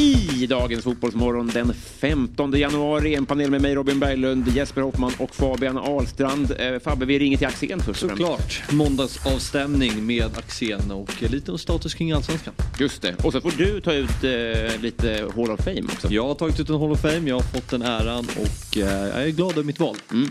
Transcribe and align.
i 0.00 0.46
dagens 0.46 0.84
Fotbollsmorgon 0.84 1.46
den 1.46 1.74
15 1.74 2.52
januari. 2.52 3.14
En 3.14 3.26
panel 3.26 3.50
med 3.50 3.62
mig, 3.62 3.74
Robin 3.74 4.00
Berglund, 4.00 4.48
Jesper 4.48 4.80
Hoffman 4.82 5.12
och 5.18 5.34
Fabian 5.34 5.78
Ahlstrand. 5.78 6.54
Eh, 6.58 6.78
Fabbe, 6.78 7.06
vi 7.06 7.18
ringer 7.18 7.38
till 7.38 7.46
Axén 7.46 7.80
först. 7.80 8.00
Såklart. 8.00 8.72
Måndagsavstämning 8.72 10.06
med 10.06 10.38
Axén 10.38 10.90
och 10.90 11.22
lite 11.22 11.58
status 11.58 11.94
kring 11.94 12.12
Allsvenskan. 12.12 12.54
Just 12.78 13.02
det. 13.02 13.24
Och 13.24 13.32
så 13.32 13.40
får 13.40 13.52
du 13.56 13.80
ta 13.80 13.92
ut 13.92 14.24
eh, 14.24 14.80
lite 14.80 15.30
Hall 15.36 15.50
of 15.50 15.60
Fame 15.60 15.82
också. 15.82 16.08
Jag 16.10 16.26
har 16.26 16.34
tagit 16.34 16.60
ut 16.60 16.68
en 16.68 16.80
Hall 16.80 16.92
of 16.92 17.00
Fame, 17.00 17.28
jag 17.28 17.34
har 17.34 17.42
fått 17.42 17.68
den 17.70 17.82
äran 17.82 18.26
och 18.36 18.78
eh, 18.78 19.08
jag 19.08 19.22
är 19.22 19.30
glad 19.30 19.52
över 19.52 19.62
mitt 19.62 19.80
val. 19.80 19.96
Mm. 20.12 20.30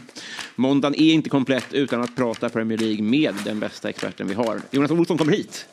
Måndagen 0.55 0.95
är 0.95 1.13
inte 1.13 1.29
komplett 1.29 1.73
utan 1.73 2.01
att 2.01 2.15
prata 2.15 2.49
Premier 2.49 2.77
League 2.77 3.03
med 3.03 3.33
den 3.45 3.59
bästa 3.59 3.89
experten 3.89 4.27
vi 4.27 4.33
har. 4.33 4.61
Jonas 4.71 4.91
Olsson 4.91 5.17
kommer 5.17 5.31
hit. 5.31 5.65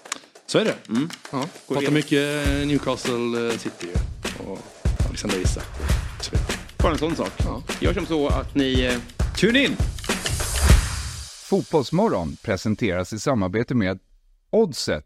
Så 0.47 0.59
är 0.59 0.65
det. 0.65 0.75
Mm. 0.89 1.09
Ja, 1.33 1.45
pratar 1.69 1.91
mycket 1.91 2.47
Newcastle 2.67 3.49
eh, 3.49 3.59
City 3.59 3.89
och 4.39 4.59
Alexander 5.09 5.39
Isak. 5.39 5.65
Bara 6.79 6.93
en 6.93 6.99
sån 6.99 7.17
sak. 7.17 7.33
Ja. 7.39 7.63
Gör 7.81 7.95
som 7.95 8.07
så 8.07 8.29
att 8.29 8.55
ni... 8.55 8.85
Eh... 8.85 8.99
Tune 9.37 9.65
in! 9.65 9.77
Fotbollsmorgon 11.49 12.37
presenteras 12.43 13.13
i 13.13 13.19
samarbete 13.19 13.75
med 13.75 13.99
Oddset, 14.51 15.05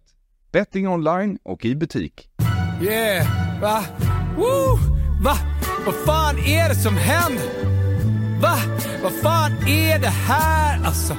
betting 0.53 0.89
online 0.89 1.39
och 1.43 1.65
i 1.65 1.75
butik. 1.75 2.29
Yeah, 2.83 3.61
va? 3.61 3.85
Woo! 4.37 4.79
Va? 5.25 5.37
Vad 5.87 5.95
fan 5.95 6.39
är 6.39 6.69
det 6.69 6.75
som 6.75 6.97
händer? 6.97 7.49
Va? 8.41 8.57
Vad 9.03 9.13
fan 9.13 9.53
är 9.69 9.99
det 9.99 10.09
här 10.09 10.85
alltså? 10.85 11.17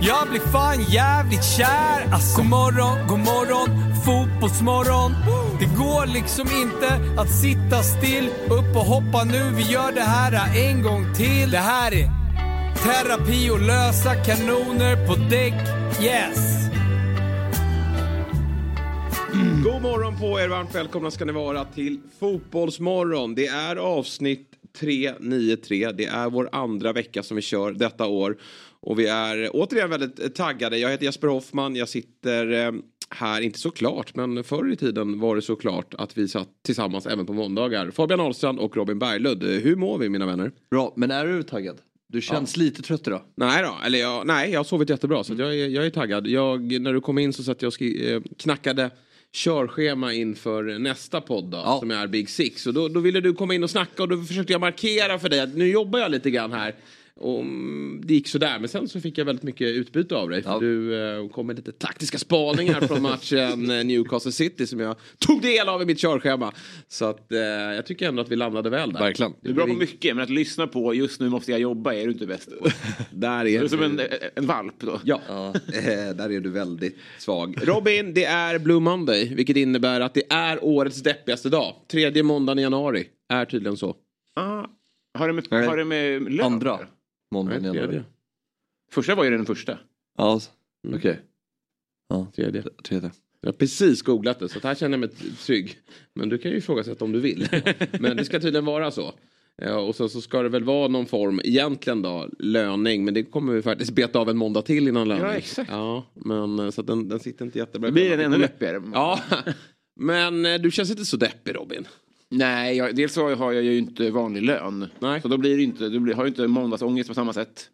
Jag 0.00 0.28
blir 0.28 0.40
fan 0.40 0.82
jävligt 0.82 1.44
kär 1.44 2.12
alltså. 2.12 2.36
God 2.36 2.50
morgon, 2.50 3.08
god 3.08 3.18
morgon, 3.18 3.68
fotbollsmorgon. 4.04 5.12
Det 5.60 5.76
går 5.76 6.06
liksom 6.06 6.48
inte 6.62 7.20
att 7.20 7.30
sitta 7.30 7.82
still. 7.82 8.28
Upp 8.44 8.76
och 8.76 8.86
hoppa 8.86 9.24
nu, 9.24 9.52
vi 9.56 9.62
gör 9.62 9.92
det 9.92 10.00
här 10.00 10.56
en 10.56 10.82
gång 10.82 11.14
till. 11.14 11.50
Det 11.50 11.58
här 11.58 11.94
är 11.94 12.10
terapi 12.84 13.50
och 13.50 13.60
lösa 13.60 14.14
kanoner 14.14 15.06
på 15.06 15.14
däck. 15.14 15.54
Yes! 16.02 16.56
God 19.64 19.82
morgon 19.82 20.18
på 20.18 20.40
er, 20.40 20.48
varmt 20.48 20.74
välkomna 20.74 21.10
ska 21.10 21.24
ni 21.24 21.32
vara 21.32 21.64
till 21.64 22.00
Fotbollsmorgon. 22.20 23.34
Det 23.34 23.46
är 23.46 23.76
avsnitt 23.76 24.48
393. 24.80 25.92
Det 25.92 26.06
är 26.06 26.30
vår 26.30 26.48
andra 26.52 26.92
vecka 26.92 27.22
som 27.22 27.36
vi 27.36 27.42
kör 27.42 27.72
detta 27.72 28.06
år. 28.06 28.36
Och 28.86 28.98
vi 28.98 29.06
är 29.06 29.50
återigen 29.52 29.90
väldigt 29.90 30.34
taggade. 30.34 30.78
Jag 30.78 30.90
heter 30.90 31.04
Jesper 31.04 31.28
Hoffman. 31.28 31.76
Jag 31.76 31.88
sitter 31.88 32.52
eh, 32.52 32.72
här, 33.10 33.40
inte 33.40 33.58
såklart, 33.58 34.14
men 34.14 34.44
förr 34.44 34.72
i 34.72 34.76
tiden 34.76 35.20
var 35.20 35.36
det 35.36 35.42
såklart 35.42 35.94
att 35.94 36.18
vi 36.18 36.28
satt 36.28 36.48
tillsammans 36.64 37.06
även 37.06 37.26
på 37.26 37.32
måndagar. 37.32 37.90
Fabian 37.90 38.20
Ahlstrand 38.20 38.58
och 38.58 38.76
Robin 38.76 38.98
Berglund. 38.98 39.42
Hur 39.42 39.76
mår 39.76 39.98
vi 39.98 40.08
mina 40.08 40.26
vänner? 40.26 40.52
Bra, 40.70 40.92
men 40.96 41.10
är 41.10 41.26
du 41.26 41.42
taggad? 41.42 41.76
Du 42.08 42.20
känns 42.20 42.56
ja. 42.56 42.62
lite 42.62 42.82
trött 42.82 43.06
idag. 43.06 43.22
Nej 43.34 43.62
då, 43.62 43.86
eller 43.86 43.98
jag, 43.98 44.26
nej, 44.26 44.50
jag 44.50 44.58
har 44.58 44.64
sovit 44.64 44.90
jättebra 44.90 45.24
så 45.24 45.34
jag, 45.38 45.54
är, 45.54 45.68
jag 45.68 45.86
är 45.86 45.90
taggad. 45.90 46.26
Jag, 46.26 46.80
när 46.80 46.92
du 46.92 47.00
kom 47.00 47.18
in 47.18 47.32
så 47.32 47.42
satt 47.42 47.62
jag 47.62 47.66
och 47.66 47.74
skri, 47.74 48.12
eh, 48.12 48.22
knackade 48.38 48.90
körschema 49.32 50.12
inför 50.12 50.78
nästa 50.78 51.20
podd 51.20 51.44
då, 51.44 51.56
ja. 51.56 51.78
som 51.80 51.90
är 51.90 52.06
Big 52.06 52.30
Six. 52.30 52.66
Och 52.66 52.74
då, 52.74 52.88
då 52.88 53.00
ville 53.00 53.20
du 53.20 53.34
komma 53.34 53.54
in 53.54 53.64
och 53.64 53.70
snacka 53.70 54.02
och 54.02 54.08
då 54.08 54.22
försökte 54.22 54.52
jag 54.52 54.60
markera 54.60 55.18
för 55.18 55.28
dig 55.28 55.40
att 55.40 55.54
nu 55.54 55.68
jobbar 55.68 55.98
jag 55.98 56.10
lite 56.10 56.30
grann 56.30 56.52
här. 56.52 56.74
Och 57.20 57.44
det 58.02 58.14
gick 58.14 58.28
sådär, 58.28 58.58
men 58.58 58.68
sen 58.68 58.88
så 58.88 59.00
fick 59.00 59.18
jag 59.18 59.24
väldigt 59.24 59.42
mycket 59.42 59.68
utbyte 59.68 60.16
av 60.16 60.30
dig. 60.30 60.42
För 60.42 60.50
ja. 60.50 60.58
du 60.58 61.02
eh, 61.02 61.28
kom 61.28 61.46
med 61.46 61.56
lite 61.56 61.72
taktiska 61.72 62.18
spaningar 62.18 62.80
från 62.80 63.02
matchen 63.02 63.70
eh, 63.70 63.84
Newcastle 63.84 64.32
City 64.32 64.66
som 64.66 64.80
jag 64.80 64.96
tog 65.18 65.42
del 65.42 65.68
av 65.68 65.82
i 65.82 65.84
mitt 65.84 65.98
körschema. 65.98 66.52
Så 66.88 67.04
att 67.04 67.32
eh, 67.32 67.38
jag 67.38 67.86
tycker 67.86 68.08
ändå 68.08 68.22
att 68.22 68.28
vi 68.28 68.36
landade 68.36 68.70
väl 68.70 68.92
där. 68.92 69.00
Verkligen. 69.00 69.34
Du 69.40 69.50
är 69.50 69.54
bra 69.54 69.66
på 69.66 69.72
mycket, 69.72 70.16
men 70.16 70.22
att 70.22 70.30
lyssna 70.30 70.66
på 70.66 70.94
just 70.94 71.20
nu 71.20 71.28
måste 71.28 71.50
jag 71.50 71.60
jobba 71.60 71.94
är 71.94 72.04
du 72.04 72.12
inte 72.12 72.26
bäst 72.26 72.50
på. 72.58 72.68
där 73.10 73.46
är 73.46 73.60
du 73.60 73.68
som 73.68 73.82
en, 73.82 74.00
en 74.34 74.46
valp 74.46 74.74
då. 74.78 75.00
Ja, 75.04 75.20
ja. 75.28 75.48
Eh, 75.48 76.16
där 76.16 76.32
är 76.32 76.40
du 76.40 76.50
väldigt 76.50 76.98
svag. 77.18 77.56
Robin, 77.62 78.14
det 78.14 78.24
är 78.24 78.58
Blue 78.58 78.80
Monday, 78.80 79.34
vilket 79.34 79.56
innebär 79.56 80.00
att 80.00 80.14
det 80.14 80.32
är 80.32 80.64
årets 80.64 81.02
deppigaste 81.02 81.48
dag. 81.48 81.74
Tredje 81.90 82.22
måndagen 82.22 82.58
i 82.58 82.62
januari 82.62 83.06
är 83.28 83.44
tydligen 83.44 83.76
så. 83.76 83.96
Ah, 84.34 84.66
har 85.18 85.26
det 85.26 85.32
med, 85.32 85.66
har 85.66 85.76
det 85.76 85.84
med 85.84 86.32
lön? 86.32 86.46
Andra. 86.46 86.78
Måndagen 87.30 87.64
i 87.64 87.66
januari. 87.66 88.02
Första 88.90 89.14
var 89.14 89.24
ju 89.24 89.30
den 89.30 89.46
första. 89.46 89.78
Ja, 90.18 90.40
mm. 90.84 90.98
okej. 90.98 91.10
Okay. 91.10 91.22
Ja, 92.08 92.26
tredje. 92.36 92.62
tredje. 92.82 93.10
Jag 93.40 93.48
har 93.48 93.56
precis 93.56 94.02
googlat 94.02 94.38
det 94.38 94.48
så 94.48 94.60
här 94.62 94.74
känner 94.74 94.98
jag 94.98 95.00
mig 95.00 95.34
trygg. 95.46 95.78
Men 96.14 96.28
du 96.28 96.38
kan 96.38 96.50
ju 96.50 96.56
ifrågasätta 96.56 97.04
om 97.04 97.12
du 97.12 97.20
vill. 97.20 97.48
Men 98.00 98.16
det 98.16 98.24
ska 98.24 98.40
tydligen 98.40 98.64
vara 98.64 98.90
så. 98.90 99.14
Ja, 99.62 99.78
och 99.78 99.96
så, 99.96 100.08
så 100.08 100.20
ska 100.20 100.42
det 100.42 100.48
väl 100.48 100.64
vara 100.64 100.88
någon 100.88 101.06
form, 101.06 101.40
egentligen 101.44 102.02
då, 102.02 102.28
löning. 102.38 103.04
Men 103.04 103.14
det 103.14 103.22
kommer 103.22 103.52
vi 103.52 103.62
faktiskt 103.62 103.90
beta 103.90 104.18
av 104.18 104.30
en 104.30 104.36
måndag 104.36 104.62
till 104.62 104.88
innan 104.88 105.08
löning. 105.08 105.24
Ja, 105.24 105.32
exakt. 105.32 105.70
Ja, 105.70 106.06
men 106.14 106.58
eh, 106.58 106.70
så 106.70 106.82
den, 106.82 107.08
den 107.08 107.20
sitter 107.20 107.44
inte 107.44 107.58
jättebra. 107.58 107.88
Då 107.88 107.94
blir 107.94 108.10
den 108.10 108.20
ännu 108.20 108.38
deppigare. 108.38 108.82
Ja, 108.92 109.20
men 110.00 110.46
eh, 110.46 110.54
du 110.54 110.70
känns 110.70 110.90
inte 110.90 111.04
så 111.04 111.16
deppig 111.16 111.56
Robin. 111.56 111.88
Nej, 112.30 112.76
jag, 112.76 112.96
dels 112.96 113.12
så 113.12 113.34
har 113.34 113.52
jag 113.52 113.64
ju 113.64 113.78
inte 113.78 114.10
vanlig 114.10 114.42
lön. 114.42 114.86
Nej. 114.98 115.20
Så 115.20 115.28
då 115.28 115.36
blir 115.36 115.56
det 115.56 115.62
inte, 115.62 115.88
då 115.88 116.00
blir, 116.00 116.14
har 116.14 116.22
jag 116.22 116.30
inte 116.30 116.46
måndagsångest 116.46 117.08
på 117.08 117.14
samma 117.14 117.32
sätt. 117.32 117.70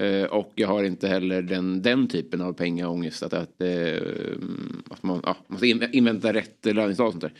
Eh, 0.00 0.24
och 0.24 0.52
jag 0.54 0.68
har 0.68 0.84
inte 0.84 1.08
heller 1.08 1.42
den, 1.42 1.82
den 1.82 2.08
typen 2.08 2.40
av 2.40 2.52
pengaångest. 2.52 3.22
Att, 3.22 3.32
att, 3.32 3.60
eh, 3.60 4.02
att 4.90 5.02
man 5.02 5.20
ja, 5.24 5.36
måste 5.46 5.66
invänta 5.92 6.32
rätt 6.32 6.64
löningsdag 6.64 7.06
och 7.06 7.12
sånt 7.12 7.22
där. 7.22 7.32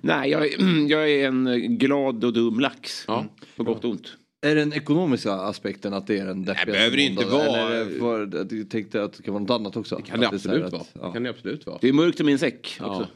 Nej, 0.00 0.30
jag, 0.30 0.46
jag 0.88 1.10
är 1.10 1.26
en 1.28 1.78
glad 1.78 2.24
och 2.24 2.32
dum 2.32 2.60
lax. 2.60 3.04
Ja. 3.06 3.26
På 3.56 3.64
gott 3.64 3.84
och 3.84 3.90
ont. 3.90 4.16
Är 4.46 4.54
det 4.54 4.60
den 4.60 4.72
ekonomiska 4.72 5.32
aspekten 5.32 5.94
att 5.94 6.06
det 6.06 6.18
är 6.18 6.26
den 6.26 6.44
deppigaste 6.44 6.72
behöver 6.72 6.96
det 6.96 7.02
inte 7.02 7.24
vara. 7.24 7.58
Eller 7.58 7.98
för, 7.98 8.26
du 8.44 8.64
tänkte 8.64 9.02
att 9.02 9.12
det 9.12 9.22
kan 9.22 9.34
vara 9.34 9.42
något 9.42 9.50
annat 9.50 9.76
också? 9.76 9.96
Det 9.96 10.02
kan 10.02 10.20
det 10.20 10.28
absolut 10.28 10.72
vara. 10.72 10.82
Ja. 10.92 11.06
Det 11.06 11.12
kan 11.12 11.22
det 11.22 11.30
absolut 11.30 11.66
vara. 11.66 11.78
Det 11.80 11.88
är 11.88 11.92
mörkt 11.92 12.20
i 12.20 12.24
min 12.24 12.38
säck 12.38 12.78
också. 12.80 13.06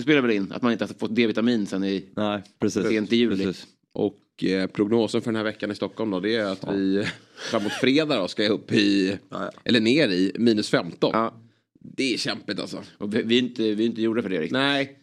Det 0.00 0.04
spelar 0.04 0.22
väl 0.22 0.30
in 0.30 0.52
att 0.52 0.62
man 0.62 0.72
inte 0.72 0.84
har 0.84 0.94
fått 0.94 1.14
D-vitamin 1.14 1.66
sen 1.66 1.84
i 1.84 2.04
Nej, 2.16 2.42
precis. 2.58 2.88
sent 2.88 3.12
i 3.12 3.16
juli. 3.16 3.44
Precis. 3.44 3.66
Och 3.92 4.44
eh, 4.44 4.66
prognosen 4.66 5.20
för 5.22 5.30
den 5.30 5.36
här 5.36 5.44
veckan 5.44 5.70
i 5.70 5.74
Stockholm 5.74 6.10
då 6.10 6.20
det 6.20 6.36
är 6.36 6.44
att 6.44 6.62
ja. 6.66 6.72
vi 6.72 7.06
framåt 7.50 7.72
fredag 7.72 8.16
då 8.16 8.28
ska 8.28 8.48
upp 8.48 8.72
i, 8.72 9.08
ja, 9.08 9.44
ja. 9.44 9.50
eller 9.64 9.80
ner 9.80 10.08
i, 10.08 10.32
minus 10.38 10.70
15. 10.70 11.30
Det 11.80 12.14
är 12.14 12.18
kämpigt 12.18 12.60
alltså. 12.60 12.82
Och 12.98 13.14
vi, 13.14 13.22
vi, 13.22 13.38
är 13.38 13.42
inte, 13.42 13.62
vi 13.74 13.82
är 13.84 13.86
inte 13.86 14.02
gjorda 14.02 14.22
för 14.22 14.28
det 14.28 14.36
riktigt. 14.36 14.52
Nej. 14.52 14.96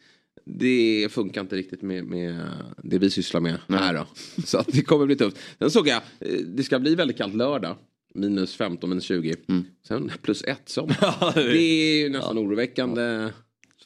Det 0.45 1.07
funkar 1.11 1.41
inte 1.41 1.55
riktigt 1.55 1.81
med, 1.81 2.05
med 2.05 2.41
det 2.83 2.97
vi 2.97 3.09
sysslar 3.09 3.41
med 3.41 3.57
Nej. 3.67 3.79
här 3.79 3.93
då. 3.93 4.07
Så 4.45 4.57
att 4.57 4.67
det 4.67 4.81
kommer 4.81 5.05
bli 5.05 5.15
tufft. 5.15 5.37
Sen 5.59 5.71
såg 5.71 5.87
jag, 5.87 6.01
eh, 6.19 6.39
det 6.45 6.63
ska 6.63 6.79
bli 6.79 6.95
väldigt 6.95 7.17
kallt 7.17 7.35
lördag. 7.35 7.75
Minus 8.13 8.55
15, 8.55 8.89
minus 8.89 9.03
20. 9.03 9.35
Mm. 9.49 9.65
Sen 9.87 10.11
plus 10.21 10.43
1 10.43 10.69
som. 10.69 10.87
det 11.35 11.57
är 11.57 12.03
ju 12.03 12.09
nästan 12.09 12.37
oroväckande. 12.37 13.29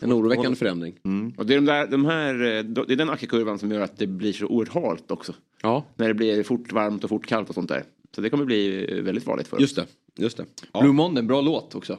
En 0.02 0.14
oroväckande 0.14 0.56
förändring. 0.56 1.00
Mm. 1.04 1.34
Och 1.38 1.46
det 1.46 1.54
är, 1.54 1.56
de 1.56 1.66
där, 1.66 1.88
de 1.88 2.06
här, 2.06 2.34
eh, 2.34 2.64
det 2.64 2.94
är 2.94 2.96
den 2.96 3.10
ackekurvan 3.10 3.60
som 3.60 3.72
gör 3.72 3.82
att 3.82 3.98
det 3.98 4.08
blir 4.08 4.34
så 4.34 4.46
oerhört 4.46 4.84
halt 4.84 5.12
också. 5.12 5.34
Ja. 5.62 5.86
När 5.96 6.08
det 6.08 6.14
blir 6.14 6.44
fort 6.44 6.72
varmt 6.72 7.04
och 7.04 7.10
fort 7.10 7.26
kallt 7.26 7.50
och 7.50 7.56
sånt 7.56 7.70
där. 7.70 7.84
Så 8.16 8.22
det 8.22 8.30
kommer 8.30 8.46
bli 8.46 8.86
väldigt 9.02 9.24
farligt 9.24 9.48
för 9.48 9.58
oss. 9.58 9.62
Just 9.62 9.76
det. 9.76 9.86
Just 10.16 10.38
det. 10.38 10.46
Ja. 10.72 10.82
Blue 10.82 10.94
Monday, 10.94 11.24
bra 11.24 11.42
låt 11.42 11.76
också. 11.76 11.98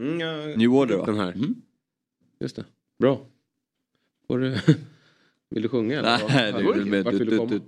Mm, 0.00 0.20
ja, 0.20 0.56
New 0.56 0.74
Order 0.74 0.96
va? 0.96 1.06
Den 1.06 1.18
här. 1.18 1.32
Mm. 1.32 1.54
Just 2.40 2.56
det. 2.56 2.64
Bra. 2.98 3.26
Får 4.26 4.38
du... 4.38 4.58
Vill 5.50 5.62
du 5.62 5.68
sjunga? 5.68 5.98
Eller? 5.98 6.20
Nej, 6.28 6.52
det 6.52 6.58
är 6.58 6.84
med... 6.84 7.04
Vart 7.04 7.14
vill 7.14 7.30
du 7.30 7.36
komma? 7.36 7.60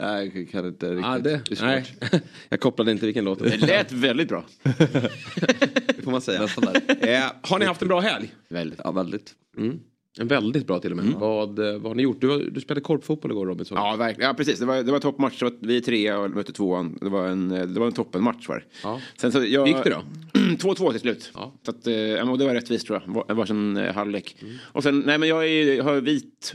Nej, 0.00 0.32
jag 0.34 0.50
kan 0.50 0.66
inte 0.66 0.90
riktigt. 0.90 1.04
Ah, 1.04 1.18
det, 1.18 1.42
nej. 1.62 1.84
jag 2.48 2.60
kopplade 2.60 2.92
inte 2.92 3.06
vilken 3.06 3.24
låt 3.24 3.38
det 3.38 3.56
lät 3.56 3.92
väldigt 3.92 4.28
bra. 4.28 4.44
det 6.04 6.48
får 6.48 6.62
man 6.62 6.74
säga. 6.80 7.24
eh, 7.26 7.32
har 7.42 7.58
ni 7.58 7.64
haft 7.64 7.82
en 7.82 7.88
bra 7.88 8.00
helg? 8.00 8.34
Väldigt. 8.48 8.80
Ja, 8.84 8.92
väldigt. 8.92 9.34
Mm. 9.56 9.80
En 10.20 10.28
väldigt 10.28 10.66
bra 10.66 10.80
till 10.80 10.90
och 10.90 10.96
med. 10.96 11.06
Mm. 11.06 11.18
Vad, 11.18 11.58
vad 11.58 11.82
har 11.82 11.94
ni 11.94 12.02
gjort? 12.02 12.20
Du, 12.20 12.50
du 12.50 12.60
spelade 12.60 12.80
korpfotboll 12.80 13.30
igår 13.30 13.46
Robinson. 13.46 13.78
Ja, 13.78 13.96
verkligen. 13.96 14.28
Ja, 14.28 14.34
precis. 14.34 14.58
Det 14.58 14.66
var, 14.66 14.82
det 14.82 14.92
var 14.92 14.98
toppmatch. 14.98 15.42
Vi 15.60 15.76
är 15.76 15.80
tre 15.80 16.12
och 16.12 16.30
mötte 16.30 16.52
tvåan. 16.52 16.98
Det 17.00 17.08
var 17.08 17.26
en, 17.26 17.48
det 17.48 17.80
var 17.80 17.86
en 17.86 17.92
toppenmatch. 17.92 18.48
Var 18.48 18.64
ja. 18.82 19.00
Sen 19.16 19.32
så 19.32 19.44
jag, 19.44 19.68
gick 19.68 19.84
det 19.84 19.90
då? 19.90 20.02
2-2 20.40 20.90
till 20.90 21.00
slut. 21.00 21.30
Ja. 21.34 21.52
Så 21.62 21.70
att, 21.70 21.86
eh, 21.86 21.92
det 22.36 22.44
var 22.44 22.54
rättvist 22.54 22.86
tror 22.86 23.02
jag. 23.06 23.34
Varsin 23.36 23.76
eh, 23.76 23.94
halvlek. 23.94 24.36
Mm. 24.42 24.54
Och 24.62 24.82
sen, 24.82 25.00
nej 25.06 25.18
men 25.18 25.28
jag, 25.28 25.46
är, 25.46 25.74
jag 25.74 25.84
har 25.84 26.00
vit 26.00 26.54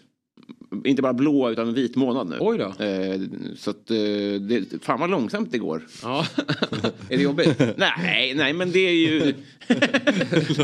inte 0.86 1.01
bara 1.01 1.13
blå 1.13 1.51
utan 1.51 1.68
en 1.68 1.74
vit 1.74 1.95
månad 1.95 2.30
nu. 2.30 2.38
Oj 2.39 2.57
då. 2.57 2.83
Eh, 2.83 3.21
så 3.56 3.69
att, 3.69 3.92
eh, 3.92 4.42
det, 4.42 4.83
fan 4.83 5.00
vad 5.00 5.10
långsamt 5.10 5.51
det 5.51 5.57
går. 5.57 5.88
Ja. 6.04 6.25
är 7.10 7.18
det 7.18 7.24
jobbigt? 7.24 7.62
nej, 7.77 8.33
nej 8.36 8.54
men 8.54 8.71
det 8.71 8.80
är 8.80 8.94
ju... 8.94 9.19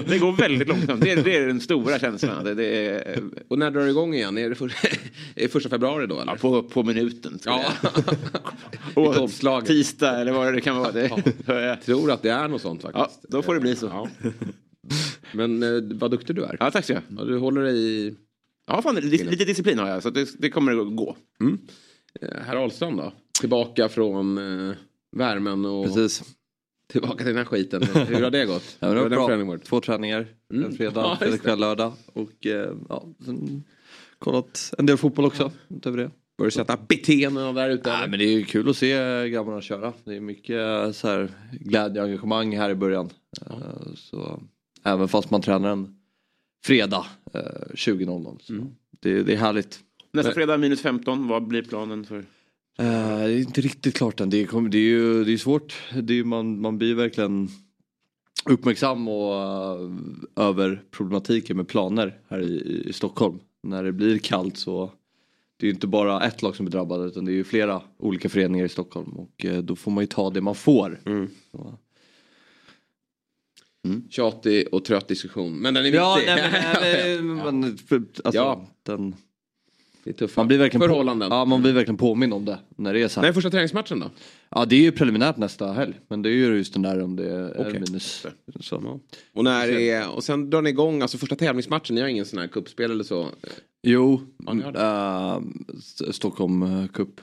det 0.08 0.20
går 0.20 0.32
väldigt 0.32 0.68
långsamt. 0.68 1.02
Det 1.02 1.12
är, 1.12 1.24
det 1.24 1.38
är 1.38 1.48
den 1.48 1.62
stora 1.62 2.00
känslan. 2.00 2.44
Det, 2.44 2.54
det 2.54 2.88
är... 2.88 3.24
Och 3.48 3.60
när 3.60 3.72
drar 3.72 3.82
det 3.82 3.90
igång 3.90 4.14
igen? 4.14 4.38
Är 4.38 4.50
det 4.50 4.56
för, 4.56 4.74
är 5.36 5.48
första 5.48 5.70
februari 5.70 6.08
då? 6.08 6.22
Eller? 6.22 6.32
Ja, 6.32 6.38
på, 6.42 6.64
på 6.64 6.84
minuten. 6.84 7.40
Ja. 7.46 7.64
Och 8.94 9.66
tisdag 9.66 10.22
eller 10.22 10.32
vad 10.32 10.54
det 10.54 10.62
kan 10.62 10.78
vara. 10.78 10.92
Det. 10.92 11.12
Jag 11.46 11.82
tror 11.82 12.12
att 12.12 12.22
det 12.22 12.30
är 12.30 12.48
något 12.48 12.62
sånt 12.62 12.82
faktiskt. 12.82 13.20
Ja, 13.22 13.28
då 13.30 13.42
får 13.42 13.54
det 13.54 13.60
bli 13.60 13.76
så. 13.76 13.86
Ja. 13.86 14.08
Men 15.32 15.64
eh, 15.64 15.98
vad 16.00 16.12
duktig 16.12 16.36
du 16.36 16.44
är. 16.44 16.58
Ja, 16.60 16.72
tack 16.72 16.86
så 16.86 16.94
mycket. 16.94 17.28
Du 17.28 17.38
håller 17.38 17.62
dig 17.62 17.78
i 17.78 18.16
Ja, 18.68 18.82
fan, 18.82 18.96
lite, 18.96 19.24
lite 19.24 19.46
disciplin 19.46 19.80
har 19.80 19.88
jag 19.90 20.04
så 20.04 20.10
det, 20.10 20.30
det 20.40 20.50
kommer 20.50 20.72
att 20.88 20.96
gå. 20.96 21.16
Mm. 21.42 21.60
Herr 22.46 22.56
Ahlström 22.56 22.98
då? 22.98 23.14
Tillbaka 23.40 23.90
från 23.90 24.38
eh, 24.70 24.76
värmen 25.18 25.66
och 25.66 25.86
Precis. 25.86 26.24
tillbaka 26.92 27.18
till 27.18 27.26
den 27.26 27.38
här 27.38 27.46
skiten. 27.46 27.84
Hur 27.84 28.22
har 28.22 28.32
det 28.32 28.46
gått? 28.46 28.78
Ja, 28.80 28.88
det 28.88 29.10
var 29.10 29.46
bra. 29.46 29.58
Två 29.58 29.82
träningar. 29.82 30.28
Mm. 30.54 30.66
En 30.66 30.72
fredag, 30.78 31.18
Ja, 31.22 31.38
kväll, 31.38 31.60
lördag. 31.60 31.94
Och 32.14 32.46
eh, 32.46 32.72
ja, 32.90 33.06
sen 33.26 33.64
kollat 34.20 34.74
en 34.78 34.86
del 34.86 34.98
fotboll 34.98 35.26
också. 35.26 35.52
Utöver 35.70 35.98
det. 35.98 36.12
Börjar 36.38 36.50
sätta 36.50 36.78
beteendena 36.88 37.54
där 37.54 37.70
ute? 37.70 37.90
Nej, 37.90 38.10
men 38.10 38.20
det 38.20 38.26
är 38.26 38.44
kul 38.44 38.70
att 38.70 38.78
se 38.78 39.30
grabbarna 39.30 39.62
köra. 39.62 39.94
Det 40.04 40.16
är 40.16 40.20
mycket 40.20 40.56
eh, 40.86 40.92
så 40.92 41.08
här, 41.08 41.30
glädje 41.52 42.02
och 42.02 42.08
engagemang 42.08 42.58
här 42.58 42.70
i 42.70 42.76
början. 42.76 43.10
Eh, 43.42 43.94
Så, 43.96 44.40
även 44.84 45.08
fast 45.08 45.32
man 45.32 45.42
tränar 45.42 45.70
en 45.70 45.96
fredag 46.66 47.06
eh, 47.34 47.42
20.00. 47.74 48.38
Så 48.42 48.54
Mm. 48.54 48.68
det, 49.00 49.24
det 49.24 49.34
är 49.34 49.38
härligt. 49.38 49.80
Nästa 50.14 50.32
fredag 50.34 50.58
minus 50.58 50.82
15, 50.82 51.28
vad 51.28 51.48
blir 51.48 51.64
planen 51.64 52.06
för? 52.06 52.18
Eh, 52.18 52.24
det 52.78 53.34
är 53.34 53.40
inte 53.40 53.62
riktigt 53.62 53.96
klart 53.96 54.22
än. 54.22 54.30
Det 54.30 54.42
är, 54.42 54.70
det 54.70 54.78
är 54.78 54.82
ju 54.82 55.24
det 55.24 55.34
är 55.34 55.38
svårt. 55.38 55.76
Det 56.04 56.20
är, 56.20 56.24
man, 56.24 56.62
man 56.62 56.78
blir 56.78 56.96
verkligen 56.96 57.50
uppmärksam 58.46 59.08
och, 59.08 59.34
eh, 59.34 59.90
över 60.36 60.84
problematiken 60.92 61.58
med 61.58 61.68
planer 61.68 62.20
här 62.30 62.42
i, 62.42 62.84
i 62.90 62.94
Stockholm. 62.94 63.40
När 63.64 63.84
det 63.84 63.92
blir 63.92 64.18
kallt 64.18 64.58
så 64.58 64.92
det 65.58 65.66
är 65.66 65.68
ju 65.68 65.74
inte 65.74 65.88
bara 65.88 66.26
ett 66.26 66.42
lag 66.42 66.56
som 66.56 66.66
är 66.68 66.72
drabbade 66.72 67.06
utan 67.06 67.26
det 67.26 67.32
är 67.32 67.34
ju 67.34 67.44
flera 67.44 67.82
olika 67.98 68.30
föreningar 68.30 68.66
i 68.66 68.70
Stockholm 68.70 69.12
och 69.12 69.46
eh, 69.46 69.58
då 69.58 69.76
får 69.76 69.92
man 69.92 70.04
ju 70.04 70.08
ta 70.08 70.30
det 70.30 70.42
man 70.42 70.56
får. 70.56 71.02
Mm. 71.06 71.30
Så. 71.52 71.78
Tjatig 74.10 74.68
och 74.72 74.86
trött 74.86 75.08
diskussion. 75.08 75.58
Men 75.58 75.74
den 75.74 75.86
är 75.86 75.92
viktig. 75.92 76.00
Ja, 76.00 76.20
nej, 76.26 77.22
men, 77.22 77.60
nej, 77.62 77.72
men, 77.92 78.08
alltså, 78.24 78.40
Ja. 78.42 78.68
den, 78.84 79.16
det 80.04 80.10
är 80.10 80.14
tuffa 80.14 80.42
man 80.42 80.48
blir 80.48 80.58
verkligen 80.58 80.82
förhållanden. 80.88 81.30
På, 81.30 81.36
ja, 81.36 81.46
man 81.46 81.62
blir 81.62 81.74
verkligen 81.74 81.98
påminn 81.98 82.34
om 82.34 82.46
det 82.46 82.60
när 82.78 82.94
det 82.94 83.02
är 83.02 83.08
så 83.08 83.20
här. 83.20 83.22
När 83.22 83.30
är 83.30 83.34
första 83.34 83.50
träningsmatchen 83.50 84.00
då? 84.00 84.10
Ja 84.50 84.66
det 84.66 84.76
är 84.76 84.80
ju 84.80 84.92
preliminärt 84.92 85.38
nästa 85.38 85.72
helg 85.74 85.94
men 86.08 86.22
det 86.22 86.30
är 86.30 86.34
ju 86.34 86.58
just 86.58 86.74
den 86.74 86.82
där 86.82 87.02
om 87.04 87.16
det 87.16 87.30
är 87.32 87.62
Okej. 87.62 87.74
minus. 87.74 88.26
Så. 88.60 89.00
Och, 89.34 89.44
när 89.44 89.68
är, 89.70 90.10
och 90.16 90.24
sen 90.24 90.50
drar 90.50 90.62
ni 90.62 90.70
igång, 90.70 91.02
alltså 91.02 91.18
första 91.18 91.36
tävlingsmatchen, 91.36 91.96
ni 91.96 92.02
har 92.02 92.08
ingen 92.08 92.26
sån 92.26 92.40
här 92.40 92.48
kuppspel 92.48 92.92
eller 92.92 93.04
så? 93.04 93.28
Jo, 93.88 94.22
Ja, 94.46 95.36
äh, 95.38 95.44
St- 95.78 96.14
Stockholm 96.14 96.64
eh, 96.64 96.88
Cup. 96.88 97.22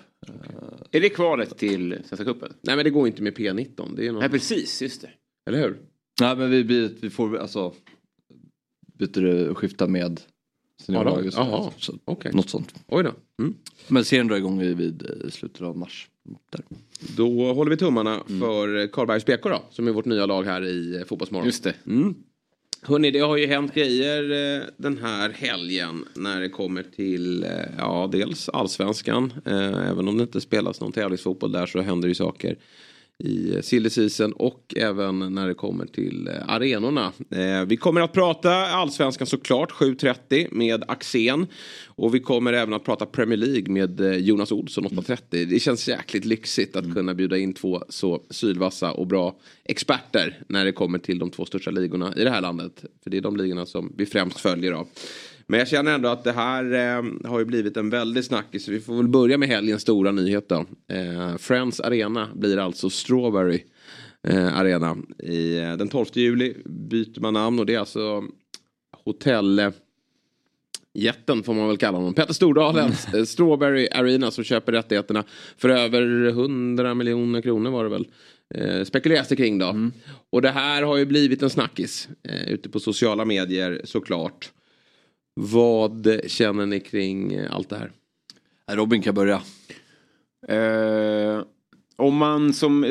Är 0.91 1.01
det 1.01 1.09
kvalet 1.09 1.59
till 1.59 1.99
Svenska 2.09 2.25
cupen? 2.25 2.53
Nej 2.61 2.77
men 2.77 2.85
det 2.85 2.91
går 2.91 3.07
inte 3.07 3.23
med 3.23 3.37
P19, 3.37 3.97
det 3.97 4.07
är 4.07 4.13
något, 4.13 4.21
Nej 4.21 4.31
precis, 4.31 4.83
just 4.83 5.03
det. 5.03 5.11
eller 5.49 5.59
hur? 5.59 5.77
Nej 6.21 6.37
men 6.37 6.51
vi, 6.51 6.65
blir, 6.65 6.91
vi 7.01 7.11
får 7.11 7.37
alltså 7.37 7.73
byter 8.99 9.55
skifta 9.55 9.87
med 9.87 10.21
seniorlaget. 10.81 11.35
och 11.35 11.41
Jaha, 11.41 11.73
så, 11.79 11.99
okej. 12.05 12.33
Något 12.35 12.51
sånt. 12.51 12.75
Oj 12.87 13.05
då. 13.05 13.13
Mm. 13.43 13.55
Men 13.89 14.05
serien 14.05 14.29
drar 14.29 14.37
igång 14.37 14.59
vid, 14.59 15.03
eh, 15.03 15.31
slutet 15.31 15.63
av 15.63 15.79
mars. 15.79 16.09
Där. 16.51 16.65
Då 17.17 17.53
håller 17.53 17.71
vi 17.71 17.77
tummarna 17.77 18.23
för 18.27 18.87
Karlbergs 18.87 19.27
BK 19.27 19.43
då, 19.43 19.63
som 19.71 19.89
är 19.89 19.93
vårt 19.93 20.05
nya 20.05 20.27
lag 20.27 20.43
här 20.45 20.65
i 20.65 20.97
eh, 20.97 21.05
Fotbollsmorgon. 21.05 21.47
Just 21.47 21.65
det. 21.65 21.75
Mm. 21.87 22.15
Hörni, 22.83 23.11
det 23.11 23.19
har 23.19 23.37
ju 23.37 23.47
hänt 23.47 23.75
grejer 23.75 24.23
eh, 24.31 24.63
den 24.77 24.99
här 24.99 25.31
helgen 25.31 26.05
när 26.15 26.41
det 26.41 26.49
kommer 26.49 26.83
till, 26.83 27.47
ja, 27.79 28.09
dels 28.13 28.49
allsvenskan. 28.49 29.33
Eh, 29.45 29.91
även 29.91 30.09
om 30.09 30.17
det 30.17 30.23
inte 30.23 30.41
spelas 30.41 30.81
någon 30.81 30.93
tävlingsfotboll 30.93 31.53
där 31.53 31.67
så 31.67 31.81
händer 31.81 32.09
det 32.09 32.11
ju 32.11 32.15
saker 32.15 32.57
i 33.23 33.63
silly 33.63 33.91
season 33.91 34.33
och 34.33 34.75
även 34.77 35.35
när 35.35 35.49
det 35.49 35.55
kommer 35.55 35.87
till 35.87 36.29
eh, 36.29 36.35
arenorna. 36.49 37.13
Eh, 37.31 37.65
vi 37.67 37.77
kommer 37.77 38.01
att 38.01 38.13
prata 38.13 38.51
allsvenskan 38.55 39.27
såklart 39.27 39.73
7.30 39.73 40.49
med 40.51 40.85
Axén. 40.89 41.47
Och 41.87 42.15
vi 42.15 42.21
kommer 42.21 42.53
även 42.53 42.75
att 42.75 42.85
prata 42.85 43.07
Premier 43.07 43.39
League 43.39 43.73
med 43.73 44.01
eh, 44.01 44.17
Jonas 44.17 44.53
Olsson 44.53 44.85
8.30. 44.85 45.45
Det 45.45 45.61
känns 45.61 45.89
jäkligt 45.89 46.25
lyxigt 46.25 46.77
att 46.77 46.95
kunna 46.95 47.15
bjuda 47.15 47.39
in 47.39 47.53
två 47.53 47.83
så 47.89 48.23
sylvassa 48.31 48.93
och 48.93 49.07
bra 49.07 49.37
experter 49.65 50.43
när 50.49 50.65
det 50.65 50.73
kommer 50.73 50.99
till 50.99 51.19
de 51.19 51.31
två 51.31 51.45
största 51.45 51.71
ligorna 51.71 52.15
i 52.17 52.25
det 52.25 52.31
här 52.31 52.41
landet. 52.41 52.85
För 53.03 53.11
det 53.11 53.17
är 53.17 53.21
de 53.21 53.37
ligorna 53.37 53.67
som 53.67 53.93
vi 53.97 54.07
främst 54.07 54.41
följer 54.41 54.73
av. 54.73 54.89
Men 55.53 55.59
jag 55.59 55.69
känner 55.69 55.95
ändå 55.95 56.09
att 56.09 56.25
det 56.25 56.33
här 56.33 56.73
eh, 56.73 57.05
har 57.31 57.39
ju 57.39 57.45
blivit 57.45 57.77
en 57.77 57.91
väldig 57.91 58.25
snackis. 58.25 58.69
Vi 58.69 58.81
får 58.81 58.97
väl 58.97 59.09
börja 59.09 59.39
med 59.39 59.49
helgens 59.49 59.83
stora 59.83 60.13
nyhet 60.13 60.49
då. 60.49 60.67
Eh, 60.89 61.37
Friends 61.37 61.81
Arena 61.81 62.29
blir 62.35 62.59
alltså 62.59 62.91
Strawberry 62.91 63.63
eh, 64.29 64.59
Arena. 64.59 64.97
I, 65.19 65.59
eh, 65.59 65.77
den 65.77 65.89
12 65.89 66.07
juli 66.13 66.57
byter 66.65 67.21
man 67.21 67.35
namn 67.35 67.59
och 67.59 67.67
det 67.67 67.75
är 67.75 67.79
alltså 67.79 68.25
hotell... 69.05 69.73
Jätten 70.95 71.43
får 71.43 71.55
man 71.55 71.69
väl 71.69 71.77
kalla 71.77 71.99
honom. 71.99 72.15
Petter 72.15 72.35
Stordalens 72.35 73.15
eh, 73.15 73.25
Strawberry 73.25 73.89
Arena 73.93 74.31
som 74.31 74.45
köper 74.45 74.73
rättigheterna 74.73 75.25
för 75.57 75.69
över 75.69 76.27
100 76.29 76.95
miljoner 76.95 77.43
kronor 77.43 77.71
var 77.71 77.85
det 77.85 77.91
väl. 77.91 78.07
Eh, 78.55 78.85
spekuleras 78.85 79.29
det 79.29 79.37
kring 79.37 79.59
då. 79.59 79.91
Och 80.31 80.43
det 80.43 80.51
här 80.51 80.83
har 80.83 80.97
ju 80.97 81.07
blivit 81.07 81.43
en 81.43 81.51
snackis 81.51 82.09
eh, 82.23 82.49
ute 82.53 82.69
på 82.69 82.81
sociala 82.81 83.25
medier 83.25 83.81
såklart. 83.85 84.53
Vad 85.35 86.21
känner 86.27 86.67
ni 86.67 86.81
kring 86.81 87.33
eh, 87.35 87.55
allt 87.55 87.69
det 87.69 87.77
här? 87.77 87.93
Nej, 88.69 88.77
Robin 88.77 89.03
kan 89.03 89.15
börja. 89.15 89.43
Eh, 90.49 91.43
om 91.97 92.17
man 92.17 92.53
som 92.55 92.85
eh, 92.85 92.91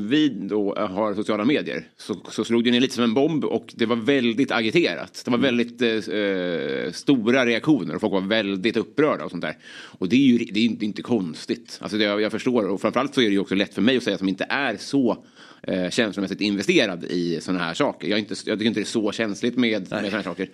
vi 0.00 0.28
då 0.28 0.74
har 0.74 1.14
sociala 1.14 1.44
medier 1.44 1.88
så, 1.96 2.16
så 2.30 2.44
slog 2.44 2.64
det 2.64 2.70
ner 2.70 2.80
lite 2.80 2.94
som 2.94 3.04
en 3.04 3.14
bomb 3.14 3.44
och 3.44 3.72
det 3.76 3.86
var 3.86 3.96
väldigt 3.96 4.50
agiterat. 4.52 5.22
Det 5.24 5.30
var 5.30 5.38
väldigt 5.38 5.82
eh, 5.82 5.88
eh, 6.18 6.92
stora 6.92 7.46
reaktioner 7.46 7.94
och 7.94 8.00
folk 8.00 8.12
var 8.12 8.20
väldigt 8.20 8.76
upprörda 8.76 9.24
och 9.24 9.30
sånt 9.30 9.42
där. 9.42 9.56
Och 9.98 10.08
det 10.08 10.16
är 10.16 10.20
ju 10.26 10.38
det 10.38 10.60
är 10.60 10.64
inte- 10.64 10.84
inte 10.84 11.02
konstigt. 11.02 11.78
Alltså 11.82 11.98
det, 11.98 12.04
jag 12.04 12.32
förstår 12.32 12.68
och 12.68 12.80
framförallt 12.80 13.14
så 13.14 13.20
är 13.20 13.24
det 13.26 13.32
ju 13.32 13.38
också 13.38 13.54
lätt 13.54 13.74
för 13.74 13.82
mig 13.82 13.96
att 13.96 14.02
säga 14.02 14.18
som 14.18 14.28
inte 14.28 14.46
är 14.48 14.76
så 14.76 15.24
eh, 15.62 15.90
känslomässigt 15.90 16.40
investerad 16.40 17.04
i 17.04 17.40
sådana 17.40 17.64
här 17.64 17.74
saker. 17.74 18.08
Jag, 18.08 18.16
är 18.16 18.20
inte, 18.20 18.34
jag 18.46 18.58
tycker 18.58 18.68
inte 18.68 18.80
det 18.80 18.84
är 18.84 18.86
så 18.86 19.12
känsligt 19.12 19.56
med, 19.56 19.80
med 19.80 19.88
sådana 19.88 20.08
här 20.08 20.22
saker. 20.22 20.50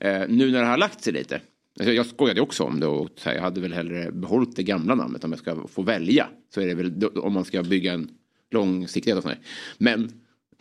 Eh, 0.00 0.22
nu 0.28 0.50
när 0.50 0.60
det 0.60 0.66
har 0.66 0.78
lagt 0.78 1.04
sig 1.04 1.12
lite. 1.12 1.40
Alltså 1.78 1.92
jag 1.92 2.06
skojade 2.06 2.40
också 2.40 2.64
om 2.64 2.80
det 2.80 2.86
och 2.86 3.10
jag 3.24 3.40
hade 3.40 3.60
väl 3.60 3.72
hellre 3.72 4.12
behållit 4.12 4.56
det 4.56 4.62
gamla 4.62 4.94
namnet 4.94 5.24
om 5.24 5.32
jag 5.32 5.38
ska 5.38 5.66
få 5.68 5.82
välja. 5.82 6.28
Så 6.54 6.60
är 6.60 6.66
det 6.66 6.74
väl 6.74 7.04
om 7.18 7.32
man 7.32 7.44
ska 7.44 7.62
bygga 7.62 7.92
en 7.92 8.10
långsiktighet 8.50 9.16
och 9.16 9.22
sådär. 9.22 9.38
Men 9.78 10.12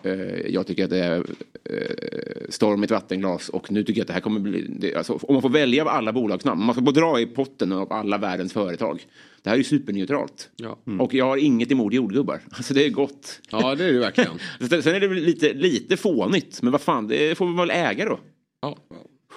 eh, 0.04 0.52
jag 0.54 0.68
tycker 0.68 0.84
att 0.84 0.90
det 0.90 1.00
är 1.00 1.18
eh, 1.64 2.50
storm 2.50 2.84
i 2.84 2.86
ett 2.86 2.92
vattenglas 2.92 3.50
och 3.50 3.72
nu 3.72 3.84
tycker 3.84 4.00
jag 4.00 4.04
att 4.04 4.08
det 4.08 4.14
här 4.14 4.22
kommer 4.22 4.40
bli, 4.40 4.66
det, 4.80 4.96
alltså, 4.96 5.14
om 5.14 5.34
man 5.34 5.42
får 5.42 5.50
välja 5.50 5.82
av 5.82 5.88
alla 5.88 6.14
bolagsnamn, 6.14 6.66
man 6.66 6.76
ska 6.76 6.86
få 6.86 6.92
dra 6.92 7.20
i 7.20 7.26
potten 7.26 7.72
av 7.72 7.94
alla 7.94 8.18
världens 8.18 8.54
företag. 8.54 9.06
Det 9.42 9.50
här 9.50 9.56
är 9.56 9.58
ju 9.58 9.64
superneutralt. 9.64 10.50
Ja. 10.56 10.80
Och 11.00 11.14
jag 11.14 11.26
har 11.26 11.38
inget 11.38 11.72
emot 11.72 11.94
jordgubbar. 11.94 12.42
Alltså 12.52 12.74
det 12.74 12.86
är 12.86 12.90
gott. 12.90 13.42
Ja, 13.50 13.76
det 13.76 13.86
är 13.86 13.94
det 13.94 14.00
verkligen. 14.00 14.40
Sen 14.84 14.96
är 14.96 15.00
det 15.00 15.08
lite, 15.08 15.54
lite 15.54 15.98
fånigt, 15.98 16.62
men 16.62 16.72
vad 16.72 16.82
fan, 16.82 17.08
det 17.08 17.38
får 17.38 17.46
man 17.46 17.56
väl 17.56 17.72
äga 17.72 18.06
då. 18.06 18.20
Ja. 18.62 18.78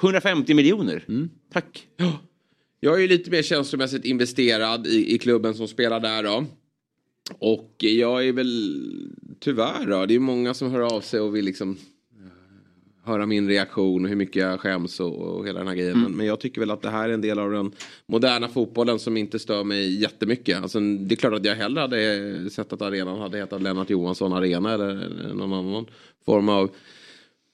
150 0.01 0.55
miljoner. 0.55 1.05
Tack. 1.53 1.89
Jag 2.81 2.95
är 2.95 2.99
ju 2.99 3.09
lite 3.09 3.31
mer 3.31 3.43
känslomässigt 3.43 4.05
investerad 4.05 4.87
i, 4.87 5.15
i 5.15 5.19
klubben 5.19 5.55
som 5.55 5.69
spelar 5.69 6.01
där 6.01 6.23
då. 6.23 6.45
Och 7.39 7.75
jag 7.79 8.29
är 8.29 8.33
väl 8.33 8.83
tyvärr 9.41 9.87
då, 9.87 10.07
det 10.07 10.15
är 10.15 10.19
många 10.19 10.55
som 10.55 10.71
hör 10.71 10.81
av 10.81 11.01
sig 11.01 11.21
och 11.21 11.37
vill 11.37 11.45
liksom 11.45 11.71
eh, 11.71 13.09
höra 13.09 13.27
min 13.27 13.49
reaktion 13.49 14.05
och 14.05 14.09
hur 14.09 14.17
mycket 14.17 14.37
jag 14.37 14.61
skäms 14.61 15.01
och, 15.01 15.19
och 15.19 15.47
hela 15.47 15.59
den 15.59 15.69
här 15.69 15.75
grejen. 15.75 16.01
Men, 16.01 16.13
men 16.13 16.27
jag 16.27 16.41
tycker 16.41 16.61
väl 16.61 16.71
att 16.71 16.83
det 16.83 16.91
här 16.91 17.09
är 17.09 17.13
en 17.13 17.21
del 17.21 17.39
av 17.39 17.51
den 17.51 17.73
moderna 18.07 18.49
fotbollen 18.49 18.99
som 18.99 19.17
inte 19.17 19.39
stör 19.39 19.65
mig 19.65 20.01
jättemycket. 20.01 20.63
Alltså, 20.63 20.81
det 20.81 21.15
är 21.15 21.17
klart 21.17 21.35
att 21.35 21.45
jag 21.45 21.55
hellre 21.55 21.81
hade 21.81 22.51
sett 22.51 22.73
att 22.73 22.83
arenan 22.83 23.19
hade 23.19 23.39
hetat 23.39 23.63
Lennart 23.63 23.91
Johansson 23.91 24.33
Arena 24.33 24.75
eller 24.75 25.09
någon 25.35 25.53
annan 25.53 25.87
form 26.25 26.49
av 26.49 26.71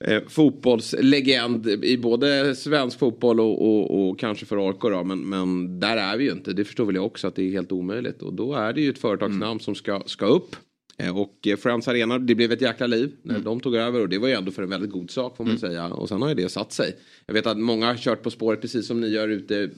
eh, 0.04 0.22
fotbollslegend 0.28 1.66
i 1.66 1.98
både 1.98 2.54
svensk 2.54 2.98
fotboll 2.98 3.40
och, 3.40 3.62
och, 3.68 4.08
och 4.08 4.18
kanske 4.18 4.46
för 4.46 4.68
AIK 4.68 4.80
då. 4.80 5.04
Men, 5.04 5.28
men 5.28 5.80
där 5.80 5.96
är 5.96 6.16
vi 6.16 6.24
ju 6.24 6.32
inte. 6.32 6.52
Det 6.52 6.64
förstår 6.64 6.84
väl 6.84 6.94
jag 6.94 7.06
också 7.06 7.28
att 7.28 7.34
det 7.34 7.42
är 7.42 7.50
helt 7.50 7.72
omöjligt. 7.72 8.22
Och 8.22 8.34
då 8.34 8.54
är 8.54 8.72
det 8.72 8.80
ju 8.80 8.90
ett 8.90 8.98
företagsnamn 8.98 9.60
som 9.60 9.74
ska, 9.74 10.02
ska 10.06 10.26
upp. 10.26 10.56
Eh, 10.98 11.18
Och 11.18 11.46
eh, 11.46 11.56
Friends 11.56 11.88
Arena, 11.88 12.18
det 12.18 12.34
blev 12.34 12.52
ett 12.52 12.60
jäkla 12.60 12.86
liv 12.86 13.12
när 13.22 13.38
de 13.38 13.60
tog 13.60 13.76
över 13.76 14.00
och 14.00 14.08
det 14.08 14.18
var 14.18 14.28
ju 14.28 14.34
ändå 14.34 14.50
för 14.50 14.62
en 14.62 14.70
väldigt 14.70 14.90
god 14.90 15.10
sak 15.10 15.36
får 15.36 15.44
man 15.44 15.58
säga. 15.58 15.86
Och 15.86 16.08
sen 16.08 16.22
har 16.22 16.28
ju 16.28 16.34
det 16.34 16.48
satt 16.48 16.72
sig. 16.72 16.96
Jag 17.26 17.34
vet 17.34 17.46
att 17.46 17.58
många 17.58 17.86
har 17.86 17.96
kört 17.96 18.22
På 18.22 18.30
spåret 18.30 18.60
precis 18.60 18.86
som 18.86 19.00
ni 19.00 19.08
gör 19.08 19.28
ute 19.28 19.70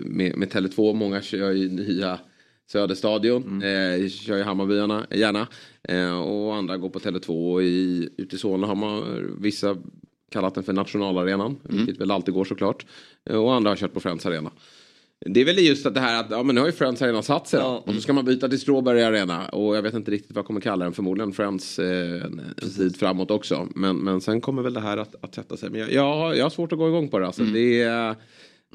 med, 0.00 0.36
med 0.36 0.48
Tele2. 0.48 0.94
Många 0.94 1.22
kör 1.22 1.52
ju 1.52 1.68
nya 1.68 2.18
Söderstadion, 2.66 3.62
eh, 3.62 4.08
kör 4.08 4.36
ju 4.36 4.42
Hammarbyarna 4.42 5.06
gärna. 5.10 5.46
Eh, 5.82 6.18
och 6.18 6.54
andra 6.54 6.76
går 6.76 6.88
på 6.88 6.98
Tele2 6.98 7.54
och 7.54 7.62
i, 7.62 8.08
ute 8.16 8.36
i 8.36 8.38
Solna 8.38 8.66
har 8.66 8.74
man 8.74 9.26
vissa 9.40 9.76
kallat 10.30 10.54
den 10.54 10.64
för 10.64 10.72
nationalarenan. 10.72 11.56
Vilket 11.62 12.00
väl 12.00 12.10
alltid 12.10 12.34
går 12.34 12.44
såklart. 12.44 12.86
Eh, 13.30 13.36
och 13.36 13.54
andra 13.54 13.70
har 13.70 13.76
kört 13.76 13.94
på 13.94 14.00
Friends 14.00 14.26
Arena. 14.26 14.50
Det 15.20 15.40
är 15.40 15.44
väl 15.44 15.58
just 15.58 15.86
att 15.86 15.94
det 15.94 16.00
här 16.00 16.20
att 16.20 16.30
ja, 16.30 16.42
men 16.42 16.54
nu 16.54 16.60
har 16.60 16.68
ju 16.68 16.72
Friends 16.72 17.02
Arena 17.02 17.22
satt 17.22 17.48
sig 17.48 17.60
då. 17.60 17.82
Och 17.86 17.94
så 17.94 18.00
ska 18.00 18.12
man 18.12 18.24
byta 18.24 18.48
till 18.48 18.60
Strawberry 18.60 19.02
Arena. 19.02 19.48
Och 19.48 19.76
jag 19.76 19.82
vet 19.82 19.94
inte 19.94 20.10
riktigt 20.10 20.30
vad 20.30 20.38
jag 20.38 20.46
kommer 20.46 20.60
kalla 20.60 20.84
den. 20.84 20.92
Förmodligen 20.92 21.32
Friends 21.32 21.78
eh, 21.78 22.24
en, 22.24 22.40
tid 22.76 22.96
framåt 22.96 23.30
också. 23.30 23.68
Men, 23.74 23.96
men 23.96 24.20
sen 24.20 24.40
kommer 24.40 24.62
väl 24.62 24.74
det 24.74 24.80
här 24.80 24.96
att, 24.96 25.14
att 25.20 25.34
sätta 25.34 25.56
sig. 25.56 25.70
Men 25.70 25.80
jag, 25.80 25.92
jag, 25.92 26.16
har, 26.16 26.34
jag 26.34 26.44
har 26.44 26.50
svårt 26.50 26.72
att 26.72 26.78
gå 26.78 26.88
igång 26.88 27.08
på 27.08 27.18
det. 27.18 27.26
Alltså. 27.26 27.42
Det, 27.42 27.82
är, 27.82 28.14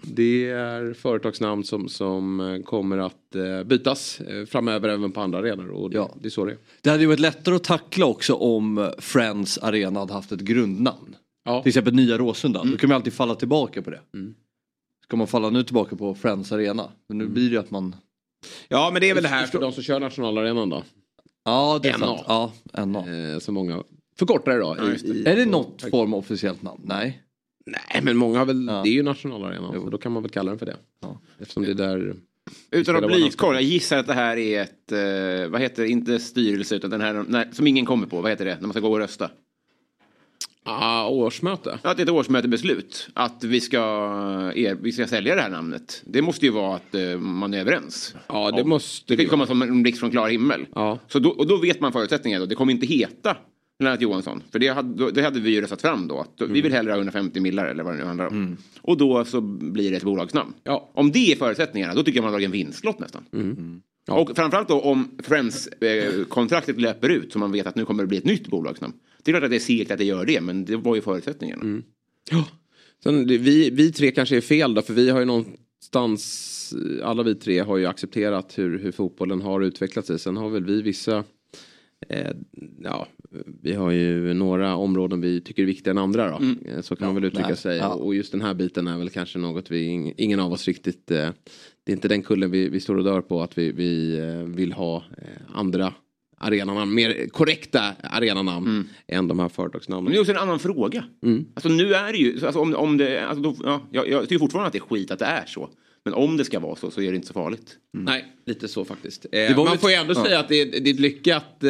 det 0.02 0.50
är 0.50 0.94
företagsnamn 0.94 1.64
som, 1.64 1.90
som 1.90 2.40
eh, 2.40 2.62
kommer 2.62 2.98
att 2.98 3.36
eh, 3.36 3.64
bytas 3.64 4.22
eh, 4.22 4.46
framöver 4.46 4.90
även 4.90 5.12
på 5.12 5.22
andra 5.22 5.40
arenor. 5.40 5.70
Och 5.70 5.90
det, 5.90 5.98
Ja. 5.98 6.12
det 6.22 6.28
är 6.28 6.30
så 6.30 6.46
det 6.46 6.52
är. 6.52 6.58
Det 6.82 6.90
hade 6.90 7.02
ju 7.02 7.08
varit 7.08 7.20
lättare 7.20 7.56
att 7.56 7.64
tackla 7.64 8.06
också 8.06 8.34
om 8.34 8.92
Friends 9.00 9.58
Arena 9.58 10.00
hade 10.00 10.14
haft 10.14 10.32
ett 10.32 10.40
grundnamn. 10.40 11.16
Ja. 11.46 11.62
Till 11.62 11.70
exempel 11.70 11.94
Nya 11.94 12.18
Råsunda. 12.18 12.64
Då 12.64 12.78
kan 12.78 12.90
man 12.90 12.96
alltid 12.96 13.14
falla 13.14 13.36
tillbaka 13.36 13.82
på 13.82 13.90
det. 13.90 14.00
Ska 15.04 15.18
man 15.18 15.28
falla 15.28 15.50
nu 15.50 15.64
tillbaka 15.64 15.96
på 15.96 16.16
Friends 16.16 16.52
Arena? 16.52 16.88
Men 17.08 17.18
nu 17.18 17.28
blir 17.28 17.44
det 17.44 17.52
ju 17.52 17.58
att 17.60 17.72
man... 17.72 17.96
ja 18.68 18.90
men 18.94 19.02
det 19.02 19.10
är 19.10 19.14
väl 19.14 19.24
det 19.24 19.30
här 19.30 19.46
för 19.46 19.60
de 19.60 19.72
som 19.72 19.84
kör 19.84 20.00
nationalarenan 20.00 20.70
då. 20.70 20.84
Ja 21.46 21.80
det 21.84 21.90
är 21.90 21.98
NA. 21.98 22.06
sant. 22.06 22.22
Ja, 22.28 22.52
NA. 22.86 23.00
Eh, 23.34 23.40
så 23.40 23.52
många 23.52 23.84
förkortar 24.20 24.52
det 24.52 24.60
då. 24.60 24.78
i, 24.92 25.12
i, 25.20 25.26
Är 25.26 25.36
det 25.36 25.46
något 25.46 25.82
form 25.82 26.14
av 26.14 26.20
officiellt 26.20 26.62
namn? 26.62 26.82
Nej. 26.86 27.22
Nej 27.66 28.02
men 28.04 28.18
många 28.18 28.40
har 28.40 28.46
väl, 28.46 28.66
Ja. 28.68 28.82
det 28.84 28.90
är 28.90 28.94
ju 28.94 29.04
nationalarenan. 29.04 29.74
Så 29.74 29.90
då 29.90 29.98
kan 29.98 30.12
man 30.12 30.24
väl 30.24 30.32
kalla 30.32 30.50
den 30.52 30.60
för 30.60 30.66
det. 30.66 30.78
Eftersom 31.40 31.64
det 31.64 31.72
är 31.72 31.76
där... 31.76 32.16
Utan 32.72 32.96
att 32.96 33.08
bli 33.08 33.30
koll, 33.30 33.54
jag 33.56 33.64
gissar 33.64 33.98
att 33.98 34.08
det 34.08 34.14
här 34.14 34.38
är 34.38 34.62
ett, 34.62 34.92
eh, 34.92 35.50
vad 35.52 35.62
heter 35.62 35.84
det, 35.84 35.90
inte 35.90 36.20
styrelse 36.20 36.76
utan 36.76 36.90
den 36.90 37.02
här, 37.02 37.26
nej, 37.28 37.50
som 37.52 37.68
ingen 37.68 37.86
kommer 37.86 38.08
på, 38.08 38.22
vad 38.22 38.32
heter 38.32 38.46
det, 38.46 38.56
när 38.56 38.62
man 38.62 38.72
ska 38.72 38.80
gå 38.80 38.92
och 38.92 38.98
rösta? 38.98 39.30
Ah, 40.64 41.08
årsmöte. 41.08 41.80
Att 41.82 41.98
det 41.98 42.04
är 42.04 42.06
ett 42.06 42.10
årsmötebeslut, 42.10 43.10
att 43.14 43.44
vi 43.44 43.62
ska, 43.62 43.78
er, 44.56 44.78
vi 44.82 44.92
ska 44.92 45.08
sälja 45.08 45.36
det 45.36 45.42
här 45.42 45.50
namnet. 45.50 46.02
Det 46.06 46.22
måste 46.22 46.46
ju 46.46 46.52
vara 46.52 46.76
att 46.76 46.96
eh, 46.96 47.18
man 47.18 47.54
är 47.54 47.60
överens. 47.60 48.16
Ja 48.28 48.52
det 48.52 48.64
måste 48.64 49.06
Det 49.08 49.16
kan 49.16 49.18
det 49.18 49.24
ju 49.24 49.30
komma 49.30 49.48
som 49.48 49.62
en 49.62 49.84
blixt 49.84 50.00
från 50.00 50.12
klar 50.12 50.30
himmel. 50.30 50.66
Ja. 50.76 51.00
Så 51.08 51.20
då, 51.20 51.30
och 51.30 51.48
då 51.48 51.58
vet 51.58 51.80
man 51.80 51.92
förutsättningarna. 51.92 52.46
Då. 52.46 52.50
Det 52.50 52.56
kommer 52.56 52.74
inte 52.74 52.86
heta 52.86 53.38
Lennart 53.84 54.02
Johansson. 54.02 54.44
För 54.52 54.60
det 54.60 54.68
hade, 54.68 55.12
det 55.12 55.22
hade 55.22 55.40
vi 55.40 55.50
ju 55.52 55.62
röstat 55.62 55.82
fram 55.82 56.08
då. 56.08 56.20
Att 56.20 56.42
Mm. 56.42 56.54
Vi 56.54 56.62
vill 56.62 56.74
hellre 56.74 56.92
ha 56.92 56.98
150 56.98 57.40
millar 57.40 57.66
eller 57.66 57.84
vad 57.84 57.94
det 57.94 57.98
nu 57.98 58.06
handlar 58.06 58.28
om. 58.28 58.58
Och 58.82 58.98
då 58.98 59.26
så 59.26 59.42
blir 59.42 59.92
det 59.92 59.98
ett 59.98 60.04
bolagsnamn. 60.04 60.54
Ja. 60.64 60.90
Om 60.94 61.12
det 61.12 61.32
är 61.32 61.36
förutsättningarna, 61.36 61.94
då 61.94 62.04
tycker 62.04 62.18
jag 62.18 62.24
man 62.24 62.34
har 62.34 62.40
dragit 62.40 62.46
en 62.46 62.52
vinstlott 62.52 63.00
nästan. 63.00 63.26
Mm. 63.34 63.82
Och 64.10 64.36
framförallt 64.36 64.68
då 64.68 64.82
om 64.82 65.10
Friends-kontraktet 65.24 66.82
löper 66.82 67.10
ut 67.10 67.34
så 67.34 67.40
man 67.40 67.52
vet 67.52 67.68
att 67.68 67.76
nu 67.76 67.86
kommer 67.86 68.04
det 68.04 68.08
bli 68.08 68.18
ett 68.18 68.26
nytt 68.26 68.48
bolagsnamn. 68.48 68.94
Det 69.24 69.32
är 69.32 69.34
klart 69.34 69.44
att 69.44 69.50
det 69.50 69.58
är 69.58 69.60
segt 69.60 69.92
att 69.92 69.98
det 69.98 70.04
gör 70.06 70.26
det, 70.26 70.42
men 70.42 70.66
det 70.66 70.76
var 70.76 70.96
ju 70.96 71.02
förutsättningarna. 71.02 71.62
Mm. 71.62 71.84
Sen, 73.04 73.28
det, 73.28 73.38
vi, 73.38 73.70
vi 73.70 73.92
tre 73.92 74.12
kanske 74.12 74.38
är 74.38 74.42
fel 74.42 74.74
då, 74.74 74.82
för 74.82 74.94
vi 74.94 75.10
har 75.10 75.20
ju 75.20 75.26
någonstans, 75.26 76.74
alla 77.04 77.24
vi 77.24 77.36
tre 77.36 77.60
har 77.60 77.78
ju 77.78 77.86
accepterat 77.86 78.58
hur, 78.58 78.80
hur 78.80 78.92
fotbollen 78.92 79.42
har 79.42 79.62
utvecklat 79.62 80.06
sig. 80.06 80.20
Sen 80.20 80.38
har 80.38 80.50
väl 80.50 80.66
vi 80.66 80.82
vissa, 80.82 81.24
eh, 82.10 82.32
ja, 82.80 83.08
vi 83.62 83.74
har 83.74 83.92
ju 83.92 84.34
några 84.34 84.76
områden 84.76 85.22
vi 85.22 85.42
tycker 85.42 85.64
är 85.64 85.68
viktigare 85.68 85.92
än 85.98 86.04
andra 86.04 86.30
då. 86.30 86.46
Eh, 86.72 86.82
Så 86.82 86.96
kan 86.96 87.08
man 87.08 87.16
väl 87.16 87.26
uttrycka 87.26 87.48
nej, 87.48 87.58
sig. 87.58 87.78
ja. 87.78 87.88
Och 87.94 88.16
just 88.16 88.32
den 88.32 88.42
här 88.42 88.54
biten 88.54 88.88
är 88.88 88.98
väl 88.98 89.10
kanske 89.10 89.40
något 89.40 89.72
vi, 89.72 89.88
ing- 89.88 90.14
ingen 90.18 90.40
av 90.40 90.52
oss 90.54 90.68
riktigt, 90.68 91.12
eh, 91.12 91.30
det 91.84 91.92
är 91.92 91.94
inte 91.96 92.08
den 92.08 92.22
kullen 92.22 92.52
vi, 92.52 92.70
vi 92.70 92.80
står 92.80 92.98
och 92.98 93.04
dör 93.04 93.22
på 93.22 93.42
att 93.42 93.58
vi, 93.58 93.72
vi 93.72 94.18
eh, 94.20 94.56
vill 94.56 94.74
ha 94.74 95.04
andra 95.54 95.94
arenanamn, 96.38 96.94
mer 96.94 97.28
korrekta 97.30 97.82
arenanamn 98.04 98.90
än 99.08 99.28
de 99.28 99.40
här 99.40 99.50
företagsnamnen. 99.50 100.04
Men 100.04 100.12
det 100.14 100.18
är 100.18 100.22
också 100.22 100.32
en 100.34 100.38
annan 100.40 100.60
fråga. 100.60 101.04
Mm. 101.24 101.46
Alltså 101.54 101.70
nu 101.70 101.94
är 101.94 102.12
det 102.12 102.18
ju, 102.18 102.46
alltså 102.46 102.60
om, 102.60 102.76
om 102.76 102.98
det, 102.98 103.20
alltså 103.26 103.42
då, 103.44 103.56
ja, 103.64 103.82
jag, 103.92 104.10
jag 104.10 104.22
tycker 104.30 104.40
fortfarande 104.40 104.68
att 104.68 104.74
det 104.74 104.80
är 104.80 104.96
skit 104.96 105.12
att 105.12 105.20
det 105.20 105.26
är 105.26 105.46
så. 105.46 105.70
Men 106.06 106.14
om 106.14 106.38
det 106.38 106.46
ska 106.46 106.60
vara 106.60 106.76
så 106.76 106.92
så 106.92 107.02
är 107.02 107.10
det 107.10 107.16
inte 107.16 107.28
så 107.28 107.34
farligt. 107.34 107.78
Nej, 107.94 108.26
lite 108.46 108.68
så 108.68 108.86
faktiskt. 108.86 109.26
Eh, 109.32 109.58
man 109.58 109.78
får 109.78 109.90
ju 109.90 109.96
ändå 109.96 110.16
säga 110.16 110.40
att 110.40 110.50
det 110.50 110.62
är, 110.62 110.82
det 110.82 110.90
är 110.90 110.94
lyckat. 110.94 111.64
Eh, 111.64 111.70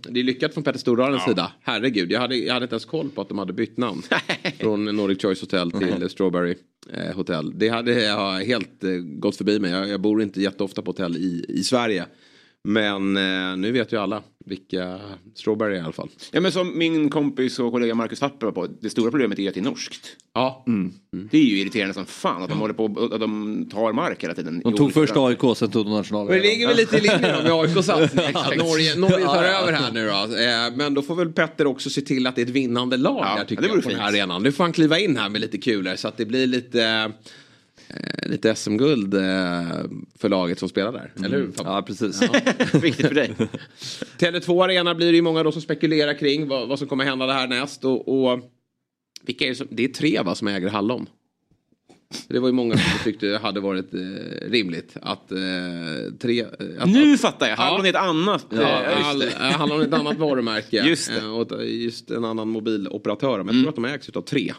det 0.00 0.20
är 0.20 0.24
lyckat 0.24 0.54
från 0.54 0.64
Petter 0.64 0.78
Stordarens 0.78 1.24
sida. 1.24 1.52
Herregud, 1.62 2.12
jag 2.12 2.20
hade, 2.20 2.36
jag 2.36 2.54
hade 2.54 2.64
inte 2.64 2.74
ens 2.74 2.84
koll 2.84 3.10
på 3.10 3.20
att 3.20 3.28
de 3.28 3.38
hade 3.38 3.52
bytt 3.52 3.76
namn. 3.76 4.02
från 4.58 4.84
Nordic 4.84 5.22
Choice 5.22 5.40
Hotel 5.40 5.72
till 5.72 6.08
Strawberry 6.10 6.54
eh, 6.92 7.16
Hotel. 7.16 7.58
Det 7.58 7.68
hade 7.68 8.02
jag 8.02 8.44
helt 8.44 8.84
eh, 8.84 8.90
gått 8.90 9.36
förbi 9.36 9.58
mig. 9.58 9.70
Jag, 9.70 9.88
jag 9.88 10.00
bor 10.00 10.22
inte 10.22 10.42
jätteofta 10.42 10.82
på 10.82 10.90
hotell 10.90 11.16
i, 11.16 11.44
i 11.48 11.62
Sverige. 11.62 12.06
Men 12.64 13.16
eh, 13.16 13.56
nu 13.56 13.72
vet 13.72 13.92
ju 13.92 13.96
alla 14.00 14.22
vilka 14.46 15.00
Strawberry 15.34 15.76
i 15.76 15.80
alla 15.80 15.92
fall. 15.92 16.08
Ja 16.32 16.40
men 16.40 16.52
som 16.52 16.78
min 16.78 17.10
kompis 17.10 17.58
och 17.58 17.72
kollega 17.72 17.94
Marcus 17.94 18.18
Tapper 18.20 18.46
var 18.46 18.52
på, 18.52 18.66
det 18.80 18.90
stora 18.90 19.10
problemet 19.10 19.38
är 19.38 19.42
ju 19.42 19.48
att 19.48 19.54
det 19.54 19.60
är 19.60 19.64
norskt. 19.64 20.06
Ja, 20.34 20.64
Det 21.30 21.38
är 21.38 21.42
ju 21.42 21.58
irriterande 21.60 21.94
som 21.94 22.06
fan 22.06 22.42
att 22.42 22.48
de 22.48 22.58
håller 22.58 22.74
på 22.74 22.84
att 23.12 23.20
de 23.20 23.68
tar 23.72 23.92
mark 23.92 24.24
hela 24.24 24.34
tiden. 24.34 24.60
De 24.64 24.76
tog 24.76 24.92
först 24.92 25.16
AIK, 25.16 25.40
sen 25.56 25.70
tog 25.70 25.86
de 25.86 25.90
nationalen. 25.92 26.26
Men 26.32 26.42
det 26.42 26.48
ligger 26.48 26.66
väl 26.66 26.76
lite 26.76 26.96
i 26.96 27.00
linje 27.00 27.36
då 27.36 27.42
med 27.42 27.52
AIKs 27.52 27.86
satsning. 27.86 28.26
Norge, 28.58 28.96
Norge 28.96 29.24
tar 29.26 29.44
över 29.44 29.72
här 29.72 29.92
nu 29.92 30.06
då. 30.06 30.36
Eh, 30.36 30.76
Men 30.76 30.94
då 30.94 31.02
får 31.02 31.14
väl 31.14 31.32
Petter 31.32 31.66
också 31.66 31.90
se 31.90 32.00
till 32.00 32.26
att 32.26 32.36
det 32.36 32.42
är 32.42 32.46
ett 32.46 32.52
vinnande 32.52 32.96
lag 32.96 33.18
Ja, 33.20 33.24
här 33.24 33.44
tycker 33.44 33.62
det 33.62 33.68
jag 33.68 33.82
på 33.82 33.88
den 33.90 33.98
här 34.00 34.06
fint. 34.10 34.14
arenan. 34.20 34.42
Nu 34.42 34.52
får 34.52 34.64
han 34.64 34.72
kliva 34.72 34.98
in 34.98 35.16
här 35.16 35.28
med 35.28 35.40
lite 35.40 35.58
kulor 35.58 35.96
så 35.96 36.08
att 36.08 36.16
det 36.16 36.24
blir 36.26 36.46
lite 36.46 36.84
eh, 36.84 37.08
Lite 38.22 38.54
SM-guld 38.54 39.14
eh, 39.14 39.20
för 40.18 40.28
laget 40.28 40.58
som 40.58 40.68
spelar 40.68 40.92
där. 40.92 41.12
Eller 41.24 41.38
hur? 41.38 41.52
Ja, 41.56 41.82
precis. 41.86 42.22
Viktigt 42.74 43.06
för 43.06 43.14
dig. 43.14 43.34
Tele2 44.18 44.64
Arena 44.64 44.94
blir 44.94 45.10
det 45.10 45.16
ju 45.16 45.22
många 45.22 45.42
då 45.42 45.52
som 45.52 45.62
spekulerar 45.62 46.18
kring 46.18 46.48
vad, 46.48 46.68
vad 46.68 46.78
som 46.78 46.88
kommer 46.88 47.04
hända 47.04 47.26
det 47.26 47.32
här 47.32 47.48
näst. 47.48 47.84
Och, 47.84 48.08
och 48.08 48.40
vilka 49.22 49.44
är 49.44 49.48
det, 49.48 49.54
som, 49.54 49.66
det 49.70 49.84
är 49.84 49.88
tre 49.88 50.22
va, 50.22 50.34
som 50.34 50.48
äger 50.48 50.68
Hallon. 50.68 51.06
Det 52.28 52.38
var 52.38 52.48
ju 52.48 52.52
många 52.52 52.76
som 52.76 52.98
tyckte 53.04 53.38
hade 53.42 53.60
varit 53.60 53.94
eh, 53.94 54.00
rimligt 54.50 54.96
att 55.02 55.32
eh, 55.32 55.38
tre... 56.20 56.40
eh, 56.40 56.46
Att, 56.78 56.88
Nu 56.88 57.18
fattar 57.18 57.48
jag, 57.48 57.56
Hallon 57.56 57.84
är 57.86 57.90
ett 57.90 57.96
annat. 57.96 58.46
Ja, 58.50 58.60
Ja, 58.60 58.94
all, 59.04 59.22
just 59.22 59.38
det. 59.38 59.44
eh, 59.46 59.52
handlar 59.52 59.76
om 59.76 59.82
ett 59.82 59.92
annat 59.92 60.18
varumärke. 60.18 60.76
Just 60.88 61.08
det. 61.14 61.18
eh, 61.18 61.38
Och 61.38 61.64
just 61.66 62.10
en 62.10 62.24
annan 62.24 62.48
mobiloperatör. 62.48 63.42
Men 63.42 63.54
jag 63.54 63.62
tror 63.64 63.68
att 63.68 63.74
de 63.74 63.84
ägs 63.84 64.08
av 64.16 64.22
tre. 64.22 64.52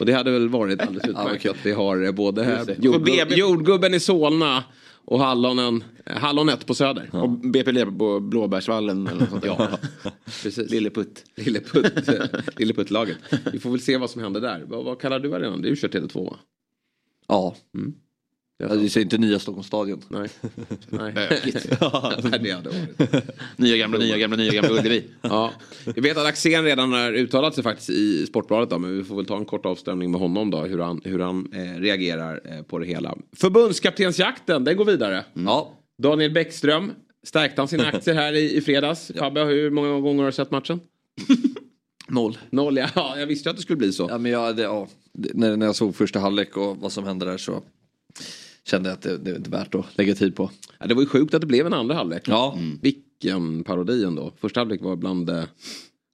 Och 0.00 0.06
det 0.06 0.12
hade 0.12 0.30
väl 0.30 0.48
varit 0.48 0.80
alldeles 0.82 1.08
utmärkt 1.08 1.46
att 1.46 1.56
vi 1.66 1.72
har 1.72 2.02
eh, 2.04 2.12
både 2.12 2.42
det. 2.66 2.76
Jordgub 2.84 3.04
BB 3.04 3.34
jordgubben 3.34 3.94
i 3.94 4.00
Solna 4.00 4.64
och 5.04 5.20
hallonen, 5.20 5.84
eh, 6.06 6.16
hallonet 6.16 6.66
på 6.66 6.74
Söder. 6.74 7.08
Och 7.12 7.28
BP 7.30 7.72
Leb 7.72 7.98
på 7.98 8.20
Blåbärsvallen 8.20 9.06
eller 9.06 9.20
något 9.20 9.30
sånt. 9.30 9.44
Ja, 9.44 9.68
precis. 10.42 10.70
Lilleputt. 10.70 11.24
Lilleputt, 11.36 12.08
Lilleputtlaget. 12.58 13.16
Vi 13.52 13.58
får 13.58 13.70
väl 13.70 13.80
se 13.80 13.96
vad 13.96 14.10
som 14.10 14.22
händer 14.22 14.40
där. 14.40 14.64
Vad, 14.66 14.84
vad 14.84 15.00
kallar 15.00 15.18
du 15.20 15.34
arenan? 15.34 15.62
Du 15.62 15.76
kör 15.76 15.88
Tele2 15.88 16.24
va? 16.24 16.36
Ja. 17.28 17.56
Jag 17.72 17.92
Ja, 18.70 18.74
Det 18.74 18.90
säger 18.90 19.04
inte 19.04 19.18
nya 19.18 19.38
Stockholms 19.38 19.66
stadion. 19.66 20.02
Nej. 20.08 20.28
Nej. 20.88 21.12
Det 22.40 22.50
hade 22.50 22.68
varit. 22.68 23.24
Nya 23.56 23.76
gamla, 23.76 23.98
nya 23.98 24.18
gamla, 24.18 24.36
nya 24.36 24.52
gamla 24.52 24.70
Ullevi. 24.70 25.04
Ja, 25.22 25.52
jag 25.84 26.02
vet 26.02 26.16
att 26.16 26.26
Axén 26.26 26.64
redan 26.64 26.92
har 26.92 27.12
uttalat 27.12 27.54
sig 27.54 27.64
faktiskt 27.64 27.90
i 27.90 28.26
Sportbladet 28.26 28.70
då, 28.70 28.78
men 28.78 28.98
vi 28.98 29.04
får 29.04 29.16
väl 29.16 29.26
ta 29.26 29.36
en 29.36 29.44
kort 29.44 29.66
avstämning 29.66 30.10
med 30.10 30.20
honom 30.20 30.50
då, 30.50 30.62
hur 30.62 30.78
han, 30.78 31.00
hur 31.04 31.18
han 31.18 31.52
eh, 31.52 31.80
reagerar 31.80 32.40
eh, 32.44 32.62
på 32.62 32.78
det 32.78 32.86
hela. 32.86 33.14
Förbundskaptensjakten, 33.36 34.64
den 34.64 34.76
går 34.76 34.84
vidare. 34.84 35.24
Ja. 35.34 35.72
Daniel 36.02 36.32
Bäckström, 36.32 36.92
stärkte 37.26 37.60
han 37.60 37.68
sina 37.68 37.86
aktier 37.86 38.14
här 38.14 38.32
i, 38.32 38.56
i 38.56 38.60
fredags? 38.60 39.12
Fabbe, 39.18 39.44
hur 39.44 39.70
många 39.70 40.00
gånger 40.00 40.22
har 40.22 40.30
du 40.30 40.32
sett 40.32 40.50
matchen? 40.50 40.80
Noll. 42.08 42.38
Noll, 42.50 42.76
ja. 42.76 42.88
ja. 42.94 43.18
Jag 43.18 43.26
visste 43.26 43.48
ju 43.48 43.50
att 43.50 43.56
det 43.56 43.62
skulle 43.62 43.76
bli 43.76 43.92
så. 43.92 44.06
Ja, 44.10 44.18
men 44.18 44.32
jag, 44.32 44.56
det, 44.56 44.62
ja, 44.62 44.88
när, 45.16 45.56
när 45.56 45.66
jag 45.66 45.76
såg 45.76 45.96
första 45.96 46.18
halvlek 46.20 46.56
och 46.56 46.76
vad 46.76 46.92
som 46.92 47.04
hände 47.04 47.26
där 47.26 47.36
så 47.36 47.62
kände 48.64 48.88
jag 48.88 48.94
att 48.94 49.02
det, 49.02 49.18
det 49.18 49.30
är 49.30 49.36
inte 49.36 49.50
värt 49.50 49.74
att 49.74 49.98
lägga 49.98 50.14
tid 50.14 50.36
på. 50.36 50.50
Ja, 50.78 50.86
det 50.86 50.94
var 50.94 51.02
ju 51.02 51.08
sjukt 51.08 51.34
att 51.34 51.40
det 51.40 51.46
blev 51.46 51.66
en 51.66 51.74
andra 51.74 51.94
halvlek. 51.94 52.22
Ja. 52.26 52.58
Vilken 52.82 53.64
parodi 53.64 54.04
ändå. 54.04 54.32
Första 54.40 54.60
halvlek 54.60 54.82
var 54.82 54.96
bland 54.96 55.26
det 55.26 55.48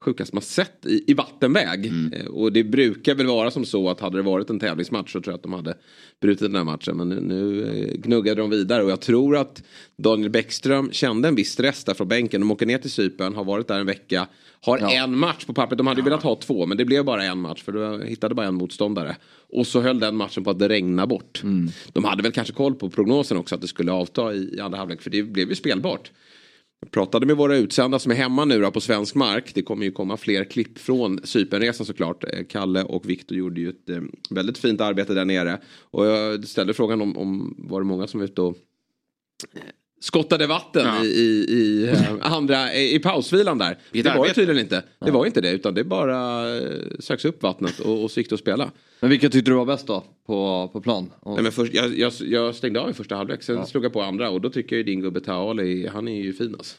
sjukaste 0.03 0.37
man 0.37 0.43
sett 0.43 0.87
i, 0.87 1.05
i 1.07 1.15
vattenväg. 1.15 1.93
Eh, 2.13 2.27
Och 2.27 2.53
det 2.53 2.65
brukar 2.65 3.15
väl 3.15 3.27
vara 3.27 3.51
som 3.51 3.65
så 3.65 3.91
att 3.91 4.01
hade 4.01 4.17
det 4.17 4.23
varit 4.23 4.51
en 4.51 4.59
tävlingsmatch 4.61 5.13
så 5.13 5.21
tror 5.21 5.33
jag 5.33 5.37
att 5.37 5.43
de 5.43 5.53
hade 5.53 5.75
brutit 6.21 6.41
den 6.41 6.55
här 6.55 6.65
matchen. 6.65 6.97
Men 6.97 7.09
nu, 7.09 7.21
nu 7.21 7.63
eh, 7.65 7.95
gnuggade 7.97 8.41
de 8.41 8.51
vidare 8.51 8.83
och 8.85 8.91
jag 8.91 9.01
tror 9.01 9.37
att 9.37 9.63
Daniel 9.97 10.31
Bäckström 10.31 10.93
kände 10.93 11.29
en 11.29 11.35
viss 11.35 11.53
stress 11.53 11.85
där 11.85 11.95
från 11.95 12.09
bänken. 12.09 12.41
De 12.41 12.51
åker 12.51 12.67
ner 12.67 12.79
till 12.79 12.91
Cypern, 12.91 13.35
har 13.35 13.45
varit 13.45 13.69
där 13.69 13.81
en 13.81 13.87
vecka. 13.87 14.27
Har 14.65 14.79
en 14.79 15.19
match 15.19 15.45
på 15.45 15.53
pappret. 15.55 15.79
De 15.79 15.87
hade 15.87 16.01
ju 16.01 16.05
velat 16.05 16.23
ha 16.23 16.37
två 16.37 16.67
men 16.67 16.77
det 16.77 16.85
blev 16.85 17.05
bara 17.05 17.25
en 17.25 17.39
match 17.39 17.63
för 17.63 17.73
de 17.73 18.03
hittade 18.03 18.35
bara 18.35 18.47
en 18.47 18.55
motståndare. 18.55 19.17
Och 19.53 19.67
så 19.67 19.81
höll 19.81 20.01
den 20.01 20.17
matchen 20.17 20.45
på 20.45 20.51
att 20.51 20.63
regna 20.63 21.07
bort. 21.07 21.43
De 21.93 22.05
hade 22.05 22.23
väl 22.23 22.33
kanske 22.33 22.55
koll 22.55 22.75
på 22.75 22.91
prognosen 22.91 23.37
också 23.37 23.55
att 23.55 23.61
det 23.61 23.69
skulle 23.69 23.93
avta 23.93 24.35
i, 24.35 24.55
i 24.57 24.61
andra 24.61 24.79
halvlek 24.79 25.03
för 25.03 25.11
det 25.11 25.23
blev 25.23 25.49
ju 25.49 25.55
spelbart. 25.55 26.11
Jag 26.83 26.91
pratade 26.91 27.27
med 27.27 27.37
våra 27.37 27.57
utsända 27.57 27.99
som 27.99 28.13
är 28.13 28.17
hemma 28.17 28.45
nu 28.45 28.61
då 28.61 28.71
på 28.71 28.81
svensk 28.81 29.15
mark. 29.15 29.55
Det 29.55 29.63
kommer 29.63 29.85
ju 29.85 29.93
komma 29.93 30.17
fler 30.17 30.45
klipp 30.45 30.79
från 30.79 31.21
Cypernresan 31.25 31.87
såklart. 31.87 32.25
Eh, 32.25 32.45
Kalle 32.49 32.83
och 32.83 33.11
Viktor 33.11 33.39
gjorde 33.39 33.61
ju 33.61 33.69
ett 33.69 33.91
eh, 33.91 34.01
väldigt 34.31 34.59
fint 34.59 34.81
arbete 34.81 35.15
där 35.15 35.25
nere. 35.25 35.61
Och 35.81 36.07
jag 36.07 36.45
ställde 36.45 36.75
frågan 36.75 37.01
om, 37.03 37.19
om 37.19 37.55
var 37.59 37.81
det 37.81 37.87
många 37.87 38.07
som 38.07 38.21
var 38.21 38.25
ute 38.25 38.43
och 38.43 38.57
eh, 39.55 39.61
skottade 40.03 40.47
vatten 40.47 40.87
Ja. 40.87 41.05
i, 41.05 41.09
i, 41.09 41.53
i 41.53 41.89
eh, 41.89 42.33
andra, 42.33 42.75
i, 42.75 42.95
i 42.95 42.99
pausvilan 42.99 43.59
där. 43.59 43.79
Vilket 43.93 44.13
det 44.13 44.19
var 44.19 44.25
arbete. 44.25 44.41
tydligen 44.41 44.63
inte. 44.63 44.83
Det 45.05 45.11
var 45.11 45.27
inte 45.27 45.41
det 45.41 45.51
utan 45.51 45.75
det 45.75 45.85
bara 45.85 46.49
eh, 46.57 46.63
söks 46.99 47.25
upp 47.25 47.43
vattnet 47.43 47.79
och, 47.79 48.03
och 48.05 48.11
så 48.11 48.21
gick 48.21 48.29
det 48.29 48.35
att 48.35 48.41
spela. 48.41 48.71
Men 49.01 49.11
vilka 49.11 49.29
tyckte 49.29 49.51
du 49.51 49.55
var 49.55 49.65
bäst 49.65 49.87
då 49.87 50.05
på, 50.27 50.71
på 50.73 50.81
plan? 50.81 51.11
Och, 51.21 51.35
Nej, 51.35 51.43
men 51.43 51.53
först, 51.53 51.75
jag, 51.75 51.99
jag, 51.99 52.13
jag 52.21 52.55
stängde 52.55 52.81
av 52.81 52.91
i 52.91 52.93
första 52.93 53.17
halvlek, 53.17 53.43
sen 53.43 53.67
slog 53.67 53.85
jag 53.85 53.93
på 53.93 54.03
andra 54.03 54.31
och 54.31 54.41
då 54.41 54.51
tycker 54.51 54.77
jag 54.77 54.79
ju 54.79 54.85
din 54.93 55.01
gubbe 55.01 55.21
Taali, 55.21 55.87
han 55.93 56.09
är 56.09 56.23
ju 56.23 56.33
fin 56.33 56.55
alltså. 56.59 56.77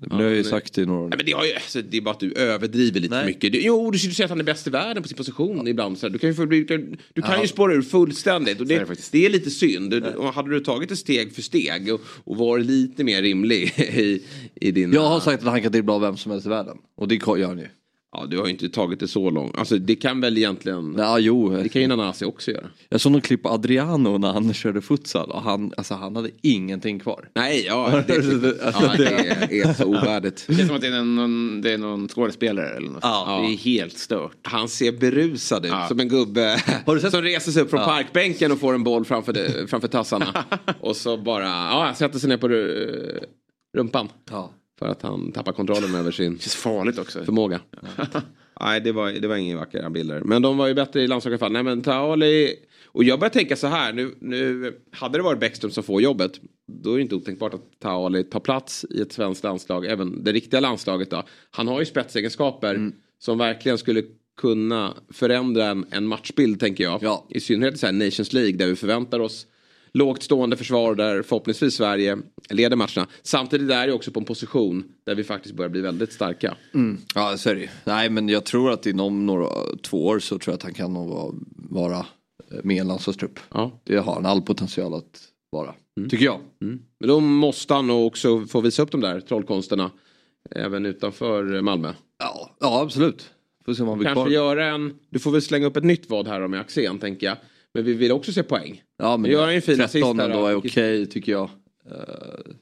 Jo, 0.00 0.08
det 0.08 0.14
har 0.14 0.22
jag 0.22 0.30
ju 0.30 0.36
men- 0.36 0.44
sagt 0.44 0.78
i 0.78 0.86
några 0.86 1.00
år. 1.00 1.08
Nej, 1.08 1.16
men 1.16 1.26
det, 1.26 1.32
har 1.32 1.44
ju, 1.44 1.52
alltså, 1.52 1.82
det 1.82 1.96
är 1.96 2.00
bara 2.00 2.10
att 2.10 2.20
du 2.20 2.32
överdriver 2.32 3.00
lite 3.00 3.18
för 3.18 3.26
mycket. 3.26 3.52
Du, 3.52 3.60
jo, 3.60 3.90
du 3.90 3.98
säga 3.98 4.24
att 4.24 4.30
han 4.30 4.40
är 4.40 4.44
bäst 4.44 4.66
i 4.66 4.70
världen 4.70 5.02
på 5.02 5.08
sin 5.08 5.16
position 5.16 5.68
ibland. 5.68 5.98
Så. 5.98 6.08
Du 6.08 6.18
kan 6.18 6.32
ju, 6.32 6.46
du 6.46 6.64
kan, 6.64 6.96
du 7.14 7.22
kan 7.22 7.42
ju 7.42 7.48
spåra 7.48 7.74
ur 7.74 7.82
fullständigt. 7.82 8.60
Och 8.60 8.66
Så 8.66 8.72
är 8.72 8.78
det, 8.78 8.84
det 8.84 9.08
det 9.12 9.26
är 9.26 9.30
lite 9.30 9.50
synd. 9.50 9.94
Och 9.94 10.34
hade 10.34 10.50
du 10.50 10.60
tagit 10.60 10.88
det 10.88 10.96
steg 10.96 11.34
för 11.34 11.42
steg 11.42 11.92
och, 11.94 12.00
och 12.24 12.36
varit 12.36 12.66
lite 12.66 13.04
mer 13.04 13.22
rimlig 13.22 13.62
i, 13.78 14.22
i 14.54 14.70
din... 14.70 14.92
Jag 14.92 15.08
har 15.08 15.20
sagt 15.20 15.42
att 15.42 15.48
han 15.48 15.62
kan 15.62 15.72
dribbla 15.72 15.92
av 15.92 16.00
vem 16.00 16.16
som 16.16 16.32
helst 16.32 16.46
i 16.46 16.50
världen. 16.50 16.76
Och 16.96 17.08
det 17.08 17.14
gör 17.14 17.46
han 17.46 17.58
ju. 17.58 17.68
Ja, 18.16 18.26
du 18.26 18.38
har 18.38 18.44
ju 18.44 18.50
inte 18.50 18.68
tagit 18.68 19.00
det 19.00 19.08
så 19.08 19.30
långt. 19.30 19.56
Alltså 19.58 19.78
det 19.78 19.94
kan 19.96 20.20
väl 20.20 20.38
egentligen... 20.38 20.94
Ja, 20.98 21.18
jo. 21.18 21.48
Det 21.56 21.68
kan 21.68 21.82
ju 21.82 21.88
Nanasi 21.88 22.24
också 22.24 22.50
göra. 22.50 22.66
Jag 22.88 23.00
såg 23.00 23.12
någon 23.12 23.20
klipp 23.20 23.42
på 23.42 23.48
Adriano 23.48 24.18
när 24.18 24.32
han 24.32 24.54
körde 24.54 24.80
futsal 24.82 25.30
och 25.30 25.42
han, 25.42 25.72
alltså, 25.76 25.94
han 25.94 26.16
hade 26.16 26.30
ingenting 26.42 26.98
kvar. 26.98 27.28
Nej, 27.34 27.64
ja, 27.66 28.02
det, 28.06 28.16
ja, 28.62 28.94
det 28.96 29.06
är, 29.06 29.52
är 29.68 29.72
så 29.74 29.84
ovärdigt. 29.84 30.44
Det 30.48 30.62
är 30.62 30.66
som 30.66 30.74
att 30.76 30.80
det 30.82 30.86
är 30.88 31.02
någon, 31.04 31.60
det 31.62 31.72
är 31.72 31.78
någon 31.78 32.08
skådespelare 32.08 32.68
eller 32.76 32.88
något. 32.88 32.98
Ja. 33.02 33.44
Det 33.46 33.52
är 33.54 33.56
helt 33.56 33.98
stört. 33.98 34.36
Han 34.42 34.68
ser 34.68 34.92
berusad 34.92 35.64
ut, 35.64 35.70
Ja. 35.72 35.88
som 35.88 36.00
en 36.00 36.08
gubbe 36.08 36.62
Har 36.86 36.94
du 36.94 37.00
sett- 37.00 37.10
som 37.10 37.22
reser 37.22 37.52
sig 37.52 37.62
upp 37.62 37.70
från 37.70 37.80
Ja. 37.80 37.86
parkbänken 37.86 38.52
och 38.52 38.58
får 38.60 38.74
en 38.74 38.84
boll 38.84 39.04
framför, 39.04 39.32
det, 39.32 39.66
framför 39.70 39.88
tassarna. 39.88 40.44
och 40.80 40.96
så 40.96 41.16
bara, 41.16 41.44
ja, 41.44 41.84
han 41.86 41.94
sätter 41.94 42.18
sig 42.18 42.28
ner 42.28 42.36
på 42.36 42.48
ru- 42.48 43.24
rumpan. 43.76 44.08
Ja. 44.30 44.50
För 44.82 44.88
att 44.88 45.02
han 45.02 45.32
tappar 45.32 45.52
kontrollen 45.52 45.94
över 45.94 46.10
sin 46.10 46.38
farligt 46.38 46.98
också. 46.98 47.24
förmåga. 47.24 47.60
Nej, 48.60 48.80
det 48.80 48.92
var, 48.92 49.10
det 49.10 49.28
var 49.28 49.36
inga 49.36 49.56
vackra 49.56 49.90
bilder. 49.90 50.20
Men 50.20 50.42
de 50.42 50.56
var 50.56 50.66
ju 50.66 50.74
bättre 50.74 51.02
i 51.02 51.06
landslaget 51.06 51.40
fall. 51.40 51.52
Nej, 51.52 51.62
men 51.62 51.82
Taali... 51.82 52.54
Och 52.86 53.04
jag 53.04 53.20
börjar 53.20 53.30
tänka 53.30 53.56
så 53.56 53.66
här, 53.66 53.92
nu, 53.92 54.14
nu 54.20 54.72
hade 54.90 55.18
det 55.18 55.22
varit 55.22 55.40
Bäckström 55.40 55.70
som 55.70 55.84
får 55.84 56.02
jobbet, 56.02 56.32
då 56.82 56.92
är 56.92 56.96
det 56.96 57.02
inte 57.02 57.14
otänkbart 57.14 57.54
att 57.54 57.80
Taali 57.80 58.24
tar 58.24 58.40
plats 58.40 58.86
i 58.90 59.00
ett 59.00 59.12
svenskt 59.12 59.44
landslag, 59.44 59.86
även 59.86 60.24
det 60.24 60.32
riktiga 60.32 60.60
landslaget 60.60 61.10
då. 61.10 61.22
Han 61.50 61.68
har 61.68 61.80
ju 61.80 61.86
spetsegenskaper 61.86 62.90
som 63.18 63.38
verkligen 63.38 63.78
skulle 63.78 64.02
kunna 64.40 64.94
förändra 65.12 65.66
en, 65.66 65.86
en 65.90 66.06
matchbild 66.06 66.60
tänker 66.60 66.84
jag. 66.84 67.02
Ja. 67.02 67.26
I 67.28 67.40
synnerhet 67.40 67.84
i 67.84 67.92
Nations 67.92 68.32
League 68.32 68.56
där 68.56 68.66
vi 68.66 68.76
förväntar 68.76 69.20
oss 69.20 69.46
lågt 69.94 70.22
stående 70.22 70.56
försvar 70.56 70.94
där 70.94 71.22
förhoppningsvis 71.22 71.74
Sverige 71.74 72.18
leder 72.50 72.76
matcherna. 72.76 73.06
Samtidigt 73.22 73.70
är 73.70 73.86
det 73.86 73.92
också 73.92 74.10
på 74.10 74.20
en 74.20 74.26
position 74.26 74.84
där 75.06 75.14
vi 75.14 75.24
faktiskt 75.24 75.54
börjar 75.54 75.68
bli 75.68 75.80
väldigt 75.80 76.12
starka. 76.12 76.56
Ja, 77.14 77.36
så 77.36 77.50
är 77.50 77.54
det. 77.54 77.70
Nej, 77.84 78.10
men 78.10 78.28
jag 78.28 78.44
tror 78.44 78.70
att 78.70 78.86
inom 78.86 79.26
några, 79.26 79.48
två 79.82 80.06
år 80.06 80.18
så 80.18 80.38
tror 80.38 80.52
jag 80.52 80.56
att 80.56 80.62
han 80.62 80.74
kan 80.74 80.92
nog 80.92 81.08
vara, 81.08 81.34
vara 81.54 82.06
eh, 82.50 82.58
med 82.62 82.76
i 82.76 82.78
en 82.78 82.88
landslagstrupp. 82.88 83.40
Ja. 83.54 83.80
Det 83.84 83.96
har 83.96 84.14
han 84.14 84.26
all 84.26 84.42
potential 84.42 84.94
att 84.94 85.20
vara. 85.50 85.74
Tycker 86.10 86.24
jag. 86.24 86.40
Men 86.58 87.08
då 87.08 87.20
måste 87.20 87.74
han 87.74 87.86
nog 87.86 88.06
också 88.06 88.46
få 88.46 88.60
visa 88.60 88.82
upp 88.82 88.90
de 88.90 89.00
där 89.00 89.20
trollkonsterna. 89.20 89.90
Även 90.50 90.86
utanför 90.86 91.60
Malmö. 91.60 91.92
Ja, 92.18 92.50
ja 92.60 92.82
absolut. 92.82 93.30
Får 93.64 93.74
se 93.74 93.82
om 93.82 93.88
han 93.88 93.98
blir 93.98 94.06
Kanske 94.06 94.22
kvar. 94.22 94.30
göra 94.30 94.66
en... 94.66 94.94
Du 95.10 95.18
får 95.18 95.30
väl 95.30 95.42
slänga 95.42 95.66
upp 95.66 95.76
ett 95.76 95.84
nytt 95.84 96.10
vad 96.10 96.28
här 96.28 96.40
då 96.40 96.48
med 96.48 96.60
Axén 96.60 96.98
tänker 96.98 97.26
jag. 97.26 97.36
Men 97.74 97.84
vi 97.84 97.92
vill 97.94 98.12
också 98.12 98.32
se 98.32 98.42
poäng. 98.42 98.82
Ja, 98.98 99.16
men 99.16 99.30
Gör 99.30 99.48
en 99.48 99.62
fin 99.62 99.76
13 99.76 99.84
assist 99.84 100.04
här 100.04 100.10
ändå 100.24 100.40
då. 100.40 100.46
är 100.46 100.54
okej 100.54 101.06
tycker 101.06 101.32
jag. 101.32 101.50
Eh, 101.90 102.52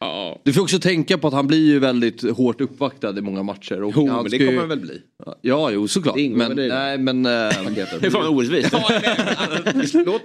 Ja, 0.00 0.40
Du 0.44 0.52
får 0.52 0.62
också 0.62 0.78
tänka 0.78 1.18
på 1.18 1.26
att 1.28 1.34
han 1.34 1.46
blir 1.46 1.66
ju 1.66 1.78
väldigt 1.78 2.30
hårt 2.30 2.60
uppvaktad 2.60 3.18
i 3.18 3.20
många 3.20 3.42
matcher. 3.42 3.82
Och 3.82 3.92
jo, 3.96 4.06
men 4.06 4.24
det 4.30 4.38
kommer 4.38 4.52
ju- 4.52 4.58
han 4.58 4.68
väl 4.68 4.80
bli. 4.80 5.02
Ja, 5.40 5.70
jo 5.70 5.88
såklart. 5.88 6.16
Det 6.16 6.28
Men, 6.30 6.56
det. 6.56 6.68
nej, 6.68 6.98
men... 6.98 7.22
Det 7.22 7.30
är 7.30 8.10
fan 8.10 8.26
orättvist. 8.28 8.68
Ja, 8.72 10.20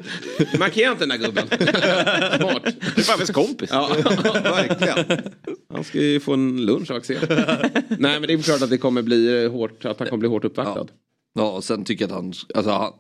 markera 0.60 0.92
inte 0.92 1.06
den 1.06 1.10
där 1.20 1.26
gubben. 1.26 1.48
Smart. 1.48 2.64
Det 2.64 2.98
är 2.98 3.02
fan 3.02 3.16
ens 3.16 3.30
kompis. 3.32 3.70
Ja, 3.74 3.90
verkligen. 4.44 5.22
Han 5.74 5.84
ska 5.84 6.00
ju 6.02 6.20
få 6.20 6.34
en 6.34 6.66
lunch 6.66 6.92
av 6.92 6.98
Axén. 6.98 7.18
Nej, 7.90 8.20
men 8.20 8.22
det 8.22 8.34
är 8.34 8.42
klart 8.42 8.62
att 8.62 8.70
det 8.70 8.78
kommer 8.78 9.02
bli 9.02 9.48
hårt, 9.48 9.86
att 9.86 10.00
han 10.00 10.08
kommer 10.08 10.20
bli 10.20 10.30
hårt 10.30 10.46
uppvaktad. 10.46 10.88
ja, 11.40 11.52
och 11.52 11.64
sen 11.64 11.84
tycker 11.84 12.04
jag 12.06 12.10
att 12.10 12.16
han, 12.24 12.34
alltså, 12.56 12.72
han, 12.72 12.94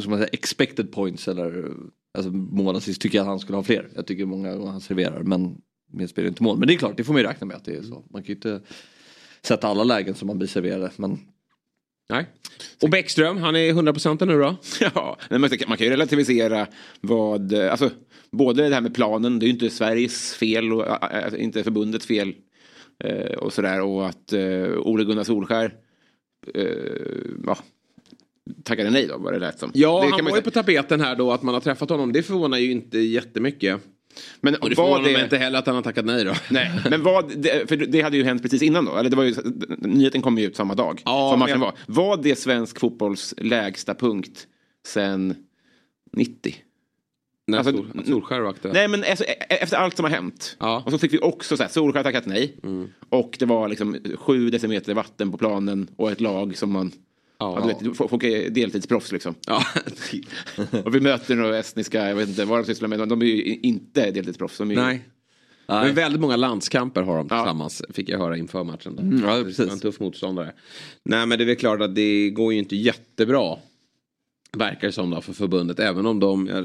ska 0.00 0.10
man 0.10 0.18
säga, 0.18 0.28
expected 0.32 0.92
points 0.92 1.28
eller 1.28 1.70
alltså, 2.18 2.32
målassist 2.32 3.00
tycker 3.00 3.18
jag 3.18 3.22
att 3.22 3.28
han 3.28 3.38
skulle 3.38 3.56
ha 3.56 3.62
fler. 3.62 3.88
Jag 3.94 4.06
tycker 4.06 4.24
många 4.24 4.56
gånger 4.56 4.70
han 4.70 4.80
serverar 4.80 5.22
men 5.22 5.56
med 5.92 6.10
spelar 6.10 6.28
inte 6.28 6.42
mål. 6.42 6.58
Men 6.58 6.68
det 6.68 6.74
är 6.74 6.78
klart, 6.78 6.96
det 6.96 7.04
får 7.04 7.12
man 7.12 7.22
ju 7.22 7.28
räkna 7.28 7.46
med 7.46 7.56
att 7.56 7.64
det 7.64 7.76
är 7.76 7.82
så. 7.82 8.04
Man 8.10 8.22
kan 8.22 8.28
ju 8.28 8.34
inte 8.34 8.60
sätta 9.42 9.68
alla 9.68 9.84
lägen 9.84 10.14
som 10.14 10.26
man 10.26 10.38
blir 10.38 10.48
serverade. 10.48 10.90
Men 10.96 11.18
Nej. 12.08 12.26
Och 12.82 12.90
Bäckström, 12.90 13.36
han 13.36 13.56
är 13.56 13.72
100% 13.72 14.26
nu 14.26 14.38
då? 14.38 14.56
Ja, 14.94 15.18
men 15.30 15.40
man 15.40 15.50
kan 15.50 15.86
ju 15.86 15.90
relativisera 15.90 16.66
vad, 17.00 17.54
alltså 17.54 17.90
både 18.30 18.68
det 18.68 18.74
här 18.74 18.80
med 18.80 18.94
planen, 18.94 19.38
det 19.38 19.44
är 19.44 19.48
ju 19.48 19.52
inte 19.52 19.70
Sveriges 19.70 20.34
fel 20.34 20.72
och 20.72 21.12
äh, 21.12 21.44
inte 21.44 21.64
förbundets 21.64 22.06
fel 22.06 22.34
eh, 23.04 23.36
och 23.36 23.52
sådär 23.52 23.80
och 23.80 24.06
att 24.06 24.32
eh, 24.32 24.78
Ole 24.78 25.04
Gunnar 25.04 25.24
Solskär 25.24 25.74
eh, 26.54 26.64
ja, 27.46 27.58
tackade 28.64 28.90
nej 28.90 29.06
då 29.06 29.18
vad 29.18 29.32
det 29.32 29.38
lät 29.38 29.58
som. 29.58 29.70
Ja, 29.74 30.00
det 30.04 30.10
han 30.10 30.24
var 30.24 30.36
ju 30.36 30.42
på 30.42 30.50
tapeten 30.50 31.00
här 31.00 31.16
då 31.16 31.32
att 31.32 31.42
man 31.42 31.54
har 31.54 31.60
träffat 31.60 31.90
honom. 31.90 32.12
Det 32.12 32.22
förvånar 32.22 32.58
ju 32.58 32.70
inte 32.70 32.98
jättemycket. 32.98 33.80
Men 34.40 34.54
Och 34.54 34.70
det 34.70 34.76
var 34.76 35.02
det, 35.02 35.22
inte 35.22 35.36
heller 35.36 35.58
att 35.58 35.66
han 35.66 35.74
har 35.74 35.82
tackat 35.82 36.04
nej 36.04 36.24
då. 36.24 36.32
Nej, 36.50 36.70
men 36.90 37.02
vad, 37.02 37.32
det, 37.36 37.68
för 37.68 37.76
det 37.76 38.00
hade 38.02 38.16
ju 38.16 38.24
hänt 38.24 38.42
precis 38.42 38.62
innan 38.62 38.84
då. 38.84 38.96
Eller 38.96 39.10
det 39.10 39.16
var 39.16 39.24
ju, 39.24 39.34
nyheten 39.78 40.22
kom 40.22 40.38
ju 40.38 40.46
ut 40.46 40.56
samma 40.56 40.74
dag 40.74 41.02
Ja, 41.04 41.30
som 41.30 41.38
matchen 41.38 41.60
var. 41.60 41.74
Var 41.86 42.16
det 42.16 42.36
svensk 42.36 42.80
fotbolls 42.80 43.34
lägsta 43.36 43.94
punkt 43.94 44.46
sen 44.86 45.34
90? 46.12 46.54
När 47.46 47.58
Alltså, 47.58 47.72
Sol, 47.72 48.04
Solskär 48.06 48.40
var 48.40 48.50
aktuell. 48.50 48.74
Nej 48.74 48.88
men 48.88 49.04
alltså, 49.10 49.24
efter 49.48 49.76
allt 49.76 49.96
som 49.96 50.04
har 50.04 50.10
hänt. 50.10 50.56
Ja. 50.60 50.82
Och 50.86 50.92
så 50.92 50.98
fick 50.98 51.12
vi 51.12 51.18
också 51.18 51.56
så 51.56 51.62
här, 51.62 51.70
Solskjaer 51.70 52.04
tackat 52.04 52.26
nej. 52.26 52.56
Och 53.08 53.36
det 53.38 53.46
var 53.46 53.68
liksom 53.68 53.98
sju 54.14 54.50
decimeter 54.50 54.94
vatten 54.94 55.30
på 55.32 55.38
planen 55.38 55.90
och 55.96 56.10
ett 56.10 56.20
lag 56.20 56.56
som 56.56 56.72
man... 56.72 56.92
Ja. 57.38 57.68
Ja, 57.68 57.76
du 57.80 57.88
vet, 57.88 57.96
folk 57.96 58.24
är 58.24 58.50
deltidsproffs 58.50 59.12
liksom. 59.12 59.34
Ja. 59.46 59.62
Och 60.84 60.94
vi 60.94 61.00
möter 61.00 61.36
några 61.36 61.58
estniska, 61.58 62.08
jag 62.08 62.16
vet 62.16 62.28
inte 62.28 62.44
vad 62.44 62.58
de 62.58 62.64
sysslar 62.64 62.88
med. 62.88 63.08
De 63.08 63.22
är 63.22 63.26
ju 63.26 63.56
inte 63.56 64.10
deltidsproffs. 64.10 64.58
De 64.58 64.70
är 64.70 64.74
ju, 64.74 64.80
Nej. 64.80 65.04
Men 65.66 65.94
väldigt 65.94 66.20
många 66.20 66.36
landskamper 66.36 67.02
har 67.02 67.16
de 67.16 67.28
tillsammans. 67.28 67.82
Fick 67.90 68.08
jag 68.08 68.18
höra 68.18 68.36
inför 68.36 68.64
matchen. 68.64 68.96
Där. 68.96 69.28
ja, 69.28 69.36
Det 69.36 69.44
precis. 69.44 69.72
en 69.72 69.80
tuff 69.80 70.00
motståndare. 70.00 70.52
Nej 71.04 71.26
men 71.26 71.38
det 71.38 71.44
är 71.44 71.46
väl 71.46 71.56
klart 71.56 71.80
att 71.80 71.94
det 71.94 72.30
går 72.30 72.52
ju 72.52 72.58
inte 72.58 72.76
jättebra. 72.76 73.56
Verkar 74.52 74.86
det 74.88 74.92
som 74.92 75.10
då 75.10 75.20
för 75.20 75.32
förbundet. 75.32 75.78
Även 75.78 76.06
om 76.06 76.20
de, 76.20 76.46
jag 76.46 76.64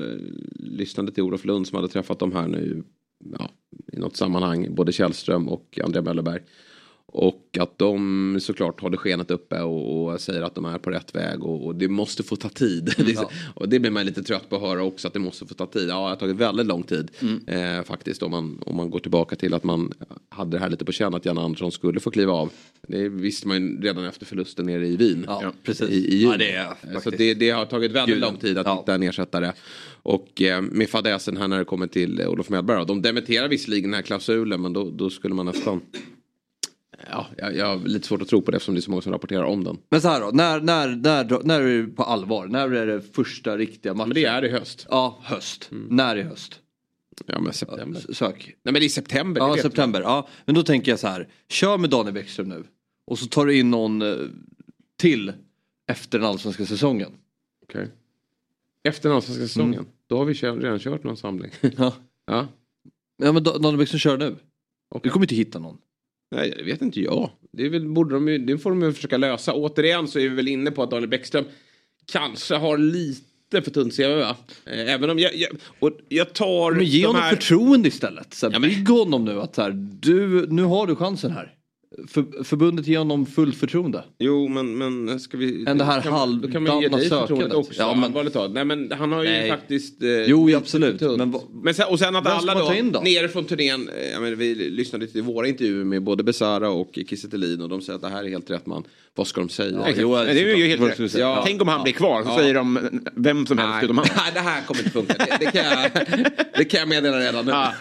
lyssnade 0.55 1.11
till 1.11 1.23
Olof 1.23 1.45
Lund 1.45 1.67
som 1.67 1.75
hade 1.75 1.87
träffat 1.87 2.19
dem 2.19 2.31
här 2.31 2.47
nu. 2.47 2.83
Ja, 3.39 3.49
I 3.93 3.97
något 3.99 4.17
sammanhang. 4.17 4.75
Både 4.75 4.91
Källström 4.91 5.49
och 5.49 5.79
Andrea 5.83 6.03
Möllerberg. 6.03 6.41
Och 7.11 7.57
att 7.59 7.77
de 7.77 8.37
såklart 8.41 8.81
håller 8.81 8.97
skenet 8.97 9.31
uppe 9.31 9.61
och, 9.61 10.05
och 10.11 10.21
säger 10.21 10.41
att 10.41 10.55
de 10.55 10.65
är 10.65 10.77
på 10.77 10.89
rätt 10.89 11.15
väg 11.15 11.43
och, 11.43 11.65
och 11.65 11.75
det 11.75 11.87
måste 11.87 12.23
få 12.23 12.35
ta 12.35 12.49
tid. 12.49 12.89
Är 12.97 13.13
så- 13.13 13.29
och 13.53 13.69
det 13.69 13.79
blir 13.79 13.91
man 13.91 14.05
lite 14.05 14.23
trött 14.23 14.49
på 14.49 14.55
att 14.55 14.61
höra 14.61 14.83
också 14.83 15.07
att 15.07 15.13
det 15.13 15.19
måste 15.19 15.45
få 15.45 15.53
ta 15.53 15.65
tid. 15.65 15.89
Ja, 15.89 15.93
det 16.03 16.09
har 16.09 16.15
tagit 16.15 16.35
väldigt 16.35 16.65
lång 16.65 16.83
tid 16.83 17.11
eh, 17.47 17.83
faktiskt 17.83 18.23
om 18.23 18.31
man, 18.31 18.59
om 18.65 18.75
man 18.75 18.89
går 18.89 18.99
tillbaka 18.99 19.35
till 19.35 19.53
att 19.53 19.63
man 19.63 19.93
hade 20.29 20.51
det 20.51 20.59
här 20.59 20.69
lite 20.69 20.85
på 20.85 20.91
känn 20.91 21.15
att 21.15 21.25
Jan 21.25 21.37
Andersson 21.37 21.71
skulle 21.71 21.99
få 21.99 22.11
kliva 22.11 22.33
av. 22.33 22.51
Det 22.87 23.09
visste 23.09 23.47
man 23.47 23.57
ju 23.57 23.81
redan 23.81 24.05
efter 24.05 24.25
förlusten 24.25 24.65
nere 24.65 24.87
i 24.87 24.95
Wien. 24.97 25.25
Ja, 25.27 25.53
precis. 25.63 25.89
I, 25.89 25.93
i. 25.95 26.23
Ja, 26.23 26.37
det 26.37 26.51
är 26.51 26.99
så 27.03 27.09
det, 27.09 27.33
det 27.33 27.49
har 27.49 27.65
tagit 27.65 27.91
väldigt 27.91 28.15
Gud, 28.15 28.21
lång 28.21 28.37
tid 28.37 28.57
att 28.57 28.65
ja. 28.65 28.79
hitta 28.79 28.95
en 28.95 29.03
ersättare. 29.03 29.51
Och 30.03 30.41
eh, 30.41 30.61
med 30.61 30.89
fadäsen 30.89 31.37
här 31.37 31.47
när 31.47 31.57
det 31.57 31.65
kommer 31.65 31.87
till 31.87 32.19
eh, 32.19 32.29
Olof 32.29 32.49
Mellberg. 32.49 32.77
då, 32.77 32.85
De 32.85 33.01
dementerar 33.01 33.47
visserligen 33.47 33.83
den 33.91 33.93
här 33.93 34.01
klausulen 34.01 34.61
men 34.61 34.73
då, 34.73 34.89
då 34.91 35.09
skulle 35.09 35.33
man 35.33 35.45
nästan 35.45 35.81
Ja, 37.11 37.27
jag, 37.37 37.55
jag 37.55 37.65
har 37.65 37.77
lite 37.87 38.07
svårt 38.07 38.21
att 38.21 38.27
tro 38.27 38.41
på 38.41 38.51
det 38.51 38.57
eftersom 38.57 38.75
det 38.75 38.79
är 38.79 38.81
så 38.81 38.91
många 38.91 39.01
som 39.01 39.11
rapporterar 39.11 39.43
om 39.43 39.63
den. 39.63 39.77
Men 39.89 40.01
så 40.01 40.07
här 40.07 40.21
då, 40.21 40.29
när, 40.33 40.59
när, 40.59 40.87
när, 40.95 41.43
när 41.43 41.61
är 41.61 41.81
det 41.81 41.87
på 41.87 42.03
allvar? 42.03 42.47
När 42.47 42.71
är 42.71 42.87
det 42.87 43.01
första 43.01 43.57
riktiga 43.57 43.93
matchen? 43.93 44.09
Men 44.09 44.15
det 44.15 44.25
är 44.25 44.45
i 44.45 44.49
höst. 44.49 44.87
Ja, 44.89 45.19
höst. 45.23 45.67
När 45.71 46.15
i 46.15 46.21
höst? 46.21 46.59
Ja 47.25 47.39
men 47.39 47.53
september. 47.53 47.99
S- 48.09 48.17
Sök. 48.17 48.45
Nej 48.45 48.73
men 48.73 48.73
det 48.73 48.85
är 48.85 48.89
september. 48.89 49.41
Ja, 49.41 49.57
september. 49.57 50.01
Ja, 50.01 50.27
men 50.45 50.55
då 50.55 50.63
tänker 50.63 50.91
jag 50.91 50.99
så 50.99 51.07
här. 51.07 51.27
Kör 51.49 51.77
med 51.77 51.89
Daniel 51.89 52.13
Bäckström 52.13 52.49
nu. 52.49 52.63
Och 53.05 53.19
så 53.19 53.25
tar 53.27 53.45
du 53.45 53.57
in 53.59 53.71
någon 53.71 54.01
eh, 54.01 54.15
till 54.97 55.33
efter 55.87 56.19
den 56.19 56.27
allsvenska 56.27 56.65
säsongen. 56.65 57.11
Okej. 57.63 57.87
Efter 58.83 59.09
den 59.09 59.15
allsvenska 59.15 59.47
säsongen. 59.47 59.85
Då 60.07 60.17
har 60.17 60.25
vi 60.25 60.33
redan 60.33 60.79
kört 60.79 61.03
någon 61.03 61.17
samling. 61.17 61.51
Ja. 61.77 61.93
ja. 62.25 62.47
Ja 63.17 63.31
men 63.31 63.43
Da- 63.43 63.57
Daniel 63.57 63.77
Bäckström 63.77 63.99
kör 63.99 64.17
nu. 64.17 64.35
Okej. 64.89 65.01
Vi 65.03 65.09
kommer 65.09 65.23
inte 65.25 65.35
hitta 65.35 65.59
någon. 65.59 65.77
Nej, 66.31 66.53
det 66.57 66.63
vet 66.63 66.81
inte 66.81 67.01
jag. 67.01 67.29
Det, 67.51 67.69
väl, 67.69 67.87
borde 67.89 68.15
de, 68.15 68.27
ju- 68.27 68.37
det 68.37 68.57
får 68.57 68.69
de 68.69 68.81
ju 68.81 68.93
försöka 68.93 69.17
lösa. 69.17 69.53
Återigen 69.53 70.07
så 70.07 70.19
är 70.19 70.29
vi 70.29 70.35
väl 70.35 70.47
inne 70.47 70.71
på 70.71 70.83
att 70.83 70.91
Daniel 70.91 71.09
Bäckström 71.09 71.45
kanske 72.11 72.55
har 72.55 72.77
lite 72.77 73.61
för 73.61 73.71
tunt 73.71 73.95
CV 73.97 74.03
va? 74.03 74.37
Eh, 74.65 74.93
Även 74.93 75.09
om 75.09 75.19
jag, 75.19 75.35
jag, 75.35 75.49
och 75.79 75.91
jag 76.09 76.33
tar 76.33 76.71
Men 76.71 76.85
ge 76.85 77.05
honom 77.05 77.21
här... 77.21 77.29
förtroende 77.35 77.87
istället. 77.87 78.33
Så 78.33 78.45
här, 78.45 78.53
Ja, 78.53 78.59
men- 78.59 78.69
Bygg 78.69 78.89
honom 78.89 79.25
nu 79.25 79.41
att 79.41 79.55
så 79.55 79.61
här, 79.61 79.71
du, 80.01 80.47
nu 80.49 80.63
har 80.63 80.87
du 80.87 80.95
chansen 80.95 81.31
här. 81.31 81.53
För, 82.07 82.43
förbundet 82.43 82.87
ger 82.87 82.97
honom 82.97 83.25
fullt 83.25 83.55
förtroende. 83.57 84.03
Jo 84.19 84.47
men, 84.47 84.77
men 84.77 85.19
ska 85.19 85.37
vi... 85.37 85.65
Än 85.67 85.77
det 85.77 85.83
här 85.83 86.01
halvdana 86.01 86.99
sökandet. 86.99 87.53
också. 87.53 87.73
Ja, 87.81 87.87
Ja, 87.89 87.95
men- 87.95 88.03
allvarligt 88.03 88.33
talat. 88.33 88.51
Nej 88.51 88.65
men 88.65 88.91
han 88.91 89.11
har 89.11 89.23
ju 89.23 89.29
Nej. 89.29 89.49
faktiskt... 89.49 90.03
Eh, 90.03 90.09
Jo, 90.09 90.55
absolut. 90.57 91.01
Men 91.01 91.35
men 91.63 91.73
sen, 91.73 91.85
och 91.89 91.99
sen 91.99 92.15
att 92.15 92.27
alla 92.27 92.53
då, 92.53 92.73
då? 92.91 92.99
nere 92.99 93.27
från 93.29 93.45
turnén, 93.45 93.89
eh, 93.89 94.09
jag 94.11 94.21
menar, 94.21 94.35
vi 94.35 94.55
lyssnade 94.55 95.07
till 95.07 95.21
våra 95.21 95.47
intervjuer 95.47 95.85
med 95.85 96.03
både 96.03 96.23
Besara 96.23 96.69
och 96.69 96.91
Kiese 97.09 97.27
och 97.63 97.69
de 97.69 97.81
säger 97.81 97.95
att 97.95 98.01
det 98.01 98.09
här 98.09 98.23
är 98.23 98.29
helt 98.29 98.49
rätt 98.49 98.65
man. 98.65 98.83
Vad 99.15 99.27
ska 99.27 99.41
de 99.41 99.49
säga? 99.49 99.79
Exakt. 99.79 99.97
jo, 100.01 100.15
det 100.15 100.21
är 100.31 100.55
ju 100.57 100.67
helt 100.67 100.99
rätt. 100.99 101.13
Ja. 101.13 101.43
Tänk 101.45 101.61
om 101.61 101.67
han 101.67 101.83
blir 101.83 101.93
kvar 101.93 102.23
så 102.23 102.29
Ja. 102.29 102.37
säger 102.37 102.53
de 102.53 102.89
vem 103.15 103.45
som 103.45 103.57
helst 103.57 103.73
Nej, 103.75 103.85
utom 103.85 103.97
han. 103.97 104.07
nej, 104.17 104.31
det 104.33 104.39
här 104.39 104.61
kommer 104.65 104.79
inte 104.79 104.91
funka. 104.91 105.13
Det, 105.17 105.37
det, 105.39 105.45
kan, 105.51 105.65
jag, 105.65 105.91
det 106.57 106.65
kan 106.65 106.79
jag 106.79 106.89
meddela 106.89 107.19
redan 107.19 107.45
nu. 107.45 107.51
Ja. 107.51 107.73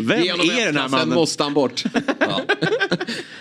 Vem 0.00 0.10
är 0.22 0.26
den 0.26 0.26
här 0.40 0.44
F-klassen, 0.68 0.74
Sen 0.74 0.90
mannen? 0.90 1.14
måste 1.14 1.42
han 1.42 1.54
bort. 1.54 1.82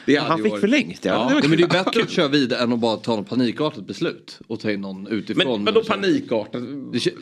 Det 0.05 0.15
hade 0.15 0.29
Han 0.29 0.43
fick 0.43 0.51
varit- 0.51 0.61
förlängt 0.61 1.05
ja. 1.05 1.11
Ja. 1.33 1.39
Det 1.41 1.47
men 1.47 1.57
det 1.57 1.63
är 1.63 1.67
kul. 1.67 1.83
bättre 1.85 2.01
att 2.03 2.09
köra 2.09 2.27
vidare 2.27 2.63
än 2.63 2.73
att 2.73 2.79
bara 2.79 2.97
ta 2.97 3.15
något 3.15 3.29
panikartat 3.29 3.87
beslut 3.87 4.39
och 4.47 4.59
ta 4.59 4.71
in 4.71 4.81
någon 4.81 5.07
utifrån. 5.07 5.63
Men 5.63 5.73
vadå 5.73 5.87
panikartat? 5.87 6.61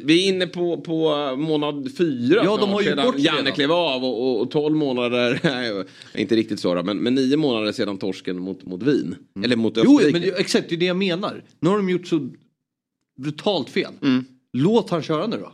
Vi 0.03 0.23
är 0.25 0.29
inne 0.29 0.47
på, 0.47 0.81
på 0.81 1.09
månad 1.37 1.91
fyra 1.97 2.41
Ja, 2.43 2.57
de 2.57 2.69
har 2.69 2.81
ju 2.81 2.95
det 2.95 3.13
Janne 3.17 3.39
redan. 3.39 3.53
klev 3.53 3.71
av 3.71 4.03
och, 4.03 4.21
och, 4.31 4.41
och 4.41 4.51
12 4.51 4.75
månader, 4.75 5.39
nej, 5.43 5.85
inte 6.21 6.35
riktigt 6.35 6.59
så 6.59 6.75
då, 6.75 6.83
men, 6.83 6.97
men 6.97 7.15
nio 7.15 7.37
månader 7.37 7.71
sedan 7.71 7.97
torsken 7.97 8.39
mot, 8.39 8.63
mot 8.65 8.83
Wien. 8.83 9.15
Eller 9.43 9.55
mot 9.55 9.73
Jo, 9.77 9.81
Österrike. 9.97 10.11
men 10.19 10.21
det- 10.21 10.39
exakt 10.39 10.69
det 10.69 10.75
är 10.75 10.79
det 10.79 10.85
jag 10.85 10.97
menar. 10.97 11.43
Nu 11.59 11.69
har 11.69 11.77
de 11.77 11.89
gjort 11.89 12.07
så 12.07 12.29
brutalt 13.21 13.69
fel. 13.69 13.91
Mm. 14.01 14.25
Låt 14.53 14.89
han 14.89 15.01
köra 15.03 15.27
nu 15.27 15.37
då. 15.37 15.51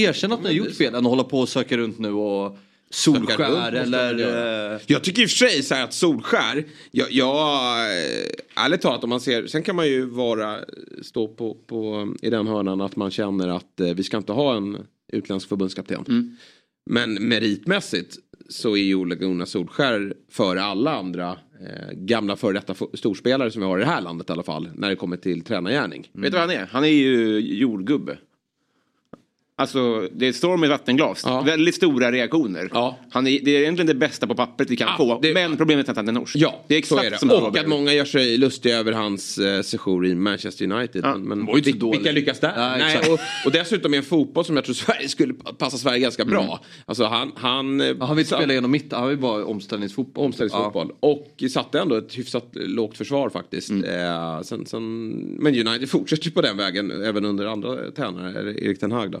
Erkänn 0.00 0.32
att 0.32 0.40
ni 0.42 0.46
har 0.48 0.54
gjort 0.54 0.74
fel 0.74 0.94
än 0.94 1.06
att 1.06 1.10
hålla 1.10 1.24
på 1.24 1.40
och 1.40 1.48
söka 1.48 1.76
runt 1.76 1.98
nu 1.98 2.12
och 2.12 2.58
Solskär 2.94 3.72
eller... 3.72 4.74
eh, 4.74 4.80
Jag 4.86 5.04
tycker 5.04 5.22
i 5.22 5.26
och 5.26 5.30
för 5.30 5.36
sig 5.36 5.62
så 5.62 5.74
här 5.74 5.84
att 5.84 5.94
Solskär, 5.94 6.64
jag, 6.90 7.12
jag 7.12 7.80
eh, 7.80 8.64
ärligt 8.64 8.80
talat 8.80 9.04
om 9.04 9.10
man 9.10 9.20
ser, 9.20 9.46
sen 9.46 9.62
kan 9.62 9.76
man 9.76 9.86
ju 9.88 10.04
vara, 10.06 10.58
stå 11.02 11.28
på, 11.28 11.54
på 11.66 12.14
i 12.22 12.30
den 12.30 12.46
hörnan 12.46 12.80
att 12.80 12.96
man 12.96 13.10
känner 13.10 13.48
att 13.48 13.80
eh, 13.80 13.86
vi 13.94 14.02
ska 14.02 14.16
inte 14.16 14.32
ha 14.32 14.56
en 14.56 14.78
utländsk 15.12 15.48
förbundskapten. 15.48 16.36
Men 16.90 17.28
meritmässigt 17.28 18.16
så 18.48 18.76
är 18.76 18.82
ju 18.82 18.94
Ole 18.94 19.14
Gunnar 19.14 19.46
Solskär 19.46 20.14
före 20.30 20.62
alla 20.62 20.94
andra 20.96 21.30
eh, 21.60 21.92
gamla 21.92 22.36
före 22.36 22.52
detta 22.52 22.74
storspelare 22.94 23.50
som 23.50 23.62
vi 23.62 23.66
har 23.68 23.78
i 23.78 23.80
det 23.80 23.90
här 23.90 24.00
landet 24.00 24.28
i 24.28 24.32
alla 24.32 24.42
fall. 24.42 24.68
När 24.74 24.88
det 24.90 24.96
kommer 24.96 25.16
till 25.16 25.44
tränargärning. 25.44 26.08
Vet 26.12 26.32
du 26.32 26.38
vad 26.38 26.48
han 26.48 26.56
är? 26.56 26.66
Han 26.70 26.84
är 26.84 26.88
ju 26.88 27.38
jordgubbe. 27.40 28.18
Alltså, 29.56 30.08
det 30.12 30.32
står 30.32 30.56
med 30.56 30.68
vattenglas. 30.70 31.22
Ja. 31.26 31.40
Väldigt 31.42 31.74
stora 31.74 32.12
reaktioner. 32.12 32.70
Ja. 32.74 32.98
Han 33.10 33.26
är, 33.26 33.40
det 33.44 33.56
är 33.56 33.60
egentligen 33.60 33.86
det 33.86 33.94
bästa 33.94 34.26
på 34.26 34.34
pappret 34.34 34.70
vi 34.70 34.76
kan 34.76 34.88
Ja, 34.88 34.96
få. 34.96 35.18
det- 35.22 35.34
Men 35.34 35.56
problemet 35.56 35.86
är 35.86 35.90
att 35.90 35.96
han 35.96 36.08
är 36.08 36.12
norsk. 36.12 36.36
Ja, 36.36 36.64
det 36.68 36.74
är 36.74 36.82
så 36.82 36.94
exakt 36.94 37.06
är 37.06 37.10
det. 37.10 37.18
som 37.18 37.30
Och 37.30 37.58
att 37.58 37.68
många 37.68 37.92
gör 37.92 38.04
sig 38.04 38.38
lustiga 38.38 38.76
över 38.78 38.92
hans 38.92 39.38
eh, 39.38 39.62
sejour 39.62 40.06
i 40.06 40.14
Manchester 40.14 40.72
United. 40.72 41.04
Ja, 41.04 41.16
men 41.16 41.28
men 41.38 41.46
var 41.46 41.52
ju 41.54 41.58
inte 41.58 41.72
så 41.72 41.76
dålig. 41.78 41.98
vilka 41.98 42.12
lyckas 42.12 42.40
där? 42.40 42.52
Ja, 42.56 42.76
Nej, 42.76 42.86
exakt. 42.96 43.08
och, 43.12 43.18
och 43.46 43.52
dessutom 43.52 43.94
är 43.94 43.98
en 43.98 44.04
fotboll 44.04 44.44
som 44.44 44.56
jag 44.56 44.64
tror 44.64 44.74
Sverige 44.74 45.08
skulle 45.08 45.34
passa 45.58 45.78
Sverige 45.78 45.98
ganska 46.00 46.24
bra. 46.24 46.60
Alltså 46.86 47.04
han... 47.04 47.32
Han, 47.36 47.80
eh, 47.80 47.86
Ja, 47.86 48.04
han 48.06 48.16
vill 48.16 48.26
spela 48.26 48.52
genom 48.54 48.70
mitten, 48.70 48.98
han 48.98 49.08
vill 49.08 49.18
bara 49.18 49.44
omställningsfotboll. 49.44 50.24
Omställningsfotboll. 50.24 50.92
Och 51.00 51.42
satte 51.50 51.80
ändå 51.80 51.94
ett 51.96 52.18
hyfsat 52.18 52.48
lågt 52.54 52.96
försvar 52.96 53.30
faktiskt. 53.30 53.70
Eh, 53.70 54.40
sen, 54.42 54.66
sen, 54.66 55.08
men 55.38 55.66
United 55.68 55.90
fortsätter 55.90 56.24
ju 56.24 56.30
på 56.30 56.40
den 56.40 56.56
vägen 56.56 56.90
även 57.04 57.24
under 57.24 57.46
andra 57.46 57.90
tränare, 57.90 58.54
Erik 58.64 58.80
Ten 58.80 58.92
Hag 58.92 59.10
då. 59.10 59.20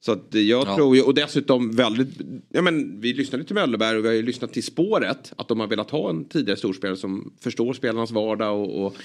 Så 0.00 0.12
att 0.12 0.26
jag 0.34 0.66
Ja. 0.68 0.76
tror 0.76 0.96
ju, 0.96 1.02
och 1.02 1.14
dessutom 1.14 1.70
väldigt, 1.70 2.08
ja 2.48 2.62
men 2.62 3.00
vi 3.00 3.12
lyssnade 3.14 3.44
till 3.44 3.54
Möllerberg 3.54 3.96
och 3.98 4.04
vi 4.04 4.08
har 4.08 4.14
ju 4.14 4.22
lyssnat 4.22 4.52
till 4.52 4.62
spåret. 4.64 5.32
Att 5.36 5.48
de 5.48 5.60
har 5.60 5.66
velat 5.66 5.90
ha 5.90 6.10
en 6.10 6.24
tidigare 6.24 6.56
storspelare 6.58 6.96
som 6.96 7.32
förstår 7.40 7.72
spelarnas 7.72 8.10
vardag 8.10 8.60
och, 8.60 8.86
och 8.86 8.96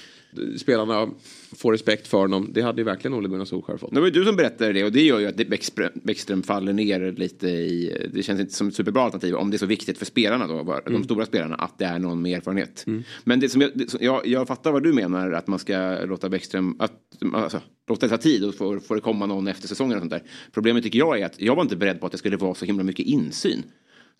spelarna 0.58 1.10
får 1.56 1.72
respekt 1.72 2.08
för 2.08 2.18
honom. 2.18 2.50
Det 2.54 2.62
hade 2.62 2.80
ju 2.80 2.84
verkligen 2.84 3.14
Ole 3.14 3.28
Gunnar 3.28 3.44
Solskjaer 3.44 3.78
fått. 3.78 3.94
Det 3.94 4.00
var 4.00 4.06
ju 4.06 4.12
du 4.12 4.24
som 4.24 4.36
berättade 4.36 4.72
det 4.72 4.84
och 4.84 4.92
det 4.92 5.02
gör 5.02 5.18
ju 5.18 5.26
att 5.26 5.36
Bäckström, 5.36 5.90
Bäckström 5.94 6.42
faller 6.42 6.72
ner 6.72 7.12
lite 7.12 7.48
i... 7.48 8.08
Det 8.14 8.22
känns 8.22 8.40
inte 8.40 8.54
som 8.54 8.68
ett 8.68 8.74
superbra 8.74 9.02
alternativ 9.02 9.34
om 9.34 9.50
det 9.50 9.56
är 9.56 9.58
så 9.58 9.66
viktigt 9.66 9.98
för 9.98 10.06
spelarna 10.06 10.46
då, 10.46 10.80
de 10.86 11.04
stora 11.04 11.26
spelarna, 11.26 11.54
att 11.54 11.78
det 11.78 11.84
är 11.84 11.98
någon 11.98 12.22
med 12.22 12.36
erfarenhet. 12.36 12.84
Men 13.24 13.40
det 13.40 13.48
som 13.48 13.60
jag, 13.60 13.70
det, 13.74 13.90
som- 13.90 14.00
jag, 14.02 14.26
jag 14.26 14.48
fattar 14.48 14.72
vad 14.72 14.82
du 14.82 14.92
menar, 14.92 15.32
att 15.32 15.46
man 15.46 15.58
ska 15.58 15.98
låta 16.04 16.28
Bäckström, 16.28 16.76
att, 16.78 16.92
alltså, 17.34 17.60
låta 17.88 18.06
det 18.06 18.10
ta 18.10 18.22
tid 18.22 18.44
och 18.44 18.54
få, 18.54 18.80
få 18.80 18.94
det 18.94 19.00
komma 19.00 19.26
någon 19.26 19.48
efter 19.48 19.68
säsongen 19.68 19.94
och 19.96 20.00
sånt 20.02 20.10
där. 20.10 20.22
Problemet 20.52 20.83
tycker 20.84 20.98
jag 20.98 21.20
är 21.20 21.26
att 21.26 21.40
jag 21.40 21.54
var 21.54 21.62
inte 21.62 21.76
beredd 21.76 22.00
på 22.00 22.06
att 22.06 22.12
det 22.12 22.18
skulle 22.18 22.36
vara 22.36 22.54
så 22.54 22.64
himla 22.64 22.84
mycket 22.84 23.06
insyn. 23.06 23.62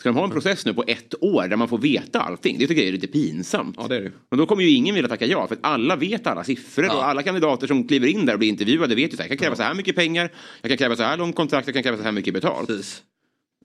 Ska 0.00 0.08
de 0.08 0.16
ha 0.16 0.24
en 0.24 0.30
process 0.30 0.66
nu 0.66 0.74
på 0.74 0.84
ett 0.86 1.14
år 1.20 1.48
där 1.48 1.56
man 1.56 1.68
får 1.68 1.78
veta 1.78 2.20
allting? 2.20 2.58
Det 2.58 2.66
tycker 2.66 2.82
jag 2.82 2.88
är 2.88 2.92
lite 2.92 3.06
pinsamt. 3.06 3.76
Ja 3.78 3.88
det 3.88 3.96
är 3.96 4.00
det. 4.00 4.12
Men 4.30 4.38
då 4.38 4.46
kommer 4.46 4.62
ju 4.62 4.70
ingen 4.70 4.94
vilja 4.94 5.08
tacka 5.08 5.26
ja, 5.26 5.46
för 5.46 5.54
att 5.54 5.64
alla 5.64 5.96
vet 5.96 6.26
alla 6.26 6.44
siffror 6.44 6.84
och 6.84 7.04
alla 7.04 7.22
kandidater 7.22 7.66
som 7.66 7.88
kliver 7.88 8.06
in 8.06 8.26
där 8.26 8.32
och 8.32 8.38
blir 8.38 8.48
intervjuade 8.48 8.94
vet 8.94 9.12
ju 9.12 9.16
här, 9.16 9.22
jag 9.22 9.28
kan 9.28 9.38
kräva 9.38 9.56
så 9.56 9.62
här 9.62 9.74
mycket 9.74 9.96
pengar, 9.96 10.30
jag 10.62 10.70
kan 10.70 10.78
kräva 10.78 10.96
så 10.96 11.02
här 11.02 11.16
långt 11.16 11.36
kontrakt, 11.36 11.66
jag 11.66 11.74
kan 11.74 11.82
kräva 11.82 11.96
så 11.96 12.02
här 12.02 12.12
mycket 12.12 12.34
betalt. 12.34 12.66
Precis. 12.66 13.02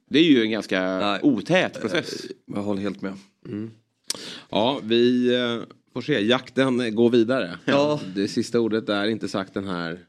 Det 0.09 0.19
är 0.19 0.23
ju 0.23 0.41
en 0.41 0.51
ganska 0.51 0.99
Nej. 0.99 1.19
otät 1.23 1.81
process. 1.81 2.25
Jag 2.45 2.61
håller 2.61 2.81
helt 2.81 3.01
med. 3.01 3.13
Ja, 4.49 4.79
vi 4.83 5.35
eh, 5.35 5.63
får 5.93 6.01
se. 6.01 6.19
Jakten 6.19 6.79
eh, 6.79 6.89
går 6.89 7.09
vidare. 7.09 7.57
Ja. 7.65 7.99
Det 8.15 8.27
sista 8.27 8.59
ordet 8.59 8.89
är 8.89 9.07
inte 9.07 9.27
sagt 9.27 9.53
den 9.53 9.67
här 9.67 9.99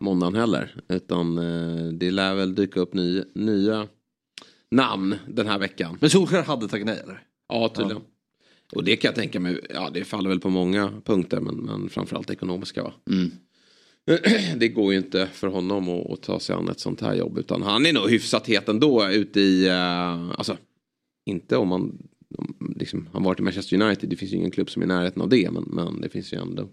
måndagen 0.00 0.34
heller. 0.34 0.80
Utan 0.88 1.38
eh, 1.38 1.92
det 1.92 2.10
lär 2.10 2.34
väl 2.34 2.54
dyka 2.54 2.80
upp 2.80 2.94
ny, 2.94 3.22
nya 3.34 3.88
namn 4.70 5.14
den 5.28 5.46
här 5.46 5.58
veckan. 5.58 5.98
Men 6.00 6.10
Solskjaer 6.10 6.42
hade 6.42 6.68
tagit 6.68 6.86
nej 6.86 7.00
eller? 7.02 7.22
Ja, 7.48 7.68
tydligen. 7.68 8.02
Och 8.72 8.84
det 8.84 8.96
kan 8.96 9.08
jag 9.08 9.14
tänka 9.14 9.40
mig, 9.40 9.60
ja 9.70 9.90
det 9.94 10.04
faller 10.04 10.28
väl 10.28 10.40
på 10.40 10.50
många 10.50 10.92
punkter 11.04 11.40
men, 11.40 11.56
men 11.56 11.88
framförallt 11.88 12.30
ekonomiska 12.30 12.82
va. 12.82 12.92
Mm. 13.10 13.30
Det 14.58 14.68
går 14.68 14.92
ju 14.92 14.98
inte 14.98 15.26
för 15.26 15.48
honom 15.48 15.88
att, 15.88 16.10
att 16.10 16.22
ta 16.22 16.40
sig 16.40 16.56
an 16.56 16.68
ett 16.68 16.80
sånt 16.80 17.00
här 17.00 17.14
jobb 17.14 17.38
utan 17.38 17.62
han 17.62 17.86
är 17.86 17.92
nog 17.92 18.10
hyfsat 18.10 18.46
het 18.46 18.68
ändå 18.68 19.08
ute 19.10 19.40
i, 19.40 19.66
eh, 19.68 20.30
alltså 20.30 20.56
inte 21.26 21.56
om 21.56 21.68
man 21.68 21.98
om, 22.38 22.74
liksom, 22.76 23.08
han 23.12 23.22
varit 23.22 23.40
i 23.40 23.42
Manchester 23.42 23.82
United, 23.82 24.10
det 24.10 24.16
finns 24.16 24.32
ju 24.32 24.36
ingen 24.36 24.50
klubb 24.50 24.70
som 24.70 24.82
är 24.82 24.86
i 24.86 24.88
närheten 24.88 25.22
av 25.22 25.28
det 25.28 25.50
men, 25.50 25.62
men 25.62 26.00
det 26.00 26.08
finns 26.08 26.32
ju 26.32 26.38
ändå 26.38 26.68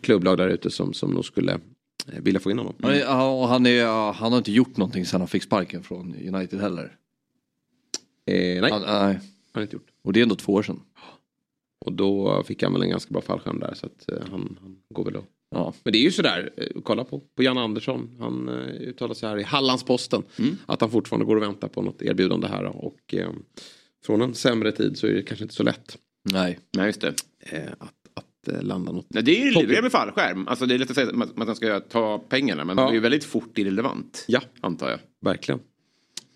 klubblag 0.00 0.38
där 0.38 0.48
ute 0.48 0.70
som, 0.70 0.92
som 0.92 1.10
nog 1.10 1.24
skulle 1.24 1.60
vilja 2.06 2.40
få 2.40 2.50
in 2.50 2.58
honom. 2.58 2.74
Han, 2.82 2.90
är, 2.92 2.96
ja, 2.98 3.30
och 3.42 3.48
han, 3.48 3.66
är, 3.66 4.12
han 4.12 4.32
har 4.32 4.38
inte 4.38 4.52
gjort 4.52 4.76
någonting 4.76 5.06
sen 5.06 5.20
han 5.20 5.28
fick 5.28 5.42
sparken 5.42 5.82
från 5.82 6.14
United 6.14 6.60
heller. 6.60 6.96
Eh, 8.26 8.60
nej, 8.60 8.70
Han, 8.70 8.82
han 8.82 9.06
nej. 9.08 9.20
har 9.52 9.62
inte 9.62 9.76
gjort. 9.76 9.86
Och 10.02 10.12
det 10.12 10.20
är 10.20 10.22
ändå 10.22 10.34
två 10.34 10.52
år 10.52 10.62
sedan. 10.62 10.80
Och 11.84 11.92
då 11.92 12.42
fick 12.46 12.62
han 12.62 12.72
väl 12.72 12.82
en 12.82 12.90
ganska 12.90 13.12
bra 13.12 13.22
fallskärm 13.22 13.58
där 13.60 13.74
så 13.74 13.86
att 13.86 14.10
eh, 14.12 14.18
han, 14.30 14.58
han 14.62 14.76
går 14.94 15.04
väl 15.04 15.16
och 15.16 15.24
Ja. 15.50 15.74
Men 15.82 15.92
det 15.92 15.98
är 15.98 16.02
ju 16.02 16.10
sådär, 16.12 16.50
eh, 16.56 16.66
kolla 16.84 17.04
på, 17.04 17.20
på 17.36 17.42
Jan 17.42 17.58
Andersson. 17.58 18.16
Han 18.20 18.48
eh, 18.48 18.54
uttalar 18.88 19.14
sig 19.14 19.28
här 19.28 19.38
i 19.38 19.42
Hallandsposten. 19.42 20.22
Att 20.66 20.80
han 20.80 20.90
fortfarande 20.90 21.26
går 21.26 21.36
och 21.36 21.42
väntar 21.42 21.68
på 21.68 21.82
något 21.82 22.02
erbjudande 22.02 22.46
här. 22.46 22.64
då. 22.64 22.70
Och 22.70 23.14
eh, 23.14 23.30
från 24.06 24.22
en 24.22 24.34
sämre 24.34 24.72
tid 24.72 24.98
så 24.98 25.06
är 25.06 25.12
det 25.12 25.22
kanske 25.22 25.44
inte 25.44 25.54
så 25.54 25.62
lätt 25.62 25.98
Nej. 26.32 26.58
Nej, 26.76 26.86
just 26.86 27.00
det. 27.00 27.14
eh, 27.38 27.72
att, 27.78 27.80
eh, 27.80 28.05
landa 28.62 28.92
något. 28.92 29.06
Nej, 29.08 29.22
det 29.22 29.40
är 29.40 29.44
ju 29.44 29.50
lurigt 29.50 29.82
med 29.82 29.92
fallskärm. 29.92 30.48
Alltså, 30.48 30.66
det 30.66 30.74
är 30.74 30.78
lätt 30.78 30.90
att 30.90 30.96
säga 30.96 31.08
att 31.08 31.36
man- 31.36 31.56
ska 31.56 31.80
ta 31.80 32.18
pengarna, 32.18 32.64
men 32.64 32.78
Ja. 32.78 32.84
det 32.84 32.90
är 32.90 32.94
ju 32.94 33.00
väldigt 33.00 33.24
fort 33.24 33.58
irrelevant. 33.58 34.24
Ja. 34.28 34.40
Antar 34.60 34.90
jag. 34.90 34.98
Verkligen. 35.20 35.60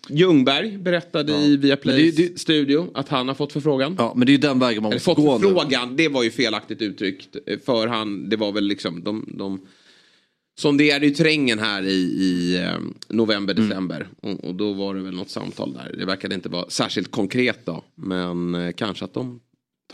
Ljungberg 0.09 0.77
berättade 0.77 1.33
i 1.33 1.57
Viaplay 1.57 1.95
Men 2.05 2.15
det- 2.15 2.27
det- 2.33 2.39
studio 2.39 2.91
att 2.93 3.09
han 3.09 3.27
har 3.27 3.35
fått 3.35 3.53
förfrågan. 3.53 3.95
Ja, 3.97 4.13
men 4.15 4.25
det 4.25 4.29
är 4.31 4.33
ju 4.33 4.37
den 4.37 4.59
vägen 4.59 4.83
man 4.83 4.93
måste 4.93 5.05
fått 5.05 5.17
gå 5.17 5.37
nu. 5.37 5.43
förfrågan, 5.47 5.95
det 5.95 6.07
var 6.09 6.23
ju 6.23 6.31
felaktigt 6.31 6.81
uttryckt. 6.81 7.35
För 7.65 7.87
han, 7.87 8.29
det 8.29 8.35
var 8.37 8.51
väl 8.51 8.63
liksom 8.63 9.03
de, 9.03 9.29
de 9.37 9.61
sonderade 10.59 11.05
ju 11.05 11.13
terrängen 11.13 11.59
här 11.59 11.83
i, 11.83 11.93
i 11.93 12.57
eh, 12.63 12.79
november, 13.07 13.53
Mm. 13.53 13.69
december. 13.69 14.07
Och, 14.21 14.43
och 14.43 14.55
då 14.55 14.73
var 14.73 14.95
det 14.95 15.01
väl 15.01 15.15
något 15.15 15.29
samtal 15.29 15.73
där. 15.73 15.95
Det 15.97 16.05
verkade 16.05 16.35
inte 16.35 16.49
vara 16.49 16.69
särskilt 16.69 17.11
konkret 17.11 17.65
då. 17.65 17.83
Men 17.95 18.55
eh, 18.55 18.71
kanske 18.71 19.05
att 19.05 19.13
de 19.13 19.39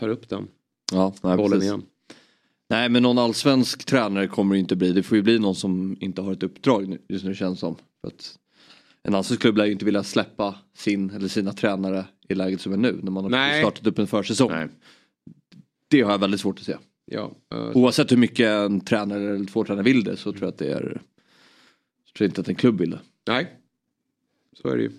tar 0.00 0.08
upp 0.08 0.28
den 0.28 0.46
Ja, 0.92 1.14
nej, 1.22 1.36
bollen 1.36 1.50
precis. 1.52 1.64
igen. 1.68 1.82
Nej 2.70 2.88
men 2.88 3.02
någon 3.02 3.18
allsvensk 3.18 3.84
tränare 3.84 4.26
kommer 4.26 4.54
det 4.54 4.58
inte 4.58 4.76
bli. 4.76 4.92
Det 4.92 5.02
får 5.02 5.16
ju 5.16 5.22
bli 5.22 5.38
någon 5.38 5.54
som 5.54 5.96
inte 6.00 6.22
har 6.22 6.32
ett 6.32 6.42
uppdrag 6.42 6.88
nu, 6.88 6.98
just 7.08 7.24
nu 7.24 7.34
känns 7.34 7.60
som. 7.60 7.76
För 8.00 8.08
att 8.08 8.38
en 9.02 9.14
allsvensk 9.14 9.40
klubb 9.42 9.56
lär 9.56 9.64
ju 9.66 9.72
inte 9.72 9.84
vilja 9.84 10.02
släppa 10.02 10.54
sin 10.76 11.10
eller 11.10 11.28
sina 11.28 11.52
tränare 11.52 12.04
i 12.28 12.34
läget 12.34 12.60
som 12.60 12.72
är 12.72 12.76
nu. 12.76 13.00
När 13.02 13.10
man 13.10 13.24
har 13.24 13.30
Nej. 13.30 13.62
startat 13.62 13.86
upp 13.86 13.98
en 13.98 14.06
försäsong. 14.06 14.50
Nej. 14.50 14.68
Det 15.88 16.00
har 16.00 16.10
jag 16.10 16.18
väldigt 16.18 16.40
svårt 16.40 16.58
att 16.58 16.64
se. 16.64 16.76
Ja, 17.04 17.32
eh, 17.54 17.76
Oavsett 17.76 18.12
hur 18.12 18.16
mycket 18.16 18.46
en 18.46 18.80
tränare 18.80 19.34
eller 19.34 19.44
två 19.44 19.64
tränare 19.64 19.84
vill 19.84 20.04
det 20.04 20.16
så 20.16 20.32
tror 20.32 20.42
jag 20.42 20.48
att 20.48 20.58
det 20.58 20.72
är... 20.72 21.02
Jag 22.06 22.14
tror 22.14 22.26
inte 22.26 22.40
att 22.40 22.48
en 22.48 22.54
klubb 22.54 22.80
vill 22.80 22.90
det. 22.90 23.00
nej. 23.26 23.54
Så 24.62 24.68
är 24.68 24.76
det 24.76 24.82
ju. 24.82 24.90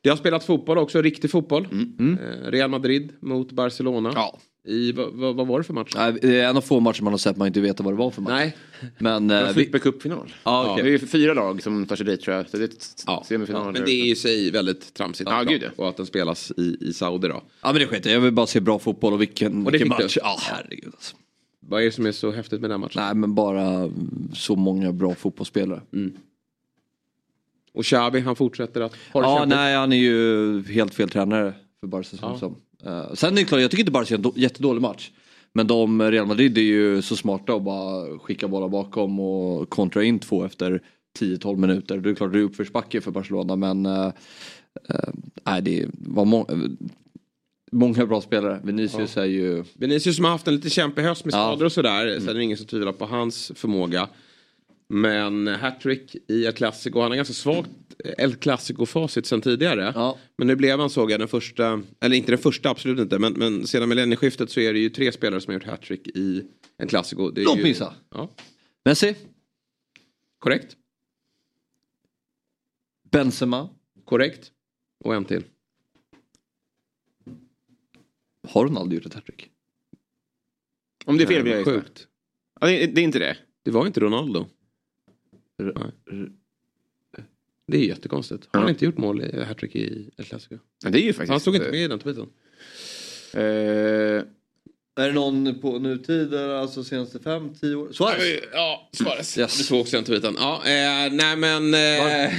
Det 0.00 0.08
har 0.10 0.16
spelats 0.16 0.46
fotboll 0.46 0.78
också, 0.78 1.02
riktig 1.02 1.30
fotboll. 1.30 1.68
Mm. 1.72 2.18
Eh, 2.18 2.50
Real 2.50 2.70
Madrid 2.70 3.12
mot 3.20 3.52
Barcelona. 3.52 4.12
Ja. 4.14 4.38
I, 4.64 4.92
vad, 4.92 5.12
vad, 5.36 5.46
var 5.46 5.58
det 5.58 5.64
för 5.64 5.74
match? 5.74 5.92
Nej, 5.94 6.18
det 6.22 6.40
är 6.40 6.48
en 6.48 6.56
av 6.56 6.60
få 6.60 6.80
matcher 6.80 7.02
man 7.02 7.12
har 7.12 7.18
sett 7.18 7.36
man 7.36 7.46
inte 7.46 7.60
vet 7.60 7.80
vad 7.80 7.92
det 7.92 7.96
var 7.98 8.10
för 8.10 8.22
match. 8.22 8.30
Nej. 8.30 8.56
Men... 8.98 9.30
eh, 9.30 9.46
vi, 9.46 9.52
Flippercupfinal. 9.52 10.34
ja, 10.44 10.72
okej. 10.72 10.84
Det 10.84 10.94
är 10.94 11.06
fyra 11.06 11.34
lag 11.34 11.62
som 11.62 11.86
tar 11.86 11.96
sig 11.96 12.06
dit 12.06 12.20
tror 12.20 12.36
jag. 12.36 12.48
Så 12.48 12.56
det 12.56 12.62
är 12.62 12.68
ett 12.68 13.02
Ja, 13.06 13.24
semifinal. 13.28 13.72
men 13.72 13.84
det 13.84 13.90
är 13.90 14.06
i 14.06 14.16
sig 14.16 14.50
väldigt 14.50 14.94
tramsigt. 14.94 15.30
Ja, 15.30 15.42
gud, 15.42 15.62
ja. 15.62 15.68
Och 15.76 15.88
att 15.88 15.96
den 15.96 16.06
spelas 16.06 16.52
i, 16.56 16.76
i 16.80 16.92
Saudi 16.92 17.28
då. 17.28 17.42
Ja 17.62 17.72
men 17.72 17.80
det 17.80 17.86
skiter 17.86 18.10
jag 18.10 18.20
vill 18.20 18.32
bara 18.32 18.46
se 18.46 18.60
bra 18.60 18.78
fotboll 18.78 19.12
och 19.12 19.20
vilken, 19.20 19.66
Och 19.66 19.72
det 19.72 19.78
vilken 19.78 19.88
match. 19.88 20.14
du? 20.14 20.20
Ja 20.22 20.36
herregud 20.40 20.90
alltså. 20.94 21.16
Vad 21.60 21.80
är 21.80 21.84
det 21.84 21.92
som 21.92 22.06
är 22.06 22.12
så 22.12 22.30
häftigt 22.32 22.60
med 22.60 22.70
den 22.70 22.80
matchen? 22.80 23.02
Nej 23.04 23.14
men 23.14 23.34
bara 23.34 23.62
mm, 23.66 24.28
så 24.34 24.56
många 24.56 24.92
bra 24.92 25.14
fotbollsspelare. 25.14 25.80
Och 27.72 27.84
Xabi, 27.84 28.20
han 28.20 28.36
fortsätter 28.36 28.80
att 28.80 28.94
ha 29.12 29.20
det 29.20 29.26
Ja 29.28 29.44
nej 29.44 29.76
han 29.76 29.92
är 29.92 29.96
ju 29.96 30.62
helt 30.62 30.94
fel 30.94 31.10
tränare 31.10 31.54
för 31.80 31.86
Barca 31.86 32.08
det 32.32 32.38
som. 32.38 32.56
Eh, 32.86 33.12
sen 33.14 33.32
är 33.32 33.36
det 33.36 33.44
klart, 33.44 33.60
jag 33.60 33.70
tycker 33.70 33.82
inte 33.82 33.92
Barca 33.92 34.14
är 34.14 34.18
en 34.26 34.32
jättedålig 34.34 34.80
match. 34.82 35.10
Men 35.52 35.66
de, 35.66 36.02
Real 36.02 36.26
Madrid 36.26 36.58
är 36.58 36.62
ju 36.62 37.02
så 37.02 37.16
smarta 37.16 37.54
och 37.54 37.62
bara 37.62 38.18
skicka 38.18 38.48
bollar 38.48 38.68
bakom 38.68 39.20
och 39.20 39.70
kontra 39.70 40.04
in 40.04 40.18
två 40.18 40.44
efter 40.44 40.82
10-12 41.18 41.56
minuter. 41.56 41.98
Det 41.98 42.10
är 42.10 42.14
klart 42.14 42.32
det 42.32 42.38
är 42.38 42.42
uppförsbacke 42.42 43.00
för 43.00 43.10
Barcelona 43.10 43.56
men 43.56 43.86
eh, 43.86 44.12
nej, 45.46 45.62
det 45.62 45.86
var 45.92 46.24
må- 46.24 46.48
många 47.72 48.06
bra 48.06 48.20
spelare. 48.20 48.60
Vinicius 48.64 49.16
är 49.16 49.24
ju... 49.24 49.64
Vinicius 49.74 50.16
som 50.16 50.24
har 50.24 50.32
haft 50.32 50.48
en 50.48 50.54
lite 50.54 50.70
kämpig 50.70 51.02
höst 51.02 51.24
med 51.24 51.34
Ja. 51.34 51.38
skador 51.38 51.64
och 51.66 51.72
sådär. 51.72 52.18
Sen 52.20 52.28
är 52.28 52.34
det 52.34 52.42
ingen 52.42 52.56
som 52.56 52.66
tvivlar 52.66 52.92
på 52.92 53.06
hans 53.06 53.52
förmåga. 53.54 54.08
Men 54.88 55.46
hattrick 55.46 56.16
i 56.28 56.44
El 56.44 56.52
Clasico. 56.52 57.00
Han 57.00 57.10
har 57.10 57.16
ganska 57.16 57.34
svagt 57.34 57.70
El 58.04 58.36
Clasico-facit 58.36 59.26
sen 59.26 59.40
tidigare. 59.40 59.92
Ja. 59.94 60.18
Men 60.38 60.46
nu 60.46 60.56
blev 60.56 60.80
han 60.80 60.90
såg 60.90 61.10
jag 61.10 61.20
den 61.20 61.28
första, 61.28 61.82
eller 62.00 62.16
inte 62.16 62.32
den 62.32 62.38
första 62.38 62.70
absolut 62.70 62.98
inte. 62.98 63.18
Men, 63.18 63.32
men 63.32 63.66
sedan 63.66 63.88
millennieskiftet 63.88 64.50
så 64.50 64.60
är 64.60 64.72
det 64.72 64.78
ju 64.78 64.90
tre 64.90 65.12
spelare 65.12 65.40
som 65.40 65.50
har 65.50 65.54
gjort 65.54 65.68
hattrick 65.68 66.08
i 66.08 66.44
El 66.78 66.88
Clasico. 66.88 67.30
Det 67.30 67.40
är 67.40 67.44
Låt 67.44 67.58
ju-. 67.58 67.74
Ja, 68.10 68.34
Messi, 68.84 69.14
korrekt. 70.38 70.76
Benzema. 73.10 73.68
Korrekt. 74.04 74.52
Och 75.04 75.14
en 75.14 75.24
till. 75.24 75.44
Har 78.48 78.64
Ronaldo 78.64 78.94
gjort 78.94 79.06
ett 79.06 79.14
hattrick? 79.14 79.50
Om 81.04 81.16
det 81.16 81.24
är 81.24 81.26
fel 81.26 81.42
vill 81.42 81.52
jag. 81.52 81.64
Sjukt. 81.64 82.06
Ja, 82.60 82.66
det, 82.66 82.86
det 82.86 83.00
är 83.00 83.04
inte 83.04 83.18
det. 83.18 83.36
Det 83.62 83.70
var 83.70 83.86
inte 83.86 84.00
Ronaldo. 84.00 84.46
Nej. 85.58 85.92
Det 87.70 87.76
är 87.78 87.84
jättekonstigt. 87.88 88.48
Har 88.52 88.60
han 88.60 88.68
Ja. 88.68 88.72
inte 88.72 88.84
gjort 88.84 88.98
mål 88.98 89.22
i 89.22 89.42
hattrick 89.44 89.76
i 89.76 90.10
El 90.16 90.24
Clasico? 90.24 90.58
Det 90.88 90.98
är 90.98 91.02
ju 91.02 91.12
faktiskt... 91.12 91.30
Han 91.30 91.40
stod 91.40 91.56
inte 91.56 91.70
med 91.70 91.80
i 91.84 91.88
den 91.88 91.98
tweeten. 91.98 92.26
Eh, 93.32 93.40
Är 94.96 95.06
det 95.06 95.12
någon 95.12 95.60
på 95.60 95.78
nutider, 95.78 96.48
alltså 96.48 96.84
senaste 96.84 97.18
fem, 97.18 97.54
tio 97.60 97.74
år? 97.74 97.92
Suarez? 97.92 98.40
Ja, 98.52 98.88
Suarez. 98.92 99.38
Yes. 99.38 99.58
Du 99.58 99.64
såg 99.64 99.80
också 99.80 99.96
den 99.96 100.04
tweeten. 100.04 100.34
Ja, 100.38 100.56
eh, 100.56 101.12
nej 101.12 101.36
men... 101.36 101.74
Eh, 101.74 102.32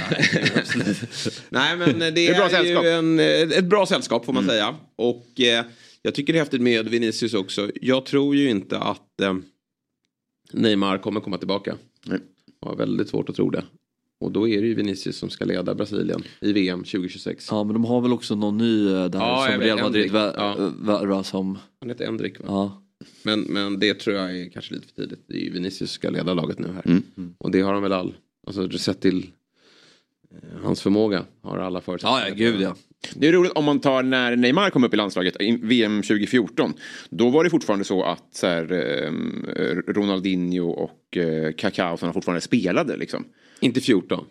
nej 1.48 1.76
men 1.76 1.98
det, 1.98 2.26
är 2.26 2.30
ett 2.30 2.36
bra 2.36 2.46
är 2.46 2.48
sällskap. 2.48 2.84
ju 2.84 2.88
en, 2.88 3.20
eh, 3.20 3.26
ett 3.58 3.64
bra 3.64 3.86
sällskap 3.86 4.24
får 4.24 4.32
man 4.32 4.46
säga. 4.46 4.74
Och 4.96 5.40
eh, 5.40 5.64
jag 6.02 6.14
tycker 6.14 6.32
det 6.32 6.36
är 6.38 6.40
häftigt 6.40 6.62
med 6.62 6.88
Vinicius 6.88 7.34
också. 7.34 7.70
Jag 7.82 8.06
tror 8.06 8.36
ju 8.36 8.50
inte 8.50 8.78
att 8.78 9.20
eh, 9.20 9.34
Neymar 10.52 10.98
kommer 10.98 11.20
komma 11.20 11.38
tillbaka. 11.38 11.76
Nej. 12.06 12.18
Jag 12.60 12.68
har 12.68 12.76
väldigt 12.76 13.08
svårt 13.08 13.28
att 13.28 13.36
tro 13.36 13.50
det. 13.50 13.64
Och 14.22 14.32
då 14.32 14.48
är 14.48 14.60
det 14.62 14.66
ju 14.66 14.74
Vinicius 14.74 15.16
som 15.16 15.30
ska 15.30 15.44
leda 15.44 15.74
Brasilien 15.74 16.22
i 16.40 16.52
VM 16.52 16.78
2026. 16.84 17.48
Ja 17.50 17.64
men 17.64 17.72
de 17.72 17.84
har 17.84 18.00
väl 18.00 18.12
också 18.12 18.34
någon 18.34 18.58
ny 18.58 18.86
eh, 18.88 19.04
där 19.04 19.18
Ja, 19.18 19.48
som 19.52 19.60
Real 19.60 19.80
Madrid 19.82 20.02
Endrick. 20.04 20.12
vä- 20.12 20.34
Ja. 20.36 20.70
värvar 20.80 21.22
som... 21.22 21.58
Han 21.80 21.88
heter 21.88 22.04
Endrik 22.04 22.38
va? 22.40 22.44
Ja. 22.48 22.82
Men, 23.22 23.40
men 23.40 23.78
det 23.78 23.94
tror 23.94 24.16
jag 24.16 24.36
är 24.40 24.50
kanske 24.50 24.74
lite 24.74 24.86
för 24.86 24.94
tidigt. 24.94 25.24
Det 25.28 25.34
är 25.34 25.40
ju 25.40 25.50
Vinicius 25.50 25.78
som 25.90 25.94
ska 25.94 26.10
leda 26.10 26.34
laget 26.34 26.58
nu 26.58 26.68
här. 26.74 26.82
Mm. 26.86 27.02
Och 27.38 27.50
det 27.50 27.60
har 27.60 27.72
han 27.72 27.82
väl 27.82 27.92
all, 27.92 28.14
alltså 28.46 28.70
sett 28.70 29.00
till 29.00 29.26
eh, 30.34 30.58
hans 30.64 30.82
förmåga 30.82 31.24
har 31.42 31.58
alla 31.58 31.80
förutsättningar. 31.80 32.20
ja, 32.20 32.28
ja 32.28 32.34
gud 32.34 32.60
ja. 32.60 32.74
Det 33.14 33.28
är 33.28 33.32
roligt 33.32 33.52
om 33.52 33.64
man 33.64 33.80
tar 33.80 34.02
när 34.02 34.36
Neymar 34.36 34.70
kom 34.70 34.84
upp 34.84 34.94
i 34.94 34.96
landslaget, 34.96 35.36
i 35.40 35.56
VM 35.62 36.02
2014. 36.02 36.72
Då 37.10 37.30
var 37.30 37.44
det 37.44 37.50
fortfarande 37.50 37.84
så 37.84 38.02
att 38.02 38.24
så 38.34 38.46
här, 38.46 38.72
eh, 38.72 39.92
Ronaldinho 39.92 40.70
och 40.70 41.16
eh, 41.16 41.52
Kaká 41.52 41.92
och 41.92 41.98
sådana 41.98 42.12
fortfarande 42.12 42.40
spelade 42.40 42.96
liksom. 42.96 43.24
Inte 43.62 43.80
14. 43.80 44.24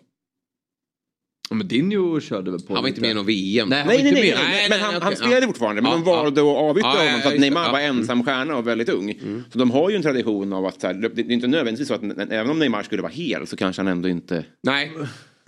Men 1.50 1.68
Dinho 1.68 2.20
körde 2.20 2.50
väl 2.50 2.60
på 2.60 2.74
Han 2.74 2.82
var 2.82 2.88
inte 2.88 3.00
med 3.00 3.10
i 3.10 3.14
någon 3.14 3.26
VM. 3.26 3.68
Nej, 3.68 3.78
han 3.78 3.88
Nej, 3.88 3.96
var 3.96 4.02
nej, 4.02 4.08
inte 4.12 4.20
nej, 4.20 4.30
med. 4.30 4.38
nej, 4.38 4.52
Nej, 4.52 4.66
men 4.70 4.78
nej, 4.78 4.80
han, 4.80 4.96
okej, 4.96 5.04
han 5.04 5.16
spelade 5.16 5.40
ja. 5.40 5.46
fortfarande. 5.46 5.82
Men 5.82 5.90
Ja, 5.90 5.96
de 5.96 6.04
valde 6.04 6.40
att 6.40 6.46
avyttra 6.46 6.90
Ja, 6.94 7.04
ja, 7.04 7.10
honom 7.10 7.22
för 7.22 7.32
att 7.32 7.40
Neymar 7.40 7.64
ja. 7.64 7.72
var 7.72 7.80
ensam 7.80 8.24
stjärna 8.24 8.56
och 8.56 8.66
väldigt 8.66 8.88
ung. 8.88 9.14
Så 9.52 9.58
de 9.58 9.70
har 9.70 9.90
ju 9.90 9.96
en 9.96 10.02
tradition 10.02 10.52
av 10.52 10.66
att 10.66 10.80
så 10.80 10.86
här, 10.86 10.94
det 10.94 11.22
är 11.22 11.30
inte 11.30 11.46
nödvändigtvis 11.46 11.88
så 11.88 11.94
att 11.94 12.02
även 12.30 12.50
om 12.50 12.58
Neymar 12.58 12.82
skulle 12.82 13.02
vara 13.02 13.12
hel 13.12 13.46
så 13.46 13.56
kanske 13.56 13.82
han 13.82 13.88
ändå 13.88 14.08
inte 14.08 14.44
Nej. 14.62 14.92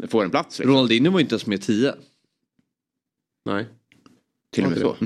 får 0.09 0.25
en 0.25 0.31
plats. 0.31 0.59
Liksom. 0.59 0.75
Ronaldinho 0.75 1.13
var 1.13 1.21
inte 1.21 1.33
ens 1.35 1.47
med 1.47 1.63
10. 1.63 1.95
Nej. 3.45 3.67
Till 4.53 4.65
och 4.65 4.71
med 4.71 4.79
så. 4.81 4.97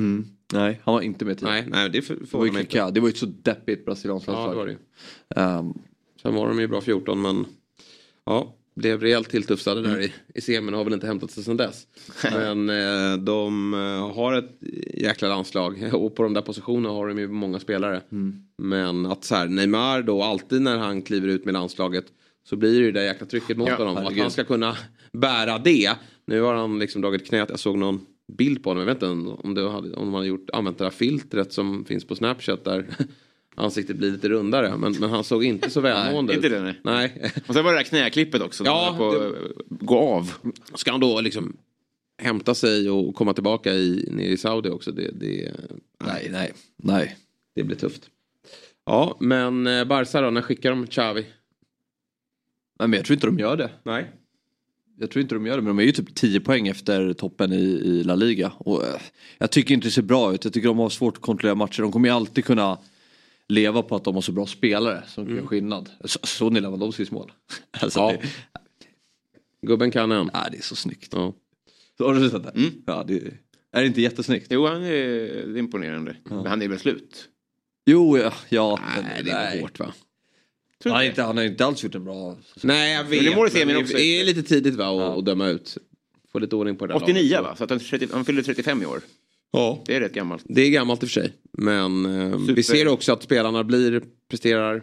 Nej, 0.53 0.81
han 0.85 0.95
var 0.95 1.01
inte 1.01 1.25
med 1.25 1.39
10. 1.39 1.49
Nej, 1.49 1.65
nej, 1.69 1.91
det 1.91 2.03
får 2.03 2.15
Det 2.15 2.33
var 2.33 2.45
ju 2.47 2.53
man. 2.53 2.65
Kaká. 2.65 2.91
Det 2.91 3.01
var 3.01 3.09
ju 3.09 3.13
ett 3.13 3.19
så 3.19 3.27
deppigt 3.27 3.85
brasilianskt 3.85 4.29
Ja, 4.29 4.33
det 4.33 4.39
landslag. 4.39 4.57
var 4.59 4.67
det 4.67 4.73
ju. 4.73 4.79
Ehm, 5.37 5.73
Sen 6.23 6.35
var 6.35 6.49
de 6.49 6.61
ju 6.61 6.67
bra 6.69 6.81
14 6.81 7.23
men 7.23 7.47
ja, 8.27 8.55
blev 8.79 9.01
rejält 9.01 9.31
tilltufsade 9.31 9.83
där 9.83 10.01
i, 10.01 10.13
i 10.35 10.41
semin 10.41 10.75
och 10.75 10.79
har 10.79 10.85
väl 10.85 10.95
inte 10.95 11.07
hämtat 11.07 11.31
sig 11.31 11.45
sedan 11.45 11.57
dess. 11.57 11.87
Men 12.23 12.71
eh, 12.71 13.17
de 13.17 13.75
eh, 13.75 14.15
har 14.15 14.33
ett 14.33 14.51
jäkla 14.95 15.29
landslag. 15.29 15.89
Och 15.93 16.17
på 16.17 16.23
de 16.23 16.35
där 16.35 16.43
positionerna 16.43 16.95
har 16.95 17.09
de 17.09 17.19
ju 17.19 17.29
många 17.29 17.61
spelare. 17.61 18.01
Men 18.59 19.07
att 19.07 19.25
så 19.25 19.35
här, 19.35 19.49
Neymar 19.49 20.03
då 20.03 20.23
alltid 20.23 20.63
när 20.63 20.79
han 20.79 21.03
kliver 21.03 21.29
ut 21.29 21.45
med 21.45 21.55
landslaget 21.55 22.05
så 22.49 22.57
blir 22.57 22.73
det 22.73 22.87
ju 22.87 22.93
det 22.93 23.01
där 23.01 23.07
jäkla 23.07 23.27
trycket 23.27 23.57
mot 23.57 23.69
Ja, 23.69 23.77
honom. 23.77 24.07
Att 24.07 24.19
han 24.19 24.31
ska 24.31 24.45
kunna 24.45 24.77
bära 25.13 25.59
det. 25.59 25.91
Nu 26.25 26.41
har 26.41 26.55
han 26.55 26.79
liksom 26.79 27.03
dragit 27.03 27.27
knät, 27.29 27.51
jag 27.51 27.59
såg 27.59 27.79
någon 27.79 28.01
bild 28.33 28.63
på 28.63 28.71
honom, 28.71 28.81
jag 28.81 28.95
vet 28.95 29.03
inte 29.03 29.31
om, 29.47 29.55
det 29.55 29.71
hade, 29.71 29.95
om 29.95 30.05
de 30.05 30.15
hade 30.15 30.27
gjort, 30.27 30.51
använt 30.53 30.79
det 30.79 30.85
här 30.85 30.91
filtret 30.91 31.53
som 31.53 31.85
finns 31.85 32.05
på 32.05 32.15
Snapchat 32.15 32.65
där 32.65 32.87
ansiktet 33.59 33.97
blir 33.97 34.11
lite 34.11 34.29
rundare. 34.29 34.77
Men, 34.77 34.93
men 34.93 35.11
han 35.11 35.25
såg 35.25 35.45
inte 35.45 35.71
så 35.71 35.81
välmående 35.81 36.35
ut. 36.35 36.43
det, 36.43 36.63
nej. 36.63 36.81
nej. 36.83 37.33
Och 37.47 37.55
sen 37.55 37.65
var 37.65 37.73
det 37.73 37.79
där 37.79 37.85
knäklippet 37.85 38.43
också. 38.43 38.65
Ja, 38.65 38.95
på, 38.99 39.35
gå 39.69 39.99
av. 39.99 40.33
Ska 40.75 40.91
han 40.91 41.01
då 41.01 41.21
liksom 41.21 41.57
hämta 42.23 42.55
sig 42.55 42.91
och 42.91 43.15
komma 43.15 43.33
tillbaka 43.33 43.73
i, 43.73 44.09
ner 44.13 44.29
i 44.29 44.37
Saudi 44.37 44.69
också? 44.69 44.93
Det, 44.93 45.11
det, 45.21 45.53
nej, 46.05 46.29
nej, 46.33 46.53
nej. 46.77 47.17
det 47.55 47.63
blir 47.63 47.77
tufft. 47.77 48.11
Ja, 48.87 49.17
men 49.21 49.67
eh, 49.67 49.85
Barca 49.85 50.21
då, 50.21 50.31
när 50.31 50.43
skickar 50.43 50.71
de 50.71 50.87
Xavi? 50.87 51.27
Nej, 52.79 52.89
men 52.89 52.93
jag 52.93 53.05
tror 53.05 53.15
inte 53.15 53.27
de 53.27 53.39
gör 53.39 53.57
det. 53.57 53.71
Nej. 53.83 54.11
Jag 55.01 55.11
tror 55.11 55.23
inte 55.23 55.35
de 55.35 55.47
gör 55.47 55.57
det, 55.57 55.63
men 55.63 55.77
de 55.77 55.83
är 55.83 55.87
ju 55.87 55.93
typ 55.93 56.15
10 56.15 56.41
poäng 56.41 56.69
efter 56.69 57.13
toppen 57.13 57.53
i, 57.53 57.65
i 57.85 58.05
La 58.05 58.15
Liga. 58.15 58.53
Och, 58.59 58.85
eh, 58.85 59.01
jag 59.39 59.51
tycker 59.51 59.75
inte 59.75 59.87
det 59.87 59.91
ser 59.91 60.03
bra 60.03 60.35
ut. 60.35 60.45
Jag 60.45 60.53
tycker 60.53 60.69
de 60.69 60.79
har 60.79 60.89
svårt 60.89 61.17
att 61.17 61.23
kontrollera 61.23 61.55
matcher. 61.55 61.83
De 61.83 61.93
kommer 61.93 62.09
ju 62.09 62.15
alltid 62.15 62.45
kunna 62.45 62.79
leva 63.49 63.83
på 63.83 63.97
att 63.97 64.05
de 64.05 64.15
har 64.15 64.23
så 64.23 64.33
bra 64.33 64.47
spelare 64.47 65.03
som 65.07 65.27
kan 65.27 65.37
göra 65.37 65.47
skillnad. 65.47 65.91
Så, 66.05 66.19
så 66.23 66.51
ni 66.51 66.61
Lewandowskis 66.61 67.11
mål. 67.11 67.33
Alltså, 67.81 67.99
Ja. 68.01 68.13
det, 68.13 69.67
Gubben 69.67 69.91
kan 69.91 70.13
en. 70.13 70.31
nej, 70.35 70.49
det 70.53 70.59
är 70.59 70.63
så 70.63 70.77
snyggt. 70.77 71.13
Ja. 71.13 71.35
Så 71.99 72.07
har 72.07 72.15
du 72.15 72.31
sett 72.31 72.43
det? 72.43 72.53
Ja, 72.87 73.05
det 73.09 73.15
är 73.73 73.81
det 73.81 73.87
inte 73.87 74.01
jättesnyggt? 74.01 74.47
Jo, 74.51 74.67
han 74.67 74.83
är, 74.83 75.57
imponerande. 75.59 76.17
Men 76.25 76.47
han 76.47 76.63
är 76.63 76.69
väl 76.69 76.79
slut? 76.79 77.29
Jo, 77.87 78.19
ja. 78.19 78.33
ja 78.49 78.79
Nej, 79.03 79.23
det 79.25 79.31
är 79.31 79.61
hårt 79.61 79.79
va? 79.79 79.93
Han 80.85 80.93
har, 80.93 81.03
inte, 81.03 81.23
han 81.23 81.37
har 81.37 81.45
inte 81.45 81.67
alls 81.67 81.85
gjort 81.85 81.95
en 81.95 82.05
bra... 82.05 82.37
Nej, 82.63 82.95
jag 82.95 83.05
vet. 83.05 83.53
det 83.53 83.67
men 83.67 83.75
det 83.75 83.83
också. 83.83 83.99
är 83.99 84.25
lite 84.25 84.43
tidigt 84.43 84.75
va 84.75 84.87
att, 85.13 85.19
att 85.19 85.25
döma 85.25 85.49
ut. 85.49 85.79
Få 86.33 86.39
lite 86.39 86.57
ordning 86.57 86.77
på 86.77 86.87
det 86.87 86.95
där 86.95 87.03
89 87.03 87.31
laget. 87.31 87.45
va? 87.45 87.57
Så 87.57 87.65
att 87.65 87.71
han, 87.71 87.79
30, 87.79 88.09
han 88.13 88.25
fyller 88.25 88.43
35 88.43 88.83
i 88.83 88.87
år. 88.87 89.01
Ja. 89.53 89.83
Det 89.87 89.97
är 89.97 90.01
rätt 90.01 90.15
gammalt. 90.15 90.45
Det 90.49 90.63
är 90.63 90.71
gammalt 90.71 91.03
i 91.03 91.07
och 91.07 91.11
för 91.11 91.21
sig. 91.21 91.33
Men 91.53 92.07
eh, 92.33 92.39
vi 92.39 92.63
ser 92.63 92.89
också 92.89 93.13
att 93.13 93.23
spelarna 93.23 93.65
blir, 93.65 94.03
presterar 94.31 94.83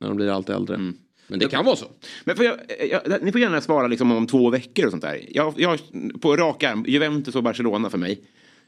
när 0.00 0.08
de 0.08 0.16
blir 0.16 0.28
allt 0.28 0.48
äldre. 0.48 0.92
Men 1.28 1.38
det 1.38 1.48
kan 1.48 1.64
vara 1.64 1.76
så. 1.76 1.86
Men 2.24 2.36
får 2.36 2.44
jag, 2.44 2.56
jag, 2.90 3.22
ni 3.22 3.32
får 3.32 3.40
gärna 3.40 3.60
svara 3.60 3.86
liksom 3.86 4.12
om 4.12 4.26
två 4.26 4.50
veckor 4.50 4.84
och 4.84 4.90
sånt 4.90 5.02
där. 5.02 5.20
Jag, 5.28 5.54
jag, 5.56 5.78
på 6.20 6.36
rak 6.36 6.62
arm, 6.62 6.84
Juventus 6.88 7.34
och 7.34 7.42
Barcelona 7.42 7.90
för 7.90 7.98
mig. 7.98 8.20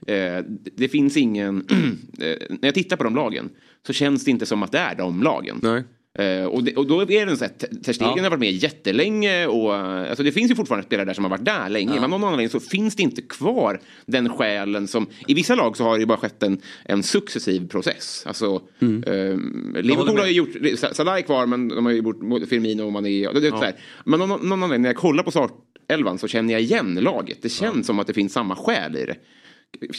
Eh, 0.06 0.14
det, 0.46 0.70
det 0.76 0.88
finns 0.88 1.16
ingen... 1.16 1.66
eh, 2.18 2.36
när 2.48 2.68
jag 2.68 2.74
tittar 2.74 2.96
på 2.96 3.04
de 3.04 3.14
lagen 3.14 3.50
så 3.86 3.92
känns 3.92 4.24
det 4.24 4.30
inte 4.30 4.46
som 4.46 4.62
att 4.62 4.72
det 4.72 4.78
är 4.78 4.94
de 4.94 5.22
lagen. 5.22 5.60
Nej. 5.62 5.82
Eh, 6.18 6.44
och, 6.44 6.64
det, 6.64 6.76
och 6.76 6.86
då 6.86 7.00
är 7.02 7.26
det 7.26 7.36
så 7.36 7.44
att 7.44 7.58
Ter 7.58 7.92
Stegen 7.92 8.12
Ja. 8.16 8.22
har 8.22 8.30
varit 8.30 8.40
med 8.40 8.52
jättelänge 8.52 9.46
och 9.46 9.74
alltså 9.76 10.22
det 10.22 10.32
finns 10.32 10.50
ju 10.50 10.54
fortfarande 10.54 10.86
spelare 10.86 11.04
där 11.06 11.14
som 11.14 11.24
har 11.24 11.30
varit 11.30 11.44
där 11.44 11.68
länge. 11.68 11.94
Men 11.94 12.04
av 12.04 12.10
någon 12.10 12.24
anledning 12.24 12.48
så 12.48 12.60
finns 12.60 12.96
det 12.96 13.02
inte 13.02 13.22
kvar 13.22 13.80
den 14.06 14.28
själen 14.28 14.88
som... 14.88 15.06
I 15.26 15.34
vissa 15.34 15.54
lag 15.54 15.76
så 15.76 15.84
har 15.84 15.94
det 15.94 16.00
ju 16.00 16.06
bara 16.06 16.18
skett 16.18 16.42
en, 16.42 16.60
en 16.84 17.02
successiv 17.02 17.68
process. 17.68 18.22
Alltså, 18.26 18.62
Mm. 18.80 19.02
eh, 19.02 19.82
Liverpool 19.82 20.18
har 20.18 20.26
ju 20.26 20.32
gjort... 20.32 20.50
Salah 20.92 21.16
är 21.16 21.20
kvar 21.22 21.46
men 21.46 21.68
de 21.68 21.86
har 21.86 21.92
ju 21.92 21.98
gjort 21.98 22.48
Firmino 22.48 22.82
och 22.82 22.92
Mané. 22.92 23.28
Det, 23.32 23.40
det, 23.40 23.46
är 23.46 23.50
så 23.50 23.56
här. 23.56 23.74
Men 24.04 24.22
av 24.22 24.28
någon, 24.28 24.48
någon 24.48 24.62
anledning 24.62 24.82
när 24.82 24.88
jag 24.88 24.96
kollar 24.96 25.22
på 25.22 25.30
startelvan 25.30 26.18
så 26.18 26.28
känner 26.28 26.52
jag 26.52 26.62
igen 26.62 26.94
laget. 26.94 27.38
Det 27.42 27.48
känns 27.48 27.86
som 27.86 27.98
att 27.98 28.06
det 28.06 28.14
finns 28.14 28.32
samma 28.32 28.56
själ 28.56 28.96
i 28.96 29.04
det. 29.06 29.16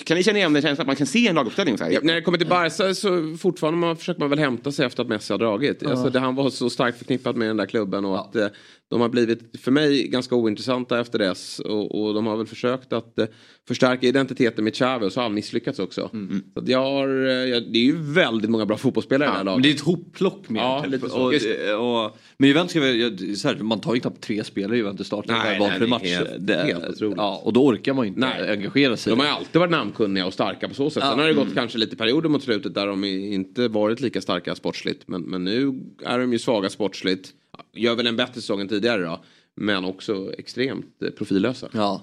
Kan 0.05 0.17
ni 0.17 0.23
känna 0.23 0.37
igen 0.37 0.53
den 0.53 0.61
känslan 0.61 0.83
att 0.83 0.87
man 0.87 0.95
kan 0.95 1.07
se 1.07 1.27
en 1.27 1.35
laguppställning 1.35 1.77
så 1.77 1.83
här? 1.83 1.91
Ja, 1.91 1.99
när 2.03 2.15
det 2.15 2.21
kommer 2.21 2.37
till 2.37 2.47
Barca 2.47 2.93
så 2.95 3.37
fortfarande 3.37 3.79
man, 3.79 3.97
försöker 3.97 4.19
man 4.19 4.29
väl 4.29 4.39
hämta 4.39 4.71
sig 4.71 4.85
efter 4.85 5.03
att 5.03 5.09
Messi 5.09 5.33
har 5.33 5.37
dragit. 5.37 5.85
Alltså, 5.85 6.09
det, 6.09 6.19
han 6.19 6.35
var 6.35 6.49
så 6.49 6.69
starkt 6.69 6.97
förknippad 6.97 7.35
med 7.35 7.47
den 7.47 7.57
där 7.57 7.65
klubben 7.65 8.05
och 8.05 8.19
att 8.19 8.35
eh, 8.35 8.47
de 8.89 9.01
har 9.01 9.09
blivit 9.09 9.61
för 9.61 9.71
mig 9.71 10.07
ganska 10.07 10.35
ointressanta 10.35 10.99
efter 10.99 11.19
dess. 11.19 11.59
Och, 11.59 12.01
och 12.01 12.13
de 12.13 12.25
har 12.27 12.37
väl 12.37 12.47
försökt 12.47 12.93
att 12.93 13.19
eh, 13.19 13.25
förstärka 13.67 14.07
identiteten 14.07 14.63
med 14.63 14.73
Xavi 14.73 15.05
och 15.05 15.13
så 15.13 15.19
har 15.19 15.23
han 15.23 15.33
misslyckats 15.33 15.79
också. 15.79 16.09
Mm. 16.13 16.43
Så 16.53 16.59
att 16.59 16.67
jag 16.67 16.83
har, 16.83 17.07
eh, 17.07 17.33
jag, 17.33 17.71
det 17.71 17.79
är 17.79 17.83
ju 17.83 17.97
väldigt 17.97 18.49
många 18.49 18.65
bra 18.65 18.77
fotbollsspelare 18.77 19.29
i 19.29 19.31
det 19.31 19.37
här 19.37 19.43
Men 19.43 19.45
laget. 19.45 19.63
det 19.63 19.69
är 19.69 19.73
ett 19.73 19.81
hopplock 19.81 20.49
med. 20.49 20.61
Ja, 20.61 20.85
typ. 20.91 21.01
så. 21.01 21.21
och, 21.21 21.33
Just 21.33 21.47
och, 21.79 22.17
men 22.39 22.49
Juventus, 22.49 23.41
så 23.41 23.47
här, 23.47 23.55
man 23.55 23.79
tar 23.81 23.93
ju 23.93 23.99
knappt 23.99 24.21
tre 24.21 24.43
spelare 24.43 24.75
i 24.75 24.77
Juventus 24.77 25.07
startar 25.07 25.33
Nej, 25.33 25.59
nej, 25.79 25.87
match. 25.89 26.03
helt- 26.03 26.29
Det- 26.39 26.63
helt 26.63 26.85
otroligt. 26.89 27.17
ja, 27.17 27.41
och 27.43 27.53
då 27.53 27.65
orkar 27.65 27.93
man 27.93 28.05
ju 28.05 28.07
inte 28.09 28.19
Nej. 28.19 28.51
engagera 28.51 28.97
sig. 28.97 29.11
De 29.11 29.19
har 29.19 29.25
ju 29.25 29.31
alltid 29.31 29.59
varit 29.59 29.71
namnkunniga 29.71 30.25
och 30.25 30.33
starka 30.33 30.67
på 30.67 30.73
så 30.73 30.89
sätt. 30.89 31.03
Ja. 31.03 31.09
Sen 31.09 31.19
har 31.19 31.27
det 31.27 31.33
gått 31.33 31.43
Mm. 31.43 31.55
kanske 31.55 31.77
lite 31.77 31.95
perioder 31.95 32.29
mot 32.29 32.43
slutet 32.43 32.73
där 32.73 32.87
de 32.87 33.03
inte 33.03 33.67
varit 33.67 34.01
lika 34.01 34.21
starka 34.21 34.55
sportsligt. 34.55 35.07
Men, 35.07 35.21
men 35.21 35.43
nu 35.43 35.81
är 36.05 36.19
de 36.19 36.33
ju 36.33 36.39
svaga 36.39 36.69
sportsligt. 36.69 37.29
Gör 37.73 37.95
väl 37.95 38.07
en 38.07 38.15
bättre 38.15 38.33
säsong 38.33 38.61
än 38.61 38.67
tidigare 38.67 39.01
då. 39.01 39.23
Men 39.55 39.85
också 39.85 40.33
extremt 40.37 41.01
eh, 41.03 41.09
profillösa. 41.09 41.69
Ja. 41.73 42.01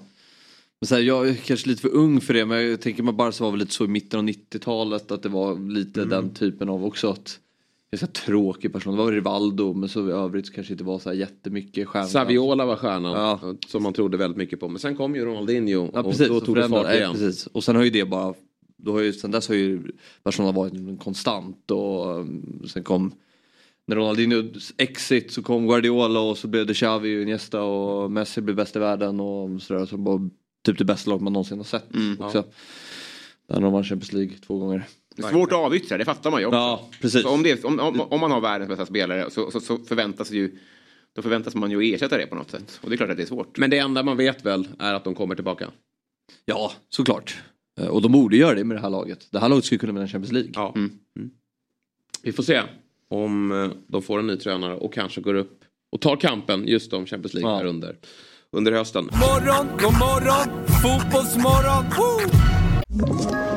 Men 0.81 0.87
så 0.87 0.95
här, 0.95 1.01
jag 1.01 1.29
är 1.29 1.33
kanske 1.33 1.69
lite 1.69 1.81
för 1.81 1.89
ung 1.95 2.21
för 2.21 2.33
det 2.33 2.45
men 2.45 2.69
jag 2.69 2.81
tänker 2.81 3.03
man 3.03 3.15
bara 3.17 3.31
så 3.31 3.43
var 3.43 3.51
väl 3.51 3.59
lite 3.59 3.73
så 3.73 3.85
i 3.85 3.87
mitten 3.87 4.19
av 4.19 4.25
90-talet 4.25 5.11
att 5.11 5.23
det 5.23 5.29
var 5.29 5.69
lite 5.69 6.01
Mm. 6.01 6.09
den 6.09 6.33
typen 6.33 6.69
av 6.69 6.85
också 6.85 7.09
att 7.09 7.39
Ganska 7.91 8.07
tråkig 8.07 8.73
person. 8.73 8.93
Det 8.97 9.03
var 9.03 9.11
Rivaldo 9.11 9.73
men 9.73 9.89
så 9.89 10.09
i 10.09 10.11
övrigt 10.11 10.53
kanske 10.55 10.73
inte 10.73 10.83
var 10.83 10.99
så 10.99 11.09
här 11.09 11.15
jättemycket 11.17 11.87
stjärna. 11.87 12.07
Saviola 12.07 12.65
var 12.65 12.75
stjärnan. 12.75 13.57
Som 13.67 13.83
man 13.83 13.93
trodde 13.93 14.17
väldigt 14.17 14.37
mycket 14.37 14.59
på. 14.59 14.67
Men 14.67 14.79
sen 14.79 14.95
kom 14.95 15.15
ju 15.15 15.25
Ronaldinho. 15.25 15.89
Ja 15.93 15.99
och 15.99 16.05
precis, 16.11 16.27
då 16.27 16.35
och 16.35 16.45
tog 16.45 16.55
det 16.55 16.69
fart 16.69 16.93
igen. 16.93 17.11
precis. 17.11 17.47
Och 17.47 17.63
sen 17.63 17.75
har 17.75 17.83
ju 17.83 17.89
det 17.89 18.05
bara, 18.05 18.33
då 18.77 18.91
har 18.91 19.01
ju, 19.01 19.13
sen 19.13 19.31
dess 19.31 19.47
har 19.47 19.55
ju 19.55 19.83
Barcelona 20.23 20.51
varit 20.51 20.99
konstant 21.03 21.71
och 21.71 22.15
um, 22.19 22.63
sen 22.73 22.83
kom 22.83 23.11
när 23.87 23.95
Ronaldinho 23.95 24.43
exit 24.77 25.31
så 25.31 25.41
kom 25.43 25.67
Guardiola 25.67 26.19
och 26.19 26.37
så 26.37 26.47
blev 26.47 26.65
det 26.65 26.73
Xavi 26.73 27.17
och 27.17 27.21
Iniesta 27.21 27.61
och 27.63 28.11
Messi 28.11 28.41
blev 28.41 28.55
bäst 28.55 28.75
i 28.75 28.79
världen 28.79 29.19
och 29.19 29.61
sådär. 29.61 29.85
Så 29.85 29.97
var 29.97 30.29
typ 30.65 30.77
det 30.77 30.85
bästa 30.85 31.09
lag 31.11 31.21
man 31.21 31.33
någonsin 31.33 31.57
har 31.57 31.65
sett 31.65 31.95
Mm. 31.95 32.21
också. 32.21 32.43
Där 33.47 33.61
de 33.61 33.73
vann 33.73 33.83
Champions 33.83 34.13
League 34.13 34.33
två 34.47 34.57
gånger. 34.59 34.87
Svårt 35.23 35.51
att 35.51 35.57
avyttra, 35.57 35.97
det 35.97 36.05
fattar 36.05 36.31
man 36.31 36.39
ju 36.39 36.45
också. 36.45 36.57
Ja, 36.57 36.89
precis. 37.01 37.25
Om, 37.25 37.43
det, 37.43 37.63
om, 37.63 37.79
om, 37.79 38.01
om 38.01 38.19
man 38.19 38.31
har 38.31 38.41
världens 38.41 38.69
bästa 38.69 38.85
spelare 38.85 39.31
så, 39.31 39.51
så, 39.51 39.59
så 39.59 39.77
förväntas 39.77 40.31
ju 40.31 40.57
då 41.15 41.21
förväntas 41.21 41.55
man 41.55 41.71
ju 41.71 41.93
ersätta 41.93 42.17
det 42.17 42.27
på 42.27 42.35
något 42.35 42.51
sätt. 42.51 42.79
Och 42.83 42.89
det 42.89 42.95
är 42.95 42.97
klart 42.97 43.09
att 43.09 43.17
det 43.17 43.23
är 43.23 43.27
svårt. 43.27 43.57
Men 43.57 43.69
det 43.69 43.77
enda 43.77 44.03
man 44.03 44.17
vet 44.17 44.45
väl 44.45 44.67
är 44.79 44.93
att 44.93 45.03
de 45.03 45.15
kommer 45.15 45.35
tillbaka. 45.35 45.69
Ja, 46.45 46.71
såklart. 46.89 47.37
Eh, 47.81 47.87
Och 47.87 48.01
de 48.01 48.11
borde 48.11 48.37
göra 48.37 48.55
det 48.55 48.63
med 48.63 48.77
det 48.77 48.81
här 48.81 48.89
laget. 48.89 49.27
Det 49.31 49.39
här 49.39 49.49
laget 49.49 49.65
skulle 49.65 49.79
kunna 49.79 49.93
vinna 49.93 50.07
Champions 50.07 50.31
League. 50.31 50.51
Ja. 50.55 50.73
Mm. 50.75 50.91
Vi 52.23 52.31
får 52.31 52.43
se 52.43 52.61
om 53.09 53.51
eh, 53.51 53.69
de 53.87 54.01
får 54.01 54.19
en 54.19 54.27
ny 54.27 54.37
tränare 54.37 54.75
och 54.75 54.93
kanske 54.93 55.21
går 55.21 55.33
upp 55.33 55.63
och 55.91 56.01
tar 56.01 56.15
kampen 56.15 56.67
just 56.67 56.93
om 56.93 57.05
Champions 57.05 57.33
League 57.33 57.55
här 57.55 57.65
under, 57.65 57.95
under 58.51 58.71
hösten. 58.71 59.03
Morgon, 59.05 59.67
god 59.79 59.93
morgon, 59.93 60.65
fotbollsmorgon. 60.83 61.85
Woo! 61.97 63.56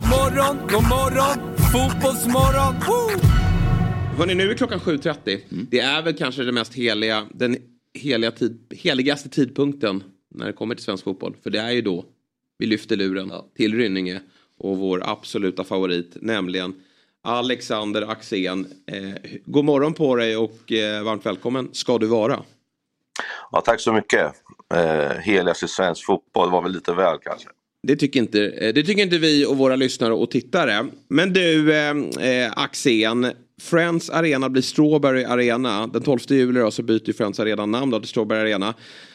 Morgon, 0.00 0.58
god 0.68 0.82
morgon, 0.82 1.56
fotbollsmorgon. 1.72 2.74
Hörni, 4.18 4.34
nu 4.34 4.50
är 4.50 4.54
klockan 4.54 4.78
7.30. 4.80 5.40
Det 5.70 5.80
är 5.80 6.02
väl 6.02 6.16
kanske 6.16 6.42
det 6.42 6.52
mest 6.52 6.74
heliga, 6.74 7.26
den 7.34 7.56
heliga 7.94 8.30
tid, 8.30 8.58
heligaste 8.70 9.28
tidpunkten 9.28 10.02
när 10.34 10.46
det 10.46 10.52
kommer 10.52 10.74
till 10.74 10.84
svensk 10.84 11.04
fotboll. 11.04 11.36
För 11.42 11.50
det 11.50 11.60
är 11.60 11.70
ju 11.70 11.82
då 11.82 12.04
vi 12.58 12.66
lyfter 12.66 12.96
luren 12.96 13.32
till 13.56 13.76
Rynninge 13.76 14.20
och 14.58 14.78
vår 14.78 15.02
absoluta 15.06 15.64
favorit, 15.64 16.16
nämligen 16.20 16.74
Alexander 17.24 18.10
Axén. 18.10 18.66
Eh, 18.86 19.38
god 19.44 19.64
morgon 19.64 19.94
på 19.94 20.16
dig 20.16 20.36
och 20.36 20.72
eh, 20.72 21.02
varmt 21.02 21.26
välkommen 21.26 21.68
ska 21.72 21.98
du 21.98 22.06
vara. 22.06 22.42
Ja, 23.52 23.60
tack 23.60 23.80
så 23.80 23.92
mycket. 23.92 24.32
Eh, 24.74 25.10
heligaste 25.20 25.68
svensk 25.68 26.06
fotboll 26.06 26.50
var 26.50 26.62
väl 26.62 26.72
lite 26.72 26.92
väl 26.92 27.18
kanske. 27.22 27.48
Det 27.82 27.96
tycker, 27.96 28.20
inte, 28.20 28.46
eh, 28.46 28.74
det 28.74 28.82
tycker 28.82 29.02
inte 29.02 29.18
vi 29.18 29.46
och 29.46 29.56
våra 29.56 29.76
lyssnare 29.76 30.12
och 30.12 30.30
tittare. 30.30 30.86
Men 31.08 31.32
du, 31.32 31.74
eh, 31.74 31.90
eh, 32.20 32.52
Axén. 32.56 33.32
Friends 33.62 34.10
Arena 34.10 34.48
blir 34.48 34.62
Strawberry 34.62 35.24
Arena. 35.24 35.86
Den 35.86 36.02
12 36.02 36.18
juli 36.28 36.60
då, 36.60 36.70
så 36.70 36.82
byter 36.82 37.12
Friends 37.12 37.40
Arena 37.40 37.66
namn 37.66 37.90
då, 37.90 38.00
till 38.00 38.08
Strawberry 38.08 38.40
Arena. 38.40 38.74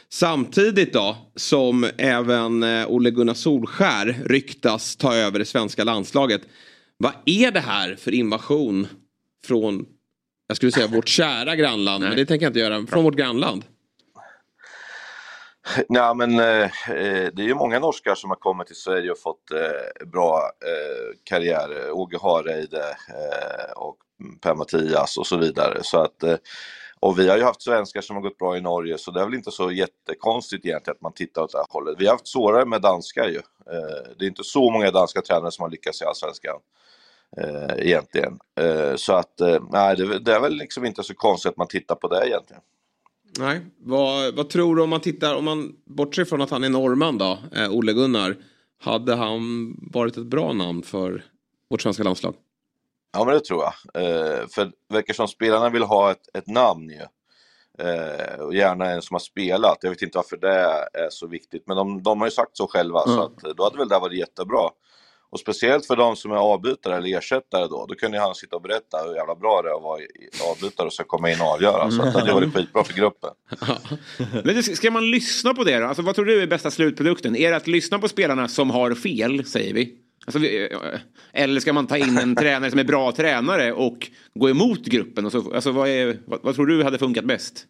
Samtidigt 0.10 0.93
då 0.93 1.17
som 1.36 1.86
även 1.97 2.63
eh, 2.63 2.88
Ole 2.88 3.12
Gunnar 3.12 3.34
Solskär 3.34 4.21
ryktas 4.25 4.95
ta 4.95 5.15
över 5.15 5.39
det 5.39 5.45
svenska 5.45 5.84
landslaget. 5.84 6.41
Vad 6.97 7.12
är 7.25 7.51
det 7.51 7.60
här 7.60 7.95
för 7.95 8.13
invasion 8.13 8.88
från, 9.45 9.86
jag 10.47 10.58
skulle 10.58 10.71
säga 10.71 10.88
vårt 10.88 11.08
kära 11.08 11.56
grannland, 11.56 12.04
men 12.04 12.15
det 12.15 12.25
tänker 12.25 12.45
jag 12.45 12.49
inte 12.49 12.60
göra, 12.60 12.88
från 12.88 13.04
vårt 13.04 13.15
grannland? 13.15 13.63
Nej, 15.89 16.15
men 16.15 16.32
eh, 16.32 16.69
det 17.34 17.39
är 17.39 17.47
ju 17.47 17.56
många 17.56 17.80
norskar 17.80 18.15
som 18.15 18.30
har 18.30 18.38
kommit 18.38 18.67
till 18.67 18.75
Sverige 18.75 19.12
och 19.12 19.19
fått 19.19 19.51
eh, 19.51 20.08
bra 20.08 20.51
eh, 20.65 21.17
karriärer. 21.23 21.91
Åge 21.91 22.17
Hareide 22.21 22.97
eh, 23.10 23.71
och 23.75 23.97
Per-Mattias 24.41 25.17
och 25.17 25.28
så 25.28 25.38
vidare. 25.38 25.80
Så 25.84 25.99
att, 25.99 26.23
eh, 26.23 26.36
och 26.99 27.19
vi 27.19 27.30
har 27.30 27.38
ju 27.38 27.43
haft 27.43 27.62
svenskar 27.62 28.01
som 28.01 28.15
har 28.15 28.23
gått 28.23 28.38
bra 28.38 28.58
i 28.58 28.62
Norge 28.62 28.97
så 28.97 29.12
det 29.12 29.21
är 29.21 29.25
väl 29.25 29.34
inte 29.34 29.51
så 29.51 29.71
jättekonstigt 29.71 30.65
egentligen 30.65 30.95
att 30.95 31.01
man 31.01 31.13
tittar 31.13 31.41
åt 31.41 31.51
det 31.51 31.58
här 31.58 31.65
hållet. 31.69 31.95
Vi 31.99 32.06
har 32.06 32.13
haft 32.13 32.28
svårare 32.28 32.65
med 32.65 32.82
danskar 32.82 33.28
ju. 33.28 33.41
Eh, 33.71 34.15
det 34.19 34.25
är 34.25 34.30
inte 34.30 34.43
så 34.43 34.71
många 34.71 34.91
danska 34.91 35.21
tränare 35.21 35.51
som 35.51 35.63
har 35.63 35.69
lyckats 35.69 36.01
i 36.01 36.06
Allsvenskan. 36.06 36.60
Eh, 37.38 37.88
egentligen. 37.88 38.39
Eh, 38.60 38.95
så 38.95 39.13
att 39.13 39.41
eh, 39.41 39.63
nej, 39.71 39.95
det, 39.95 40.19
det 40.19 40.34
är 40.34 40.39
väl 40.39 40.54
liksom 40.54 40.86
inte 40.86 41.04
så 41.04 41.13
konstigt 41.13 41.49
att 41.49 41.58
man 41.58 41.67
tittar 41.67 41.95
på 41.95 42.08
det 42.08 42.28
egentligen. 42.28 42.62
Nej, 43.39 43.62
vad, 43.78 44.36
vad 44.36 44.50
tror 44.50 44.76
du 44.76 44.82
om 44.82 44.89
man 44.89 45.02
tittar, 45.02 45.36
om 45.36 45.45
man 45.45 45.76
bortser 45.86 46.26
från 46.26 46.41
att 46.41 46.50
han 46.50 46.63
är 46.63 46.69
norrman 46.69 47.17
då, 47.17 47.38
eh, 47.56 47.71
Ole 47.71 47.93
Gunnar. 47.93 48.36
Hade 48.82 49.15
han 49.15 49.76
varit 49.91 50.17
ett 50.17 50.26
bra 50.26 50.54
namn 50.54 50.84
för 50.84 51.26
vårt 51.69 51.82
svenska 51.82 52.04
landslag? 52.04 52.36
Ja, 53.13 53.26
men 53.26 53.34
det 53.34 53.39
tror 53.39 53.63
jag. 53.63 54.04
Eh, 54.04 54.48
för 54.48 54.65
det 54.65 54.93
verkar 54.93 55.13
som 55.13 55.28
spelarna 55.28 55.69
vill 55.69 55.84
ha 55.84 56.12
ett, 56.12 56.38
ett 56.38 56.48
namn 56.48 56.89
ju. 56.89 57.06
Eh, 57.86 58.39
och 58.39 58.56
gärna 58.56 58.86
en 58.86 59.02
som 59.02 59.13
har 59.13 59.19
spelat. 59.19 59.78
Jag 59.82 59.89
vet 59.89 60.02
inte 60.02 60.17
varför 60.17 60.38
det 60.38 60.60
är 60.93 61.10
så 61.10 61.28
viktigt, 61.28 61.63
men 61.67 61.78
de, 61.78 62.04
de 62.04 62.19
har 62.21 62.28
ju 62.28 62.32
sagt 62.32 62.58
så 62.58 62.67
själva. 62.67 63.00
Så 63.00 63.21
att, 63.21 63.58
då 63.58 63.63
hade 63.63 63.78
väl 63.78 63.88
det 63.88 64.00
varit 64.00 64.19
jättebra. 64.19 64.69
Och 65.36 65.39
speciellt 65.39 65.86
för 65.86 65.95
de 65.95 66.15
som 66.15 66.32
är 66.32 66.36
avbytare 66.36 66.98
eller 66.98 67.17
ersättare 67.17 67.67
då. 67.67 67.86
Då 67.89 67.95
kunde 67.95 68.19
han 68.19 68.36
sitta 68.36 68.56
och 68.56 68.62
berätta 68.62 68.98
hur 69.08 69.15
jävla 69.15 69.36
bra 69.36 69.62
det 69.62 69.69
är 69.69 69.76
att 69.76 69.84
vara 69.84 70.02
avbytare 70.52 70.88
och 70.88 70.93
sen 70.93 71.06
komma 71.08 71.32
in 71.32 71.41
och 71.41 71.48
avgöra. 71.48 71.91
Så 71.91 72.02
att 72.02 72.13
det 72.13 72.19
hade 72.19 72.34
varit 72.34 72.54
skitbra 72.54 72.84
för 72.84 72.93
gruppen. 72.93 73.30
Men 74.43 74.63
ska 74.63 74.91
man 74.91 75.12
lyssna 75.12 75.54
på 75.54 75.63
det 75.63 75.80
då? 75.80 75.86
Alltså, 75.86 76.04
vad 76.04 76.15
tror 76.15 76.26
du 76.26 76.41
är 76.41 76.48
bästa 76.48 76.71
slutprodukten? 76.71 77.36
Är 77.36 77.50
det 77.50 77.58
att 77.58 77.67
lyssna 77.67 78.00
på 78.00 78.08
spelarna 78.08 78.48
som 78.48 78.69
har 78.69 78.93
fel, 78.93 79.45
säger 79.45 79.74
vi? 79.74 79.95
Alltså, 80.26 80.43
eh, 80.45 81.00
eller 81.34 81.60
ska 81.60 81.74
man 81.74 81.88
ta 81.88 81.98
in 81.98 82.17
en 82.17 82.36
tränare 82.41 82.71
som 82.71 82.80
är 82.80 82.84
bra 82.84 83.12
tränare 83.12 83.74
och 83.74 84.08
gå 84.34 84.50
emot 84.50 84.86
gruppen? 84.86 85.26
Och 85.26 85.32
så, 85.32 85.54
alltså, 85.54 85.71
vad, 85.71 85.89
är, 85.89 86.17
vad, 86.26 86.39
vad 86.43 86.56
tror 86.56 86.65
du 86.65 86.84
hade 86.84 86.98
funkat 86.98 87.26
bäst? 87.26 87.65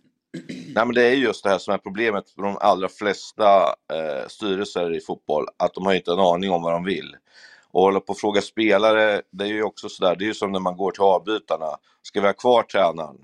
Nej, 0.48 0.86
men 0.86 0.94
det 0.94 1.04
är 1.04 1.14
just 1.14 1.44
det 1.44 1.50
här 1.50 1.58
som 1.58 1.74
är 1.74 1.78
problemet 1.78 2.30
för 2.30 2.42
de 2.42 2.58
allra 2.62 2.90
flesta 2.90 3.64
eh, 3.94 4.28
styrelser 4.28 4.96
i 4.96 5.02
fotboll, 5.02 5.46
att 5.58 5.74
de 5.74 5.86
har 5.86 5.94
inte 5.94 6.12
en 6.12 6.20
aning 6.20 6.52
om 6.52 6.62
vad 6.62 6.74
de 6.74 6.84
vill. 6.84 7.16
Och 7.76 7.82
hålla 7.82 8.00
på 8.00 8.12
och 8.12 8.20
fråga 8.20 8.42
spelare, 8.42 9.22
det 9.32 9.44
är 9.44 9.48
ju 9.48 9.64
också 9.64 9.90
sådär, 9.90 10.16
det 10.16 10.24
är 10.24 10.28
ju 10.28 10.34
som 10.34 10.52
när 10.52 10.60
man 10.60 10.78
går 10.78 10.92
till 10.92 11.02
avbytarna. 11.02 11.78
Ska 12.02 12.22
vi 12.22 12.28
ha 12.28 12.34
kvar 12.34 12.64
tränaren? 12.64 13.18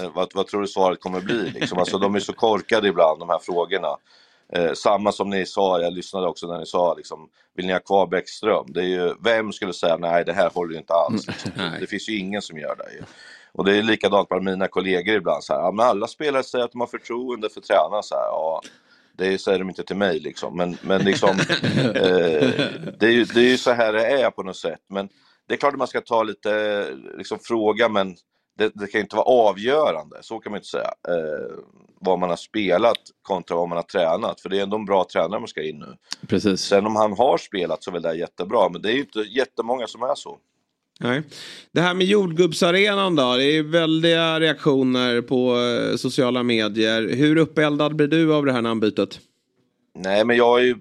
Eh, 0.00 0.10
vad, 0.14 0.30
vad 0.34 0.46
tror 0.46 0.60
du 0.60 0.66
svaret 0.66 1.00
kommer 1.00 1.20
bli? 1.20 1.50
Liksom? 1.50 1.78
Alltså, 1.78 1.98
de 1.98 2.14
är 2.14 2.20
så 2.20 2.32
korkade 2.32 2.88
ibland, 2.88 3.20
de 3.20 3.28
här 3.28 3.38
frågorna. 3.38 3.96
Eh, 4.52 4.72
samma 4.72 5.12
som 5.12 5.30
ni 5.30 5.46
sa, 5.46 5.80
jag 5.80 5.92
lyssnade 5.92 6.28
också 6.28 6.46
när 6.46 6.58
ni 6.58 6.66
sa, 6.66 6.94
liksom, 6.94 7.28
vill 7.56 7.66
ni 7.66 7.72
ha 7.72 7.80
kvar 7.80 8.06
Bäckström? 8.06 8.64
Det 8.68 8.80
är 8.80 8.84
ju, 8.84 9.14
vem 9.24 9.52
skulle 9.52 9.72
säga 9.72 9.96
nej, 9.96 10.24
det 10.24 10.32
här 10.32 10.50
håller 10.50 10.72
ju 10.72 10.78
inte 10.78 10.94
alls. 10.94 11.26
Liksom. 11.26 11.52
Det 11.80 11.86
finns 11.86 12.08
ju 12.08 12.18
ingen 12.18 12.42
som 12.42 12.58
gör 12.58 12.76
det. 12.76 12.92
Ju. 12.92 13.02
Och 13.52 13.64
det 13.64 13.76
är 13.76 13.82
likadant 13.82 14.28
bland 14.28 14.44
mina 14.44 14.68
kollegor 14.68 15.14
ibland. 15.16 15.44
Så 15.44 15.52
här, 15.52 15.60
ja, 15.60 15.72
men 15.72 15.86
alla 15.86 16.06
spelare 16.06 16.42
säger 16.42 16.64
att 16.64 16.72
de 16.72 16.80
har 16.80 16.88
förtroende 16.88 17.48
för 17.48 17.60
tränaren. 17.60 18.02
Så 18.02 18.14
här, 18.14 18.24
ja, 18.24 18.62
Det 19.18 19.38
säger 19.38 19.58
de 19.58 19.68
inte 19.68 19.82
till 19.82 19.96
mig 19.96 20.20
liksom. 20.20 20.56
Men, 20.56 20.76
men 20.82 21.04
liksom, 21.04 21.30
eh, 21.30 22.48
det, 22.98 23.06
är 23.06 23.10
ju, 23.10 23.24
det 23.24 23.40
är 23.40 23.50
ju 23.50 23.58
så 23.58 23.72
här 23.72 23.92
det 23.92 24.06
är 24.06 24.30
på 24.30 24.42
något 24.42 24.56
sätt. 24.56 24.80
Men 24.88 25.08
det 25.48 25.54
är 25.54 25.58
klart 25.58 25.72
att 25.72 25.78
man 25.78 25.88
ska 25.88 26.00
ta 26.00 26.22
lite 26.22 26.84
liksom, 27.18 27.38
fråga, 27.38 27.88
men 27.88 28.16
det, 28.58 28.72
det 28.74 28.86
kan 28.86 29.00
inte 29.00 29.16
vara 29.16 29.26
avgörande, 29.26 30.18
så 30.20 30.38
kan 30.38 30.52
man 30.52 30.58
inte 30.58 30.68
säga. 30.68 30.92
Eh, 31.08 31.58
vad 32.00 32.18
man 32.18 32.28
har 32.28 32.36
spelat 32.36 32.98
kontra 33.22 33.56
vad 33.56 33.68
man 33.68 33.78
har 33.78 33.82
tränat, 33.82 34.40
för 34.40 34.48
det 34.48 34.58
är 34.58 34.62
ändå 34.62 34.76
en 34.76 34.84
bra 34.84 35.06
tränare 35.12 35.40
man 35.40 35.48
ska 35.48 35.62
in 35.62 35.78
nu. 35.78 35.96
Precis. 36.26 36.60
Sen 36.60 36.86
om 36.86 36.96
han 36.96 37.12
har 37.12 37.38
spelat 37.38 37.84
så 37.84 37.90
är 37.90 37.92
väl 37.92 38.02
det 38.02 38.14
jättebra, 38.14 38.68
men 38.68 38.82
det 38.82 38.90
är 38.90 38.94
ju 38.94 39.00
inte 39.00 39.20
jättemånga 39.20 39.86
som 39.86 40.02
är 40.02 40.14
så. 40.14 40.38
Nej. 41.00 41.22
Det 41.72 41.80
här 41.80 41.94
med 41.94 42.06
jordgubbsarenan 42.06 43.16
då, 43.16 43.36
det 43.36 43.44
är 43.44 43.62
väldiga 43.62 44.40
reaktioner 44.40 45.20
på 45.22 45.56
eh, 45.56 45.96
sociala 45.96 46.42
medier. 46.42 47.08
Hur 47.08 47.36
uppeldad 47.36 47.96
blir 47.96 48.08
du 48.08 48.34
av 48.34 48.46
det 48.46 48.52
här 48.52 48.62
namnbytet? 48.62 49.20
Nej, 49.94 50.24
men 50.24 50.36
jag 50.36 50.60
är 50.60 50.64
ju, 50.64 50.76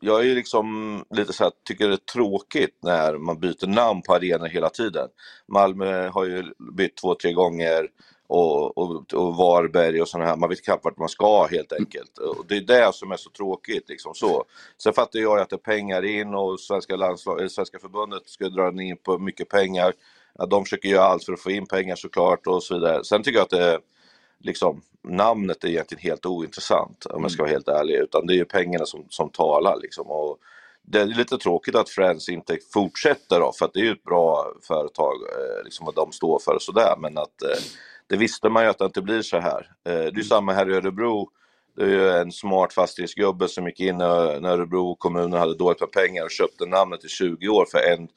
jag 0.00 0.20
är 0.20 0.24
ju 0.24 0.34
liksom 0.34 1.04
lite 1.10 1.32
så 1.32 1.44
här, 1.44 1.52
tycker 1.64 1.88
det 1.88 1.94
är 1.94 2.12
tråkigt 2.12 2.78
när 2.82 3.18
man 3.18 3.40
byter 3.40 3.66
namn 3.66 4.02
på 4.02 4.14
arenor 4.14 4.46
hela 4.46 4.68
tiden. 4.68 5.08
Malmö 5.52 6.08
har 6.08 6.24
ju 6.24 6.44
bytt 6.76 6.96
två, 6.96 7.14
tre 7.14 7.32
gånger 7.32 7.86
och, 8.26 8.78
och, 8.78 9.14
och 9.14 9.36
Varberg 9.36 10.02
och 10.02 10.08
sådana 10.08 10.28
här, 10.30 10.36
man 10.36 10.48
vet 10.48 10.64
knappt 10.64 10.84
vart 10.84 10.98
man 10.98 11.08
ska 11.08 11.46
helt 11.46 11.72
enkelt. 11.72 12.18
Och 12.18 12.46
det 12.48 12.56
är 12.56 12.60
det 12.60 12.94
som 12.94 13.12
är 13.12 13.16
så 13.16 13.30
tråkigt 13.30 13.88
liksom 13.88 14.14
så. 14.14 14.44
Sen 14.82 14.92
fattar 14.92 15.18
jag 15.18 15.38
att 15.38 15.50
det 15.50 15.56
är 15.56 15.58
pengar 15.58 16.04
in 16.04 16.34
och 16.34 16.60
svenska, 16.60 16.96
landslag, 16.96 17.38
eller 17.38 17.48
svenska 17.48 17.78
förbundet 17.78 18.28
ska 18.28 18.48
dra 18.48 18.82
in 18.82 18.96
på 18.96 19.18
mycket 19.18 19.48
pengar. 19.48 19.92
Ja, 20.38 20.46
de 20.46 20.64
försöker 20.64 20.88
göra 20.88 21.04
allt 21.04 21.24
för 21.24 21.32
att 21.32 21.40
få 21.40 21.50
in 21.50 21.66
pengar 21.66 21.96
såklart 21.96 22.46
och 22.46 22.62
så 22.62 22.74
vidare. 22.74 23.04
Sen 23.04 23.22
tycker 23.22 23.38
jag 23.38 23.44
att 23.44 23.50
det 23.50 23.64
är 23.64 23.78
liksom, 24.38 24.82
namnet 25.02 25.64
är 25.64 25.68
egentligen 25.68 26.02
helt 26.02 26.26
ointressant 26.26 27.06
om 27.06 27.22
jag 27.22 27.30
ska 27.30 27.42
vara 27.42 27.52
helt 27.52 27.68
ärlig, 27.68 27.94
utan 27.94 28.26
det 28.26 28.32
är 28.32 28.36
ju 28.36 28.44
pengarna 28.44 28.86
som, 28.86 29.04
som 29.08 29.30
talar 29.30 29.76
liksom. 29.76 30.06
Och 30.06 30.38
det 30.82 31.00
är 31.00 31.06
lite 31.06 31.38
tråkigt 31.38 31.74
att 31.74 31.88
Friends 31.88 32.28
inte 32.28 32.58
fortsätter 32.72 33.40
då, 33.40 33.52
för 33.52 33.64
att 33.64 33.72
det 33.72 33.80
är 33.80 33.84
ju 33.84 33.92
ett 33.92 34.04
bra 34.04 34.52
företag, 34.62 35.14
eh, 35.14 35.64
liksom 35.64 35.86
vad 35.86 35.94
de 35.94 36.12
står 36.12 36.38
för 36.38 36.54
och 36.54 36.62
sådär, 36.62 36.94
men 36.98 37.18
att 37.18 37.42
eh, 37.42 37.58
det 38.06 38.16
visste 38.16 38.48
man 38.48 38.64
ju 38.64 38.70
att 38.70 38.78
det 38.78 38.84
inte 38.84 39.02
blir 39.02 39.22
så 39.22 39.38
här. 39.38 39.70
Eh, 39.88 39.92
det 39.92 40.06
är 40.08 40.16
ju 40.16 40.24
samma 40.24 40.52
här 40.52 40.70
i 40.70 40.74
Örebro, 40.74 41.28
det 41.76 41.82
är 41.82 41.88
ju 41.88 42.10
en 42.10 42.32
smart 42.32 42.72
fastighetsgubbe 42.72 43.48
som 43.48 43.66
gick 43.66 43.80
in 43.80 43.98
när 43.98 44.40
när 44.40 44.50
Örebro 44.50 44.96
kommun 44.96 45.32
hade 45.32 45.54
dåligt 45.54 45.80
med 45.80 45.92
pengar 45.92 46.24
och 46.24 46.30
köpte 46.30 46.66
namnet 46.66 47.04
i 47.04 47.08
20 47.08 47.48
år 47.48 47.66
för 47.72 47.78
en, 47.78 48.08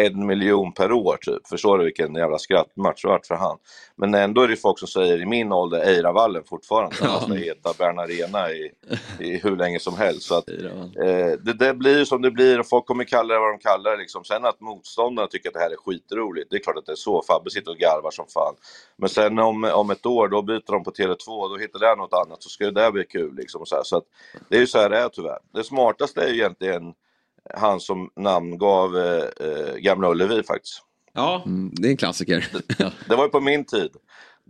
en 0.00 0.26
miljon 0.26 0.72
per 0.72 0.92
år 0.92 1.16
typ. 1.20 1.46
Förstår 1.48 1.78
du 1.78 1.84
vilken 1.84 2.14
jävla 2.14 2.38
skrattmatch 2.38 3.02
det 3.02 3.08
varit 3.08 3.26
för 3.26 3.34
han? 3.34 3.58
Men 3.96 4.14
ändå 4.14 4.42
är 4.42 4.48
det 4.48 4.56
folk 4.56 4.78
som 4.78 4.88
säger 4.88 5.20
i 5.20 5.26
min 5.26 5.52
ålder 5.52 5.80
Eiravallen 5.80 6.42
fortfarande. 6.44 6.96
Han 7.00 7.12
måste 7.12 7.34
heta 7.34 7.72
Bern 7.78 7.98
Arena 7.98 8.50
i, 8.50 8.72
i 9.20 9.36
hur 9.36 9.56
länge 9.56 9.80
som 9.80 9.96
helst. 9.96 10.22
Så 10.22 10.34
att, 10.38 10.48
eh, 10.48 11.38
det, 11.40 11.52
det 11.58 11.74
blir 11.74 12.04
som 12.04 12.22
det 12.22 12.30
blir 12.30 12.60
och 12.60 12.68
folk 12.68 12.86
kommer 12.86 13.04
kalla 13.04 13.34
det 13.34 13.40
vad 13.40 13.52
de 13.52 13.58
kallar 13.58 13.90
det. 13.90 13.96
Liksom. 13.96 14.24
Sen 14.24 14.44
att 14.44 14.60
motståndarna 14.60 15.28
tycker 15.28 15.48
att 15.48 15.54
det 15.54 15.60
här 15.60 15.70
är 15.70 15.76
skitroligt, 15.76 16.50
det 16.50 16.56
är 16.56 16.60
klart 16.60 16.78
att 16.78 16.86
det 16.86 16.92
är 16.92 16.96
så. 16.96 17.22
Fabbe 17.22 17.50
sitter 17.50 17.70
och 17.70 17.78
garvar 17.78 18.10
som 18.10 18.26
fan. 18.28 18.54
Men 18.96 19.08
sen 19.08 19.38
om, 19.38 19.64
om 19.64 19.90
ett 19.90 20.06
år, 20.06 20.28
då 20.28 20.42
byter 20.42 20.72
de 20.72 20.84
på 20.84 20.90
Tele2 20.90 21.48
då 21.48 21.56
hittar 21.60 21.78
det 21.78 21.94
något 21.96 22.26
annat 22.26 22.42
så 22.42 22.48
ska 22.48 22.64
det 22.64 22.80
där 22.80 22.90
bli 22.90 23.04
kul. 23.04 23.34
Liksom, 23.36 23.66
så. 23.66 23.80
Så 23.84 23.96
att, 23.96 24.04
det 24.48 24.56
är 24.56 24.60
ju 24.60 24.66
så 24.66 24.78
här 24.78 24.90
det 24.90 24.98
är 24.98 25.08
tyvärr. 25.08 25.38
Det 25.54 25.64
smartaste 25.64 26.20
är 26.20 26.28
ju 26.28 26.34
egentligen 26.34 26.94
han 27.54 27.80
som 27.80 28.10
namngav 28.16 28.96
eh, 28.98 29.24
eh, 29.46 29.76
Gamla 29.76 30.10
Ullevi 30.10 30.42
faktiskt. 30.42 30.82
Ja, 31.14 31.42
det 31.72 31.88
är 31.88 31.90
en 31.90 31.96
klassiker. 31.96 32.48
Det 33.08 33.16
var 33.16 33.24
ju 33.24 33.30
på 33.30 33.40
min 33.40 33.64
tid. 33.64 33.90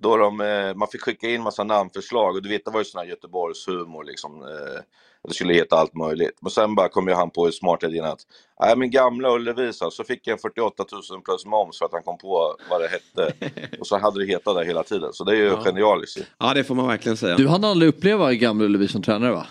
Då 0.01 0.17
de, 0.17 0.41
eh, 0.41 0.75
man 0.75 0.89
fick 0.89 1.01
skicka 1.03 1.29
in 1.29 1.43
massa 1.43 1.65
namnförslag 1.65 2.37
och 2.37 2.43
du 2.43 2.49
vet 2.49 2.65
det 2.65 2.71
var 2.71 2.81
ju 2.81 2.85
sån 2.85 2.99
här 2.99 3.07
Göteborgshumor 3.07 4.05
liksom. 4.05 4.43
Eh, 4.43 4.81
det 5.29 5.35
skulle 5.35 5.55
heta 5.55 5.77
allt 5.77 5.95
möjligt. 5.95 6.39
Men 6.41 6.51
sen 6.51 6.75
bara 6.75 6.89
kom 6.89 7.09
ju 7.09 7.15
han 7.15 7.31
på 7.31 7.45
hur 7.45 7.53
smart 7.53 7.83
idén 7.83 8.05
att, 8.05 8.19
nej 8.61 8.77
men 8.77 8.91
gamla 8.91 9.35
Ullevi 9.35 9.73
så, 9.73 9.91
så 9.91 10.05
fick 10.05 10.27
jag 10.27 10.41
48 10.41 10.85
000 11.11 11.23
plus 11.23 11.47
moms 11.47 11.79
för 11.79 11.87
att 11.87 11.93
han 11.93 12.03
kom 12.03 12.19
på 12.19 12.57
vad 12.71 12.81
det 12.81 12.89
hette. 12.89 13.33
Och 13.81 13.87
så 13.87 13.99
hade 13.99 14.21
det 14.21 14.27
hetat 14.33 14.57
det 14.57 14.65
hela 14.65 14.83
tiden. 14.83 15.13
Så 15.13 15.25
det 15.25 15.33
är 15.33 15.37
ju 15.37 15.45
Ja. 15.47 15.63
genialiskt. 15.65 16.19
Ja, 16.39 16.55
det 16.55 16.65
får 16.65 16.75
man 16.75 16.87
verkligen 16.89 17.17
säga. 17.17 17.37
Du 17.37 17.49
hann 17.49 17.65
aldrig 17.65 17.89
uppleva 17.89 18.33
Gamla 18.35 18.65
Ullevi 18.65 18.89
som 18.89 19.03
tränare 19.03 19.33
va? 19.33 19.47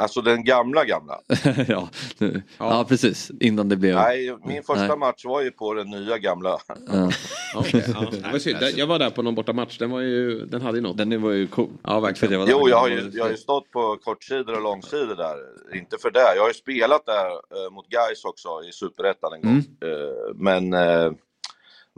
Alltså 0.00 0.20
den 0.20 0.44
gamla 0.44 0.84
gamla. 0.84 1.20
ja. 1.68 1.88
nu- 2.18 2.42
ja, 2.58 2.84
precis. 2.88 3.30
Innan 3.40 3.68
det 3.68 3.76
blev... 3.76 3.94
Nej, 3.94 4.36
min 4.44 4.62
första 4.62 4.86
Nej. 4.86 4.96
match 4.96 5.24
var 5.24 5.42
ju 5.42 5.50
på 5.50 5.74
den 5.74 5.90
nya 5.90 6.18
gamla. 6.18 6.58
Ja. 6.92 7.10
Okej, 7.54 7.84
ja. 7.94 8.00
Var. 8.00 8.78
Jag 8.78 8.86
var 8.86 8.98
där 8.98 9.10
på 9.10 9.22
någon 9.22 9.34
bortamatch, 9.34 9.78
den, 9.78 9.90
var 9.90 10.00
ju, 10.00 10.46
den 10.46 10.62
hade 10.62 10.78
ju 10.78 10.82
något. 10.82 10.96
Den 10.96 11.22
var 11.22 11.30
ju 11.30 11.46
cool. 11.46 11.70
Ja, 11.82 12.00
verkligen. 12.00 12.46
Jo, 12.48 12.68
jag 12.68 12.76
har, 12.76 12.88
ju, 12.88 13.10
jag 13.14 13.24
har 13.24 13.30
ju 13.30 13.36
stått 13.36 13.70
på 13.70 13.96
kortsidor 13.96 14.54
och 14.54 14.62
långsidor 14.62 15.16
där. 15.16 15.36
Inte 15.78 15.98
för 15.98 16.10
det. 16.10 16.34
Jag 16.34 16.42
har 16.42 16.48
ju 16.48 16.54
spelat 16.54 17.06
där 17.06 17.26
eh, 17.30 17.70
mot 17.70 17.88
Gais 17.88 18.24
också 18.24 18.48
i 18.68 18.72
Superettan 18.72 19.32
en 19.32 19.42
gång. 19.42 19.64
Mm. 19.82 19.92
Eh, 19.92 20.34
men, 20.34 20.72
eh, 20.72 21.12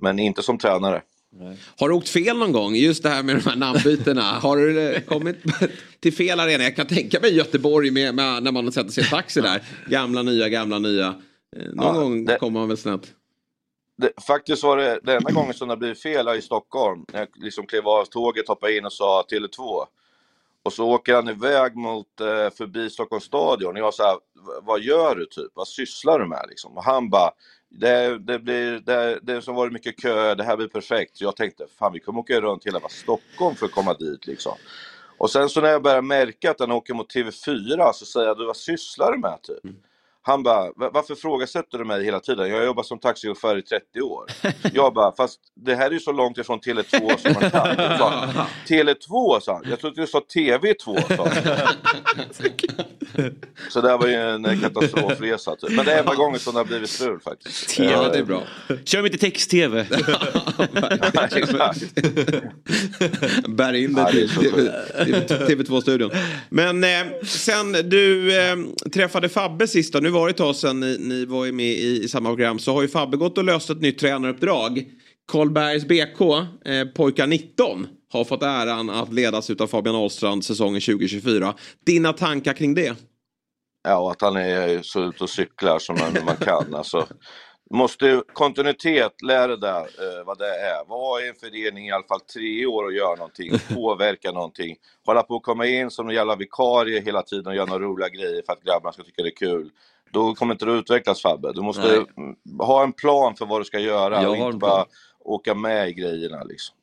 men 0.03 0.19
inte 0.19 0.43
som 0.43 0.59
tränare. 0.59 1.03
Har 1.79 1.89
du 1.89 1.95
åkt 1.95 2.09
fel 2.09 2.37
någon 2.39 2.53
gång? 2.53 2.75
Just 2.75 3.03
det 3.03 3.09
här 3.09 3.23
med 3.23 3.37
de 3.37 3.49
här 3.51 3.57
namnbytena. 3.57 4.23
Har 4.23 4.57
du 4.57 4.81
eh, 4.95 5.01
kommit 5.03 5.37
till 6.01 6.13
fel 6.13 6.41
arena? 6.41 6.65
Jag 6.65 6.77
kan 6.77 6.87
tänka 6.87 7.21
mig 7.21 7.37
Göteborg 7.37 7.91
med, 7.91 8.15
med, 8.15 8.43
när 8.43 8.53
man 8.53 8.73
sätter 8.73 8.91
sig 8.91 9.05
i 9.05 9.07
taxi 9.07 9.41
där. 9.41 9.63
Gamla, 9.89 10.23
nya, 10.23 10.49
gamla, 10.49 10.79
nya. 10.79 11.07
Eh, 11.57 11.63
Någon 11.73 11.87
Ja, 11.87 11.93
gång 11.93 12.25
det- 12.25 12.39
kommer 12.39 12.61
man 12.61 12.69
väl 12.69 12.77
snett. 12.77 13.15
Det, 13.99 14.13
faktiskt 14.27 14.63
var 14.63 14.77
det 14.77 15.01
den 15.03 15.17
enda 15.17 15.31
gången 15.31 15.55
som 15.55 15.69
det 15.69 15.77
blev 15.77 15.95
fel 15.95 16.27
här 16.29 16.35
i 16.35 16.43
Stockholm. 16.43 17.05
När 17.13 17.19
jag 17.21 17.29
liksom 17.35 17.67
klev 17.67 17.89
av 17.89 18.05
tåget, 18.05 18.49
hoppade 18.49 18.77
in 18.77 18.85
och 18.85 18.93
sa 18.93 19.25
Tele2. 19.33 19.85
Och 20.65 20.73
så 20.73 20.89
åker 20.91 21.15
han 21.15 21.29
iväg 21.29 21.77
mot, 21.77 22.21
eh, 22.21 22.27
förbi 22.57 22.91
Stockholms 22.91 23.25
stadion. 23.25 23.71
Och 23.73 23.79
jag 23.79 23.95
sa, 23.95 24.21
vad 24.63 24.81
gör 24.83 25.17
du 25.17 25.27
typ? 25.27 25.51
Vad 25.55 25.69
sysslar 25.69 26.19
du 26.19 26.27
med 26.29 26.45
liksom? 26.49 26.77
Och 26.77 26.85
han 26.85 27.11
bara, 27.11 27.31
det, 27.75 28.19
det 28.19 28.39
blir, 28.39 28.81
det, 28.81 29.19
det 29.23 29.43
som 29.43 29.55
varit 29.55 29.73
mycket 29.73 30.03
kö, 30.03 30.35
det 30.35 30.45
här 30.45 30.57
blir 30.57 30.69
perfekt. 30.69 31.17
Så 31.17 31.25
jag 31.25 31.37
tänkte, 31.37 31.67
fan 31.79 31.93
vi 31.93 32.01
kommer 32.01 32.21
åka 32.21 32.41
runt 32.41 32.67
hela 32.67 32.81
Stockholm 32.89 33.57
för 33.57 33.67
att 33.67 33.73
komma 33.73 33.95
dit 33.95 34.27
liksom. 34.27 34.55
Och 35.19 35.31
sen 35.31 35.49
så 35.49 35.61
när 35.61 35.69
jag 35.69 35.83
började 35.83 36.03
märka 36.03 36.51
att 36.51 36.59
den 36.59 36.73
åker 36.73 36.95
mot 36.95 37.15
TV4 37.15 37.93
så 37.93 38.05
säger 38.05 38.27
jag, 38.27 38.39
du 38.39 38.47
vad 38.47 38.57
sysslar 38.57 39.13
du 39.13 39.19
med 39.19 39.43
typ? 39.43 39.65
Mm. 39.65 39.77
Han 40.25 40.43
bara, 40.43 40.65
"Va- 40.77 40.91
varför 40.95 41.15
frågasätter 41.15 41.79
du 41.79 41.85
mig 41.85 42.05
hela 42.05 42.21
tiden? 42.21 42.49
Jag 42.49 42.57
har 42.57 42.65
jobbat 42.65 42.87
som 42.87 42.99
taxichaufför 42.99 43.59
i 43.59 43.63
30 43.63 44.01
år. 44.01 44.25
Jag 44.75 44.95
bara, 44.95 45.13
fast 45.17 45.41
det 45.65 45.75
här 45.75 45.87
är 45.87 45.91
ju 45.91 46.01
så 46.01 46.13
långt 46.13 46.39
ifrån 46.39 46.61
Tele2 46.61 47.17
som 47.19 47.33
man 47.41 47.51
kan. 47.51 47.77
Sa, 47.99 48.29
Tele2 48.69 49.41
sa 49.41 49.53
han. 49.55 49.63
Jag 49.71 49.81
trodde 49.81 50.01
du 50.01 50.07
sa 50.07 50.23
TV2 50.35 51.17
sa. 51.17 51.29
Så 53.71 53.81
det 53.81 53.89
här 53.91 53.99
var 53.99 54.07
ju 54.07 54.15
en 54.15 54.45
eh, 54.45 54.61
katastrofresa 54.61 55.57
typ. 55.57 55.71
Men 55.71 55.85
det 55.85 55.93
är 55.93 55.99
enda 55.99 56.15
gången 56.15 56.41
som 56.41 56.55
det 56.55 56.61
har 56.61 56.65
blivit 56.65 56.91
strul 56.91 57.21
faktiskt. 57.21 57.79
Ja, 57.79 58.09
det 58.09 58.19
är 58.19 58.23
bra. 58.25 58.43
Kör 58.85 59.07
inte 59.07 59.19
text-tv. 59.19 59.87
Bär 63.49 63.73
in 63.73 63.95
det 63.95 64.11
till 64.13 64.29
så 64.29 64.41
TV- 64.41 65.47
TV2-studion. 65.47 66.11
Men 66.49 66.85
eh, 66.85 66.91
sen 67.25 67.73
du 67.73 68.37
eh, 68.41 68.57
träffade 68.95 69.29
Fabbe 69.29 69.69
sist 69.69 69.93
då, 69.93 69.99
nu 69.99 70.11
var 70.13 70.27
det 70.27 70.31
ett 70.31 70.37
tag 70.37 70.57
sedan 70.57 70.81
ni, 70.81 70.97
ni 71.01 71.25
var 71.25 71.53
med 71.53 71.67
i, 71.67 72.03
i 72.05 72.09
samma 72.09 72.29
program, 72.29 72.59
så 72.59 72.73
har 72.73 72.83
ju 72.83 72.89
Fabbe 72.89 73.17
gått 73.17 73.39
och 73.39 73.45
löst 73.45 73.71
ett 73.71 73.81
nytt 73.81 73.99
tränaruppdrag. 73.99 74.85
Karlbergs 75.33 75.85
BK, 75.85 76.21
eh, 76.65 76.85
pojkar 76.95 77.27
19, 77.27 77.87
har 78.13 78.25
fått 78.25 78.43
äran 78.43 78.91
att 78.91 79.13
ledas 79.13 79.51
av 79.51 79.67
Fabian 79.67 79.97
Ahlstrand 79.97 80.45
säsongen 80.45 80.81
2024. 80.81 81.55
Dina 81.87 82.13
tankar 82.13 82.53
kring 82.53 82.75
det? 82.75 82.97
Ja, 83.85 84.11
att 84.11 84.21
han 84.21 84.37
är 84.37 84.83
så 84.83 85.05
ute 85.05 85.25
och 85.25 85.31
cyklar 85.31 85.79
som 85.79 85.97
man, 85.99 86.25
man 86.25 86.37
kan. 86.37 86.75
Alltså, 86.75 87.07
måste 87.75 88.23
kontinuitet, 88.33 89.23
lär 89.23 89.49
dig 89.49 89.59
där 89.59 89.81
eh, 89.81 90.25
vad 90.27 90.39
det 90.39 90.47
är. 90.47 90.89
Var 90.89 91.25
i 91.25 91.29
en 91.29 91.35
förening 91.35 91.89
i 91.89 91.93
alla 91.93 92.05
fall 92.05 92.21
tre 92.21 92.67
år 92.67 92.85
och 92.85 92.93
göra 92.93 93.15
någonting, 93.15 93.53
påverka 93.75 94.33
någonting. 94.33 94.77
Hålla 95.07 95.23
på 95.23 95.37
att 95.37 95.43
komma 95.43 95.67
in 95.67 95.91
som 95.91 96.09
en 96.09 96.15
jävla 96.15 96.37
vikarie 96.37 97.01
hela 97.01 97.23
tiden 97.23 97.47
och 97.47 97.55
göra 97.55 97.67
några 97.67 97.85
roliga 97.85 98.09
grejer 98.09 98.43
för 98.47 98.53
att 98.53 98.63
grabbarna 98.63 98.93
ska 98.93 99.03
tycka 99.03 99.23
det 99.23 99.29
är 99.29 99.37
kul. 99.37 99.71
Då 100.13 100.35
kommer 100.35 100.55
inte 100.55 100.65
du 100.65 100.73
utvecklas 100.79 101.23
Fabbe. 101.23 101.53
Du 101.53 101.61
måste 101.63 101.83
Nej. 101.83 102.05
mm, 102.17 102.37
ha 102.59 102.83
en 102.83 102.93
plan 102.93 103.37
för 103.37 103.47
vad 103.47 103.61
du 103.61 103.65
ska 103.65 103.79
göra 103.79 104.23
Jag 104.23 104.31
och 104.31 104.37
inte 104.37 104.59
bara 104.59 104.71
plan. 104.85 104.87
åka 105.25 105.55
med 105.55 105.89
i 105.89 105.93
grejerna 105.93 106.43
liksom. 106.45 106.77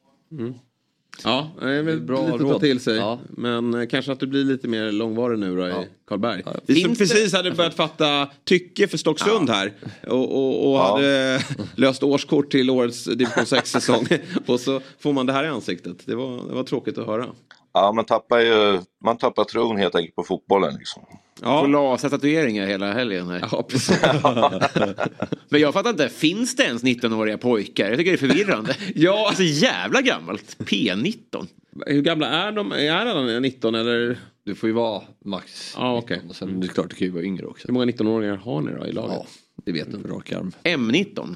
Ja, 1.23 1.51
det 1.61 1.71
är 1.71 1.83
väl 1.83 2.01
Bra 2.01 2.21
lite 2.21 2.33
att 2.33 2.39
ta 2.39 2.45
råd. 2.47 2.61
till 2.61 2.79
sig. 2.79 2.95
Ja. 2.97 3.19
Men 3.29 3.73
eh, 3.73 3.87
kanske 3.87 4.11
att 4.11 4.19
du 4.19 4.27
blir 4.27 4.43
lite 4.43 4.67
mer 4.67 4.91
långvarig 4.91 5.39
nu 5.39 5.55
då 5.57 5.67
i 5.67 5.73
Karlberg. 6.07 6.41
Ja. 6.45 6.51
Vi 6.65 6.81
som 6.81 6.95
precis 6.95 7.33
hade 7.33 7.51
börjat 7.51 7.73
fatta 7.73 8.29
tycke 8.43 8.87
för 8.87 8.97
Stocksund 8.97 9.49
här. 9.49 9.73
Och, 10.07 10.35
och, 10.35 10.69
och 10.71 10.75
Ja. 10.77 10.91
hade 10.95 11.39
löst 11.75 12.03
årskort 12.03 12.51
till 12.51 12.69
årets 12.69 13.03
division 13.03 13.43
6-säsong. 13.43 14.07
och 14.47 14.59
så 14.59 14.81
får 14.99 15.13
man 15.13 15.25
det 15.25 15.33
här 15.33 15.43
i 15.43 15.47
ansiktet. 15.47 15.97
Det 16.05 16.15
var, 16.15 16.47
det 16.47 16.53
var 16.53 16.63
tråkigt 16.63 16.97
att 16.97 17.05
höra. 17.07 17.25
Ja, 17.73 17.91
man 17.91 18.05
tappar 18.05 18.39
ju 18.39 18.79
man 19.05 19.17
tappar 19.17 19.43
tron 19.43 19.77
helt 19.77 19.95
enkelt 19.95 20.15
på 20.15 20.23
fotbollen. 20.23 20.73
Liksom. 20.75 21.03
Ja. 21.41 21.61
Får 21.61 21.67
lasa 21.67 22.09
tatueringar 22.09 22.65
hela 22.67 22.93
helgen. 22.93 23.27
Här. 23.27 23.47
Ja, 23.51 23.63
precis. 23.63 24.01
Men 25.49 25.61
jag 25.61 25.73
fattar 25.73 25.89
inte, 25.89 26.09
finns 26.09 26.55
det 26.55 26.63
ens 26.63 26.83
19-åriga 26.83 27.37
pojkar? 27.37 27.89
Jag 27.89 27.97
tycker 27.97 28.11
det 28.11 28.15
är 28.15 28.27
förvirrande. 28.27 28.75
ja. 28.95 29.27
Alltså 29.27 29.43
jävla 29.43 30.01
gammalt. 30.01 30.57
P19. 30.59 31.47
Hur 31.85 32.01
gamla 32.01 32.27
är 32.27 32.51
de? 32.51 32.71
Är 32.71 32.91
alla 32.91 33.39
19 33.39 33.75
eller? 33.75 34.19
Du 34.43 34.55
får 34.55 34.69
ju 34.69 34.73
vara 34.73 35.01
max 35.25 35.73
Ja, 35.77 35.97
okej. 35.97 36.15
19 36.17 36.29
och 36.29 36.35
sen 36.35 36.57
är 36.57 36.61
det 36.61 36.67
klart 36.67 36.89
du 36.89 36.95
kan 36.95 37.07
ju 37.07 37.13
vara 37.13 37.23
yngre 37.23 37.45
också. 37.45 37.67
Hur 37.67 37.73
många 37.73 37.85
19-åringar 37.85 38.35
har 38.35 38.61
ni 38.61 38.71
då 38.71 38.85
i 38.85 38.91
laget? 38.91 39.17
Ja, 39.17 39.25
det 39.65 39.71
vet 39.71 39.91
du 39.91 39.99
på 39.99 40.07
rak 40.07 40.31
arm. 40.31 40.51
M19. 40.63 41.35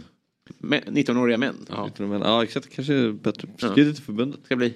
Me- 0.59 0.85
19-åriga 0.87 1.37
män. 1.37 1.65
Ja. 1.69 1.89
Men, 1.97 2.21
ja 2.21 2.43
exakt, 2.43 2.75
kanske 2.75 2.93
är 2.93 3.11
bättre. 3.11 3.47
Skriv 3.57 3.85
det 3.87 3.93
till 3.93 4.03
förbundet. 4.03 4.39
Ska 4.45 4.55
bli. 4.55 4.73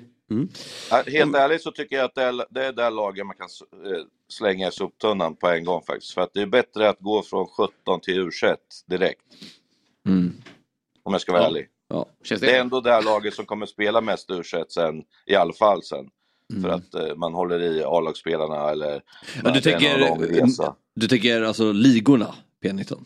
Ja, 0.92 1.04
Helt 1.08 1.36
ärligt 1.36 1.62
så 1.64 1.72
tycker 1.72 1.96
jag 1.96 2.06
att 2.06 2.16
det 2.16 2.24
är, 2.24 2.46
det 2.50 2.66
är 2.66 2.72
där 2.74 2.92
laget 2.92 3.26
man 3.26 3.36
kan 3.36 3.48
eh, 3.92 4.02
slänga 4.30 4.68
i 4.68 4.72
soptunnan 4.72 5.36
på 5.36 5.48
en 5.48 5.64
gång 5.66 5.82
faktiskt. 5.82 6.14
För 6.14 6.22
att 6.22 6.34
det 6.34 6.42
är 6.42 6.46
bättre 6.46 6.90
att 6.90 7.00
gå 7.00 7.24
från 7.24 7.48
17 7.48 8.00
till 8.02 8.20
U21 8.30 8.56
direkt. 8.88 9.22
Om 11.04 11.14
jag 11.14 11.22
ska 11.22 11.32
vara 11.32 11.42
Ja. 11.42 11.48
ärlig. 11.48 11.68
Ja. 11.90 12.06
Känns 12.24 12.42
Det 12.42 12.56
är 12.56 12.62
ändå 12.62 12.82
det 12.82 13.02
laget 13.02 13.34
som 13.34 13.46
kommer 13.46 13.66
spela 13.66 14.02
mest 14.02 14.30
U21 14.30 14.66
sen, 14.70 15.04
i 15.26 15.36
alla 15.36 15.54
fall 15.54 15.84
sen. 15.84 16.10
För 16.62 16.70
att 16.70 16.94
eh, 16.94 17.16
man 17.16 17.34
håller 17.34 17.60
i 17.60 17.84
A-lagsspelarna 17.84 18.70
eller... 18.70 18.90
Mm. 18.92 19.02
Ja, 19.44 19.50
du 19.52 19.60
det 19.60 19.62
tänker, 19.62 20.78
du 20.96 21.08
tänker 21.08 21.42
alltså 21.42 21.72
ligorna 21.72 22.36
P19? 22.64 23.06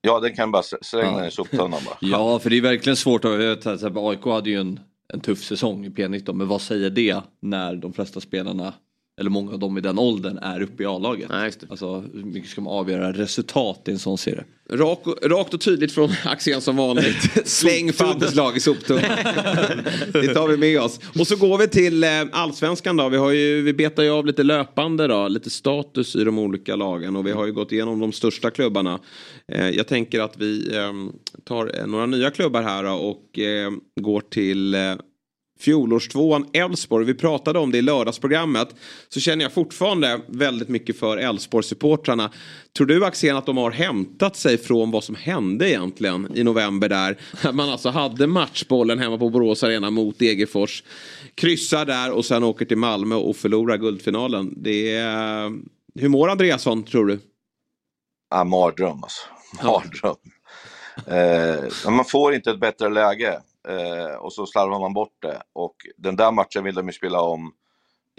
Ja, 0.00 0.20
den 0.20 0.36
kan 0.36 0.50
bara 0.50 0.62
slänga 0.62 1.18
Ja. 1.18 1.26
i 1.26 1.30
soptunnan 1.30 1.70
bara. 1.86 1.96
Ja, 2.00 2.38
för 2.38 2.50
det 2.50 2.56
är 2.56 2.60
verkligen 2.60 2.96
svårt 2.96 3.24
att... 3.24 3.66
AIK 3.96 4.24
hade 4.24 4.50
ju 4.50 4.60
en, 4.60 4.80
en 5.12 5.20
tuff 5.20 5.44
säsong 5.44 5.86
i 5.86 5.88
P19, 5.88 6.32
men 6.32 6.48
vad 6.48 6.62
säger 6.62 6.90
det 6.90 7.22
när 7.40 7.76
de 7.76 7.92
flesta 7.92 8.20
spelarna, 8.20 8.74
eller 9.20 9.30
många 9.30 9.52
av 9.52 9.58
dem 9.58 9.78
i 9.78 9.80
den 9.80 9.98
åldern, 9.98 10.38
är 10.38 10.62
uppe 10.62 10.82
i 10.82 10.86
A-laget? 10.86 11.28
Nej. 11.30 11.52
Alltså, 11.68 12.04
hur 12.14 12.24
mycket 12.24 12.50
ska 12.50 12.60
man 12.60 12.72
avgöra 12.72 13.12
resultat 13.12 13.82
i 13.86 13.90
en 13.90 13.98
sån 13.98 14.18
serie? 14.18 14.44
Rak, 14.70 14.98
rakt 15.22 15.54
och 15.54 15.60
tydligt 15.60 15.92
från 15.92 16.10
Axén 16.24 16.60
som 16.60 16.76
vanligt. 16.76 17.30
Släng 17.48 17.92
Fabbe 17.92 18.30
lag 18.34 18.56
i 18.56 18.60
soptunnan. 18.60 19.02
det 20.12 20.34
tar 20.34 20.48
vi 20.48 20.56
med 20.56 20.80
oss. 20.80 21.00
Och 21.18 21.26
så 21.26 21.36
går 21.36 21.58
vi 21.58 21.68
till 21.68 22.04
eh, 22.04 22.10
allsvenskan 22.32 22.96
då. 22.96 23.08
Vi, 23.08 23.16
har 23.16 23.30
ju, 23.30 23.62
vi 23.62 23.72
betar 23.72 24.02
ju 24.02 24.10
av 24.10 24.26
lite 24.26 24.42
löpande 24.42 25.06
då. 25.06 25.28
Lite 25.28 25.50
status 25.50 26.16
i 26.16 26.24
de 26.24 26.38
olika 26.38 26.76
lagen. 26.76 27.16
Och 27.16 27.26
vi 27.26 27.32
har 27.32 27.46
ju 27.46 27.52
gått 27.52 27.72
igenom 27.72 28.00
de 28.00 28.12
största 28.12 28.50
klubbarna. 28.50 28.98
Eh, 29.48 29.68
jag 29.70 29.86
tänker 29.86 30.20
att 30.20 30.36
vi 30.36 30.76
eh, 30.76 30.92
tar 31.44 31.78
eh, 31.78 31.86
några 31.86 32.06
nya 32.06 32.30
klubbar 32.30 32.62
här 32.62 32.82
då, 32.84 32.92
och 32.92 33.38
eh, 33.38 33.70
går 34.00 34.20
till 34.20 34.76
fjolårstvåan 35.60 36.46
Elfsborg. 36.52 37.04
Vi 37.04 37.14
pratade 37.14 37.58
om 37.58 37.72
det 37.72 37.78
i 37.78 37.82
lördagsprogrammet. 37.82 38.74
Så 39.08 39.20
känner 39.20 39.44
jag 39.44 39.52
fortfarande 39.52 40.20
väldigt 40.26 40.68
mycket 40.68 40.98
för 40.98 41.16
Elfsborg-supportrarna. 41.16 42.30
Tror 42.76 42.86
du 42.86 43.04
Axén 43.04 43.36
att 43.36 43.46
de 43.46 43.56
har 43.56 43.70
hämtat 43.70 44.36
sig 44.36 44.58
från 44.58 44.90
vad 44.90 45.04
som 45.04 45.14
hände 45.14 45.70
egentligen 45.70 46.32
i 46.34 46.44
november 46.44 46.88
där? 46.88 47.18
Man 47.52 47.70
alltså 47.70 47.88
hade 47.88 48.26
matchbollen 48.26 48.98
hemma 48.98 49.18
på 49.18 49.30
Borås 49.30 49.64
Arena 49.64 49.90
mot 49.90 50.18
Degerfors. 50.18 50.84
Kryssar 51.34 51.84
där 51.84 52.10
och 52.10 52.24
sen 52.24 52.44
åker 52.44 52.64
till 52.64 52.78
Malmö 52.78 53.14
och 53.14 53.36
förlorar 53.36 53.76
guldfinalen. 53.76 54.54
Det 54.56 54.96
är... 54.96 55.52
Hur 55.94 56.08
mår 56.08 56.28
Andreasson 56.28 56.82
tror 56.82 57.06
du? 57.06 57.18
Ja, 58.30 58.44
mardröm 58.44 59.02
alltså. 59.02 59.22
Mardröm. 59.64 60.16
Eh, 61.06 61.90
man 61.90 62.04
får 62.04 62.34
inte 62.34 62.50
ett 62.50 62.60
bättre 62.60 62.88
läge 62.88 63.40
eh, 63.70 64.14
och 64.14 64.32
så 64.32 64.46
slarvar 64.46 64.80
man 64.80 64.94
bort 64.94 65.16
det. 65.22 65.42
Och 65.52 65.74
den 65.96 66.16
där 66.16 66.32
matchen 66.32 66.64
vill 66.64 66.74
de 66.74 66.86
ju 66.86 66.92
spela 66.92 67.20
om. 67.22 67.52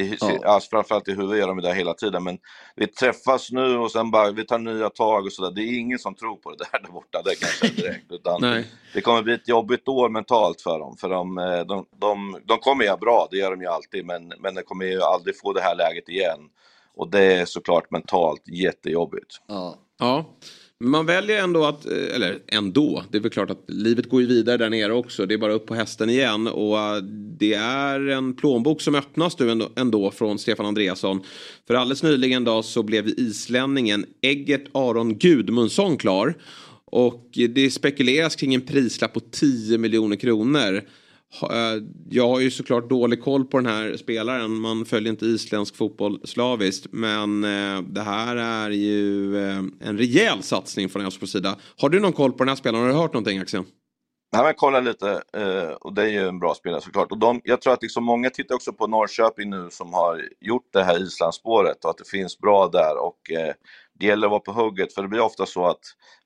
I, 0.01 0.17
Ja. 0.21 0.39
alltså, 0.45 0.69
framförallt 0.69 1.07
i 1.07 1.11
huvudet 1.11 1.37
gör 1.39 1.47
de 1.47 1.61
det 1.61 1.73
hela 1.73 1.93
tiden. 1.93 2.23
Men 2.23 2.37
vi 2.75 2.87
träffas 2.87 3.51
nu 3.51 3.77
och 3.77 3.91
sen 3.91 4.11
bara 4.11 4.31
vi 4.31 4.45
tar 4.45 4.59
nya 4.59 4.89
tag 4.89 5.25
och 5.25 5.33
sådär. 5.33 5.51
Det 5.51 5.61
är 5.61 5.79
ingen 5.79 5.99
som 5.99 6.15
tror 6.15 6.35
på 6.35 6.51
det 6.51 6.57
där 6.57 6.79
där 6.83 6.91
borta, 6.91 7.21
det 7.25 7.35
kan 7.39 7.49
jag 7.49 7.71
säga 7.71 7.87
direkt. 7.87 8.11
Utan 8.11 8.41
Nej. 8.41 8.65
det 8.93 9.01
kommer 9.01 9.21
bli 9.23 9.33
ett 9.33 9.47
jobbigt 9.47 9.87
år 9.87 10.09
mentalt 10.09 10.61
för 10.61 10.79
dem. 10.79 10.97
För 10.97 11.09
de, 11.09 11.37
eh, 11.37 11.59
de, 11.59 11.85
de, 11.99 12.39
de 12.45 12.57
kommer 12.57 12.85
göra 12.85 12.97
bra, 12.97 13.27
det 13.31 13.37
gör 13.37 13.51
de 13.51 13.61
ju 13.61 13.67
alltid. 13.67 14.05
Men, 14.05 14.33
men 14.39 14.55
de 14.55 14.61
kommer 14.63 14.85
ju 14.85 15.01
aldrig 15.01 15.39
få 15.39 15.53
det 15.53 15.61
här 15.61 15.75
läget 15.75 16.09
igen. 16.09 16.39
Och 16.95 17.09
det 17.09 17.19
är 17.23 17.45
såklart 17.45 17.91
mentalt 17.91 18.41
jättejobbigt. 18.47 19.35
Ja. 19.47 19.75
Ja. 19.99 20.25
Man 20.83 21.05
väljer 21.05 21.43
ändå 21.43 21.65
att, 21.65 21.85
eh, 21.85 22.15
eller 22.15 22.39
ändå, 22.47 23.03
det 23.11 23.17
är 23.17 23.21
väl 23.21 23.31
klart 23.31 23.49
att 23.49 23.63
livet 23.67 24.09
går 24.09 24.21
ju 24.21 24.27
vidare 24.27 24.57
där 24.57 24.69
nere 24.69 24.93
också. 24.93 25.25
Det 25.25 25.33
är 25.33 25.37
bara 25.37 25.53
upp 25.53 25.65
på 25.65 25.75
hästen 25.75 26.09
igen 26.09 26.47
och 26.47 26.79
eh, 26.79 27.03
det 27.39 27.53
är 27.53 28.07
en 28.07 28.33
plånbok 28.33 28.81
som 28.81 28.95
öppnas 28.95 29.39
nu 29.39 29.51
ändå, 29.51 29.69
ändå 29.75 30.11
från 30.11 30.39
Stefan 30.39 30.65
Andreasson. 30.65 31.21
För 31.67 31.73
alldeles 31.73 32.03
nyligen 32.03 32.43
då 32.43 32.63
så 32.63 32.83
blev 32.83 33.07
islänningen 33.07 34.05
Eggert 34.21 34.67
Aron 34.71 35.17
Gudmundsson 35.17 35.97
klar. 35.97 36.35
Och 36.85 37.37
eh, 37.37 37.49
det 37.49 37.71
spekuleras 37.71 38.35
kring 38.35 38.53
en 38.53 38.61
prislapp 38.61 39.13
på 39.13 39.19
10 39.19 39.77
miljoner 39.77 40.15
kronor. 40.15 40.81
Eh, 41.43 41.83
jag 42.09 42.27
har 42.27 42.39
ju 42.39 42.51
såklart 42.51 42.89
dålig 42.89 43.23
koll 43.23 43.45
på 43.45 43.57
den 43.57 43.65
här 43.65 43.97
spelaren. 43.97 44.55
Man 44.55 44.85
följer 44.85 45.11
inte 45.11 45.25
isländsk 45.25 45.75
fotboll 45.75 46.21
slaviskt. 46.23 46.87
Men 46.91 47.43
eh, 47.43 47.81
det 47.81 48.01
här 48.01 48.35
är 48.35 48.69
ju 48.69 49.37
eh, 49.37 49.57
en 49.79 49.97
rejäl 49.97 50.43
satsning 50.43 50.89
från 50.89 51.05
Elfsborgs 51.05 51.31
sida. 51.31 51.55
Har 51.77 51.89
du 51.89 51.99
någon 51.99 52.13
koll 52.13 52.31
på 52.31 52.37
den 52.37 52.47
här 52.47 52.55
spelaren? 52.55 52.85
Har 52.85 52.93
du 52.93 52.99
hört 52.99 53.13
någonting 53.13 53.39
Axel? 53.39 53.63
Nej, 54.33 54.43
men 54.43 54.53
kolla 54.57 54.79
lite, 54.79 55.21
och 55.81 55.93
det 55.93 56.01
är 56.01 56.07
ju 56.07 56.27
en 56.27 56.39
bra 56.39 56.53
spelare 56.53 56.81
såklart. 56.81 57.11
Och 57.11 57.17
de, 57.17 57.41
jag 57.43 57.61
tror 57.61 57.73
att 57.73 57.81
liksom 57.81 58.03
många 58.03 58.29
tittar 58.29 58.55
också 58.55 58.73
på 58.73 58.87
Norrköping 58.87 59.49
nu 59.49 59.67
som 59.71 59.93
har 59.93 60.21
gjort 60.39 60.69
det 60.73 60.83
här 60.83 61.01
islandsspåret 61.01 61.83
och 61.83 61.89
att 61.89 61.97
det 61.97 62.09
finns 62.09 62.39
bra 62.39 62.67
där. 62.67 62.97
Och 62.97 63.31
eh, 63.31 63.53
det 64.01 64.07
gäller 64.07 64.27
att 64.27 64.31
vara 64.31 64.39
på 64.39 64.51
hugget, 64.51 64.93
för 64.93 65.01
det 65.01 65.07
blir 65.07 65.21
ofta 65.21 65.45
så 65.45 65.65
att 65.67 65.79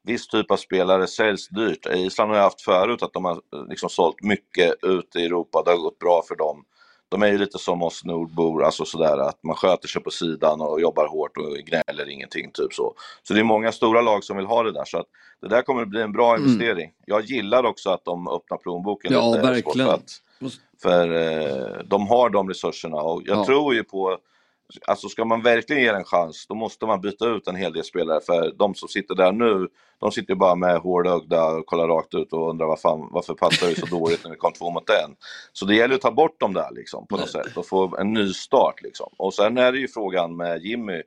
viss 0.04 0.28
typ 0.28 0.52
av 0.52 0.58
spelare 0.58 1.08
säljs 1.08 1.48
dyrt. 1.50 1.86
Island 1.96 2.30
har 2.32 2.38
ju 2.38 2.44
haft 2.44 2.62
förut 2.62 3.04
att 3.04 3.14
de 3.14 3.26
har 3.26 3.42
liksom 3.70 3.90
sålt 3.90 4.24
mycket 4.24 4.74
ut 4.84 5.16
i 5.16 5.26
Europa, 5.26 5.64
det 5.66 5.72
har 5.72 5.78
gått 5.78 6.00
bra 6.00 6.22
för 6.28 6.36
dem. 6.36 6.66
De 7.10 7.24
är 7.24 7.28
ju 7.28 7.38
lite 7.38 7.58
som 7.60 7.84
oss 7.84 8.06
nordbor, 8.06 8.64
alltså 8.64 8.86
sådär 8.86 9.18
att 9.18 9.44
man 9.44 9.56
sköter 9.56 9.88
sig 9.88 10.04
på 10.04 10.12
sidan 10.12 10.62
och 10.62 10.82
jobbar 10.82 11.08
hårt 11.08 11.38
och 11.38 11.58
gnäller 11.58 12.10
ingenting, 12.10 12.52
typ 12.54 12.74
så. 12.74 12.94
Så 13.24 13.34
det 13.34 13.40
är 13.40 13.44
många 13.44 13.72
stora 13.72 14.02
lag 14.02 14.24
som 14.24 14.38
vill 14.38 14.46
ha 14.46 14.64
det 14.64 14.72
där, 14.72 14.86
så 14.86 14.98
att 14.98 15.06
det 15.42 15.48
där 15.48 15.62
kommer 15.62 15.82
att 15.82 15.88
bli 15.90 16.02
en 16.02 16.12
bra 16.12 16.36
Mm. 16.36 16.42
investering. 16.48 16.92
Jag 17.06 17.22
gillar 17.26 17.64
också 17.66 17.90
att 17.90 18.06
de 18.06 18.28
öppnar 18.28 18.58
plånboken 18.58 19.14
Ja, 19.14 19.30
lite. 19.36 19.42
verkligen. 19.48 19.88
För, 19.88 19.94
att, 19.94 20.22
för 20.82 21.12
eh, 21.14 21.84
de 21.86 22.08
har 22.08 22.30
de 22.30 22.50
resurserna 22.50 22.98
och 22.98 23.22
jag 23.26 23.38
Ja. 23.38 23.46
tror 23.46 23.76
ju 23.76 23.84
på 23.84 24.18
Alltså 24.88 25.10
ska 25.10 25.26
man 25.26 25.42
verkligen 25.42 25.82
ge 25.82 25.92
det 25.92 25.98
en 25.98 26.04
chans, 26.04 26.48
då 26.48 26.56
måste 26.56 26.86
man 26.86 27.02
byta 27.02 27.28
ut 27.28 27.48
en 27.48 27.56
hel 27.56 27.74
del 27.74 27.84
spelare. 27.84 28.22
För 28.22 28.54
de 28.58 28.76
som 28.76 28.90
sitter 28.90 29.16
där 29.16 29.32
nu, 29.32 29.68
de 30.00 30.12
sitter 30.12 30.34
ju 30.34 30.38
bara 30.38 30.56
med 30.56 30.78
hårdögda 30.78 31.46
och 31.46 31.66
kollar 31.66 31.88
rakt 31.88 32.14
ut 32.14 32.34
och 32.34 32.50
undrar 32.50 32.68
vad 32.68 32.82
fan, 32.82 33.08
varför 33.12 33.34
passar 33.34 33.68
det 33.68 33.76
så 33.76 33.86
dåligt 33.86 34.24
när 34.24 34.32
vi 34.32 34.38
kom 34.38 34.54
två 34.54 34.72
mot 34.72 34.90
en. 34.90 35.16
Så 35.54 35.66
det 35.66 35.76
gäller 35.76 35.96
att 35.96 36.02
ta 36.02 36.12
bort 36.12 36.40
dem 36.40 36.54
där 36.54 36.72
liksom, 36.72 37.08
på 37.08 37.18
något 37.18 37.30
sätt 37.30 37.58
och 37.58 37.68
få 37.68 37.98
en 37.98 38.14
ny 38.14 38.34
start. 38.34 38.82
Liksom. 38.82 39.10
Och 39.18 39.34
sen 39.34 39.58
är 39.58 39.72
det 39.72 39.80
ju 39.80 39.88
frågan 39.88 40.38
med 40.38 40.62
Jimmy, 40.62 41.02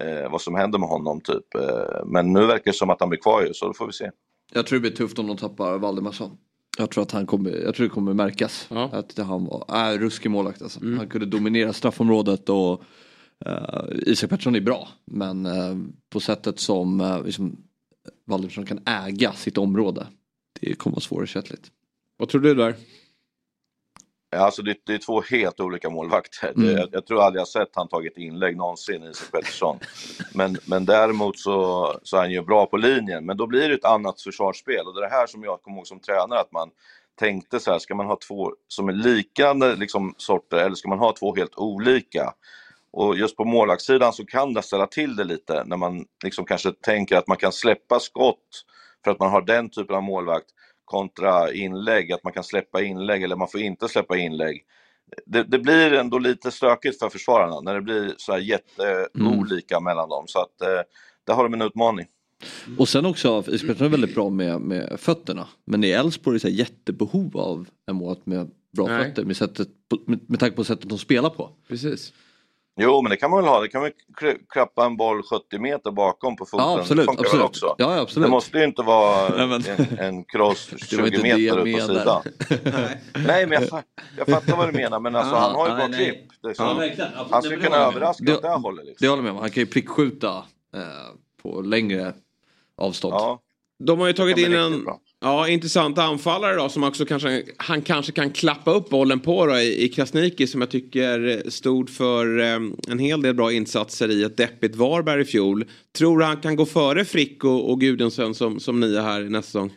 eh, 0.00 0.30
vad 0.30 0.40
som 0.40 0.54
händer 0.54 0.78
med 0.78 0.88
honom 0.88 1.20
typ. 1.20 1.54
Eh, 1.54 2.04
men 2.06 2.32
nu 2.32 2.46
verkar 2.46 2.64
det 2.64 2.76
som 2.76 2.90
att 2.90 3.00
han 3.00 3.08
blir 3.08 3.20
kvar 3.20 3.42
ju, 3.42 3.54
så 3.54 3.66
då 3.66 3.74
får 3.74 3.86
vi 3.86 3.92
se. 3.92 4.10
Jag 4.52 4.66
tror 4.66 4.76
det 4.76 4.80
blir 4.80 4.90
tufft 4.90 5.18
om 5.18 5.26
de 5.26 5.36
tappar 5.36 5.78
Valdemarsson. 5.78 6.38
Jag 6.78 6.90
tror 6.90 7.02
att 7.02 7.12
han 7.12 7.26
kommer, 7.26 7.50
jag 7.50 7.74
tror 7.74 7.86
det 7.86 7.90
kommer 7.90 8.14
märkas. 8.14 8.68
Att 8.70 9.18
han 9.18 9.44
var, 9.44 9.64
är 9.68 9.98
ruskig 9.98 10.30
målvakt 10.30 10.62
alltså. 10.62 10.80
Han 10.80 11.08
kunde 11.08 11.26
dominera 11.26 11.72
straffområdet 11.72 12.48
och 12.48 12.82
uh, 13.46 13.84
Isak 14.06 14.30
Pettersson 14.30 14.56
är 14.56 14.60
bra. 14.60 14.88
Men 15.04 15.46
eh, 15.46 15.76
på 16.10 16.20
sättet 16.20 16.60
som 16.60 17.00
uh, 17.00 17.24
liksom, 17.24 17.56
Valdemarsson 18.24 18.66
kan 18.66 18.80
äga 18.86 19.32
sitt 19.32 19.58
område. 19.58 20.06
Det 20.60 20.74
kommer 20.74 20.94
vara 20.94 21.00
svårersättligt. 21.00 21.70
Vad 22.16 22.28
tror 22.28 22.40
du 22.40 22.54
där? 22.54 22.74
Ja, 24.34 24.38
Alltså 24.38 24.62
det, 24.62 24.76
det 24.86 24.94
är 24.94 24.98
två 24.98 25.20
helt 25.20 25.60
olika 25.60 25.90
målvakter. 25.90 26.52
Mm. 26.56 26.76
Jag, 26.76 26.88
jag 26.92 27.06
tror 27.06 27.22
aldrig 27.22 27.40
jag 27.40 27.48
sett 27.48 27.68
han 27.72 27.88
tagit 27.88 28.16
inlägg 28.16 28.56
någonsin, 28.56 29.02
Isak 29.02 29.30
Pettersson. 29.32 29.78
Men, 30.34 30.56
men 30.64 30.84
däremot 30.84 31.38
så, 31.38 31.86
så 32.02 32.16
är 32.16 32.20
han 32.20 32.30
ju 32.30 32.42
bra 32.42 32.66
på 32.66 32.76
linjen. 32.76 33.26
Men 33.26 33.36
då 33.36 33.46
blir 33.46 33.68
det 33.68 33.74
ett 33.74 33.84
annat 33.84 34.20
försvarsspel. 34.20 34.86
Och 34.86 34.94
det 34.94 35.00
är 35.00 35.10
det 35.10 35.14
här 35.14 35.26
som 35.26 35.42
jag 35.42 35.62
kommer 35.62 35.76
ihåg 35.76 35.86
som 35.86 36.00
tränare, 36.00 36.40
att 36.40 36.52
man 36.52 36.70
tänkte 37.18 37.60
så 37.60 37.70
här, 37.70 37.78
ska 37.78 37.94
man 37.94 38.06
ha 38.06 38.18
två 38.28 38.52
som 38.68 38.88
är 38.88 38.92
liknande 38.92 39.76
liksom, 39.76 40.14
sorter 40.16 40.56
eller 40.56 40.74
ska 40.74 40.88
man 40.88 40.98
ha 40.98 41.12
två 41.12 41.34
helt 41.34 41.56
olika? 41.56 42.34
Och 42.92 43.16
just 43.16 43.36
på 43.36 43.44
målvaktssidan 43.44 44.12
så 44.12 44.24
kan 44.24 44.54
det 44.54 44.62
ställa 44.62 44.86
till 44.86 45.16
det 45.16 45.24
lite 45.24 45.64
när 45.66 45.76
man 45.76 46.04
liksom 46.24 46.44
kanske 46.44 46.72
tänker 46.72 47.16
att 47.16 47.26
man 47.26 47.36
kan 47.36 47.52
släppa 47.52 48.00
skott 48.00 48.64
för 49.04 49.10
att 49.10 49.18
man 49.18 49.30
har 49.30 49.42
den 49.42 49.70
typen 49.70 49.96
av 49.96 50.02
målvakt 50.02 50.46
kontra 50.84 51.52
inlägg, 51.52 52.12
att 52.12 52.24
man 52.24 52.32
kan 52.32 52.44
släppa 52.44 52.82
inlägg 52.82 53.22
eller 53.22 53.36
man 53.36 53.48
får 53.48 53.60
inte 53.60 53.88
släppa 53.88 54.16
inlägg. 54.16 54.64
Det, 55.26 55.42
det 55.42 55.58
blir 55.58 55.92
ändå 55.92 56.18
lite 56.18 56.50
stökigt 56.50 56.98
för 56.98 57.08
försvararna 57.08 57.60
när 57.60 57.74
det 57.74 57.80
blir 57.82 58.14
så 58.16 58.32
här 58.32 58.38
jätteolika 58.38 59.80
mellan 59.80 60.08
dem. 60.08 60.24
Så 60.26 60.38
att 60.38 60.60
eh, 60.62 60.80
där 61.26 61.34
har 61.34 61.42
de 61.42 61.54
en 61.54 61.62
utmaning. 61.62 62.06
Och 62.78 62.88
sen 62.88 63.06
också, 63.06 63.44
Isak 63.48 63.60
Pettersson 63.60 63.86
är 63.86 63.90
väldigt 63.90 64.14
bra 64.14 64.30
med, 64.30 64.60
med 64.60 65.00
fötterna. 65.00 65.48
Men 65.64 65.84
i 65.84 65.90
Elfsborg 65.90 66.32
är 66.32 66.34
det 66.34 66.40
så 66.40 66.48
här 66.48 66.54
jättebehov 66.54 67.36
av 67.36 67.68
en 67.86 67.96
målvakt 67.96 68.26
med 68.26 68.50
bra 68.76 68.86
Nej. 68.86 69.04
fötter 69.04 69.24
med, 69.24 69.36
sättet, 69.36 69.68
på- 69.88 69.98
med, 70.06 70.20
med 70.26 70.40
tanke 70.40 70.56
på 70.56 70.64
sättet 70.64 70.88
de 70.88 70.98
spelar 70.98 71.30
på. 71.30 71.50
Precis. 71.68 72.12
Jo, 72.80 73.02
men 73.02 73.10
det 73.10 73.16
kan 73.16 73.30
man 73.30 73.42
väl 73.42 73.48
ha. 73.52 73.60
Det 73.60 73.68
kan 73.68 73.82
kr- 74.20 74.38
krappa 74.48 74.84
en 74.86 74.96
boll 74.96 75.22
70 75.22 75.58
meter 75.58 75.90
bakom 75.90 76.36
på 76.36 76.44
foten. 76.46 76.66
Ja, 76.66 76.78
absolut, 76.80 77.02
Det 77.06 77.06
funkar 77.06 77.24
absolut. 77.24 77.44
Också. 77.44 77.74
Ja, 77.78 78.00
absolut. 78.00 78.26
Det 78.26 78.30
måste 78.30 78.58
ju 78.58 78.64
inte 78.64 78.82
vara 78.82 79.28
Nej, 79.36 79.46
men- 79.46 79.62
en, 79.66 79.98
en 79.98 80.24
cross 80.24 80.66
Det 80.90 80.96
var 80.96 81.06
20 81.10 81.16
inte 81.16 81.16
det 81.28 81.36
meter 81.36 81.66
ut 81.66 81.74
på 81.76 81.80
sidan. 81.94 82.22
Nej, 83.26 83.46
men 83.46 83.62
jag, 83.70 83.82
jag 84.16 84.26
fattar 84.26 84.56
vad 84.56 84.68
du 84.68 84.72
menar. 84.72 85.00
Men 85.00 85.16
alltså, 85.16 85.34
Ja, 85.34 85.40
han 85.40 85.54
har 85.54 85.68
ju 85.68 85.74
bra 85.74 85.98
klipp. 85.98 86.24
Ja. 86.58 87.24
Han 87.30 87.42
skulle 87.42 87.60
kunna 87.64 87.76
överraska 87.76 88.24
Det- 88.24 88.34
åt 88.36 88.42
det 88.42 88.48
här 88.48 88.58
hållet. 88.58 88.84
Liksom. 88.86 89.04
Det 89.04 89.08
håller 89.10 89.18
jag 89.22 89.24
med 89.24 89.32
om. 89.32 89.38
Han 89.38 89.50
kan 89.50 89.60
ju 89.60 89.66
prickskjuta 89.66 90.36
eh, 90.76 90.82
på 91.42 91.60
längre 91.60 92.12
avstånd. 92.76 93.14
Ja. 93.14 93.40
De 93.84 94.00
har 94.00 94.06
ju 94.06 94.12
tagit 94.12 94.38
in 94.38 94.54
en 94.54 94.84
bra 94.84 94.98
ja, 95.22 95.48
intressant 95.48 95.98
anfallare 95.98 96.56
då 96.56 96.68
som 96.68 96.84
också 96.84 97.04
kanske, 97.04 97.42
han 97.56 97.82
kanske 97.82 98.12
kan 98.12 98.30
klappa 98.30 98.70
upp 98.70 98.90
bollen 98.90 99.20
på 99.20 99.46
då, 99.46 99.58
i, 99.58 99.84
i 99.84 99.88
Krasniqi 99.88 100.46
som 100.46 100.60
jag 100.60 100.70
tycker 100.70 101.42
stod 101.50 101.90
för 101.90 102.38
eh, 102.40 102.58
en 102.88 102.98
hel 102.98 103.22
del 103.22 103.34
bra 103.34 103.52
insatser 103.52 104.10
i 104.10 104.22
ett 104.22 104.36
deppigt 104.36 104.76
Varberg 104.76 105.22
i 105.22 105.24
fjol. 105.24 105.64
Tror 105.98 106.18
du 106.18 106.24
han 106.24 106.40
kan 106.40 106.56
gå 106.56 106.66
före 106.66 107.04
Frick 107.04 107.44
och, 107.44 107.70
och 107.70 107.80
Gudjonsen 107.80 108.34
som, 108.34 108.60
som 108.60 108.80
nia 108.80 109.02
här 109.02 109.20
i 109.20 109.28
nästa 109.28 109.46
säsong? 109.46 109.72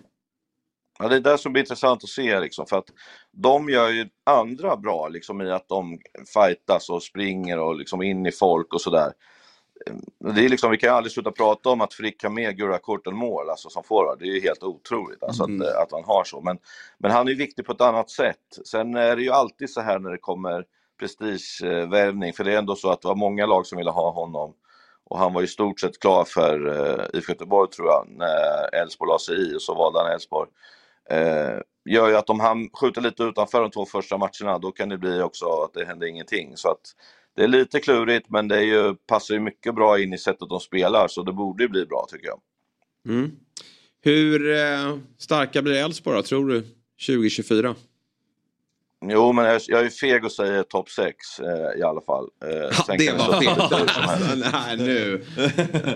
Ja, 0.99 1.07
det 1.07 1.15
är 1.15 1.19
det 1.19 1.37
som 1.37 1.53
blir 1.53 1.63
intressant 1.63 2.03
att 2.03 2.09
se 2.09 2.39
liksom, 2.39 2.65
för 2.65 2.77
att 2.77 2.89
de 3.31 3.69
gör 3.69 3.89
ju 3.89 4.07
andra 4.25 4.77
bra 4.77 5.07
liksom 5.07 5.41
i 5.41 5.51
att 5.51 5.67
de 5.67 5.99
fightas 6.33 6.89
och 6.89 7.03
springer 7.03 7.59
och 7.59 7.75
liksom 7.75 8.01
in 8.01 8.25
i 8.25 8.31
folk 8.31 8.73
och 8.73 8.81
sådär. 8.81 9.11
Det 10.35 10.45
är 10.45 10.49
liksom, 10.49 10.71
vi 10.71 10.77
kan 10.77 10.89
ju 10.89 10.95
aldrig 10.95 11.11
sluta 11.11 11.31
prata 11.31 11.69
om 11.69 11.81
att 11.81 11.93
Frick 11.93 12.23
har 12.23 12.29
mer 12.29 12.51
gula 12.51 12.77
kort 12.77 13.07
än 13.07 13.15
mål 13.15 13.49
alltså, 13.49 13.69
som 13.69 13.83
forward. 13.83 14.19
Det 14.19 14.25
är 14.25 14.33
ju 14.33 14.41
helt 14.41 14.63
otroligt 14.63 15.23
alltså, 15.23 15.43
Mm. 15.43 15.61
att, 15.61 15.75
att 15.75 15.91
han 15.91 16.03
har 16.03 16.23
så. 16.23 16.41
Men, 16.41 16.57
men 16.97 17.11
han 17.11 17.27
är 17.27 17.31
ju 17.31 17.37
viktig 17.37 17.65
på 17.65 17.71
ett 17.71 17.81
annat 17.81 18.09
sätt. 18.09 18.59
Sen 18.65 18.95
är 18.95 19.15
det 19.15 19.21
ju 19.21 19.31
alltid 19.31 19.69
så 19.69 19.81
här 19.81 19.99
när 19.99 20.11
det 20.11 20.17
kommer 20.17 20.65
prestigevärvning, 20.99 22.33
för 22.33 22.43
det 22.43 22.53
är 22.53 22.57
ändå 22.57 22.75
så 22.75 22.89
att 22.89 23.01
det 23.01 23.07
var 23.07 23.15
många 23.15 23.45
lag 23.45 23.65
som 23.65 23.77
ville 23.77 23.91
ha 23.91 24.11
honom. 24.11 24.53
Och 25.03 25.19
han 25.19 25.33
var 25.33 25.41
i 25.41 25.47
stort 25.47 25.79
sett 25.79 25.99
klar 25.99 26.23
för 26.23 26.67
uh, 26.67 27.05
IFK 27.13 27.31
Göteborg 27.31 27.71
tror 27.71 27.87
jag, 27.87 28.07
när 28.09 28.75
Elfsborg 28.81 29.09
la 29.09 29.19
sig 29.19 29.35
i 29.35 29.55
och 29.55 29.61
så 29.61 29.75
valde 29.75 29.99
han 29.99 30.11
Elfsborg. 30.11 30.49
Eh, 31.09 31.59
gör 31.85 32.09
ju 32.09 32.15
att 32.15 32.29
om 32.29 32.39
han 32.39 32.69
skjuter 32.73 33.01
lite 33.01 33.23
utanför 33.23 33.61
de 33.61 33.71
två 33.71 33.85
första 33.85 34.17
matcherna, 34.17 34.59
då 34.59 34.71
kan 34.71 34.89
det 34.89 34.97
bli 34.97 35.21
också 35.21 35.45
att 35.45 35.73
det 35.73 35.85
händer 35.85 36.07
ingenting. 36.07 36.57
Så 36.57 36.69
att 36.69 36.81
det 37.35 37.43
är 37.43 37.47
lite 37.47 37.79
klurigt, 37.79 38.29
men 38.29 38.47
det 38.47 38.57
är 38.57 38.61
ju, 38.61 38.95
passar 38.95 39.33
ju 39.33 39.39
mycket 39.39 39.75
bra 39.75 39.99
in 39.99 40.13
i 40.13 40.17
sättet 40.17 40.49
de 40.49 40.59
spelar, 40.59 41.07
så 41.07 41.23
det 41.23 41.33
borde 41.33 41.63
ju 41.63 41.69
bli 41.69 41.85
bra 41.85 42.05
tycker 42.09 42.27
jag. 42.27 42.39
Mm. 43.07 43.31
Hur 44.01 44.53
eh, 44.57 44.97
starka 45.17 45.61
blir 45.61 45.73
Elfsborg 45.75 46.23
tror 46.23 46.47
du, 46.49 46.61
2024? 47.07 47.75
Jo, 49.07 49.31
men 49.31 49.45
jag, 49.45 49.61
jag 49.67 49.85
är 49.85 49.89
feg 49.89 50.25
och 50.25 50.31
säger 50.31 50.63
topp 50.63 50.89
6 50.89 51.39
eh, 51.39 51.79
i 51.79 51.83
alla 51.83 52.01
fall. 52.01 52.29
Eh, 52.43 52.71
sen 52.85 52.97
det 52.97 53.11
var 53.17 53.41
fel. 53.41 54.43
Nej, 54.53 54.77
nu. 54.77 55.25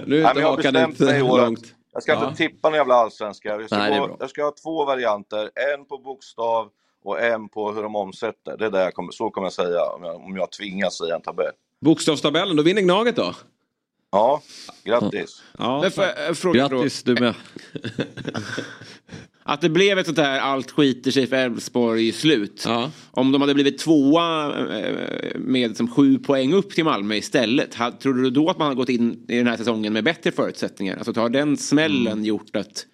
Nu 0.08 0.24
är 0.24 0.30
inte 0.30 0.42
hakan 0.42 0.76
att 0.76 1.00
långt. 1.20 1.76
Jag 1.94 2.04
ska 2.04 2.12
Ja. 2.12 2.26
inte 2.30 2.38
tippa 2.38 2.70
någon 2.70 2.78
jävla 2.78 2.94
allsvenska. 2.96 3.50
Jag 3.50 3.66
ska, 3.66 3.78
Nej, 3.78 4.00
gå, 4.00 4.18
jag 4.20 4.30
ska 4.30 4.44
ha 4.44 4.54
två 4.64 4.86
varianter. 4.86 5.50
En 5.74 5.86
på 5.86 5.98
bokstav 5.98 6.70
och 7.04 7.22
en 7.22 7.50
på 7.50 7.72
hur 7.72 7.84
de 7.84 7.96
omsätter. 7.96 8.58
Det 8.58 8.66
är 8.66 8.72
det 8.72 8.82
jag 8.82 8.94
kommer, 8.94 9.12
så 9.12 9.30
kommer 9.30 9.46
jag 9.46 9.54
säga 9.54 9.84
om 9.84 10.04
jag, 10.04 10.16
om 10.16 10.36
jag 10.36 10.52
tvingas 10.52 10.98
säga 10.98 11.16
en 11.16 11.22
tabell. 11.22 11.52
Bokstavstabellen, 11.82 12.56
då 12.58 12.64
vinner 12.64 12.82
Gnaget 12.82 13.16
då? 13.16 13.34
Ja, 14.12 14.42
grattis. 14.84 15.44
Ja, 15.58 15.82
Men 15.82 15.92
jag 16.28 16.38
fråga 16.38 16.68
då, 16.68 16.76
Grattis 16.78 17.04
du 17.04 17.14
med. 17.14 17.34
att 19.44 19.62
det 19.62 19.70
blev 19.70 20.00
ett 20.00 20.06
sånt 20.06 20.18
här 20.18 20.40
allt 20.40 20.72
skiter 20.72 21.12
sig 21.12 21.28
för 21.28 21.36
Elfsborg 21.36 22.12
slut. 22.12 22.64
Ja. 22.68 22.92
Om 23.12 23.32
de 23.32 23.42
hade 23.42 23.54
blivit 23.54 23.78
tvåa 23.78 24.58
eh, 24.78 24.96
med 25.36 25.78
som 25.78 25.92
sju 25.92 26.18
poäng 26.18 26.54
upp 26.54 26.70
till 26.76 26.84
Malmö 26.84 27.16
istället. 27.16 27.78
Tror 28.00 28.14
du 28.14 28.30
då 28.30 28.50
att 28.50 28.58
man 28.58 28.66
hade 28.68 28.76
gått 28.78 28.90
in 28.90 29.26
i 29.28 29.38
den 29.38 29.48
här 29.48 29.58
säsongen 29.58 29.94
med 29.94 30.04
bättre 30.04 30.32
förutsättningar? 30.32 30.98
Alltså 30.98 31.22
har 31.22 31.30
den 31.30 31.58
smällen 31.58 32.26
gjort 32.26 32.56
att 32.56 32.86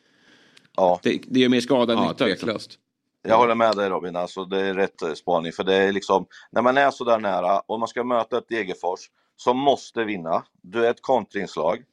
Ja. 0.77 0.99
det, 1.03 1.19
det 1.27 1.39
gör 1.39 1.49
mer 1.49 1.61
skada 1.61 1.93
än 1.93 1.99
Ja, 1.99 2.09
nytta? 2.11 2.25
liksom? 2.25 2.45
tveklöst. 2.47 2.79
Jag 3.27 3.37
håller 3.37 3.55
med 3.55 3.75
dig 3.75 3.89
Robin, 3.89 4.15
alltså, 4.15 4.45
det 4.45 4.61
är 4.61 4.73
rätt 4.73 5.01
eh, 5.01 5.13
spaning. 5.13 5.51
För 5.51 5.63
det 5.63 5.75
är 5.75 5.91
liksom, 5.91 6.27
när 6.51 6.61
man 6.61 6.77
är 6.77 6.91
så 6.91 7.03
där 7.03 7.19
nära 7.19 7.59
och 7.59 7.79
man 7.79 7.87
ska 7.87 8.03
möta 8.03 8.37
ett 8.37 8.49
Degerfors 8.49 8.99
som 9.35 9.57
måste 9.57 10.03
vinna, 10.03 10.43
du 10.61 10.85
är 10.85 10.89
ett 10.89 11.01
kontringslag. 11.01 11.83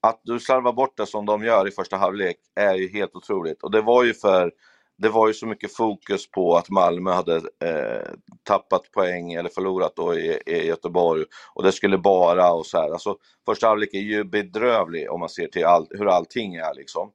Att 0.00 0.20
du 0.24 0.40
slarvar 0.40 0.72
bort 0.72 0.96
det 0.96 1.06
som 1.06 1.26
de 1.26 1.44
gör 1.44 1.68
i 1.68 1.70
första 1.70 1.96
halvlek 1.96 2.36
är 2.54 2.74
ju 2.74 2.88
helt 2.88 3.16
otroligt. 3.16 3.62
Och 3.62 3.70
det 3.70 3.80
var 3.80 4.04
ju 4.04 4.14
för 4.14 4.52
det 4.98 5.08
var 5.08 5.28
ju 5.28 5.34
så 5.34 5.46
mycket 5.46 5.76
fokus 5.76 6.30
på 6.30 6.56
att 6.56 6.70
Malmö 6.70 7.12
hade 7.12 7.36
eh, 7.36 8.12
tappat 8.42 8.90
poäng 8.92 9.32
eller 9.32 9.48
förlorat 9.48 9.96
då 9.96 10.14
i, 10.14 10.38
i 10.46 10.66
Göteborg 10.66 11.24
och 11.54 11.62
det 11.62 11.72
skulle 11.72 11.98
bara 11.98 12.52
och 12.52 12.66
så 12.66 12.78
här. 12.78 12.90
Alltså, 12.90 13.16
första 13.46 13.68
halvlek 13.68 13.94
är 13.94 13.98
ju 13.98 14.24
bedrövlig 14.24 15.10
om 15.10 15.20
man 15.20 15.28
ser 15.28 15.46
till 15.46 15.64
all, 15.64 15.86
hur 15.90 16.08
allting 16.08 16.54
är 16.54 16.74
liksom. 16.74 17.10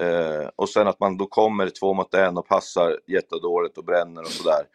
Eh, 0.00 0.48
och 0.56 0.68
sen 0.68 0.88
att 0.88 1.00
man 1.00 1.16
då 1.16 1.26
kommer 1.26 1.70
två 1.70 1.94
mot 1.94 2.14
en 2.14 2.38
och 2.38 2.48
passar 2.48 3.00
jättedåligt 3.06 3.78
och 3.78 3.84
bränner 3.84 4.22
och 4.22 4.28
sådär. 4.28 4.66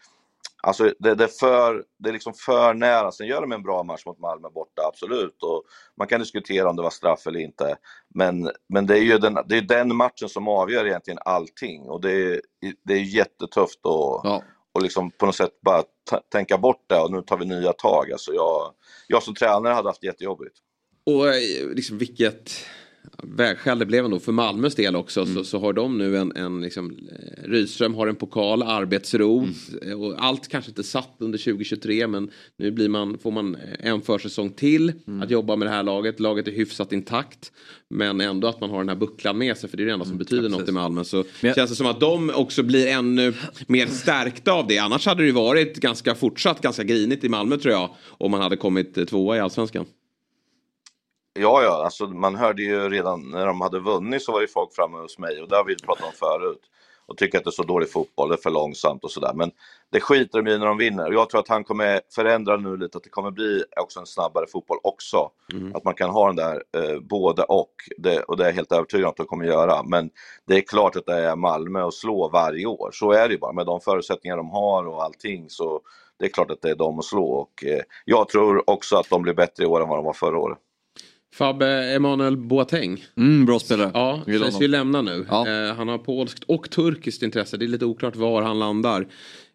Alltså 0.66 0.94
det, 1.00 1.16
det, 1.16 1.24
är 1.24 1.28
för, 1.28 1.84
det 2.00 2.10
är 2.10 2.14
liksom 2.14 2.34
för 2.34 2.74
nära. 2.74 3.12
Sen 3.12 3.28
gör 3.28 3.42
de 3.42 3.52
en 3.52 3.64
bra 3.64 3.84
match 3.84 4.06
mot 4.06 4.20
Malmö 4.20 4.50
borta, 4.50 4.82
absolut. 4.88 5.44
Och 5.44 5.64
man 5.98 6.08
kan 6.08 6.20
diskutera 6.20 6.70
om 6.70 6.76
det 6.76 6.82
var 6.82 6.90
straff 6.90 7.28
eller 7.28 7.40
inte. 7.40 7.76
Men, 8.16 8.52
men 8.70 8.86
det 8.86 8.98
är 8.98 9.02
ju 9.02 9.18
den, 9.18 9.38
det 9.46 9.58
är 9.58 9.62
den 9.62 9.96
matchen 9.96 10.30
som 10.30 10.48
avgör 10.48 10.86
egentligen 10.86 11.20
allting. 11.26 11.82
Och 11.90 12.02
det 12.02 12.12
är, 12.12 12.42
det 12.84 12.94
är 12.94 13.16
jättetufft 13.16 13.86
att 13.86 14.22
Ja. 14.24 14.44
och 14.74 14.82
liksom 14.82 15.12
på 15.12 15.26
något 15.26 15.36
sätt 15.36 15.62
bara 15.62 15.84
tänka 16.32 16.58
bort 16.58 16.84
det 16.88 17.00
och 17.00 17.12
nu 17.12 17.22
tar 17.22 17.38
vi 17.38 17.46
nya 17.46 17.74
tag. 17.74 18.12
Alltså 18.12 18.34
jag, 18.34 18.74
jag 19.08 19.24
som 19.24 19.36
tränare 19.36 19.74
hade 19.74 19.90
haft 19.90 20.04
jättejobbigt. 20.04 20.56
Och 21.06 21.28
eh, 21.28 21.68
liksom 21.76 21.98
vilket 21.98 22.52
vägskäl 23.24 23.80
det 23.80 23.86
blev 23.86 24.06
ändå 24.06 24.20
för 24.20 24.32
Malmös 24.32 24.76
del 24.76 24.96
också. 24.96 25.26
Så, 25.26 25.44
så 25.44 25.60
har 25.60 25.74
de 25.74 25.98
nu 25.98 26.18
en, 26.18 26.32
en 26.36 26.62
liksom, 26.62 26.92
eh, 26.92 27.44
Rydström 27.50 27.94
har 27.96 28.08
en 28.08 28.16
pokal, 28.16 28.64
arbetsro. 28.64 29.48
Eh, 29.82 30.02
Och 30.02 30.16
allt 30.26 30.48
kanske 30.48 30.72
inte 30.72 30.84
satt 30.84 31.16
under 31.20 31.38
2023 31.38 32.08
men 32.08 32.30
nu 32.58 32.72
blir 32.72 32.90
man, 32.90 33.18
får 33.18 33.32
man 33.32 33.58
en 33.80 34.02
försäsong 34.02 34.50
till 34.50 34.92
att 35.22 35.30
jobba 35.32 35.56
med 35.56 35.68
det 35.68 35.72
här 35.72 35.84
laget. 35.84 36.20
Laget 36.20 36.48
är 36.48 36.52
hyfsat 36.52 36.94
intakt. 36.94 37.52
Men 37.90 38.22
ändå 38.22 38.48
att 38.48 38.62
man 38.62 38.70
har 38.70 38.78
den 38.78 38.90
här 38.90 38.96
bucklan 38.96 39.38
med 39.38 39.58
sig 39.58 39.70
för 39.70 39.78
det 39.78 39.84
är 39.84 39.86
det 39.88 39.94
enda 39.94 40.06
som 40.06 40.18
betyder 40.18 40.50
något 40.50 40.70
i 40.70 40.72
Malmö. 40.72 41.04
Så 41.04 41.24
jag- 41.42 41.56
känns 41.56 41.70
det 41.70 41.76
som 41.76 41.88
att 41.88 42.00
de 42.00 42.30
också 42.36 42.64
blir 42.64 42.88
ännu 42.88 43.34
mer 43.68 43.88
stärkta 43.88 44.52
av 44.52 44.68
det. 44.68 44.78
Annars 44.80 45.06
hade 45.06 45.26
det 45.26 45.32
varit 45.32 45.78
ganska 45.78 46.16
fortsatt 46.16 46.62
ganska 46.62 46.84
grinigt 46.84 47.24
i 47.24 47.30
Malmö 47.30 47.58
tror 47.58 47.74
jag. 47.74 47.90
Om 48.08 48.32
man 48.32 48.42
hade 48.42 48.56
kommit 48.58 48.98
eh, 48.98 49.06
tvåa 49.06 49.38
i 49.38 49.40
allsvenskan. 49.40 49.86
Ja, 51.40 51.64
ja, 51.64 51.84
alltså 51.86 52.08
man 52.08 52.36
hörde 52.36 52.64
ju 52.64 52.90
redan 52.90 53.32
när 53.32 53.46
de 53.46 53.62
hade 53.62 53.80
vunnit 53.80 54.24
så 54.24 54.32
var 54.32 54.42
ju 54.42 54.48
folk 54.48 54.76
framme 54.76 54.98
hos 54.98 55.20
mig 55.20 55.42
och 55.42 55.50
det 55.50 55.56
har 55.56 55.64
vi 55.64 55.76
pratat 55.76 56.06
om 56.06 56.12
förut. 56.12 56.62
Och 57.06 57.18
tycker 57.18 57.38
att 57.38 57.44
det 57.44 57.50
är 57.50 57.52
så 57.52 57.64
dålig 57.64 57.92
fotboll, 57.92 58.30
det 58.30 58.36
är 58.36 58.42
för 58.42 58.50
långsamt 58.50 59.04
och 59.04 59.12
sådär. 59.12 59.34
Men 59.34 59.52
det 59.92 60.00
skiter 60.00 60.42
de 60.42 60.52
i 60.52 60.58
när 60.58 60.66
de 60.66 60.78
vinner. 60.78 61.08
Och 61.08 61.14
jag 61.14 61.30
tror 61.30 61.42
att 61.42 61.48
han 61.48 61.64
kommer 61.64 62.02
förändra 62.16 62.58
nu 62.58 62.78
lite, 62.78 62.98
att 62.98 63.04
det 63.04 63.10
kommer 63.10 63.32
bli 63.32 63.64
också 63.82 64.00
en 64.00 64.06
snabbare 64.06 64.48
fotboll 64.48 64.78
också. 64.84 65.30
Att 65.76 65.84
man 65.84 65.94
kan 65.94 66.10
ha 66.10 66.28
den 66.28 66.36
där 66.36 66.64
eh, 66.78 67.00
både 67.00 67.44
och. 67.44 67.74
Det, 67.98 68.24
och 68.24 68.38
det 68.38 68.44
är 68.44 68.48
jag 68.48 68.56
helt 68.56 68.72
övertygad 68.72 69.06
om 69.06 69.10
att 69.10 69.18
de 69.18 69.26
kommer 69.26 69.46
göra. 69.46 69.84
Men 69.84 70.10
det 70.48 70.58
är 70.58 70.62
klart 70.62 70.96
att 70.96 71.06
det 71.06 71.20
är 71.20 71.36
Malmö 71.36 71.88
att 71.88 71.94
slå 71.94 72.30
varje 72.30 72.66
år. 72.66 72.90
Så 72.94 73.12
är 73.12 73.28
det 73.28 73.34
ju 73.34 73.40
bara. 73.40 73.54
Med 73.54 73.66
de 73.66 73.82
förutsättningar 73.82 74.38
de 74.38 74.50
har 74.50 74.88
och 74.88 75.04
allting 75.04 75.50
så 75.50 75.82
det 76.20 76.26
är 76.26 76.30
klart 76.30 76.52
att 76.52 76.62
det 76.62 76.70
är 76.70 76.76
de 76.76 77.00
att 77.00 77.06
slå. 77.06 77.26
Och 77.26 77.64
eh, 77.64 77.82
jag 78.06 78.30
tror 78.30 78.70
också 78.70 78.96
att 78.98 79.10
de 79.10 79.22
blir 79.22 79.34
bättre 79.34 79.64
i 79.64 79.68
år 79.68 79.82
än 79.82 79.90
vad 79.90 79.98
de 79.98 80.06
var 80.06 80.14
förra 80.14 80.40
året. 80.40 80.58
Fabbe 81.34 81.94
Emanuel 81.96 82.38
Boateng. 82.38 83.06
Mm, 83.18 83.46
bra 83.46 83.60
spelare. 83.60 83.92
Ja, 83.94 84.22
Gillar 84.28 84.46
sägs 84.50 84.62
ju 84.62 84.68
lämna 84.68 85.02
nu. 85.02 85.26
Ja. 85.30 85.48
Eh, 85.50 85.76
han 85.76 85.88
har 85.88 85.98
polskt 85.98 86.44
och 86.44 86.70
turkiskt 86.70 87.24
intresse. 87.24 87.58
Det 87.58 87.66
är 87.66 87.68
lite 87.68 87.86
oklart 87.86 88.16
var 88.16 88.42
han 88.42 88.60
landar. 88.60 89.08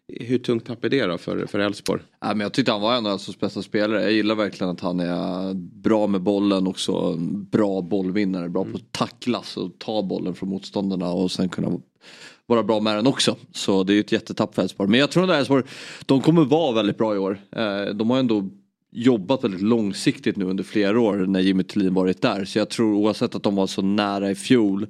Hur 0.07 0.37
tungt 0.37 0.65
tapp 0.65 0.83
är 0.85 0.89
det 0.89 1.05
då 1.05 1.17
för 1.17 1.45
för 1.45 1.59
Elfsborg? 1.59 2.01
Ja, 2.21 2.27
men 2.27 2.39
jag 2.39 2.53
tyckte 2.53 2.71
han 2.71 2.81
var 2.81 2.95
en 2.95 3.05
av 3.05 3.11
Elfsborgs 3.11 3.39
bästa 3.39 3.61
spelare. 3.61 4.01
Jag 4.01 4.11
gillar 4.11 4.35
verkligen 4.35 4.71
att 4.71 4.81
han 4.81 4.99
är 4.99 5.53
bra 5.53 6.07
med 6.07 6.21
bollen 6.21 6.67
också. 6.67 7.15
Bra 7.51 7.81
bollvinnare, 7.81 8.49
bra 8.49 8.63
på 8.63 8.77
att 8.77 8.91
tacklas 8.91 9.57
och 9.57 9.71
ta 9.79 10.03
bollen 10.03 10.35
från 10.35 10.49
motståndarna 10.49 11.11
och 11.11 11.31
sen 11.31 11.49
kunna 11.49 11.79
vara 12.45 12.63
bra 12.63 12.79
med 12.79 12.95
den 12.95 13.07
också. 13.07 13.35
Så 13.53 13.83
det 13.83 13.93
är 13.93 13.95
ju 13.95 13.99
ett 13.99 14.11
jättetapp 14.11 14.55
för 14.55 14.61
Elfsborg. 14.61 14.89
Men 14.89 14.99
jag 14.99 15.11
tror 15.11 15.23
att 15.23 15.29
Elfsborg, 15.37 15.63
de 16.05 16.21
kommer 16.21 16.45
vara 16.45 16.75
väldigt 16.75 16.97
bra 16.97 17.15
i 17.15 17.17
år. 17.17 17.39
Eh, 17.55 17.85
De 17.95 18.09
har 18.09 18.17
ändå 18.17 18.49
jobbat 18.91 19.43
väldigt 19.43 19.61
långsiktigt 19.61 20.35
nu 20.37 20.45
under 20.45 20.63
flera 20.63 20.99
år 20.99 21.15
när 21.17 21.39
Jimmy 21.39 21.63
Tillin 21.63 21.93
varit 21.93 22.21
där. 22.21 22.45
Så 22.45 22.59
jag 22.59 22.69
tror 22.69 22.93
oavsett 22.93 23.35
att 23.35 23.43
de 23.43 23.55
var 23.55 23.67
så 23.67 23.81
nära 23.81 24.31
i 24.31 24.35
fjol. 24.35 24.87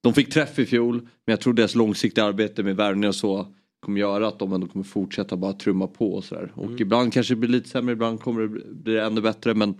De 0.00 0.14
fick 0.14 0.32
träff 0.32 0.58
i 0.58 0.66
fjol 0.66 0.94
men 1.00 1.08
jag 1.32 1.40
tror 1.40 1.52
deras 1.54 1.74
långsiktiga 1.74 2.24
arbete 2.24 2.62
med 2.62 2.76
värvningar 2.76 3.08
och 3.08 3.14
så 3.14 3.52
kommer 3.80 4.00
göra 4.00 4.28
att 4.28 4.38
de 4.38 4.52
ändå 4.52 4.66
kommer 4.66 4.84
fortsätta 4.84 5.36
bara 5.36 5.52
trumma 5.52 5.86
på 5.86 6.14
och 6.14 6.24
sådär. 6.24 6.52
Och 6.54 6.80
ibland 6.80 7.12
kanske 7.12 7.34
det 7.34 7.38
blir 7.38 7.50
lite 7.50 7.68
sämre, 7.68 7.92
ibland 7.92 8.20
kommer 8.20 8.42
det 8.42 8.48
bli- 8.74 8.98
ännu 8.98 9.20
bättre 9.20 9.54
men 9.54 9.74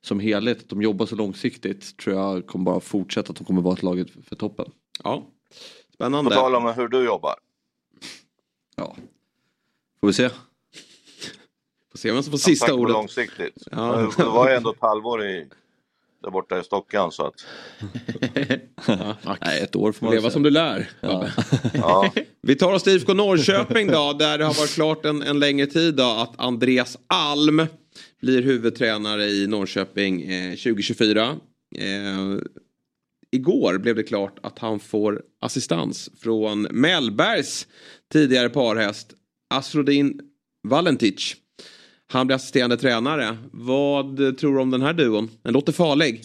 som 0.00 0.20
helhet, 0.20 0.58
att 0.58 0.68
de 0.68 0.82
jobbar 0.82 1.06
så 1.06 1.16
långsiktigt 1.16 1.96
tror 1.96 2.16
jag 2.16 2.46
kommer 2.46 2.64
bara 2.64 2.80
fortsätta 2.80 3.30
att 3.30 3.36
de 3.36 3.44
kommer 3.44 3.62
vara 3.62 3.74
ett 3.74 3.82
lag 3.82 4.10
för 4.28 4.36
toppen. 4.36 4.66
Ja, 5.04 5.16
På 5.16 5.94
spännande. 5.94 6.30
tal 6.34 6.54
om 6.54 6.72
hur 6.76 6.88
du 6.88 7.04
jobbar. 7.04 7.34
Ja. 8.76 8.96
Får 10.00 10.06
vi 10.06 10.12
se. 10.12 10.30
Se 12.00 12.12
vem 12.12 12.22
som 12.22 12.30
får 12.30 12.38
sista 12.38 12.66
Tack 12.66 12.74
ordet. 12.74 12.92
långsiktigt. 12.92 13.54
Ja. 13.70 14.12
Det 14.16 14.24
var 14.24 14.48
ju 14.50 14.56
ändå 14.56 14.70
ett 14.70 14.80
halvår 14.80 15.24
i, 15.24 15.46
där 16.22 16.30
borta 16.30 16.60
i 16.60 16.64
Stockan 16.64 17.12
så 17.12 17.26
att... 17.26 17.34
Nej, 19.40 19.60
ett 19.62 19.76
år 19.76 19.92
får 19.92 20.06
man 20.06 20.14
Leva 20.14 20.22
säga. 20.22 20.30
som 20.30 20.42
du 20.42 20.50
lär. 20.50 20.90
Babbe. 21.02 21.32
Ja. 21.74 22.12
Vi 22.42 22.56
tar 22.56 22.72
oss 22.72 22.82
till 22.82 22.92
IFK 22.92 23.14
Norrköping 23.14 23.86
då, 23.86 24.12
där 24.12 24.38
det 24.38 24.44
har 24.44 24.54
varit 24.54 24.74
klart 24.74 25.04
en, 25.04 25.22
en 25.22 25.38
längre 25.38 25.66
tid 25.66 25.94
då 25.94 26.02
att 26.04 26.40
Andreas 26.40 26.98
Alm 27.06 27.66
blir 28.22 28.42
huvudtränare 28.42 29.24
i 29.24 29.46
Norrköping 29.46 30.22
eh, 30.22 30.50
2024. 30.50 31.36
Eh, 31.76 31.84
igår 33.30 33.78
blev 33.78 33.96
det 33.96 34.02
klart 34.02 34.38
att 34.42 34.58
han 34.58 34.80
får 34.80 35.22
assistans 35.40 36.10
från 36.20 36.62
Mellbergs 36.70 37.66
tidigare 38.12 38.48
parhäst 38.48 39.12
Asrodin 39.54 40.20
Valentic. 40.68 41.36
Han 42.12 42.26
blir 42.26 42.36
assisterande 42.36 42.76
tränare. 42.76 43.36
Vad 43.52 44.38
tror 44.38 44.54
du 44.54 44.60
om 44.60 44.70
den 44.70 44.82
här 44.82 44.92
duon? 44.92 45.30
Den 45.42 45.52
låter 45.52 45.72
farlig. 45.72 46.22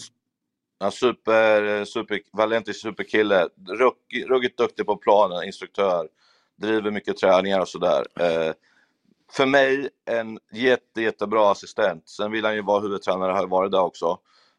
Ja, 0.78 0.90
super, 0.90 1.84
super, 1.84 2.20
Valentis 2.32 2.80
superkille. 2.80 3.48
Ruck- 3.68 4.26
Ruggigt 4.28 4.58
duktig 4.58 4.86
på 4.86 4.96
planen, 4.96 5.44
instruktör. 5.44 6.08
Driver 6.60 6.90
mycket 6.90 7.16
träningar 7.16 7.60
och 7.60 7.68
sådär. 7.68 8.04
Eh, 8.20 8.52
för 9.32 9.46
mig 9.46 9.88
en 10.10 10.38
jätte, 10.52 11.02
jättebra 11.02 11.50
assistent. 11.50 12.08
Sen 12.08 12.32
vill 12.32 12.44
han 12.44 12.54
ju 12.54 12.62
vara 12.62 12.80
huvudtränare, 12.80 13.32
har 13.32 13.46
varit 13.46 13.72
där 13.72 13.80
också. 13.82 14.18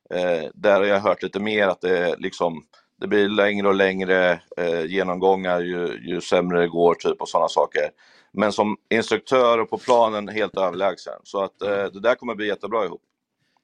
Eh, 0.10 0.50
där 0.54 0.80
har 0.80 0.86
jag 0.86 1.00
hört 1.00 1.24
lite 1.24 1.40
mer 1.40 1.68
att 1.68 1.82
det 1.82 2.16
liksom 2.20 2.64
det 3.00 3.08
blir 3.08 3.30
längre 3.30 3.68
och 3.68 3.76
längre 3.76 4.42
eh, 4.58 4.86
genomgångar 4.86 5.60
ju, 5.60 6.00
ju 6.02 6.22
sämre 6.22 6.62
det 6.62 6.68
går 6.68 6.96
typ 6.96 7.22
och 7.22 7.30
sådana 7.30 7.48
saker. 7.50 7.90
Men 8.38 8.52
som 8.52 8.78
instruktör 8.90 9.58
och 9.58 9.70
på 9.70 9.78
planen 9.78 10.28
helt 10.28 10.58
överlägsen. 10.58 11.14
Så 11.24 11.44
att 11.44 11.62
eh, 11.62 11.70
det 11.70 12.00
där 12.00 12.16
kommer 12.16 12.36
bli 12.36 12.48
jättebra 12.48 12.86
ihop. 12.86 13.02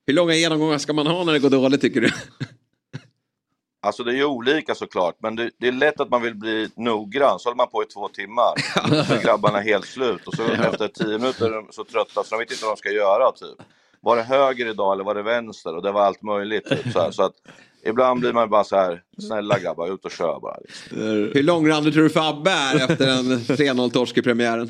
Hur 0.05 0.13
långa 0.13 0.34
genomgångar 0.34 0.78
ska 0.78 0.93
man 0.93 1.07
ha 1.07 1.24
när 1.24 1.34
det 1.34 1.39
går 1.39 1.49
dåligt 1.49 1.82
tycker 1.82 2.01
du? 2.01 2.09
Alltså 3.86 4.03
det 4.03 4.11
är 4.11 4.15
ju 4.15 4.26
olika 4.26 4.76
såklart, 4.76 5.15
men 5.19 5.36
det, 5.36 5.51
det 5.57 5.67
är 5.67 5.71
lätt 5.71 5.99
att 5.99 6.09
man 6.09 6.21
vill 6.21 6.36
bli 6.36 6.69
noggrann. 6.76 7.39
Så 7.39 7.49
håller 7.49 7.57
man 7.57 7.67
på 7.67 7.84
i 7.84 7.86
två 7.86 8.07
timmar. 8.07 8.53
Så 9.03 9.13
är 9.13 9.21
grabbarna 9.24 9.59
helt 9.59 9.86
slut 9.86 10.28
och 10.28 10.34
så 10.34 10.43
efter 10.51 10.88
tio 10.88 11.17
minuter 11.17 11.45
är 11.45 11.55
de 11.55 11.67
så 11.71 11.84
trötta 11.84 12.24
så 12.24 12.36
de 12.36 12.39
vet 12.39 12.51
inte 12.51 12.65
vad 12.65 12.74
de 12.74 12.78
ska 12.78 12.91
göra. 12.91 13.32
Typ. 13.32 13.67
Var 14.01 14.15
det 14.15 14.24
höger 14.24 14.69
idag 14.69 14.93
eller 14.93 15.03
var 15.03 15.15
det 15.15 15.21
vänster? 15.21 15.76
Och 15.76 15.82
det 15.82 15.91
var 15.91 16.01
allt 16.01 16.21
möjligt. 16.21 16.65
Typ, 16.65 16.93
så, 16.93 16.99
här. 16.99 17.11
så 17.11 17.24
att 17.24 17.36
ibland 17.86 18.19
blir 18.19 18.34
man 18.34 18.49
bara 18.49 18.63
så 18.63 18.75
här, 18.75 19.01
snälla 19.17 19.59
grabbar, 19.59 19.93
ut 19.93 20.05
och 20.05 20.11
kör 20.11 20.39
bara. 20.39 20.57
Liksom. 20.57 20.97
Hur 21.34 21.43
långrandig 21.43 21.93
tror 21.93 22.03
du 22.03 22.09
Fabbe 22.09 22.51
är 22.51 22.75
efter 22.75 23.07
en 23.07 23.25
3-0 23.39 23.89
torsk 23.93 24.17
i 24.17 24.21
premiären? 24.21 24.69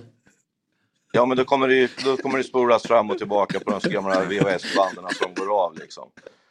Ja 1.16 1.26
men 1.26 1.38
då 1.38 1.45
kommer, 1.45 1.68
det, 1.68 1.91
då 2.05 2.18
kommer 2.18 2.38
det 2.38 2.43
spolas 2.43 2.84
fram 2.84 3.09
och 3.09 3.18
tillbaka 3.18 3.59
på 3.59 3.80
de 3.80 3.89
gamla 3.89 4.22
VHS-banden 4.24 5.05
som 5.14 5.34
går 5.34 5.64
av 5.66 5.78
liksom. 5.78 6.09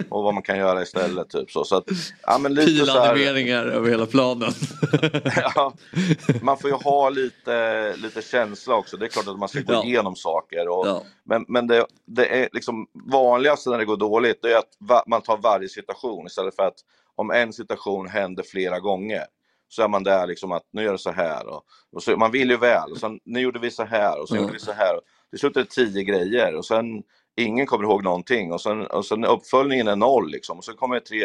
Och 0.09 0.23
vad 0.23 0.35
man 0.35 0.43
kan 0.43 0.59
göra 0.59 0.83
istället 0.83 1.31
typ 1.31 1.51
så. 1.51 1.65
så 1.65 1.77
att, 1.77 1.85
ja, 2.23 2.39
men 2.39 2.55
lite 2.55 2.85
Pilanimeringar 2.85 3.65
över 3.67 3.91
hela 3.91 4.07
planen. 4.07 4.53
ja, 5.55 5.73
man 6.43 6.59
får 6.59 6.71
ju 6.71 6.77
ha 6.77 7.09
lite, 7.11 7.97
lite 7.97 8.23
känsla 8.23 8.75
också. 8.75 8.97
Det 8.97 9.07
är 9.07 9.09
klart 9.09 9.29
att 9.29 9.39
man 9.39 9.49
ska 9.49 9.61
gå 9.61 9.73
Ja. 9.73 9.85
igenom 9.85 10.17
saker. 10.17 10.69
Och, 10.69 10.87
Ja. 10.87 11.03
Men, 11.25 11.45
men 11.49 11.67
det, 11.67 11.87
det 12.07 12.27
är 12.43 12.49
liksom 12.53 12.87
vanligaste 13.13 13.71
när 13.71 13.79
det 13.79 13.85
går 13.85 13.97
dåligt, 13.97 14.43
det 14.43 14.53
är 14.53 14.59
att 14.59 14.77
va, 14.79 15.05
man 15.07 15.23
tar 15.23 15.37
varje 15.37 15.69
situation 15.69 16.27
istället 16.27 16.57
för 16.57 16.63
att 16.67 16.77
om 17.15 17.31
en 17.31 17.53
situation 17.53 18.09
händer 18.09 18.43
flera 18.43 18.81
gånger 18.81 19.23
så 19.73 19.83
är 19.83 19.89
man 19.89 20.03
där 20.05 20.27
liksom 20.27 20.53
att 20.53 20.63
nu 20.71 20.83
gör 20.83 20.93
det 20.93 20.99
så 20.99 21.11
här 21.11 21.47
och, 21.47 21.63
och 21.93 22.03
så, 22.03 22.17
man 22.17 22.31
vill 22.31 22.51
ju 22.51 22.57
väl 22.57 22.91
och 22.93 22.99
sen 22.99 23.21
nu 23.25 23.41
gjorde 23.41 23.59
vi 23.59 23.71
så 23.71 23.85
här 23.85 24.21
och 24.23 24.29
så 24.29 24.37
Ja. 24.37 24.41
gjorde 24.41 24.53
vi 24.53 24.59
så 24.59 24.73
här. 24.73 25.01
Till 25.31 25.39
slut 25.39 25.57
är 25.57 25.61
det 25.61 25.71
tio 25.71 26.03
grejer 26.03 26.55
och 26.55 26.65
sen 26.65 27.03
ingen 27.37 27.67
kommer 27.67 27.85
ihåg 27.85 28.05
någonting 28.05 28.53
och 28.53 28.61
sen, 28.61 28.87
och 28.87 29.07
sen 29.07 29.25
uppföljningen 29.25 29.89
är 29.89 29.97
noll 29.97 30.31
liksom 30.31 30.59
och 30.59 30.65
så 30.65 30.73
kommer 30.73 30.95
det 30.95 31.01
tre, 31.01 31.25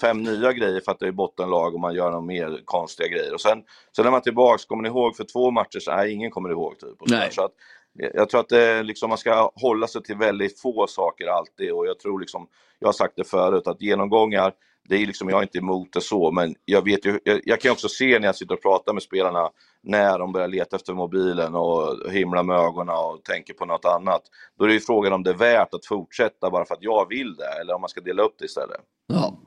fem 0.00 0.22
nya 0.22 0.52
grejer 0.52 0.80
för 0.80 0.92
att 0.92 0.98
det 0.98 1.06
är 1.06 1.12
bottenlag 1.12 1.74
och 1.74 1.80
man 1.80 1.94
gör 1.94 2.10
några 2.10 2.20
mer 2.24 2.60
konstiga 2.64 3.08
grejer 3.08 3.34
och 3.34 3.40
sen, 3.40 3.62
sen 3.96 4.04
när 4.04 4.10
man 4.10 4.18
är 4.18 4.22
tillbaks, 4.22 4.64
kommer 4.64 4.82
ni 4.82 4.88
ihåg 4.88 5.16
för 5.16 5.24
två 5.24 5.50
matcher 5.50 5.78
så 5.80 5.90
nej 5.96 6.12
ingen 6.12 6.30
kommer 6.30 6.50
ihåg 6.50 6.78
typ. 6.78 7.02
Och 7.02 7.08
så, 7.08 7.14
så 7.30 7.42
att, 7.44 7.52
Eh, 8.00 8.10
jag 8.14 8.28
tror 8.28 8.40
att 8.40 8.48
det, 8.48 8.82
liksom, 8.82 9.08
man 9.08 9.18
ska 9.18 9.52
hålla 9.54 9.86
sig 9.86 10.02
till 10.02 10.16
väldigt 10.16 10.60
få 10.60 10.86
saker 10.86 11.26
alltid 11.26 11.72
och 11.72 11.86
jag 11.86 11.98
tror 11.98 12.20
liksom, 12.20 12.46
jag 12.78 12.88
har 12.88 12.92
sagt 12.92 13.16
det 13.16 13.24
förut, 13.24 13.66
att 13.66 13.82
genomgångar, 13.82 14.52
det 14.88 14.96
är 14.96 15.06
liksom, 15.06 15.28
jag 15.28 15.38
är 15.38 15.42
inte 15.42 15.58
emot 15.58 15.92
det 15.92 16.00
så, 16.00 16.30
men 16.30 16.54
jag 16.64 16.84
vet 16.84 17.06
ju, 17.06 17.18
jag, 17.24 17.40
jag 17.44 17.60
kan 17.60 17.68
ju 17.68 17.72
också 17.72 17.88
se 17.88 18.18
när 18.18 18.28
jag 18.28 18.36
sitter 18.36 18.54
och 18.54 18.62
pratar 18.62 18.92
med 18.92 19.02
spelarna 19.02 19.50
när 19.82 20.18
de 20.18 20.32
börjar 20.32 20.48
leta 20.48 20.76
efter 20.76 20.94
mobilen 20.94 21.54
och 21.54 22.10
himla 22.10 22.42
med 22.42 22.56
ögonen 22.56 22.94
och 22.96 23.24
tänker 23.24 23.54
på 23.54 23.64
något 23.64 23.84
annat. 23.84 24.22
Då 24.58 24.64
är 24.64 24.68
det 24.68 24.74
ju 24.74 24.80
frågan 24.80 25.12
om 25.12 25.22
det 25.22 25.30
är 25.30 25.34
värt 25.34 25.74
att 25.74 25.86
fortsätta 25.86 26.50
bara 26.50 26.64
för 26.64 26.74
att 26.74 26.82
jag 26.82 27.08
vill 27.08 27.34
det 27.34 27.60
eller 27.60 27.74
om 27.74 27.80
man 27.80 27.90
ska 27.90 28.00
dela 28.00 28.22
upp 28.22 28.34
det 28.38 28.44
istället. 28.44 28.80
Ja. 29.06 29.38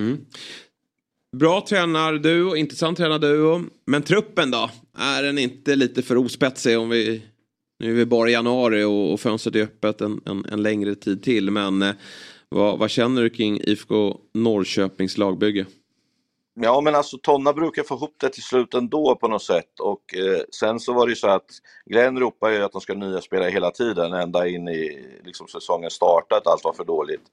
Mm. 0.00 0.24
Bra 1.36 1.64
tränarduo, 1.68 2.56
intressant 2.56 2.98
tränarduo. 2.98 3.60
Men 3.86 4.02
truppen 4.02 4.50
då? 4.50 4.70
Är 4.98 5.22
den 5.22 5.38
inte 5.38 5.76
lite 5.76 6.02
för 6.02 6.16
ospetsig 6.16 6.78
om 6.78 6.88
vi... 6.88 7.22
Nu 7.82 7.90
är 7.90 7.94
vi 7.94 8.06
bara 8.06 8.28
i 8.28 8.32
januari 8.32 8.84
och, 8.84 9.12
och 9.12 9.20
fönstret 9.20 9.56
är 9.56 9.62
öppet 9.62 10.00
en, 10.00 10.20
en, 10.26 10.44
en 10.44 10.62
längre 10.62 10.94
tid 10.94 11.22
till. 11.22 11.50
Men 11.50 11.82
eh, 11.82 11.94
vad, 12.48 12.78
vad 12.78 12.90
känner 12.90 13.22
du 13.22 13.30
kring 13.30 13.60
IFK 13.60 14.16
Norrköpings 14.34 15.18
lagbygge? 15.18 15.66
Ja, 16.54 16.80
men 16.80 16.94
alltså 16.94 17.18
Tonna 17.18 17.52
brukar 17.52 17.82
få 17.82 17.94
ihop 17.94 18.14
det 18.20 18.28
till 18.28 18.42
slut 18.42 18.74
ändå 18.74 19.16
på 19.16 19.28
något 19.28 19.42
sätt. 19.42 19.80
Och 19.80 20.16
eh, 20.16 20.40
sen 20.60 20.80
så 20.80 20.92
var 20.92 21.06
det 21.06 21.10
ju 21.10 21.16
så 21.16 21.28
att 21.28 21.46
Glenn 21.86 22.18
ropar 22.18 22.50
ju 22.50 22.62
att 22.62 22.72
de 22.72 22.80
ska 22.80 22.94
nya 22.94 23.20
spelare 23.20 23.50
hela 23.50 23.70
tiden, 23.70 24.12
ända 24.12 24.48
in 24.48 24.68
i 24.68 25.06
liksom, 25.24 25.48
säsongen 25.48 25.90
startat, 25.90 26.46
allt 26.46 26.64
var 26.64 26.72
för 26.72 26.84
dåligt. 26.84 27.24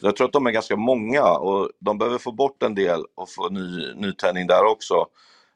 Så 0.00 0.06
jag 0.06 0.16
tror 0.16 0.26
att 0.26 0.32
de 0.32 0.46
är 0.46 0.50
ganska 0.50 0.76
många 0.76 1.24
och 1.24 1.70
de 1.78 1.98
behöver 1.98 2.18
få 2.18 2.32
bort 2.32 2.62
en 2.62 2.74
del 2.74 3.00
och 3.14 3.30
få 3.30 3.48
ny, 3.48 3.94
nytändning 3.94 4.46
där 4.46 4.64
också. 4.64 5.06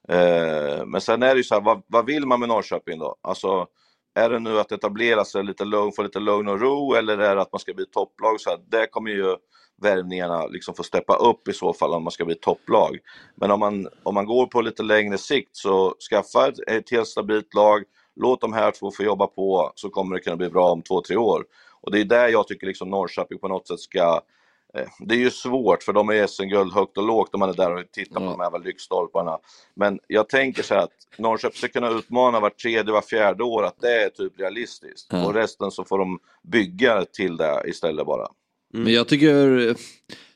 Eh, 0.08 0.86
men 0.86 1.00
sen 1.00 1.22
är 1.22 1.34
det 1.34 1.38
ju 1.38 1.44
så 1.44 1.54
här, 1.54 1.62
vad, 1.62 1.82
vad 1.86 2.06
vill 2.06 2.26
man 2.26 2.40
med 2.40 2.48
Norrköping 2.48 2.98
då? 2.98 3.16
Alltså, 3.22 3.66
är 4.14 4.30
det 4.30 4.38
nu 4.38 4.58
att 4.58 4.72
etablera 4.72 5.24
sig 5.24 5.44
lite 5.44 5.64
lugn, 5.64 5.92
få 5.92 6.02
lite 6.02 6.20
lugn 6.20 6.48
och 6.48 6.60
ro 6.60 6.94
eller 6.94 7.18
är 7.18 7.36
det 7.36 7.42
att 7.42 7.52
man 7.52 7.60
ska 7.60 7.74
bli 7.74 7.86
topplag? 7.86 8.40
Så 8.40 8.50
här, 8.50 8.58
det 8.68 8.86
kommer 8.86 9.10
ju 9.10 9.36
värvningarna 9.82 10.46
liksom 10.46 10.74
få 10.74 10.82
steppa 10.82 11.16
upp 11.16 11.48
i 11.48 11.52
så 11.52 11.72
fall 11.72 11.94
om 11.94 12.02
man 12.02 12.10
ska 12.10 12.24
bli 12.24 12.34
topplag. 12.34 12.98
Men 13.34 13.50
om 13.50 13.60
man, 13.60 13.88
om 14.02 14.14
man 14.14 14.26
går 14.26 14.46
på 14.46 14.60
lite 14.60 14.82
längre 14.82 15.18
sikt 15.18 15.56
så 15.56 15.94
skaffa 16.10 16.48
ett, 16.48 16.58
ett 16.68 16.90
helt 16.90 17.08
stabilt 17.08 17.54
lag, 17.54 17.82
låt 18.16 18.40
de 18.40 18.52
här 18.52 18.70
två 18.70 18.90
få 18.90 19.02
jobba 19.02 19.26
på 19.26 19.72
så 19.74 19.90
kommer 19.90 20.14
det 20.14 20.22
kunna 20.22 20.36
bli 20.36 20.50
bra 20.50 20.70
om 20.70 20.82
två, 20.82 21.00
tre 21.00 21.16
år. 21.16 21.44
Och 21.80 21.92
det 21.92 22.00
är 22.00 22.04
där 22.04 22.28
jag 22.28 22.48
tycker 22.48 22.66
liksom 22.66 22.90
Norrköping 22.90 23.38
på 23.38 23.48
något 23.48 23.68
sätt 23.68 23.80
ska 23.80 24.20
det 24.98 25.14
är 25.14 25.18
ju 25.18 25.30
svårt 25.30 25.82
för 25.82 25.92
de 25.92 26.08
är 26.08 26.26
SM-guld 26.26 26.72
högt 26.72 26.98
och 26.98 27.06
lågt 27.06 27.34
om 27.34 27.40
man 27.40 27.48
är 27.48 27.54
där 27.54 27.74
och 27.74 27.90
tittar 27.92 28.20
på 28.20 28.26
de 28.26 28.40
här 28.40 28.64
lyktstolparna. 28.64 29.38
Men 29.74 29.98
jag 30.06 30.28
tänker 30.28 30.62
så 30.62 30.74
här 30.74 30.82
att 30.82 31.18
Norrköping 31.18 31.56
ska 31.56 31.68
kunna 31.68 31.90
utmana 31.90 32.40
vart 32.40 32.58
tredje, 32.58 32.92
var 32.92 33.02
fjärde 33.02 33.44
år, 33.44 33.64
att 33.64 33.80
det 33.80 34.02
är 34.02 34.08
typ 34.08 34.40
realistiskt. 34.40 35.06
Ja. 35.10 35.26
Och 35.26 35.34
resten 35.34 35.70
så 35.70 35.84
får 35.84 35.98
de 35.98 36.18
bygga 36.42 37.04
till 37.04 37.36
det 37.36 37.62
istället 37.66 38.06
bara. 38.06 38.28
Men 38.72 38.92
jag 38.92 39.08
tycker 39.08 39.68
eh, 39.68 39.74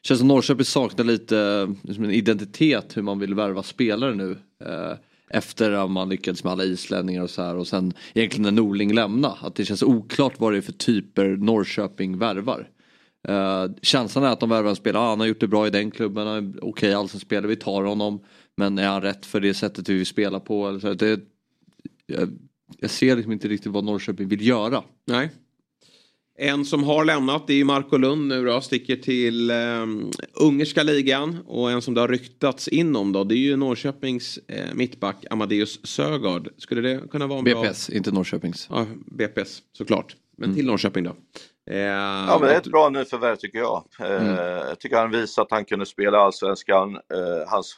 känns 0.02 0.20
som 0.20 0.28
Norrköping 0.28 0.64
saknar 0.64 1.04
lite 1.04 1.38
eh, 1.38 1.68
liksom 1.82 2.04
en 2.04 2.10
identitet 2.10 2.96
hur 2.96 3.02
man 3.02 3.18
vill 3.18 3.34
värva 3.34 3.62
spelare 3.62 4.14
nu. 4.14 4.38
Eh, 4.64 4.92
efter 5.30 5.72
att 5.72 5.90
man 5.90 6.08
lyckades 6.08 6.44
med 6.44 6.52
alla 6.52 6.64
islänningar 6.64 7.22
och 7.22 7.30
så 7.30 7.42
här 7.42 7.56
och 7.56 7.66
sen 7.66 7.92
egentligen 8.14 8.42
när 8.42 8.62
Norling 8.62 8.94
lämnade. 8.94 9.34
Att 9.40 9.54
det 9.54 9.64
känns 9.64 9.82
oklart 9.82 10.40
vad 10.40 10.52
det 10.52 10.56
är 10.56 10.62
för 10.62 10.72
typer 10.72 11.28
Norrköping 11.28 12.18
värvar. 12.18 12.68
Eh, 13.28 13.66
känslan 13.82 14.24
är 14.24 14.28
att 14.28 14.40
de 14.40 14.48
värvar 14.48 14.70
en 14.70 14.76
spelare, 14.76 15.02
ah, 15.02 15.08
han 15.08 15.20
har 15.20 15.26
gjort 15.26 15.40
det 15.40 15.48
bra 15.48 15.66
i 15.66 15.70
den 15.70 15.90
klubben, 15.90 16.48
okej 16.48 16.68
okay, 16.68 16.92
alltså 16.92 17.18
spelare, 17.18 17.48
vi 17.48 17.56
tar 17.56 17.82
honom. 17.82 18.20
Men 18.56 18.78
är 18.78 18.88
han 18.88 19.02
rätt 19.02 19.26
för 19.26 19.40
det 19.40 19.54
sättet 19.54 19.88
vi 19.88 19.94
vill 19.94 20.06
spela 20.06 20.40
på? 20.40 20.68
Eller 20.68 20.78
så, 20.78 20.94
det, 20.94 21.20
jag, 22.06 22.38
jag 22.78 22.90
ser 22.90 23.16
liksom 23.16 23.32
inte 23.32 23.48
riktigt 23.48 23.72
vad 23.72 23.84
Norrköping 23.84 24.28
vill 24.28 24.46
göra. 24.46 24.82
Nej. 25.06 25.30
En 26.38 26.64
som 26.64 26.84
har 26.84 27.04
lämnat 27.04 27.46
det 27.46 27.52
är 27.52 27.56
ju 27.56 27.64
Marco 27.64 27.96
Lund 27.96 28.28
nu 28.28 28.44
då, 28.44 28.60
sticker 28.60 28.96
till 28.96 29.50
eh, 29.50 29.56
ungerska 30.34 30.82
ligan. 30.82 31.38
Och 31.46 31.70
en 31.70 31.82
som 31.82 31.94
det 31.94 32.00
har 32.00 32.08
ryktats 32.08 32.68
inom 32.68 33.12
då, 33.12 33.24
det 33.24 33.34
är 33.34 33.38
ju 33.38 33.56
Norrköpings 33.56 34.38
eh, 34.48 34.74
mittback 34.74 35.24
Amadeus 35.30 35.86
Sögaard. 35.86 36.48
Skulle 36.58 36.80
det 36.80 37.08
kunna 37.10 37.26
vara 37.26 37.38
en 37.38 37.44
bra... 37.44 37.62
BPS, 37.62 37.90
inte 37.90 38.12
Norrköpings. 38.12 38.66
Ja, 38.70 38.86
BPS 39.06 39.62
såklart. 39.72 40.16
Men 40.36 40.54
till 40.54 40.66
Norrköping 40.66 41.04
då. 41.04 41.16
Eh, 41.70 41.76
Ja, 41.78 42.38
men 42.40 42.48
det 42.48 42.54
är 42.54 42.58
ett 42.58 42.70
bra 42.72 42.88
nyförvärv 42.88 43.36
tycker 43.36 43.58
jag. 43.58 43.84
Eh, 44.00 44.36
Jag 44.68 44.78
tycker 44.80 44.96
han 44.96 45.10
visar 45.10 45.42
att 45.42 45.50
han 45.50 45.64
kunde 45.64 45.86
spela 45.86 46.18
allsvenskan. 46.18 46.94
Eh, 46.94 47.48
hans 47.48 47.76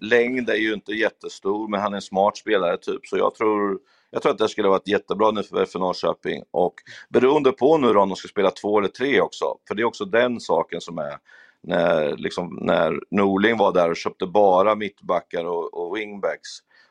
längd 0.00 0.50
är 0.50 0.54
ju 0.54 0.74
inte 0.74 0.92
jättestor, 0.92 1.68
men 1.68 1.80
han 1.80 1.92
är 1.92 1.96
en 1.96 2.02
smart 2.02 2.36
spelare 2.36 2.76
typ. 2.76 3.06
Så 3.06 3.16
jag 3.16 3.34
tror, 3.34 3.78
jag 4.10 4.22
tror 4.22 4.32
att 4.32 4.38
det 4.38 4.48
skulle 4.48 4.68
vara 4.68 4.78
ett 4.78 4.88
jättebra 4.88 5.30
nyförvärv 5.30 5.66
för 5.66 5.78
Norrköping. 5.78 6.42
Och 6.50 6.74
beroende 7.08 7.52
på 7.52 7.78
nu 7.78 7.92
då 7.92 8.00
om 8.00 8.08
de 8.08 8.16
ska 8.16 8.28
spela 8.28 8.50
två 8.50 8.78
eller 8.78 8.88
tre 8.88 9.20
också, 9.20 9.56
för 9.68 9.74
det 9.74 9.82
är 9.82 9.86
också 9.86 10.04
den 10.04 10.40
saken 10.40 10.80
som 10.80 10.98
är 10.98 11.16
när, 11.62 12.16
liksom, 12.16 12.58
när 12.62 13.00
Norling 13.10 13.56
var 13.58 13.72
där 13.72 13.90
och 13.90 13.96
köpte 13.96 14.26
bara 14.26 14.74
mittbackar 14.74 15.44
och, 15.44 15.74
och 15.74 15.96
wingbacks. 15.96 16.48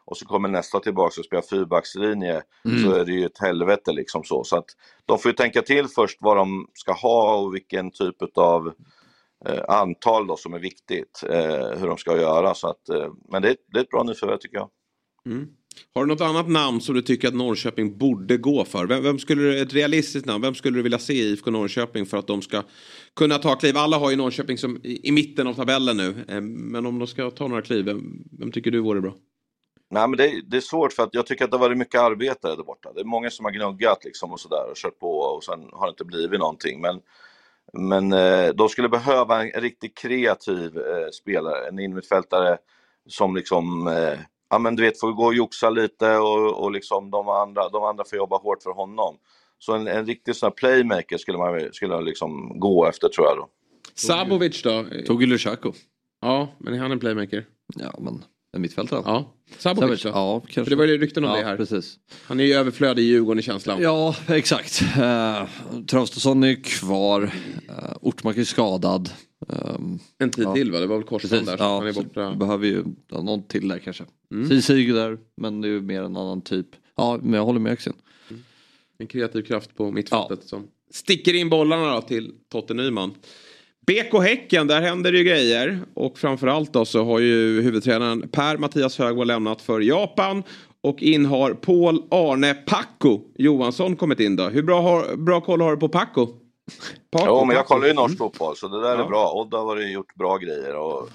Och 0.10 0.18
så 0.18 0.26
kommer 0.26 0.50
nästa 0.50 0.80
tillbaka 0.80 1.22
och 1.22 1.26
spelar 1.26 1.42
fyrbackslinje 1.50 2.42
Mm. 2.66 2.84
så 2.84 2.92
är 2.94 3.06
det 3.06 3.12
ju 3.12 3.26
ett 3.26 3.38
helvete 3.40 3.92
liksom 3.92 4.24
så. 4.24 4.44
Så 4.44 4.58
att 4.58 4.66
de 5.06 5.20
får 5.20 5.30
ju 5.32 5.36
tänka 5.36 5.62
till 5.62 5.88
först 5.88 6.18
vad 6.22 6.38
de 6.38 6.68
ska 6.74 6.94
ha 6.94 7.36
och 7.36 7.56
vilken 7.56 7.92
typ 7.92 8.16
av 8.38 8.68
eh, 9.46 9.64
antal 9.68 10.28
då 10.28 10.38
som 10.38 10.54
är 10.54 10.60
viktigt, 10.60 11.24
eh, 11.30 11.80
hur 11.80 11.88
de 11.88 11.98
ska 11.98 12.18
göra. 12.22 12.54
Så 12.54 12.68
att, 12.68 12.90
eh, 12.90 13.08
men 13.32 13.42
det, 13.42 13.50
är- 13.50 13.58
det 13.74 13.80
är 13.80 13.84
ett 13.84 13.90
bra 13.90 14.04
nyförvärv 14.04 14.38
tycker 14.38 14.58
jag. 14.58 14.70
Mm. 15.26 15.48
Har 15.94 16.06
du 16.06 16.08
något 16.08 16.22
annat 16.22 16.50
namn 16.50 16.82
som 16.82 16.96
du 16.96 17.02
tycker 17.02 17.28
att 17.28 17.34
Norrköping 17.34 17.98
borde 17.98 18.38
gå 18.38 18.66
för? 18.66 18.86
Vem, 18.88 19.04
vem 19.04 19.20
skulle 19.20 19.42
du, 19.42 19.60
ett 19.62 19.74
realistiskt 19.74 20.26
namn, 20.28 20.42
vem 20.42 20.56
skulle 20.56 20.78
du 20.78 20.82
vilja 20.82 21.00
se 21.00 21.14
i 21.14 21.32
IFK 21.32 21.52
Norrköping 21.52 22.06
för 22.06 22.18
att 22.18 22.28
de 22.28 22.42
ska 22.42 22.64
kunna 23.16 23.38
ta 23.38 23.56
kliv? 23.56 23.78
Alla 23.78 23.98
har 23.98 24.10
ju 24.10 24.16
Norrköping 24.16 24.58
som 24.58 24.78
i, 24.84 25.08
i 25.08 25.12
mitten 25.12 25.48
av 25.48 25.54
tabellen 25.54 25.98
nu. 25.98 26.16
Eh, 26.28 26.42
Men 26.42 26.86
om 26.86 27.00
de 27.00 27.08
ska 27.08 27.32
ta 27.32 27.48
några 27.48 27.62
kliv, 27.62 27.86
vem, 27.86 28.24
vem 28.40 28.52
tycker 28.52 28.72
du 28.72 28.80
vore 28.80 29.02
bra? 29.02 29.14
Nej 29.92 30.08
men 30.08 30.18
det, 30.18 30.42
det 30.48 30.58
är 30.58 30.62
svårt 30.62 30.94
för 30.94 31.04
att 31.04 31.14
jag 31.14 31.26
tycker 31.26 31.46
att 31.46 31.52
det 31.52 31.58
har 31.58 31.66
varit 31.66 31.78
mycket 31.78 32.02
arbetare 32.02 32.56
där 32.56 32.64
borta. 32.64 32.94
Det 32.94 33.02
är 33.02 33.06
många 33.06 33.30
som 33.30 33.46
har 33.46 33.52
gnuggat 33.52 34.04
liksom 34.06 34.32
och 34.32 34.40
sådär 34.40 34.70
och 34.70 34.76
kört 34.76 35.00
på 35.00 35.18
och 35.20 35.44
sen 35.44 35.70
har 35.72 35.86
det 35.88 35.90
inte 35.90 36.06
blivit 36.06 36.40
någonting. 36.40 36.82
Men, 36.82 37.02
men 37.74 38.14
eh, 38.14 38.50
de 38.50 38.70
skulle 38.70 38.90
behöva 38.90 39.44
en 39.44 39.62
riktigt 39.62 39.98
kreativ 39.98 40.78
eh, 40.78 41.10
spelare, 41.14 41.68
en 41.68 41.80
innermittfältare 41.80 42.58
som 43.08 43.36
liksom, 43.36 43.88
eh, 43.88 44.20
ja 44.50 44.60
men 44.60 44.76
du 44.76 44.84
vet 44.84 45.00
får 45.00 45.12
gå 45.12 45.26
och 45.26 45.34
joxa 45.34 45.70
lite 45.70 46.18
och, 46.18 46.64
och 46.64 46.72
liksom 46.72 47.12
de 47.12 47.30
andra, 47.30 47.70
de 47.70 47.84
andra 47.84 48.04
får 48.04 48.18
jobba 48.18 48.38
hårt 48.38 48.64
för 48.64 48.72
honom. 48.72 49.18
Så 49.60 49.74
en, 49.74 49.88
en 49.88 50.06
riktig 50.06 50.36
sån 50.36 50.48
här 50.48 50.52
playmaker 50.52 51.18
skulle 51.18 51.38
man 51.38 51.74
skulle 51.74 52.02
liksom 52.02 52.60
gå 52.60 52.86
efter 52.86 53.10
tror 53.10 53.28
jag 53.28 53.38
då. 53.38 53.50
Sabovic 53.96 54.64
då? 54.64 54.86
Tog 55.08 55.22
ju 55.22 55.28
Lushako. 55.28 55.74
Ja, 56.22 56.48
men 56.58 56.74
är 56.74 56.78
han 56.78 56.92
en 56.92 57.00
playmaker? 57.00 57.46
Ja, 57.76 57.96
men 58.00 58.24
en 58.52 58.62
mittfältare. 58.62 59.02
Ja. 59.06 59.34
Sabovic 59.58 60.04
då? 60.04 60.10
Ja, 60.10 60.40
kanske. 60.40 60.64
För 60.64 60.70
det 60.70 60.76
var 60.76 60.86
ju 60.86 60.98
rykten 60.98 61.24
om 61.24 61.30
ja, 61.30 61.38
det 61.38 61.44
här. 61.46 61.58
precis. 61.58 62.00
Han 62.24 62.40
är 62.40 62.44
ju 62.44 62.54
överflödig 62.54 63.04
i 63.04 63.06
Djurgården 63.06 63.40
i 63.40 63.44
känslan. 63.44 63.82
Ja, 63.82 64.16
exakt. 64.28 64.82
Uh, 64.82 65.46
Traustason 65.88 66.44
är 66.44 66.64
kvar. 66.64 67.22
Uh, 67.22 67.98
Ortmark 68.02 68.38
är 68.38 68.44
skadad. 68.44 69.10
Um, 69.48 70.00
En 70.18 70.30
tid 70.30 70.54
till 70.54 70.72
va? 70.72 70.80
Det 70.80 70.88
var 70.88 70.96
väl 70.96 71.06
korsband 71.06 71.46
där. 71.46 71.58
så 71.58 71.64
Ja, 71.64 71.78
han 71.78 71.88
är 71.88 71.94
borta. 71.94 72.36
behöver 72.36 72.68
ju 72.68 72.84
ja, 73.12 73.22
någon 73.22 73.44
till 73.44 73.68
där 73.68 73.80
kanske. 73.80 74.04
Mm. 74.32 74.50
Där, 74.50 75.18
men 75.38 75.62
det 75.62 75.68
är 75.68 75.70
ju 75.70 75.82
mer 75.82 76.02
en 76.04 76.18
annan 76.18 76.42
typ. 76.42 76.68
Ja, 76.98 77.20
men 77.22 77.34
jag 77.34 77.46
håller 77.46 77.60
med 77.60 77.72
Axel. 77.72 77.94
En 78.98 79.08
kreativ 79.08 79.42
kraft 79.42 79.76
på 79.76 79.92
mittfältet 79.92 80.44
som 80.44 80.68
sticker 80.92 81.34
in 81.34 81.50
bollarna 81.50 81.96
då 81.96 82.02
till 82.02 82.34
Totte 82.52 82.74
Nyman. 82.74 83.14
BK 83.90 84.22
Häcken, 84.22 84.68
där 84.68 84.82
händer 84.82 85.12
det 85.12 85.18
ju 85.18 85.24
grejer. 85.24 85.80
Och 85.94 86.18
framförallt 86.18 86.74
då 86.74 86.86
så 86.86 87.04
har 87.04 87.20
ju 87.20 87.62
huvudtränaren 87.62 88.30
Per-Mattias 88.30 89.00
Högvall 89.00 89.28
lämnat 89.28 89.62
för 89.62 89.80
Japan. 89.82 90.44
Och 90.82 91.02
in 91.02 91.26
har 91.26 91.54
Paul 91.54 92.04
Arne 92.12 92.54
Packo 92.54 93.22
Johansson 93.36 93.96
kommit 93.96 94.20
in 94.20 94.36
då. 94.36 94.44
Hur 94.44 94.64
bra, 94.64 94.82
har, 94.82 95.16
bra 95.16 95.42
koll 95.42 95.62
har 95.62 95.72
du 95.72 95.78
på 95.78 95.90
Packo? 95.90 96.26
Packo, 97.12 97.26
Jo, 97.28 97.46
men 97.46 97.56
jag 97.56 97.66
kollar 97.66 97.88
ju 97.88 97.94
norsk 97.94 98.18
fotboll 98.18 98.56
så 98.56 98.68
det 98.68 98.82
där 98.82 98.96
Ja. 98.98 99.04
är 99.04 99.08
bra. 99.08 99.32
Odd 99.34 99.54
har 99.54 99.66
varit, 99.66 99.92
gjort 99.92 100.16
bra 100.16 100.38
grejer 100.38 100.76
och 100.76 101.10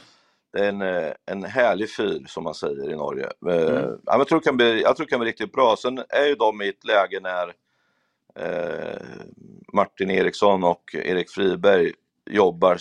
det 0.52 0.58
är 0.58 0.68
en, 0.68 0.82
eh, 0.82 1.12
en 1.26 1.44
härlig 1.44 1.94
fyr 1.96 2.24
som 2.28 2.44
man 2.44 2.54
säger 2.54 2.92
i 2.92 2.96
Norge. 2.96 3.24
Eh, 3.24 3.54
Mm. 3.56 3.98
Ja, 4.06 4.18
jag, 4.18 4.28
tror 4.28 4.38
det 4.40 4.44
kan 4.44 4.56
bli, 4.56 4.82
jag 4.82 4.96
tror 4.96 5.06
det 5.06 5.10
kan 5.10 5.20
bli 5.20 5.28
riktigt 5.28 5.52
bra. 5.52 5.76
Sen 5.78 5.98
är 6.08 6.26
ju 6.26 6.34
de 6.34 6.62
i 6.62 6.68
ett 6.68 6.84
läge 6.84 7.20
när 7.22 7.52
eh, 8.46 9.00
Martin 9.72 10.10
Eriksson 10.10 10.64
och 10.64 10.94
Erik 10.94 11.30
Friberg 11.30 11.92
jobbar 12.30 12.78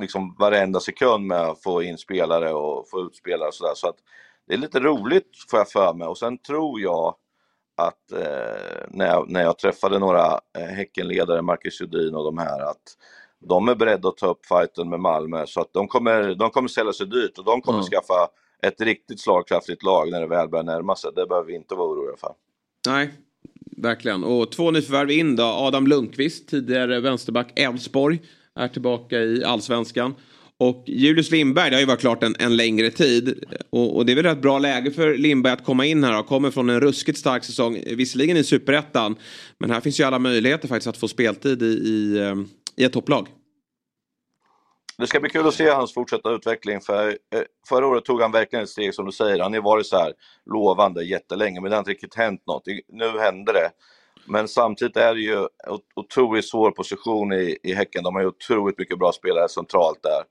liksom 0.00 0.36
varenda 0.38 0.80
sekund 0.80 1.26
med 1.26 1.40
att 1.40 1.62
få 1.62 1.82
in 1.82 1.98
spelare 1.98 2.52
och 2.52 2.88
få 2.88 3.00
ut 3.00 3.16
spelare 3.16 3.48
och 3.48 3.54
sådär. 3.54 3.74
Så 3.74 3.88
att 3.88 3.96
det 4.46 4.54
är 4.54 4.58
lite 4.58 4.80
roligt 4.80 5.30
får 5.50 5.58
jag 5.58 5.70
för 5.70 5.94
mig 5.94 6.08
och 6.08 6.18
sen 6.18 6.38
tror 6.38 6.80
jag 6.80 7.14
att 7.76 8.12
eh, 8.12 8.86
när, 8.88 9.06
jag, 9.06 9.30
när 9.30 9.42
jag 9.42 9.58
träffade 9.58 9.98
några 9.98 10.40
eh, 10.58 10.64
Häckenledare, 10.66 11.42
Marcus 11.42 11.80
Judin 11.80 12.14
och 12.14 12.24
de 12.24 12.38
här, 12.38 12.60
att 12.70 12.82
de 13.40 13.68
är 13.68 13.74
beredda 13.74 14.08
att 14.08 14.16
ta 14.16 14.26
upp 14.26 14.46
fighten 14.46 14.88
med 14.88 15.00
Malmö 15.00 15.46
så 15.46 15.60
att 15.60 15.72
de 15.72 15.88
kommer, 15.88 16.34
de 16.34 16.50
kommer 16.50 16.68
sälja 16.68 16.92
sig 16.92 17.06
dyrt 17.06 17.38
och 17.38 17.44
de 17.44 17.60
kommer 17.62 17.78
Ja. 17.78 17.84
skaffa 17.84 18.28
ett 18.62 18.80
riktigt 18.80 19.20
slagkraftigt 19.20 19.82
lag 19.82 20.10
när 20.10 20.20
det 20.20 20.26
väl 20.26 20.48
börjar 20.48 20.64
närma 20.64 20.96
sig. 20.96 21.10
Det 21.16 21.26
behöver 21.26 21.46
vi 21.46 21.54
inte 21.54 21.74
vara 21.74 21.88
oroliga 21.88 22.16
för. 22.16 22.32
Nej, 22.86 23.10
verkligen. 23.76 24.24
Och 24.24 24.52
två 24.52 24.70
nyförvärv 24.70 25.10
in 25.10 25.36
då. 25.36 25.44
Adam 25.44 25.86
Lundqvist, 25.86 26.48
tidigare 26.48 27.00
vänsterback 27.00 27.58
Elfsborg, 27.58 28.20
är 28.56 28.68
tillbaka 28.68 29.18
i 29.18 29.44
allsvenskan. 29.44 30.14
Och 30.58 30.84
Julius 30.86 31.30
Lindberg, 31.30 31.70
det 31.70 31.76
har 31.76 31.80
ju 31.80 31.86
varit 31.86 32.00
klart 32.00 32.22
en, 32.22 32.36
en 32.38 32.56
längre 32.56 32.90
tid. 32.90 33.44
Och, 33.70 33.96
och 33.96 34.06
det 34.06 34.12
är 34.12 34.16
väl 34.16 34.26
ett 34.26 34.42
bra 34.42 34.58
läge 34.58 34.90
för 34.90 35.14
Lindberg 35.14 35.52
att 35.52 35.64
komma 35.64 35.86
in 35.86 36.04
här. 36.04 36.12
Han 36.12 36.24
Kommer 36.24 36.50
från 36.50 36.70
en 36.70 36.80
ruskigt 36.80 37.18
stark 37.18 37.44
säsong, 37.44 37.82
visserligen 37.86 38.36
i 38.36 38.44
superettan. 38.44 39.16
Men 39.58 39.70
här 39.70 39.80
finns 39.80 40.00
ju 40.00 40.04
alla 40.04 40.18
möjligheter 40.18 40.68
faktiskt 40.68 40.86
att 40.86 40.96
få 40.96 41.08
speltid 41.08 41.62
i, 41.62 41.66
i, 41.66 42.18
eh, 42.18 42.34
i 42.76 42.84
ett 42.84 42.92
topplag. 42.92 43.28
Det 44.98 45.06
ska 45.06 45.20
bli 45.20 45.30
kul 45.30 45.46
att 45.46 45.54
se 45.54 45.68
hans 45.68 45.94
fortsatta 45.94 46.30
utveckling 46.30 46.80
för 46.80 47.08
eh, 47.08 47.42
förra 47.68 47.86
året 47.86 48.04
tog 48.04 48.20
han 48.20 48.32
verkligen 48.32 48.62
ett 48.62 48.68
steg 48.68 48.94
som 48.94 49.06
du 49.06 49.12
säger. 49.12 49.38
Han 49.42 49.52
har 49.52 49.58
ju 49.58 49.62
varit 49.62 49.86
så 49.86 49.96
här 49.96 50.12
lovande 50.50 51.04
jättelänge 51.04 51.60
men 51.60 51.70
det 51.70 51.76
har 51.76 51.80
inte 51.80 51.90
riktigt 51.90 52.14
hänt 52.14 52.42
något. 52.46 52.62
Nu 52.92 53.18
hände 53.18 53.52
det. 53.52 53.70
Men 54.28 54.48
samtidigt 54.48 54.96
är 54.96 55.14
det 55.14 55.20
ju 55.20 55.46
otroligt 55.94 56.48
svår 56.48 56.70
position 56.70 57.32
i, 57.32 57.58
i 57.62 57.74
Häcken. 57.74 58.04
De 58.04 58.14
har 58.14 58.22
ju 58.22 58.28
otroligt 58.28 58.78
mycket 58.78 58.98
bra 58.98 59.12
spelare 59.12 59.48
centralt 59.48 60.02
där. 60.02 60.22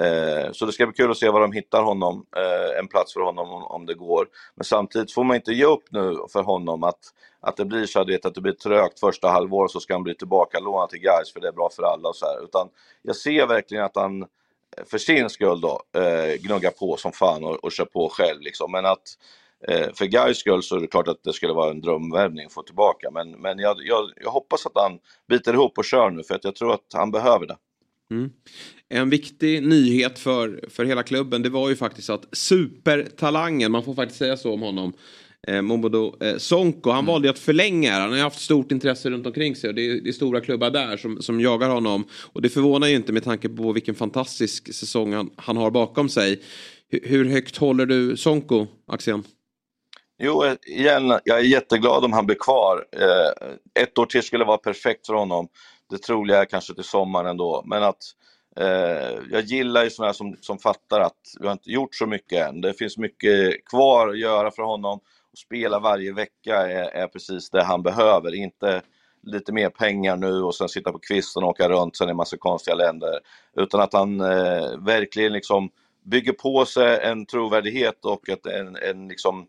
Eh, 0.00 0.52
så 0.52 0.66
det 0.66 0.72
ska 0.72 0.86
bli 0.86 0.96
kul 0.96 1.10
att 1.10 1.16
se 1.16 1.28
var 1.28 1.40
de 1.40 1.52
hittar 1.52 1.82
honom, 1.82 2.26
eh, 2.36 2.78
en 2.78 2.88
plats 2.88 3.12
för 3.12 3.20
honom 3.20 3.50
om, 3.50 3.62
om 3.62 3.86
det 3.86 3.94
går. 3.94 4.26
Men 4.54 4.64
samtidigt 4.64 5.12
får 5.12 5.24
man 5.24 5.36
inte 5.36 5.52
ge 5.52 5.64
upp 5.64 5.84
nu 5.90 6.16
för 6.32 6.42
honom 6.42 6.82
att, 6.84 7.00
att 7.40 7.56
det 7.56 7.64
blir 7.64 7.86
så 7.86 8.04
vet, 8.04 8.26
att 8.26 8.34
det 8.34 8.40
blir 8.40 8.52
trögt 8.52 9.00
första 9.00 9.28
halvåret 9.28 9.70
så 9.70 9.80
ska 9.80 9.94
han 9.94 10.02
bli 10.02 10.14
tillbaka 10.14 10.60
lånad 10.60 10.88
till 10.88 11.00
Gais 11.00 11.32
för 11.32 11.40
det 11.40 11.48
är 11.48 11.52
bra 11.52 11.70
för 11.76 11.82
alla 11.82 12.08
och 12.08 12.16
så 12.16 12.26
här. 12.26 12.44
Utan 12.44 12.68
jag 13.02 13.16
ser 13.16 13.46
verkligen 13.46 13.84
att 13.84 13.96
han 13.96 14.22
eh, 14.22 14.26
för 14.86 14.98
sin 14.98 15.30
skull 15.30 15.60
då 15.60 15.82
eh, 16.00 16.34
gnuggar 16.40 16.70
på 16.70 16.96
som 16.96 17.12
fan 17.12 17.44
och, 17.44 17.64
och 17.64 17.72
kör 17.72 17.84
på 17.84 18.08
själv 18.08 18.40
liksom. 18.40 18.72
Men 18.72 18.86
att 18.86 19.16
för 19.94 20.04
Gais 20.04 20.38
skull 20.38 20.62
så 20.62 20.76
är 20.76 20.80
det 20.80 20.86
klart 20.86 21.08
att 21.08 21.22
det 21.24 21.32
skulle 21.32 21.52
vara 21.52 21.70
en 21.70 21.80
drömvärvning 21.80 22.46
att 22.46 22.52
få 22.52 22.62
tillbaka. 22.62 23.10
Men, 23.10 23.30
men 23.30 23.58
jag, 23.58 23.76
jag, 23.84 24.10
jag 24.16 24.30
hoppas 24.30 24.66
att 24.66 24.72
han 24.74 24.98
biter 25.28 25.54
ihop 25.54 25.78
och 25.78 25.84
kör 25.84 26.10
nu 26.10 26.22
för 26.22 26.34
att 26.34 26.44
jag 26.44 26.54
tror 26.54 26.74
att 26.74 26.86
han 26.94 27.10
behöver 27.10 27.46
det. 27.46 27.56
Mm. 28.10 28.30
En 28.88 29.10
viktig 29.10 29.62
nyhet 29.62 30.18
för, 30.18 30.64
för 30.70 30.84
hela 30.84 31.02
klubben 31.02 31.42
det 31.42 31.48
var 31.48 31.68
ju 31.68 31.76
faktiskt 31.76 32.10
att 32.10 32.36
supertalangen, 32.36 33.72
man 33.72 33.84
får 33.84 33.94
faktiskt 33.94 34.18
säga 34.18 34.36
så 34.36 34.52
om 34.52 34.62
honom, 34.62 34.92
eh, 35.48 35.62
Momodo 35.62 36.16
eh, 36.20 36.36
Sonko, 36.36 36.90
han 36.90 37.06
valde 37.06 37.28
ju 37.28 37.30
att 37.30 37.38
förlänga 37.38 37.90
här. 37.90 38.00
Han 38.00 38.10
har 38.10 38.16
ju 38.16 38.22
haft 38.22 38.40
stort 38.40 38.72
intresse 38.72 39.10
runt 39.10 39.26
omkring 39.26 39.56
sig 39.56 39.68
och 39.68 39.74
det 39.74 39.90
är, 39.90 40.00
det 40.00 40.08
är 40.08 40.12
stora 40.12 40.40
klubbar 40.40 40.70
där 40.70 40.96
som, 40.96 41.22
som 41.22 41.40
jagar 41.40 41.70
honom. 41.70 42.04
Och 42.32 42.42
det 42.42 42.48
förvånar 42.48 42.88
ju 42.88 42.96
inte 42.96 43.12
med 43.12 43.24
tanke 43.24 43.48
på 43.48 43.72
vilken 43.72 43.94
fantastisk 43.94 44.74
säsong 44.74 45.12
han, 45.12 45.30
han 45.36 45.56
har 45.56 45.70
bakom 45.70 46.08
sig. 46.08 46.42
Hur, 46.88 47.00
hur 47.04 47.24
högt 47.24 47.56
håller 47.56 47.86
du 47.86 48.16
Sonko, 48.16 48.66
Axén? 48.86 49.24
Jo, 50.18 50.44
igen, 50.66 51.20
jag 51.24 51.38
är 51.38 51.42
jätteglad 51.42 52.04
om 52.04 52.12
han 52.12 52.26
blir 52.26 52.36
kvar. 52.36 52.86
Eh, 52.92 53.82
ett 53.82 53.98
år 53.98 54.06
till 54.06 54.22
skulle 54.22 54.44
vara 54.44 54.58
perfekt 54.58 55.06
för 55.06 55.14
honom. 55.14 55.48
Det 55.90 55.98
troliga 55.98 56.40
är 56.40 56.44
kanske 56.44 56.74
till 56.74 56.84
sommaren 56.84 57.36
då, 57.36 57.62
Men 57.66 57.82
att 57.82 58.02
eh, 58.56 59.18
jag 59.30 59.42
gillar 59.42 59.84
ju 59.84 59.90
sådana 59.90 60.12
som, 60.12 60.36
som 60.40 60.58
fattar 60.58 61.00
att 61.00 61.20
vi 61.40 61.46
har 61.46 61.52
inte 61.52 61.70
gjort 61.70 61.94
så 61.94 62.06
mycket 62.06 62.48
än. 62.48 62.60
Det 62.60 62.74
finns 62.74 62.98
mycket 62.98 63.64
kvar 63.64 64.08
att 64.08 64.18
göra 64.18 64.50
för 64.50 64.62
honom. 64.62 65.00
Att 65.32 65.38
spela 65.38 65.78
varje 65.78 66.12
vecka 66.12 66.56
är, 66.56 66.88
är 66.90 67.06
precis 67.06 67.50
det 67.50 67.62
han 67.62 67.82
behöver. 67.82 68.34
Inte 68.34 68.82
lite 69.22 69.52
mer 69.52 69.70
pengar 69.70 70.16
nu 70.16 70.42
och 70.42 70.54
sen 70.54 70.68
sitta 70.68 70.92
på 70.92 70.98
kvisten 70.98 71.42
och 71.42 71.48
åka 71.48 71.68
runt 71.68 71.96
sen 71.96 72.08
i 72.08 72.14
massa 72.14 72.36
konstiga 72.36 72.74
länder. 72.74 73.20
Utan 73.56 73.80
att 73.80 73.92
han 73.92 74.20
eh, 74.20 74.78
verkligen 74.78 75.32
liksom 75.32 75.70
bygger 76.04 76.32
på 76.32 76.64
sig 76.64 77.00
en 77.02 77.26
trovärdighet 77.26 78.04
och 78.04 78.28
ett, 78.28 78.46
en, 78.46 78.76
en 78.76 79.08
liksom 79.08 79.46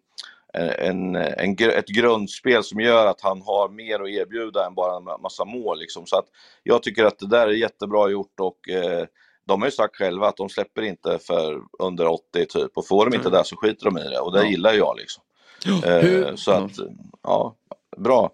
en, 0.53 1.15
en, 1.15 1.55
ett 1.59 1.87
grundspel 1.87 2.63
som 2.63 2.79
gör 2.79 3.05
att 3.07 3.21
han 3.21 3.41
har 3.41 3.69
mer 3.69 3.99
att 3.99 4.09
erbjuda 4.09 4.65
än 4.65 4.75
bara 4.75 4.97
en 4.97 5.21
massa 5.21 5.45
mål. 5.45 5.79
Liksom. 5.79 6.05
Så 6.05 6.17
att 6.17 6.25
jag 6.63 6.83
tycker 6.83 7.05
att 7.05 7.19
det 7.19 7.27
där 7.27 7.47
är 7.47 7.51
jättebra 7.51 8.09
gjort 8.09 8.39
och 8.39 8.69
eh, 8.69 9.05
de 9.47 9.61
har 9.61 9.67
ju 9.67 9.71
sagt 9.71 9.95
själva 9.95 10.27
att 10.27 10.37
de 10.37 10.49
släpper 10.49 10.81
inte 10.81 11.19
för 11.19 11.61
under 11.79 12.07
80 12.07 12.45
typ 12.45 12.71
och 12.77 12.87
får 12.87 13.05
de 13.05 13.15
inte 13.15 13.27
Mm. 13.27 13.37
det 13.39 13.45
så 13.45 13.55
skiter 13.55 13.85
de 13.85 13.97
i 13.97 14.09
det 14.09 14.19
och 14.19 14.31
det 14.33 14.39
Ja. 14.43 14.49
gillar 14.49 14.73
jag 14.73 14.97
liksom. 14.97 15.23
Eh, 15.85 16.35
så 16.35 16.51
att, 16.51 16.71
ja, 17.23 17.55
bra. 17.97 18.31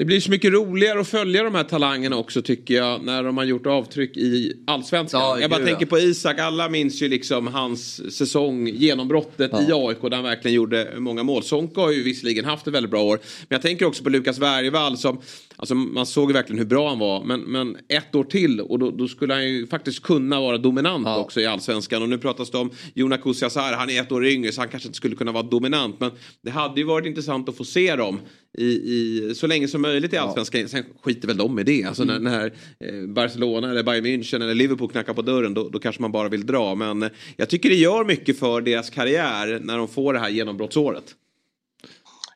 Det 0.00 0.04
blir 0.04 0.20
så 0.20 0.30
mycket 0.30 0.52
roligare 0.52 1.00
att 1.00 1.08
följa 1.08 1.42
de 1.42 1.54
här 1.54 1.64
talangerna 1.64 2.16
också 2.16 2.42
tycker 2.42 2.74
jag 2.74 3.04
när 3.04 3.22
de 3.22 3.36
har 3.36 3.44
gjort 3.44 3.66
avtryck 3.66 4.16
i 4.16 4.52
allsvenskan. 4.66 5.20
Ja, 5.20 5.40
jag 5.40 5.50
bara 5.50 5.64
tänker 5.64 5.86
ja. 5.86 5.86
på 5.86 5.98
Isak, 5.98 6.38
alla 6.38 6.68
minns 6.68 7.02
ju 7.02 7.08
liksom 7.08 7.46
hans 7.46 8.14
säsong, 8.16 8.68
genombrottet 8.68 9.52
i 9.52 9.72
AIK 9.72 10.02
där 10.02 10.10
han 10.10 10.24
verkligen 10.24 10.54
gjorde 10.54 10.94
många 10.98 11.22
mål. 11.22 11.42
Sonko 11.42 11.80
har 11.80 11.90
ju 11.90 12.02
visserligen 12.02 12.44
haft 12.44 12.66
ett 12.66 12.74
väldigt 12.74 12.90
bra 12.90 13.02
år. 13.02 13.20
Men 13.48 13.56
jag 13.56 13.62
tänker 13.62 13.86
också 13.86 14.04
på 14.04 14.10
Lukas 14.10 14.38
Bergvall 14.38 14.96
som, 14.96 15.20
Alltså 15.60 15.74
man 15.74 16.06
såg 16.06 16.30
ju 16.30 16.32
verkligen 16.32 16.58
hur 16.58 16.66
bra 16.66 16.88
han 16.88 16.98
var. 16.98 17.24
Men, 17.24 17.40
men 17.40 17.76
ett 17.88 18.14
år 18.14 18.24
till 18.24 18.60
och 18.60 18.78
då, 18.78 18.90
då 18.90 19.08
skulle 19.08 19.34
han 19.34 19.48
ju 19.48 19.66
faktiskt 19.66 20.02
kunna 20.02 20.40
vara 20.40 20.58
dominant 20.58 21.06
också 21.06 21.40
i 21.40 21.46
allsvenskan. 21.46 22.02
Och 22.02 22.08
nu 22.08 22.18
pratas 22.18 22.50
det 22.50 22.58
om 22.58 22.70
Jona 22.94 23.16
Kusiasar, 23.16 23.72
han 23.72 23.90
är 23.90 24.00
ett 24.00 24.12
år 24.12 24.26
yngre 24.26 24.52
så 24.52 24.60
han 24.60 24.68
kanske 24.68 24.86
inte 24.88 24.96
skulle 24.96 25.16
kunna 25.16 25.32
vara 25.32 25.42
dominant. 25.42 26.00
Men 26.00 26.10
det 26.42 26.50
hade 26.50 26.80
ju 26.80 26.86
varit 26.86 27.06
intressant 27.06 27.48
att 27.48 27.56
få 27.56 27.64
se 27.64 27.96
dem 27.96 28.20
i, 28.58 28.64
i, 28.64 29.34
så 29.34 29.46
länge 29.46 29.68
som 29.68 29.82
möjligt 29.82 30.12
i 30.12 30.16
allsvenskan. 30.16 30.68
Sen 30.68 30.84
skiter 31.02 31.28
väl 31.28 31.36
de 31.36 31.58
i 31.58 31.62
det. 31.62 31.84
Alltså 31.84 32.02
Mm. 32.02 32.22
när, 32.22 32.30
när 32.30 32.46
eh, 32.84 33.06
Barcelona 33.08 33.70
eller 33.70 33.82
Bayern 33.82 34.06
München 34.06 34.42
eller 34.42 34.54
Liverpool 34.54 34.90
knackar 34.90 35.14
på 35.14 35.22
dörren 35.22 35.54
då, 35.54 35.68
då 35.68 35.78
kanske 35.78 36.02
man 36.02 36.12
bara 36.12 36.28
vill 36.28 36.46
dra. 36.46 36.74
Men 36.74 37.02
eh, 37.02 37.10
jag 37.36 37.50
tycker 37.50 37.68
det 37.68 37.74
gör 37.74 38.04
mycket 38.04 38.38
för 38.38 38.60
deras 38.60 38.90
karriär 38.90 39.60
när 39.62 39.78
de 39.78 39.88
får 39.88 40.12
det 40.12 40.18
här 40.18 40.28
genombrottsåret. 40.28 41.14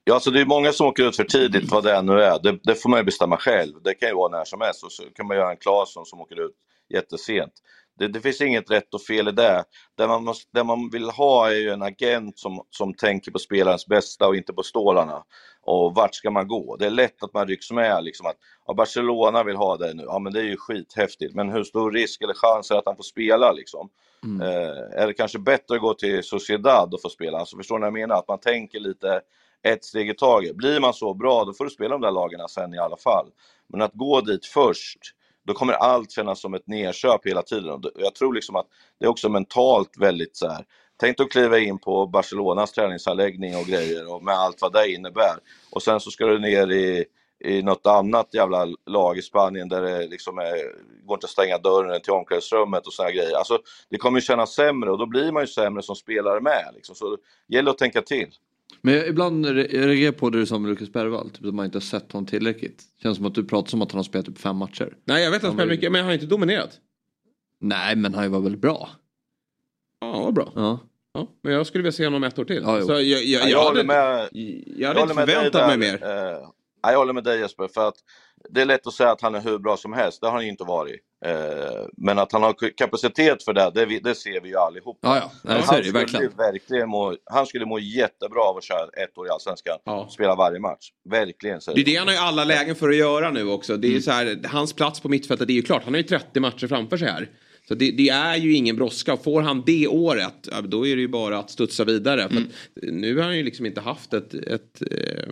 Ja, 0.05 0.21
så 0.21 0.31
det 0.31 0.41
är 0.41 0.45
många 0.47 0.73
som 0.73 0.87
åker 0.87 1.09
ut 1.09 1.17
för 1.17 1.25
tidigt, 1.25 1.71
vad 1.71 1.85
det 1.85 2.03
nu 2.03 2.13
är. 2.13 2.43
Det, 2.43 2.59
det 2.63 2.75
får 2.75 2.91
man 2.91 3.01
ju 3.01 3.05
bestämma 3.05 3.37
själv. 3.37 3.73
Det 3.85 3.95
kan 3.95 4.09
ju 4.09 4.15
vara 4.15 4.39
när 4.39 4.45
som 4.45 4.61
helst. 4.61 4.85
Och 4.85 4.93
så 4.93 5.03
kan 5.03 5.27
man 5.27 5.37
göra 5.37 5.51
en 5.51 5.57
Claesson 5.57 6.07
som 6.07 6.21
åker 6.21 6.47
ut 6.47 6.53
jättesent. 6.95 7.53
Det, 7.99 8.09
det 8.09 8.21
finns 8.21 8.41
inget 8.41 8.71
rätt 8.71 8.95
och 8.95 9.03
fel 9.03 9.29
i 9.29 9.33
det. 9.33 9.65
Det 9.99 10.07
man, 10.07 10.25
måste, 10.25 10.51
det 10.55 10.65
man 10.65 10.91
vill 10.91 11.11
ha 11.11 11.51
är 11.51 11.55
ju 11.55 11.71
en 11.71 11.83
agent 11.83 12.39
som, 12.39 12.61
som 12.71 12.95
tänker 12.95 13.31
på 13.31 13.39
spelarens 13.39 13.87
bästa 13.87 14.27
och 14.29 14.37
inte 14.37 14.53
på 14.53 14.63
stålarna. 14.63 15.23
Och 15.65 15.95
vart 15.95 16.15
ska 16.15 16.31
man 16.31 16.49
gå? 16.49 16.77
Det 16.77 16.87
är 16.87 16.91
lätt 16.91 17.23
att 17.23 17.35
man 17.35 17.47
rycks 17.47 17.71
med. 17.71 18.05
Liksom 18.05 18.27
att, 18.27 18.37
ja, 18.67 18.75
Barcelona 18.75 19.45
vill 19.45 19.57
ha 19.57 19.77
dig 19.77 19.95
nu. 19.95 20.03
Ja, 20.07 20.19
men 20.19 20.33
det 20.33 20.41
är 20.41 20.45
ju 20.45 20.57
skithäftigt. 20.57 21.35
Men 21.35 21.51
hur 21.51 21.65
stor 21.65 21.93
risk 21.93 22.23
eller 22.23 22.35
chans 22.35 22.71
är 22.71 22.75
att 22.75 22.87
han 22.87 22.97
får 22.97 23.03
spela 23.03 23.53
liksom? 23.53 23.89
Eh, 24.43 25.03
är 25.03 25.07
det 25.07 25.13
kanske 25.13 25.39
bättre 25.39 25.75
att 25.75 25.81
gå 25.81 25.95
till 25.95 26.25
Sociedad 26.25 26.95
och 26.95 27.03
få 27.03 27.09
spela? 27.09 27.39
Alltså, 27.39 27.57
förstår 27.57 27.79
ni 27.79 27.81
vad 27.81 27.87
jag 27.87 27.93
menar? 27.93 28.17
Att 28.17 28.29
man 28.29 28.41
tänker 28.41 28.81
lite 28.81 29.21
ett 29.63 29.85
steg 29.85 30.11
i 30.11 30.15
taget. 30.15 30.57
Blir 30.57 30.81
man 30.81 30.95
så 30.95 31.15
bra, 31.15 31.45
då 31.45 31.53
får 31.53 31.65
du 31.65 31.71
spela 31.71 31.89
de 31.89 32.01
där 32.01 32.11
lagarna 32.11 32.49
sen 32.49 32.75
i 32.75 32.79
alla 32.79 32.97
fall. 32.97 33.27
Men 33.69 33.83
att 33.83 33.95
gå 33.95 34.21
dit 34.21 34.47
först, 34.47 34.99
då 35.47 35.55
kommer 35.55 35.73
allt 35.73 36.11
kännas 36.11 36.41
som 36.41 36.55
ett 36.55 36.67
nedköp 36.67 37.27
hela 37.27 37.43
tiden. 37.43 37.71
Och 37.71 37.81
Jag 37.95 38.15
tror 38.15 38.35
liksom 38.35 38.57
att 38.57 38.67
det 38.99 39.05
är 39.05 39.11
också 39.11 39.29
mentalt 39.29 39.97
väldigt 39.99 40.37
så 40.37 40.49
här. 40.49 40.65
Tänk 40.97 41.21
att 41.21 41.31
kliva 41.31 41.59
in 41.59 41.79
på 41.79 42.07
Barcelonas 42.07 42.73
träningsanläggning 42.73 43.57
och 43.57 43.67
grejer 43.67 44.15
och 44.15 44.25
med 44.25 44.35
allt 44.35 44.63
vad 44.63 44.73
det 44.73 44.93
innebär. 44.93 45.37
Och 45.71 45.83
sen 45.83 46.01
så 46.01 46.11
ska 46.11 46.27
du 46.27 46.39
ner 46.39 46.73
i, 46.73 47.05
i 47.45 47.63
något 47.63 47.87
annat 47.87 48.29
jävla 48.33 48.67
lag 48.87 49.19
i 49.19 49.23
Spanien 49.23 49.69
där 49.69 49.83
det 49.83 50.07
liksom 50.07 50.39
är, 50.39 50.55
går 51.07 51.17
inte 51.17 51.25
att 51.25 51.31
stänga 51.31 51.59
dörren 51.59 52.01
till 52.01 52.13
omklädningsrummet 52.13 52.87
och 52.87 52.93
såna 52.93 53.11
grejer. 53.11 53.37
Alltså, 53.37 53.59
det 53.91 53.97
kommer 53.97 54.19
ju 54.19 54.23
kännas 54.23 54.55
sämre 54.55 54.91
och 54.91 54.99
då 54.99 55.07
blir 55.07 55.33
man 55.33 55.43
ju 55.43 55.47
sämre 55.47 55.83
som 55.83 55.97
spelare 55.97 56.41
med. 56.41 56.65
Liksom. 56.75 56.95
Så 56.95 57.17
det 57.49 57.57
gäller 57.57 57.71
att 57.71 57.79
tänka 57.79 58.03
till. 58.03 58.29
Men 58.83 58.95
jag 58.95 59.09
ibland 59.09 59.47
re- 59.47 59.77
jag 59.77 59.87
reagerar 59.89 60.13
på 60.13 60.31
det 60.31 60.51
med 60.51 60.71
Lukas 60.71 60.93
Bergvall, 60.93 61.31
typ 61.31 61.47
att 61.47 61.55
man 61.55 61.65
inte 61.65 61.77
har 61.77 61.83
sett 61.83 62.13
honom 62.13 62.27
tillräckligt. 62.27 62.83
Känns 63.03 63.17
som 63.17 63.27
att 63.27 63.35
du 63.35 63.45
pratar 63.45 63.69
som 63.69 63.83
att 63.83 63.93
han 63.93 63.99
har 63.99 64.05
spelat 64.05 64.27
typ 64.27 64.39
fem 64.39 64.57
matcher. 64.57 64.97
Nej, 65.05 65.25
jag 65.25 65.31
vet 65.31 65.37
att 65.37 65.43
han 65.43 65.53
spelar 65.53 65.71
mycket, 65.71 65.93
men 65.93 66.01
han 66.01 66.07
har 66.07 66.15
inte 66.15 66.27
dominerat. 66.27 66.71
Nej, 67.61 67.97
men 67.97 68.15
han 68.15 68.33
var 68.33 68.41
väl 68.41 68.57
bra? 68.57 68.89
Ja, 70.13 70.21
var 70.21 70.33
bra. 70.33 70.53
Ja. 70.55 70.79
Ja, 71.15 71.27
men 71.43 71.53
jag 71.53 71.67
skulle 71.67 71.83
vilja 71.83 71.93
se 71.93 72.05
honom 72.05 72.25
ett 72.25 72.39
år 72.39 72.45
till. 72.45 72.63
Ja, 72.67 72.83
så 72.83 72.93
jag, 72.93 73.03
jag, 73.03 73.25
jag, 73.25 73.43
Ja, 73.43 73.49
jag 73.49 73.59
hade, 73.59 73.69
håller 73.69 73.85
med. 73.85 74.29
jag 74.77 74.89
hade 74.89 75.01
inte 75.01 75.13
håller 75.13 75.15
med 75.15 75.29
dig 75.29 75.35
förväntat 75.37 75.79
mig 75.79 75.91
där. 75.91 75.99
mer. 75.99 76.33
Eh, 76.33 76.49
ja, 76.83 76.91
jag 76.91 76.99
håller 76.99 77.13
med 77.13 77.25
dig 77.25 77.41
Jesper, 77.41 77.69
för 77.75 77.89
att 77.89 77.95
det 78.51 78.61
är 78.61 78.65
lätt 78.65 78.87
att 78.87 78.93
säga 78.93 79.11
att 79.11 79.21
han 79.21 79.35
är 79.35 79.41
hur 79.41 79.59
bra 79.59 79.77
som 79.77 79.93
helst. 79.93 80.21
Det 80.21 80.27
har 80.27 80.33
han 80.35 80.43
ju 80.45 80.51
inte 80.51 80.65
varit. 80.65 81.01
Eh, 81.27 81.87
men 81.97 82.19
att 82.19 82.33
han 82.33 82.43
har 82.43 82.77
kapacitet 82.77 83.43
för 83.45 83.53
det, 83.53 83.71
det, 83.75 84.01
det 84.01 84.15
ser 84.15 84.41
vi 84.41 84.49
ju 84.49 84.57
allihopa. 84.57 84.99
Ja, 85.09 85.17
ja. 85.17 85.31
Nej, 85.43 85.63
han, 85.67 85.77
skulle 85.77 85.91
verkligen. 85.99 86.37
verkligen 86.37 86.89
må, 86.89 87.17
han 87.25 87.47
skulle 87.47 87.67
må 87.67 87.79
jättebra 87.79 88.41
av 88.43 88.57
att 88.57 88.65
köra 88.65 89.03
ett 89.05 89.19
år 89.19 89.27
i 89.27 89.31
Allsvenskan. 89.31 89.79
Spela 90.11 90.35
varje 90.35 90.61
match. 90.61 90.91
Verkligen. 91.11 91.61
Det 91.75 91.81
är 91.81 91.85
det 91.85 91.97
han 91.97 92.07
har 92.09 92.15
ju 92.15 92.21
alla 92.21 92.45
lägen 92.45 92.75
för 92.75 92.89
att 92.89 92.97
göra 92.97 93.31
nu 93.31 93.49
också. 93.51 93.77
Det 93.77 93.87
är 93.87 93.93
ju 93.93 94.03
så 94.03 94.11
här, 94.11 94.41
hans 94.49 94.73
plats 94.73 95.01
på 95.01 95.09
mittfältet, 95.09 95.47
det 95.47 95.53
är 95.53 95.57
ju 95.57 95.63
klart, 95.63 95.85
han 95.85 95.95
har 95.95 95.99
ju 95.99 96.07
30 96.07 96.41
matcher 96.41 96.67
framför 96.67 96.97
sig 96.97 97.09
här. 97.09 97.29
Så 97.69 97.75
det, 97.75 97.91
det 97.91 98.09
är 98.09 98.37
ju 98.37 98.53
ingen 98.53 98.77
brådska. 98.77 99.17
Får 99.17 99.43
han 99.43 99.63
det 99.67 99.89
året, 99.89 100.49
då 100.65 100.87
är 100.87 100.97
det 100.97 101.03
ju 101.03 101.09
bara 101.09 101.39
att 101.39 101.51
studsa 101.51 101.85
vidare. 101.85 102.29
För 102.29 102.37
att 102.37 102.47
nu 102.83 103.17
har 103.17 103.23
han 103.25 103.37
ju 103.37 103.43
liksom 103.43 103.67
inte 103.67 103.81
haft 103.81 104.13
ett... 104.15 104.35
ett 104.35 104.83
eh... 104.91 105.29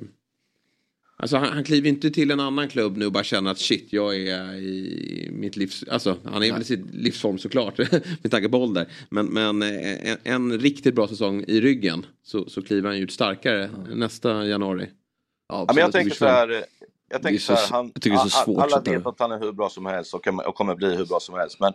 Alltså 1.17 1.37
han, 1.37 1.49
han 1.53 1.65
kliver 1.65 1.89
inte 1.89 2.11
till 2.11 2.31
en 2.31 2.41
annan 2.41 2.69
klubb 2.69 2.97
nu 2.97 3.07
och 3.07 3.13
bara 3.13 3.25
känner 3.25 3.51
att 3.51 3.59
shit, 3.59 3.87
jag 3.93 4.17
är 4.17 4.55
i 4.55 5.29
mitt 5.33 5.57
livs... 5.57 5.85
Alltså 5.91 6.17
han 6.25 6.43
är 6.43 6.53
väl 6.53 6.63
i 6.63 6.65
sitt 6.65 6.95
livsform 6.95 7.39
såklart, 7.39 7.79
med 8.23 8.31
tanke 8.31 8.49
på 8.49 8.59
ålder. 8.59 8.87
Men, 9.11 9.27
men 9.27 9.63
eh, 9.63 10.11
en, 10.11 10.19
en 10.23 10.59
riktigt 10.61 10.95
bra 10.95 11.09
säsong 11.09 11.45
i 11.49 11.61
ryggen 11.61 12.07
så, 12.23 12.49
så 12.49 12.63
kliver 12.63 12.89
han 12.89 12.99
ju 12.99 13.05
ut 13.05 13.13
starkare 13.13 13.71
nästa 13.95 14.47
januari. 14.47 14.89
Ja, 15.49 15.65
men 15.69 15.77
jag 15.77 15.93
tänker 15.93 16.15
så 16.17 16.27
här. 16.27 16.65
Jag 17.11 17.23
tänker 17.23 17.41
så- 17.41 17.57
så 17.57 17.61
här, 17.61 17.69
han, 17.71 17.93
jag 18.47 18.61
alla 18.61 18.81
vet 18.81 19.07
att 19.07 19.21
han 19.21 19.33
är 19.33 19.39
hur 19.41 19.53
bra 19.53 19.69
som 19.69 19.87
helst 19.87 20.15
och, 20.15 20.25
kan, 20.25 20.41
och 20.41 20.55
kommer 20.55 20.75
bli 20.75 20.97
hur 20.97 21.07
bra 21.07 21.21
som 21.21 21.35
helst. 21.35 21.61
Men 21.61 21.73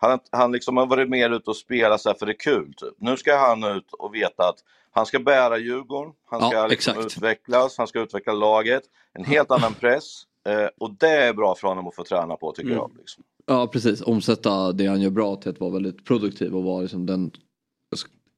han, 0.00 0.18
han 0.32 0.52
liksom 0.52 0.76
har 0.76 0.86
varit 0.86 1.08
mer 1.08 1.30
ute 1.30 1.50
och 1.50 1.56
spelat 1.56 2.00
så 2.00 2.14
för 2.14 2.26
det 2.26 2.32
är 2.32 2.38
kul. 2.38 2.74
Typ. 2.76 2.94
Nu 2.98 3.16
ska 3.16 3.36
han 3.36 3.64
ut 3.64 3.92
och 3.92 4.14
veta 4.14 4.48
att 4.48 4.56
han 4.90 5.06
ska 5.06 5.18
bära 5.18 5.58
Djurgården, 5.58 6.12
han 6.30 6.40
Ja, 6.42 6.48
ska 6.50 6.66
liksom 6.66 6.92
exakt. 6.92 7.06
utvecklas, 7.16 7.78
han 7.78 7.86
ska 7.86 8.00
utveckla 8.00 8.32
laget. 8.32 8.82
En 9.12 9.24
helt 9.24 9.50
annan 9.50 9.74
press. 9.74 10.22
Eh, 10.48 10.68
och 10.80 10.90
det 10.90 11.08
är 11.08 11.32
bra 11.34 11.54
för 11.54 11.68
honom 11.68 11.88
att 11.88 11.94
få 11.94 12.04
träna 12.04 12.36
på 12.36 12.52
tycker 12.52 12.68
Mm. 12.68 12.78
jag. 12.78 12.90
Liksom. 12.98 13.24
Ja, 13.46 13.66
precis. 13.66 14.00
Omsätta 14.02 14.72
det 14.72 14.86
han 14.86 15.00
gör 15.00 15.10
bra 15.10 15.36
till 15.36 15.50
att 15.50 15.60
vara 15.60 15.70
väldigt 15.70 16.04
produktiv 16.04 16.56
och 16.56 16.62
vara 16.64 16.80
liksom 16.82 17.06
den 17.06 17.30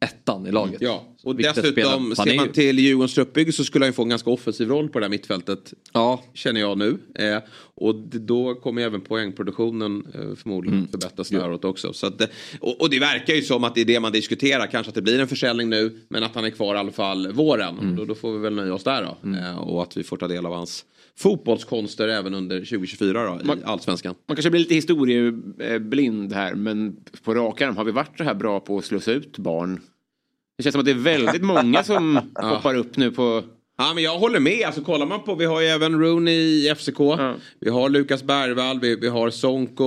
ettan 0.03 0.47
i 0.47 0.53
laget. 0.53 0.81
Ja, 0.81 1.05
och 1.23 1.37
dessutom 1.37 2.15
ser 2.17 2.37
man 2.37 2.47
ju. 2.47 2.53
till 2.53 2.79
Djurgårdens 2.79 3.15
truppbygge 3.15 3.53
så 3.53 3.65
skulle 3.65 3.85
han 3.85 3.93
få 3.93 4.03
en 4.03 4.09
ganska 4.09 4.31
offensiv 4.31 4.69
roll 4.69 4.89
på 4.89 4.99
det 4.99 5.05
här 5.05 5.11
mittfältet. 5.11 5.73
Ja. 5.93 6.23
Känner 6.35 6.61
jag 6.61 6.79
nu. 6.79 6.99
Eh, 7.15 7.39
och 7.75 7.95
då 8.13 8.55
kommer 8.55 8.83
även 8.83 9.01
poängproduktionen 9.01 10.07
eh, 10.15 10.35
förmodligen 10.37 10.79
Mm. 10.79 10.91
förbättras 10.91 11.29
däråt 11.29 11.65
också. 11.65 11.93
Så 11.93 12.07
att, 12.07 12.23
och, 12.61 12.81
och 12.81 12.91
det 12.91 12.99
verkar 12.99 13.35
ju 13.35 13.43
som 13.43 13.65
att 13.65 13.75
det 13.75 13.81
är 13.81 13.85
det 13.85 14.01
man 14.01 14.13
diskuterar. 14.13 14.67
Kanske 14.67 14.89
att 14.91 14.95
det 14.95 15.03
blir 15.03 15.21
en 15.21 15.29
försäljning 15.29 15.69
nu 15.71 16.01
men 16.09 16.23
att 16.23 16.35
han 16.35 16.45
är 16.45 16.51
kvar 16.51 16.75
i 16.75 16.79
alla 16.79 16.93
fall 16.93 17.33
våren. 17.33 17.79
Mm. 17.79 17.97
Då, 17.97 18.05
då 18.05 18.15
får 18.15 18.33
vi 18.33 18.39
väl 18.39 18.55
nöja 18.55 18.75
oss 18.75 18.85
där 18.85 19.03
då. 19.03 19.31
Eh, 19.39 19.59
och 19.59 19.83
att 19.83 19.97
vi 19.97 20.03
får 20.03 20.17
ta 20.17 20.29
del 20.29 20.47
av 20.47 20.53
hans 20.55 20.85
fotbollskonster 21.17 22.09
även 22.09 22.35
under 22.35 22.59
2024 22.59 23.25
då, 23.45 23.53
i 23.55 23.57
Allsvenskan. 23.65 24.15
Man 24.29 24.37
kanske 24.37 24.51
blir 24.51 24.61
lite 24.61 24.75
historieblind 24.75 26.33
här 26.33 26.55
men 26.55 26.97
på 27.25 27.35
rak 27.35 27.61
arm 27.61 27.77
har 27.77 27.85
vi 27.85 27.93
varit 27.93 28.19
så 28.19 28.25
här 28.25 28.35
bra 28.35 28.61
på 28.61 28.79
att 28.79 28.85
slussa 28.85 29.13
ut 29.13 29.39
barn? 29.39 29.81
Det 30.57 30.63
känns 30.63 30.73
som 30.73 30.81
att 30.81 30.85
det 30.87 30.91
är 30.93 30.95
väldigt 30.95 31.43
många 31.43 31.85
som 31.85 32.17
hoppar 32.35 32.75
upp 32.75 32.97
nu 32.97 33.11
på... 33.11 33.43
Ja, 33.79 33.95
men 33.95 34.05
jag 34.05 34.19
håller 34.19 34.41
med. 34.41 34.67
Alltså, 34.67 34.81
kollar 34.81 35.07
man 35.07 35.23
på, 35.23 35.35
vi 35.35 35.45
har 35.45 35.61
ju 35.61 35.67
även 35.67 36.01
Rooney 36.01 36.35
i 36.35 36.75
FCK. 36.75 37.01
Vi 37.61 37.71
har 37.71 37.89
Lukas 37.89 38.23
Bergvall, 38.23 38.81
vi, 38.81 38.97
vi 38.97 39.09
har 39.09 39.31
Sonko. 39.31 39.85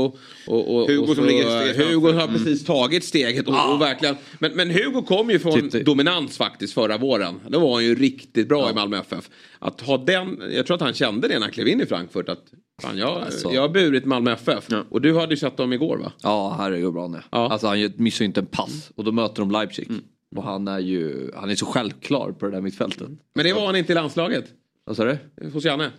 Och, 0.48 0.76
och, 0.76 0.88
Hugo 0.88 1.02
och 1.02 1.08
så, 1.08 1.16
som 1.16 1.26
ligger 1.26 1.64
ett 1.64 1.76
steg 1.76 1.88
Hugo 1.88 2.12
har 2.12 2.28
precis 2.28 2.66
tagit 2.66 3.04
steget. 3.04 3.48
Och, 3.48 3.74
och 3.74 3.82
verkligen, 3.82 4.16
men, 4.40 4.52
men 4.52 4.70
Hugo 4.70 5.02
kom 5.02 5.30
ju 5.30 5.40
från 5.40 5.70
dominans 5.86 6.38
faktiskt 6.38 6.74
förra 6.74 6.98
våren. 6.98 7.40
Då 7.48 7.60
var 7.60 7.74
han 7.74 7.84
ju 7.84 7.96
riktigt 7.96 8.48
bra 8.50 8.72
i 8.72 8.74
Malmö 8.74 8.98
FF. 9.00 9.30
Att 9.60 9.82
ha 9.82 9.98
den, 9.98 10.42
jag 10.52 10.66
tror 10.66 10.76
att 10.76 10.82
han 10.82 10.94
kände 10.94 11.28
det 11.28 11.34
när 11.34 11.42
han 11.42 11.52
klev 11.52 11.68
in 11.68 11.82
i 11.82 11.86
Frankfurt. 11.86 12.30
Att 12.30 12.44
fan, 12.82 12.98
jag, 12.98 13.10
Alltså. 13.22 13.52
jag 13.54 13.62
har 13.62 13.70
burit 13.70 14.06
Malmö 14.06 14.32
FF. 14.32 14.68
Och 14.90 15.02
du 15.02 15.18
hade 15.20 15.34
ju 15.34 15.38
sett 15.38 15.58
dem 15.58 15.74
igår 15.74 15.98
va? 15.98 16.12
Ja, 16.24 16.56
herregud 16.60 16.94
bra 16.94 17.02
han 17.02 17.16
är. 17.16 17.24
Alltså 17.30 17.68
han 17.68 17.94
missar 17.98 18.24
ju 18.24 18.28
inte 18.28 18.40
en 18.40 18.46
pass 18.46 18.92
och 18.96 19.04
då 19.04 19.12
möter 19.12 19.40
de 19.42 19.52
Leipzig. 19.52 19.88
Och 20.36 20.44
han 20.44 20.68
är 20.68 20.80
ju, 20.80 21.32
han 21.36 21.50
är 21.50 21.56
så 21.56 21.66
självklar 21.66 22.32
på 22.32 22.46
det 22.46 22.52
där 22.52 22.62
mittfältet. 22.62 23.10
Men 23.34 23.46
det 23.46 23.54
var 23.54 23.66
han 23.66 23.76
inte 23.76 23.92
i 23.92 23.96
landslaget. 23.96 24.46
Vad 24.86 24.96
sa 24.96 25.04
du? 25.04 25.18
Hos 25.54 25.66
Janne. 25.66 25.92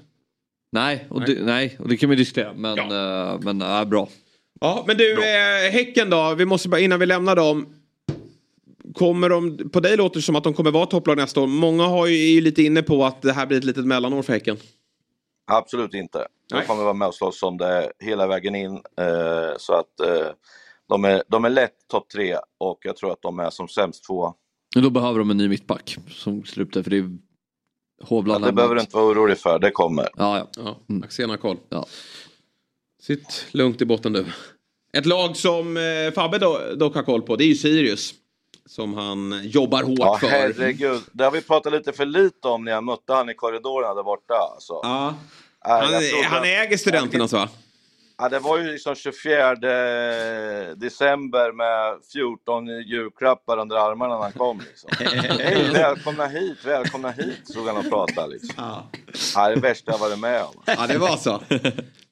Nej, 0.72 1.06
och 1.10 1.24
det, 1.24 1.42
nej, 1.42 1.76
och 1.80 1.88
det 1.88 1.96
kan 1.96 2.10
vi 2.10 2.16
diskutera. 2.16 2.52
Men, 2.52 2.78
eh, 2.78 3.40
men 3.40 3.62
äh, 3.62 3.84
bra. 3.84 4.08
Ja, 4.60 4.84
men 4.86 4.96
du, 4.96 5.12
eh, 5.12 5.70
Häcken 5.72 6.10
då. 6.10 6.34
Vi 6.34 6.44
måste 6.44 6.68
bara, 6.68 6.80
innan 6.80 7.00
vi 7.00 7.06
lämnar 7.06 7.36
dem. 7.36 7.66
Kommer 8.94 9.28
de, 9.28 9.70
på 9.70 9.80
dig 9.80 9.96
låter 9.96 10.16
det 10.16 10.22
som 10.22 10.36
att 10.36 10.44
de 10.44 10.54
kommer 10.54 10.70
vara 10.70 10.86
topplag 10.86 11.16
nästa 11.16 11.40
år. 11.40 11.46
Många 11.46 11.84
har 11.86 12.06
ju, 12.06 12.14
är 12.14 12.32
ju 12.32 12.40
lite 12.40 12.62
inne 12.62 12.82
på 12.82 13.04
att 13.04 13.22
det 13.22 13.32
här 13.32 13.46
blir 13.46 13.58
ett 13.58 13.64
litet 13.64 13.86
mellanår 13.86 14.22
för 14.22 14.32
Häcken. 14.32 14.56
Absolut 15.46 15.94
inte. 15.94 16.26
De 16.50 16.62
kommer 16.62 16.82
vara 16.82 16.94
med 16.94 17.08
och 17.08 17.14
slåss 17.14 17.42
om 17.42 17.56
det 17.56 17.92
hela 17.98 18.26
vägen 18.26 18.54
in. 18.54 18.72
Eh, 18.72 19.56
så 19.58 19.72
att 19.72 20.00
eh, 20.00 20.28
de, 20.88 21.04
är, 21.04 21.22
de 21.28 21.44
är 21.44 21.50
lätt 21.50 21.88
topp 21.90 22.08
tre 22.08 22.36
och 22.58 22.78
jag 22.82 22.96
tror 22.96 23.12
att 23.12 23.22
de 23.22 23.38
är 23.38 23.50
som 23.50 23.68
sämst 23.68 24.04
två. 24.04 24.34
Men 24.74 24.84
då 24.84 24.90
behöver 24.90 25.18
de 25.18 25.30
en 25.30 25.36
ny 25.36 25.48
mittback 25.48 25.96
som 26.08 26.44
slutar 26.44 26.82
för 26.82 26.90
det 26.90 26.96
är 26.98 27.10
Hovland. 28.02 28.44
det 28.44 28.52
behöver 28.52 28.74
du 28.74 28.80
inte 28.80 28.96
vara 28.96 29.06
orolig 29.06 29.38
för, 29.38 29.58
det 29.58 29.70
kommer. 29.70 30.08
Ja, 30.16 30.48
ja. 30.56 30.76
ja 30.88 31.04
Axén 31.04 31.30
har 31.30 31.36
koll. 31.36 31.56
Ja. 31.68 31.86
Sitt 33.02 33.46
lugnt 33.50 33.82
i 33.82 33.84
botten 33.84 34.12
du. 34.12 34.26
Ett 34.92 35.06
lag 35.06 35.36
som 35.36 35.76
eh, 35.76 36.12
Fabbe 36.14 36.38
do, 36.38 36.58
dock 36.76 36.94
har 36.94 37.02
koll 37.02 37.22
på, 37.22 37.36
det 37.36 37.44
är 37.44 37.48
ju 37.48 37.54
Sirius. 37.54 38.14
Som 38.68 38.94
han 38.94 39.40
jobbar 39.44 39.82
hårt 39.82 39.98
Ja, 39.98 40.18
för. 40.20 40.26
herregud. 40.28 41.02
Det 41.12 41.24
har 41.24 41.30
vi 41.30 41.42
pratat 41.42 41.72
lite 41.72 41.92
för 41.92 42.06
lite 42.06 42.48
om 42.48 42.64
när 42.64 42.72
jag 42.72 42.84
mötte 42.84 43.12
han 43.12 43.28
i 43.30 43.34
korridorerna 43.34 43.94
där 43.94 44.02
borta. 44.02 44.34
Alltså. 44.54 44.72
Ja. 44.82 45.14
Nej, 45.66 46.12
Han, 46.22 46.24
han 46.32 46.38
att- 46.40 46.46
äger 46.46 46.76
studenternas 46.76 47.32
va? 47.32 47.48
Ja, 48.18 48.28
det 48.28 48.38
var 48.38 48.58
ju 48.58 48.72
liksom 48.72 48.94
24 48.94 49.54
december 50.74 51.52
med 51.52 52.04
14 52.12 52.66
julklappar 52.66 53.58
under 53.58 53.76
armarna 53.76 54.14
när 54.14 54.22
han 54.22 54.32
kom. 54.32 54.58
Liksom. 54.58 54.90
Hej, 55.38 55.70
välkomna 55.72 56.26
hit, 56.26 56.58
välkomna 56.64 57.10
hit, 57.10 57.48
stod 57.50 57.66
han 57.66 57.76
och 57.76 57.88
pratade. 57.90 58.32
Liksom. 58.32 58.54
Ja. 58.56 58.90
är 59.36 59.54
det 59.54 59.60
värsta 59.60 59.92
jag 59.92 59.98
varit 59.98 60.18
med 60.18 60.42
om. 60.42 60.62
Ja, 60.66 60.86
det 60.86 60.98
var 60.98 61.16
så. 61.16 61.40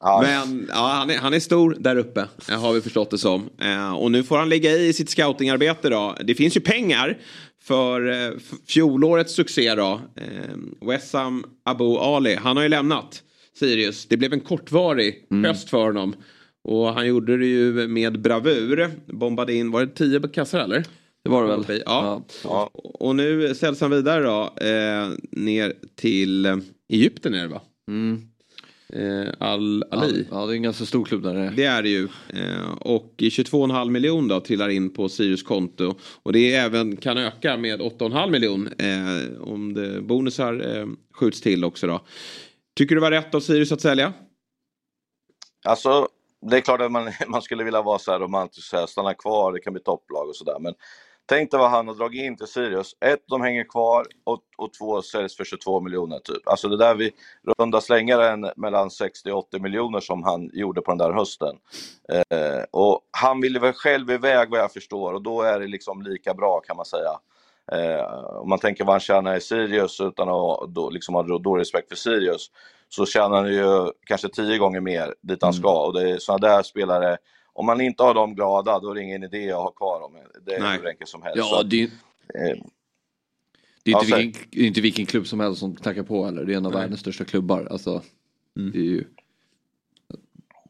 Ja. 0.01 0.23
Men 0.23 0.69
ja, 0.73 0.89
han, 0.89 1.11
är, 1.11 1.19
han 1.19 1.35
är 1.35 1.41
stor 1.41 1.77
där 1.79 1.97
uppe, 1.97 2.29
har 2.49 2.73
vi 2.73 2.81
förstått 2.81 3.11
det 3.11 3.19
som. 3.19 3.51
Eh, 3.61 3.95
och 3.95 4.11
nu 4.11 4.25
får 4.25 4.39
han 4.39 4.49
lägga 4.49 4.71
i 4.71 4.93
sitt 4.93 5.11
scoutingarbete 5.11 5.89
då. 5.89 6.17
Det 6.25 6.35
finns 6.35 6.57
ju 6.57 6.61
pengar 6.61 7.19
för 7.63 8.11
eh, 8.11 8.33
fjolårets 8.69 9.35
succé 9.35 9.75
då. 9.75 10.01
Eh, 10.17 10.87
Wessam 10.89 11.45
Abu 11.65 11.97
Ali, 11.97 12.35
han 12.35 12.57
har 12.57 12.63
ju 12.63 12.69
lämnat. 12.69 13.23
Sirius. 13.59 14.07
Det 14.07 14.17
blev 14.17 14.33
en 14.33 14.41
kortvarig 14.41 15.27
mm. 15.31 15.45
höst 15.45 15.71
för 15.71 15.85
honom. 15.85 16.15
Och 16.65 16.95
han 16.95 17.07
gjorde 17.07 17.37
det 17.37 17.47
ju 17.47 17.89
med 17.89 18.21
bravur. 18.21 18.91
Bombade 19.07 19.55
in, 19.55 19.71
var 19.71 19.81
det 19.81 19.95
tio 19.95 20.21
kassar 20.29 20.61
eller? 20.61 20.85
Det 21.25 21.31
var 21.31 21.43
det 21.43 21.57
väl? 21.57 21.83
Ja. 21.87 22.25
ja. 22.45 22.71
Och 22.75 23.17
nu 23.17 23.55
säljs 23.55 23.81
han 23.81 23.91
vidare 23.91 24.23
då. 24.23 24.67
Eh, 24.67 25.09
ner 25.31 25.73
till 25.95 26.63
Egypten 26.89 27.35
är 27.35 27.43
det 27.43 27.49
va? 27.49 27.61
Mm. 27.89 28.23
Eh, 28.95 29.29
Al-Ali. 29.39 30.27
Ja, 30.31 30.47
det 30.47 30.53
är 30.53 30.57
en 30.57 30.63
ganska 30.63 30.85
stor 30.85 31.05
klubb 31.05 31.23
där. 31.23 31.53
Det 31.57 31.65
är 31.65 31.83
det 31.83 31.89
ju. 31.89 32.09
Eh, 32.29 32.73
och 32.81 33.15
22,5 33.19 33.91
miljon 33.91 34.29
då 34.29 34.41
trillar 34.41 34.69
in 34.69 34.91
på 34.91 35.09
Sirius 35.09 35.43
konto. 35.43 35.95
Och 36.23 36.33
det 36.33 36.55
även 36.55 36.97
kan 36.97 37.19
öka 37.19 37.57
med 37.57 37.81
8,5 37.81 38.31
miljon 38.31 38.69
eh, 38.79 39.41
om 39.41 39.75
det 39.75 40.01
bonusar 40.01 40.77
eh, 40.77 40.87
skjuts 41.15 41.41
till 41.41 41.65
också 41.65 41.87
då. 41.87 42.01
Tycker 42.77 42.95
du 42.95 43.01
det 43.01 43.05
var 43.05 43.11
rätt 43.11 43.35
av 43.35 43.41
Sirius 43.41 43.73
att 43.73 43.81
sälja? 43.81 44.13
Alltså, 45.65 46.09
det 46.51 46.57
är 46.57 46.61
klart 46.61 46.81
att 46.81 46.93
man, 46.93 47.13
man 47.29 47.43
skulle 47.43 47.65
vilja 47.65 47.83
vara 47.83 47.99
så 47.99 48.13
här 48.13 48.19
romantisk, 48.19 48.67
så 48.69 48.77
här, 48.77 48.87
stanna 48.87 49.15
kvar, 49.15 49.53
det 49.53 49.61
kan 49.61 49.73
bli 49.73 49.83
topplag 49.83 50.29
och 50.29 50.37
sådär. 50.37 50.59
Men 50.61 50.75
tänk 51.27 51.51
dig 51.51 51.61
vad 51.61 51.71
han 51.71 51.89
har 51.89 51.95
dragit 51.95 52.23
in 52.23 52.37
till 52.37 52.47
Sirius. 52.47 52.97
Ett, 53.01 53.25
de 53.29 53.41
hänger 53.41 53.65
kvar 53.65 54.07
och, 54.25 54.43
och 54.57 54.73
två 54.73 55.03
säljs 55.03 55.37
för 55.37 55.45
22 55.45 55.81
miljoner 55.81 56.19
typ. 56.19 56.49
Alltså 56.49 56.69
det 56.69 56.77
där 56.77 56.95
vi 56.95 57.13
runda 57.59 57.81
slängar 57.81 58.19
en 58.19 58.51
mellan 58.57 58.91
60 58.91 59.31
och 59.31 59.39
80 59.39 59.59
miljoner 59.59 60.01
som 60.01 60.23
han 60.23 60.51
gjorde 60.53 60.81
på 60.81 60.91
den 60.91 60.99
där 60.99 61.13
hösten. 61.13 61.57
Eh, 62.09 62.65
och 62.71 63.01
han 63.11 63.41
ville 63.41 63.59
väl 63.59 63.73
själv 63.73 64.11
iväg 64.11 64.51
vad 64.51 64.61
jag 64.61 64.73
förstår 64.73 65.13
och 65.13 65.23
då 65.23 65.43
är 65.43 65.61
det 65.61 65.67
liksom 65.67 66.03
lika 66.03 66.35
bra 66.35 66.61
kan 66.61 66.77
man 66.77 66.87
säga. 66.87 67.11
Eh, 67.73 68.05
om 68.41 68.49
man 68.49 68.59
tänker 68.59 68.85
vad 68.85 68.93
han 68.93 69.01
tjänar 69.01 69.37
i 69.37 69.41
Sirius 69.41 70.01
utan 70.01 70.29
att 70.29 70.75
då, 70.75 70.91
liksom 70.91 71.15
ha 71.15 71.39
då 71.39 71.57
respekt 71.57 71.89
för 71.89 71.97
Sirius 71.97 72.51
så 72.89 73.07
tjänar 73.07 73.37
han 73.37 73.53
ju 73.53 73.93
kanske 74.07 74.29
tio 74.29 74.59
gånger 74.59 74.81
mer 74.81 75.15
dit 75.21 75.43
han 75.43 75.53
mm. 75.53 75.61
ska. 75.61 75.87
Och 75.87 75.95
det 75.95 76.11
är 76.11 76.19
sådana 76.19 76.49
där 76.49 76.63
spelare, 76.63 77.17
om 77.53 77.67
man 77.67 77.81
inte 77.81 78.03
har 78.03 78.15
dem 78.15 78.35
glada 78.35 78.79
då 78.79 78.91
är 78.91 78.95
det 78.95 79.03
ingen 79.03 79.23
idé 79.23 79.53
att 79.53 79.59
ha 79.59 79.71
kvar 79.71 80.01
dem. 80.01 80.17
Det 80.47 80.55
är 80.55 80.61
Nej. 80.61 80.79
hur 80.79 80.89
enkelt 80.89 81.11
som 81.11 81.23
helst. 81.23 81.39
Ja, 81.39 81.63
det, 81.63 81.83
eh, 81.83 81.91
det 83.83 83.91
är 83.91 84.03
inte, 84.03 84.17
vilken, 84.17 84.65
inte 84.65 84.81
vilken 84.81 85.07
klubb 85.07 85.27
som 85.27 85.41
helst 85.41 85.61
som 85.61 85.77
knackar 85.77 86.03
på 86.03 86.25
heller. 86.25 86.45
Det 86.45 86.53
är 86.53 86.57
en 86.57 86.67
av 86.67 86.73
Nej. 86.73 86.81
världens 86.81 87.01
största 87.01 87.25
klubbar. 87.25 87.69
Alltså, 87.71 88.03
mm. 88.57 88.73
det 88.73 88.79
är 88.79 88.83
ju 88.83 89.05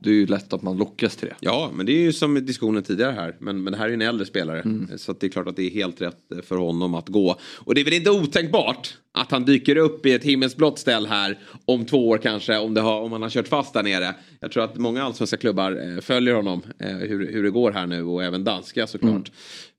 det 0.05 0.11
är 0.11 0.15
ju 0.15 0.27
lätt 0.27 0.53
att 0.53 0.63
man 0.63 0.77
lockas 0.77 1.17
till 1.17 1.29
det. 1.29 1.35
Ja, 1.41 1.71
men 1.75 1.87
det 1.87 1.93
är 1.93 2.01
ju 2.01 2.13
som 2.13 2.47
diskussionen 2.47 2.83
tidigare 2.83 3.13
här. 3.13 3.37
Men, 3.39 3.63
men 3.63 3.73
det 3.73 3.79
här 3.79 3.85
är 3.85 3.89
ju 3.89 3.95
en 3.95 4.03
äldre 4.03 4.27
spelare. 4.27 4.61
Mm. 4.61 4.99
Så 4.99 5.13
det 5.13 5.27
är 5.27 5.31
klart 5.31 5.49
att 5.49 5.57
det 5.57 5.63
är 5.63 5.71
helt 5.71 6.01
rätt 6.01 6.19
för 6.43 6.57
honom 6.57 6.95
att 6.95 7.09
gå. 7.09 7.37
Och 7.57 7.75
det 7.75 7.81
är 7.81 7.85
väl 7.85 7.95
inte 7.95 8.11
otänkbart 8.11 8.97
att 9.13 9.31
han 9.31 9.45
dyker 9.45 9.77
upp 9.77 10.07
i 10.07 10.13
ett 10.13 10.25
himmelsblått 10.25 10.79
ställ 10.79 11.07
här 11.07 11.39
om 11.65 11.85
två 11.85 12.09
år 12.09 12.19
kanske. 12.19 12.59
Om, 12.59 12.75
det 12.75 12.81
har, 12.81 13.01
om 13.01 13.13
han 13.13 13.23
har 13.23 13.31
kört 13.31 13.49
fast 13.49 13.75
där 13.75 13.83
nere. 13.83 14.15
Jag 14.41 14.53
tror 14.53 14.65
att 14.65 14.77
många 14.77 15.03
allsvenska 15.03 15.37
klubbar 15.37 15.73
eh, 15.73 16.01
följer 16.01 16.35
honom. 16.35 16.63
Eh, 16.79 16.89
hur, 16.89 17.33
hur 17.33 17.43
det 17.43 17.51
går 17.51 17.73
här 17.73 17.87
nu 17.87 18.03
och 18.03 18.25
även 18.25 18.45
danska 18.45 18.87
såklart. 18.87 19.11
Mm. 19.11 19.33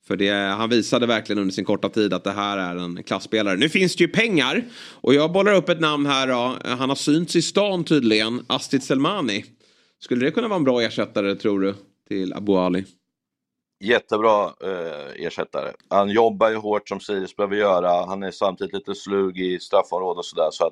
För 0.07 0.15
det, 0.15 0.31
han 0.31 0.69
visade 0.69 1.05
verkligen 1.05 1.39
under 1.39 1.53
sin 1.53 1.65
korta 1.65 1.89
tid 1.89 2.13
att 2.13 2.23
det 2.23 2.31
här 2.31 2.57
är 2.57 2.75
en 2.75 3.03
klassspelare. 3.03 3.57
Nu 3.57 3.69
finns 3.69 3.95
det 3.95 4.03
ju 4.03 4.07
pengar. 4.07 4.63
Och 4.75 5.13
jag 5.13 5.31
bollar 5.31 5.53
upp 5.53 5.69
ett 5.69 5.79
namn 5.79 6.05
här 6.05 6.27
då. 6.27 6.57
Han 6.63 6.89
har 6.89 6.95
synts 6.95 7.35
i 7.35 7.41
stan 7.41 7.83
tydligen. 7.83 8.45
Astrid 8.47 8.83
Selmani. 8.83 9.45
Skulle 10.05 10.25
det 10.25 10.31
kunna 10.31 10.47
vara 10.47 10.57
en 10.57 10.63
bra 10.63 10.81
ersättare 10.81 11.35
tror 11.35 11.59
du 11.59 11.75
till 12.07 12.33
Abu 12.33 12.57
Ali? 12.57 12.85
Jättebra 13.83 14.53
eh, 14.63 15.25
ersättare. 15.25 15.71
Han 15.89 16.09
jobbar 16.09 16.49
ju 16.49 16.55
hårt 16.55 16.89
som 16.89 16.99
Sirius 16.99 17.35
behöver 17.35 17.55
göra. 17.55 18.05
Han 18.05 18.23
är 18.23 18.31
samtidigt 18.31 18.73
lite 18.73 18.95
slug 18.95 19.39
i 19.39 19.59
straffområdet 19.59 20.17
och 20.17 20.25
sådär. 20.25 20.49
Så 20.51 20.71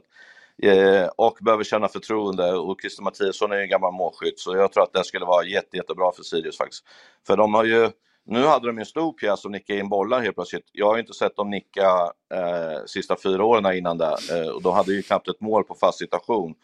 eh, 0.68 1.08
och 1.18 1.38
behöver 1.42 1.64
känna 1.64 1.88
förtroende. 1.88 2.54
Och 2.54 2.82
Christer 2.82 3.04
Mattiasson 3.04 3.52
är 3.52 3.56
ju 3.56 3.62
en 3.62 3.70
gammal 3.70 3.94
målskytt 3.94 4.40
så 4.40 4.56
jag 4.56 4.72
tror 4.72 4.84
att 4.84 4.94
det 4.94 5.04
skulle 5.04 5.26
vara 5.26 5.46
jätte, 5.46 5.78
jättebra 5.78 6.12
för 6.16 6.24
Sirius 6.24 6.58
faktiskt. 6.58 6.84
För 7.28 7.38
de 7.38 7.54
har 7.54 7.64
ju 7.64 7.90
nu 8.26 8.46
hade 8.46 8.68
de 8.68 8.78
en 8.78 8.86
stor 8.86 9.14
pjäs 9.14 9.42
som 9.42 9.52
nickade 9.52 9.80
in 9.80 9.90
bollar 9.90 10.22
helt 10.22 10.36
plötsligt. 10.36 10.70
Jag 10.72 10.88
har 10.88 11.00
inte 11.00 11.14
sett 11.14 11.36
dem 11.36 11.50
nicka 11.50 12.12
eh, 12.34 12.86
sista 12.86 13.16
fyra 13.24 13.46
åren 13.46 13.78
innan 13.78 13.98
det. 13.98 14.16
Eh, 14.32 14.48
och 14.48 14.62
de 14.62 14.74
hade 14.74 14.94
ju 14.94 15.02
knappt 15.02 15.28
ett 15.28 15.42
mål 15.42 15.64
på 15.64 15.76
fast 15.76 15.98
situation. 15.98 16.56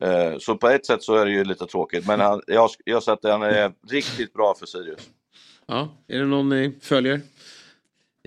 Eh, 0.00 0.38
så 0.38 0.56
på 0.56 0.68
ett 0.68 0.86
sätt 0.86 1.02
så 1.02 1.14
är 1.14 1.26
det 1.26 1.32
ju 1.32 1.44
lite 1.44 1.66
tråkigt, 1.66 2.06
men 2.06 2.20
han, 2.20 2.42
jag, 2.46 2.70
jag 2.84 3.02
sett 3.02 3.24
att 3.24 3.30
han 3.30 3.42
är 3.42 3.72
riktigt 3.88 4.32
bra 4.32 4.54
för 4.58 4.66
Sirius. 4.66 5.10
Ja, 5.66 5.88
är 6.08 6.18
det 6.18 6.26
någon 6.26 6.48
ni 6.48 6.72
följer? 6.80 7.20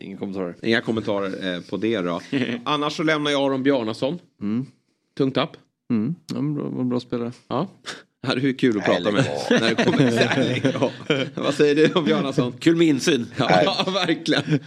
Inga 0.02 0.18
kommentarer. 0.18 0.56
Inga 0.62 0.82
kommentarer 0.82 1.56
eh, 1.56 1.62
på 1.62 1.78
det 1.78 2.02
då. 2.02 2.22
Annars 2.64 2.98
så 2.98 3.04
lämnar 3.04 3.32
jag 3.32 3.42
Aron 3.42 3.64
Bjarnason. 3.64 4.20
Mm. 4.42 4.66
Tungt 5.18 5.36
tapp. 5.36 5.58
Mm. 5.90 6.16
Ja, 6.34 6.42
bra, 6.42 6.84
bra 6.84 7.00
spelare. 7.00 7.32
Ja. 7.48 7.68
Det 8.22 8.32
är 8.32 8.38
ju 8.38 8.54
kul 8.54 8.78
att 8.78 8.86
prata 8.86 9.12
med. 9.12 9.26
När 9.50 9.76
det 9.76 9.86
kommer 9.86 10.72
ja. 10.74 10.92
Vad 11.36 11.54
säger 11.54 11.76
du 11.76 11.94
om 11.94 12.06
Bjarnason? 12.06 12.52
Kul 12.60 12.76
med 12.76 12.88
insyn. 12.88 13.26
Ja, 13.38 13.86
verkligen. 13.94 14.60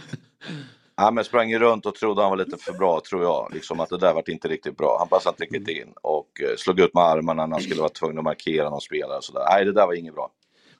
Ja, 0.97 1.11
men 1.11 1.23
sprang 1.23 1.49
ju 1.49 1.59
runt 1.59 1.85
och 1.85 1.95
trodde 1.95 2.21
han 2.21 2.29
var 2.29 2.37
lite 2.37 2.57
för 2.57 2.73
bra 2.73 3.01
tror 3.09 3.23
jag. 3.23 3.51
Liksom 3.53 3.79
att 3.79 3.89
det 3.89 3.97
där 3.97 4.13
var 4.13 4.29
inte 4.29 4.47
riktigt 4.47 4.77
bra. 4.77 4.95
Han 4.99 5.07
passade 5.07 5.33
inte 5.33 5.55
riktigt 5.55 5.77
in 5.77 5.93
och 6.01 6.27
eh, 6.41 6.55
slog 6.57 6.79
ut 6.79 6.93
med 6.93 7.03
armarna 7.03 7.45
när 7.45 7.55
han 7.55 7.61
skulle 7.61 7.79
vara 7.79 7.89
tvungen 7.89 8.17
att 8.17 8.23
markera 8.23 8.69
någon 8.69 8.81
spelare 8.81 9.17
och 9.17 9.23
sådär. 9.23 9.45
Nej, 9.49 9.65
det 9.65 9.73
där 9.73 9.87
var 9.87 9.93
inget 9.93 10.15
bra. 10.15 10.31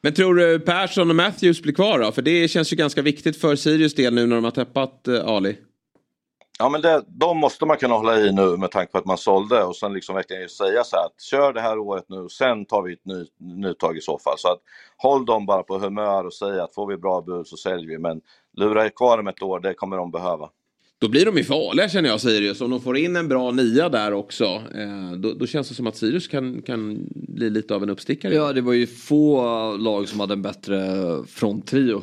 Men 0.01 0.13
tror 0.13 0.35
du 0.35 0.59
Persson 0.59 1.09
och 1.09 1.15
Matthews 1.15 1.61
blir 1.61 1.73
kvar 1.73 1.99
då? 1.99 2.11
För 2.11 2.21
det 2.21 2.47
känns 2.47 2.73
ju 2.73 2.77
ganska 2.77 3.01
viktigt 3.01 3.41
för 3.41 3.55
Sirius 3.55 3.95
del 3.95 4.13
nu 4.13 4.27
när 4.27 4.35
de 4.35 4.43
har 4.43 4.51
tappat 4.51 5.07
eh, 5.07 5.27
Ali. 5.27 5.57
Ja 6.59 6.69
men 6.69 6.81
det, 6.81 7.03
de 7.07 7.37
måste 7.37 7.65
man 7.65 7.77
kunna 7.77 7.95
hålla 7.95 8.19
i 8.19 8.31
nu 8.31 8.57
med 8.57 8.71
tanke 8.71 8.91
på 8.91 8.97
att 8.97 9.05
man 9.05 9.17
sålde 9.17 9.63
och 9.63 9.75
sen 9.75 9.93
liksom 9.93 10.15
verkligen 10.15 10.49
säga 10.49 10.83
så 10.83 10.95
här 10.95 11.05
att 11.05 11.21
kör 11.21 11.53
det 11.53 11.61
här 11.61 11.79
året 11.79 12.05
nu, 12.07 12.29
sen 12.29 12.65
tar 12.65 12.81
vi 12.81 12.93
ett 12.93 13.05
ny, 13.05 13.25
nytag 13.39 13.97
i 13.97 14.01
så 14.01 14.19
fall. 14.19 14.37
Så 14.37 14.47
att 14.47 14.59
håll 14.97 15.25
dem 15.25 15.45
bara 15.45 15.63
på 15.63 15.77
humör 15.77 16.25
och 16.25 16.33
säg 16.33 16.59
att 16.59 16.73
får 16.73 16.87
vi 16.87 16.97
bra 16.97 17.21
bud 17.21 17.47
så 17.47 17.57
säljer 17.57 17.87
vi. 17.87 17.97
Men 17.97 18.21
lura 18.57 18.89
kvar 18.89 19.17
dem 19.17 19.27
ett 19.27 19.41
år, 19.41 19.59
det 19.59 19.73
kommer 19.73 19.97
de 19.97 20.11
behöva. 20.11 20.49
Då 20.99 21.09
blir 21.09 21.25
de 21.25 21.37
ju 21.37 21.43
farliga 21.43 21.89
känner 21.89 22.09
jag 22.09 22.21
Sirius. 22.21 22.61
Om 22.61 22.71
de 22.71 22.81
får 22.81 22.97
in 22.97 23.15
en 23.15 23.27
bra 23.27 23.51
nia 23.51 23.89
där 23.89 24.13
också. 24.13 24.45
Eh, 24.75 25.11
då, 25.17 25.33
då, 25.33 25.47
känns 25.47 25.69
det 25.69 25.75
som 25.75 25.87
att 25.87 25.97
Sirius 25.97 26.27
kan, 26.27 26.61
kan 26.61 27.07
bli 27.09 27.49
lite 27.49 27.75
av 27.75 27.83
en 27.83 27.89
uppstickare. 27.89 28.33
Ja 28.33 28.53
det 28.53 28.61
var 28.61 28.73
ju 28.73 28.87
få 28.87 29.77
lag 29.77 30.09
som 30.09 30.19
hade 30.19 30.33
en 30.33 30.41
bättre 30.41 30.79
fronttrio 31.27 32.01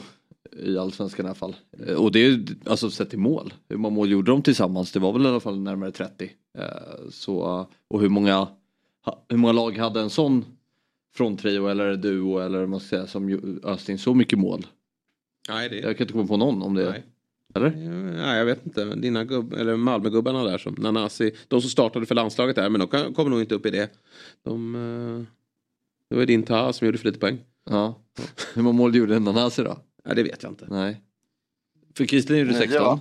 i 0.63 0.79
allsvenskan 0.79 1.27
i 1.27 1.29
alla 1.29 1.35
fall. 1.35 1.57
Eh, 1.87 1.95
och 1.95 2.13
det 2.13 2.27
är 2.27 2.45
alltså 2.67 2.91
sett 2.91 3.11
till 3.11 3.19
mål. 3.19 3.55
Hur 3.69 3.77
många 3.77 3.95
mål 3.95 4.11
gjorde 4.11 4.31
de 4.31 4.43
tillsammans? 4.43 4.93
Det 4.93 5.01
var 5.01 5.13
väl 5.13 5.27
i 5.27 5.29
alla 5.29 5.41
fall 5.41 5.61
närmare 5.61 5.91
30. 5.91 6.31
Eh, 6.59 6.65
så, 7.11 7.67
och 7.89 8.01
hur 8.01 8.09
många, 8.09 8.49
hur 9.29 9.37
många 9.37 9.53
lag 9.53 9.79
hade 9.79 10.01
en 10.01 10.11
sån 10.11 10.45
fronttrio 11.15 11.67
eller 11.67 11.97
duo 11.97 12.39
eller 12.39 12.67
man 12.67 12.81
ska 12.81 12.89
säga 12.89 13.07
som 13.07 13.61
öste 13.65 13.93
in 13.93 13.99
så 13.99 14.15
mycket 14.15 14.39
mål? 14.39 14.67
Nej, 15.49 15.69
det... 15.69 15.77
Jag 15.77 15.97
kan 15.97 16.05
inte 16.05 16.13
komma 16.13 16.27
på 16.27 16.37
någon 16.37 16.63
om 16.63 16.75
det. 16.75 16.91
Nej. 16.91 17.03
Eller? 17.55 17.71
Nej, 18.17 18.39
jag 18.39 18.45
vet 18.45 18.67
inte. 18.67 18.85
Dina 18.85 19.25
gubb, 19.25 19.53
eller 19.53 19.77
Malmögubbarna 19.77 20.45
där 20.45 20.59
som 20.59 20.75
Nanasi. 20.79 21.35
De 21.49 21.61
som 21.61 21.71
startade 21.71 22.07
för 22.07 22.15
landslaget 22.15 22.57
där, 22.57 22.69
men 22.69 22.81
de 22.81 23.15
kommer 23.15 23.31
nog 23.31 23.41
inte 23.41 23.55
upp 23.55 23.67
i 23.67 23.71
det. 23.71 23.91
De, 24.43 24.75
eh, 24.75 25.27
det 26.11 26.17
var 26.17 26.27
din 26.27 26.43
Taha 26.43 26.73
som 26.73 26.87
gjorde 26.87 26.99
för 26.99 27.07
lite 27.07 27.19
poäng. 27.19 27.39
Ja. 27.71 28.01
Hur 28.55 28.63
många 28.63 28.77
mål 28.77 28.97
gjorde 28.97 29.19
Nanasi 29.19 29.63
då? 29.63 29.79
Ja, 30.05 30.15
det 30.15 30.23
vet 30.23 30.43
jag 30.43 30.53
inte. 30.53 30.67
Nej. 30.69 31.01
För 31.97 32.05
Kristin 32.05 32.37
gjorde 32.37 32.55
16. 32.55 32.83
Ja. 32.83 33.01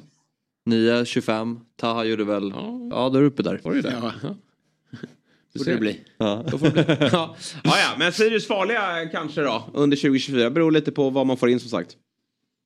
9, 0.66 1.06
25. 1.06 1.60
Taha 1.76 2.04
gjorde 2.04 2.24
väl... 2.24 2.54
Ja, 2.56 2.90
ja 2.92 3.10
där 3.10 3.24
uppe 3.24 3.44
där. 3.44 3.62
Var 3.64 3.74
det 3.74 3.82
där? 3.82 4.14
Ja. 4.22 4.36
Du 5.54 5.64
får 5.64 5.72
det 5.72 5.78
bli. 5.78 6.02
Ja. 6.18 6.46
Då 6.48 6.58
får 6.58 6.66
det 6.66 6.72
bli. 6.72 6.98
ja. 7.12 7.36
ja, 7.64 7.78
ja, 7.78 7.96
men 7.98 8.14
Sirius 8.14 8.48
farliga 8.48 9.10
kanske 9.12 9.42
då 9.42 9.70
under 9.74 9.98
2024. 9.98 10.50
Beror 10.50 10.72
lite 10.72 10.92
på 10.92 11.10
vad 11.10 11.26
man 11.26 11.38
får 11.38 11.50
in 11.50 11.60
som 11.60 11.70
sagt. 11.70 11.98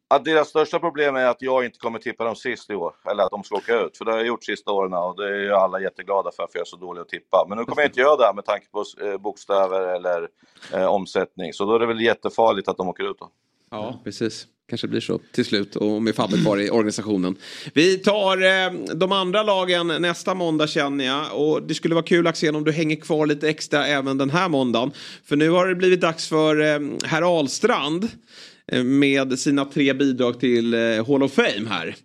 Att 0.09 0.25
deras 0.25 0.47
största 0.47 0.79
problem 0.79 1.15
är 1.15 1.25
att 1.25 1.41
jag 1.41 1.65
inte 1.65 1.79
kommer 1.79 1.99
tippa 1.99 2.23
dem 2.23 2.35
sist 2.35 2.69
i 2.69 2.75
år. 2.75 2.93
Eller 3.11 3.23
att 3.23 3.31
de 3.31 3.43
ska 3.43 3.55
åka 3.55 3.79
ut. 3.79 3.97
För 3.97 4.05
det 4.05 4.11
har 4.11 4.17
jag 4.17 4.27
gjort 4.27 4.43
sista 4.43 4.71
åren 4.71 4.93
och 4.93 5.17
det 5.17 5.27
är 5.27 5.39
ju 5.39 5.53
alla 5.53 5.81
jätteglada 5.81 6.31
för, 6.31 6.47
för 6.51 6.59
jag 6.59 6.61
är 6.61 6.65
så 6.65 6.77
dålig 6.77 7.01
att 7.01 7.09
tippa. 7.09 7.45
Men 7.49 7.57
nu 7.57 7.65
kommer 7.65 7.81
jag 7.81 7.89
inte 7.89 7.99
göra 7.99 8.27
det 8.27 8.35
med 8.35 8.45
tanke 8.45 8.67
på 8.71 8.83
eh, 9.01 9.17
bokstäver 9.17 9.95
eller 9.95 10.27
eh, 10.73 10.85
omsättning. 10.85 11.53
Så 11.53 11.65
då 11.65 11.75
är 11.75 11.79
det 11.79 11.85
väl 11.85 12.01
jättefarligt 12.01 12.67
att 12.67 12.77
de 12.77 12.89
åker 12.89 13.11
ut 13.11 13.17
då. 13.19 13.29
Ja, 13.71 14.01
precis. 14.03 14.47
Kanske 14.69 14.87
blir 14.87 15.01
så 15.01 15.19
till 15.31 15.45
slut 15.45 15.75
och 15.75 16.01
med 16.01 16.15
Fabbe 16.15 16.37
kvar 16.37 16.57
i 16.57 16.69
organisationen. 16.69 17.35
Vi 17.73 17.97
tar 17.97 18.37
eh, 18.43 18.73
de 18.95 19.11
andra 19.11 19.43
lagen 19.43 19.87
nästa 19.87 20.33
måndag 20.33 20.67
känner 20.67 21.05
jag. 21.05 21.25
Och 21.33 21.63
det 21.63 21.73
skulle 21.73 21.95
vara 21.95 22.05
kul 22.05 22.27
Axén 22.27 22.55
om 22.55 22.63
du 22.63 22.71
hänger 22.71 22.95
kvar 22.95 23.25
lite 23.25 23.49
extra 23.49 23.87
även 23.87 24.17
den 24.17 24.29
här 24.29 24.49
måndagen. 24.49 24.91
För 25.23 25.35
nu 25.35 25.49
har 25.49 25.67
det 25.67 25.75
blivit 25.75 26.01
dags 26.01 26.29
för 26.29 26.61
eh, 26.61 26.79
herr 27.05 27.21
Ahlstrand 27.21 28.09
med 28.83 29.39
sina 29.39 29.65
tre 29.65 29.93
bidrag 29.93 30.39
till 30.39 30.73
eh, 30.73 30.79
Hall 31.07 31.23
of 31.23 31.31
Fame 31.33 31.69
här. 31.69 31.95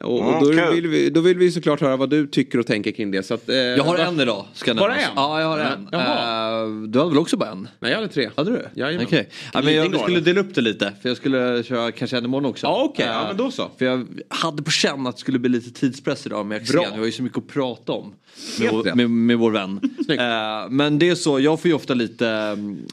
Och, 0.00 0.20
Mm, 0.22 0.40
då, 0.40 0.70
vill 0.72 0.86
vi, 0.88 1.10
då 1.10 1.20
vill 1.20 1.38
vi 1.38 1.50
såklart 1.50 1.80
höra 1.80 1.96
vad 1.96 2.10
du 2.10 2.26
tycker 2.26 2.58
och 2.58 2.66
tänker 2.66 2.92
kring 2.92 3.10
det. 3.10 3.22
Så 3.22 3.34
att, 3.34 3.48
eh, 3.48 3.56
Jag 3.56 3.84
har 3.84 3.98
en 3.98 4.20
idag. 4.20 4.46
Ska 4.54 4.74
Bara 4.74 4.96
en? 4.96 5.10
Ja, 5.16 5.40
jag 5.40 5.48
har 5.48 5.58
en. 5.58 5.88
Eh, 5.92 6.88
du 6.88 6.98
hade 6.98 7.10
väl 7.10 7.18
också 7.18 7.36
bara 7.36 7.50
en? 7.50 7.68
Nej, 7.78 7.90
jag 7.90 7.98
hade 7.98 8.12
tre. 8.12 8.30
Hade 8.36 8.50
du? 8.50 8.68
Jajamän. 8.80 9.06
Okej. 9.06 9.28
Ja, 9.54 9.62
men 9.62 9.74
jag 9.74 10.00
skulle 10.00 10.20
dela 10.20 10.40
upp 10.40 10.54
det 10.54 10.60
lite. 10.60 10.92
För 11.02 11.08
jag 11.08 11.16
skulle 11.16 11.62
köra 11.64 11.92
kanske 11.92 12.18
en 12.18 12.24
imorgon 12.24 12.50
också. 12.50 12.66
Ja, 12.66 12.82
okej. 12.90 13.06
Ja, 13.06 13.20
Eh, 13.22 13.28
men 13.28 13.36
då 13.36 13.50
så. 13.50 13.70
För 13.78 13.84
jag 13.84 14.06
hade 14.28 14.62
på 14.62 14.70
känn 14.70 15.06
att 15.06 15.16
det 15.16 15.20
skulle 15.20 15.38
bli 15.38 15.50
lite 15.50 15.80
tidspress 15.80 16.26
idag 16.26 16.46
med 16.46 16.66
Bra. 16.66 16.80
Axén. 16.80 16.92
Vi 16.94 16.98
har 16.98 17.06
ju 17.06 17.12
så 17.12 17.22
mycket 17.22 17.38
att 17.38 17.46
prata 17.48 17.92
om. 17.92 18.14
Med, 18.60 18.70
vår, 18.72 18.94
med, 18.94 19.10
med 19.10 19.38
vår 19.38 19.50
vän. 19.50 19.80
Eh, 20.08 20.70
men 20.70 20.98
det 20.98 21.08
är 21.08 21.14
så, 21.14 21.40
jag 21.40 21.60
får 21.60 21.68
ju 21.68 21.74
ofta 21.74 21.94
lite 21.94 22.28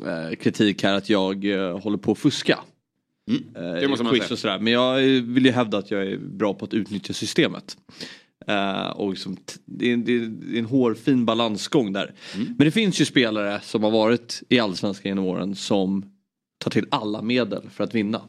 eh, 0.07 0.35
kritik 0.35 0.83
här 0.83 0.93
att 0.93 1.09
jag 1.09 1.45
eh, 1.45 1.79
håller 1.79 1.97
på 1.97 2.11
att 2.11 2.17
fuska. 2.19 2.59
Eh, 3.31 3.61
Det 3.81 3.87
måste 3.87 4.03
man 4.03 4.13
quiz 4.13 4.31
och 4.31 4.39
sådär. 4.39 4.59
Men 4.59 4.73
jag 4.73 4.95
vill 5.21 5.45
ju 5.45 5.51
hävda 5.51 5.77
att 5.77 5.91
jag 5.91 6.07
är 6.07 6.17
bra 6.17 6.53
på 6.53 6.65
att 6.65 6.73
utnyttja 6.73 7.13
systemet. 7.13 7.77
Eh, 8.47 8.87
och 8.89 9.09
liksom, 9.09 9.37
det, 9.65 9.91
är, 9.91 9.97
det 9.97 10.13
är 10.13 10.59
en 10.59 10.65
hårfin 10.65 11.25
balansgång 11.25 11.93
där. 11.93 12.13
Men 12.35 12.57
det 12.57 12.71
finns 12.71 13.01
ju 13.01 13.05
spelare 13.05 13.61
som 13.63 13.83
har 13.83 13.91
varit 13.91 14.43
i 14.49 14.59
allsvenskan 14.59 15.09
genom 15.09 15.25
åren 15.25 15.55
som 15.55 16.05
tar 16.57 16.71
till 16.71 16.85
alla 16.91 17.21
medel 17.21 17.69
för 17.69 17.83
att 17.83 17.95
vinna. 17.95 18.21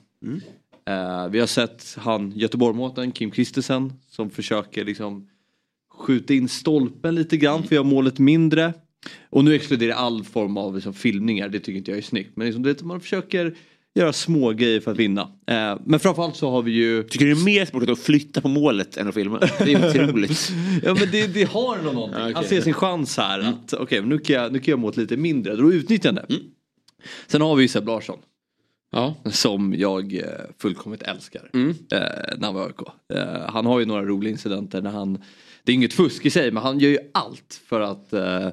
Eh, 0.89 1.29
vi 1.29 1.41
har 1.41 1.47
sett 1.47 1.97
han 1.99 2.33
Göteborgsmåten, 2.37 3.12
Kim 3.12 3.31
Kristensen, 3.31 3.93
som 4.11 4.31
försöker 4.31 4.85
liksom 4.85 5.29
skjuta 5.95 6.35
in 6.35 6.49
stolpen 6.49 7.15
lite 7.15 7.37
grann 7.37 7.59
för 7.59 7.66
att 7.66 7.73
göra 7.73 7.83
målet 7.85 8.19
mindre. 8.19 8.73
Och 9.31 9.45
nu 9.45 9.55
exkluderar 9.55 9.91
jag 9.91 9.99
all 9.99 10.25
form 10.25 10.57
av 10.57 10.75
liksom, 10.75 10.95
filmningar, 10.95 11.49
det 11.49 11.59
tycker 11.61 11.79
inte 11.79 11.91
jag 11.91 11.99
är 11.99 12.03
snyggt. 12.03 12.31
Men 12.37 12.47
liksom, 12.47 12.62
det, 12.62 12.83
man 12.83 13.01
försöker 13.01 13.55
göra 13.95 14.12
små 14.12 14.53
grejer 14.53 14.81
för 14.81 14.91
att 14.91 14.97
vinna. 14.97 15.23
Eh, 15.47 15.79
men 15.85 16.01
framförallt 16.01 16.37
så 16.37 16.51
har 16.51 16.62
vi 16.62 16.73
ju... 16.73 17.03
Tycker 17.03 17.27
du 17.27 17.35
det 17.35 17.41
är 17.41 17.45
mer 17.45 17.65
sportigt 17.65 17.93
att 17.93 17.99
flytta 17.99 18.41
på 18.41 18.49
målet 18.49 18.97
än 18.97 19.09
att 19.09 19.15
filma? 19.15 19.39
Det 19.59 19.73
är 19.73 19.91
otroligt. 19.91 20.53
ja 20.83 20.95
men 20.95 21.11
det, 21.11 21.27
det 21.27 21.45
har 21.45 21.83
nog 21.83 21.95
någonting. 21.95 22.21
Ja, 22.21 22.25
okej. 22.25 22.35
Han 22.35 22.45
ser 22.45 22.61
sin 22.61 22.75
chans 22.75 23.16
här 23.16 23.41
att 23.41 23.73
okej 23.73 24.03
nu 24.03 24.19
kan 24.19 24.37
jag, 24.37 24.53
nu 24.53 24.59
kan 24.59 24.73
jag 24.73 24.79
målet 24.79 24.97
lite 24.97 25.16
mindre. 25.16 25.57
Då 25.57 25.73
utnyttjar 25.73 26.12
han 26.12 26.15
det. 26.15 26.37
Sen 27.27 27.41
har 27.41 27.57
vi 27.57 27.62
ju 27.62 27.69
Seb 27.69 27.87
Larsson. 27.87 28.19
Ja. 28.93 29.15
Som 29.31 29.75
jag 29.75 30.15
eh, 30.15 30.23
fullkomligt 30.59 31.03
älskar. 31.03 31.51
Eh, 31.55 31.61
när 31.91 32.45
han 32.45 32.55
var 32.55 32.66
AIK. 32.66 32.81
Eh, 33.15 33.51
han 33.51 33.66
har 33.66 33.81
ju 33.81 33.87
några 33.87 34.05
roliga 34.05 34.31
incidenter 34.31 34.83
när 34.83 34.91
han, 34.91 35.23
det 35.65 35.73
är 35.73 35.75
inget 35.75 35.93
fusk 35.93 36.27
i 36.27 36.31
sig 36.31 36.51
men 36.51 36.62
han 36.62 36.79
gör 36.79 36.91
ju 36.91 36.99
allt 37.15 37.61
för 37.69 37.81
att 37.81 38.12
eh, 38.12 38.49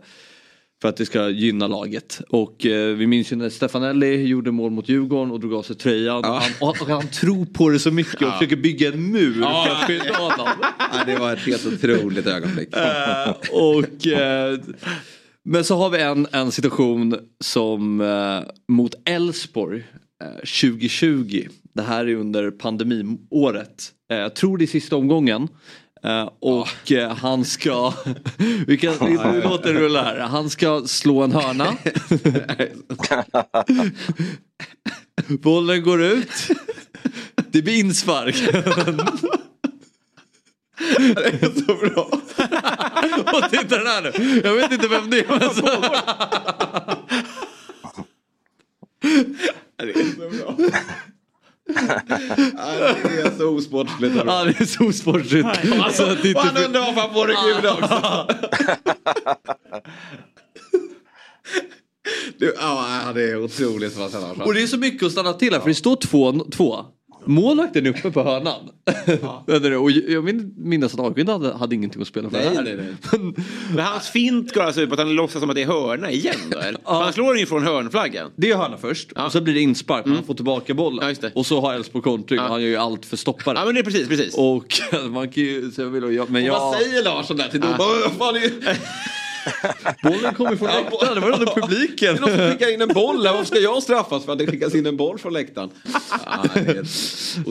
för 0.81 0.89
att 0.89 0.97
det 0.97 1.05
ska 1.05 1.29
gynna 1.29 1.67
laget. 1.67 2.21
Och 2.29 2.65
eh, 2.65 2.95
vi 2.95 3.07
minns 3.07 3.31
ju 3.31 3.35
när 3.35 3.49
Stefanelli 3.49 4.23
gjorde 4.27 4.51
mål 4.51 4.71
mot 4.71 4.89
Djurgården 4.89 5.31
och 5.31 5.39
drog 5.39 5.53
av 5.53 5.63
sig 5.63 5.75
tröjan. 5.75 6.23
Han, 6.23 6.41
och, 6.61 6.81
och 6.81 6.87
han 6.87 7.07
tror 7.07 7.45
på 7.45 7.69
det 7.69 7.79
så 7.79 7.91
mycket 7.91 8.15
och 8.15 8.21
Ja. 8.21 8.31
försöker 8.31 8.55
bygga 8.55 8.87
en 8.87 9.11
mur 9.11 9.37
Ja. 9.41 9.65
för 9.67 9.71
att 9.75 9.83
skydda 9.87 10.17
honom. 10.17 10.47
Ja, 10.79 11.03
det 11.05 11.15
var 11.15 11.33
ett 11.33 11.39
helt 11.39 11.65
otroligt 11.65 12.27
ögonblick. 12.27 12.75
Eh, 12.75 13.29
och, 13.51 14.07
eh, 14.07 14.59
men 15.45 15.63
så 15.63 15.75
har 15.75 15.89
vi 15.89 16.01
en, 16.01 16.27
en 16.31 16.51
situation 16.51 17.15
som 17.39 18.01
eh, 18.01 18.39
mot 18.67 18.95
Elfsborg 19.05 19.83
eh, 20.23 20.29
2020. 20.61 21.47
Det 21.75 21.81
här 21.81 22.05
är 22.07 22.15
under 22.15 22.51
pandemiåret. 22.51 23.91
Eh, 24.11 24.17
jag 24.17 24.35
tror 24.35 24.57
det 24.57 24.65
är 24.65 24.67
sista 24.67 24.95
omgången. 24.95 25.47
Eh, 26.03 26.29
och 26.39 26.91
eh, 26.91 27.15
han 27.15 27.45
ska, 27.45 27.93
vi 28.67 28.77
kan, 28.77 28.93
vi, 28.99 29.17
vi 29.33 29.41
låter 29.41 29.73
det 29.73 29.79
rulla 29.79 30.03
här. 30.03 30.19
Han 30.19 30.49
ska 30.49 30.83
slå 30.87 31.23
en 31.23 31.31
hörna. 31.31 31.77
Bollen 35.41 35.83
går 35.83 36.03
ut. 36.03 36.47
Det 37.51 37.61
blir 37.61 37.79
inspark. 37.79 38.35
Det 41.15 41.25
är 41.25 41.65
så 41.65 41.75
bra. 41.75 42.09
Och 43.33 43.49
titta 43.49 43.77
den 43.77 43.87
här 43.87 44.01
nu. 44.01 44.41
Jag 44.43 44.53
vet 44.53 44.71
inte 44.71 44.87
vem 44.87 45.09
det 45.09 45.19
är. 45.19 45.39
Men 45.39 45.55
så... 45.55 45.61
Det 49.77 49.99
är 49.99 50.15
så 50.15 50.29
bra. 50.29 50.55
Det 51.73 53.21
är 53.21 53.37
så 53.37 53.57
osportsligt. 53.57 54.15
Ja, 54.25 54.43
det 54.43 54.59
är 54.61 54.65
så 54.65 54.87
osportsligt. 54.87 55.47
Alltså, 55.81 56.05
det 56.21 56.27
inte- 56.27 56.39
Han 56.39 56.63
undrar 56.65 56.79
varför 56.81 57.01
han 57.01 57.13
får 57.13 57.27
det 57.27 57.33
gula 57.33 57.73
också. 57.73 58.27
Du, 62.39 62.53
ja, 62.59 63.11
det 63.15 63.23
är 63.31 63.43
otroligt 63.43 63.97
vad 63.97 64.11
han 64.13 64.41
Och 64.41 64.53
det 64.53 64.61
är 64.63 64.67
så 64.67 64.77
mycket 64.77 65.05
att 65.05 65.11
stanna 65.11 65.33
till 65.33 65.53
här 65.53 65.59
för 65.59 65.67
det 65.69 65.75
står 65.75 65.95
2-2. 65.95 66.85
Målvakten 67.25 67.85
är 67.85 67.89
uppe 67.89 68.11
på 68.11 68.23
hörnan. 68.23 68.69
Du, 69.45 69.75
och 69.77 69.91
jag 69.91 70.23
min- 70.23 70.53
minns 70.57 70.99
att 70.99 71.17
inte 71.17 71.31
hade, 71.31 71.53
hade 71.53 71.75
ingenting 71.75 72.01
att 72.01 72.07
spela 72.07 72.29
för 72.29 72.37
Nej, 72.37 72.55
här. 72.55 72.63
nej, 72.63 72.75
nej. 72.77 73.33
Men 73.75 73.85
hans 73.85 74.09
fint 74.09 74.53
går 74.53 74.61
alltså 74.61 74.81
ut 74.81 74.89
på 74.89 74.93
att 74.93 74.99
han 74.99 75.15
låtsas 75.15 75.39
som 75.41 75.49
att 75.49 75.55
det 75.55 75.61
är 75.61 75.67
hörna 75.67 76.11
igen 76.11 76.35
då? 76.49 76.57
För 76.61 76.75
Han 76.83 77.13
slår 77.13 77.33
den 77.33 77.39
ju 77.39 77.45
från 77.45 77.63
hörnflaggan. 77.63 78.31
Det 78.35 78.51
är 78.51 78.57
hörna 78.57 78.77
först 78.77 79.11
och 79.11 79.31
så 79.31 79.41
blir 79.41 79.53
det 79.53 79.61
inspark. 79.61 80.07
Han 80.07 80.23
får 80.23 80.33
tillbaka 80.33 80.73
bollen. 80.73 81.15
Och 81.35 81.45
så 81.45 81.61
har 81.61 81.73
Elfsborg 81.73 82.03
kontring 82.03 82.39
och 82.39 82.45
han 82.45 82.61
gör 82.61 82.69
ju 82.69 82.75
allt 82.75 83.05
för 83.05 83.15
att 83.15 83.19
stoppa 83.19 83.53
det. 83.53 83.59
Ja 83.59 83.65
men 83.65 83.73
det 83.75 83.81
är 83.81 83.83
precis, 83.83 84.07
precis. 84.07 84.35
Och 84.37 84.65
man 85.09 85.29
kan 85.29 85.43
ju... 85.43 85.71
Så 85.71 85.81
jag 85.81 85.87
vill, 85.89 86.15
jag, 86.15 86.29
men 86.29 86.41
Och 86.41 86.47
jag, 86.47 86.59
vad 86.59 86.75
säger 86.75 87.03
Larsson 87.03 87.37
där 87.37 87.47
till 87.47 87.59
domaren? 87.59 87.77
Bollen 90.03 90.33
kommer 90.33 90.55
från 90.55 90.67
läktaren, 90.67 91.15
det 91.15 91.21
var 91.21 91.31
under 91.31 91.61
publiken. 91.61 92.15
Det 92.15 92.17
är 92.17 92.21
någon 92.21 92.29
som 92.29 92.51
skickar 92.51 92.73
in 92.73 92.81
en 92.81 92.87
boll 92.87 93.25
här. 93.25 93.33
Varför 93.33 93.45
ska 93.45 93.59
jag 93.59 93.83
straffas 93.83 94.25
för 94.25 94.31
att 94.31 94.39
det 94.39 94.47
skickas 94.47 94.75
in 94.75 94.85
en 94.85 94.97
boll 94.97 95.19
från 95.19 95.33
läktaren? 95.33 95.69
Helt 96.53 96.89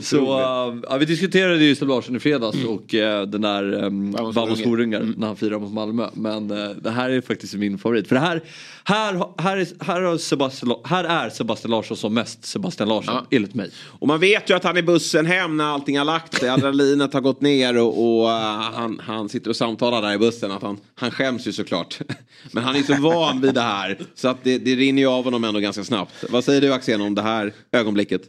Så, 0.02 0.38
äh, 0.38 0.78
ja, 0.88 0.96
vi 0.98 1.04
diskuterade 1.04 1.64
ju 1.64 1.74
Seb 1.74 1.88
Larsson 1.88 2.16
i 2.16 2.20
fredags 2.20 2.64
och 2.64 2.94
äh, 2.94 3.26
den 3.26 3.40
där 3.40 3.84
um, 3.84 4.12
Vamos 4.12 4.36
Horungar. 4.36 4.64
Horungar 4.64 5.14
när 5.16 5.26
han 5.26 5.36
firar 5.36 5.58
mot 5.58 5.72
Malmö. 5.72 6.08
Men 6.14 6.50
äh, 6.50 6.70
det 6.70 6.90
här 6.90 7.10
är 7.10 7.20
faktiskt 7.20 7.54
min 7.54 7.78
favorit. 7.78 8.08
För 8.08 8.14
det 8.14 8.20
här, 8.20 8.42
här, 8.84 9.40
här, 9.42 9.56
är, 9.56 9.84
här, 9.84 10.02
har 10.02 10.18
Sebastian, 10.18 10.74
här 10.84 11.04
är 11.04 11.30
Sebastian 11.30 11.70
Larsson 11.70 11.96
som 11.96 12.14
mest 12.14 12.44
Sebastian 12.44 12.88
Larsson, 12.88 13.26
enligt 13.30 13.54
mig. 13.54 13.70
Och 13.84 14.08
man 14.08 14.20
vet 14.20 14.50
ju 14.50 14.54
att 14.54 14.64
han 14.64 14.76
är 14.76 14.82
bussen 14.82 15.26
hem 15.26 15.56
när 15.56 15.64
allting 15.64 15.98
har 15.98 16.04
lagt 16.04 16.34
sig. 16.34 16.48
Adrenalinet 16.48 17.12
har 17.12 17.20
gått 17.20 17.40
ner 17.40 17.78
och, 17.78 18.20
och 18.20 18.26
uh, 18.26 18.32
han, 18.74 19.00
han 19.04 19.28
sitter 19.28 19.50
och 19.50 19.56
samtalar 19.56 20.02
där 20.02 20.12
i 20.12 20.18
bussen. 20.18 20.50
Att 20.50 20.62
han, 20.62 20.78
han 20.94 21.10
skäms 21.10 21.46
ju 21.46 21.52
såklart. 21.52 21.98
Men 22.52 22.64
han 22.64 22.76
är 22.76 22.82
så 22.82 22.94
van 22.94 23.40
vid 23.40 23.54
det 23.54 23.60
här. 23.60 23.98
Så 24.14 24.28
att 24.28 24.44
det, 24.44 24.58
det 24.58 24.74
rinner 24.74 25.02
ju 25.02 25.08
av 25.08 25.24
honom 25.24 25.44
ändå 25.44 25.60
ganska 25.60 25.84
snabbt. 25.84 26.24
Vad 26.30 26.44
säger 26.44 26.60
du 26.60 26.72
Axén 26.72 27.00
om 27.00 27.14
det 27.14 27.22
här 27.22 27.52
ögonblicket? 27.72 28.22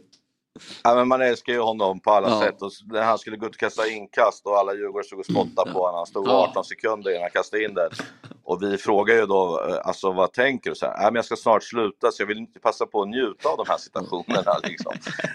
Ja, 0.84 0.94
men 0.94 1.08
man 1.08 1.22
älskar 1.22 1.52
ju 1.52 1.60
honom 1.60 2.00
på 2.00 2.10
alla 2.10 2.28
Ja. 2.28 2.40
sätt. 2.40 2.62
Och 2.62 2.70
när 2.86 3.02
han 3.02 3.18
skulle 3.18 3.36
gå 3.36 3.46
ut 3.46 3.52
och 3.54 3.58
kasta 3.60 3.88
inkast 3.88 4.46
och 4.46 4.58
alla 4.58 4.74
Djurgårdare 4.74 5.04
stod 5.04 5.18
och 5.18 5.24
spottade 5.26 5.72
på 5.72 5.78
honom. 5.78 5.94
Han 5.94 6.06
stod 6.06 6.28
Ja. 6.28 6.32
18 6.50 6.64
sekunder 6.64 7.10
innan 7.10 7.22
han 7.22 7.30
kastade 7.30 7.64
in 7.64 7.74
den. 7.74 7.90
Och 8.44 8.62
vi 8.62 8.78
frågar 8.78 9.14
ju 9.14 9.26
då, 9.26 9.64
eh, 9.68 9.86
alltså 9.86 10.12
vad 10.12 10.32
tänker 10.32 10.70
du? 10.70 10.76
Så 10.76 10.86
här, 10.86 10.92
"Nej, 10.96 11.04
men 11.04 11.14
jag 11.14 11.24
ska 11.24 11.36
snart 11.36 11.62
sluta 11.62 12.10
så 12.10 12.22
jag 12.22 12.26
vill 12.26 12.38
inte 12.38 12.60
passa 12.60 12.86
på 12.86 13.02
att 13.02 13.08
njuta 13.08 13.48
av 13.48 13.56
de 13.56 13.64
här 13.68 13.76
situationerna. 13.78 14.58
Liksom. 14.62 14.92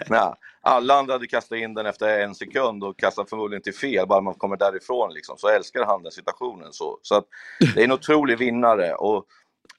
Nej, 0.08 0.32
alla 0.60 0.94
andra 0.94 1.12
hade 1.12 1.26
kastat 1.26 1.58
in 1.58 1.74
den 1.74 1.86
efter 1.86 2.20
en 2.20 2.34
sekund 2.34 2.84
och 2.84 2.98
kastat 2.98 3.30
förmodligen 3.30 3.62
till 3.62 3.74
fel, 3.74 4.06
bara 4.06 4.20
man 4.20 4.34
kommer 4.34 4.56
därifrån. 4.56 5.12
Liksom. 5.14 5.38
Så 5.38 5.48
älskar 5.48 5.84
han 5.86 6.02
den 6.02 6.12
situationen. 6.12 6.72
Så, 6.72 6.98
så 7.02 7.14
att 7.14 7.24
det 7.74 7.80
är 7.80 7.84
en 7.84 7.92
otrolig 7.92 8.38
vinnare. 8.38 8.94
Och 8.94 9.24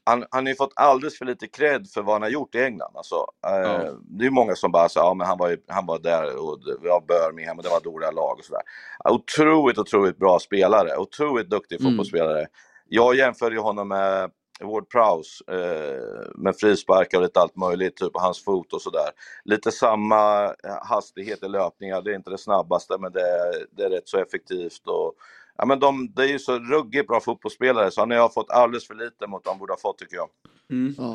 han, 0.09 0.25
han 0.31 0.45
har 0.45 0.49
ju 0.49 0.55
fått 0.55 0.73
alldeles 0.75 1.17
för 1.17 1.25
lite 1.25 1.47
cred 1.47 1.87
för 1.93 2.01
vad 2.01 2.15
han 2.15 2.21
har 2.21 2.29
gjort 2.29 2.55
i 2.55 2.63
England. 2.63 2.91
Alltså, 2.95 3.15
eh, 3.47 3.93
Det 4.01 4.25
är 4.25 4.29
många 4.29 4.55
som 4.55 4.71
bara 4.71 4.89
säger 4.89 5.07
ja, 5.07 5.13
men 5.13 5.27
han, 5.27 5.37
var 5.37 5.49
ju, 5.49 5.57
han 5.67 5.85
var 5.85 5.99
där 5.99 6.37
och 6.49 6.59
det 6.65 6.89
var 6.89 7.01
Birmingham 7.07 7.57
och 7.57 7.63
det 7.63 7.69
var 7.69 7.81
dåliga 7.81 8.11
lag 8.11 8.39
och 8.39 8.45
sådär. 8.45 8.61
Otroligt, 9.09 9.77
otroligt 9.77 10.17
bra 10.17 10.39
spelare. 10.39 10.97
Otroligt 10.97 11.49
duktig 11.49 11.81
Mm. 11.81 11.91
fotbollsspelare. 11.91 12.47
Jag 12.89 13.15
jämför 13.15 13.51
ju 13.51 13.59
honom 13.59 13.87
med 13.87 14.31
Ward 14.61 14.89
Prowse 14.89 15.43
eh, 15.51 16.31
med 16.35 16.55
frisparkar 16.57 17.17
och 17.17 17.23
lite 17.23 17.39
allt 17.39 17.55
möjligt, 17.55 17.97
typ 17.97 18.13
på 18.13 18.19
hans 18.19 18.43
fot 18.43 18.73
och 18.73 18.81
sådär. 18.81 19.09
Lite 19.45 19.71
samma 19.71 20.45
eh, 20.45 20.77
hastighet 20.89 21.43
i 21.43 21.47
löpningar, 21.47 22.01
det 22.01 22.11
är 22.11 22.15
inte 22.15 22.29
det 22.29 22.37
snabbaste 22.37 22.97
men 22.99 23.11
det 23.11 23.21
är, 23.21 23.65
det 23.77 23.83
är 23.83 23.89
rätt 23.89 24.07
så 24.09 24.17
effektivt. 24.19 24.87
Och, 24.87 25.13
ja, 25.59 25.65
men 25.65 25.79
de, 25.79 26.13
det 26.15 26.23
är 26.23 26.27
ju 26.27 26.39
så 26.39 26.59
ruggigt 26.59 27.07
bra 27.07 27.19
fotbollsspelare 27.21 27.91
så 27.91 28.01
han 28.01 28.11
har 28.11 28.29
fått 28.29 28.49
alldeles 28.51 28.87
för 28.87 28.95
lite 28.95 29.27
mot 29.27 29.41
vad 29.45 29.53
han 29.53 29.59
borde 29.59 29.73
ha 29.73 29.77
fått 29.79 29.97
tycker 29.97 30.15
jag. 30.15 30.27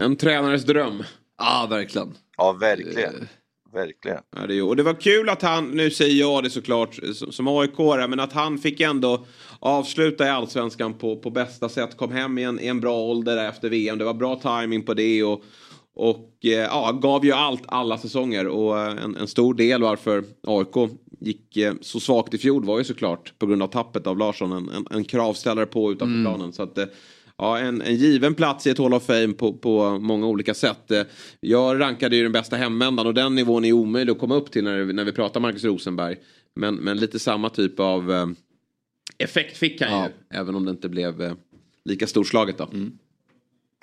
En 0.03 0.17
tränares 0.17 0.65
dröm. 0.65 1.03
Ja, 1.39 1.67
verkligen. 1.71 2.15
Ja, 2.37 2.53
verkligen. 2.53 3.29
Verkligen. 3.73 4.19
Ja, 4.37 4.47
det, 4.47 4.53
är 4.53 4.57
ju- 4.57 4.63
och 4.63 4.77
det 4.77 4.83
var 4.83 5.01
kul 5.01 5.29
att 5.29 5.43
han, 5.43 5.71
nu 5.71 5.91
säger 5.91 6.21
jag 6.21 6.43
det 6.43 6.51
såklart 6.51 6.95
som, 7.15 7.33
som 7.33 7.49
aik 7.49 7.79
men 8.09 8.21
att 8.21 8.33
han 8.33 8.59
fick 8.59 8.81
ändå 8.81 9.27
avsluta 9.59 10.27
i 10.27 10.31
allsvenskan 10.31 10.95
på, 10.95 11.17
på 11.17 11.31
bästa 11.31 11.69
sätt. 11.69 11.97
Kom 11.97 12.13
hem 12.13 12.39
i 12.39 12.43
en, 12.43 12.61
i 12.61 12.67
en 12.67 12.81
bra 12.81 12.99
ålder 13.01 13.49
efter 13.49 13.69
VM. 13.71 13.99
Det 13.99 14.05
var 14.05 14.15
bra 14.15 14.37
timing 14.37 14.83
på 14.83 14.95
det 14.95 15.23
och, 15.25 15.43
Och 15.95 16.31
eh, 16.45 16.51
ja, 16.51 16.93
gav 16.93 17.25
ju 17.25 17.33
allt 17.33 17.63
alla 17.67 17.99
säsonger 17.99 18.47
och 18.49 18.79
eh, 18.79 19.05
en, 19.05 19.17
en 19.17 19.27
stor 19.27 19.55
del 19.55 19.83
varför 19.83 20.25
AIK 20.47 20.91
gick 21.27 21.57
eh, 21.57 21.75
så 21.81 22.01
svagt 22.01 22.35
i 22.35 22.39
fjol 22.39 22.65
var 22.65 22.79
ju 22.79 22.85
såklart 22.85 23.33
på 23.39 23.47
grund 23.47 23.63
av 23.63 23.67
tappet 23.67 24.07
av 24.07 24.19
Larsson 24.19 24.53
en, 24.53 24.69
en, 24.69 24.87
en 24.91 25.05
kravställare 25.05 25.67
på 25.67 25.93
utanför 25.93 26.15
Mm. 26.15 26.25
planen. 26.25 26.53
Så 26.53 26.63
att, 26.63 26.79
eh, 26.79 26.85
ja, 27.37 27.59
en, 27.59 27.83
en 27.83 27.97
given 27.97 28.35
plats 28.35 28.67
i 28.67 28.71
ett 28.71 28.79
Hall 28.79 28.95
of 28.95 29.07
Fame 29.07 29.33
på, 29.33 29.53
på 29.53 29.99
många 29.99 30.27
olika 30.27 30.55
sätt. 30.55 30.91
Eh, 30.91 31.03
Jag 31.41 31.81
rankade 31.81 32.17
ju 32.17 32.23
den 32.23 32.33
bästa 32.33 32.57
hemvändan 32.57 33.07
och 33.07 33.15
den 33.15 33.35
nivån 33.35 33.65
är 33.65 33.73
omöjlig 33.73 34.13
att 34.13 34.19
komma 34.19 34.35
upp 34.35 34.51
till 34.51 34.65
när, 34.65 34.85
när 34.85 35.05
vi 35.05 35.13
pratar 35.13 35.41
Marcus 35.41 35.65
Rosenberg. 35.65 36.17
Men, 36.57 36.75
men 36.75 36.97
lite 36.97 37.19
samma 37.19 37.51
typ 37.51 37.81
av 37.81 38.35
effekt 39.19 39.57
fick 39.57 39.81
han 39.83 40.05
ju. 40.05 40.11
Även 40.39 40.55
om 40.55 40.65
det 40.65 40.71
inte 40.71 40.89
blev 40.89 41.37
lika 41.85 42.07
storslaget 42.07 42.59
då. 42.59 42.69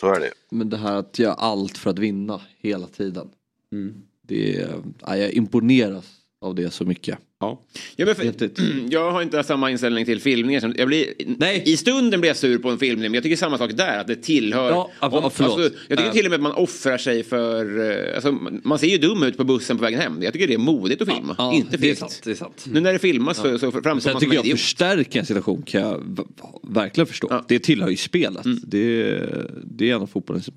Så 0.02 0.14
är 0.14 0.20
det. 0.20 0.32
Men 0.52 0.70
det 0.70 0.78
här 0.78 0.96
att 0.96 1.20
göra 1.20 1.34
allt 1.34 1.78
för 1.78 1.90
att 1.90 2.00
vinna 2.00 2.42
hela 2.58 2.88
tiden. 2.88 3.30
Mm. 3.72 3.94
Det 4.28 4.58
är, 4.62 4.76
ja, 5.02 5.18
jag 5.18 5.32
imponeras 5.32 6.06
av 6.42 6.56
det 6.56 6.72
så 6.72 6.86
mycket. 6.86 7.18
Ja. 7.42 7.62
Ja, 7.96 8.06
men 8.06 8.16
för, 8.16 8.50
jag 8.90 9.12
har 9.12 9.22
inte 9.22 9.44
samma 9.44 9.72
inställning 9.72 10.06
till 10.06 10.22
filmningar. 10.22 10.74
Jag 10.78 10.88
blir, 10.88 11.06
Nej. 11.38 11.64
I 11.66 11.78
stunden 11.78 12.20
blir 12.22 12.30
jag 12.30 12.38
sur 12.38 12.58
på 12.58 12.70
en 12.70 12.78
filmning, 12.80 13.04
men 13.12 13.14
jag 13.14 13.24
tycker 13.24 13.36
samma 13.36 13.58
sak 13.58 13.72
där. 13.74 14.00
Att 14.00 14.08
det 14.08 14.16
tillhör... 14.16 14.70
Ja, 14.70 14.92
ja, 15.02 15.08
om- 15.10 15.24
alltså, 15.24 15.44
jag 15.44 15.72
tycker 15.98 16.04
Ja. 16.06 16.12
till 16.12 16.26
och 16.26 16.30
med 16.30 16.38
att 16.38 16.42
man 16.44 16.52
offrar 16.52 16.98
sig 16.98 17.24
för... 17.24 17.80
eh, 17.92 18.16
Alltså, 18.16 18.32
man 18.64 18.80
ser 18.80 18.88
ju 18.88 18.98
dum 18.98 19.24
ut 19.24 19.38
på 19.38 19.44
bussen 19.44 19.78
på 19.78 19.84
vägen 19.84 20.00
hem. 20.00 20.24
Jag 20.24 20.34
tycker 20.34 20.48
det 20.48 20.54
är 20.54 20.58
modigt 20.58 21.02
att 21.02 21.14
filma, 21.16 21.36
Ja, 21.38 21.54
inte 21.54 21.78
det 21.78 21.90
är 21.92 21.96
sant, 21.96 22.22
det 22.24 22.32
är 22.32 22.36
sant. 22.36 22.66
Nu 22.72 22.80
när 22.80 22.94
det 22.94 23.00
filmas 23.00 23.38
så, 23.38 23.60
så 23.60 23.72
framstår 23.72 24.12
man 24.12 24.20
tycker 24.20 24.20
som 24.20 24.36
jag 24.36 24.36
en 24.42 24.46
idiot. 24.46 24.60
förstärka 24.60 25.20
en 25.20 25.26
situation 25.26 25.62
kan 25.62 25.82
jag 25.82 26.20
verkligen 26.64 27.08
förstå. 27.08 27.44
Det 27.48 27.60
tillhör 27.60 27.90
ju 27.90 27.96
spelet. 27.98 28.46
Mm. 28.46 28.60
Det, 28.64 29.20
det 29.64 29.90
är 29.90 29.96
en 29.96 30.02
av 30.02 30.08
fotbollens, 30.08 30.50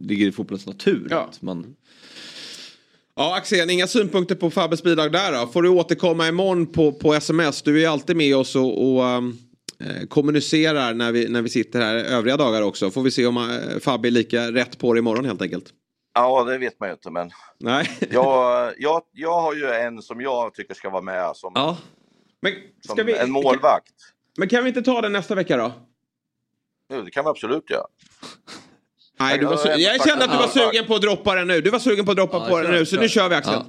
ligger 0.00 0.26
i 0.26 0.32
fotbollens 0.32 0.66
natur. 0.66 1.12
Att 1.12 1.42
man, 1.42 1.66
Ja, 3.20 3.36
Axel, 3.36 3.70
inga 3.70 3.86
synpunkter 3.86 4.34
på 4.34 4.50
Fabbes 4.50 4.82
bidrag 4.82 5.12
där 5.12 5.32
då? 5.32 5.46
Får 5.46 5.62
du 5.62 5.68
återkomma 5.68 6.28
imorgon 6.28 6.66
på, 6.66 6.92
på 6.92 7.14
sms. 7.14 7.62
Du 7.62 7.84
är 7.84 7.88
alltid 7.88 8.16
med 8.16 8.36
oss 8.36 8.56
och, 8.56 8.94
och 8.94 9.02
um, 9.04 9.38
eh, 9.80 10.06
kommunicerar 10.08 10.94
när 10.94 11.12
vi, 11.12 11.28
när 11.28 11.42
vi 11.42 11.48
sitter 11.48 11.80
här 11.80 11.94
övriga 11.96 12.36
dagar 12.36 12.62
också. 12.62 12.90
Får 12.90 13.02
vi 13.02 13.10
se 13.10 13.26
om 13.26 13.36
uh, 13.36 13.78
Fabbe 13.80 14.08
är 14.08 14.10
lika 14.10 14.52
rätt 14.52 14.78
på 14.78 14.92
det 14.92 14.98
imorgon 14.98 15.24
helt 15.24 15.42
enkelt. 15.42 15.64
Ja, 16.14 16.44
det 16.44 16.58
vet 16.58 16.80
man 16.80 16.88
ju 16.88 16.92
inte, 16.92 17.10
men 17.10 17.30
Nej. 17.60 17.90
jag, 18.10 18.72
jag, 18.78 19.02
jag 19.12 19.40
har 19.40 19.54
ju 19.54 19.66
en 19.70 20.02
som 20.02 20.20
jag 20.20 20.54
tycker 20.54 20.74
ska 20.74 20.90
vara 20.90 21.02
med 21.02 21.36
som, 21.36 21.52
ja. 21.54 21.78
Men 22.42 22.52
som 22.86 22.96
ska 22.96 23.04
vi- 23.04 23.16
en 23.18 23.30
målvakt. 23.30 23.94
Men 24.36 24.48
kan 24.48 24.64
vi 24.64 24.68
inte 24.68 24.82
ta 24.82 25.00
den 25.00 25.12
nästa 25.12 25.34
vecka 25.34 25.56
då? 25.56 25.72
Jo, 26.94 27.02
det 27.02 27.10
kan 27.10 27.24
vi 27.24 27.30
absolut 27.30 27.70
göra. 27.70 27.86
Nej, 29.20 29.38
du 29.38 29.46
var 29.46 29.56
su- 29.56 29.76
Jag 29.76 30.08
kände 30.08 30.24
att 30.24 30.30
du 30.30 30.36
var 30.36 30.46
sugen 30.48 30.86
på 30.86 30.94
att 30.94 31.02
droppa 31.02 31.34
den 31.34 31.46
nu. 31.46 31.60
Du 31.60 31.70
var 31.70 31.78
sugen 31.78 32.04
på 32.04 32.10
att 32.10 32.16
droppa 32.16 32.36
Ja, 32.36 32.48
på 32.48 32.60
den 32.62 32.70
nu, 32.70 32.86
så 32.86 32.96
nu 33.00 33.08
kör 33.08 33.28
vi 33.28 33.34
Axel. 33.34 33.54
Ja. 33.54 33.64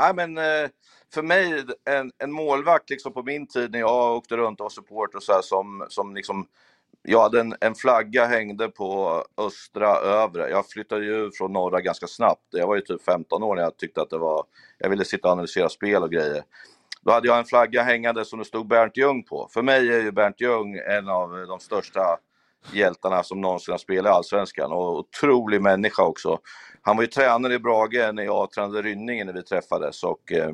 Nej, 0.00 0.14
men 0.14 0.38
eh, 0.38 0.70
för 1.14 1.22
mig, 1.22 1.64
en, 1.90 2.12
en 2.18 2.32
målvakt 2.32 2.90
liksom 2.90 3.12
på 3.12 3.22
min 3.22 3.46
tid 3.46 3.72
när 3.72 3.78
jag 3.78 4.16
åkte 4.16 4.36
runt 4.36 4.60
och 4.60 4.64
var 4.64 4.70
supporter 4.70 5.16
och 5.16 5.22
så 5.22 5.32
här 5.32 5.42
som, 5.42 5.86
som 5.88 6.14
liksom, 6.14 6.46
jag 7.02 7.22
hade 7.22 7.40
en, 7.40 7.54
en 7.60 7.74
flagga 7.74 8.26
hängde 8.26 8.68
på 8.68 9.22
östra 9.38 9.96
övre. 9.96 10.50
Jag 10.50 10.68
flyttade 10.68 11.04
ju 11.04 11.30
från 11.32 11.52
norra 11.52 11.80
ganska 11.80 12.06
snabbt. 12.06 12.42
Jag 12.50 12.66
var 12.66 12.74
ju 12.74 12.80
typ 12.80 13.02
15 13.04 13.42
år 13.42 13.56
när 13.56 13.62
jag 13.62 13.76
tyckte 13.76 14.02
att 14.02 14.10
det 14.10 14.18
var, 14.18 14.44
jag 14.78 14.88
ville 14.90 15.04
sitta 15.04 15.28
och 15.28 15.32
analysera 15.32 15.68
spel 15.68 16.02
och 16.02 16.10
grejer. 16.12 16.42
Då 17.02 17.12
hade 17.12 17.28
jag 17.28 17.38
en 17.38 17.44
flagga 17.44 17.82
hängande 17.82 18.24
som 18.24 18.38
det 18.38 18.44
stod 18.44 18.68
Bernt 18.68 18.96
Ljung 18.96 19.22
på. 19.22 19.48
För 19.54 19.62
mig 19.62 19.88
är 19.92 20.00
ju 20.02 20.12
Bernt 20.12 20.40
Ljung 20.40 20.76
en 20.88 21.08
av 21.08 21.46
de 21.48 21.60
största 21.60 22.16
hjältarna 22.72 23.22
som 23.22 23.40
någonsin 23.40 23.72
har 23.72 23.78
spelat 23.78 24.10
i 24.10 24.14
Allsvenskan 24.14 24.72
och 24.72 24.98
otrolig 24.98 25.62
människa 25.62 26.02
också. 26.02 26.38
Han 26.82 26.96
var 26.96 27.02
ju 27.02 27.06
tränare 27.06 27.54
i 27.54 27.58
Brage 27.58 28.14
när 28.14 28.22
jag 28.22 28.50
tränade 28.50 28.82
Rynningen 28.82 29.26
när 29.26 29.34
vi 29.34 29.42
träffades 29.42 30.02
och 30.02 30.32
eh, 30.32 30.50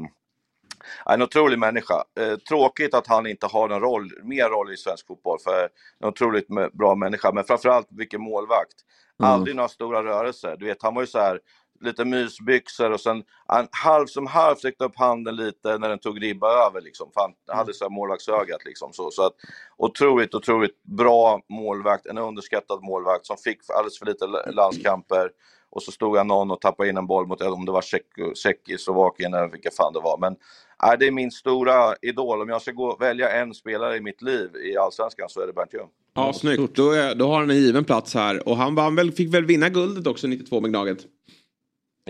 en 1.07 1.23
otrolig 1.23 1.59
människa. 1.59 2.05
Eh, 2.21 2.37
tråkigt 2.37 2.95
att 2.95 3.07
han 3.07 3.27
inte 3.27 3.47
har 3.47 3.69
en 3.69 3.81
roll, 3.81 4.11
mer 4.23 4.49
roll 4.49 4.73
i 4.73 4.77
svensk 4.77 5.07
fotboll 5.07 5.39
för 5.45 5.69
en 6.01 6.09
otroligt 6.09 6.47
bra 6.73 6.95
människa 6.95 7.33
men 7.33 7.45
framförallt 7.45 7.89
vilken 7.91 8.21
målvakt. 8.21 8.75
Mm. 9.21 9.33
Aldrig 9.33 9.57
några 9.57 9.69
stora 9.69 10.03
rörelser. 10.05 10.57
Du 10.59 10.67
vet, 10.67 10.83
han 10.83 10.95
var 10.95 11.03
ju 11.03 11.07
så 11.07 11.19
här 11.19 11.41
lite 11.81 12.05
mysbyxor 12.05 12.91
och 12.93 13.01
sen 13.01 13.23
han 13.47 13.69
halv 13.71 14.07
som 14.07 14.27
halv 14.27 14.57
sträckte 14.57 14.85
upp 14.85 14.97
handen 14.99 15.37
lite 15.37 15.79
när 15.79 15.89
den 15.89 15.99
tog 15.99 16.23
ribba 16.23 16.67
över 16.67 16.81
liksom. 16.81 17.11
För 17.15 17.21
han 17.21 17.57
hade 17.59 17.75
så 17.75 17.85
här 17.85 17.91
målvaktsögat 17.91 18.65
liksom. 18.65 18.93
Så, 18.93 19.11
så 19.11 19.27
att 19.27 19.33
otroligt, 19.77 20.35
otroligt 20.35 20.83
bra 20.83 21.41
målvakt, 21.49 22.07
en 22.07 22.19
underskattad 22.19 22.83
målvakt 22.83 23.27
som 23.27 23.37
fick 23.37 23.59
alldeles 23.77 23.99
för 23.99 24.07
lite 24.07 24.27
la- 24.27 24.51
landskamper. 24.51 25.31
Och 25.73 25.83
så 25.83 25.93
stod 25.93 26.17
han 26.17 26.27
någon 26.27 26.51
och 26.51 26.61
tappade 26.61 26.89
in 26.89 26.97
en 26.97 27.07
boll 27.07 27.27
mot, 27.27 27.43
om 27.43 27.65
det 27.67 27.73
var 27.73 27.81
Tjeck- 27.81 28.35
Tjeckoslovakien 28.35 29.35
eller 29.35 29.49
vilka 29.49 29.71
fan 29.71 29.93
det 29.93 30.01
var. 30.01 30.19
Men 30.19 30.37
nej, 30.83 30.97
det 30.99 31.07
är 31.07 31.11
min 31.11 31.31
stora 31.31 31.95
idol. 32.03 32.43
Om 32.43 32.49
jag 32.49 32.63
ska 32.63 32.73
gå, 32.73 32.97
välja 32.97 33.31
en 33.31 33.55
spelare 33.55 33.97
i 33.97 34.01
mitt 34.01 34.23
liv 34.23 34.51
i 34.57 34.77
Allsvenskan 34.77 35.29
så 35.29 35.41
är 35.41 35.47
det 35.47 35.53
Bernt 35.53 35.75
Ljung. 35.75 35.89
Ja, 36.15 36.33
snyggt. 36.33 36.75
Då, 36.77 36.91
är, 36.91 37.15
då 37.15 37.27
har 37.29 37.41
han 37.41 37.51
en 37.51 37.57
given 37.57 37.85
plats 37.85 38.15
här. 38.15 38.49
Och 38.49 38.57
han 38.57 38.75
vann 38.75 38.97
väl, 38.97 39.13
fick 39.13 39.35
väl 39.35 39.45
vinna 39.45 39.69
guldet 39.69 40.07
också 40.07 40.27
92 40.27 40.61
med 40.61 40.71
Gnaget. 40.71 40.99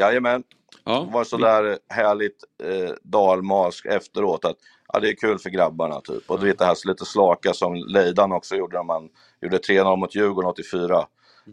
Jajamän. 0.01 0.43
Ja. 0.85 1.01
Det 1.01 1.13
var 1.13 1.25
sådär 1.25 1.79
härligt 1.89 2.45
eh, 2.63 2.95
dalmask 3.03 3.87
efteråt 3.87 4.45
att 4.45 4.57
ja, 4.93 5.01
det 5.01 5.09
är 5.09 5.15
kul 5.15 5.39
för 5.39 5.51
grabbarna 5.51 6.01
typ. 6.01 6.31
Och 6.31 6.41
du 6.41 6.47
vet 6.47 6.59
det 6.59 6.65
här 6.65 6.89
lite 6.89 7.05
slaka 7.05 7.53
som 7.53 7.75
Leidan 7.75 8.33
också 8.33 8.57
gjorde 8.57 8.77
när 8.77 8.85
man 8.85 9.09
gjorde 9.41 9.59
3-0 9.59 9.97
mot 9.97 10.15
Djurgården 10.15 10.51
84. 10.51 11.07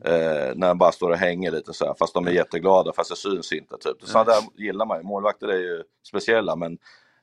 Eh, 0.05 0.55
när 0.55 0.67
de 0.67 0.77
bara 0.77 0.91
står 0.91 1.09
och 1.09 1.17
hänger 1.17 1.51
lite 1.51 1.73
så 1.73 1.85
här, 1.85 1.95
fast 1.99 2.13
de 2.13 2.27
är 2.27 2.31
jätteglada 2.31 2.93
fast 2.93 3.09
det 3.09 3.15
syns 3.15 3.51
inte. 3.51 3.77
Typ. 3.77 3.97
Sådana 4.03 4.23
där 4.31 4.63
gillar 4.63 4.85
man 4.85 4.97
ju. 4.97 5.03
Målvakter 5.03 5.47
är 5.47 5.59
ju 5.59 5.83
speciella 6.07 6.55
men 6.55 6.77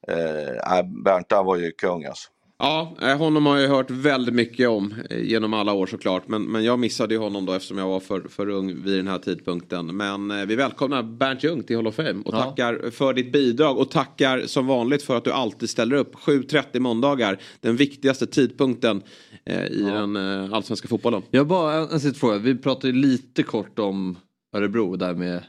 eh, 0.09 0.83
Bernta 1.05 1.43
var 1.43 1.57
ju 1.57 1.73
kung 1.73 2.05
alltså. 2.05 2.31
Ja, 2.59 2.97
eh, 3.03 3.17
honom 3.19 3.47
har 3.47 3.59
jag 3.59 3.69
hört 3.69 3.91
väldigt 3.91 4.35
mycket 4.35 4.69
om 4.69 4.95
eh, 5.11 5.23
genom 5.23 5.55
alla 5.55 5.73
år 5.73 5.87
såklart. 5.87 6.29
Men, 6.29 6.43
men 6.43 6.65
jag 6.65 6.79
missade 6.79 7.15
ju 7.15 7.21
honom 7.21 7.47
då 7.47 7.53
eftersom 7.53 7.79
jag 7.79 7.89
var 7.89 8.01
för, 8.01 8.21
för 8.21 8.49
ung 8.49 8.83
vid 8.83 8.97
den 8.97 9.09
här 9.09 9.19
tidpunkten. 9.19 9.97
Men 9.97 10.31
eh, 10.31 10.47
vi 10.47 10.57
välkomnar 10.57 11.03
Bernt 11.03 11.45
Ljung 11.45 11.63
till 11.63 11.77
Hall 11.77 11.87
of 11.87 11.95
Fame 11.95 12.23
och 12.25 12.35
Ja. 12.35 12.43
tackar 12.43 12.91
för 12.91 13.13
ditt 13.15 13.33
bidrag 13.33 13.79
och 13.79 13.91
tackar 13.91 14.43
som 14.47 14.67
vanligt 14.67 15.03
för 15.03 15.17
att 15.17 15.25
du 15.25 15.33
alltid 15.33 15.71
ställer 15.71 15.97
upp. 15.97 16.15
7.30 16.15 16.79
måndagar, 16.81 17.39
den 17.61 17.77
viktigaste 17.77 18.27
tidpunkten 18.27 19.03
eh, 19.45 19.65
i 19.67 19.83
den 19.83 20.17
eh, 20.17 20.53
allsvenska 20.53 20.89
fotbollen. 20.89 21.23
Jag 21.31 21.47
bara 21.47 21.75
en, 21.75 21.89
en 21.89 22.01
sista 22.01 22.19
fråga. 22.19 22.39
Vi 22.39 22.55
pratade 22.59 22.93
lite 22.93 23.43
kort 23.43 23.79
om 23.79 24.17
Örebro 24.57 24.97
där 24.97 25.15
med 25.15 25.43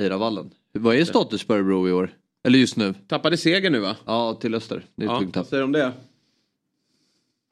Eiravallen. 0.00 0.50
Vad 0.72 0.96
är 0.96 1.04
status 1.04 1.44
på 1.44 1.54
Örebro 1.54 1.88
i 1.88 1.92
år? 1.92 2.10
Eller 2.46 2.58
just 2.58 2.76
nu? 2.76 2.94
Tappade 3.08 3.36
seger 3.36 3.70
nu 3.70 3.78
va? 3.78 3.96
Ja, 4.06 4.34
till 4.40 4.54
Öster. 4.54 4.84
Det 4.96 5.04
är 5.04 5.06
Ja, 5.06 5.22
vad 5.34 5.46
säger 5.46 5.60
du 5.60 5.64
om 5.64 5.72
det? 5.72 5.92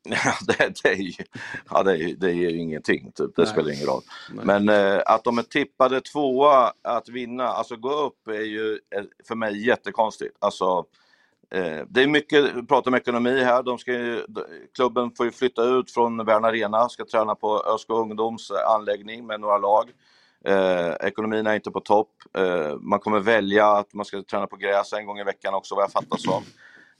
Ja, 0.24 0.35
det, 0.47 0.82
det, 0.82 0.89
är 0.89 0.97
ju, 0.97 1.24
ja, 1.70 1.82
det, 1.82 1.93
är, 1.93 2.14
det 2.14 2.30
är 2.30 2.35
ju 2.35 2.56
ingenting, 2.56 3.12
typ. 3.12 3.36
det 3.36 3.43
Nej. 3.43 3.47
spelar 3.47 3.72
ingen 3.72 3.86
roll. 3.86 4.02
Nej. 4.32 4.44
Men 4.44 4.68
eh, 4.68 5.02
att 5.06 5.24
de 5.24 5.39
är 5.39 5.43
tippade 5.43 6.01
tvåa 6.01 6.72
att 6.82 7.09
vinna, 7.09 7.48
alltså 7.48 7.76
gå 7.76 7.93
upp 7.93 8.28
är 8.28 8.47
ju 8.47 8.72
eh, 8.72 9.05
för 9.28 9.35
mig 9.35 9.66
jättekonstigt. 9.66 10.36
Alltså, 10.39 10.85
eh, 11.55 11.80
det 11.89 12.02
är 12.02 12.06
mycket 12.06 12.68
prat 12.68 12.86
om 12.86 12.94
ekonomi 12.94 13.43
här. 13.44 13.62
De 13.62 13.78
ska 13.78 13.93
ju, 13.93 14.22
klubben 14.74 15.10
får 15.16 15.26
ju 15.26 15.32
flytta 15.32 15.62
ut 15.62 15.90
från 15.90 16.24
Värn 16.24 16.44
Arena, 16.44 16.89
ska 16.89 17.05
träna 17.05 17.35
på 17.35 17.62
Ösko 17.74 17.94
Ungdoms 17.94 18.51
anläggning 18.51 19.26
med 19.26 19.40
några 19.40 19.59
lag. 19.59 19.90
Eh, 20.44 20.93
ekonomin 21.01 21.47
är 21.47 21.55
inte 21.55 21.70
på 21.70 21.80
topp. 21.80 22.10
Eh, 22.36 22.76
man 22.80 23.01
kommer 23.01 23.20
välja 23.20 23.66
att 23.66 23.94
man 23.94 24.05
ska 24.05 24.22
träna 24.22 24.47
på 24.47 24.56
gräs 24.56 24.93
en 24.93 25.06
gång 25.06 25.18
i 25.18 25.24
veckan 25.24 25.55
också 25.55 25.74
vad 25.74 25.85
jag 25.85 25.93
fattar 25.93 26.16
som. 26.16 26.43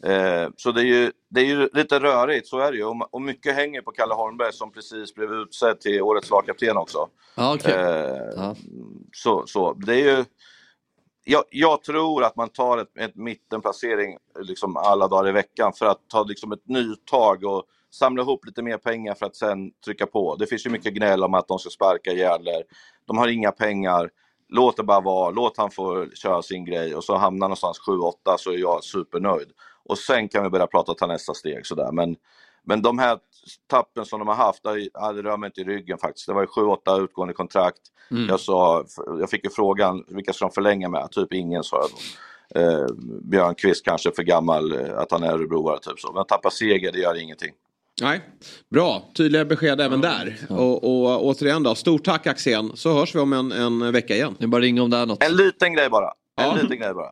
Eh, 0.05 0.49
så 0.57 0.73
det 0.73 0.81
är, 0.81 0.85
ju, 0.85 1.12
det 1.31 1.41
är 1.41 1.45
ju 1.45 1.69
lite 1.73 2.01
rörigt, 2.01 2.49
så 2.49 2.59
är 2.59 2.73
det 2.73 2.79
ju. 2.79 2.85
Och, 2.85 3.15
och 3.15 3.23
mycket 3.23 3.55
hänger 3.55 3.83
på 3.83 3.91
Kalle 3.91 4.15
Holmberg 4.15 4.53
som 4.53 4.73
precis 4.73 5.15
blev 5.15 5.33
utsedd 5.33 5.81
till 5.81 6.03
årets 6.03 6.31
lagkapten 6.31 6.77
också. 6.77 7.09
Ja, 7.37 7.55
okej. 7.55 7.75
Eh, 7.75 8.53
så, 9.12 9.47
så. 9.47 9.73
Det 9.73 9.95
är 9.95 10.16
ju, 10.16 10.25
jag, 11.25 11.45
jag 11.51 11.83
tror 11.83 12.25
att 12.25 12.37
man 12.37 12.49
tar 12.49 12.79
ett, 12.79 12.99
ett 12.99 13.16
mittenplacering 13.16 14.16
liksom 14.41 14.77
alla 14.77 15.09
dagar 15.09 15.29
i 15.29 15.33
veckan 15.33 15.73
för 15.73 15.87
att 15.87 16.09
ta 16.09 16.23
liksom 16.23 16.53
ett 16.53 16.69
nytag 16.69 17.45
och 17.45 17.65
samla 17.91 18.23
ihop 18.23 18.47
lite 18.47 18.62
mer 18.62 18.77
pengar 18.77 19.15
för 19.15 19.27
att 19.27 19.37
sen 19.37 19.70
trycka 19.85 20.07
på. 20.07 20.37
Det 20.37 20.47
finns 20.47 20.66
ju 20.66 20.70
mycket 20.70 20.95
gnäll 20.95 21.25
om 21.25 21.35
att 21.35 21.49
de 21.49 21.59
ska 21.59 21.70
sparka 21.70 22.12
Järdler. 22.12 22.62
De 23.07 23.19
har 23.19 23.29
inga 23.29 23.53
pengar. 23.53 24.11
Låt 24.49 24.77
det 24.77 24.83
bara 24.83 25.01
vara. 25.01 25.31
Låt 25.31 25.57
han 25.57 25.70
få 25.70 26.07
köra 26.15 26.43
sin 26.43 26.65
grej 26.65 26.95
och 26.95 27.05
så 27.05 27.16
hamnar 27.16 27.47
någonstans 27.49 27.81
7-8 27.89 28.12
så 28.39 28.51
är 28.51 28.59
jag 28.59 28.85
supernöjd. 28.85 29.49
Och 29.89 29.98
sen 29.98 30.28
kan 30.28 30.43
vi 30.43 30.51
börja 30.51 30.66
prata 30.66 30.94
ta 30.94 31.06
nästa 31.06 31.35
steg 31.35 31.66
sådär. 31.66 31.93
Men, 31.93 32.16
men 32.65 32.82
de 32.82 32.98
här 32.98 33.19
tappen 33.70 34.05
som 34.05 34.19
de 34.19 34.28
har 34.28 34.35
haft, 34.35 34.62
det 34.62 35.23
rör 35.23 35.36
mig 35.36 35.47
inte 35.47 35.60
i 35.60 35.65
ryggen 35.65 35.98
faktiskt. 35.98 36.27
Det 36.27 36.32
var 36.32 36.40
ju 36.40 36.47
7-8 36.47 37.05
utgående 37.05 37.35
kontrakt. 37.35 37.81
Mm. 38.10 38.27
Jag, 38.28 38.40
sa, 38.40 38.85
jag 39.20 39.31
fick 39.31 39.44
ju 39.44 39.51
frågan, 39.51 40.05
vilka 40.09 40.32
ska 40.32 40.44
de 40.44 40.52
förlänga 40.52 40.89
med? 40.89 41.09
Typ 41.10 41.32
ingen 41.32 41.62
sa 41.62 41.77
jag 41.81 41.90
då. 41.90 41.97
Eh, 42.60 42.86
Björn 43.23 43.55
Kvist 43.55 43.85
kanske 43.85 44.10
för 44.16 44.23
gammal, 44.23 44.73
eh, 44.73 44.98
att 44.98 45.10
han 45.12 45.23
är 45.23 45.32
örebroare 45.32 45.78
typ 45.78 46.01
så. 46.01 46.12
Men 46.12 46.20
att 46.20 46.28
tappa 46.28 46.51
seger, 46.51 46.93
det 46.93 46.98
gör 46.98 47.23
ingenting. 47.23 47.52
Nej, 48.02 48.20
bra. 48.70 49.02
Tydliga 49.16 49.44
besked 49.44 49.81
även 49.81 50.01
där. 50.01 50.36
Och, 50.48 50.85
och 50.85 51.27
återigen 51.27 51.62
då, 51.62 51.74
stort 51.74 52.05
tack 52.05 52.27
Axén. 52.27 52.73
Så 52.74 52.93
hörs 52.93 53.15
vi 53.15 53.19
om 53.20 53.32
en, 53.32 53.52
en 53.52 53.93
vecka 53.93 54.15
igen. 54.15 54.35
Det 54.39 54.44
är 54.44 54.48
bara 54.48 54.62
ringa 54.62 54.82
om 54.82 54.90
det 54.90 54.97
är 54.97 55.06
något. 55.06 55.23
En 55.24 55.36
liten 55.36 55.73
grej 55.74 55.89
bara. 55.90 56.09
En 56.40 56.47
Ja. 56.47 56.55
liten 56.62 56.78
grej 56.78 56.94
bara. 56.94 57.10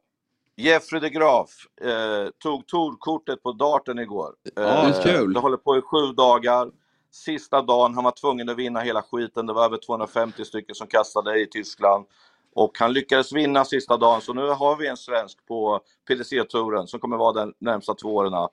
Jeffrey 0.56 1.00
de 1.00 1.08
Graaf 1.10 1.50
eh, 1.84 2.30
tog 2.42 2.66
torkortet 2.66 3.42
på 3.42 3.52
darten 3.52 3.98
igår. 3.98 4.32
Eh, 4.58 4.62
Ja, 4.64 4.92
kul. 5.02 5.32
Det 5.32 5.40
håller 5.40 5.56
på 5.56 5.76
i 5.76 5.80
sju 5.80 6.12
dagar. 6.16 6.68
Sista 7.10 7.62
dagen, 7.62 7.94
han 7.94 8.04
var 8.04 8.10
tvungen 8.12 8.48
att 8.48 8.56
vinna 8.56 8.80
hela 8.80 9.02
skiten. 9.02 9.46
Det 9.46 9.52
var 9.52 9.64
över 9.64 9.78
250 9.86 10.44
stycken 10.44 10.74
som 10.74 10.86
kastade 10.86 11.40
i 11.40 11.46
Tyskland. 11.46 12.06
Och 12.54 12.70
han 12.78 12.92
lyckades 12.92 13.32
vinna 13.32 13.64
sista 13.64 13.96
dagen, 13.96 14.20
så 14.20 14.32
nu 14.34 14.48
har 14.48 14.76
vi 14.76 14.86
en 14.86 14.96
svensk 14.96 15.46
på 15.48 15.80
PDC-touren 16.08 16.86
som 16.86 17.00
kommer 17.00 17.16
vara 17.16 17.32
den 17.32 17.52
närmsta 17.58 17.94
två 17.94 18.14
åren. 18.16 18.48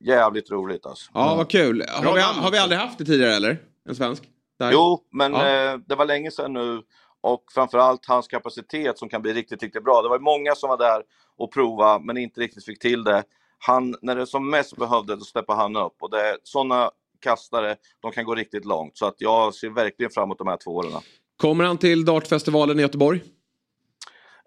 Jävligt 0.00 0.50
roligt 0.50 0.86
alltså. 0.86 1.10
Ja, 1.14 1.34
vad 1.36 1.50
kul. 1.50 1.84
Har 1.88 2.14
vi, 2.14 2.20
har 2.20 2.50
vi 2.50 2.58
aldrig 2.58 2.80
haft 2.80 2.98
det 2.98 3.04
tidigare 3.04 3.34
eller? 3.34 3.58
En 3.88 3.94
svensk? 3.94 4.22
Där. 4.58 4.72
Jo, 4.72 5.00
men 5.12 5.32
Ja. 5.32 5.48
eh, 5.48 5.76
det 5.86 5.94
var 5.94 6.04
länge 6.04 6.30
sedan 6.30 6.52
nu. 6.52 6.82
Och 7.20 7.44
framförallt 7.54 8.06
hans 8.06 8.28
kapacitet 8.28 8.98
som 8.98 9.08
kan 9.08 9.22
bli 9.22 9.32
riktigt, 9.32 9.62
riktigt 9.62 9.84
bra. 9.84 10.02
Det 10.02 10.08
var 10.08 10.18
många 10.18 10.54
som 10.54 10.68
var 10.68 10.78
där 10.78 11.02
och 11.36 11.52
prova 11.52 11.98
men 11.98 12.16
inte 12.16 12.40
riktigt 12.40 12.64
fick 12.64 12.78
till 12.78 13.04
det. 13.04 13.24
Han, 13.58 13.94
när 14.02 14.16
det 14.16 14.26
som 14.26 14.50
mest 14.50 14.76
behövde, 14.76 15.16
då 15.16 15.20
steppade 15.20 15.58
han 15.58 15.76
upp. 15.76 15.96
Och 16.00 16.10
det 16.10 16.20
är 16.20 16.36
sådana 16.42 16.90
kastare, 17.20 17.76
de 18.00 18.12
kan 18.12 18.24
gå 18.24 18.34
riktigt 18.34 18.64
långt. 18.64 18.98
Så 18.98 19.06
att 19.06 19.14
jag 19.18 19.54
ser 19.54 19.68
verkligen 19.70 20.10
fram 20.10 20.24
emot 20.24 20.38
de 20.38 20.48
här 20.48 20.56
två 20.56 20.70
åren. 20.70 20.92
Kommer 21.36 21.64
han 21.64 21.78
till 21.78 22.04
Dartfestivalen 22.04 22.78
i 22.78 22.82
Göteborg? 22.82 23.20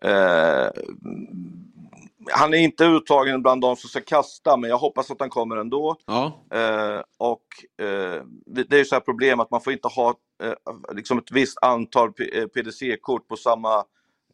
Eh, 0.01 0.67
han 2.31 2.53
är 2.53 2.57
inte 2.57 2.85
uttagen 2.85 3.41
bland 3.41 3.61
de 3.61 3.75
som 3.75 3.89
ska 3.89 4.01
kasta, 4.01 4.57
men 4.57 4.69
jag 4.69 4.77
hoppas 4.77 5.11
att 5.11 5.19
han 5.19 5.29
kommer 5.29 5.57
ändå. 5.57 5.95
Ja. 6.05 6.25
Eh, 6.53 7.01
och 7.17 7.45
eh, 7.85 8.23
det 8.45 8.73
är 8.73 8.77
ju 8.77 8.85
så 8.85 8.95
här 8.95 8.99
problem 8.99 9.39
att 9.39 9.51
man 9.51 9.61
får 9.61 9.73
inte 9.73 9.87
ha 9.87 10.09
eh, 10.43 10.53
liksom 10.93 11.17
ett 11.17 11.31
visst 11.31 11.57
antal 11.61 12.11
P- 12.13 12.39
eh, 12.39 12.47
PDC-kort 12.47 13.27
på 13.27 13.35
samma 13.35 13.83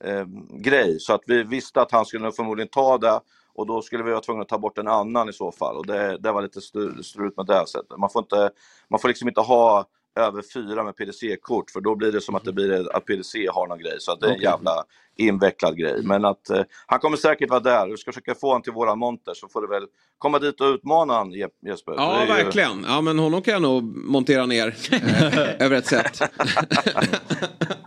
eh, 0.03 0.25
grej. 0.49 0.99
Så 0.99 1.13
att 1.13 1.21
vi 1.25 1.43
visste 1.43 1.81
att 1.81 1.91
han 1.91 2.05
skulle 2.05 2.31
förmodligen 2.31 2.69
ta 2.69 2.97
det 2.97 3.19
och 3.53 3.67
då 3.67 3.81
skulle 3.81 4.03
vi 4.03 4.11
vara 4.11 4.21
tvungna 4.21 4.41
att 4.41 4.49
ta 4.49 4.57
bort 4.57 4.77
en 4.77 4.87
annan 4.87 5.29
i 5.29 5.33
så 5.33 5.51
fall. 5.51 5.77
Och 5.77 5.85
det, 5.85 6.17
det 6.17 6.31
var 6.31 6.41
lite 6.41 6.61
strut 7.03 7.37
med 7.37 7.45
det 7.45 7.67
sättet. 7.67 7.97
Man 7.97 8.09
får, 8.09 8.21
inte, 8.21 8.49
man 8.89 8.99
får 8.99 9.07
liksom 9.07 9.27
inte 9.27 9.41
ha 9.41 9.85
över 10.19 10.43
fyra 10.53 10.83
med 10.83 10.95
PDC-kort 10.95 11.71
för 11.71 11.81
då 11.81 11.95
blir 11.95 12.11
det 12.11 12.21
som 12.21 12.35
att 12.35 12.43
det 12.43 12.53
blir 12.53 12.95
att 12.95 13.05
PDC 13.05 13.47
har 13.53 13.67
någon 13.67 13.79
grej. 13.79 13.95
Så 13.99 14.11
att 14.11 14.19
det 14.19 14.27
är 14.27 14.31
en 14.33 14.41
jävla 14.41 14.83
invecklad 15.17 15.77
grej. 15.77 16.01
Men 16.03 16.25
att 16.25 16.49
eh, 16.49 16.61
han 16.85 16.99
kommer 16.99 17.17
säkert 17.17 17.49
vara 17.49 17.59
där. 17.59 17.87
Vi 17.87 17.97
ska 17.97 18.11
försöka 18.11 18.35
få 18.35 18.47
honom 18.47 18.61
till 18.61 18.73
våra 18.73 18.95
monter 18.95 19.33
så 19.33 19.47
får 19.47 19.61
du 19.61 19.67
väl 19.67 19.83
komma 20.17 20.39
dit 20.39 20.61
och 20.61 20.67
utmana 20.67 21.13
honom 21.13 21.33
Je- 21.33 21.49
Jesper. 21.67 21.93
Ja, 21.97 22.21
ju- 22.21 22.27
verkligen. 22.27 22.85
Ja, 22.87 23.01
men 23.01 23.19
honom 23.19 23.41
kan 23.41 23.51
jag 23.53 23.61
nog 23.61 23.83
montera 23.97 24.45
ner 24.45 24.75
över 25.59 25.75
ett 25.77 25.85
sätt. 25.87 26.21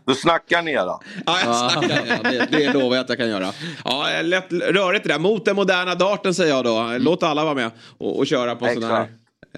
Du 0.07 0.15
snackar 0.15 0.63
ner 0.63 0.87
då. 0.87 1.01
Ja, 1.27 1.39
jag 1.45 1.71
snackar 1.73 1.89
ner. 2.05 2.23
Det, 2.23 2.49
det 2.51 2.73
lovar 2.73 2.97
jag 2.97 3.03
att 3.03 3.09
jag 3.09 3.19
kan 3.19 3.29
göra. 3.29 3.53
Ja, 3.85 4.07
lätt 4.23 4.53
rörigt 4.53 5.03
det 5.05 5.09
där. 5.13 5.19
Mot 5.19 5.45
den 5.45 5.57
moderna 5.57 5.95
darten 5.95 6.35
säger 6.35 6.55
jag 6.55 6.65
då. 6.65 6.97
Låt 6.99 7.23
alla 7.23 7.45
vara 7.45 7.55
med 7.55 7.71
och, 7.99 8.19
och 8.19 8.27
köra 8.27 8.57
på 8.57 8.67
sådana 8.69 8.95
här 8.95 9.09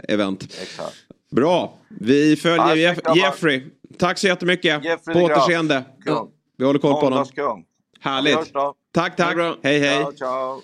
event. 0.09 0.43
Exakt. 0.63 0.95
Bra. 1.35 1.79
Vi 1.89 2.37
följer 2.37 2.67
Ja, 2.67 2.77
Jeff-. 2.77 3.17
Jeffrey. 3.17 3.63
Tack 3.99 4.19
så 4.19 4.27
jättemycket. 4.27 4.85
Jeffrey 4.85 5.15
på 5.15 5.21
återseende. 5.21 5.85
Kung. 6.05 6.29
Vi 6.59 6.65
håller 6.65 6.79
koll 6.81 6.93
på 6.93 7.01
honom. 7.01 7.65
Härligt. 8.01 8.53
Tack, 8.93 9.17
tack. 9.17 9.37
Hej, 9.63 9.79
hej. 9.79 9.99
Ciao, 9.99 10.13
ciao. 10.13 10.63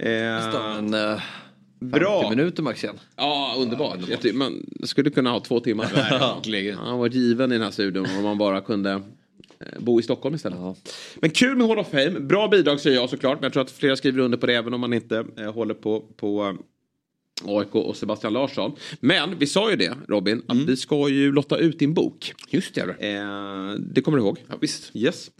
Eh, 0.00 0.76
En, 0.78 0.94
uh, 0.94 1.20
Bra. 1.80 2.20
50 2.22 2.36
minuter 2.36 2.62
max 2.62 2.84
igen. 2.84 3.00
Ja, 3.16 3.54
underbart. 3.58 3.98
Jag 4.08 4.20
ty- 4.22 4.32
man 4.32 4.66
skulle 4.82 5.10
kunna 5.10 5.30
ha 5.30 5.40
två 5.40 5.60
timmar. 5.60 5.86
Verkligen. 5.94 6.78
Han 6.78 6.98
var 6.98 7.08
given 7.08 7.52
i 7.52 7.54
den 7.54 7.62
här 7.62 7.70
studion 7.70 8.06
om 8.18 8.22
man 8.24 8.38
bara 8.38 8.60
kunde 8.60 8.90
eh, 8.92 9.00
bo 9.80 10.00
i 10.00 10.02
Stockholm 10.02 10.34
istället. 10.34 10.58
Men 11.20 11.30
kul 11.30 11.56
med 11.56 11.68
Hall 11.68 11.78
of 11.78 11.88
Fame. 11.90 12.10
Bra 12.10 12.48
bidrag 12.48 12.80
säger 12.80 12.96
jag 12.96 13.10
såklart. 13.10 13.34
Men 13.40 13.42
jag 13.44 13.52
tror 13.52 13.62
att 13.62 13.70
flera 13.70 13.96
skriver 13.96 14.18
under 14.22 14.38
på 14.38 14.46
det 14.46 14.54
även 14.54 14.74
om 14.74 14.80
man 14.80 14.92
inte 14.92 15.24
eh, 15.38 15.52
håller 15.54 15.74
på, 15.74 16.00
på 16.16 16.44
eh, 16.44 16.52
AIK 17.44 17.74
och 17.74 17.96
Sebastian 17.96 18.32
Larsson. 18.32 18.72
Men 19.00 19.38
vi 19.38 19.46
sa 19.46 19.70
ju 19.70 19.76
det 19.76 19.96
Robin, 20.08 20.42
att 20.48 20.56
vi 20.56 20.76
ska 20.76 21.08
ju 21.08 21.32
lotta 21.32 21.56
ut 21.56 21.78
din 21.78 21.94
bok. 21.94 22.34
Just 22.48 22.74
det. 22.74 22.82
Eh, 22.82 23.74
det 23.78 24.00
kommer 24.00 24.18
du 24.18 24.24
ihåg? 24.24 24.38
Ja, 24.48 24.54
visst. 24.60 24.96
Yes. 24.96 25.30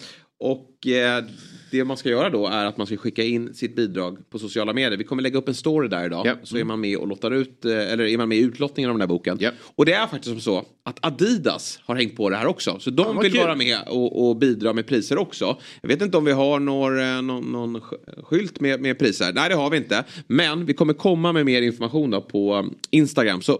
Och 0.42 0.86
eh, 0.86 1.24
det 1.70 1.84
man 1.84 1.96
ska 1.96 2.08
göra 2.08 2.30
då 2.30 2.46
är 2.46 2.64
att 2.66 2.76
man 2.76 2.86
ska 2.86 2.96
skicka 2.96 3.22
in 3.24 3.54
sitt 3.54 3.76
bidrag 3.76 4.30
på 4.30 4.38
sociala 4.38 4.72
medier. 4.72 4.98
Vi 4.98 5.04
kommer 5.04 5.22
lägga 5.22 5.38
upp 5.38 5.48
en 5.48 5.54
story 5.54 5.88
där 5.88 6.06
idag. 6.06 6.26
Ja. 6.26 6.34
Så 6.42 6.56
är 6.58 6.64
man 6.64 6.80
med 6.80 6.96
och 6.96 7.08
lottar 7.08 7.30
ut, 7.30 7.64
eh, 7.64 7.92
eller 7.92 8.04
är 8.04 8.18
man 8.18 8.28
med 8.28 8.38
i 8.38 8.40
utlottningen 8.40 8.90
av 8.90 8.94
den 8.94 9.00
här 9.00 9.08
boken. 9.08 9.36
Ja. 9.40 9.50
Och 9.74 9.84
det 9.86 9.92
är 9.92 10.06
faktiskt 10.06 10.30
som 10.32 10.40
så 10.40 10.64
att 10.84 10.98
Adidas 11.06 11.80
har 11.84 11.94
hängt 11.96 12.16
på 12.16 12.30
det 12.30 12.36
här 12.36 12.46
också. 12.46 12.78
Så 12.80 12.90
de 12.90 13.06
vad 13.14 13.22
vill 13.22 13.32
kul. 13.32 13.40
vara 13.40 13.54
med 13.56 13.78
och, 13.88 14.28
och 14.28 14.36
bidra 14.36 14.72
med 14.72 14.86
priser 14.86 15.18
också. 15.18 15.56
Jag 15.80 15.88
vet 15.88 16.02
inte 16.02 16.16
om 16.16 16.24
vi 16.24 16.32
har 16.32 16.60
någon, 16.60 16.98
eh, 17.00 17.22
någon, 17.22 17.52
någon 17.52 17.76
sk- 17.76 18.22
skylt 18.24 18.60
med, 18.60 18.80
med 18.80 18.98
priser. 18.98 19.32
Nej 19.32 19.48
det 19.48 19.54
har 19.54 19.70
vi 19.70 19.76
inte. 19.76 20.04
Men 20.26 20.66
vi 20.66 20.74
kommer 20.74 20.92
komma 20.94 21.32
med 21.32 21.46
mer 21.46 21.62
information 21.62 22.22
på 22.28 22.54
eh, 22.54 22.64
Instagram. 22.90 23.42
Så 23.42 23.58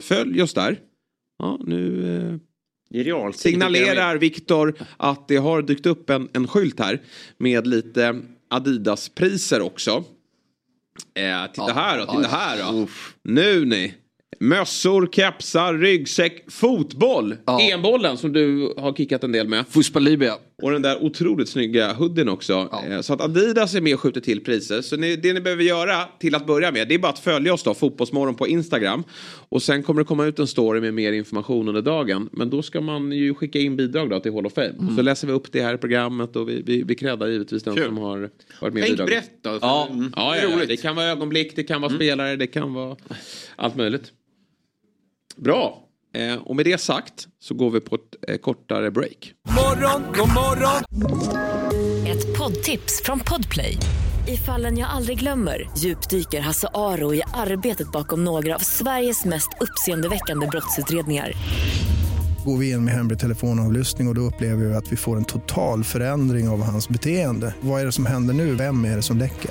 följ 0.00 0.42
oss 0.42 0.54
där. 0.54 0.78
Ja, 1.38 1.58
nu. 1.66 2.40
Signalerar 3.34 4.16
Viktor 4.16 4.74
att 4.96 5.28
det 5.28 5.36
har 5.36 5.62
dykt 5.62 5.86
upp 5.86 6.10
en, 6.10 6.28
en 6.32 6.48
skylt 6.48 6.80
här 6.80 7.00
med 7.38 7.66
lite 7.66 8.20
Adidas-priser 8.48 9.60
också. 9.62 10.04
Eh, 11.14 11.52
titta 11.52 11.72
här 11.72 11.98
då, 11.98 12.06
titta 12.06 12.28
här 12.28 12.58
då. 12.72 12.86
Nu 13.22 13.64
ni. 13.64 13.94
Mössor, 14.40 15.08
kepsar, 15.12 15.74
ryggsäck, 15.74 16.44
fotboll. 16.50 17.36
EM-bollen 17.60 18.16
som 18.16 18.32
du 18.32 18.74
har 18.76 18.92
kickat 18.92 19.24
en 19.24 19.32
del 19.32 19.48
med. 19.48 19.64
Fuspa 19.68 19.98
Libya. 19.98 20.34
Och 20.62 20.70
den 20.70 20.82
där 20.82 21.02
otroligt 21.04 21.48
snygga 21.48 21.92
hoodien 21.92 22.28
också. 22.28 22.68
Eh, 22.90 23.00
Så 23.00 23.12
att 23.12 23.20
Adidas 23.20 23.74
är 23.74 23.80
med 23.80 23.94
och 23.94 24.00
skjuter 24.00 24.20
till 24.20 24.44
priser. 24.44 24.82
Så 24.82 24.96
ni, 24.96 25.16
det 25.16 25.32
ni 25.32 25.40
behöver 25.40 25.62
göra 25.64 26.04
till 26.18 26.34
att 26.34 26.46
börja 26.46 26.72
med 26.72 26.88
det 26.88 26.94
är 26.94 26.98
bara 26.98 27.12
att 27.12 27.18
följa 27.18 27.54
oss 27.54 27.62
då, 27.62 27.74
Fotbollsmorgon 27.74 28.34
på 28.34 28.48
Instagram. 28.48 29.04
Och 29.48 29.62
sen 29.62 29.82
kommer 29.82 30.00
det 30.00 30.04
komma 30.04 30.26
ut 30.26 30.38
en 30.38 30.46
story 30.46 30.80
med 30.80 30.94
mer 30.94 31.12
information 31.12 31.68
under 31.68 31.82
dagen. 31.82 32.28
Men 32.32 32.50
då 32.50 32.62
ska 32.62 32.80
man 32.80 33.12
ju 33.12 33.34
skicka 33.34 33.58
in 33.58 33.76
bidrag 33.76 34.10
då 34.10 34.20
till 34.20 34.32
Hall 34.32 34.46
of 34.46 34.52
Fame. 34.52 34.74
Och 34.88 34.92
så 34.96 35.02
läser 35.02 35.26
vi 35.26 35.32
upp 35.32 35.52
det 35.52 35.62
här 35.62 35.74
i 35.74 35.78
programmet 35.78 36.36
och 36.36 36.48
vi, 36.48 36.62
vi, 36.66 36.82
vi 36.82 36.94
creddar 36.94 37.26
givetvis 37.26 37.62
den 37.62 37.74
som 37.84 37.98
har 37.98 38.30
varit 38.60 38.74
med 38.74 38.86
i 38.86 38.90
bidraget. 38.90 39.06
brett 39.06 39.30
då. 39.42 39.58
Ja, 39.60 39.86
Mm. 39.90 40.12
ja, 40.16 40.36
ja, 40.36 40.42
ja, 40.60 40.66
det 40.68 40.76
kan 40.76 40.96
vara 40.96 41.06
ögonblick, 41.06 41.56
det 41.56 41.62
kan 41.62 41.80
vara 41.80 41.92
spelare, 41.94 42.36
det 42.36 42.46
kan 42.46 42.74
vara 42.74 42.96
allt 43.56 43.76
möjligt. 43.76 44.12
Bra. 45.36 45.86
Eh, 46.14 46.34
och 46.34 46.56
med 46.56 46.64
det 46.64 46.80
sagt 46.80 47.28
så 47.40 47.54
går 47.54 47.70
vi 47.70 47.80
på 47.80 47.94
ett 47.94 48.28
eh, 48.28 48.36
kortare 48.36 48.90
break. 48.90 49.32
Morgon, 49.48 50.02
god 50.16 50.28
morgon. 50.28 50.84
Ett 52.06 52.38
poddtips 52.38 53.02
från 53.04 53.20
Podplay. 53.20 53.76
I 54.28 54.36
fallen 54.36 54.78
jag 54.78 54.90
aldrig 54.90 55.18
glömmer 55.18 55.70
djupdyker 55.78 56.40
Hasse 56.40 56.68
Aro 56.74 57.14
i 57.14 57.22
arbetet 57.34 57.92
bakom 57.92 58.24
några 58.24 58.54
av 58.54 58.58
Sveriges 58.58 59.24
mest 59.24 59.48
uppseendeväckande 59.60 60.46
brottsutredningar. 60.46 61.32
Går 62.44 62.56
vi 62.56 62.70
in 62.70 62.84
med 62.84 62.94
hemlig 62.94 63.18
telefonavlyssning 63.18 64.08
och, 64.08 64.12
och 64.12 64.14
då 64.14 64.20
upplever 64.20 64.64
vi 64.64 64.74
att 64.74 64.92
vi 64.92 64.96
får 64.96 65.16
en 65.16 65.24
total 65.24 65.84
förändring 65.84 66.48
av 66.48 66.62
hans 66.62 66.88
beteende. 66.88 67.54
Vad 67.60 67.80
är 67.80 67.86
det 67.86 67.92
som 67.92 68.06
händer 68.06 68.34
nu? 68.34 68.54
Vem 68.54 68.84
är 68.84 68.96
det 68.96 69.02
som 69.02 69.18
läcker? 69.18 69.50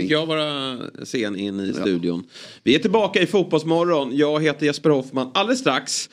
Fick 0.00 0.10
jag 0.10 0.26
vara 0.26 0.78
sen 1.04 1.36
in 1.36 1.60
i 1.60 1.72
studion. 1.72 2.24
Vi 2.62 2.74
är 2.74 2.78
tillbaka 2.78 3.22
i 3.22 3.26
Fotbollsmorgon. 3.26 4.16
Jag 4.16 4.42
heter 4.42 4.66
Jesper 4.66 4.90
Hoffman. 4.90 5.30
Alldeles 5.34 5.60
strax 5.60 6.10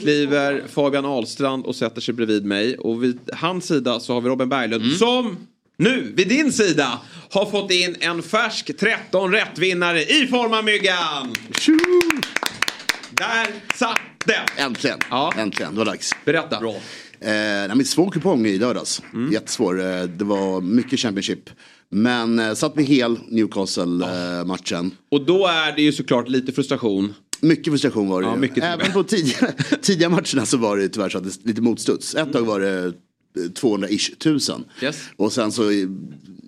kliver 0.00 0.62
Fabian 0.68 1.04
Ahlstrand 1.04 1.66
och 1.66 1.76
sätter 1.76 2.00
sig 2.00 2.14
bredvid 2.14 2.44
mig. 2.44 2.78
Och 2.78 3.04
vid 3.04 3.18
hans 3.32 3.66
sida 3.66 4.00
så 4.00 4.12
har 4.14 4.20
vi 4.20 4.28
Robin 4.28 4.48
Berglund 4.48 4.92
som 4.92 5.36
nu 5.76 6.12
vid 6.16 6.28
din 6.28 6.52
sida 6.52 7.00
har 7.30 7.46
fått 7.46 7.70
in 7.70 7.96
en 8.00 8.22
färsk 8.22 8.76
13 8.78 9.32
rättvinnare 9.32 10.02
i 10.02 10.26
form 10.26 10.52
av 10.52 10.64
Myggan. 10.64 11.34
Där 13.10 13.46
satt 13.74 13.98
den! 14.26 14.66
Äntligen, 14.66 14.98
äntligen, 15.36 15.72
det 15.72 15.78
var 15.78 15.84
dags. 15.84 16.12
Berätta. 16.24 16.60
Bra. 16.60 16.74
Eh, 17.20 17.30
nej, 17.30 17.68
men 17.68 17.84
svår 17.84 18.10
kupong 18.10 18.46
i 18.46 18.58
lördags. 18.58 19.02
Jättesvår. 19.32 19.80
Eh, 19.80 20.02
det 20.02 20.24
var 20.24 20.60
mycket 20.60 21.00
Championship. 21.00 21.50
Men 21.94 22.38
eh, 22.38 22.54
satt 22.54 22.76
med 22.76 22.84
hel 22.84 23.18
Newcastle-matchen. 23.28 24.90
Och 25.10 25.26
då 25.26 25.46
är 25.46 25.76
det 25.76 25.82
ju 25.82 25.92
såklart 25.92 26.28
lite 26.28 26.52
frustration. 26.52 27.14
Mycket 27.40 27.72
frustration 27.72 28.08
var 28.08 28.20
det 28.22 28.26
Ja, 28.28 28.34
ju. 28.34 28.40
mycket 28.40 28.64
Även 28.64 28.92
på 28.92 29.02
tidiga, 29.04 29.52
tidiga 29.82 30.08
matcherna 30.08 30.46
så 30.46 30.56
var 30.56 30.76
det 30.76 30.88
tyvärr 30.88 31.08
så 31.08 31.18
att 31.18 31.24
det 31.24 31.44
lite 31.44 31.60
motstuds. 31.62 32.14
Ett 32.14 32.32
tag 32.32 32.42
var 32.42 32.60
det 32.60 32.92
200-ish 33.36 34.18
tusen. 34.18 34.64
Yes. 34.82 35.02
Och 35.16 35.32
sen 35.32 35.52
så 35.52 35.62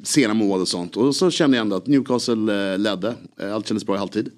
sena 0.03 0.35
mål 0.35 0.61
och 0.61 0.69
sånt. 0.69 0.97
Och 0.97 1.17
så 1.17 1.31
kände 1.31 1.57
jag 1.57 1.63
ändå 1.63 1.77
att 1.77 1.87
Newcastle 1.87 2.73
eh, 2.73 2.79
ledde. 2.79 3.15
Eh, 3.41 3.55
Allt 3.55 3.69
kändes 3.69 3.87
bra 3.87 3.95
i 3.95 3.99
halvtid. 3.99 4.31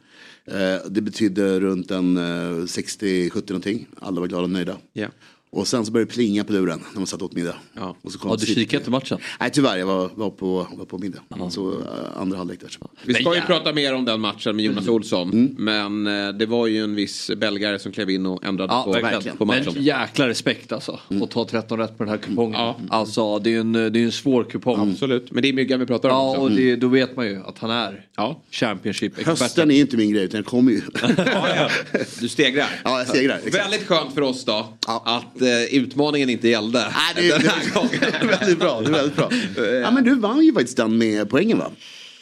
Eh, 0.47 0.91
Det 0.91 1.01
betydde 1.01 1.61
runt 1.61 1.91
en 1.91 2.17
eh, 2.17 2.21
60-70 2.23 3.43
någonting. 3.49 3.87
Alla 4.01 4.21
var 4.21 4.29
glada 4.29 4.45
och 4.45 4.51
nöjda. 4.51 4.77
Ja. 4.93 5.09
Och 5.51 5.67
sen 5.69 5.87
så 5.87 5.93
började 5.93 6.11
det 6.11 6.15
plinga 6.15 6.45
på 6.45 6.53
luren 6.53 6.81
när 6.93 7.01
man 7.01 7.07
satt 7.07 7.23
åt 7.23 7.33
middag. 7.33 7.55
Ja. 7.75 7.97
Och 8.03 8.13
så 8.13 8.19
kom 8.19 8.31
Ja, 8.31 8.37
du 8.37 8.47
kikade 8.47 8.77
inte 8.77 8.91
matchen? 8.91 9.19
Nej 9.41 9.51
tyvärr, 9.53 9.77
jag 9.77 9.87
var, 9.87 10.11
var, 10.15 10.31
på, 10.31 10.67
var 10.73 10.85
på 10.85 10.99
middag. 10.99 11.19
Så 11.51 11.71
eh, 11.73 11.77
andra 12.21 12.37
halvlek 12.39 12.61
där. 12.61 12.69
Så. 12.69 12.91
Vi 13.05 13.15
ska 13.15 13.35
ju 13.35 13.41
prata 13.41 13.73
mer 13.73 13.95
om 13.95 14.05
den 14.05 14.21
matchen 14.21 14.57
med 14.57 14.65
Jonas 14.65 14.89
Olsson. 14.89 15.55
Men 15.59 16.07
eh, 16.07 16.29
det 16.29 16.47
var 16.47 16.67
ju 16.67 16.85
en 16.85 16.95
viss 16.95 17.31
belgare 17.37 17.79
som 17.79 17.93
klev 17.93 18.11
in 18.11 18.27
och 18.27 18.45
ändrade 18.45 18.73
Ja, 18.73 18.83
på, 18.83 18.93
verkligen. 18.93 19.37
på 19.37 19.45
matchen. 19.45 19.73
Men 19.75 19.83
jäkla 19.83 20.29
respekt 20.29 20.73
alltså. 20.73 20.99
Att 21.23 21.31
ta 21.31 21.45
13 21.45 21.79
rätt 21.79 21.99
på 21.99 22.05
den 22.05 22.11
här 22.11 22.19
kupongen. 22.19 22.75
Alltså 22.91 23.39
det 23.39 23.51
är 23.51 23.53
ju 23.53 23.61
en, 23.61 23.73
det 23.73 23.81
är 23.81 23.97
en 23.97 24.13
svår 24.13 24.45
kupong. 24.45 24.91
Absolut, 24.91 25.31
men 25.33 25.43
det 25.43 25.49
är 25.49 25.53
Myggan 25.53 25.81
vi 25.81 25.87
pratar 25.87 26.09
om 26.09 26.15
Ja, 26.15 26.31
också. 26.31 26.41
och 26.41 26.51
det, 26.51 26.77
då 26.77 26.89
vet 26.89 27.17
man 27.17 27.27
ju 27.27 27.43
att 27.47 27.59
han 27.59 27.71
är 27.71 28.05
Championship-expert. 28.51 29.27
Hösten 29.41 29.71
är 29.71 29.81
inte 29.81 29.97
min 29.97 30.13
grej 30.13 30.25
utan 30.25 30.39
jag 30.39 30.47
kommer 30.47 30.73
ju. 30.73 30.81
Du 32.21 32.29
stegrar. 32.29 32.81
Ja, 32.85 32.99
jag 32.99 33.09
stegrar. 33.09 33.37
exakt. 33.37 33.55
Väldigt 33.55 33.87
skönt 33.87 34.15
för 34.15 34.21
oss 34.23 34.45
då 34.45 34.67
att 34.87 35.38
eh, 35.43 35.63
utmaningen 35.63 36.31
inte 36.31 36.49
gällde. 36.49 36.79
Nej, 36.79 37.15
det 37.15 37.31
är, 37.31 37.39
det 38.01 38.17
är 38.17 38.39
väldigt 38.39 38.59
bra. 38.59 38.81
Det 38.81 38.89
är 38.89 38.93
väldigt 38.93 39.17
bra. 39.17 39.31
Ja, 39.83 39.91
men 39.91 40.05
du 40.05 40.15
vann 40.15 40.45
ju 40.45 40.53
faktiskt 40.53 40.77
den 40.77 40.99
med 40.99 41.31
poängen 41.31 41.59
va? 41.59 41.71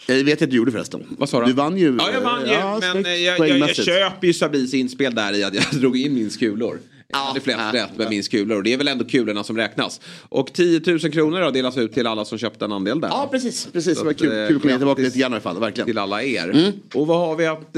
Jag 0.07 0.25
vet 0.25 0.43
att 0.43 0.51
du 0.51 0.57
gjorde 0.57 0.73
förresten. 0.73 1.07
Vad 1.19 1.29
sa 1.29 1.41
du? 1.41 1.47
Du 1.47 1.53
vann 1.53 1.79
ju. 1.79 1.97
Ja, 1.99 2.11
jag 2.13 2.21
vann 2.21 2.47
ju. 2.47 2.53
Ja, 2.53 2.79
men 2.81 3.07
eh, 3.07 3.13
jag, 3.13 3.49
jag, 3.49 3.59
jag 3.59 3.77
köper 3.77 4.27
ju 4.27 4.33
Sabis 4.33 4.75
inspel 4.75 5.15
där 5.15 5.33
i 5.37 5.45
att 5.45 5.55
jag 5.55 5.65
drog 5.81 5.97
in 5.97 6.15
min 6.15 6.31
skulor. 6.31 6.79
Jag 7.09 7.19
hade 7.19 7.41
flest 7.41 7.61
rätt 7.73 7.97
med 7.97 8.11
min 8.11 8.25
skulor 8.25 8.57
och 8.57 8.63
det 8.63 8.73
är 8.73 8.77
väl 8.77 8.89
ändå 8.89 9.05
kulorna 9.05 9.45
som 9.45 9.57
räknas. 9.57 10.01
Och 10.29 10.53
10 10.53 10.81
000 10.87 10.99
kronor 10.99 11.41
då 11.41 11.51
delas 11.51 11.79
ut 11.79 11.93
till 11.93 12.07
alla 12.07 12.25
som 12.25 12.39
köpte 12.39 12.65
en 12.65 12.73
andel 12.73 13.01
där. 13.01 13.09
Ja, 13.09 13.29
precis. 13.31 13.69
precis. 13.73 13.99
Så 13.99 14.05
Det 14.05 14.07
var 14.07 14.13
kul, 14.13 14.43
eh, 14.43 14.49
kul 14.49 14.57
att 14.57 14.63
komma 14.63 14.77
tillbaka 14.77 15.03
lite 15.03 15.19
grann 15.19 15.33
i 15.33 15.35
alla 15.35 15.41
fall. 15.41 15.61
Verkligen. 15.61 15.87
Till 15.87 15.99
alla 15.99 16.23
er. 16.23 16.51
Mm. 16.51 16.73
Och 16.95 17.07
vad 17.07 17.19
har 17.19 17.37
vi 17.37 17.47
att 17.47 17.77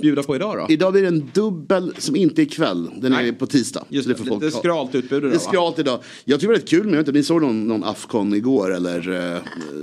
bjuda 0.00 0.22
på 0.22 0.36
idag 0.36 0.56
då? 0.58 0.72
Idag 0.72 0.92
blir 0.92 1.02
det 1.02 1.08
en 1.08 1.30
dubbel 1.34 1.94
som 1.98 2.16
inte 2.16 2.42
är 2.42 2.44
ikväll. 2.44 2.90
Den 2.96 3.12
är 3.12 3.32
på 3.32 3.46
tisdag. 3.46 3.84
Just 3.88 4.08
det 4.08 4.14
det, 4.14 4.24
folk 4.24 4.52
skralt 4.52 4.94
utbud 4.94 5.18
idag, 5.18 5.30
Det 5.30 5.36
är 5.36 5.38
skralt 5.38 5.78
idag. 5.78 6.00
Jag 6.24 6.40
tycker 6.40 6.52
det 6.52 6.58
var 6.58 6.60
rätt 6.60 6.68
kul 6.68 6.84
men 6.84 6.90
jag 6.90 6.98
vet 6.98 7.08
inte, 7.08 7.18
ni 7.18 7.24
såg 7.24 7.42
någon, 7.42 7.68
någon 7.68 7.84
Afcon 7.84 8.34
igår 8.34 8.74
eller? 8.74 9.08
Uh, 9.08 9.18
Nej, 9.18 9.40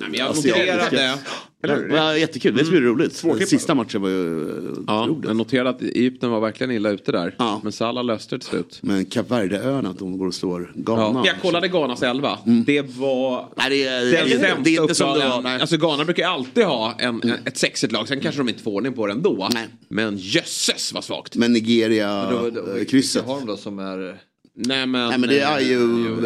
men 0.09 0.13
jag 0.13 0.35
noterade. 0.35 1.17
Eller 1.63 1.75
hur? 1.75 1.87
Det 1.89 1.99
var 1.99 2.13
jättekul, 2.13 2.55
det 2.55 2.65
skulle 2.65 2.79
bli 2.79 2.89
roligt. 2.89 3.23
Sista 3.49 3.75
matchen 3.75 4.01
var 4.01 4.09
ju 4.09 4.41
eh, 4.41 4.73
Ja, 4.87 5.05
roligt. 5.09 5.25
jag 5.25 5.35
noterade 5.35 5.69
att 5.69 5.81
Egypten 5.81 6.29
var 6.31 6.39
verkligen 6.39 6.71
illa 6.71 6.89
ute 6.89 7.11
där. 7.11 7.35
Men 7.63 7.71
Salah 7.71 8.03
löste 8.03 8.35
det 8.35 8.39
till 8.39 8.49
slut. 8.49 8.79
Men 8.81 9.05
Kap 9.05 9.31
Verde-öarna, 9.31 9.89
att 9.89 9.99
de 9.99 10.17
går 10.17 10.27
och 10.27 10.33
slår 10.33 10.71
Ghana. 10.75 11.23
Jag 11.25 11.41
kollade 11.41 11.67
Ghanas 11.67 12.03
elva. 12.03 12.37
Det 12.65 12.81
var 12.81 13.49
Nej, 13.57 13.69
det 13.69 13.83
är, 13.83 13.99
den 14.05 14.11
det 14.11 14.29
sämsta 14.39 14.61
det 14.63 14.75
är 14.75 14.81
inte 14.81 14.95
som 14.95 15.19
det 15.19 15.27
var. 15.29 15.41
Nej. 15.41 15.61
Alltså 15.61 15.77
Ghana 15.77 16.05
brukar 16.05 16.27
alltid 16.27 16.63
ha 16.65 16.93
en, 16.99 17.21
en, 17.23 17.31
ett 17.45 17.57
sexigt 17.57 17.93
lag. 17.93 18.07
Sen 18.07 18.19
kanske 18.19 18.39
de 18.41 18.49
inte 18.49 18.63
får 18.63 18.71
ordning 18.71 18.93
på 18.93 19.07
det 19.07 19.13
ändå. 19.13 19.49
Men 19.87 20.17
jösses 20.17 20.93
vad 20.93 21.03
svagt. 21.03 21.35
Men 21.35 21.53
Nigeria-krysset. 21.53 23.21
Vilka 23.21 23.33
har 23.33 23.39
de 23.39 23.45
då 23.47 23.57
som 23.57 23.79
är... 23.79 24.17
Nej 24.55 24.87
men, 24.87 25.09
Nej 25.09 25.17
men 25.19 25.29
det 25.29 25.39
är 25.39 25.59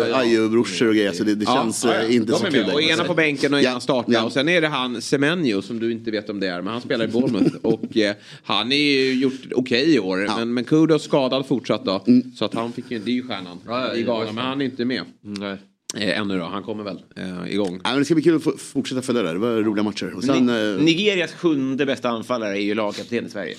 eh, 0.09 0.17
Ayo-brorsor 0.19 0.87
och 0.87 0.93
grejer 0.95 1.11
så 1.11 1.23
det, 1.23 1.35
det 1.35 1.45
Ja, 1.45 1.55
känns 1.55 1.83
ja, 1.85 1.93
ja. 1.93 2.01
eh, 2.01 2.15
inte 2.15 2.31
De 2.31 2.39
så 2.39 2.45
kul. 2.45 2.69
Och 2.73 2.81
ena 2.81 3.03
på 3.03 3.13
bänken 3.13 3.53
och 3.53 3.59
ena 3.59 3.69
Ja, 3.69 3.79
startar. 3.79 4.13
ja. 4.13 4.23
Och 4.23 4.31
sen 4.31 4.49
är 4.49 4.61
det 4.61 4.67
han 4.67 5.01
Semenyo 5.01 5.61
som 5.61 5.79
du 5.79 5.91
inte 5.91 6.11
vet 6.11 6.29
om 6.29 6.39
det 6.39 6.47
är. 6.47 6.61
Men 6.61 6.73
han 6.73 6.81
spelar 6.81 7.05
i 7.05 7.07
Bournemouth. 7.07 7.55
och 7.61 7.97
eh, 7.97 8.15
han 8.43 8.71
är 8.71 8.75
ju 8.77 9.13
gjort 9.13 9.41
okej 9.55 9.95
i 9.95 9.99
år. 9.99 10.17
Men, 10.37 10.53
men 10.53 10.63
Kudos 10.63 11.03
skadad 11.03 11.45
fortsatt 11.47 11.85
då. 11.85 12.03
Mm. 12.07 12.31
Så 12.35 12.45
att 12.45 12.53
han 12.53 12.71
fick 12.71 12.91
ju, 12.91 12.99
det 12.99 13.11
är 13.11 13.15
ju 13.15 13.27
stjärnan 13.27 13.57
Ja, 13.67 13.87
ja, 13.87 13.93
i 13.95 13.99
ja, 14.01 14.05
Ghana. 14.05 14.25
ja. 14.25 14.31
Men 14.31 14.43
han 14.45 14.61
är 14.61 14.65
inte 14.65 14.85
med. 14.85 15.01
Nej. 15.21 15.57
Eh, 15.97 16.19
ännu 16.19 16.37
då. 16.37 16.43
Han 16.45 16.63
kommer 16.63 16.83
väl 16.83 16.99
eh, 17.15 17.53
igång. 17.53 17.71
Nej, 17.71 17.79
men 17.83 17.99
det 17.99 18.05
ska 18.05 18.13
bli 18.15 18.23
kul 18.23 18.35
att 18.35 18.61
fortsätta 18.61 19.01
följa 19.01 19.21
det. 19.23 19.33
Det 19.33 19.39
var 19.39 19.51
roliga 19.55 19.83
matcher. 19.83 20.13
Och 20.15 20.23
sen, 20.23 20.45
Ni- 20.45 20.75
eh, 20.77 20.83
Nigerias 20.83 21.31
sjunde 21.33 21.85
bästa 21.85 22.09
anfallare 22.09 22.57
är 22.57 22.61
ju 22.61 22.75
lagkapten 22.75 23.25
i 23.25 23.29
Sverige. 23.29 23.55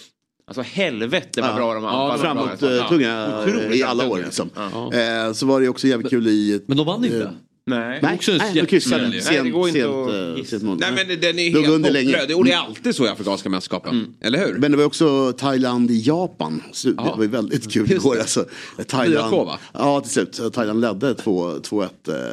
Alltså 0.48 0.62
helvete 0.62 1.40
vad 1.40 1.50
Ja. 1.50 1.54
bra 1.56 1.74
de 1.74 1.84
Ja, 1.84 2.12
anfaller. 2.12 2.22
framåt 2.24 2.62
eh, 2.82 2.88
tunga 2.88 3.40
Otroligt 3.42 3.74
i 3.76 3.82
alla 3.82 4.08
år 4.08 4.18
liksom. 4.24 4.50
Ja. 4.54 4.92
Eh, 5.26 5.32
så 5.32 5.46
var 5.46 5.60
det 5.60 5.68
också 5.68 5.86
jävligt 5.86 6.10
kul 6.10 6.26
i... 6.28 6.60
Men 6.66 6.76
de 6.76 6.86
vann 6.86 7.04
inte. 7.04 7.22
eh, 7.22 7.30
Nej. 7.66 7.98
Nej, 8.02 8.14
Också 8.14 8.30
nej. 8.30 8.40
Sent, 8.40 8.84
Nej, 9.30 9.40
det 9.44 9.50
går 9.50 9.68
inte 9.68 9.80
sent, 9.80 9.92
att 10.34 10.38
eh, 10.38 10.44
sent 10.44 10.62
mål. 10.62 10.76
Nej 10.80 10.92
men 10.92 11.20
den 11.20 11.38
är 11.38 11.50
helt 11.50 11.68
under 11.68 11.90
länge. 11.90 12.18
hopplös. 12.18 12.36
Och 12.36 12.44
det 12.44 12.52
är 12.52 12.56
alltid 12.58 12.94
så 12.94 13.04
i 13.06 13.08
Afrikanska 13.08 13.48
mästerskapen. 13.48 14.14
Eller 14.20 14.38
hur? 14.46 14.58
Men 14.58 14.70
det 14.70 14.76
var 14.76 14.84
också 14.84 15.32
Thailand 15.32 15.90
i 15.90 16.00
Japan. 16.00 16.62
Så 16.72 16.88
det 16.88 16.94
var 17.16 17.22
ju 17.22 17.28
väldigt 17.28 17.72
kul 17.72 17.90
Just 17.90 18.04
igår. 18.04 18.18
Alltså. 18.18 18.44
Thailand, 18.86 19.32
4-2, 19.34 19.44
va? 19.46 19.58
Ja, 19.72 20.00
till 20.00 20.10
slut. 20.10 20.40
Thailand 20.52 20.80
ledde 20.80 21.14
2 21.14 21.50
2-1 21.50 21.88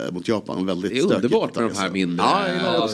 eh, 0.07 0.13
mot 0.13 0.27
Japan. 0.27 0.65
Väldigt 0.65 0.91
Det 0.91 0.97
är 0.97 1.01
stökigt 1.01 1.15
underbart 1.23 1.55
med 1.55 1.69
de 1.69 1.77
här 1.77 1.89
mindre 1.89 2.25
Ja, 2.25 2.41
jag 2.47 2.89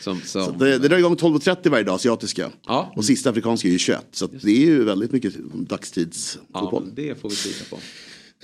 också. 0.00 0.14
Som, 0.14 0.20
Så 0.20 0.44
som, 0.44 0.58
det, 0.58 0.78
det 0.78 0.88
drar 0.88 0.98
igång 0.98 1.16
12.30 1.16 1.68
varje 1.70 1.84
dag, 1.84 1.94
asiatiska. 1.94 2.50
Ja. 2.66 2.92
Och 2.96 3.04
sista 3.04 3.30
afrikanska 3.30 3.68
är 3.68 3.72
ju 3.72 3.78
21. 3.78 4.06
Så 4.12 4.26
det 4.26 4.50
är 4.50 4.66
ju 4.66 4.84
väldigt 4.84 5.12
mycket 5.12 5.34
ja, 5.34 5.40
dagstidsfotboll. 5.52 6.84
men 6.84 6.94
det 6.94 7.20
får 7.20 7.30
vi 7.30 7.36
titta 7.36 7.64
på. 7.70 7.76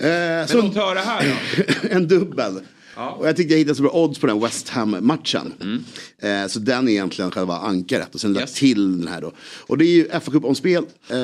Eh, 0.03 0.09
Men 0.09 0.47
så 0.47 0.61
låt 0.61 0.75
höra 0.75 0.99
här 0.99 1.35
då. 1.57 1.63
en 1.95 2.07
dubbel. 2.07 2.59
Ja. 2.95 3.09
Och 3.11 3.27
jag 3.27 3.35
tyckte 3.35 3.53
jag 3.53 3.59
hittade 3.59 3.75
så 3.75 3.81
bra 3.81 3.91
odds 3.93 4.19
på 4.19 4.27
den 4.27 4.39
West 4.39 4.69
Ham-matchen. 4.69 5.53
Mm. 5.61 6.43
Eh, 6.43 6.47
så 6.47 6.59
den 6.59 6.87
är 6.87 6.91
egentligen 6.91 7.31
själva 7.31 7.57
ankaret. 7.57 8.15
Och 8.15 8.21
sen 8.21 8.33
lagt 8.33 8.55
till 8.55 8.99
den 8.99 9.07
här 9.07 9.21
då. 9.21 9.31
Och 9.59 9.77
det 9.77 9.85
är 9.85 9.95
ju 9.95 10.09
fa 10.09 10.31
om 10.43 10.55
spel. 10.55 10.85
Eh, 11.09 11.17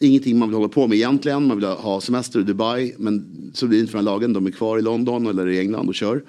ingenting 0.00 0.38
man 0.38 0.48
vill 0.48 0.56
hålla 0.56 0.68
på 0.68 0.86
med 0.86 0.96
egentligen. 0.96 1.46
Man 1.46 1.56
vill 1.56 1.66
ha 1.66 2.00
semester 2.00 2.40
i 2.40 2.42
Dubai. 2.42 2.94
Men 2.98 3.50
så 3.54 3.66
blir 3.66 3.78
det 3.78 3.80
inte 3.80 3.90
för 3.90 3.98
de 3.98 4.04
här 4.06 4.12
lagen. 4.12 4.32
De 4.32 4.46
är 4.46 4.50
kvar 4.50 4.78
i 4.78 4.82
London 4.82 5.26
eller 5.26 5.48
i 5.48 5.58
England 5.58 5.88
och 5.88 5.94
kör. 5.94 6.22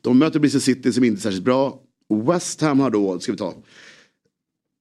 De 0.00 0.18
möter 0.18 0.40
Bristol 0.40 0.60
City 0.60 0.92
som 0.92 1.04
inte 1.04 1.20
är 1.20 1.22
särskilt 1.22 1.44
bra. 1.44 1.78
West 2.10 2.60
Ham 2.60 2.80
har 2.80 2.90
då, 2.90 3.20
ska 3.20 3.32
vi 3.32 3.38
ta. 3.38 3.54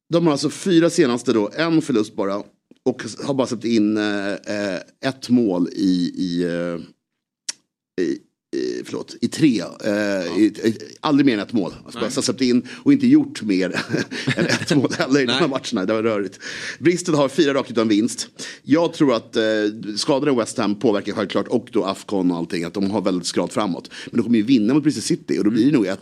De 0.10 0.26
har 0.26 0.32
alltså 0.32 0.50
fyra 0.50 0.90
senaste 0.90 1.34
då, 1.34 1.52
en 1.56 1.82
förlust 1.82 2.16
bara. 2.16 2.44
Och 2.86 3.04
har 3.24 3.34
bara 3.34 3.48
släppt 3.48 3.66
in 3.66 3.98
eh, 3.98 4.34
eh 4.34 4.80
ett 5.06 5.30
mål 5.30 5.70
i, 5.72 6.12
i, 6.16 6.44
eh, 6.44 6.80
i, 8.06 8.20
i, 8.56 8.84
förlåt, 8.86 9.16
i 9.22 9.28
tre. 9.28 9.62
Eh, 9.86 10.38
i, 10.38 10.44
i, 10.46 10.78
aldrig 11.00 11.26
mer 11.26 11.34
än 11.34 11.40
ett 11.40 11.54
mål. 11.54 11.74
Alltså 11.86 12.00
bara 12.00 12.10
släppt 12.10 12.42
in 12.42 12.68
och 12.84 12.94
inte 12.94 13.08
gjort 13.08 13.42
mer 13.42 13.66
än 14.38 14.46
ett 14.46 14.76
mål 14.76 14.92
heller 14.98 15.22
i 15.22 15.26
de 15.26 15.32
här 15.32 15.48
matcherna. 15.48 15.86
Det 15.86 15.94
var 15.94 16.04
rörigt. 16.04 16.40
Bristol 16.80 17.16
har 17.16 17.30
fyra 17.30 17.54
rakt 17.54 17.72
utan 17.72 17.88
vinst. 17.88 18.30
Jag 18.64 18.94
tror 18.94 19.14
att 19.16 19.36
eh, 19.36 19.44
skadorna 19.98 20.32
i 20.32 20.36
West 20.36 20.58
Ham 20.58 20.76
påverkar 20.76 21.14
självklart 21.14 21.48
och 21.48 21.68
då 21.72 21.84
Afcon 21.84 22.32
och 22.32 22.38
allting. 22.38 22.64
Att 22.64 22.74
de 22.74 22.92
har 22.92 23.02
väldigt 23.02 23.28
skralt 23.28 23.54
framåt. 23.54 23.92
Men 24.12 24.18
de 24.18 24.24
kommer 24.24 24.38
ju 24.38 24.44
vinna 24.44 24.74
mot 24.74 24.84
Bristol 24.84 25.02
City 25.04 25.40
och 25.40 25.44
då 25.44 25.50
blir 25.50 25.66
det 25.66 25.72
nog 25.72 25.86
1-0. 25.86 25.96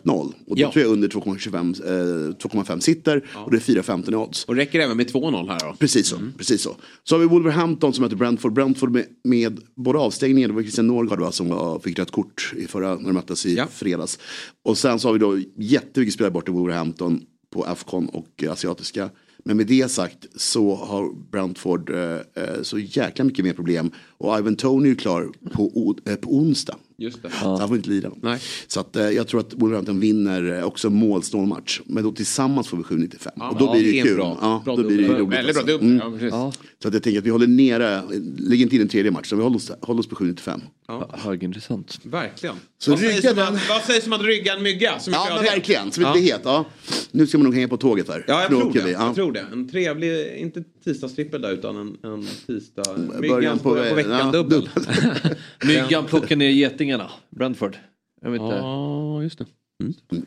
Och 0.47 0.55
då 0.55 0.61
Ja. 0.61 0.71
tror 0.71 0.83
jag 0.85 0.91
under 0.91 1.07
2,25 1.07 1.85
eh, 1.85 2.35
2,5 2.35 2.79
sitter 2.79 3.25
och 3.45 3.51
det 3.51 3.57
är 3.57 3.61
4,15 3.61 4.11
i 4.11 4.15
odds. 4.15 4.45
Och 4.45 4.55
räcker 4.55 4.79
även 4.79 4.97
med 4.97 5.11
2-0 5.11 5.47
här 5.49 5.59
då? 5.59 5.75
Precis 5.79 6.07
så. 6.07 6.17
Precis 6.37 6.61
så. 6.61 6.75
Så 7.03 7.15
har 7.15 7.19
vi 7.19 7.25
Wolverhampton 7.25 7.93
som 7.93 8.03
möter 8.03 8.15
Brentford. 8.15 8.53
Brentford 8.53 8.91
med, 8.91 9.05
med 9.23 9.59
både 9.75 9.99
avstängningar, 9.99 10.47
det 10.47 10.53
var 10.53 10.61
Christian 10.61 10.87
Norgard 10.87 11.19
va, 11.19 11.31
som 11.31 11.49
var, 11.49 11.79
fick 11.79 11.99
rött 11.99 12.11
kort 12.11 12.36
i 12.57 12.67
förra, 12.67 12.95
när 12.95 13.05
de 13.05 13.13
möttes 13.13 13.45
i 13.45 13.63
fredags. 13.71 14.19
Och 14.63 14.77
sen 14.77 14.99
så 14.99 15.07
har 15.07 15.13
vi 15.13 15.19
då 15.19 15.39
jättemycket 15.55 16.13
spelare 16.13 16.31
bort 16.31 16.49
i 16.49 16.51
Wolverhampton 16.51 17.21
på 17.53 17.63
Afcon 17.63 18.09
och 18.09 18.43
eh, 18.43 18.51
asiatiska. 18.51 19.09
Men 19.47 19.57
med 19.57 19.67
det 19.67 19.91
sagt 19.91 20.25
så 20.35 20.75
har 20.75 21.29
Brentford 21.31 21.89
eh, 21.89 22.19
eh, 22.43 22.61
så 22.61 22.79
jäkla 22.79 23.25
mycket 23.25 23.45
mer 23.45 23.53
problem. 23.53 23.91
Och 24.17 24.39
Ivan 24.39 24.55
Tony 24.55 24.91
är 24.91 24.95
klar 24.95 25.31
på, 25.51 25.95
eh, 26.05 26.15
på 26.15 26.35
onsdag. 26.35 26.75
Just 26.99 27.23
det. 27.23 27.29
Så 27.29 27.55
han 27.57 27.67
får 27.67 27.77
inte 27.77 27.89
lira. 27.89 28.11
Nej. 28.21 28.39
Så 28.67 28.79
att, 28.79 28.95
eh, 28.95 29.09
jag 29.09 29.27
tror 29.27 29.39
att 29.39 29.53
Wolverhampton 29.53 29.99
vinner 29.99 30.57
eh, 30.57 30.63
också 30.63 30.89
målsnål 30.89 31.45
match. 31.47 31.81
Men 31.85 32.03
då 32.03 32.11
tillsammans 32.11 32.67
får 32.67 32.77
vi 32.77 32.83
7,95. 32.83 33.29
Ja, 33.35 33.49
och 33.49 33.57
då 33.57 33.65
ja, 33.65 33.71
blir 33.71 33.83
det 33.83 33.91
det 33.91 34.01
kul. 34.01 34.15
bra- 34.15 34.37
ja, 34.41 34.61
bra 34.65 34.75
då 34.75 34.83
blir 34.83 34.97
det 34.97 35.07
roligt. 35.07 35.39
Eller 35.39 35.53
bra 35.53 35.61
alltså. 35.61 35.65
dubbel, 35.65 36.01
ja, 36.03 36.11
precis. 36.11 36.29
Ja. 36.31 36.51
Så 36.81 36.87
att 36.87 36.93
jag 36.93 37.03
tänker 37.03 37.19
att 37.19 37.25
vi 37.25 37.29
håller 37.29 37.47
nere, 37.47 38.01
lägger 38.37 38.63
inte 38.63 38.75
in 38.75 38.81
en 38.81 38.87
tredje 38.87 39.11
match. 39.11 39.29
Så 39.29 39.35
vi 39.35 39.43
håller 39.43 39.55
oss, 39.55 39.71
håller 39.81 39.99
oss 39.99 40.07
på 40.07 40.15
7,95. 40.15 40.61
Ja. 40.87 41.09
Högintressant. 41.13 41.99
Verkligen. 42.03 42.55
Så 42.77 42.91
vad, 42.91 42.99
sägs 42.99 43.15
rygga 43.25 43.31
om 43.31 43.55
att, 43.55 43.69
vad 43.69 43.81
sägs 43.81 44.07
om 44.07 44.13
att 44.13 44.21
rygga 44.21 44.53
en 44.53 44.63
mygga? 44.63 44.99
Som 44.99 45.13
Ja 45.13 45.27
men 45.35 45.43
verkligen, 45.43 45.91
som 45.91 46.03
ja. 46.03 46.09
inte 46.09 46.21
blir 46.21 46.33
het. 46.33 46.41
Ja. 46.43 46.65
Nu 47.11 47.27
ska 47.27 47.37
man 47.37 47.45
nog 47.45 47.53
hänga 47.55 47.67
på 47.67 47.77
tåget 47.77 48.07
här. 48.09 48.25
Ja, 48.27 48.41
jag 48.41 48.49
tror 48.49 48.73
det. 48.73 48.83
vi, 48.83 48.91
ja. 48.91 49.05
Jag 49.05 49.15
tror 49.15 49.31
det. 49.31 49.45
En 49.51 49.69
trevlig, 49.69 50.37
inte 50.37 50.63
tisdagstrippel 50.87 51.41
där 51.41 51.51
utan 51.51 51.77
en, 51.77 52.11
en 52.11 52.27
tisdag... 52.47 52.83
Början 52.97 53.21
Myggan 53.21 53.59
på- 53.59 53.75
på, 53.75 53.83
på 53.89 53.95
veckan 53.95 54.11
ja, 54.11 54.31
dubbel. 54.31 54.69
Myggan 55.65 56.05
plockar 56.05 56.35
ner 56.35 56.49
getingarna. 56.49 57.11
Brentford. 57.29 57.77
Jag 58.21 58.31
vet 58.31 58.41
inte. 58.41 58.55
Ja, 58.55 59.23
just 59.23 59.39
det. 59.39 59.45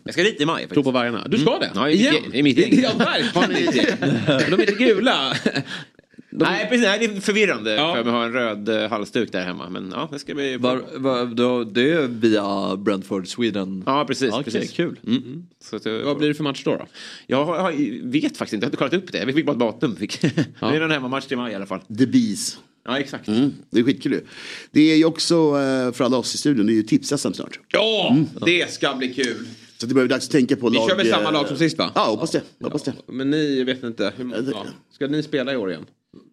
Jag 0.05 0.13
ska 0.13 0.23
dit 0.23 0.41
i 0.41 0.47
maj. 0.47 0.69
Tro 0.69 0.83
på 0.83 0.91
vargarna. 0.91 1.27
Du 1.29 1.39
ska 1.39 1.59
det? 1.59 1.71
Ja, 1.75 1.89
i, 1.89 1.95
Igen? 1.95 2.15
i, 2.33 2.39
i 2.39 2.43
mitt 2.43 2.59
gäng. 2.59 2.81
Ja, 2.83 2.91
verkligen. 2.99 3.97
De 4.51 4.57
är 4.57 4.61
inte 4.61 4.85
gula. 4.85 5.35
Nej, 6.33 6.67
precis, 6.69 6.87
nej, 6.87 6.99
det 6.99 7.05
är 7.17 7.21
förvirrande 7.21 7.75
Ja. 7.75 7.93
för 7.95 8.01
att 8.01 8.07
ha 8.07 8.25
en 8.25 8.33
röd 8.33 8.69
eh, 8.69 8.91
halsduk 8.91 9.33
där 9.33 9.45
hemma. 9.45 9.69
Men 9.71 9.91
ja, 9.95 10.09
det 10.13 10.19
ska 10.19 10.35
bli... 10.35 10.57
Var, 10.57 10.83
var, 10.97 11.25
då, 11.27 11.65
det 11.65 11.93
är 11.93 12.07
via 12.07 12.77
Brentford 12.77 13.29
Sweden? 13.29 13.83
Ja, 13.87 14.05
precis. 14.05 14.31
Okej, 14.33 14.45
precis. 14.45 14.71
kul. 14.73 15.01
Mm. 15.07 15.47
Så 15.65 15.77
att, 15.77 15.85
jag- 15.87 16.05
Vad 16.05 16.19
blir 16.19 16.29
det 16.29 16.35
för 16.35 16.45
match 16.45 16.65
då? 16.65 16.71
då? 16.77 16.87
Jag 17.27 17.45
har, 17.45 17.59
har, 17.59 17.73
vet 18.11 18.37
faktiskt 18.37 18.53
inte, 18.53 18.65
jag 18.65 18.67
har 18.67 18.67
inte 18.67 18.77
kollat 18.77 18.95
upp 18.95 19.13
det. 19.13 19.25
Vi 19.25 19.33
fick 19.33 19.47
bara 19.47 19.53
ett 19.53 19.59
datum. 19.59 19.97
Fick. 19.97 20.21
Det 20.21 20.37
är 20.61 20.81
en 20.81 20.91
hemmamatch 20.91 21.27
till 21.27 21.37
maj 21.37 21.53
i 21.53 21.55
alla 21.55 21.67
fall. 21.67 21.81
The 21.99 22.07
Bees. 22.07 22.59
Ja, 22.85 22.99
exakt. 22.99 23.29
Mm, 23.29 23.53
det 23.71 23.81
är 23.81 23.85
skitkul 23.85 24.13
ju. 24.13 24.21
Det 24.71 24.93
är 24.93 24.97
ju 24.97 25.05
också 25.05 25.35
eh, 25.35 25.93
för 25.93 26.05
alla 26.05 26.17
oss 26.17 26.35
i 26.35 26.39
studion, 26.39 26.67
det 26.67 26.73
är 26.73 26.75
ju 26.75 26.83
tips 26.83 27.09
snart. 27.09 27.59
Ja, 27.69 28.17
det 28.47 28.71
ska 28.73 28.95
bli 28.95 29.15
kul. 29.15 29.47
Så 29.79 29.87
det 29.87 29.95
börjar 29.95 30.09
dags 30.09 30.27
att 30.27 30.33
tänka 30.33 30.57
på 30.57 30.69
Vi 30.69 30.77
lag... 30.77 30.89
kör 30.91 30.97
väl 30.97 31.09
samma 31.11 31.25
eh, 31.29 31.33
lag 31.33 31.49
som 31.49 31.57
sist 31.57 31.79
va? 31.79 31.91
Ja, 31.95 32.05
hoppas 32.05 32.31
det. 32.31 32.43
Hoppas 32.63 32.83
det. 32.83 32.93
Men 33.07 33.31
ni 33.31 33.65
vet 33.65 33.83
inte. 33.83 34.13
Hur, 34.17 34.33
ja. 34.53 34.67
Ska 34.95 35.07
ni 35.07 35.23
spela 35.23 35.53
i 35.53 35.57
år 35.57 35.71
igen? 35.71 35.87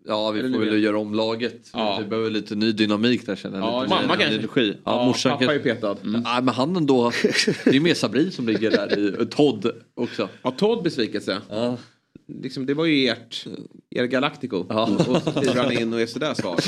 Ja, 0.08 0.32
vi 0.32 0.40
Eller 0.40 0.50
får 0.50 0.54
nu 0.60 0.66
väl 0.66 0.68
igen? 0.74 0.82
göra 0.86 0.98
om 1.00 1.14
laget. 1.14 1.70
Ja. 1.74 1.98
Vi 2.02 2.06
behöver 2.10 2.30
lite 2.30 2.56
ny 2.56 2.72
dynamik 2.72 3.26
där 3.26 3.36
känner 3.36 3.60
jag. 3.60 3.68
Ja, 3.68 3.82
lite 3.82 3.94
mamma 3.96 4.14
ny 4.14 4.20
kanske. 4.20 4.36
energi. 4.40 4.74
Ja, 4.86 4.92
Ja, 5.00 5.06
morsan 5.06 5.32
pappa 5.32 5.44
är 5.44 5.48
kanske. 5.48 5.74
petad. 5.76 5.98
Mm. 6.04 6.22
Nej, 6.22 6.42
men 6.44 6.54
han 6.54 6.76
ändå. 6.76 7.12
Det 7.66 7.76
är 7.76 7.80
mer 7.80 7.94
Sabri 7.94 8.32
som 8.32 8.48
ligger 8.48 8.72
där 8.72 9.00
i. 9.22 9.26
Todd 9.26 9.72
också. 9.96 10.30
Ja, 10.42 10.52
Todd 10.52 10.84
besvikelse. 10.84 11.38
Ja. 11.50 11.78
Liksom, 12.44 12.66
det 12.66 12.74
var 12.74 12.86
ju 12.86 13.08
ert, 13.10 13.46
er 13.96 14.06
Galactico. 14.06 14.58
Och 14.58 15.46
så 15.46 15.72
in 15.72 15.94
och 15.94 16.02
är 16.02 16.06
sådär 16.06 16.34
svag. 16.34 16.60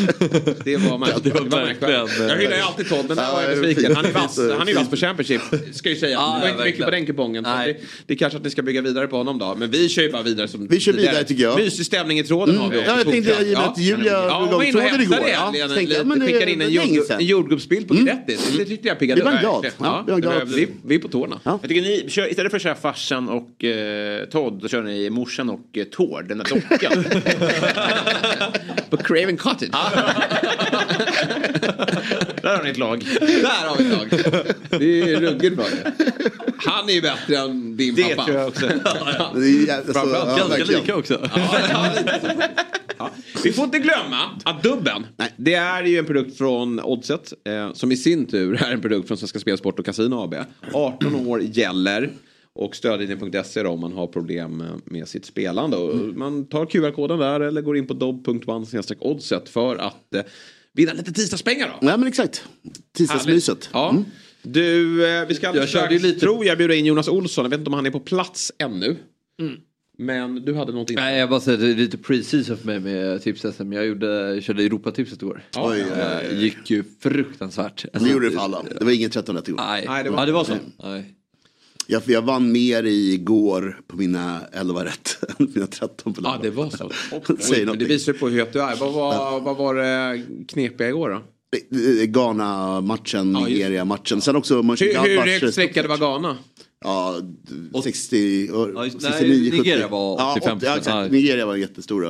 Det 0.64 0.77
var 0.77 0.98
märkligt. 0.98 1.23
det 1.23 1.30
var 1.30 1.41
Det 1.41 1.49
var 1.49 1.65
märkligt. 1.65 1.90
Jag 2.30 2.38
hyllar 2.38 2.56
ju 2.56 2.61
alltid 2.61 2.90
Todd 2.90 3.06
men 3.07 3.18
där 3.18 3.31
var 3.31 3.41
jag 3.41 3.52
Ja, 3.57 3.61
besviken. 3.61 3.95
Han 3.95 4.06
är 4.06 4.11
vass, 4.11 4.40
han 4.57 4.68
är 4.68 4.76
vass 4.76 4.90
på 4.90 4.95
Championship. 4.95 5.41
Ska 5.76 5.90
ju 5.90 5.95
säga. 5.95 6.11
Ja, 6.11 6.36
det 6.36 6.41
var 6.41 6.49
inte 6.52 6.64
mycket 6.64 6.86
på 6.86 6.91
den 6.91 7.06
kupongen. 7.06 7.44
så 7.44 7.49
Nej. 7.49 7.73
Det, 7.73 7.80
det 8.06 8.14
är 8.14 8.18
kanske 8.18 8.38
att 8.38 8.44
ni 8.44 8.49
ska 8.49 8.61
bygga 8.61 8.81
vidare 8.81 9.07
på 9.07 9.18
honom 9.18 9.40
då. 9.40 9.56
Men 9.56 9.72
vi 9.72 9.90
kör 9.90 10.02
ju 10.02 10.11
bara 10.11 10.23
vidare 10.23 10.48
som 10.48 10.68
Vi 10.68 10.80
kör 10.80 10.94
vidare, 10.94 11.23
tycker 11.23 11.44
jag. 11.44 11.60
Mysig 11.60 11.86
stämning 11.86 12.19
i 12.19 12.23
tråden 12.23 12.57
har 12.57 12.69
vi 12.69 12.80
Mm. 12.80 12.90
Ja, 12.90 12.98
jag 12.98 13.07
tänkte 13.11 13.31
i 13.31 13.56
och 13.56 13.57
med 13.60 13.68
att 13.68 13.77
Julia 13.80 14.11
Ja, 14.11 14.48
drog 14.49 14.53
och 14.60 14.72
tråden 14.72 15.02
igår. 15.02 15.18
Ja, 15.34 15.68
så 15.69 15.76
det- 15.76 16.26
skickade 16.26 16.52
in 16.52 16.61
en, 16.61 16.72
jord, 16.72 16.86
en 17.19 17.26
jordgubbsbild 17.26 17.88
på 17.88 17.94
Grettis. 17.94 18.57
Det 18.57 18.65
tyckte 18.65 18.88
jag 18.88 18.99
piggade 18.99 19.22
upp. 19.22 19.27
glad. 19.40 19.64
verkligen. 19.64 19.91
Ja, 19.91 20.03
det 20.06 20.11
var 20.11 20.19
glad. 20.19 20.48
vi, 20.86 20.95
är 20.95 20.99
på 20.99 21.07
tårna. 21.07 21.40
Ja. 21.44 21.60
Jag 21.61 21.69
tycker 21.69 21.81
ni, 21.81 22.06
istället 22.30 22.52
för 22.52 22.56
att 22.56 22.61
köra 22.61 22.76
farsan 22.76 23.30
och 23.30 23.64
eh, 23.64 24.26
Todd, 24.26 24.60
då 24.61 24.68
kör 24.68 24.84
ni 24.84 25.10
morsan 25.10 25.48
och 25.49 25.77
eh, 25.77 25.84
Tord, 25.84 26.27
den 26.27 26.38
där 26.38 26.45
dockan. 26.45 27.03
På 28.89 28.97
Craven 28.97 29.38
Cottage. 29.38 29.69
Där 32.41 32.55
har 32.57 32.63
ni 32.63 32.69
ett 32.69 32.77
lag. 32.77 33.05
Där 33.19 33.67
har 33.67 33.77
vi 33.77 33.85
ett 33.85 33.91
lag. 33.97 34.09
Det 34.80 35.01
är 35.01 35.19
ruggigt 35.19 35.55
bra 35.55 35.65
det. 35.84 35.91
Han 36.65 36.89
är 36.89 36.93
ju 36.93 37.01
bättre 37.01 37.38
än 37.38 37.77
din 37.77 37.95
Det 37.95 38.03
pappa. 38.03 38.26
tror 38.26 38.38
jag 38.38 38.47
också. 38.47 38.67
Det 38.67 38.73
är 38.76 39.67
jä- 39.67 39.77
alltså, 39.77 39.93
Framförallt 39.93 40.30
ja, 40.30 40.38
Ganska 40.38 40.47
verkligen. 40.57 40.81
lika 40.81 40.95
också. 40.95 41.30
Ja. 42.97 43.09
Vi 43.43 43.53
får 43.53 43.65
inte 43.65 43.80
glömma 43.80 44.17
att 44.45 44.63
Dubben, 44.63 45.05
det 45.38 45.53
är 45.53 45.84
ju 45.84 45.97
en 45.99 46.05
produkt 46.05 46.38
från 46.38 46.80
Oddset 46.80 47.34
eh, 47.47 47.73
som 47.73 47.91
i 47.91 47.97
sin 47.97 48.26
tur 48.27 48.63
är 48.63 48.71
en 48.71 48.81
produkt 48.81 49.07
från 49.07 49.17
Svenska 49.17 49.39
Spel, 49.39 49.57
Sport 49.57 49.80
och 49.80 49.85
Casino 49.85 50.23
AB. 50.23 50.35
18 50.73 51.15
år 51.27 51.41
gäller 51.41 52.09
och 52.60 52.76
stödlinjen.se 52.76 53.64
om 53.65 53.80
man 53.80 53.94
har 53.94 54.07
problem 54.07 54.64
med 54.86 55.07
sitt 55.07 55.26
spelande. 55.26 55.77
Och 55.77 55.95
Man 55.95 56.45
tar 56.45 56.65
QR-koden 56.65 57.19
där 57.19 57.40
eller 57.40 57.61
går 57.61 57.77
in 57.77 57.88
på 57.88 57.94
dobb.one 57.94 58.65
oddset 58.99 59.49
för 59.49 59.76
att 59.76 60.15
eh, 60.15 60.22
vinna 60.73 60.94
lite 60.94 61.11
tisdagspengar 61.14 61.68
då. 61.81 61.88
Ja, 61.88 61.98
men 61.98 62.07
exakt. 62.07 62.44
Tisdagsmyset. 62.98 63.69
Ja. 63.73 64.03
Du, 64.44 65.06
eh, 65.10 65.27
vi 65.27 65.36
ska 65.36 65.45
Jag 65.48 65.56
körde 65.56 65.68
strax, 65.68 66.03
lite- 66.03 66.19
tror 66.19 66.45
jag, 66.45 66.57
bjuda 66.57 66.73
in 66.76 66.86
Jonas 66.86 67.07
Olsson. 67.07 67.45
Jag 67.45 67.49
vet 67.49 67.60
inte 67.60 67.68
om 67.69 67.73
han 67.73 67.86
är 67.86 67.91
på 67.91 67.99
plats 67.99 68.52
ännu. 68.57 68.95
Men 69.98 70.36
du 70.45 70.53
hade 70.53 70.72
någonting. 70.72 70.95
Nej, 70.95 71.19
jag 71.19 71.30
bara 71.30 71.40
säger 71.40 71.57
det 71.57 71.69
är 71.72 71.76
lite 71.76 71.98
pre-season 71.98 72.56
för 72.56 72.65
mig 72.65 72.80
med 72.80 73.22
tips-SM. 73.22 73.73
Jag 73.73 73.86
gjorde, 73.86 74.07
jag 74.07 74.44
körde 74.44 74.64
Europatipset 74.64 75.22
igår. 75.22 75.44
Oj, 75.56 75.80
Eh, 75.98 76.40
gick 76.40 76.69
ju 76.72 76.84
fruktansvärt. 76.99 77.86
Alltså, 77.94 78.07
Vi 78.07 78.14
gjorde 78.14 78.26
det 78.30 78.31
för 78.36 78.40
alla. 78.44 78.64
Det 78.80 78.86
var 78.86 78.91
ingen 78.91 79.10
13 79.10 79.36
rätt 79.36 79.48
igår. 79.48 79.57
Nej, 79.57 79.86
Nej, 79.88 79.98
det 79.98 80.10
det 80.10 80.10
var- 80.10 80.18
var, 80.18 80.22
ja, 80.22 80.26
det 80.26 80.31
var 80.31 80.44
så. 80.44 80.53
Nej. 80.84 81.15
Jag, 81.91 82.02
jag 82.06 82.22
vann 82.22 82.52
mer 82.52 82.84
igår 82.84 83.80
på 83.88 83.98
mina 83.98 84.40
11 84.52 84.86
rätt 84.86 85.20
än 85.40 85.48
på 85.48 85.52
mina 85.53 85.68
13 85.68 86.14
på 86.14 86.22
Ja, 86.24 86.40
det 86.41 86.49
var 86.49 86.70
så. 86.70 86.91
Säg 87.40 87.70
Oj, 87.70 87.78
det 87.78 87.86
visar 87.86 88.14
på 88.14 88.30
hur 88.30 88.40
het 88.40 88.53
du 88.53 88.61
är. 88.61 88.76
Vad 88.76 88.94
var, 88.94 89.40
vad 89.40 89.57
var 89.57 89.76
det 89.76 90.24
knepiga 90.48 90.90
igår 90.90 91.10
då? 91.10 91.22
Ghana-matchen, 92.06 93.32
Ja, 93.34 93.40
just- 93.40 93.49
Nigeria-matchen. 93.49 94.22
Sen 94.22 94.36
också 94.36 94.56
Hur, 94.56 95.40
högt 95.41 95.53
streckade 95.53 95.88
var 95.88 95.98
Ghana? 95.98 96.38
Ja, 96.85 97.22
60, 97.84 98.47
Ja, 98.47 98.85
just- 98.85 99.01
nej, 99.01 99.11
69, 99.11 99.51
70. 99.51 99.57
Nigeria 99.57 99.88
var 99.88 100.15
Ja, 100.19 100.35
85%. 100.39 100.56
80, 100.57 100.65
ja, 100.65 100.77
exakt. 100.77 100.95
Ja. 100.95 101.07
Nigeria 101.07 101.45
var 101.45 101.56
jättestora. 101.56 102.10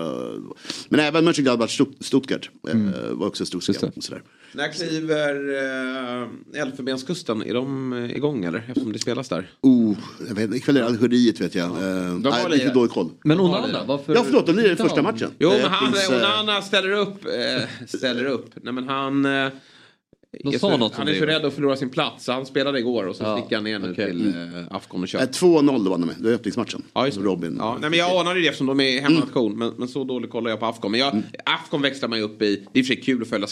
Men 0.89 0.99
även 0.99 1.25
Mönchengladbach, 1.25 1.69
Stutt- 1.79 2.03
Stuttgart 2.03 2.49
eh, 2.69 2.75
var 3.11 3.27
också 3.27 3.45
stor. 3.45 3.59
Sådär. 3.59 4.21
När 4.53 4.71
kliver 4.71 5.35
äh, 6.55 6.61
Elfenbenskusten? 6.61 7.43
Är 7.43 7.53
de 7.53 7.93
igång 8.15 8.45
eller? 8.45 8.63
Eftersom 8.67 8.91
det 8.93 8.99
spelas 8.99 9.29
där. 9.29 9.51
Oh, 9.61 9.97
jag 10.27 10.35
vet, 10.35 10.55
ikväll 10.55 10.77
är 10.77 10.81
det 10.81 10.87
Algeriet 10.87 11.41
vet 11.41 11.55
jag. 11.55 11.65
Eh, 11.65 11.73
nej, 11.77 12.31
har 12.31 12.49
lite 12.49 12.63
lirat. 12.63 12.73
dålig 12.73 12.91
koll. 12.91 13.09
Men 13.23 13.39
Onana, 13.39 13.83
varför? 13.87 14.15
Ja 14.15 14.23
förlåt, 14.25 14.45
de 14.45 14.55
lirade 14.55 14.75
första 14.75 15.01
matchen. 15.01 15.31
Jo, 15.39 15.49
men 15.49 15.61
han, 15.71 15.93
Onana 16.15 16.61
ställer 16.61 16.91
upp. 16.91 17.25
Eh, 17.25 17.87
ställer 17.87 18.25
upp. 18.25 18.49
Nej, 18.63 18.73
men 18.73 18.87
han... 18.87 19.25
Eh, 20.33 20.39
De 20.43 20.55
är 20.55 20.59
sa 20.59 20.77
något 20.77 20.95
han 20.95 21.07
är 21.07 21.11
det 21.13 21.19
så 21.19 21.25
rädd 21.25 21.45
att 21.45 21.53
förlora 21.53 21.75
sin 21.75 21.89
plats. 21.89 22.25
Så 22.25 22.31
han 22.31 22.45
spelade 22.45 22.79
igår 22.79 23.03
och 23.07 23.15
så 23.15 23.23
Ja, 23.23 23.37
sticker 23.39 23.55
han 23.55 23.63
ner 23.63 23.79
nu 23.79 23.91
okej. 23.91 24.05
till 24.11 24.27
eh, 24.27 24.75
Afghan 24.75 25.01
och 25.01 25.07
kör. 25.07 25.19
eh, 25.19 25.25
2-0 25.25 25.89
vann 25.89 26.01
de 26.01 26.05
med, 26.07 26.15
det 26.19 26.23
var 26.23 26.31
öppningsmatchen. 26.31 26.83
Ja, 26.93 27.05
just 27.05 27.17
det. 27.17 27.23
Robin. 27.23 27.55
Ja, 27.59 27.77
nej, 27.81 27.89
men 27.89 27.99
jag 27.99 28.11
anade 28.19 28.39
det 28.39 28.47
eftersom 28.47 28.67
de 28.67 28.79
är 28.79 29.01
hemmanation. 29.01 29.57
Men, 29.57 29.73
men 29.77 29.87
så 29.87 30.03
dåligt 30.03 30.31
kollar 30.31 30.49
jag 30.49 30.59
på 30.59 30.65
Afghan. 30.65 30.91
Men 30.91 30.99
jag, 30.99 31.21
Afghan 31.45 31.81
växlar 31.81 32.09
man 32.09 32.17
ju 32.19 32.23
upp 32.25 32.41
i. 32.41 32.65
Det 32.73 32.79
är 32.79 32.83
för 32.83 32.87
sig 32.87 33.01
kul 33.01 33.21
att 33.21 33.27
följa. 33.29 33.47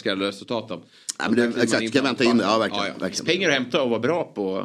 Ja, 1.19 1.25
men 1.29 1.35
det, 1.35 1.41
kliver 1.41 1.51
man 1.51 1.61
exakt, 1.63 1.89
ska 1.89 2.01
vänta 2.01 2.23
in 2.23 2.37
det. 2.37 2.43
Ja, 2.43 2.57
verkligen. 2.57 2.83
Ja, 2.85 2.91
ja. 2.93 2.99
verkligen. 2.99 3.25
Pengar 3.25 3.49
att 3.49 3.53
hämta 3.55 3.81
och 3.81 3.89
vara 3.89 3.99
bra 3.99 4.23
på. 4.23 4.63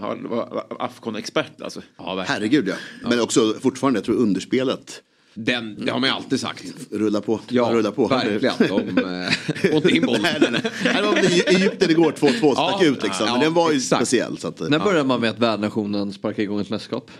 Afcon-expert 0.78 1.62
alltså. 1.62 1.82
Ja, 1.98 2.14
verkligen. 2.14 2.26
Herregud 2.40 2.68
ja. 2.68 2.74
Men 3.08 3.20
också 3.20 3.54
fortfarande, 3.60 3.98
jag 3.98 4.04
tror 4.04 4.16
underspelet 4.16 5.02
Den, 5.34 5.84
det 5.84 5.92
har 5.92 6.00
man 6.00 6.08
ju 6.10 6.14
alltid 6.16 6.40
sagt. 6.40 6.64
rullar 6.90 7.20
på. 7.20 7.40
Ja, 7.48 7.70
rullar 7.72 7.90
på. 7.90 8.06
verkligen. 8.08 8.54
De 8.58 8.98
eh, 9.24 9.30
får 9.70 9.74
inte 9.76 9.90
in 9.90 10.06
bollen. 10.06 10.22
nej, 10.22 10.38
nej, 10.40 10.50
nej. 10.84 10.94
Det 10.94 11.02
var 11.02 11.16
Egypten 11.54 11.90
igår, 11.90 12.12
2-2 12.12 12.28
stack 12.38 12.38
Ja, 12.56 12.84
ut 12.84 13.02
liksom. 13.02 13.26
ja, 13.26 13.32
Men 13.32 13.40
den 13.40 13.54
var 13.54 13.70
ju 13.70 13.76
exakt. 13.76 14.00
speciell. 14.08 14.38
Så 14.38 14.48
att, 14.48 14.60
eh, 14.60 14.68
När 14.68 14.78
började 14.78 15.04
man 15.08 15.20
med 15.20 15.30
att 15.30 15.38
värdnationen 15.38 16.12
sparkar 16.12 16.42
igång 16.42 16.60
ett 16.60 16.70
mästerskap? 16.70 17.10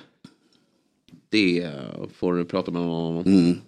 Det 1.28 1.62
eh, 1.62 1.70
får 2.14 2.34
du 2.34 2.44
prata 2.44 2.70
med 2.70 2.82
någon 2.82 3.16
om. 3.16 3.24
mm. 3.26 3.58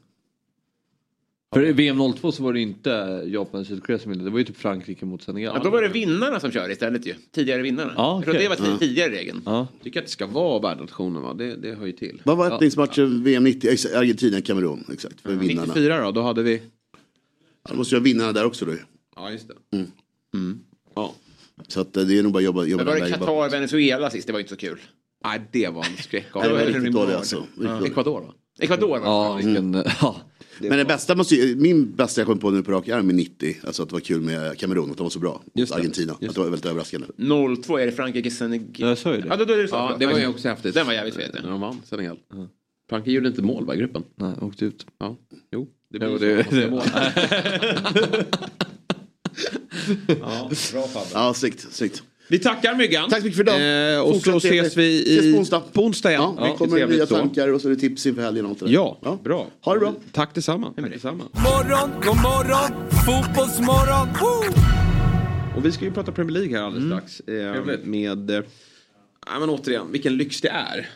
För 1.55 1.67
i 1.67 1.73
VM 1.73 2.13
02 2.13 2.33
så 2.33 2.43
var 2.43 2.53
det 2.53 2.61
inte 2.61 3.23
Japan 3.27 3.61
och 3.61 3.67
Sydkorea 3.67 3.99
som 3.99 4.13
ville. 4.13 4.25
Det 4.25 4.31
var 4.31 4.39
ju 4.39 4.45
typ 4.45 4.57
Frankrike 4.57 5.07
mot 5.07 5.23
Senegal. 5.23 5.55
Ja, 5.57 5.65
då 5.65 5.71
var 5.71 5.83
det 5.83 5.89
vinnarna 5.89 6.41
som 6.41 6.51
körde 6.51 6.73
istället 6.73 7.07
ju. 7.07 7.15
Tidigare 7.33 7.63
vinnarna. 7.63 7.93
Ja, 7.97 8.15
Jag 8.17 8.25
tror 8.25 8.35
att 8.53 8.59
det 8.59 8.71
var 8.71 8.79
tidigare 8.79 9.11
regeln. 9.13 9.43
Ja. 9.45 9.67
tycker 9.83 10.01
att 10.01 10.07
det 10.07 10.13
ska 10.13 10.27
vara 10.27 10.59
världsnationen 10.61 11.23
va? 11.23 11.35
Det, 11.35 11.57
det 11.57 11.75
hör 11.75 11.87
ju 11.87 11.93
till. 11.93 12.23
Vad 12.25 12.37
var 12.37 12.51
öppningsmatchen 12.51 13.25
VM 13.25 13.45
90? 13.45 13.71
Exakt, 13.71 13.95
Argentina, 13.95 14.41
Kamerun. 14.41 14.85
Exakt, 14.93 15.21
för 15.21 15.35
vinnarna. 15.35 15.67
94 15.67 16.05
då, 16.05 16.11
då 16.11 16.23
hade 16.23 16.43
vi... 16.43 16.63
Ja, 17.65 17.71
Då 17.71 17.77
måste 17.77 17.95
jag 17.95 18.01
ha 18.01 18.05
vinnarna 18.05 18.33
där 18.33 18.45
också 18.45 18.65
då 18.65 18.73
ju. 18.73 18.79
Ja 19.17 19.31
just 19.31 19.49
det. 19.49 19.77
Mm. 20.37 20.59
Ja. 20.95 21.15
Så 21.69 21.81
att 21.81 21.97
eh, 21.97 22.05
det 22.05 22.19
är 22.19 22.23
nog 22.23 22.33
bara 22.33 22.39
att 22.39 22.45
jobba, 22.45 22.65
jobba 22.65 22.85
Men 22.85 22.95
var 22.95 23.01
det. 23.01 23.13
Qatar, 23.13 23.51
Venezuela 23.51 24.11
sist? 24.11 24.27
Det 24.27 24.33
var 24.33 24.41
ju 24.41 24.43
inte 24.43 24.55
så 24.55 24.61
kul. 24.61 24.79
Nej 25.25 25.41
det 25.53 25.69
var 25.69 25.85
en 25.85 26.03
skräck. 26.03 26.27
Nej, 26.35 26.49
det 26.49 26.55
var 26.55 26.61
Ja, 26.61 26.67
riktigt 26.67 26.93
dåligt 26.93 27.17
alltså. 27.17 27.47
Ecuador 27.87 28.21
va? 28.21 28.35
Ecuador 28.61 28.99
det. 28.99 29.05
Ja, 29.05 29.35
vilken... 29.35 29.73
Ja. 30.01 30.21
Men 30.59 30.79
det 30.79 30.85
bästa 30.85 31.15
måste 31.17 31.35
ju, 31.35 31.57
min 31.57 31.93
bästa 31.93 32.21
jag 32.21 32.27
kom 32.29 32.39
på 32.39 32.51
nu 32.51 32.63
på 32.63 32.73
rak 32.73 32.89
arm 32.89 33.09
är 33.11 33.13
90. 33.15 33.57
Alltså 33.67 33.83
att 33.83 33.89
det 33.89 33.93
var 33.93 34.01
kul 34.01 34.21
med 34.21 34.59
Kamerun, 34.59 34.91
att 34.91 34.97
de 34.97 35.03
var 35.03 35.11
så 35.11 35.19
bra. 35.19 35.43
Just 35.55 35.73
det. 35.73 35.79
Argentina, 35.79 36.13
att 36.13 36.21
det 36.21 36.39
var 36.39 36.45
väldigt 36.45 36.67
överraskande. 36.67 37.07
02 37.63 37.79
är 37.79 37.87
det 37.87 37.93
Frankrike, 37.93 38.31
Senegal. 38.31 38.89
Jag 38.89 38.99
sa 38.99 39.15
ju 39.15 39.21
det. 39.21 39.29
Ja, 39.29 39.37
då, 39.37 39.45
då 39.45 39.53
är 39.55 39.59
det 39.59 39.69
så. 39.69 39.75
Ja, 39.75 39.97
det 39.99 40.07
var 40.07 40.19
ju 40.19 40.27
också 40.27 40.49
häftigt. 40.49 40.75
Den 40.75 40.87
var 40.87 40.93
jävligt 40.93 41.15
fet. 41.15 41.35
När 41.43 41.51
de 41.51 41.61
vann 41.61 41.81
Senegal. 41.85 42.19
Frankrike 42.89 43.15
gjorde 43.15 43.29
inte 43.29 43.43
mål 43.43 43.67
va, 43.67 43.75
i 43.75 43.79
gruppen? 43.79 44.03
Nej, 44.15 44.33
åkte 44.41 44.65
ut. 44.65 44.87
Ja. 44.99 45.17
Jo, 45.53 45.69
det 45.91 45.99
Jo, 46.07 46.19
blir 46.19 46.37
det- 46.37 46.45
så. 46.51 46.55
det- 46.55 46.71
mål. 46.71 46.83
ja, 50.21 50.51
bra 50.73 50.83
Fabbe. 50.87 51.07
Ja, 51.15 51.35
snyggt, 51.35 51.67
snyggt. 51.71 52.03
Vi 52.29 52.39
tackar 52.39 52.75
Myggan. 52.75 53.11
Tack 53.11 53.19
så 53.19 53.25
mycket 53.25 53.37
för 53.37 53.43
idag. 53.59 53.95
Eh, 53.95 54.01
och 54.01 54.15
så 54.17 54.33
Fortsätt 54.33 54.43
trevligt. 54.51 54.63
ses 54.67 54.77
vi 54.77 54.85
i... 54.85 55.19
Ses 55.19 55.33
på 55.35 55.39
onsdag. 55.39 55.63
På 55.73 55.83
onsdag 55.85 56.11
igen. 56.11 56.23
Ja, 56.23 56.35
det 56.39 56.45
Riktigt 56.47 56.59
kommer 56.59 56.87
nya 56.87 57.07
så. 57.07 57.17
tankar 57.17 57.49
och 57.53 57.61
så 57.61 57.69
är 57.69 57.71
det 57.75 57.81
tips 57.81 58.07
inför 58.07 58.23
helgen 58.23 58.47
och 58.47 58.57
det 58.59 58.65
där. 58.67 58.73
Ja, 58.73 59.19
bra. 59.25 59.47
Ha 59.61 59.75
det 59.75 59.81
bra. 59.81 59.95
Tack 60.13 60.35
detsamma. 60.35 60.73
Tack 60.77 60.91
detsamma. 60.91 61.25
Morgon, 61.33 61.91
god 62.05 62.17
morgon, 62.17 62.89
fotbollsmorgon. 63.07 64.09
Woo! 64.21 64.63
Och 65.57 65.65
vi 65.65 65.73
ska 65.73 65.85
ju 65.85 65.91
prata 65.91 66.13
Premier 66.13 66.33
League 66.33 66.57
här 66.59 66.65
alldeles 66.67 67.13
strax. 67.15 67.21
Eh, 67.21 67.79
med, 67.85 68.31
eh, 68.31 68.43
ja, 69.27 69.39
men 69.41 69.51
återigen, 69.51 69.93
vilken 69.93 70.17
lyx 70.17 70.41
det 70.41 70.49
är. 70.49 70.89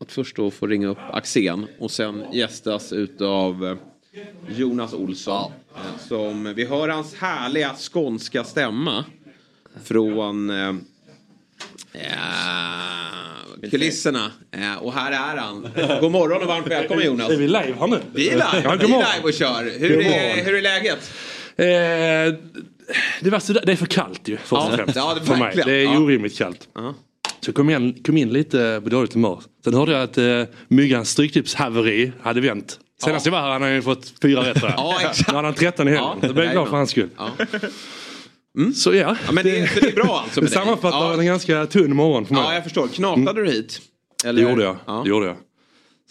Att 0.00 0.12
först 0.12 0.36
då 0.36 0.50
få 0.50 0.66
ringa 0.66 0.88
upp 0.88 0.98
Axén 1.12 1.66
och 1.78 1.90
sen 1.90 2.22
gästas 2.32 2.92
utav 2.92 3.64
eh, 3.66 3.76
Jonas 4.56 4.94
Olsson. 4.94 5.52
Eh, 5.74 5.80
som, 6.08 6.54
vi 6.56 6.64
hör 6.64 6.88
hans 6.88 7.14
härliga 7.14 7.70
skånska 7.92 8.44
stämma. 8.44 9.04
Från 9.84 10.50
eh, 10.50 10.68
eh, 11.92 13.70
kulisserna. 13.70 14.30
Eh, 14.52 14.74
och 14.82 14.92
här 14.92 15.12
är 15.12 15.36
han. 15.40 15.66
God 16.00 16.10
morgon 16.12 16.42
och 16.42 16.48
varmt 16.48 16.66
välkommen 16.66 17.04
Jonas. 17.06 17.30
Är 17.30 17.36
vi 17.36 17.46
live 17.46 17.74
här 17.80 17.86
nu? 17.86 17.98
Vi 18.14 18.28
är 18.28 18.32
live. 18.32 18.60
Ja, 18.64 18.76
vi 18.80 18.84
är 18.84 18.88
live 18.88 19.22
och 19.22 19.32
kör. 19.32 19.78
Hur, 19.78 20.00
är, 20.06 20.44
hur 20.44 20.54
är 20.54 20.62
läget? 20.62 21.10
Eh, 21.56 22.38
det, 23.20 23.30
var 23.30 23.38
så, 23.38 23.52
det 23.52 23.72
är 23.72 23.76
för 23.76 23.86
kallt 23.86 24.28
ju 24.28 24.36
först 24.36 24.52
och 24.52 24.58
Ja, 24.72 24.76
främst. 24.76 24.96
ja, 24.96 25.14
det- 25.20 25.26
för 25.26 25.36
mig. 25.36 25.52
Det 25.66 25.72
är 25.72 25.82
Ja. 25.84 25.98
orimligt 25.98 26.38
kallt. 26.38 26.68
Så 27.40 27.48
jag 27.48 27.54
kom 27.54 27.70
in, 27.70 28.02
kom 28.02 28.16
in 28.16 28.28
lite 28.32 28.80
på 28.84 28.90
dåligt 28.90 29.14
humör. 29.14 29.42
Sen 29.64 29.74
hörde 29.74 29.92
jag 29.92 30.02
att 30.02 30.18
eh, 30.18 30.42
myggans 30.68 31.10
stryktipshaveri 31.10 32.12
hade 32.22 32.40
vänt. 32.40 32.78
Senast 33.04 33.26
jag 33.26 33.32
var 33.32 33.40
här 33.40 33.50
hade 33.50 33.64
han 33.64 33.74
ju 33.74 33.82
fått 33.82 34.12
fyra 34.22 34.40
rätt. 34.50 34.58
Ja, 34.62 34.96
exakt. 35.00 35.28
Nu 35.28 35.34
hade 35.36 35.48
han 35.48 35.54
13 35.54 35.88
i 35.88 35.90
helgen. 35.90 36.08
Ja, 36.22 36.28
Då 36.28 36.34
blev 36.34 36.44
jag 36.44 36.52
glad 36.54 36.68
för 36.68 36.76
hans 36.76 36.90
skull. 36.90 37.08
Så 38.74 38.94
ja. 38.94 39.16
Ja, 39.26 39.32
men 39.32 39.44
det, 39.44 39.70
så 39.74 39.80
det 39.80 39.88
är 39.88 39.94
bra 39.94 40.20
alltså 40.24 40.40
Det 40.40 40.48
sammanfattar 40.48 40.98
Ja. 41.12 41.18
en 41.20 41.26
ganska 41.26 41.66
tunn 41.66 41.96
morgon 41.96 42.26
för 42.26 42.34
mig. 42.34 42.42
Ja, 42.42 42.54
jag 42.54 42.62
förstår. 42.64 42.88
Knatade 42.88 43.44
du 43.44 43.50
hit? 43.50 43.80
Det 44.22 44.28
Eller? 44.28 44.42
gjorde 44.50 44.62
jag. 44.62 44.76
Ja. 44.86 45.00
Det 45.04 45.08
gjorde 45.10 45.26
jag. 45.26 45.36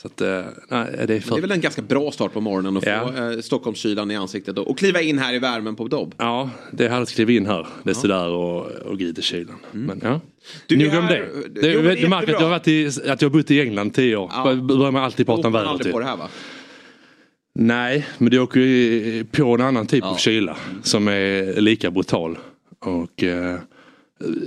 Så 0.01 0.07
att, 0.07 0.21
eh, 0.21 0.41
nej, 0.69 1.05
det 1.07 1.15
är 1.15 1.19
för... 1.19 1.31
det 1.35 1.39
är 1.39 1.41
väl 1.41 1.51
en 1.51 1.61
ganska 1.61 1.81
bra 1.81 2.11
start 2.11 2.33
på 2.33 2.41
morgonen 2.41 2.77
att 2.77 2.85
Ja. 2.85 3.07
få 3.15 3.31
eh, 3.31 3.39
Stockholmskylan 3.39 4.11
i 4.11 4.15
ansiktet 4.15 4.57
och, 4.57 4.67
och 4.67 4.77
kliva 4.77 5.01
in 5.01 5.19
här 5.19 5.33
i 5.33 5.39
värmen 5.39 5.75
på 5.75 5.87
Dobb. 5.87 6.15
Ja, 6.17 6.49
det 6.71 6.87
hade 6.87 7.05
skrivit 7.05 7.37
in 7.37 7.45
här. 7.45 7.67
Det 7.83 7.89
är 7.89 7.93
sådär 7.93 8.27
och, 8.27 8.65
och 8.65 8.99
gå 8.99 9.05
i 9.05 9.13
kylen. 9.21 9.55
Men 9.71 9.99
ja. 10.03 10.07
Mm. 10.07 10.19
Du 10.67 10.77
Nog 10.77 10.87
är 10.87 10.99
om 10.99 11.05
det. 11.07 11.13
det 11.61 11.71
Jo, 11.71 11.81
det 11.81 11.91
är 11.91 11.95
du 12.01 12.07
märker 12.07 12.33
att 12.35 12.41
jag, 12.41 12.49
varit 12.49 12.67
i, 12.67 12.87
att 12.87 13.21
jag 13.21 13.29
har 13.29 13.37
bott 13.37 13.51
i 13.51 13.61
England 13.61 13.91
tio 13.93 14.15
år. 14.15 14.31
Ja. 14.33 14.55
Börjar 14.55 14.91
man 14.91 15.03
alltid 15.03 15.25
prata 15.25 15.47
om 15.47 15.53
vädret. 15.53 15.69
aldrig 15.69 15.83
typ. 15.85 15.93
på 15.93 15.99
det 15.99 16.05
här 16.05 16.17
va? 16.17 16.27
Nej, 17.53 18.07
men 18.17 18.31
du 18.31 18.39
åker 18.39 18.59
ju 18.59 19.25
på 19.25 19.53
en 19.53 19.61
annan 19.61 19.87
typ 19.87 20.03
av 20.03 20.15
kyla 20.15 20.57
som 20.83 21.07
är 21.07 21.61
lika 21.61 21.91
brutal. 21.91 22.37
Och 22.79 23.23
eh, 23.23 23.59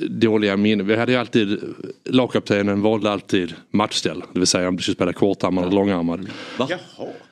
dåliga 0.08 0.56
minnen. 0.56 0.86
Vi 0.86 0.96
hade 0.96 1.12
ju 1.12 1.18
alltid, 1.18 1.60
lagkaptenen 2.04 2.82
valde 2.82 3.10
alltid 3.10 3.54
matchställ. 3.70 4.24
Det 4.32 4.38
vill 4.38 4.46
säga 4.46 4.68
om 4.68 4.76
du 4.76 4.82
skulle 4.82 4.94
spela 4.94 5.12
kortarmad 5.12 5.64
eller 5.64 5.74
långarmad. 5.74 6.30
Jaha. 6.58 6.78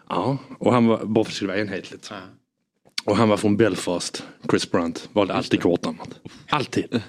Ja, 0.09 0.39
och 0.59 0.73
han 0.73 0.87
var, 0.87 1.05
bara 1.05 1.15
för 1.15 1.21
att 1.21 1.27
det 1.27 1.35
skulle 1.35 1.53
vara 1.53 1.61
enhetligt. 1.61 2.13
Och 3.05 3.17
han 3.17 3.29
var 3.29 3.37
från 3.37 3.57
Belfast, 3.57 4.25
Chris 4.51 4.71
Brunt, 4.71 5.09
valde 5.13 5.35
alltid 5.35 5.63
kortarmad. 5.63 6.15
Alltid. 6.49 6.85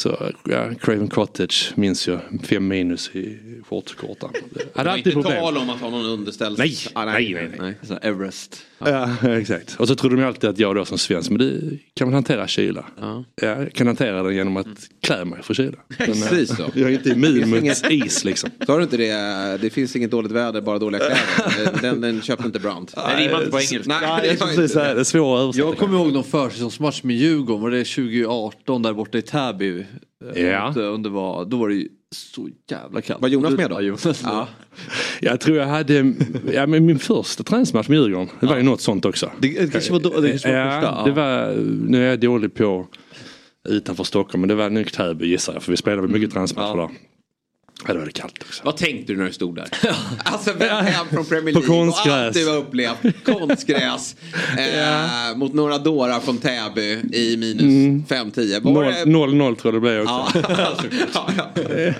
Så 0.00 0.32
ja, 0.44 0.70
Craven 0.80 1.08
Cottage 1.08 1.72
minns 1.74 2.08
jag, 2.08 2.20
fem 2.42 2.68
minus 2.68 3.10
i 3.14 3.38
shortskortan. 3.68 4.30
Det 4.54 4.60
Hade 4.74 4.88
var 4.88 4.96
alltid 4.96 5.12
inte 5.12 5.22
problem. 5.22 5.42
tal 5.42 5.56
om 5.56 5.70
att 5.70 5.80
ha 5.80 5.90
någon 5.90 6.06
underställd... 6.06 6.58
Nej, 6.58 6.76
Ah, 6.92 7.04
nej, 7.04 7.34
nej, 7.34 7.50
nej. 7.58 7.74
Så 7.82 7.92
här 7.92 8.00
Everest. 8.04 8.62
Ja, 8.78 9.10
exakt. 9.28 9.76
Och 9.80 9.88
så 9.88 9.94
trodde 9.94 10.16
de 10.16 10.24
alltid 10.24 10.50
att 10.50 10.58
jag 10.58 10.74
då 10.76 10.84
som 10.84 10.98
svensk, 10.98 11.30
men 11.30 11.38
du 11.38 11.78
kan 11.94 12.08
väl 12.08 12.14
hantera 12.14 12.48
kyla? 12.48 12.84
Ja. 13.00 13.24
Jag 13.34 13.72
kan 13.72 13.86
hantera 13.86 14.22
den 14.22 14.34
genom 14.34 14.56
att 14.56 14.66
klä 15.02 15.24
mig 15.24 15.42
för 15.42 15.54
kyla. 15.54 15.78
Eh, 15.98 16.06
Precis 16.06 16.56
så. 16.56 16.64
Jag 16.74 16.90
är 16.90 16.94
inte 16.94 17.08
Det 17.08 17.14
immun 17.14 17.50
mot 17.50 17.90
is 17.90 18.24
liksom. 18.24 18.50
Sa 18.66 18.76
du 18.76 18.82
inte 18.82 18.96
det? 18.96 19.58
Det 19.60 19.70
finns 19.70 19.96
inget 19.96 20.10
dåligt 20.10 20.32
väder, 20.32 20.60
bara 20.60 20.78
dåliga 20.78 21.00
kläder. 21.00 21.78
Den, 21.82 22.00
den 22.00 22.22
köpte 22.22 22.46
inte 22.46 22.58
Brandt. 22.58 22.94
Det 22.94 23.24
rimmar 23.24 23.38
inte 23.38 23.50
på 23.50 23.60
engelska. 23.60 24.00
Nej, 24.00 24.20
det 24.22 24.30
inte 24.32 24.44
Precis, 24.46 24.72
det 24.72 24.82
är 24.82 25.04
svårt 25.04 25.36
att 25.38 25.42
översätta. 25.42 25.66
Jag 25.68 25.76
kommer 25.78 25.98
ihåg 25.98 26.12
någon 26.12 26.24
försäsongsmatch 26.24 27.02
med 27.02 27.16
Djurgården, 27.16 27.62
var 27.62 27.70
det 27.70 27.84
2018 27.84 28.82
där 28.82 28.92
borta 28.92 29.18
i 29.18 29.22
Täby? 29.22 29.84
Ja. 30.34 30.74
Eh, 30.76 30.94
Under 30.94 31.10
var, 31.10 31.44
då 31.44 31.56
var 31.56 31.68
det 31.68 31.74
ju 31.74 31.88
så 32.14 32.48
jävla 32.70 33.00
kallt. 33.00 33.22
Var 33.22 33.28
Jonas 33.28 33.52
med 33.52 33.70
då? 33.70 33.76
Ja, 33.76 33.80
Jonas. 33.80 34.22
Ja. 34.24 34.48
Jag 35.20 35.40
tror 35.40 35.56
jag 35.56 35.66
hade, 35.66 36.14
ja 36.52 36.66
men 36.66 36.86
min 36.86 36.98
första 36.98 37.42
träningsmatch 37.42 37.88
med 37.88 37.98
Djurgården, 37.98 38.28
det 38.40 38.46
var 38.46 38.56
ju 38.56 38.62
något 38.62 38.80
sånt 38.80 39.04
också. 39.04 39.30
Det, 39.38 39.48
det 39.48 39.72
kanske 39.72 39.92
var, 39.92 40.00
då, 40.00 40.20
det 40.20 40.30
kanske 40.30 40.52
var 40.52 40.58
ja, 40.58 40.80
första. 40.80 40.94
Ja. 40.98 41.04
det 41.04 41.12
var, 41.12 41.54
nu 41.88 42.04
är 42.04 42.10
jag 42.10 42.20
dålig 42.20 42.54
på 42.54 42.86
utanför 43.68 44.04
Stockholm, 44.04 44.40
men 44.40 44.48
det 44.48 44.54
var 44.54 44.70
nog 44.70 44.92
Täby 44.92 45.26
gissar 45.26 45.52
jag, 45.52 45.62
för 45.62 45.72
vi 45.72 45.76
spelade 45.76 46.02
väl 46.02 46.10
mycket 46.10 46.32
träningsmatcher 46.32 46.76
där. 46.76 46.88
Ja, 47.86 47.92
det 47.92 47.98
var 47.98 48.06
det 48.06 48.12
kallt 48.12 48.42
också. 48.46 48.62
Vad 48.64 48.76
tänkte 48.76 49.12
du 49.12 49.18
när 49.18 49.26
du 49.26 49.32
stod 49.32 49.54
där? 49.56 49.68
Alltså 50.24 50.52
hem 50.58 51.06
från 51.12 51.24
Premier 51.24 51.54
På 51.54 51.60
League 51.60 51.76
och 51.80 51.84
konstgräs. 51.86 52.14
allt 52.14 52.34
du 52.34 52.48
har 52.48 52.56
upplevt. 52.56 53.24
Konstgräs. 53.24 54.16
eh, 54.58 55.36
mot 55.36 55.54
några 55.54 55.78
dårar 55.78 56.20
från 56.20 56.38
Täby 56.38 56.98
i 57.12 57.36
minus 57.36 57.60
Mm. 57.62 58.04
5-10. 58.08 58.74
Var 58.74 58.84
det- 58.84 59.04
0-0 59.04 59.56
tror 59.56 59.74
jag 59.74 59.74
det 59.74 59.80
blev 59.80 60.00
också. 60.02 60.42
Ja, 61.14 61.30
ja, 61.36 61.46
ja. 61.56 61.92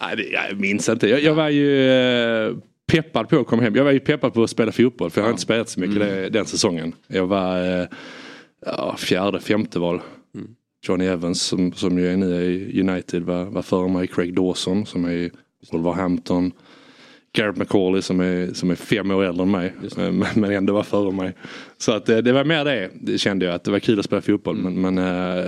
Nej, 0.00 0.30
jag 0.50 0.60
minns 0.60 0.88
inte. 0.88 1.08
Jag, 1.08 1.20
jag 1.22 1.34
var 1.34 1.48
ju 1.48 1.90
eh, 2.48 2.52
peppad 2.92 3.28
på 3.28 3.40
att 3.40 3.46
komma 3.46 3.62
hem. 3.62 3.74
Jag 3.76 3.84
var 3.84 3.92
ju 3.92 4.00
peppad 4.00 4.34
på 4.34 4.42
att 4.42 4.50
spela 4.50 4.72
fotboll 4.72 5.10
för 5.10 5.20
jag 5.20 5.26
har 5.26 5.30
inte 5.30 5.42
spelat 5.42 5.68
så 5.68 5.80
mycket 5.80 5.98
det, 5.98 6.28
den 6.28 6.46
säsongen. 6.46 6.92
Jag 7.06 7.26
var 7.26 7.80
eh, 7.80 7.86
ja, 8.66 8.94
fjärde, 8.98 9.40
femte 9.40 9.78
val. 9.78 10.00
Johnny 10.88 11.04
Evans 11.06 11.42
som, 11.42 11.72
som 11.72 11.98
ju 11.98 12.12
är 12.12 12.16
nu 12.16 12.44
i 12.44 12.80
United 12.80 13.22
var, 13.22 13.44
var 13.44 13.62
före 13.62 13.88
mig. 13.88 14.06
Craig 14.06 14.34
Dawson 14.34 14.86
som 14.86 15.04
är 15.04 15.10
i 15.12 15.30
Wolverhampton. 15.72 16.52
Garrett 17.32 17.56
McCauley 17.56 18.02
som 18.02 18.20
är, 18.20 18.52
som 18.52 18.70
är 18.70 18.74
fem 18.74 19.10
år 19.10 19.24
äldre 19.24 19.42
än 19.42 19.50
mig. 19.50 19.72
eh, 19.98 20.12
Men, 20.12 20.26
men 20.34 20.50
ändå 20.52 20.72
var 20.72 20.82
före 20.82 21.12
mig. 21.12 21.34
Så 21.78 21.92
att 21.92 22.08
eh, 22.08 22.18
det 22.18 22.32
var 22.32 22.44
mer 22.44 22.64
det, 22.64 22.90
det 23.00 23.18
kände 23.18 23.44
jag. 23.44 23.54
Att 23.54 23.64
det 23.64 23.70
var 23.70 23.78
kul 23.78 23.98
att 23.98 24.04
spela 24.04 24.22
fotboll. 24.22 24.56
Men, 24.56 24.80
men 24.80 24.98
eh, 24.98 25.44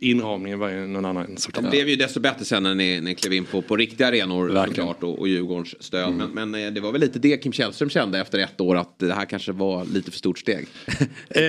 inramningen 0.00 0.58
var 0.58 0.68
ju 0.68 0.86
någon 0.86 1.04
annan 1.04 1.26
Det 1.34 1.40
såklart. 1.40 1.70
blev 1.70 1.88
ju 1.88 1.96
desto 1.96 2.20
bättre 2.20 2.44
sen 2.44 2.62
när 2.62 2.74
ni, 2.74 3.00
ni 3.00 3.14
klev 3.14 3.32
in 3.32 3.44
på, 3.44 3.62
på 3.62 3.76
riktiga 3.76 4.08
arenor 4.08 4.66
såklart 4.66 5.02
och, 5.02 5.18
och 5.18 5.28
Djurgårdens 5.28 5.82
stöd. 5.82 6.08
Mm. 6.08 6.28
Men, 6.34 6.50
men 6.50 6.66
eh, 6.66 6.72
det 6.72 6.80
var 6.80 6.92
väl 6.92 7.00
lite 7.00 7.18
det 7.18 7.36
Kim 7.42 7.52
Källström 7.52 7.90
kände 7.90 8.20
efter 8.20 8.38
ett 8.38 8.60
år 8.60 8.76
att 8.76 8.98
det 8.98 9.14
här 9.14 9.24
kanske 9.24 9.52
var 9.52 9.84
lite 9.84 10.10
för 10.10 10.18
stort 10.18 10.38
steg. 10.38 10.66
Eh, 11.28 11.42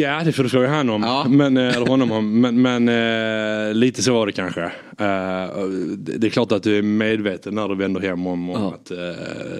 ja, 0.00 0.22
det 0.24 0.32
får 0.32 0.42
du 0.42 0.48
fråga 0.48 0.68
han 0.68 0.90
om. 0.90 1.24
Men, 1.28 1.56
eh, 1.56 1.76
eller 1.76 1.86
honom 1.86 2.12
om. 2.12 2.40
Men, 2.40 2.62
men 2.62 2.88
eh, 2.88 3.74
lite 3.74 4.02
så 4.02 4.12
var 4.12 4.26
det 4.26 4.32
kanske. 4.32 4.62
Eh, 4.98 5.66
det 5.96 6.26
det 6.26 6.26
är 6.26 6.30
klart 6.30 6.52
att 6.52 6.62
du 6.62 6.78
är 6.78 6.82
medveten 6.82 7.54
när 7.54 7.68
du 7.68 7.76
vänder 7.76 8.00
hem 8.00 8.26
om, 8.26 8.50
om 8.50 8.66
att 8.66 8.90
eh, 8.90 8.98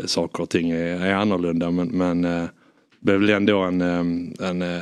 saker 0.07 0.43
och 0.43 0.51
ting 0.51 0.71
är, 0.71 1.07
är 1.07 1.15
annorlunda. 1.15 1.71
Men, 1.71 1.89
men 1.89 2.25
eh, 2.25 2.45
det 3.01 3.13
är 3.13 3.17
väl 3.17 3.31
ändå 3.31 3.59
en, 3.61 3.81
en 4.41 4.63
eh, 4.63 4.81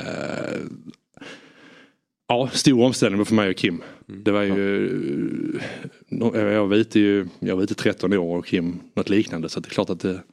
ja, 2.27 2.49
stor 2.53 2.83
omställning 2.83 3.25
för 3.25 3.35
mig 3.35 3.49
och 3.49 3.55
Kim. 3.55 3.83
Det 4.05 4.31
var 4.31 4.41
ju, 4.41 4.89
no- 6.09 6.51
jag 6.51 6.67
var 6.67 6.75
ute 6.75 6.99
ju, 6.99 7.27
jag 7.39 7.55
var 7.55 7.63
ute 7.63 7.75
13 7.75 8.13
år 8.13 8.37
och 8.37 8.45
Kim 8.45 8.79
något 8.93 9.09
liknande. 9.09 9.49
Så 9.49 9.59
det 9.59 9.67
är 9.67 9.69
klart 9.69 9.89
att 9.89 9.99
det, 9.99 10.23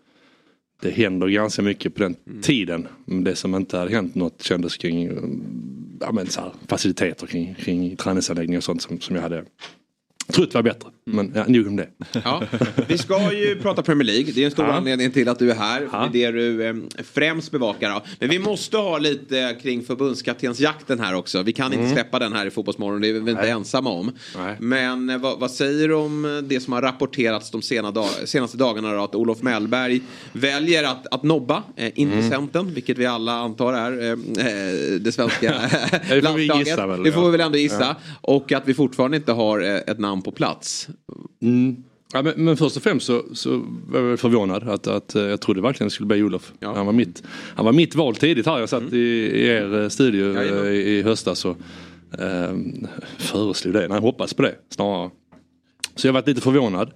det 0.82 0.90
händer 0.90 1.28
ganska 1.28 1.62
mycket 1.62 1.94
på 1.94 2.02
den 2.02 2.16
tiden. 2.42 2.88
Men 3.04 3.24
det 3.24 3.36
som 3.36 3.54
inte 3.54 3.78
hade 3.78 3.90
hänt 3.90 4.14
något 4.14 4.42
kändes 4.42 4.76
kring 4.76 5.10
ja, 6.00 6.12
men 6.12 6.26
så 6.26 6.40
här, 6.40 6.52
faciliteter 6.68 7.26
kring, 7.26 7.54
kring 7.54 7.96
träningsanläggningar 7.96 8.58
och 8.58 8.64
sånt 8.64 8.82
som, 8.82 9.00
som 9.00 9.16
jag 9.16 9.22
hade 9.22 9.44
trott 10.26 10.54
var 10.54 10.62
bättre. 10.62 10.88
Men 11.04 11.32
ja, 11.34 11.44
nog 11.48 11.66
om 11.66 11.76
det. 11.76 11.88
Ja, 12.24 12.42
vi 12.88 12.98
ska 12.98 13.32
ju 13.32 13.56
prata 13.62 13.82
Premier 13.82 14.06
League. 14.06 14.32
Det 14.34 14.40
är 14.40 14.44
en 14.44 14.50
stor 14.50 14.66
Ja. 14.66 14.72
anledning 14.72 15.10
till 15.10 15.28
att 15.28 15.38
du 15.38 15.50
är 15.50 15.54
här. 15.54 15.88
Det 16.12 16.24
är 16.24 16.32
det 16.32 16.38
du 16.38 16.66
eh, 16.66 16.74
främst 17.12 17.50
bevakar. 17.50 17.88
Ja. 17.88 18.02
Men 18.18 18.28
vi 18.28 18.38
måste 18.38 18.76
ha 18.76 18.98
lite 18.98 19.56
kring 19.62 19.82
förbundskaptensjakten 19.84 21.00
här 21.00 21.14
också. 21.14 21.42
Vi 21.42 21.52
kan 21.52 21.66
inte 21.66 21.78
Mm. 21.78 21.92
släppa 21.92 22.18
den 22.18 22.32
här 22.32 22.46
i 22.46 22.50
Fotbollsmorgon. 22.50 23.00
Det 23.00 23.08
är 23.08 23.12
vi 23.12 23.18
väl 23.18 23.28
inte 23.28 23.48
ensamma 23.48 23.90
om. 23.90 24.12
Men 24.58 25.10
eh, 25.10 25.18
vad, 25.18 25.38
vad 25.40 25.50
säger 25.50 25.88
du 25.88 25.94
om 25.94 26.42
det 26.48 26.60
som 26.60 26.72
har 26.72 26.82
rapporterats 26.82 27.50
de 27.50 27.62
sena 27.62 27.90
dag, 27.90 28.08
senaste 28.24 28.56
dagarna? 28.56 28.92
Då, 28.92 29.04
att 29.04 29.14
Olof 29.14 29.42
Mellberg 29.42 30.00
väljer 30.32 30.84
att, 30.84 31.06
att 31.14 31.22
nobba 31.22 31.62
eh, 31.76 31.90
intressenten. 31.94 32.74
Vilket 32.74 32.98
vi 32.98 33.06
alla 33.06 33.32
antar 33.32 33.72
är 33.72 34.02
eh, 34.02 34.10
eh, 34.10 35.00
det 35.00 35.12
svenska 35.12 35.52
landslaget. 36.22 37.04
Det 37.04 37.12
får 37.12 37.22
ja. 37.22 37.24
vi 37.24 37.30
väl 37.30 37.40
ändå 37.40 37.58
gissa. 37.58 37.80
Ja. 37.80 37.94
Och 38.20 38.52
att 38.52 38.62
vi 38.68 38.74
fortfarande 38.74 39.16
inte 39.16 39.32
har 39.32 39.60
eh, 39.60 39.76
ett 39.76 39.98
namn 39.98 40.11
på 40.20 40.30
plats. 40.30 40.88
Mm. 41.42 41.76
Ja, 42.12 42.22
men, 42.22 42.44
men 42.44 42.56
först 42.56 42.76
och 42.76 42.82
främst 42.82 43.06
så, 43.06 43.24
så 43.32 43.62
var 43.86 44.00
jag 44.00 44.20
förvånad 44.20 44.68
att, 44.68 44.86
att 44.86 45.14
eh, 45.14 45.22
jag 45.22 45.40
trodde 45.40 45.60
verkligen 45.60 45.88
det 45.88 45.90
skulle 45.90 46.06
bli 46.06 46.22
Olof. 46.22 46.52
Han, 46.60 46.86
var 46.86 46.92
mitt, 46.92 47.22
han 47.28 47.64
var 47.64 47.72
mitt 47.72 47.94
val 47.94 48.16
tidigt 48.16 48.46
här. 48.46 48.58
Jag 48.58 48.68
satt 48.68 48.92
i, 48.92 48.98
i 48.98 49.46
er 49.46 49.82
eh, 49.82 49.88
studio 49.88 50.40
eh, 50.40 50.72
i, 50.72 50.98
i 50.98 51.02
höstas 51.02 51.44
och 51.44 51.56
eh, 52.18 52.56
föreslog 53.18 53.74
det. 53.74 53.80
Nej, 53.80 53.96
jag 53.96 54.00
hoppas 54.00 54.34
på 54.34 54.42
det 54.42 54.54
snarare. 54.68 55.10
Så 55.94 56.06
jag 56.08 56.12
varit 56.12 56.26
lite 56.26 56.40
förvånad. 56.40 56.90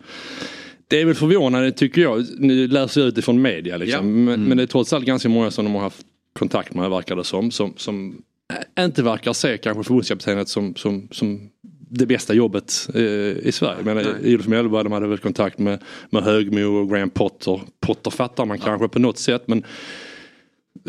Det 0.88 1.00
är 1.00 1.04
väl 1.04 1.14
förvånande 1.14 1.72
tycker 1.72 2.00
jag. 2.00 2.26
Nu 2.38 2.68
läser 2.68 3.00
jag 3.00 3.08
utifrån 3.08 3.42
media 3.42 3.76
liksom. 3.76 4.24
Men, 4.24 4.44
men 4.44 4.56
det 4.56 4.62
är 4.62 4.66
trots 4.66 4.92
allt 4.92 5.04
ganska 5.04 5.28
många 5.28 5.50
som 5.50 5.64
de 5.64 5.74
har 5.74 5.82
haft 5.82 6.06
kontakt 6.38 6.74
med 6.74 6.90
verkar 6.90 7.16
det 7.16 7.24
som. 7.24 7.50
Som, 7.50 7.74
som 7.76 8.22
inte 8.78 9.02
verkar 9.02 9.32
se 9.32 9.58
kanske 9.58 9.84
förbundskaptenet 9.84 10.48
som, 10.48 10.74
som, 10.74 11.08
som 11.10 11.50
det 11.88 12.06
bästa 12.06 12.34
jobbet 12.34 12.88
eh, 12.94 13.02
i 13.46 13.50
Sverige. 13.52 13.82
Men 13.82 13.98
Olof 14.24 14.46
Mellberg 14.46 14.84
de 14.84 14.92
hade 14.92 15.06
väl 15.06 15.18
kontakt 15.18 15.58
med, 15.58 15.82
med 16.10 16.22
Högmo 16.22 16.80
och 16.80 16.90
Graham 16.90 17.10
Potter. 17.10 17.60
Potter 17.80 18.10
fattar 18.10 18.44
man 18.44 18.58
kanske 18.58 18.88
på 18.88 18.98
något 18.98 19.18
sätt 19.18 19.42
men 19.46 19.64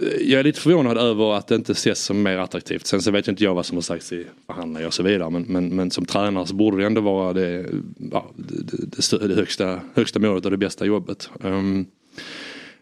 eh, 0.01 0.21
jag 0.21 0.39
är 0.39 0.43
lite 0.43 0.61
förvånad 0.61 0.97
över 0.97 1.33
att 1.33 1.47
det 1.47 1.55
inte 1.55 1.71
ses 1.71 1.99
som 1.99 2.23
mer 2.23 2.37
attraktivt. 2.37 2.87
Sen 2.87 3.01
så 3.01 3.11
vet 3.11 3.27
jag 3.27 3.31
inte 3.31 3.43
jag 3.43 3.55
vad 3.55 3.65
som 3.65 3.77
har 3.77 3.81
sagts 3.81 4.13
i 4.13 4.25
förhandlingar 4.45 4.87
och 4.87 4.93
så 4.93 5.03
vidare. 5.03 5.29
Men, 5.29 5.43
men, 5.43 5.75
men 5.75 5.91
som 5.91 6.05
tränare 6.05 6.47
så 6.47 6.55
borde 6.55 6.77
det 6.77 6.85
ändå 6.85 7.01
vara 7.01 7.33
det, 7.33 7.65
ja, 8.11 8.31
det, 8.35 9.09
det, 9.11 9.27
det, 9.27 9.35
högsta, 9.35 9.81
högsta 9.93 10.19
målet 10.19 10.45
och 10.45 10.51
det 10.51 10.57
bästa 10.57 10.85
jobbet. 10.85 11.29
Um, 11.43 11.85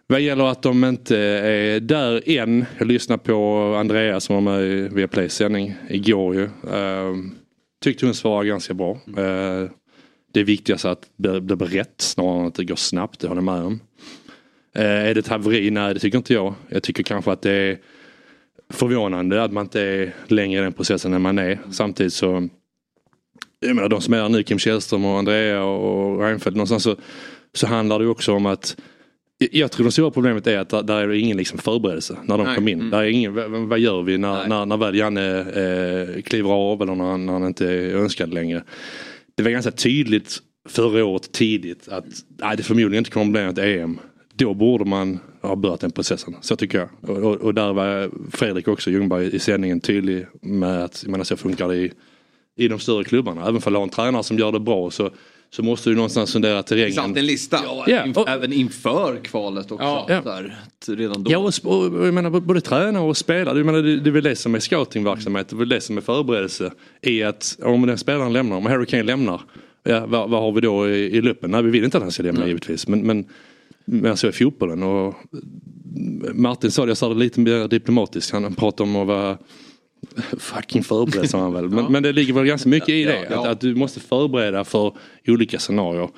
vad 0.07 0.21
gäller 0.21 0.45
att 0.45 0.61
de 0.61 0.83
inte 0.83 1.17
är 1.17 1.79
där 1.79 2.29
än. 2.29 2.65
Jag 2.77 2.87
lyssnade 2.87 3.23
på 3.23 3.75
Andrea 3.79 4.19
som 4.19 4.35
var 4.35 4.41
med 4.41 4.67
i 4.67 4.87
Viaplays 4.91 5.33
sändning 5.33 5.75
igår 5.89 6.35
ju. 6.35 6.49
Um, 6.71 7.35
tyckte 7.85 8.05
hon 8.05 8.15
svarade 8.15 8.49
ganska 8.49 8.73
bra. 8.73 8.99
Mm. 9.07 9.69
det 10.33 10.39
är 10.39 10.43
viktigast 10.43 10.85
att 10.85 11.09
det 11.15 11.41
blir 11.41 11.57
rätt 11.57 12.01
snarare 12.01 12.41
än 12.41 12.47
att 12.47 12.55
det 12.55 12.65
går 12.65 12.75
snabbt, 12.75 13.19
det 13.19 13.27
håller 13.27 13.41
jag 13.41 13.45
med 13.45 13.63
om. 13.63 13.79
Eh, 14.75 15.09
är 15.09 15.13
det 15.13 15.19
ett 15.19 15.27
haveri? 15.27 15.71
Nej 15.71 15.93
det 15.93 15.99
tycker 15.99 16.17
inte 16.17 16.33
jag. 16.33 16.53
Jag 16.69 16.83
tycker 16.83 17.03
kanske 17.03 17.31
att 17.31 17.41
det 17.41 17.51
är 17.51 17.77
förvånande 18.69 19.43
att 19.43 19.51
man 19.51 19.65
inte 19.65 19.81
är 19.81 20.13
längre 20.27 20.61
i 20.61 20.63
den 20.63 20.73
processen 20.73 21.13
än 21.13 21.21
man 21.21 21.39
är. 21.39 21.59
Samtidigt 21.71 22.13
så 22.13 22.49
jag 23.59 23.75
menar, 23.75 23.89
de 23.89 24.01
som 24.01 24.13
är 24.13 24.21
här 24.21 24.29
nu, 24.29 24.43
Kim 24.43 24.59
Källström 24.59 25.05
och 25.05 25.17
Andrea 25.17 25.63
och 25.63 26.19
Reinfeldt, 26.19 26.57
någonstans 26.57 26.83
så, 26.83 26.95
så 27.53 27.67
handlar 27.67 27.99
det 27.99 28.07
också 28.07 28.33
om 28.33 28.45
att 28.45 28.77
jag 29.37 29.71
tror 29.71 29.85
det 29.85 29.91
stora 29.91 30.11
problemet 30.11 30.47
är 30.47 30.57
att 30.57 30.87
där, 30.87 30.93
är 30.93 31.11
ingen 31.13 31.37
liksom 31.37 31.59
förberedelse 31.59 32.17
när 32.23 32.37
de 32.37 32.43
Nej. 32.47 32.55
kom 32.55 32.67
in. 32.67 32.79
Mm. 32.79 32.89
Där 32.91 32.99
är 32.99 33.07
ingen, 33.07 33.67
vad, 33.69 33.79
gör 33.79 34.01
vi 34.01 34.17
när, 34.17 34.47
när, 34.47 34.65
när 34.65 34.77
väl 34.77 34.95
Janne 34.95 35.39
eh, 35.39 36.21
kliver 36.21 36.49
av 36.49 36.81
eller 36.81 36.95
när, 36.95 37.05
han- 37.05 37.25
när 37.25 37.33
han 37.33 37.47
inte 37.47 37.65
är 37.65 37.95
önskad 37.95 38.33
längre. 38.33 38.63
Det 39.37 39.43
var 39.43 39.51
ganska 39.51 39.71
tydligt 39.71 40.37
förra 40.69 41.05
året 41.05 41.31
tidigt 41.31 41.87
att 41.87 42.05
nej, 42.37 42.57
det 42.57 42.63
förmodligen 42.63 42.97
inte 42.97 43.11
kommer 43.11 43.31
bli 43.31 43.41
ett 43.41 43.57
EM. 43.81 43.99
Då 44.33 44.53
borde 44.53 44.85
man 44.85 45.19
ha 45.41 45.55
börjat 45.55 45.79
den 45.79 45.91
processen. 45.91 46.35
Så 46.41 46.55
tycker 46.55 46.77
jag. 46.77 46.89
Och, 47.09 47.17
och, 47.17 47.35
och 47.35 47.53
där 47.53 47.73
var 47.73 48.09
Fredrik 48.31 48.67
också, 48.67 48.89
Ljungberg, 48.91 49.35
i 49.35 49.39
sändningen 49.39 49.79
tydlig 49.81 50.25
med 50.41 50.83
att 50.83 51.03
jag 51.03 51.11
menar, 51.11 51.23
så 51.23 51.37
funkar 51.37 51.67
det 51.67 51.75
i, 51.75 51.91
i 52.57 52.67
de 52.67 52.79
större 52.79 53.03
klubbarna. 53.03 53.47
Även 53.47 53.61
för 53.61 53.71
att 53.71 53.77
ha 53.77 53.83
en 53.83 53.89
tränare 53.89 54.23
som 54.23 54.37
gör 54.39 54.51
det 54.51 54.59
bra 54.59 54.91
så, 54.91 55.09
så 55.49 55.63
måste 55.63 55.89
du 55.89 55.95
någonstans 55.95 56.33
fundera 56.33 56.63
terrängen. 56.63 56.99
Alltid 56.99 57.17
en 57.17 57.25
lista. 57.25 57.59
Ja, 57.63 57.83
Ja, 57.87 58.03
inf- 58.03 58.25
även 58.27 58.53
inför 58.53 59.19
kvalet 59.23 59.71
också. 59.71 59.85
Ja. 59.85 60.21
Där, 60.23 60.57
redan 60.87 61.23
då. 61.23 61.31
Ja, 61.31 61.37
och, 61.37 61.77
och 61.99 62.07
jag 62.07 62.13
menar 62.13 62.29
både 62.29 62.61
tränare 62.61 63.03
och 63.03 63.17
spelare. 63.17 63.57
Jag 63.57 63.65
menar, 63.65 63.81
det, 63.81 63.99
det 63.99 64.09
är 64.09 64.11
väl 64.11 64.23
det 64.23 64.35
som 64.35 64.55
är 64.55 64.59
scoutingverksamhet, 64.59 65.47
det 65.49 65.55
är 65.55 65.57
väl 65.57 65.69
det 65.69 65.81
som 65.81 65.97
är 65.97 66.01
förberedelse. 66.01 66.71
I 67.01 67.23
att 67.23 67.57
om 67.63 67.87
den 67.87 67.97
spelaren 67.97 68.33
lämnar, 68.33 68.57
om 68.57 68.65
Harry 68.65 68.85
Kane 68.85 69.03
lämnar, 69.03 69.41
ja, 69.83 70.05
vad, 70.05 70.29
vad 70.29 70.41
har 70.41 70.51
vi 70.51 70.61
då 70.61 70.89
i, 70.89 71.17
i 71.17 71.21
luppen? 71.21 71.51
Nej, 71.51 71.63
vi 71.63 71.69
vill 71.69 71.83
inte 71.83 71.97
att 71.97 72.03
han 72.03 72.11
ska 72.11 72.23
lämna 72.23 72.47
givetvis. 72.47 72.87
Men, 72.87 72.99
men, 73.01 73.25
men 73.85 74.17
så 74.17 74.27
är 74.27 74.31
fotbollen. 74.31 74.83
Och 74.83 75.15
Martin 76.33 76.71
sa 76.71 76.85
det, 76.85 76.89
jag 76.89 76.97
sa 76.97 77.09
det 77.09 77.15
lite 77.15 77.39
mer 77.39 77.67
diplomatiskt, 77.67 78.31
han 78.31 78.55
pratade 78.55 78.89
om 78.89 78.95
att 78.95 79.07
vara 79.07 79.37
fucking 80.39 80.83
förberedd 80.83 81.29
sa 81.29 81.39
han 81.39 81.53
väl. 81.53 81.69
Men, 81.69 81.91
men 81.91 82.03
det 82.03 82.11
ligger 82.11 82.33
väl 82.33 82.45
ganska 82.45 82.69
mycket 82.69 82.89
i 82.89 83.03
det. 83.03 83.27
Ja. 83.29 83.39
Att, 83.39 83.47
att 83.47 83.61
du 83.61 83.75
måste 83.75 83.99
förbereda 83.99 84.63
för 84.63 84.93
olika 85.27 85.59
scenarier. 85.59 86.09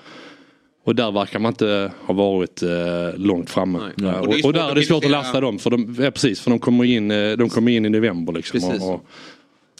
Och 0.88 0.95
där 0.95 1.12
verkar 1.12 1.40
man 1.40 1.52
inte 1.52 1.91
ha 2.06 2.14
varit 2.14 2.64
eh, 2.64 2.70
långt 3.18 3.49
framme. 3.49 3.80
Nej. 3.80 3.91
Ja, 3.98 4.20
Och 4.20 4.28
och, 4.28 4.45
och, 4.45 4.54
där 4.54 4.72
är 4.72 4.76
det 4.76 4.84
svårt 4.84 5.06
att 5.06 5.12
lasta 5.12 5.41
dem. 5.41 5.60
För 5.60 5.70
de, 5.70 5.95
ja, 5.99 6.12
precis, 6.12 6.40
för 6.40 6.49
de 6.52 6.60
kommer 6.60 6.84
in, 6.84 7.12
eh, 7.12 7.38
de 7.38 7.49
kommer 7.49 7.72
in 7.72 7.86
i 7.86 7.90
november. 7.90 8.34
Liksom, 8.34 8.64
och, 8.64 9.06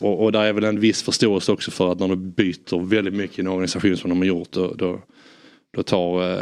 och, 0.02 0.24
och, 0.24 0.32
där 0.32 0.42
är 0.42 0.54
väl 0.54 0.64
en 0.64 0.80
viss 0.80 1.04
förståelse 1.04 1.52
också 1.52 1.72
för 1.72 1.92
att 1.92 2.00
när 2.00 2.08
du 2.08 2.16
byter 2.16 2.86
väldigt 2.86 3.14
mycket 3.14 3.40
i 3.40 3.42
en 3.42 3.48
organisation 3.48 3.98
som 3.98 4.10
de 4.10 4.18
har 4.18 4.26
gjort. 4.26 4.52
Då, 4.52 4.74
då, 4.74 5.00
då, 5.76 5.84
tar, 5.84 6.34
eh, 6.34 6.40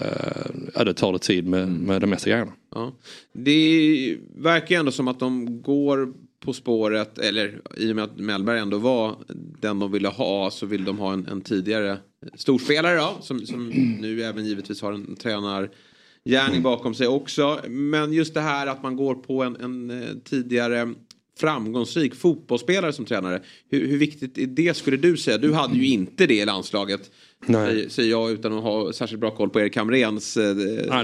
ja, 0.75 0.83
det 0.83 0.93
tar 0.93 1.13
det 1.13 1.19
tid 1.19 1.47
med, 1.47 1.67
med 1.67 2.01
de 2.01 2.07
mesta 2.07 2.29
grejerna. 2.29 2.51
Ja. 2.75 2.93
Det 3.33 4.17
verkar 4.35 4.75
ju 4.75 4.79
ändå 4.79 4.91
som 4.91 5.07
att 5.07 5.19
de 5.19 5.61
går 5.61 6.13
på 6.45 6.53
spåret, 6.53 7.17
eller 7.17 7.61
i 7.77 7.91
och 7.91 7.95
med 7.95 8.03
att 8.03 8.17
Mellberg 8.17 8.59
ändå 8.59 8.77
var 8.77 9.15
den 9.61 9.79
de 9.79 9.91
ville 9.91 10.07
ha 10.07 10.51
så 10.51 10.65
vill 10.65 10.83
de 10.85 10.97
ha 10.97 11.13
en, 11.13 11.27
en 11.27 11.41
tidigare 11.41 11.97
storspelare 12.35 12.95
då, 12.95 13.17
som, 13.21 13.39
som 13.39 13.69
nu 14.01 14.23
även 14.23 14.45
givetvis 14.45 14.81
har 14.81 14.93
en 14.93 15.15
tränargärning 15.15 16.61
bakom 16.63 16.93
sig 16.93 17.07
också. 17.07 17.59
Men 17.67 18.13
just 18.13 18.33
det 18.33 18.41
här 18.41 18.67
att 18.67 18.83
man 18.83 18.95
går 18.95 19.15
på 19.15 19.43
en, 19.43 19.55
en 19.55 20.03
eh, 20.03 20.09
tidigare 20.23 20.93
framgångsrik 21.39 22.15
fotbollsspelare 22.15 22.93
som 22.93 23.05
tränare. 23.05 23.41
Hur, 23.69 23.87
hur 23.87 23.97
viktigt 23.97 24.37
är 24.37 24.47
det 24.47 24.77
skulle 24.77 24.97
du 24.97 25.17
säga? 25.17 25.37
Du 25.37 25.53
hade 25.53 25.77
ju 25.77 25.87
inte 25.87 26.27
det 26.27 26.41
i 26.41 26.45
landslaget. 26.45 27.11
Nej. 27.47 27.89
Säger, 27.89 28.09
jag 28.11 28.31
utan 28.31 28.53
att 28.57 28.63
ha 28.63 28.93
särskilt 28.93 29.21
bra 29.21 29.31
koll 29.31 29.49
på 29.49 29.59
Erik 29.61 29.75
Hamrens 29.77 30.37
eh, 30.37 30.43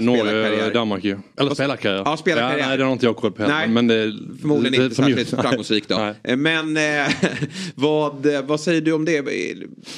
spelarkarriär. 0.00 0.74
Danmark 0.74 1.04
ju. 1.04 1.18
Eller 1.38 1.54
spelarkarriär. 1.54 2.02
Ja, 2.04 2.16
spelarkarriär. 2.16 2.58
Ja, 2.58 2.66
nej, 2.68 2.78
det 2.78 2.84
har 2.84 2.92
inte 2.92 3.06
jag 3.06 3.16
koll 3.16 3.32
på 3.32 3.42
heller. 3.42 3.54
Nej, 3.54 3.68
men 3.68 3.86
det, 3.86 4.12
Förmodligen 4.40 4.78
det, 4.80 4.84
inte 4.84 4.96
särskilt 4.96 5.32
gjort- 5.32 5.40
framgångsrik 5.42 5.88
då. 5.88 5.96
Nej. 5.98 6.14
Eh, 6.24 6.36
Men 6.36 6.76
eh, 6.76 7.12
vad, 7.74 8.26
vad 8.46 8.60
säger 8.60 8.80
du 8.80 8.92
om 8.92 9.04
det? 9.04 9.20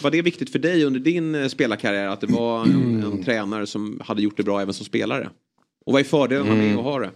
Var 0.02 0.10
det 0.10 0.22
viktigt 0.22 0.50
för 0.50 0.58
dig 0.58 0.84
under 0.84 1.00
din 1.00 1.34
eh, 1.34 1.46
spelarkarriär 1.48 2.08
att 2.08 2.20
det 2.20 2.26
var 2.26 2.62
en, 2.62 2.70
Mm. 2.74 3.12
en 3.12 3.24
tränare 3.24 3.66
som 3.66 4.00
hade 4.04 4.22
gjort 4.22 4.36
det 4.36 4.42
bra 4.42 4.60
även 4.60 4.74
som 4.74 4.86
spelare? 4.86 5.28
Och 5.86 5.92
vad 5.92 6.00
är 6.00 6.04
fördelarna 6.04 6.52
Mm. 6.52 6.66
med 6.68 6.78
att 6.78 6.84
ha 6.84 6.98
det? 6.98 7.10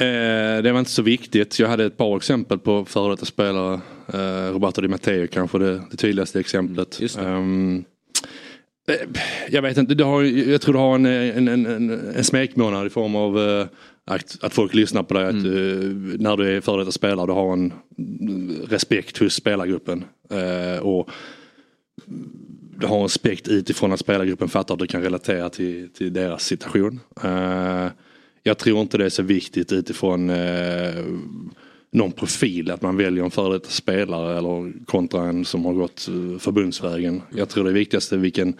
Eh, 0.00 0.62
det 0.62 0.72
var 0.72 0.78
inte 0.78 0.90
så 0.90 1.02
viktigt. 1.02 1.58
Jag 1.58 1.68
hade 1.68 1.84
ett 1.84 1.96
par 1.96 2.16
exempel 2.16 2.58
på 2.58 2.84
före 2.84 3.12
detta 3.12 3.24
spelare. 3.26 3.80
Eh, 4.12 4.52
Roberto 4.52 4.80
Di 4.80 4.88
Matteo 4.88 5.26
kanske 5.26 5.58
det, 5.58 5.80
det 5.90 5.96
tydligaste 5.96 6.40
exemplet. 6.40 7.00
Eh, 7.18 7.38
jag 9.50 9.62
vet 9.62 9.76
inte, 9.76 9.94
det 9.94 10.04
har, 10.04 10.22
jag 10.22 10.60
tror 10.60 10.72
du 10.72 10.78
har 10.78 10.94
en, 10.94 11.06
en, 11.06 11.48
en, 11.48 11.90
en, 11.90 12.24
smekmånad 12.24 12.86
i 12.86 12.90
form 12.90 13.16
av 13.16 13.38
eh, 13.38 13.66
att, 14.04 14.44
att 14.44 14.54
folk 14.54 14.74
lyssnar 14.74 15.02
på 15.02 15.14
dig. 15.14 15.24
Att, 15.24 15.34
eh, 15.34 16.20
när 16.20 16.36
du 16.36 16.56
är 16.56 16.60
före 16.60 16.80
detta 16.80 16.92
spelare 16.92 17.26
du 17.26 17.32
har 17.32 17.52
en 17.52 17.72
mm, 17.98 18.56
respekt 18.68 19.18
hos 19.18 19.34
spelargruppen. 19.34 20.04
Eh, 20.30 20.82
och 20.82 21.10
du 22.78 22.86
har 22.86 22.96
en 22.96 23.02
respekt 23.02 23.48
utifrån 23.48 23.92
att 23.92 24.00
spelargruppen 24.00 24.48
fattar 24.48 24.74
att 24.74 24.80
du 24.80 24.86
kan 24.86 25.02
relatera 25.02 25.50
till, 25.50 25.92
till 25.92 26.12
deras 26.12 26.44
situation. 26.44 27.00
Eh, 27.24 27.88
jag 28.42 28.58
tror 28.58 28.80
inte 28.80 28.98
det 28.98 29.04
är 29.04 29.10
så 29.10 29.22
viktigt 29.22 29.72
utifrån 29.72 30.30
eh, 30.30 31.04
någon 31.94 32.12
profil 32.12 32.70
att 32.70 32.82
man 32.82 32.96
väljer 32.96 33.24
en 33.24 33.30
före 33.30 33.52
detta 33.52 33.70
spelare 33.70 34.38
eller 34.38 34.84
kontra 34.86 35.28
en 35.28 35.44
som 35.44 35.64
har 35.64 35.72
gått 35.72 36.08
eh, 36.08 36.38
förbundsvägen. 36.38 37.22
Jag 37.34 37.48
tror 37.48 37.64
det 37.64 37.72
viktigaste 37.72 38.14
är 38.14 38.18
vilken, 38.18 38.54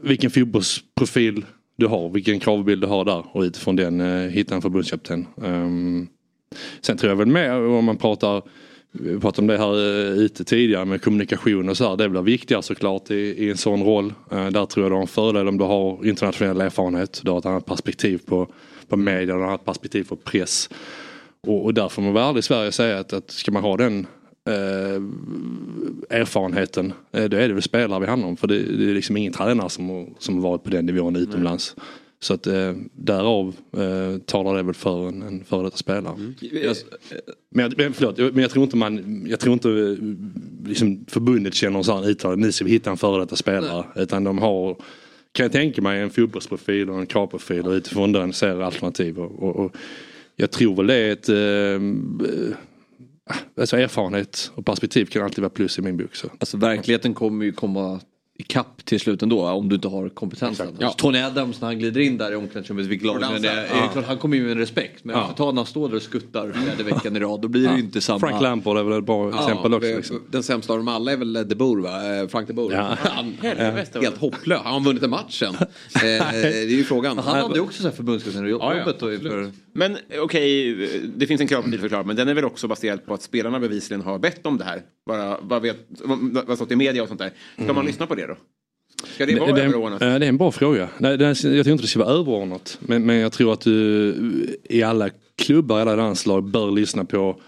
vilken 0.00 0.30
fotbollsprofil 0.30 1.44
du 1.76 1.86
har, 1.86 2.08
vilken 2.08 2.40
kravbild 2.40 2.82
du 2.82 2.86
har 2.86 3.04
där 3.04 3.24
och 3.32 3.42
utifrån 3.42 3.76
den 3.76 4.00
eh, 4.00 4.30
hitta 4.30 4.54
en 4.54 4.62
förbundskapten. 4.62 5.26
Um, 5.36 6.08
sen 6.80 6.96
tror 6.96 7.10
jag 7.10 7.16
väl 7.16 7.26
mer 7.26 7.60
om 7.60 7.84
man 7.84 7.96
pratar 7.96 8.42
vi 8.94 9.20
pratade 9.20 9.42
om 9.42 9.46
det 9.46 9.58
här 9.58 9.74
eh, 9.74 10.18
ute 10.18 10.44
tidigare 10.44 10.84
med 10.84 11.02
kommunikation 11.02 11.68
och 11.68 11.76
så 11.76 11.88
här. 11.88 11.96
Det 11.96 12.08
blir 12.08 12.22
viktigare 12.22 12.62
såklart 12.62 13.10
i, 13.10 13.14
i 13.14 13.50
en 13.50 13.56
sån 13.56 13.82
roll. 13.82 14.14
Eh, 14.30 14.46
där 14.46 14.66
tror 14.66 14.84
jag 14.84 14.90
du 14.90 14.94
har 14.94 15.02
en 15.02 15.08
fördel 15.08 15.48
om 15.48 15.58
du 15.58 15.64
har 15.64 16.06
internationell 16.06 16.60
erfarenhet. 16.60 17.20
Du 17.24 17.30
har 17.30 17.38
ett 17.38 17.46
annat 17.46 17.66
perspektiv 17.66 18.20
på, 18.26 18.48
på 18.88 18.96
media, 18.96 19.26
du 19.26 19.32
har 19.32 19.42
ett 19.42 19.48
annat 19.48 19.64
perspektiv 19.64 20.04
på 20.04 20.16
press. 20.16 20.68
Och, 21.46 21.64
och 21.64 21.74
där 21.74 21.88
får 21.88 22.02
man 22.02 22.12
vara 22.12 22.24
ärlig 22.28 22.38
i 22.38 22.42
Sverige 22.42 22.68
och 22.68 22.74
säga 22.74 22.98
att, 22.98 23.12
att 23.12 23.30
ska 23.30 23.52
man 23.52 23.62
ha 23.62 23.76
den 23.76 24.06
eh, 24.48 25.02
erfarenheten, 26.18 26.92
eh, 27.12 27.24
då 27.24 27.36
är 27.36 27.48
det 27.48 27.54
väl 27.54 27.62
spelare 27.62 28.00
vi 28.00 28.06
handlar 28.06 28.28
om. 28.28 28.36
För 28.36 28.46
det, 28.46 28.58
det 28.58 28.90
är 28.90 28.94
liksom 28.94 29.16
ingen 29.16 29.32
tränare 29.32 29.70
som, 29.70 29.88
har- 29.90 30.08
som 30.18 30.40
varit 30.42 30.62
på 30.64 30.70
den 30.70 30.86
nivån 30.86 31.16
utomlands. 31.16 31.76
Så 32.20 32.34
att 32.34 32.46
eh, 32.46 32.72
därav 32.92 33.54
eh, 33.76 34.18
talar 34.18 34.56
det 34.56 34.62
väl 34.62 34.74
för 34.74 35.08
en, 35.08 35.22
en 35.22 35.44
före 35.44 35.62
detta 35.62 35.76
spelare. 35.76 36.14
Jag, 36.40 36.76
men, 37.50 37.62
jag- 37.64 37.74
men, 37.78 37.92
förlåt, 37.92 38.18
men 38.18 38.38
jag 38.38 38.50
tror 38.50 38.64
inte 38.64 38.76
man, 38.76 39.24
jag 39.28 39.40
tror 39.40 39.52
inte 39.52 39.68
eh, 39.70 39.96
liksom, 40.68 41.04
förbundet 41.08 41.54
känner 41.54 41.82
så 41.82 41.94
här 41.96 42.08
uttalad, 42.08 42.38
nu 42.38 42.52
ska 42.52 42.64
vi 42.64 42.70
hitta 42.70 42.90
en 42.90 42.96
före 42.96 43.20
detta 43.20 43.36
spelare. 43.36 43.84
Utan 43.96 44.24
de 44.24 44.38
har, 44.38 44.74
kan 45.32 45.44
jag 45.44 45.52
tänka 45.52 45.82
mig, 45.82 46.00
en 46.00 46.10
fotbollsprofil 46.10 46.90
och 46.90 46.98
en 46.98 47.06
kravprofil 47.06 47.66
och 47.66 47.72
utifrån 47.72 48.12
den 48.12 48.32
ser 48.32 48.60
alternativ. 48.62 49.18
Och, 49.18 49.42
och, 49.42 49.56
och 49.64 49.76
jag 50.36 50.50
tror 50.50 50.76
väl 50.76 50.86
det 50.86 50.94
är 50.94 51.12
ett 51.12 51.28
eh, 51.28 52.56
Alltså 53.60 53.76
erfarenhet 53.76 54.50
och 54.54 54.66
perspektiv 54.66 55.04
kan 55.06 55.22
alltid 55.22 55.38
vara 55.42 55.50
plus 55.50 55.78
i 55.78 55.82
min 55.82 55.96
bok. 55.96 56.14
Så. 56.16 56.28
Alltså 56.38 56.56
verkligheten 56.56 57.14
kommer 57.14 57.44
ju 57.44 57.52
komma 57.52 58.00
ikapp 58.38 58.84
till 58.84 59.00
slut 59.00 59.22
ändå 59.22 59.46
om 59.48 59.68
du 59.68 59.74
inte 59.74 59.88
har 59.88 60.08
kompetensen. 60.08 60.68
Ja. 60.78 60.86
Alltså, 60.86 60.98
Tony 60.98 61.18
Adams 61.18 61.60
när 61.60 61.68
han 61.68 61.78
glider 61.78 62.00
in 62.00 62.18
där 62.18 62.32
i 62.32 62.36
omklädningsrummet, 62.36 62.86
vilket 62.86 63.06
lag 63.06 63.14
Och 63.16 63.20
det 63.20 63.26
är, 63.26 63.30
dansar. 63.56 63.76
är 63.76 63.90
Ja. 63.94 64.02
han 64.06 64.18
kommer 64.18 64.36
ju 64.36 64.42
med 64.42 64.52
en 64.52 64.58
respekt. 64.58 65.04
Men 65.04 65.16
Ja. 65.16 65.26
ja. 65.28 65.34
ta 65.36 65.50
när 65.50 65.56
han 65.56 65.66
står 65.66 65.88
där 65.88 65.96
och 65.96 66.02
skuttar 66.02 66.52
fjärde 66.52 66.82
veckan 66.82 67.16
i 67.16 67.20
rad, 67.20 67.40
då 67.40 67.48
blir 67.48 67.68
det 67.68 67.74
ju 67.74 67.80
inte 67.80 68.00
samma. 68.00 68.18
Frank 68.20 68.42
Lampard 68.42 68.76
är 68.78 68.82
väl 68.82 68.98
ett 68.98 69.04
bra 69.06 69.28
exempel 69.28 69.74
också. 69.74 69.88
det- 69.88 69.96
Liksom. 69.96 70.22
Den 70.30 70.42
sämsta 70.42 70.72
av 70.72 70.78
dem 70.78 70.88
alla 70.88 71.12
är 71.12 71.16
väl 71.16 71.32
De 71.48 71.54
Boer 71.54 71.82
va? 71.82 72.16
Eh, 72.22 72.28
Frank 72.28 72.46
De 72.48 72.52
Boer. 72.54 72.74
Ja. 72.76 72.96
Han, 73.00 73.34
helt 74.02 74.18
hopplös. 74.18 74.60
Har 74.60 74.72
han 74.72 74.84
vunnit 74.84 75.02
en 75.02 75.10
match 75.10 75.38
sen? 75.38 75.54
Eh, 75.94 76.00
det 76.32 76.62
är 76.62 76.66
ju 76.76 76.84
frågan. 76.84 77.18
Han 77.18 77.40
hade 77.42 77.54
ju 77.54 77.60
också 77.60 77.90
förbundskaptenjobbet 77.90 78.98
då 79.00 79.14
inför... 79.14 79.50
Men 79.72 79.96
okej, 80.18 80.74
det 81.16 81.26
finns 81.26 81.40
en 81.40 81.46
kravprofil 81.46 81.80
förklart, 81.80 82.06
men 82.06 82.16
den 82.16 82.28
är 82.28 82.34
väl 82.34 82.44
också 82.44 82.68
baserad 82.68 83.06
på 83.06 83.14
att 83.14 83.22
spelarna 83.22 83.60
bevisligen 83.60 84.00
har 84.02 84.18
bett 84.18 84.46
om 84.46 84.58
det 84.58 84.64
här. 84.64 84.82
Bara, 85.06 85.38
vad 85.42 85.62
vet, 85.62 85.76
vad 85.88 86.18
vad 86.46 86.56
stått 86.56 86.70
i 86.70 86.76
media 86.76 87.02
och 87.02 87.08
sånt 87.08 87.20
där. 87.20 87.30
Ska 87.64 87.72
man 87.72 87.86
lyssna 87.86 88.06
på 88.06 88.14
det 88.14 88.26
då? 88.26 88.36
Ska 89.14 89.26
det 89.26 89.34
vara 89.34 89.44
Mm. 89.50 89.54
det, 89.56 89.62
överordnat? 89.62 90.00
det 90.00 90.06
är 90.06 90.20
en 90.20 90.36
bra 90.36 90.52
fråga. 90.52 90.88
Nej, 90.98 91.18
det 91.18 91.24
jag 91.24 91.36
tror 91.38 91.68
inte 91.68 91.84
det 91.84 91.88
ska 91.88 91.98
vara 91.98 92.10
överordnat. 92.10 92.78
Men, 92.80 93.06
men 93.06 93.16
jag 93.16 93.32
tror 93.32 93.52
att 93.52 93.60
du 93.60 94.14
i 94.64 94.82
alla 94.82 95.10
klubbar, 95.36 95.80
alla 95.80 95.96
landslag 95.96 96.44
bör 96.44 96.70
lyssna 96.70 97.04
på 97.04 97.40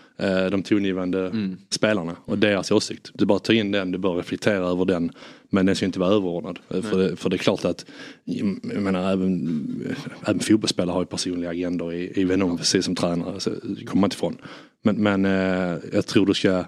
de 0.51 0.62
tongivande 0.62 1.32
spelarna 1.70 2.16
och 2.24 2.39
deras 2.39 2.70
åsikt. 2.70 3.11
Du 3.15 3.27
bara 3.27 3.39
tar 3.39 3.55
in 3.55 3.70
den, 3.70 3.91
du 3.91 3.99
bör 3.99 4.15
reflektera 4.15 4.66
över 4.66 4.85
den. 4.85 5.12
Men 5.55 5.66
den 5.66 5.77
ska 5.77 5.86
inte 5.86 5.99
vara 6.01 6.11
överordnad. 6.11 6.59
Eh, 6.70 6.82
För 6.82 6.99
det, 6.99 7.16
för 7.16 7.31
det 7.31 7.36
är 7.36 7.39
klart 7.39 7.65
att 7.65 7.86
jag 8.24 8.65
menar, 8.65 9.12
även, 9.12 9.97
även 10.27 10.41
fotbollsspelare 10.41 10.93
har 10.95 11.01
ju 11.01 11.07
personliga 11.07 11.51
agendor 11.51 11.95
i, 11.95 12.20
i 12.20 12.24
Venom, 12.24 12.59
precis 12.59 12.85
som 12.85 12.95
tränare. 12.95 13.41
Så 13.41 13.51
det 13.51 13.85
kommer 13.85 14.01
man 14.01 14.07
inte 14.07 14.15
ifrån. 14.16 14.36
Men, 14.82 14.97
men 14.97 15.24
eh, 15.24 15.78
jag 15.93 16.07
tror 16.07 16.27
du 16.27 16.35
ska 16.35 16.65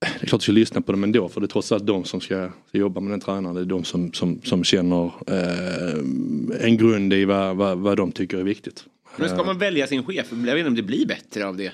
det 0.00 0.24
är 0.24 0.26
klart 0.26 0.40
du 0.40 0.42
ska 0.42 0.52
lyssna 0.52 0.80
på 0.80 0.92
dem 0.92 1.04
ändå 1.04 1.28
för 1.28 1.40
det 1.40 1.44
är 1.44 1.48
trots 1.48 1.72
allt 1.72 1.86
de 1.86 2.04
som 2.04 2.20
ska 2.20 2.50
jobba 2.72 3.00
med 3.00 3.12
den 3.12 3.20
tränaren. 3.20 3.54
Det 3.54 3.60
är 3.60 3.64
de 3.64 3.84
som, 3.84 4.12
som, 4.12 4.40
som 4.44 4.64
känner 4.64 5.04
eh, 5.26 6.66
en 6.66 6.76
grund 6.76 7.12
i 7.12 7.24
vad, 7.24 7.56
vad, 7.56 7.78
vad 7.78 7.96
de 7.96 8.12
tycker 8.12 8.38
är 8.38 8.42
viktigt. 8.42 8.84
Men 9.16 9.28
ska 9.28 9.44
man 9.44 9.58
välja 9.58 9.86
sin 9.86 10.04
chef? 10.04 10.26
Jag 10.30 10.38
vet 10.38 10.58
inte 10.58 10.68
om 10.68 10.74
det 10.74 10.82
blir 10.82 11.06
bättre 11.06 11.46
av 11.46 11.56
det. 11.56 11.72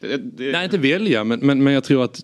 Det, 0.00 0.16
det 0.16 0.52
Nej, 0.52 0.64
inte 0.64 0.78
välja 0.78 1.24
men, 1.24 1.40
men, 1.40 1.64
men 1.64 1.72
jag 1.72 1.84
tror 1.84 2.04
att 2.04 2.22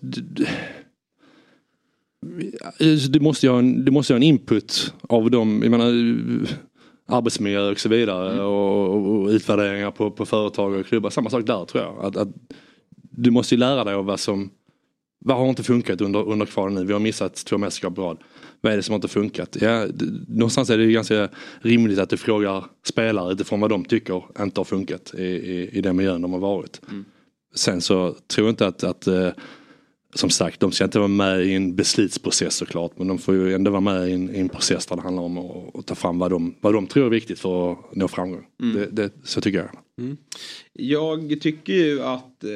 du 3.09 3.19
måste, 3.19 3.45
ju 3.45 3.51
ha 3.51 3.59
en, 3.59 3.85
du 3.85 3.91
måste 3.91 4.13
ha 4.13 4.15
en 4.15 4.23
input 4.23 4.93
av 5.01 5.31
dem. 5.31 5.59
Jag 5.63 5.71
menar, 5.71 5.85
arbetsmiljö 7.05 7.69
och 7.71 7.79
så 7.79 7.89
vidare 7.89 8.31
Mm. 8.33 8.45
och, 8.45 9.21
och, 9.21 9.27
utvärderingar 9.27 9.91
på, 9.91 10.11
på 10.11 10.25
företag 10.25 10.73
och 10.73 10.85
klubbar. 10.85 11.09
Samma 11.09 11.29
sak 11.29 11.45
där 11.45 11.65
tror 11.65 11.83
jag. 11.83 12.05
Att, 12.05 12.17
att 12.17 12.27
du 13.11 13.31
måste 13.31 13.55
ju 13.55 13.59
lära 13.59 13.83
dig 13.83 13.93
av 13.93 14.05
vad 14.05 14.19
som 14.19 14.49
vad 15.25 15.37
har 15.37 15.49
inte 15.49 15.63
funkat 15.63 16.01
under, 16.01 16.29
under 16.29 16.45
kvalet 16.45 16.73
nu? 16.73 16.85
Vi 16.85 16.93
har 16.93 16.99
missat 16.99 17.35
två 17.35 17.57
mästerskap 17.57 17.97
rad. 17.97 18.17
Vad 18.61 18.73
är 18.73 18.77
det 18.77 18.83
som 18.83 18.95
inte 18.95 19.07
funkat? 19.07 19.57
Ja, 19.61 19.87
någonstans 20.27 20.69
är 20.69 20.77
det 20.77 20.83
ju 20.83 20.91
ganska 20.91 21.29
rimligt 21.61 21.99
att 21.99 22.09
du 22.09 22.17
frågar 22.17 22.65
spelare 22.85 23.33
utifrån 23.33 23.59
vad 23.59 23.69
de 23.69 23.85
tycker 23.85 24.23
inte 24.39 24.59
har 24.59 24.65
funkat 24.65 25.13
i, 25.17 25.23
i, 25.23 25.69
i 25.77 25.81
den 25.81 25.95
miljön 25.95 26.21
de 26.21 26.33
har 26.33 26.39
varit. 26.39 26.81
Sen 27.55 27.81
så 27.81 28.15
tror 28.27 28.47
jag 28.47 28.53
inte 28.53 28.67
att, 28.67 28.83
att 28.83 29.07
eh, 29.07 29.29
som 30.13 30.29
sagt, 30.29 30.59
de 30.59 30.71
ska 30.71 30.83
inte 30.83 30.99
vara 30.99 31.07
med 31.07 31.45
i 31.45 31.53
en 31.53 31.75
beslutsprocess 31.75 32.55
såklart. 32.55 32.91
Men 32.97 33.07
de 33.07 33.17
får 33.17 33.35
ju 33.35 33.53
ändå 33.53 33.71
vara 33.71 33.81
med 33.81 34.09
i 34.09 34.13
en, 34.13 34.35
i 34.35 34.39
en 34.39 34.49
process 34.49 34.85
där 34.85 34.95
det 34.95 35.01
handlar 35.01 35.23
om 35.23 35.37
att, 35.37 35.75
att 35.75 35.85
ta 35.85 35.95
fram 35.95 36.19
vad 36.19 36.31
de, 36.31 36.55
vad 36.61 36.73
de 36.73 36.87
tror 36.87 37.05
är 37.05 37.09
viktigt 37.09 37.39
för 37.39 37.71
att 37.71 37.77
nå 37.95 38.07
framgång. 38.07 38.45
Mm. 38.61 38.75
Det, 38.75 38.85
det, 38.85 39.11
så 39.23 39.41
tycker 39.41 39.59
jag. 39.59 39.69
Mm. 40.01 40.17
Jag 40.73 41.41
tycker 41.41 41.73
ju 41.73 42.01
att 42.01 42.43
eh, 42.43 42.49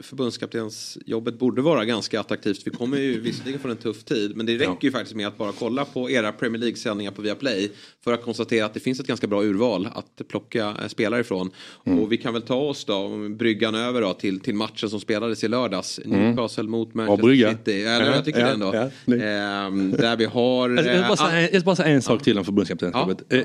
förbundskaptensjobbet 0.00 1.38
borde 1.38 1.62
vara 1.62 1.84
ganska 1.84 2.20
attraktivt. 2.20 2.66
Vi 2.66 2.70
kommer 2.70 2.98
ju 2.98 3.20
visserligen 3.20 3.60
från 3.60 3.70
en 3.70 3.76
tuff 3.76 4.04
tid 4.04 4.36
men 4.36 4.46
det 4.46 4.58
räcker 4.58 4.78
ju 4.80 4.90
faktiskt 4.90 5.16
med 5.16 5.26
att 5.26 5.38
bara 5.38 5.52
kolla 5.58 5.84
på 5.84 6.10
era 6.10 6.32
Premier 6.32 6.60
League-sändningar 6.60 7.10
på 7.10 7.22
Viaplay 7.22 7.70
för 8.04 8.12
att 8.12 8.22
konstatera 8.22 8.66
att 8.66 8.74
det 8.74 8.80
finns 8.80 9.00
ett 9.00 9.06
ganska 9.06 9.26
bra 9.26 9.44
urval 9.44 9.88
att 9.94 10.28
plocka 10.28 10.76
eh, 10.82 10.88
spelare 10.88 11.20
ifrån. 11.20 11.50
Mm. 11.84 11.98
Och 11.98 12.12
vi 12.12 12.16
kan 12.16 12.32
väl 12.32 12.42
ta 12.42 12.56
oss 12.56 12.84
då, 12.84 13.28
bryggan 13.28 13.74
över 13.74 14.00
då, 14.00 14.12
till, 14.14 14.40
till 14.40 14.54
matchen 14.54 14.90
som 14.90 15.00
spelades 15.00 15.44
i 15.44 15.48
lördags. 15.48 16.00
Mm. 16.04 16.20
Newcastle 16.20 16.62
mot 16.62 16.94
Manchester 16.94 17.22
brygga. 17.22 17.50
City. 17.50 17.82
Ja, 17.82 18.04
jag 18.04 18.24
tycker 18.24 18.40
ja, 18.40 18.46
det 18.46 18.52
ändå. 18.52 18.74
ja, 18.74 19.14
Ehm, 19.14 19.90
där 19.90 20.16
vi 20.16 20.24
har... 20.24 20.70
Jag 20.70 20.84
ska 20.84 20.92
eh, 20.92 21.08
bara 21.08 21.16
säga, 21.16 21.60
bara 21.60 21.76
säga 21.76 21.88
en 21.88 22.02
sak 22.02 22.22
till 22.22 22.38
om 22.38 22.44
förbundskaptensjobbet. 22.44 23.32
Eh, 23.32 23.42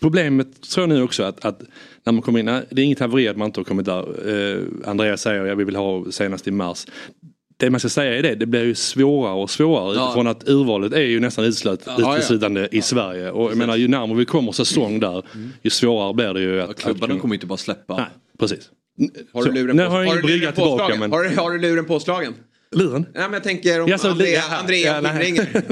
Problemet 0.00 0.62
tror 0.62 0.82
jag 0.82 0.88
nu 0.88 1.02
också 1.02 1.22
att, 1.22 1.44
att 1.44 1.62
när 2.06 2.12
man 2.12 2.22
kommer 2.22 2.38
in, 2.38 2.44
nej, 2.46 2.62
det 2.70 2.82
är 2.82 2.84
inget 2.84 3.00
haveri 3.00 3.28
att 3.28 3.36
man 3.36 3.46
inte 3.46 3.60
har 3.60 3.64
kommit 3.64 3.86
där. 3.86 4.28
Eh, 4.58 4.62
Andreas 4.90 5.20
säger 5.22 5.52
att 5.52 5.58
vi 5.58 5.64
vill 5.64 5.76
ha 5.76 6.04
senast 6.10 6.48
i 6.48 6.50
mars. 6.50 6.86
Det 7.56 7.70
man 7.70 7.80
ska 7.80 7.88
säga 7.88 8.18
är 8.18 8.22
det, 8.22 8.34
det 8.34 8.46
blir 8.46 8.64
ju 8.64 8.74
svårare 8.74 9.34
och 9.34 9.50
svårare 9.50 9.94
Ja. 9.94 10.04
utifrån 10.04 10.26
att 10.26 10.48
urvalet 10.48 10.92
är 10.92 11.00
ju 11.00 11.20
nästan 11.20 11.44
utslut, 11.44 11.80
Ja, 11.86 11.96
ja. 11.98 12.16
uteslutande 12.16 12.68
i 12.72 12.82
Sverige. 12.82 13.30
Och 13.30 13.50
jag 13.50 13.56
menar 13.58 13.76
ju 13.76 13.88
närmare 13.88 14.18
vi 14.18 14.24
kommer 14.24 14.52
säsong 14.52 15.00
där 15.00 15.24
ju 15.62 15.70
svårare 15.70 16.14
blir 16.14 16.34
det 16.34 16.40
ju 16.40 16.60
att... 16.62 16.78
klubbarna 16.78 17.14
att, 17.14 17.20
kommer 17.20 17.34
inte 17.34 17.46
bara 17.46 17.56
släppa. 17.56 17.96
Nej, 17.96 18.06
precis. 18.38 18.70
Har 19.32 19.44
du 19.44 19.52
luren, 19.52 19.76
nu 19.76 19.84
på, 19.84 19.90
har 19.90 20.00
jag 20.02 20.06
har 20.08 20.14
ingen 20.14 20.16
du 20.16 20.22
luren 20.28 20.38
brygga 20.38 20.52
tillbaka 20.52 20.70
påslagen? 20.82 21.00
men... 21.00 21.12
Har, 21.12 21.22
du- 21.24 21.36
har 21.36 21.50
du 21.50 21.58
luren 21.58 21.84
påslagen? 21.84 22.34
Luren? 22.76 23.06
Nej 23.14 23.22
men 23.22 23.32
jag 23.32 23.42
tänker 23.42 23.80
om 23.80 23.88
Ja, 23.88 23.98
så 23.98 24.08
Andrea, 24.10 24.42
Andrea 24.60 24.94
ja, 24.94 25.00
nej. 25.00 25.24
ringer. 25.26 25.62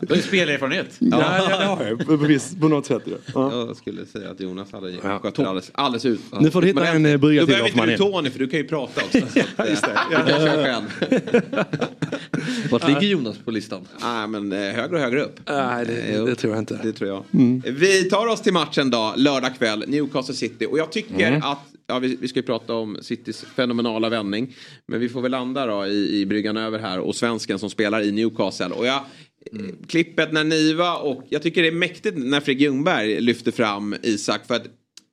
Du 0.00 0.06
har 0.08 0.16
ju 0.16 0.22
spelerfarenhet. 0.22 0.86
Ja, 0.98 1.38
ja, 1.50 1.58
det 1.58 1.64
har 1.64 1.84
jag. 1.84 2.06
På, 2.06 2.16
viss- 2.16 2.60
på 2.60 2.68
något 2.68 2.86
sätt. 2.86 3.02
Ja. 3.34 3.52
Jag 3.66 3.76
skulle 3.76 4.06
säga 4.06 4.30
att 4.30 4.40
Jonas 4.40 4.72
hade 4.72 4.90
Ja. 4.90 5.18
skött 5.18 5.34
det 5.34 5.42
alldeles, 5.48 5.70
alldeles 5.74 6.04
ut. 6.04 6.20
Nu 6.40 6.50
får 6.50 6.60
du 6.60 6.66
hitta 6.66 6.86
en, 6.88 7.06
eh, 7.06 7.16
brygga 7.16 7.40
Då 7.40 7.46
till 7.46 7.52
behöver 7.54 7.62
varför 7.70 7.76
man 7.76 7.90
inte 7.90 8.04
du. 8.04 8.10
Tony 8.12 8.30
för 8.30 8.38
du 8.38 8.48
kan 8.48 8.58
ju 8.60 8.66
prata 8.68 9.00
också. 9.04 9.18
Så 9.34 9.62
att, 9.62 9.68
just 9.70 9.82
det. 9.82 9.98
Du 10.10 10.16
kan 10.16 10.26
köra 10.26 10.64
själv. 10.64 10.84
Vart 12.70 12.88
ligger 12.88 13.00
Jonas 13.00 13.36
på 13.44 13.50
listan? 13.50 13.80
Nej 14.02 14.28
men 14.28 14.52
eh, 14.52 14.58
högre 14.58 14.96
och 14.96 15.00
högre 15.02 15.22
upp. 15.22 15.40
Nej, 15.48 15.86
det, 15.86 15.92
Eh, 16.16 16.24
det 16.24 16.34
tror 16.34 16.52
jag 16.52 16.62
inte. 16.62 16.78
Det 16.82 16.92
tror 16.92 17.10
jag. 17.10 17.24
Mm. 17.34 17.62
Vi 17.66 18.04
tar 18.04 18.26
oss 18.26 18.40
till 18.40 18.52
matchen 18.52 18.90
då, 18.90 19.12
lördag 19.16 19.50
kväll, 19.58 19.84
Newcastle 19.88 20.34
City. 20.34 20.66
Och 20.70 20.78
jag 20.78 20.92
tycker 20.92 21.26
Mm. 21.28 21.42
att, 21.42 21.58
ja 21.86 21.98
vi, 21.98 22.16
vi 22.20 22.28
ska 22.28 22.38
ju 22.38 22.46
prata 22.46 22.74
om 22.74 22.98
Citys 23.02 23.40
fenomenala 23.40 24.08
vändning. 24.08 24.54
Men 24.86 25.00
vi 25.00 25.08
får 25.08 25.22
väl 25.22 25.30
landa 25.30 25.66
då 25.66 25.86
i, 25.86 26.20
i 26.20 26.26
bryggan 26.26 26.56
över 26.56 26.78
här 26.78 26.98
och 26.98 27.16
svensken 27.16 27.58
som 27.58 27.70
spelar 27.70 28.02
i 28.02 28.12
Newcastle. 28.12 28.66
Och 28.68 28.86
jag, 28.86 29.04
Mm. 29.52 29.66
eh, 29.66 29.74
klippet 29.86 30.32
när 30.32 30.44
Niva 30.44 30.96
och 30.96 31.24
jag 31.28 31.42
tycker 31.42 31.62
det 31.62 31.68
är 31.68 31.72
mäktigt 31.72 32.18
när 32.18 32.40
Fredrik 32.40 32.62
Ljungberg 32.62 33.20
lyfter 33.20 33.52
fram 33.52 33.94
Isak. 34.02 34.46
För 34.46 34.54
att 34.54 34.66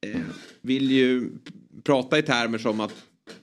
eh, 0.05 0.19
vill 0.61 0.91
ju 0.91 1.29
prata 1.83 2.19
i 2.19 2.21
termer 2.21 2.57
som 2.57 2.79
att 2.79 2.93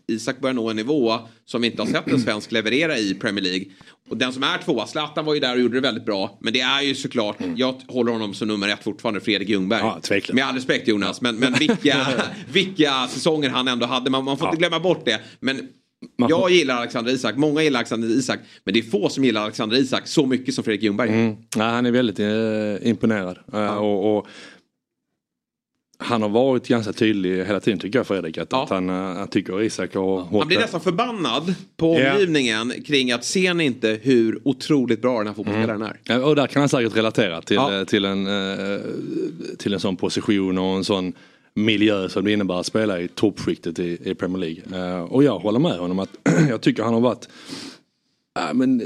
Isak 0.09 0.41
börjar 0.41 0.55
nå 0.55 0.71
en 0.71 0.77
nivå 0.77 1.19
som 1.45 1.61
vi 1.61 1.67
inte 1.67 1.83
har 1.83 1.87
sett 1.87 2.09
en 2.09 2.21
svensk 2.21 2.53
leverera 2.53 2.99
i 2.99 3.15
Premier 3.15 3.45
League. 3.45 3.65
Och 4.09 4.17
den 4.17 4.33
som 4.33 4.43
är 4.43 4.59
tvåa, 4.59 4.87
Zlatan 4.87 5.25
var 5.25 5.35
ju 5.35 5.41
där 5.41 5.55
och 5.55 5.61
gjorde 5.61 5.75
det 5.75 5.81
väldigt 5.81 6.05
bra. 6.05 6.39
Men 6.41 6.53
det 6.53 6.61
är 6.61 6.83
ju 6.83 6.95
såklart, 6.95 7.37
jag 7.57 7.75
håller 7.89 8.13
honom 8.13 8.35
som 8.35 8.49
nummer 8.49 8.69
ett 8.69 8.85
fortfarande, 8.85 9.21
Fredrik 9.21 9.49
Ljungberg. 9.49 9.81
Ja. 9.81 10.21
Med 10.33 10.45
all 10.45 10.55
respekt 10.55 10.89
Jonas, 10.89 11.21
men, 11.21 11.37
men 11.37 11.53
vilka, 11.53 12.07
vilka 12.53 13.09
säsonger 13.09 13.51
han 13.51 13.69
ändå 13.69 13.87
hade. 13.87 14.11
Man, 14.11 14.25
man 14.25 14.39
får 14.39 14.49
inte 14.49 14.59
glömma 14.59 14.81
bort 14.81 15.05
det. 15.05 15.21
Men 15.41 15.69
jag 16.17 16.51
gillar 16.51 16.77
Alexander 16.77 17.13
Isak, 17.13 17.37
många 17.37 17.63
gillar 17.63 17.79
Alexander 17.79 18.09
Isak. 18.09 18.41
Men 18.65 18.75
det 18.75 18.81
är 18.81 18.83
få 18.83 19.09
som 19.09 19.25
gillar 19.25 19.43
Alexander 19.43 19.77
Isak 19.77 20.07
så 20.07 20.27
mycket 20.27 20.55
som 20.55 20.65
Fredrik 20.65 20.83
Ljungberg. 20.83 21.09
Mm. 21.09 21.37
Nej, 21.57 21.71
han 21.71 21.87
är 21.87 21.91
väldigt 21.91 22.19
eh, 22.19 22.89
imponerad. 22.89 23.39
Eh, 23.53 23.77
och, 23.77 24.19
och 24.19 24.27
han 25.99 26.23
har 26.23 26.29
varit 26.29 26.69
ganska 26.69 26.93
tydlig 26.93 27.45
hela 27.45 27.61
tiden 27.61 27.79
tycker 27.81 27.99
jag 27.99 28.07
Fredrik. 28.07 28.39
Att, 28.39 28.53
att 28.53 28.71
han, 28.71 28.89
eh, 28.91 28.95
han 28.95 29.29
tycker 29.29 29.63
Isak 29.63 29.95
har 29.95 30.03
hållit 30.03 30.39
Han 30.39 30.49
blir 30.49 30.59
nästan 30.59 30.81
förbannad 30.81 31.55
på 31.77 31.99
Ja. 32.01 32.13
omgivningen 32.13 32.73
kring 32.87 33.13
att 33.13 33.25
ser 33.25 33.55
ni 33.55 33.65
inte 33.65 33.99
hur 34.03 34.39
otroligt 34.45 35.03
bra 35.03 35.19
den 35.19 35.27
här 35.27 35.35
fotbollsspelaren 35.35 35.83
är. 35.83 36.01
Ja, 36.05 36.25
och 36.25 36.37
där 36.37 36.47
kan 36.47 36.61
han 36.63 36.69
säkert 36.69 36.97
relatera 36.97 37.43
till, 37.43 37.57
Ja. 37.57 37.79
eh, 37.79 37.85
till, 37.85 38.05
en, 38.05 38.27
eh, 38.27 38.81
till 39.59 39.75
en 39.75 39.81
sån 39.81 39.97
position 39.97 40.59
och 40.59 40.77
en 40.77 40.85
sån 40.85 41.13
miljö 41.55 42.09
som 42.09 42.25
det 42.25 42.33
innebär 42.33 42.61
att 42.61 42.67
spela 42.67 43.01
i 43.01 43.09
toppskiktet 43.09 43.79
i, 43.79 43.99
i 44.05 44.15
Premier 44.15 44.39
League. 44.39 45.01
Och 45.03 45.25
jag 45.25 45.39
håller 45.39 45.59
med 45.59 45.79
honom 45.79 45.99
att 45.99 46.11
jag 46.49 46.61
tycker 46.61 46.83
han 46.83 46.95
har 46.95 47.01
varit 47.01 47.29
ja, 48.35 48.53
men, 48.55 48.83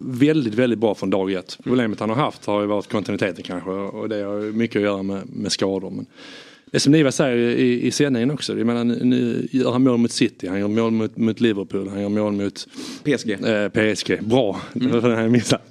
väldigt, 0.00 0.54
väldigt 0.54 0.78
bra 0.78 0.94
från 0.94 1.10
dag 1.10 1.32
ett. 1.32 1.58
Problemet 1.64 2.00
han 2.00 2.08
har 2.10 2.16
haft 2.16 2.44
har 2.46 2.60
ju 2.60 2.66
varit 2.66 2.88
kontinuiteten 2.88 3.42
kanske 3.44 3.70
och 3.70 4.08
det 4.08 4.22
har 4.22 4.52
mycket 4.52 4.76
att 4.76 4.82
göra 4.82 5.02
med, 5.02 5.22
med 5.28 5.52
skador. 5.52 5.90
Men 5.90 6.06
det 6.74 6.80
som 6.80 6.92
Niva 6.92 7.12
säger 7.12 7.36
i, 7.36 7.86
i 7.86 7.90
sändningen 7.90 8.30
också, 8.30 8.58
jag 8.58 8.66
menar, 8.66 8.84
nu, 8.84 9.48
gör 9.50 9.72
han 9.72 9.82
mål 9.82 9.98
mot 9.98 10.12
City, 10.12 10.48
han 10.48 10.58
gör 10.58 10.68
mål 10.68 10.90
mot, 10.90 11.16
mot 11.16 11.40
Liverpool, 11.40 11.88
han 11.88 12.00
gör 12.00 12.08
mål 12.08 12.32
mot 12.32 12.66
PSG. 13.04 13.30
Eh, 13.30 13.68
PSG, 13.68 14.24
bra. 14.24 14.60
Det 14.72 14.86
var 14.86 15.08
den 15.08 15.22
jag 15.22 15.30
missade. 15.30 15.62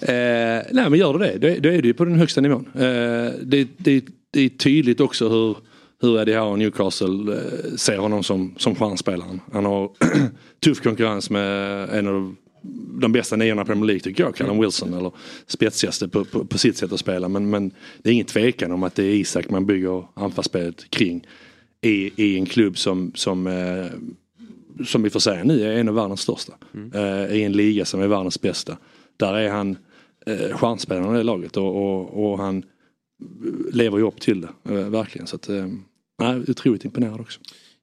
Eh, 0.00 0.66
nej 0.72 0.90
men 0.90 0.94
gör 0.94 1.12
du 1.12 1.18
det, 1.18 1.38
då, 1.38 1.60
då 1.60 1.68
är 1.68 1.82
du 1.82 1.88
ju 1.88 1.94
på 1.94 2.04
den 2.04 2.18
högsta 2.18 2.40
nivån. 2.40 2.66
Eh, 2.74 2.80
det, 3.42 3.68
det, 3.76 4.04
det 4.30 4.40
är 4.40 4.48
tydligt 4.48 5.00
också 5.00 5.28
hur, 5.28 5.56
hur 6.00 6.20
Eddie 6.20 6.34
Howe 6.34 6.50
och 6.50 6.58
Newcastle 6.58 7.34
eh, 7.34 7.76
ser 7.76 7.98
honom 7.98 8.22
som, 8.22 8.54
som 8.56 8.74
stjärnspelaren. 8.74 9.40
Han 9.52 9.64
har 9.64 9.90
tuff 10.64 10.80
konkurrens 10.80 11.30
med 11.30 11.88
en 11.90 12.08
av 12.08 12.34
de 13.00 13.12
bästa 13.12 13.36
niorna 13.36 13.62
i 13.62 13.64
Premier 13.64 13.86
League 13.86 14.00
tycker 14.00 14.24
jag, 14.24 14.36
Callum 14.36 14.60
Wilson. 14.60 14.94
Eller 14.94 15.12
spetsigaste 15.46 16.08
på, 16.08 16.24
på, 16.24 16.44
på 16.44 16.58
sitt 16.58 16.76
sätt 16.76 16.92
att 16.92 17.00
spela. 17.00 17.28
Men, 17.28 17.50
men 17.50 17.70
det 18.02 18.10
är 18.10 18.14
ingen 18.14 18.26
tvekan 18.26 18.72
om 18.72 18.82
att 18.82 18.94
det 18.94 19.04
är 19.04 19.14
Isak 19.14 19.50
man 19.50 19.66
bygger 19.66 20.04
anfallsspelet 20.14 20.90
kring. 20.90 21.26
I, 21.80 22.24
i 22.24 22.38
en 22.38 22.46
klubb 22.46 22.78
som, 22.78 23.12
som 23.14 23.46
eh, 23.46 23.86
som 24.84 25.02
vi 25.02 25.10
får 25.10 25.20
säga 25.20 25.44
nu 25.44 25.62
är 25.62 25.80
en 25.80 25.88
av 25.88 25.94
världens 25.94 26.20
största. 26.20 26.52
Eh, 26.94 27.36
I 27.36 27.42
en 27.42 27.52
liga 27.52 27.84
som 27.84 28.00
är 28.00 28.06
världens 28.06 28.40
bästa. 28.40 28.78
Där 29.16 29.34
är 29.34 29.50
han 29.50 29.78
eh, 30.26 30.56
stjärnspelaren 30.56 31.14
i 31.14 31.18
det 31.18 31.22
laget 31.22 31.56
och, 31.56 31.76
och, 31.76 32.24
och 32.24 32.38
han 32.38 32.62
lever 33.72 33.98
ju 33.98 34.04
upp 34.04 34.20
till 34.20 34.40
det. 34.40 34.74
Eh, 34.74 34.88
verkligen. 34.88 35.26
Så 35.26 35.36
att, 35.36 35.48
nej, 36.18 36.42
otroligt 36.48 36.84
imponerad 36.84 37.20
också. 37.20 37.40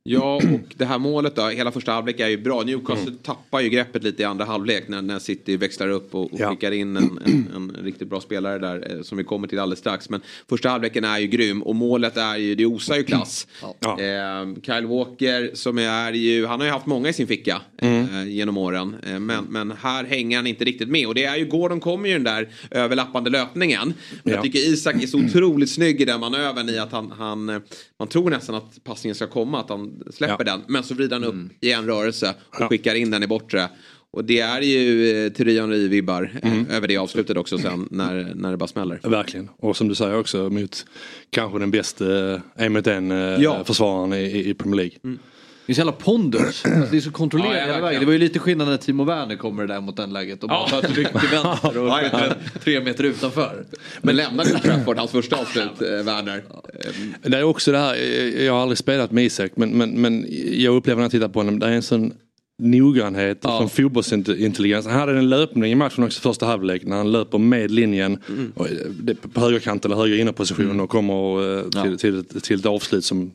Ja, 0.07 0.35
och 0.35 0.75
det 0.77 0.85
här 0.85 0.99
målet 0.99 1.35
då, 1.35 1.47
hela 1.47 1.71
första 1.71 1.91
halvlek 1.91 2.19
är 2.19 2.27
ju 2.27 2.37
bra. 2.37 2.61
Newcastle 2.63 3.13
tappar 3.23 3.59
ju 3.59 3.69
greppet 3.69 4.03
lite 4.03 4.21
i 4.21 4.25
andra 4.25 4.45
halvlek 4.45 4.87
när, 4.87 5.01
när 5.01 5.19
City 5.19 5.57
växlar 5.57 5.89
upp 5.89 6.15
och, 6.15 6.33
och 6.33 6.39
skickar 6.49 6.71
in 6.71 6.97
en, 6.97 7.19
en, 7.25 7.49
en 7.55 7.77
riktigt 7.83 8.07
bra 8.09 8.21
spelare 8.21 8.59
där 8.59 8.95
eh, 8.95 9.01
som 9.01 9.17
vi 9.17 9.23
kommer 9.23 9.47
till 9.47 9.59
alldeles 9.59 9.79
strax. 9.79 10.09
Men 10.09 10.21
första 10.49 10.69
halvleken 10.69 11.03
är 11.03 11.19
ju 11.19 11.27
grym 11.27 11.61
och 11.63 11.75
målet 11.75 12.17
är 12.17 12.37
ju, 12.37 12.55
det 12.55 12.65
osar 12.65 12.95
ju 12.95 13.03
klass. 13.03 13.47
Eh, 13.83 14.61
Kyle 14.63 14.85
Walker 14.87 15.51
som 15.53 15.77
är 15.77 16.11
ju, 16.13 16.45
han 16.45 16.59
har 16.59 16.67
ju 16.67 16.73
haft 16.73 16.85
många 16.85 17.09
i 17.09 17.13
sin 17.13 17.27
ficka 17.27 17.61
eh, 17.77 18.27
genom 18.27 18.57
åren. 18.57 18.95
Eh, 19.07 19.19
men, 19.19 19.43
men 19.49 19.71
här 19.81 20.03
hänger 20.03 20.37
han 20.37 20.47
inte 20.47 20.65
riktigt 20.65 20.89
med 20.89 21.07
och 21.07 21.15
det 21.15 21.25
är 21.25 21.35
ju, 21.37 21.45
Gordon 21.45 21.79
kommer 21.79 22.07
ju 22.09 22.13
den 22.15 22.23
där 22.23 22.49
överlappande 22.71 23.29
löpningen. 23.29 23.93
Men 24.23 24.31
jag 24.33 24.37
Ja. 24.39 24.41
tycker 24.43 24.59
Isak 24.59 25.03
är 25.03 25.07
så 25.07 25.19
otroligt 25.19 25.69
snygg 25.69 26.01
i 26.01 26.05
den 26.05 26.19
manövern 26.19 26.69
i 26.69 26.77
att 26.77 26.91
han, 26.91 27.11
han 27.11 27.49
eh, 27.49 27.59
man 27.99 28.07
tror 28.07 28.29
nästan 28.29 28.55
att 28.55 28.83
passningen 28.83 29.15
ska 29.15 29.27
komma, 29.27 29.59
att 29.59 29.69
han 29.69 29.94
släpper 30.13 30.43
den. 30.43 30.61
Men 30.67 30.83
så 30.83 30.93
vrider 30.93 31.15
han 31.15 31.23
upp 31.23 31.35
i 31.61 31.71
en 31.71 31.85
rörelse 31.85 32.33
och 32.39 32.69
skickar 32.69 32.95
in 32.95 33.11
den 33.11 33.23
i 33.23 33.27
bortre. 33.27 33.69
Och 34.11 34.25
det 34.25 34.39
är 34.39 34.61
ju 34.61 35.09
eh, 35.25 35.31
Thierry 35.31 35.59
Henry-vibbar 35.59 36.39
eh, 36.43 36.75
över 36.77 36.87
det 36.87 36.97
avslutet 36.97 37.37
också 37.37 37.57
sen 37.57 37.87
när, 37.91 38.31
när 38.35 38.51
det 38.51 38.57
bara 38.57 38.67
smäller. 38.67 38.99
Verkligen. 39.03 39.49
Och 39.57 39.77
som 39.77 39.87
du 39.87 39.95
säger 39.95 40.19
också 40.19 40.49
mot 40.49 40.85
kanske 41.29 41.59
den 41.59 41.71
bästa 41.71 42.33
eh, 42.33 42.39
en 42.55 42.73
mot 42.73 42.87
en 42.87 43.09
Ja. 43.41 43.63
försvararen 43.63 44.13
i, 44.13 44.49
i- 44.49 44.53
Premier 44.53 44.75
League. 44.75 45.17
Det 45.65 45.71
är 45.71 45.73
så 45.73 45.79
jävla 45.79 45.91
pondus. 45.91 46.65
Alltså, 46.75 46.91
det 46.91 46.97
är 46.97 47.01
så 47.01 47.11
kontrollerat 47.11 47.55
Ja, 47.55 47.59
ja, 47.61 47.65
hela 47.65 47.81
vägen. 47.81 47.99
Det 47.99 48.05
var 48.05 48.13
ju 48.13 48.19
lite 48.19 48.39
skillnad 48.39 48.67
när 48.67 48.77
Timo 48.77 49.03
Werner 49.03 49.35
kommer 49.35 49.67
där 49.67 49.81
mot 49.81 49.97
den 49.97 50.13
läget 50.13 50.43
och 50.43 50.49
bara 50.49 50.59
Ja. 50.59 50.67
tar 50.67 50.89
ett 50.89 50.97
ryck 50.97 51.19
till 51.19 51.29
vänster 51.29 51.77
och 51.77 51.87
Ja, 51.89 52.01
ja. 52.11 52.19
tre 52.63 52.81
meter 52.81 53.03
utanför. 53.03 53.65
Men 54.01 54.15
lämnar 54.15 54.43
Old 54.43 54.61
Trafford 54.61 54.97
hans 54.97 55.11
första 55.11 55.35
avslut, 55.35 55.81
eh, 55.81 55.87
Werner? 55.87 56.43
Det 57.21 57.37
är 57.37 57.43
också 57.43 57.71
det 57.71 57.77
här, 57.77 57.95
eh, 57.95 58.45
jag 58.45 58.53
har 58.53 58.61
aldrig 58.61 58.77
spelat 58.77 59.11
med 59.11 59.25
Isak 59.25 59.51
men, 59.55 59.69
men, 59.69 60.01
men 60.01 60.25
jag 60.51 60.75
upplever 60.75 60.97
när 60.97 61.03
jag 61.03 61.11
tittar 61.11 61.29
på 61.29 61.39
honom, 61.39 61.59
det 61.59 61.65
är 61.65 61.71
en 61.71 61.83
sån 61.83 62.13
noggrannhet, 62.57 63.39
ja. 63.41 63.57
som 63.57 63.69
fotbollsintelligens. 63.69 64.85
Han 64.85 64.99
hade 64.99 65.17
en 65.17 65.29
löpning 65.29 65.71
i 65.71 65.75
matchen 65.75 66.03
också 66.03 66.21
första 66.21 66.45
halvlek 66.45 66.83
när 66.83 66.97
han 66.97 67.11
löper 67.11 67.37
med 67.37 67.71
linjen 67.71 68.17
mm. 68.29 68.51
och, 68.55 68.67
eh, 68.67 69.15
på 69.33 69.39
högerkanten 69.39 69.91
eller 69.91 70.01
höger 70.01 70.17
innerposition 70.17 70.65
mm. 70.65 70.79
och 70.79 70.89
kommer 70.89 71.57
eh, 71.57 71.83
till, 71.83 71.97
till, 71.97 72.25
till, 72.25 72.41
till 72.41 72.59
ett 72.59 72.65
avslut 72.65 73.05
som, 73.05 73.31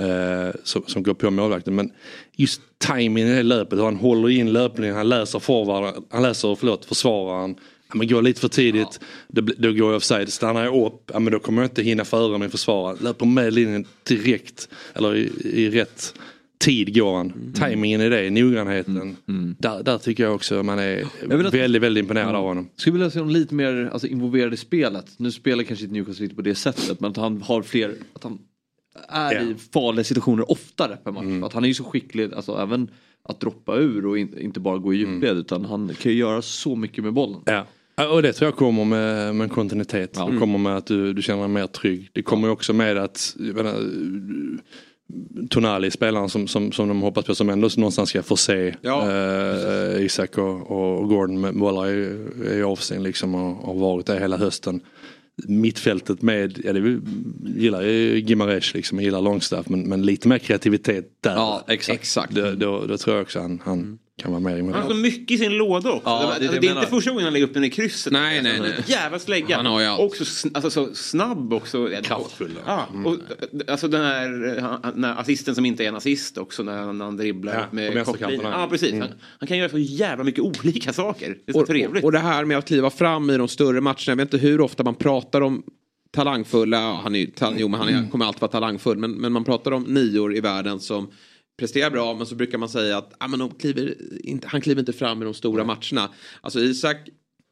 eh, 0.00 0.54
som, 0.64 0.82
som, 0.86 1.02
går 1.02 1.14
på 1.14 1.30
målvakten. 1.30 1.74
Men 1.74 1.90
just 2.36 2.60
timingen 2.78 3.28
i 3.28 3.34
det 3.34 3.42
löpet, 3.42 3.78
hur 3.78 3.84
han 3.84 3.96
håller 3.96 4.30
in 4.30 4.52
löpningen, 4.52 4.96
han 4.96 5.08
läser 5.08 5.38
forward, 5.38 6.04
han 6.10 6.22
läser 6.22 6.54
förlåt, 6.54 6.84
försvararen. 6.84 7.56
Ja, 7.88 7.94
men 7.98 8.08
går 8.08 8.22
lite 8.22 8.40
för 8.40 8.48
tidigt, 8.48 8.98
ja. 9.00 9.06
då, 9.28 9.52
då 9.58 9.72
går 9.72 9.90
jag 9.90 9.96
offside. 9.96 10.32
Stannar 10.32 10.64
jag 10.64 10.86
upp, 10.86 11.10
ja, 11.12 11.18
men 11.18 11.32
då 11.32 11.38
kommer 11.38 11.62
jag 11.62 11.70
inte 11.70 11.82
hinna 11.82 12.04
före 12.04 12.38
min 12.38 12.50
försvarare. 12.50 12.96
Löper 13.00 13.26
med 13.26 13.52
linjen 13.52 13.86
direkt, 14.08 14.68
eller 14.94 15.16
i, 15.16 15.30
i 15.42 15.70
rätt 15.70 16.14
tid 16.64 16.94
går 16.94 17.16
han. 17.16 17.30
Mm. 17.30 17.52
Timingen 17.52 18.00
i 18.00 18.08
det, 18.08 18.30
noggrannheten. 18.30 18.96
Mm. 18.96 19.16
Mm. 19.28 19.56
Där, 19.58 19.82
där 19.82 19.98
tycker 19.98 20.22
jag 20.22 20.34
också 20.34 20.62
man 20.62 20.78
är 20.78 21.04
väldigt, 21.52 21.82
väldigt 21.82 22.02
imponerad 22.02 22.28
mm. 22.28 22.40
av 22.40 22.46
honom. 22.46 22.68
Skulle 22.76 22.92
vilja 22.92 23.10
se 23.10 23.18
honom 23.18 23.34
lite 23.34 23.54
mer 23.54 23.90
alltså, 23.92 24.08
involverad 24.08 24.54
i 24.54 24.56
spelet. 24.56 25.06
Nu 25.16 25.32
spelar 25.32 25.64
kanske 25.64 25.84
inte 25.84 25.94
Newcastle 25.94 26.22
lite 26.22 26.34
på 26.34 26.42
det 26.42 26.54
sättet 26.54 27.00
men 27.00 27.10
att 27.10 27.16
han 27.16 27.42
har 27.42 27.62
fler, 27.62 27.94
att 28.12 28.22
han 28.24 28.38
är 29.08 29.32
yeah. 29.32 29.50
i 29.50 29.54
farliga 29.72 30.04
situationer 30.04 30.50
oftare 30.50 30.96
per 30.96 31.12
match. 31.12 31.22
Mm. 31.22 31.44
Att 31.44 31.52
han 31.52 31.64
är 31.64 31.68
ju 31.68 31.74
så 31.74 31.84
skicklig, 31.84 32.34
alltså 32.34 32.58
även 32.58 32.90
att 33.22 33.40
droppa 33.40 33.76
ur 33.76 34.06
och 34.06 34.18
in, 34.18 34.38
inte 34.38 34.60
bara 34.60 34.78
gå 34.78 34.94
i 34.94 34.96
djupled 34.96 35.30
mm. 35.30 35.40
utan 35.40 35.64
han 35.64 35.94
kan 35.94 36.12
ju 36.12 36.18
göra 36.18 36.42
så 36.42 36.76
mycket 36.76 37.04
med 37.04 37.12
bollen. 37.12 37.40
Ja. 37.44 37.66
Och 38.08 38.22
det 38.22 38.32
tror 38.32 38.46
jag 38.48 38.56
kommer 38.56 38.84
med, 38.84 39.34
med 39.34 39.52
kontinuitet. 39.52 40.10
Ja. 40.14 40.26
Det 40.26 40.38
kommer 40.38 40.58
med 40.58 40.76
att 40.76 40.86
du, 40.86 41.12
du 41.12 41.22
känner 41.22 41.40
dig 41.40 41.48
mer 41.48 41.66
trygg. 41.66 42.10
Det 42.12 42.22
kommer 42.22 42.50
också 42.50 42.72
med 42.72 42.98
att 42.98 43.36
menar, 43.36 43.74
Tonali, 45.50 45.90
spelaren 45.90 46.28
som, 46.28 46.48
som, 46.48 46.72
som 46.72 46.88
de 46.88 47.02
hoppas 47.02 47.24
på 47.24 47.34
som 47.34 47.50
ändå 47.50 47.68
någonstans 47.76 48.08
ska 48.08 48.22
få 48.22 48.36
se 48.36 48.74
ja. 48.80 49.10
eh, 49.10 50.04
Isak 50.04 50.38
och, 50.38 50.70
och 50.70 51.08
Gordon 51.08 51.40
med 51.40 51.54
bollar 51.54 51.86
i, 51.90 52.26
i 52.58 52.62
avsyn 52.62 53.02
liksom 53.02 53.34
och 53.34 53.66
har 53.66 53.74
varit 53.74 54.06
det 54.06 54.18
hela 54.20 54.36
hösten. 54.36 54.80
Mittfältet 55.48 56.22
med, 56.22 56.60
ja 56.64 56.72
det 56.72 57.00
gillar 57.56 57.82
ju 57.82 58.18
Gimaresh 58.20 58.76
liksom, 58.76 59.00
gillar 59.00 59.20
Longstaff 59.20 59.68
men, 59.68 59.88
men 59.88 60.02
lite 60.02 60.28
mer 60.28 60.38
kreativitet 60.38 61.04
där. 61.20 61.34
Ja 61.34 61.64
exakt. 61.68 62.34
Då, 62.34 62.50
då, 62.50 62.86
då 62.86 62.98
tror 62.98 63.16
jag 63.16 63.22
också 63.22 63.40
han, 63.40 63.60
han 63.64 63.78
mm 63.78 63.98
kan 64.16 64.30
vara 64.30 64.40
med 64.40 64.74
Han 64.74 64.82
har 64.82 64.88
så 64.88 64.96
mycket 64.96 65.30
i 65.30 65.38
sin 65.38 65.52
låda 65.52 65.90
också. 65.90 66.08
Ja, 66.10 66.36
det, 66.40 66.48
det, 66.48 66.58
det 66.58 66.66
är 66.66 66.76
inte 66.76 66.86
första 66.86 67.10
gången 67.10 67.24
han 67.24 67.32
lägger 67.32 67.46
upp 67.46 67.54
den 67.54 67.64
i 67.64 67.70
krysset. 67.70 68.12
Nej, 68.12 68.42
nej, 68.42 68.60
nej. 68.60 68.72
Jävla 68.86 69.18
slägga. 69.18 69.56
Han 69.56 69.66
har 69.66 69.80
ju 69.80 69.86
allt. 69.86 70.00
Också 70.00 70.48
alltså, 70.54 70.70
så 70.70 70.94
snabb 70.94 71.52
också. 71.52 71.90
Kraftfull. 72.02 72.58
Ja, 72.66 72.88
och, 73.04 73.16
alltså 73.68 73.88
den 73.88 74.02
här, 74.02 74.28
den 74.94 75.04
här 75.04 75.20
assisten 75.20 75.54
som 75.54 75.64
inte 75.64 75.84
är 75.84 75.88
en 75.88 75.96
assist 75.96 76.38
också 76.38 76.62
när 76.62 76.76
han, 76.76 76.98
när 76.98 77.04
han 77.04 77.16
dribblar 77.16 77.54
ja, 77.54 77.66
med 77.70 78.04
kopplingen. 78.04 78.40
Ja, 78.42 78.66
precis. 78.70 78.92
Mm. 78.92 79.00
Han, 79.00 79.10
han, 79.38 79.46
kan 79.46 79.58
göra 79.58 79.68
så 79.68 79.78
jävla 79.78 80.24
mycket 80.24 80.44
olika 80.64 80.92
saker. 80.92 81.36
Det 81.46 81.50
är 81.50 81.52
så 81.52 81.60
och, 81.60 81.66
trevligt. 81.66 82.04
Och, 82.04 82.08
och 82.08 82.12
det 82.12 82.18
här 82.18 82.44
med 82.44 82.58
att 82.58 82.66
kliva 82.66 82.90
fram 82.90 83.30
i 83.30 83.36
de 83.36 83.48
större 83.48 83.80
matcherna. 83.80 83.96
Jag 84.06 84.16
vet 84.16 84.34
inte 84.34 84.46
hur 84.46 84.60
ofta 84.60 84.82
man 84.82 84.94
pratar 84.94 85.40
om 85.40 85.62
talangfulla, 86.14 86.80
ja, 86.80 87.00
han, 87.02 87.14
är, 87.14 87.28
jo, 87.56 87.68
men 87.68 87.80
han 87.80 87.88
är, 87.88 88.10
kommer 88.10 88.24
alltid 88.24 88.40
vara 88.40 88.50
talangfull, 88.50 88.98
men, 88.98 89.10
men 89.10 89.32
man 89.32 89.44
pratar 89.44 89.72
om 89.72 89.82
nior 89.82 90.36
i 90.36 90.40
världen 90.40 90.80
som 90.80 91.08
presterar 91.56 91.90
bra 91.90 92.14
men 92.14 92.26
så 92.26 92.34
brukar 92.34 92.58
man 92.58 92.68
säga 92.68 92.98
att 92.98 93.12
ah, 93.18 93.28
men 93.28 93.38
de 93.38 93.50
kliver 93.50 93.94
inte, 94.26 94.48
han 94.48 94.60
kliver 94.60 94.80
inte 94.80 94.92
fram 94.92 95.22
i 95.22 95.24
de 95.24 95.34
stora 95.34 95.64
matcherna. 95.64 96.10
Alltså 96.40 96.60
Isak 96.60 96.96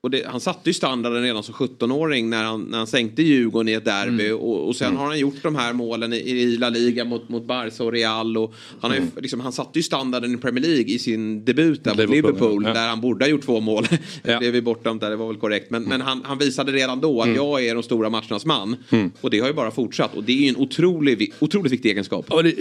och 0.04 0.10
det, 0.10 0.26
han 0.26 0.40
satte 0.40 0.70
ju 0.70 0.74
standarden 0.74 1.22
redan 1.22 1.42
som 1.42 1.54
17-åring 1.54 2.30
när 2.30 2.44
han, 2.44 2.62
när 2.62 2.78
han 2.78 2.86
sänkte 2.86 3.22
Djurgården 3.22 3.68
i 3.68 3.72
ett 3.72 3.84
derby. 3.84 4.26
Mm. 4.26 4.38
Och, 4.38 4.68
och 4.68 4.76
sen 4.76 4.88
mm. 4.88 4.98
har 4.98 5.06
han 5.06 5.18
gjort 5.18 5.42
de 5.42 5.56
här 5.56 5.72
målen 5.72 6.12
i, 6.12 6.16
i 6.16 6.56
La 6.56 6.68
Liga 6.68 7.04
mot, 7.04 7.28
mot 7.28 7.44
Barca 7.44 7.84
och 7.84 7.92
Real. 7.92 8.36
Och 8.36 8.54
han, 8.80 8.90
har 8.90 8.98
ju, 8.98 9.02
mm. 9.02 9.12
liksom, 9.16 9.40
han 9.40 9.52
satte 9.52 9.78
ju 9.78 9.82
standarden 9.82 10.34
i 10.34 10.36
Premier 10.36 10.64
League 10.64 10.84
i 10.84 10.98
sin 10.98 11.44
debut 11.44 11.84
där 11.84 11.90
mot 11.90 11.98
Liverpool. 11.98 12.32
Liverpool 12.32 12.64
ja. 12.66 12.72
Där 12.72 12.88
han 12.88 13.00
borde 13.00 13.24
ha 13.24 13.30
gjort 13.30 13.44
två 13.44 13.60
mål. 13.60 13.86
Ja. 14.24 14.40
det 14.40 14.46
är 14.46 14.52
vi 14.52 14.62
bortdömt 14.62 15.00
där, 15.00 15.10
det 15.10 15.16
var 15.16 15.26
väl 15.26 15.36
korrekt. 15.36 15.70
Men, 15.70 15.82
men 15.82 16.00
han, 16.00 16.22
han, 16.24 16.38
visade 16.38 16.72
redan 16.72 17.00
då 17.00 17.20
att 17.20 17.26
mm. 17.26 17.36
jag 17.36 17.64
är 17.64 17.74
de 17.74 17.82
stora 17.82 18.10
matchernas 18.10 18.44
man. 18.44 18.76
Mm. 18.90 19.10
Och 19.20 19.30
det 19.30 19.40
har 19.40 19.46
ju 19.46 19.54
bara 19.54 19.70
fortsatt. 19.70 20.14
Och 20.16 20.24
det 20.24 20.32
är 20.32 20.36
ju 20.36 20.48
en 20.48 20.56
otrolig, 20.56 21.32
otroligt 21.38 21.72
viktig 21.72 21.90
egenskap. 21.90 22.30
Och 22.30 22.44
det, 22.44 22.54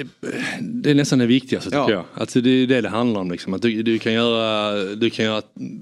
det 0.60 0.92
är 0.92 0.96
nästan 0.96 1.20
det 1.20 1.26
viktigaste 1.26 1.70
tycker 1.70 1.80
ja. 1.80 1.92
jag. 1.92 2.04
Alltså, 2.14 2.42
det 2.42 2.50
är 2.50 2.68
det 2.68 2.82
det 2.82 2.90
handlar 2.90 3.22
om. 3.22 3.32
Liksom. 3.32 3.54
Att 3.54 3.62
du, 3.62 3.84
du 3.84 4.00
kan 4.00 4.14
göra, 4.14 4.78
göra 4.78 5.42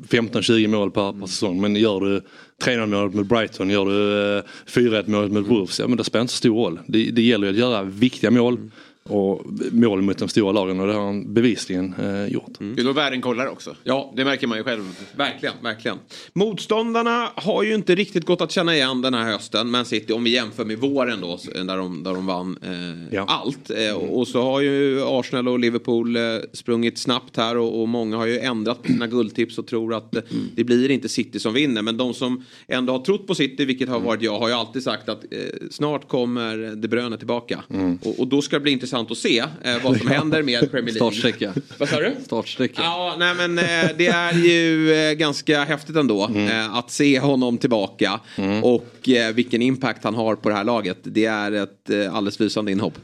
15-20 0.09 0.67
mål 0.67 0.91
per, 0.91 1.19
per 1.19 1.27
säsong 1.27 1.48
säsong. 1.49 1.61
Men 1.61 1.75
gör 1.75 1.99
du 1.99 2.21
3-0 2.63 2.85
målet 2.85 3.13
mot 3.13 3.27
Brighton, 3.27 3.69
gör 3.69 3.85
du 3.85 4.37
eh, 4.37 4.43
4-1-målet 4.65 5.31
mot 5.31 5.47
Wolves, 5.47 5.79
ja 5.79 5.87
men 5.87 5.97
det 5.97 6.03
spelar 6.03 6.21
inte 6.21 6.33
så 6.33 6.37
stor 6.37 6.55
roll. 6.55 6.79
Det, 6.87 7.11
det 7.11 7.21
gäller 7.21 7.47
ju 7.47 7.53
att 7.53 7.59
göra 7.59 7.83
viktiga 7.83 8.31
mål. 8.31 8.53
Mm 8.53 8.71
och 9.09 9.45
mål 9.71 10.01
mot 10.01 10.17
de 10.17 10.29
stora 10.29 10.51
lagen 10.51 10.79
och 10.79 10.87
det 10.87 10.93
har 10.93 11.05
han 11.05 11.33
bevisligen 11.33 11.95
eh, 11.99 12.33
gjort. 12.33 12.59
Mm. 12.59 12.75
Det 12.75 12.81
är 12.81 12.93
världen 12.93 13.21
kollar 13.21 13.47
också. 13.47 13.75
Ja, 13.83 14.13
det 14.15 14.25
märker 14.25 14.47
man 14.47 14.57
ju 14.57 14.63
själv. 14.63 14.83
Verkligen, 15.15 15.55
verkligen. 15.63 15.97
Motståndarna 16.33 17.31
har 17.35 17.63
ju 17.63 17.75
inte 17.75 17.95
riktigt 17.95 18.25
gått 18.25 18.41
att 18.41 18.51
känna 18.51 18.75
igen 18.75 19.01
den 19.01 19.13
här 19.13 19.31
hösten. 19.31 19.71
Man 19.71 19.85
City, 19.85 20.13
om 20.13 20.23
vi 20.23 20.29
jämför 20.29 20.65
med 20.65 20.77
våren 20.77 21.21
då, 21.21 21.39
där 21.53 21.77
de, 21.77 22.03
där 22.03 22.13
de 22.13 22.25
vann 22.25 22.57
eh, 22.61 23.15
ja. 23.15 23.25
allt. 23.27 23.69
Eh, 23.69 23.95
och, 23.95 24.19
och, 24.19 24.27
så 24.27 24.41
har 24.41 24.61
ju 24.61 25.01
Arsenal 25.03 25.47
och 25.47 25.59
Liverpool 25.59 26.15
eh, 26.15 26.21
sprungit 26.53 26.97
snabbt 26.97 27.37
här 27.37 27.57
och, 27.57 27.81
och, 27.81 27.89
många 27.89 28.17
har 28.17 28.25
ju 28.25 28.39
ändrat 28.39 28.83
på 28.83 28.87
sina 28.87 29.07
guldtips 29.07 29.57
och 29.57 29.67
tror 29.67 29.93
att 29.93 30.15
eh, 30.15 30.21
mm. 30.31 30.43
det 30.55 30.63
blir 30.63 30.91
inte 30.91 31.09
City 31.09 31.39
som 31.39 31.53
vinner. 31.53 31.81
Men 31.81 31.97
de 31.97 32.13
som 32.13 32.43
ändå 32.67 32.93
har 32.93 32.99
trott 32.99 33.27
på 33.27 33.35
City, 33.35 33.65
vilket 33.65 33.89
har 33.89 33.95
mm. 33.95 34.07
varit 34.07 34.21
jag, 34.21 34.39
har 34.39 34.47
ju 34.47 34.53
alltid 34.53 34.83
sagt 34.83 35.09
att 35.09 35.23
eh, 35.23 35.39
snart 35.71 36.07
kommer 36.07 36.75
De 36.75 36.87
Bruyne 36.87 37.17
tillbaka. 37.17 37.63
Mm. 37.69 37.99
Och, 38.03 38.19
och 38.19 38.27
då 38.27 38.41
ska 38.41 38.55
det 38.55 38.63
bli 38.63 38.71
intressant 38.71 38.98
intressant 38.99 39.11
att 39.11 39.17
se 39.17 39.39
eh, 39.69 39.83
vad 39.83 39.97
som 39.97 40.07
händer 40.11 40.43
med 40.43 40.71
Premier 40.71 40.93
League. 40.93 41.11
Startsträcka. 41.11 41.53
Vad 41.77 41.89
sa 41.89 41.99
du? 41.99 42.15
Startsträcka. 42.25 42.81
Ja, 42.81 43.15
nej 43.19 43.35
men 43.35 43.57
eh, 43.57 43.89
det 43.97 44.07
är 44.07 44.33
ju 44.33 44.93
eh, 44.93 45.13
ganska 45.13 45.63
häftigt 45.63 45.95
ändå 45.95 46.25
mm. 46.25 46.47
Eh, 46.47 46.75
att 46.75 46.91
se 46.91 47.19
honom 47.19 47.57
tillbaka. 47.57 48.19
Mm. 48.35 48.63
Och 48.63 49.09
eh, 49.09 49.33
vilken 49.33 49.61
impact 49.61 50.03
han 50.03 50.15
har 50.15 50.35
på 50.35 50.49
det 50.49 50.55
här 50.55 50.63
laget. 50.63 50.97
Det 51.03 51.25
är 51.25 51.51
ett 51.51 51.89
eh, 51.89 52.15
alldeles 52.15 52.39
lysande 52.39 52.71
inhopp. 52.71 52.97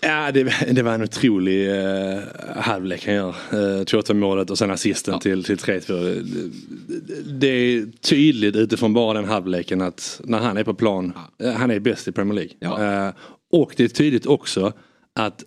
Ja, 0.00 0.30
det, 0.32 0.72
det, 0.72 0.82
var 0.82 0.94
en 0.94 1.02
otrolig 1.02 1.68
uh, 1.68 2.18
halvlek 2.56 3.06
han 3.06 3.14
gör. 3.14 3.34
Uh, 3.54 3.84
2 3.84 4.14
målet 4.14 4.50
och 4.50 4.58
sen 4.58 4.70
assisten 4.70 5.14
ja. 5.14 5.20
till, 5.20 5.44
till 5.44 5.56
3-2. 5.56 6.22
Det, 6.86 7.22
det 7.32 7.46
är 7.46 7.86
tydligt 8.00 8.56
utifrån 8.56 8.94
bara 8.94 9.14
den 9.14 9.28
halvleken 9.28 9.80
att 9.82 10.20
när 10.24 10.38
han 10.38 10.56
är 10.56 10.64
på 10.64 10.74
plan, 10.74 11.12
ja. 11.36 11.52
han 11.52 11.70
är 11.70 11.78
bäst 11.78 12.08
i 12.08 12.12
Premier 12.12 12.34
League. 12.34 12.52
Ja. 12.58 13.06
Uh, 13.06 13.14
och 13.52 13.74
det 13.76 13.84
är 13.84 13.88
tydligt 13.88 14.26
också 14.26 14.72
att 15.14 15.44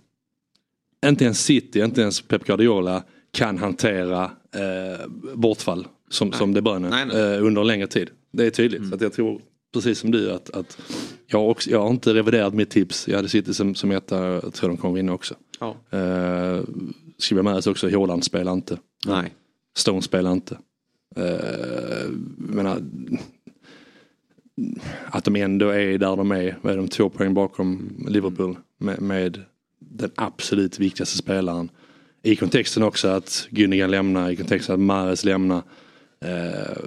inte 1.05 1.23
ens 1.23 1.43
City, 1.43 1.79
inte 1.79 2.01
ens 2.01 2.21
Pep 2.21 2.45
Guardiola 2.45 3.03
kan 3.31 3.57
hantera 3.57 4.23
eh, 4.55 5.07
bortfall 5.35 5.87
som, 6.09 6.31
som 6.31 6.53
De 6.53 6.61
Bruyne 6.61 6.89
nej, 6.89 7.05
nej. 7.05 7.35
Eh, 7.35 7.45
under 7.45 7.61
en 7.61 7.67
längre 7.67 7.87
tid. 7.87 8.09
Det 8.31 8.45
är 8.45 8.49
tydligt. 8.49 8.79
Mm. 8.79 8.89
Så 8.89 8.95
att 8.95 9.01
jag 9.01 9.13
tror 9.13 9.41
precis 9.73 9.99
som 9.99 10.11
du 10.11 10.31
att, 10.31 10.49
att 10.49 10.77
jag, 11.27 11.49
också, 11.49 11.69
jag 11.69 11.81
har 11.81 11.89
inte 11.89 12.13
reviderat 12.13 12.53
mitt 12.53 12.69
tips. 12.69 13.07
Jag 13.07 13.15
hade 13.15 13.29
City 13.29 13.53
som, 13.53 13.75
som 13.75 13.91
etta, 13.91 14.25
jag 14.25 14.53
tror 14.53 14.69
de 14.69 14.77
kommer 14.77 14.95
vinna 14.95 15.13
också. 15.13 15.35
Ja. 15.59 15.75
Eh, 15.97 16.61
skriva 17.17 17.43
med 17.43 17.55
oss 17.55 17.67
också, 17.67 17.89
Haaland 17.89 18.23
spelar 18.23 18.53
inte. 18.53 18.77
Nej. 19.05 19.33
Stone 19.77 20.01
spelar 20.01 20.31
inte. 20.31 20.57
Eh, 21.15 22.09
menar, 22.37 22.81
att 25.05 25.23
de 25.23 25.35
ändå 25.35 25.69
är 25.69 25.97
där 25.97 26.15
de 26.15 26.31
är, 26.31 26.57
vad 26.61 26.73
är 26.73 26.77
de, 26.77 26.87
två 26.87 27.09
poäng 27.09 27.33
bakom 27.33 27.89
Liverpool 28.07 28.57
med, 28.77 29.01
med 29.01 29.41
den 29.79 30.11
absolut 30.15 30.79
viktigaste 30.79 31.17
spelaren. 31.17 31.71
I 32.23 32.35
kontexten 32.35 32.83
också 32.83 33.07
att 33.07 33.47
Günnigan 33.51 33.91
lämnar, 33.91 34.29
i 34.29 34.35
kontexten 34.35 34.73
att 34.73 34.79
Mares 34.79 35.25
lämnar. 35.25 35.61
Eh, 36.25 36.77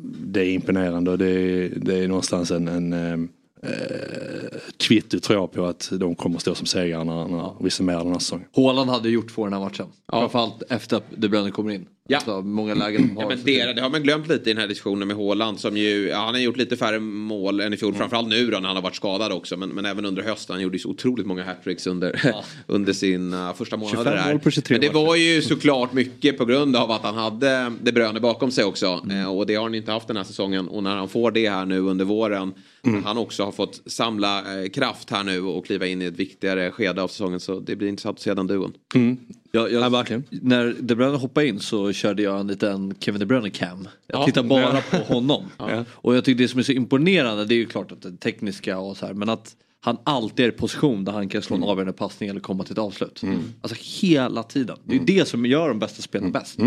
det 0.00 0.40
är 0.40 0.50
imponerande 0.50 1.10
och 1.10 1.18
det 1.18 1.30
är, 1.30 1.72
det 1.76 1.98
är 1.98 2.08
någonstans 2.08 2.50
en, 2.50 2.68
en 2.68 2.92
eh, 2.92 3.28
eh, 3.62 3.70
eh, 3.70 4.58
kvitto 4.76 5.20
tror 5.20 5.38
jag 5.38 5.52
på 5.52 5.64
att 5.64 5.88
de 5.92 6.14
kommer 6.14 6.38
stå 6.38 6.54
som 6.54 6.66
segrare 6.66 7.04
när, 7.04 7.28
när 7.28 7.52
vi 7.60 7.70
summerar 7.70 7.98
den 7.98 8.12
här 8.12 8.18
säsongen. 8.18 8.46
Håland 8.52 8.90
hade 8.90 9.08
gjort 9.08 9.34
två 9.34 9.44
den 9.44 9.52
här 9.52 9.60
matchen. 9.60 9.86
Ja. 10.12 10.20
Framförallt 10.20 10.62
efter 10.68 10.96
att 10.96 11.04
De 11.16 11.28
Bruyne 11.28 11.50
kommer 11.50 11.72
in. 11.72 11.86
Ja. 12.10 12.16
Alltså, 12.16 12.42
många 12.42 12.74
lägen 12.74 13.10
har. 13.16 13.22
Ja, 13.22 13.28
men 13.28 13.42
det, 13.44 13.72
det, 13.72 13.82
har 13.82 13.90
man 13.90 14.02
glömt 14.02 14.28
lite 14.28 14.50
i 14.50 14.52
den 14.52 14.60
här 14.60 14.68
diskussionen 14.68 15.08
med 15.08 15.16
Håland 15.16 15.60
som 15.60 15.76
ju, 15.76 16.08
ja, 16.08 16.16
han 16.16 16.34
har 16.34 16.40
gjort 16.40 16.56
lite 16.56 16.76
färre 16.76 16.98
mål 16.98 17.60
än 17.60 17.72
i 17.72 17.76
fjol. 17.76 17.88
Mm. 17.88 17.98
Framförallt 17.98 18.28
nu 18.28 18.50
då 18.50 18.58
när 18.58 18.66
han 18.66 18.76
har 18.76 18.82
varit 18.82 18.96
skadad 18.96 19.32
också. 19.32 19.56
Men, 19.56 19.68
men 19.68 19.86
även 19.86 20.04
under 20.04 20.22
hösten. 20.22 20.54
Han 20.54 20.62
gjorde 20.62 20.76
ju 20.76 20.78
så 20.78 20.88
otroligt 20.88 21.26
många 21.26 21.44
hattricks 21.44 21.86
under, 21.86 22.20
ja. 22.24 22.44
under 22.66 22.92
sin 22.92 23.34
uh, 23.34 23.54
första 23.54 23.76
månad 23.76 24.06
där. 24.06 24.40
Men 24.68 24.80
det 24.80 24.88
var 24.88 25.16
ju 25.16 25.42
såklart 25.42 25.92
mycket 25.92 26.38
på 26.38 26.44
grund 26.44 26.76
av 26.76 26.90
att 26.90 27.02
han 27.02 27.14
hade 27.14 27.72
De 27.82 27.92
Bruyne 27.92 28.20
bakom 28.20 28.50
sig 28.50 28.64
också. 28.64 29.00
Mm. 29.04 29.18
Uh, 29.18 29.36
och 29.36 29.46
det 29.46 29.54
har 29.54 29.62
han 29.62 29.74
inte 29.74 29.92
haft 29.92 30.08
den 30.08 30.16
här 30.16 30.24
säsongen. 30.24 30.68
Och 30.68 30.82
när 30.82 30.96
han 30.96 31.08
får 31.08 31.30
det 31.30 31.48
här 31.48 31.66
nu 31.66 31.78
under 31.78 32.04
våren. 32.04 32.52
Mm. 32.82 33.04
Han 33.04 33.18
också 33.18 33.47
har 33.48 33.52
fått 33.52 33.82
samla 33.86 34.60
uh, 34.62 34.68
kraft 34.68 35.10
här 35.10 35.24
nu 35.24 35.40
och 35.40 35.66
kliva 35.66 35.86
in 35.86 36.02
i 36.02 36.04
ett 36.04 36.16
viktigare 36.16 36.70
skede 36.70 37.02
av 37.02 37.08
säsongen. 37.08 37.40
Så 37.40 37.60
det 37.60 37.76
blir 37.76 37.88
intressant 37.88 38.16
att 38.16 38.22
se 38.22 38.34
den 38.34 38.46
duon. 38.46 38.72
Mm. 38.94 39.18
Jag, 39.52 39.72
jag, 39.72 39.82
ja, 39.82 39.88
verkligen. 39.88 40.24
När 40.30 40.76
De 40.80 40.94
Bruyne 40.94 41.16
hoppade 41.16 41.46
in 41.46 41.60
så 41.60 41.92
körde 41.92 42.22
jag 42.22 42.40
en 42.40 42.46
liten 42.46 42.94
Kevin 43.00 43.20
De 43.20 43.26
Bruyne 43.26 43.50
cam. 43.50 43.88
Jag 44.06 44.20
ja, 44.20 44.24
tittade 44.24 44.48
bara 44.48 44.80
på 44.80 44.96
honom. 44.96 45.44
Ja. 45.58 45.84
Och 45.90 46.16
jag 46.16 46.24
tycker 46.24 46.42
det 46.42 46.48
som 46.48 46.58
är 46.58 46.62
så 46.62 46.72
imponerande 46.72 47.44
det 47.44 47.54
är 47.54 47.56
ju 47.56 47.66
klart 47.66 47.92
att 47.92 48.02
det 48.02 48.16
tekniska 48.16 48.78
och 48.78 48.96
så 48.96 49.06
här 49.06 49.14
men 49.14 49.28
att 49.28 49.56
han 49.80 49.98
alltid 50.04 50.44
är 50.44 50.48
i 50.48 50.52
position 50.52 51.04
där 51.04 51.12
han 51.12 51.28
kan 51.28 51.42
slå 51.42 51.56
en 51.56 51.62
avgörande 51.62 51.92
passning 51.92 52.28
eller 52.28 52.40
komma 52.40 52.64
till 52.64 52.72
ett 52.72 52.78
avslut. 52.78 53.22
Alltså 53.60 54.06
hela 54.06 54.42
tiden. 54.42 54.78
Det 54.84 54.94
är 54.94 54.98
ju 54.98 55.04
det 55.04 55.28
som 55.28 55.46
gör 55.46 55.68
de 55.68 55.78
bästa 55.78 56.02
spelarna 56.02 56.30
bäst. 56.30 56.58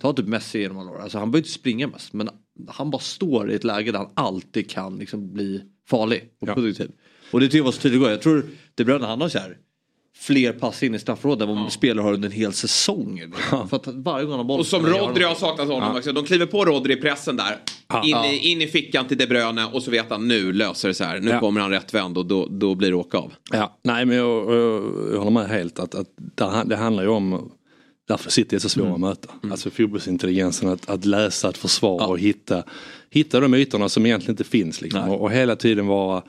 Ta 0.00 0.12
typ 0.12 0.26
Messi 0.26 0.60
genom 0.60 0.78
alla 0.78 0.90
år. 0.90 1.00
Alltså 1.00 1.18
han 1.18 1.30
behöver 1.30 1.46
inte 1.46 1.58
springa 1.58 1.86
mest 1.86 2.12
men 2.12 2.28
han 2.68 2.90
bara 2.90 3.02
står 3.02 3.50
i 3.50 3.54
ett 3.54 3.64
läge 3.64 3.92
där 3.92 3.98
han 3.98 4.10
alltid 4.14 4.70
kan 4.70 4.98
liksom 4.98 5.32
bli 5.32 5.62
farlig 5.90 6.24
och 6.40 6.48
produktiv. 6.48 6.90
Och 7.30 7.40
det 7.40 7.46
tycker 7.46 7.58
jag 7.58 7.64
var 7.64 7.72
så 7.72 7.80
tydligt 7.80 7.98
igår. 7.98 8.10
Jag 8.10 8.22
tror 8.22 8.44
De 8.74 8.84
Bruyne 8.84 9.06
han 9.06 9.20
har 9.20 9.28
så 9.28 9.38
här 9.38 9.56
fler 10.16 10.52
pass 10.52 10.82
in 10.82 10.94
i 10.94 10.98
straffområdet 10.98 11.48
än 11.48 11.54
vad 11.54 11.64
ja. 11.64 11.70
spelare 11.70 12.02
har 12.02 12.12
under 12.12 12.28
en 12.28 12.34
hel 12.34 12.52
säsong. 12.52 13.20
Liksom. 13.34 13.68
För 13.68 13.76
att 13.76 13.86
varje 13.86 14.26
gång 14.26 14.36
han 14.36 14.50
Och 14.50 14.66
som 14.66 14.86
Rodri 14.86 15.24
har 15.24 15.34
saknat 15.34 15.68
honom 15.68 15.90
ja. 15.92 15.98
också. 15.98 16.12
De 16.12 16.24
kliver 16.24 16.46
på 16.46 16.64
Rodri 16.64 16.92
i 16.92 16.96
pressen 16.96 17.36
där. 17.36 17.58
Ja. 17.88 18.04
In, 18.04 18.16
i, 18.16 18.38
in 18.38 18.62
i 18.62 18.66
fickan 18.66 19.06
till 19.08 19.18
De 19.18 19.26
Bruyne 19.26 19.66
och 19.66 19.82
så 19.82 19.90
vet 19.90 20.10
han 20.10 20.28
nu 20.28 20.52
löser 20.52 20.88
det 20.88 20.94
sig 20.94 21.06
här. 21.06 21.20
Nu 21.20 21.30
ja. 21.30 21.40
kommer 21.40 21.60
han 21.60 21.70
rättvänd 21.70 22.18
och 22.18 22.26
då, 22.26 22.46
då 22.46 22.74
blir 22.74 22.90
det 22.90 22.96
åka 22.96 23.18
av. 23.18 23.32
Ja, 23.52 23.78
nej 23.82 24.04
men 24.04 24.16
jag, 24.16 24.54
jag, 24.54 24.82
jag 25.12 25.18
håller 25.18 25.30
med 25.30 25.48
helt 25.48 25.78
att, 25.78 25.94
att 25.94 26.08
det 26.66 26.76
handlar 26.76 27.02
ju 27.02 27.08
om 27.08 27.50
Därför 28.08 28.30
City 28.30 28.56
är 28.56 28.60
så 28.60 28.68
svåra 28.68 28.86
mm. 28.86 28.94
att 28.94 29.00
möta. 29.00 29.28
Mm. 29.42 29.52
Alltså 29.52 29.70
fotbollsintelligensen 29.70 30.68
att, 30.68 30.90
att 30.90 31.04
läsa 31.04 31.48
ett 31.48 31.56
försvar 31.56 31.96
ja. 32.00 32.06
och 32.06 32.18
hitta, 32.18 32.64
hitta 33.14 33.40
de 33.40 33.54
ytorna 33.54 33.88
som 33.88 34.06
egentligen 34.06 34.32
inte 34.32 34.44
finns. 34.44 34.80
Liksom. 34.80 35.08
Och, 35.08 35.20
och, 35.20 35.32
hela 35.32 35.56
tiden 35.56 35.86
vara 35.86 36.22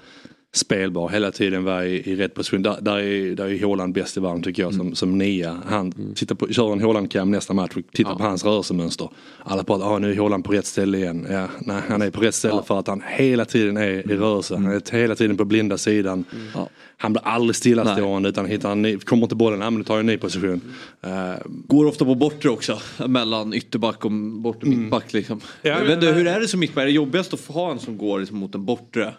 spelbar 0.58 1.10
hela 1.10 1.32
tiden 1.32 1.64
vara 1.64 1.86
i, 1.86 2.12
i 2.12 2.16
rätt 2.16 2.34
position. 2.34 2.64
Där, 2.64 2.78
där, 2.82 2.98
är, 2.98 3.36
där 3.36 3.46
är 3.46 3.64
Håland 3.64 3.94
bäst 3.94 4.18
i 4.18 4.20
världen 4.20 4.44
tycker 4.44 4.64
jag 4.64 4.74
som, 4.74 4.82
mm. 4.82 4.96
som 4.96 5.18
nia. 5.18 5.58
Han 5.68 5.94
mm. 5.98 6.16
sitter 6.16 6.36
på, 6.36 6.48
kör 6.48 6.74
en 6.74 6.82
Håland-cam 6.82 7.32
nästa 7.32 7.54
match 7.54 7.72
och 7.76 7.82
tittar 7.94 8.12
ja. 8.12 8.18
på 8.18 8.24
hans 8.24 8.46
rörelsemönster. 8.46 9.10
Alla 9.44 9.64
pratar 9.64 9.86
ah, 9.86 10.00
nu 10.00 10.12
är 10.12 10.18
Håland 10.18 10.44
på 10.44 10.52
rätt 10.52 10.66
ställe 10.66 10.98
igen. 10.98 11.28
Ja, 11.30 11.48
nej, 11.60 11.82
han 11.88 12.02
är 12.02 12.12
på 12.12 12.22
rätt 12.22 12.36
ställe 12.36 12.56
ja. 12.56 12.64
för 12.64 12.80
att 12.80 12.88
han 12.88 13.02
hela 13.08 13.46
tiden 13.46 13.78
är 13.78 13.90
i 13.90 14.04
mm. 14.04 14.20
rörelse. 14.20 14.56
Han 14.56 14.66
är 14.66 14.92
hela 14.98 15.16
tiden 15.16 15.38
på 15.38 15.46
blinda 15.46 15.78
sidan. 15.78 16.26
Mm. 16.34 16.48
Ja. 16.54 16.70
Han 16.98 17.14
blir 17.14 17.28
aldrig 17.28 17.56
stillastående 17.56 18.30
utan 18.30 18.46
hittar 18.46 18.72
en 18.72 18.82
ny, 18.82 18.98
kommer 18.98 19.24
inte 19.24 19.36
bollen, 19.36 19.62
ja 19.62 19.70
men 19.70 19.80
då 19.80 19.84
tar 19.84 20.00
en 20.00 20.06
ny 20.06 20.18
position. 20.18 20.62
Uh, 21.06 21.12
Går 21.46 21.86
ofta 21.86 22.06
på 22.06 22.16
bortre 22.16 22.50
också, 22.50 22.80
mellan 23.08 23.54
ytterback 23.54 24.06
och 24.06 24.12
bortre 24.12 24.68
mm. 24.68 24.80
mittback. 24.80 25.14
Liksom. 25.14 25.42
Ja, 25.62 25.70
jag 25.70 25.86
vet 25.86 25.94
inte, 25.94 26.12
hur 26.12 26.28
är 26.28 26.40
det 26.40 26.48
som 26.48 26.60
mittback? 26.60 26.82
Är 26.82 26.86
det 26.86 26.92
jobbigast 26.92 27.34
att 27.34 27.40
få 27.40 27.54
ha 27.54 27.72
en 27.72 27.80
som 27.80 27.98
går 27.98 28.20
liksom 28.20 28.38
mot 28.38 28.56
en 28.56 28.66
bortre? 28.66 29.14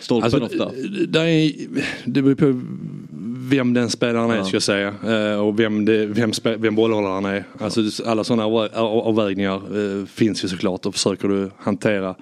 Stolpen 0.00 0.42
alltså, 0.42 0.62
ofta? 0.62 0.72
Det, 1.08 1.20
är, 1.20 1.52
det 2.04 2.22
beror 2.22 2.34
på 2.34 2.60
vem 3.50 3.74
den 3.74 3.90
spelaren 3.90 4.30
är 4.30 4.36
ja. 4.36 4.44
ska 4.44 4.54
jag 4.54 4.62
säga. 4.62 4.94
Uh, 5.34 5.40
och 5.40 5.60
vem, 5.60 5.84
det, 5.84 6.06
vem, 6.06 6.32
vem 6.58 6.74
bollhållaren 6.74 7.24
är. 7.24 7.44
Alltså, 7.58 7.80
alla 8.06 8.24
sådana 8.24 8.44
avvägningar 8.74 9.76
uh, 9.76 10.06
finns 10.06 10.44
ju 10.44 10.48
såklart 10.48 10.86
och 10.86 10.94
försöker 10.94 11.28
du 11.28 11.50
hantera 11.58 12.14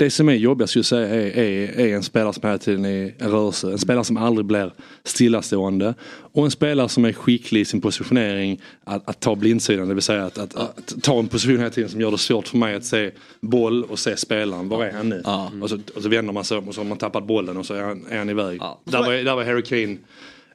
det 0.00 0.10
som 0.10 0.28
är 0.28 0.34
jobbigast 0.34 0.76
just 0.76 0.88
säga 0.88 1.08
är, 1.08 1.38
är, 1.38 1.80
är 1.80 1.94
en 1.94 2.02
spelare 2.02 2.32
som 2.32 2.42
hela 2.42 2.58
tiden 2.58 2.84
är 2.84 2.90
i 2.90 3.14
rörelse. 3.18 3.72
En 3.72 3.78
spelare 3.78 4.04
som 4.04 4.16
aldrig 4.16 4.46
blir 4.46 4.72
stillastående. 5.04 5.94
Och 6.32 6.44
en 6.44 6.50
spelare 6.50 6.88
som 6.88 7.04
är 7.04 7.12
skicklig 7.12 7.60
i 7.60 7.64
sin 7.64 7.80
positionering 7.80 8.60
att, 8.84 9.08
att 9.08 9.20
ta 9.20 9.36
blindsidan. 9.36 9.88
Det 9.88 9.94
vill 9.94 10.02
säga 10.02 10.24
att, 10.24 10.38
att, 10.38 10.54
att, 10.54 11.02
ta 11.02 11.18
en 11.18 11.28
position 11.28 11.58
hela 11.58 11.70
tiden 11.70 11.90
som 11.90 12.00
gör 12.00 12.10
det 12.10 12.18
svårt 12.18 12.48
för 12.48 12.56
mig 12.56 12.74
att 12.74 12.84
se 12.84 13.10
boll 13.40 13.84
och 13.84 13.98
se 13.98 14.16
spelaren. 14.16 14.68
Var 14.68 14.84
är 14.84 14.92
han 14.92 15.08
nu? 15.08 15.22
Mm. 15.26 15.62
Och, 15.62 15.70
så, 15.70 15.78
och 15.94 16.02
så 16.02 16.08
vänder 16.08 16.32
man 16.32 16.44
sig 16.44 16.58
om 16.58 16.68
och 16.68 16.74
så 16.74 16.80
har 16.80 16.88
man 16.88 16.98
tappat 16.98 17.26
bollen 17.26 17.56
och 17.56 17.66
så 17.66 17.74
är 17.74 17.82
han, 17.82 18.06
är 18.10 18.18
han 18.18 18.30
iväg. 18.30 18.58
Ja. 18.60 18.80
Där, 18.84 18.98
var, 18.98 19.12
där 19.12 19.34
var 19.34 19.44
Harry 19.44 19.62
Kane, 19.62 19.96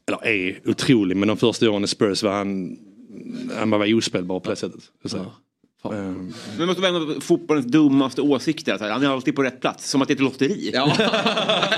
eller 0.08 0.28
är 0.28 0.60
otrolig 0.66 1.18
men 1.18 1.28
de 1.28 1.38
första 1.38 1.70
åren 1.70 1.84
i 1.84 1.88
Spurs 1.88 2.24
var 2.24 2.32
han 2.32 2.78
han 3.56 3.70
var 3.70 3.94
ospelbar 3.94 4.40
på 4.40 4.50
det 4.50 4.56
sättet. 4.56 4.92
Ja. 5.92 5.98
Um. 5.98 6.34
Men 6.58 6.68
måste 6.68 6.82
vara 6.82 7.22
fotbollens 7.22 7.66
dummaste 7.66 8.22
åsikter. 8.22 8.74
Att 8.74 8.82
han 8.82 9.04
är 9.04 9.10
alltid 9.10 9.36
på 9.36 9.44
rätt 9.44 9.62
plats. 9.62 9.90
Som 9.90 10.02
att 10.02 10.08
det 10.08 10.14
är 10.14 10.16
ett 10.16 10.22
lotteri. 10.22 10.72
Ja. 10.74 10.92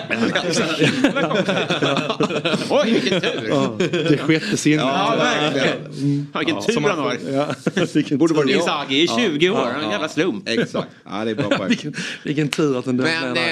Oj, 2.70 2.92
vilken 2.92 3.22
tur. 3.22 3.48
Ja, 3.50 3.76
det 3.80 4.18
sjätte 4.18 4.58
sinnet. 4.58 4.86
Ja, 4.86 5.16
verkligen. 5.18 5.78
Mm. 5.78 6.28
Vilken 6.38 6.56
ja, 6.56 6.62
tur 6.62 6.82
han 6.82 7.00
har. 7.00 7.18
Ja. 7.32 7.48
Borde 8.18 8.34
varit 8.34 8.56
Inzaghi 8.56 9.04
i 9.04 9.08
20 9.08 9.50
år. 9.50 9.76
En 9.84 9.92
jävla 9.92 10.10
slump. 10.10 10.50
Exakt. 10.50 10.88
Ja, 11.06 11.26
det 11.26 11.32
är 11.32 11.36
bra 11.36 11.66
vilken, 11.68 11.94
vilken 12.24 12.50
tur 12.50 12.80
att 12.80 12.86
den 12.86 12.98
där 12.98 13.04
Men 13.04 13.38
eh, 13.38 13.44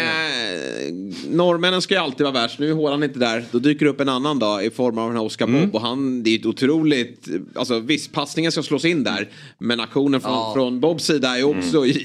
norrmännen 1.29 1.81
ska 1.81 1.93
ju 1.93 1.99
alltid 1.99 2.23
vara 2.23 2.33
värst. 2.33 2.59
Nu 2.59 2.69
är 2.69 2.73
Håland 2.73 3.03
inte 3.03 3.19
där. 3.19 3.45
Då 3.51 3.59
dyker 3.59 3.85
det 3.85 3.91
upp 3.91 4.01
en 4.01 4.09
annan 4.09 4.39
dag 4.39 4.65
i 4.65 4.69
form 4.69 4.97
av 4.97 5.07
den 5.07 5.17
här 5.17 5.23
Oscar 5.23 5.45
mm. 5.45 5.61
Bob. 5.61 5.75
Och 5.75 5.81
han, 5.81 6.23
det 6.23 6.29
är 6.29 6.39
ett 6.39 6.45
otroligt... 6.45 7.27
Alltså 7.55 7.79
visst, 7.79 8.11
passningen 8.11 8.51
ska 8.51 8.63
slås 8.63 8.85
in 8.85 9.03
där. 9.03 9.29
Men 9.57 9.79
aktionen 9.79 10.21
från 10.21 10.31
från 10.53 10.79
Bobs 10.79 11.03
sida 11.03 11.37
är 11.37 11.43
också 11.43 11.77
mm. 11.77 11.97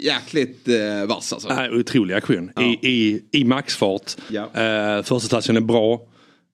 jäkligt 0.00 0.68
eh, 0.68 1.06
vass. 1.06 1.32
Alltså. 1.32 1.48
Äh, 1.48 1.72
otrolig 1.72 2.14
aktion. 2.14 2.50
Ja. 2.56 2.62
I, 2.62 2.78
i, 2.82 3.22
I 3.32 3.44
maxfart. 3.44 4.16
Ja. 4.28 4.42
Eh, 4.54 5.02
första 5.02 5.40
touchen 5.40 5.56
är 5.56 5.60
bra. 5.60 6.00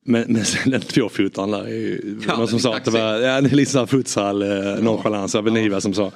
Men, 0.05 0.25
men 0.29 0.45
sen 0.45 0.71
den 0.71 0.81
tvåfotaren 0.81 1.51
där 1.51 1.99
ja, 2.27 2.37
någon 2.37 2.49
som 2.49 2.59
sa 2.59 2.77
att 2.77 2.85
det 2.85 2.91
var 2.91 3.01
ja, 3.01 3.41
det 3.41 3.53
är 3.53 3.57
lite 3.57 3.71
såhär 3.71 3.87
futsal 3.87 4.43
eh, 4.43 4.49
nonchalans. 4.81 5.35
Niva 5.35 5.81
som 5.81 5.95
sa. 5.95 6.13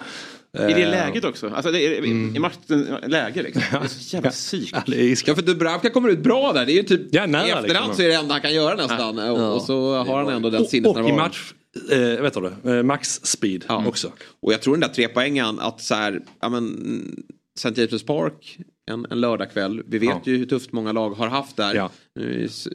I 0.58 0.58
det 0.58 0.82
eh, 0.82 0.90
läget 0.90 1.24
också. 1.24 1.50
Alltså 1.54 1.72
det 1.72 1.86
är, 1.86 1.98
mm. 1.98 2.36
I 2.36 2.38
matchens 2.38 2.88
läge 3.06 3.42
liksom. 3.42 3.62
Det 3.70 3.76
är 3.84 3.88
så 3.88 4.16
jävla 4.16 4.30
psyk. 4.30 4.70
Ja, 4.72 4.94
ja 5.26 5.34
för 5.34 5.42
Dubravka 5.42 5.90
kommer 5.90 6.08
ut 6.08 6.18
bra 6.18 6.52
där. 6.52 6.66
Det 6.66 6.72
är 6.72 6.76
ju 6.76 6.82
typ 6.82 7.00
ja, 7.10 7.26
nära, 7.26 7.46
i 7.46 7.50
efterhand 7.50 7.68
liksom. 7.68 7.94
så 7.94 8.02
är 8.02 8.08
det 8.08 8.14
enda 8.14 8.34
han 8.34 8.40
kan 8.40 8.54
göra 8.54 8.74
nästan. 8.74 9.16
Ja. 9.18 9.30
Och, 9.30 9.56
och, 9.56 9.62
så 9.62 9.94
har 9.94 10.24
han 10.24 10.34
ändå 10.34 10.50
den 10.50 10.64
sinnesnärvaron. 10.64 11.04
Och 11.04 11.10
i 11.10 11.22
match 11.22 11.52
eh, 11.90 12.22
vet 12.22 12.34
du, 12.34 12.72
eh, 12.72 12.82
max 12.82 13.20
speed 13.22 13.64
ja. 13.68 13.86
också. 13.86 14.12
Och 14.42 14.52
jag 14.52 14.62
tror 14.62 14.74
den 14.74 14.80
där 14.80 14.88
trepoängen 14.88 15.60
att 15.60 15.80
så 15.80 15.94
här, 15.94 16.22
ja 16.40 16.48
men 16.48 17.24
St. 17.56 17.70
James' 17.70 18.06
Park 18.06 18.58
en, 18.90 19.06
en 19.10 19.20
lördagkväll. 19.20 19.82
Vi 19.86 19.98
vet 19.98 20.08
ja. 20.08 20.20
ju 20.24 20.36
hur 20.36 20.46
tufft 20.46 20.72
många 20.72 20.92
lag 20.92 21.10
har 21.10 21.28
haft 21.28 21.56
där. 21.56 21.74
Ja. 21.74 21.90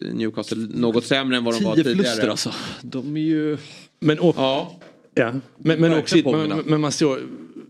Newcastle 0.02 0.68
något 0.70 1.06
sämre 1.06 1.38
än 1.38 1.44
vad 1.44 1.54
de 1.54 1.64
var 1.64 1.76
tidigare. 1.76 1.96
Tio 1.96 2.04
förluster 2.04 2.28
alltså. 2.28 2.54
De 2.82 3.18
är 3.18 3.22
ju... 3.22 3.58
Men, 4.00 4.20
och, 4.20 4.36
ja. 4.38 4.80
Ja. 5.14 5.34
Men, 5.58 5.82
men, 5.82 5.94
också, 5.94 6.32
men, 6.32 6.64
men 6.66 6.82
man 6.82 6.92
såg 6.92 7.18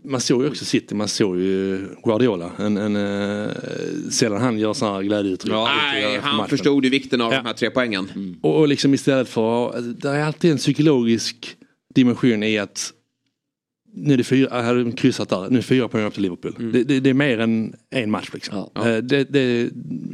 man 0.04 0.20
såg 0.20 0.42
ju 0.42 0.48
också 0.48 0.64
City, 0.64 0.94
man 0.94 1.08
såg 1.08 1.38
ju 1.38 1.86
Guardiola. 2.04 2.50
En, 2.58 2.76
en, 2.76 2.96
uh, 2.96 3.50
sällan 4.10 4.40
han 4.40 4.58
gör 4.58 4.72
sådana 4.72 4.96
här 4.96 5.02
glädjeuttryck. 5.02 5.52
Ja, 5.52 5.68
nej, 5.92 6.18
han 6.22 6.36
matchen. 6.36 6.50
förstod 6.50 6.84
ju 6.84 6.90
vikten 6.90 7.20
av 7.20 7.32
ja. 7.32 7.38
de 7.38 7.46
här 7.46 7.54
tre 7.54 7.70
poängen. 7.70 8.08
Mm. 8.14 8.36
Och, 8.42 8.60
och 8.60 8.68
liksom 8.68 8.94
istället 8.94 9.28
för, 9.28 9.80
det 9.80 10.08
är 10.08 10.24
alltid 10.24 10.50
en 10.50 10.56
psykologisk 10.56 11.56
dimension 11.94 12.42
i 12.42 12.58
att 12.58 12.92
nu 13.94 14.12
är 14.12 14.18
det 14.18 14.24
fyra, 14.24 14.48
jag 14.50 14.62
hade 14.62 14.92
kryssat 14.92 15.28
där, 15.28 15.50
nu 15.50 15.58
är 15.58 15.62
fyra 15.62 15.88
poäng 15.88 16.04
upp 16.04 16.14
till 16.14 16.22
Liverpool. 16.22 16.54
Mm. 16.58 16.72
Det, 16.72 16.84
det, 16.84 17.00
det, 17.00 17.10
är 17.10 17.14
mer 17.14 17.40
än 17.40 17.74
en 17.90 18.10
match 18.10 18.30
liksom. 18.34 18.70
Ja. 18.74 18.96
Uh, 18.96 19.02
det, 19.02 19.24
det, 19.24 19.70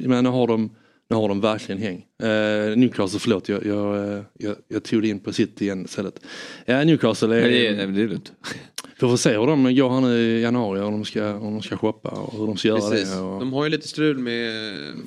men 0.08 0.24
nu 0.24 0.30
har 0.30 0.46
de 0.46 0.70
nu 1.10 1.16
har 1.16 1.28
de 1.28 1.40
verkligen 1.40 1.82
häng. 1.82 2.04
Uh, 2.22 2.76
Newcastle, 2.76 3.20
förlåt 3.20 3.48
jag, 3.48 3.66
jag, 3.66 4.24
jag, 4.38 4.56
jag 4.68 4.84
tog 4.84 5.02
det 5.02 5.08
in 5.08 5.20
på 5.20 5.32
City 5.32 5.64
igen 5.64 5.84
istället. 5.84 6.20
Ja, 6.64 6.84
Newcastle 6.84 7.36
är... 7.36 7.42
Nej, 7.42 7.76
det 7.76 7.86
det 7.86 8.02
är 8.02 8.08
lugnt. 8.08 8.32
Vi 9.00 9.08
får 9.08 9.16
se 9.16 9.38
hur 9.38 9.46
de 9.46 9.74
går 9.74 9.90
här 9.90 10.00
nu 10.00 10.18
i 10.18 10.42
januari 10.42 10.80
om 10.80 10.92
de 10.92 11.04
ska, 11.04 11.34
om 11.34 11.52
de 11.52 11.62
ska 11.62 11.76
shoppa 11.76 12.08
och 12.08 12.38
hur 12.38 12.46
de 12.46 12.56
ska 12.56 12.68
göra 12.68 12.90
Precis. 12.90 13.14
det. 13.14 13.20
Och... 13.20 13.40
De 13.40 13.52
har 13.52 13.64
ju 13.64 13.70
lite 13.70 13.88
strul 13.88 14.18
med 14.18 14.52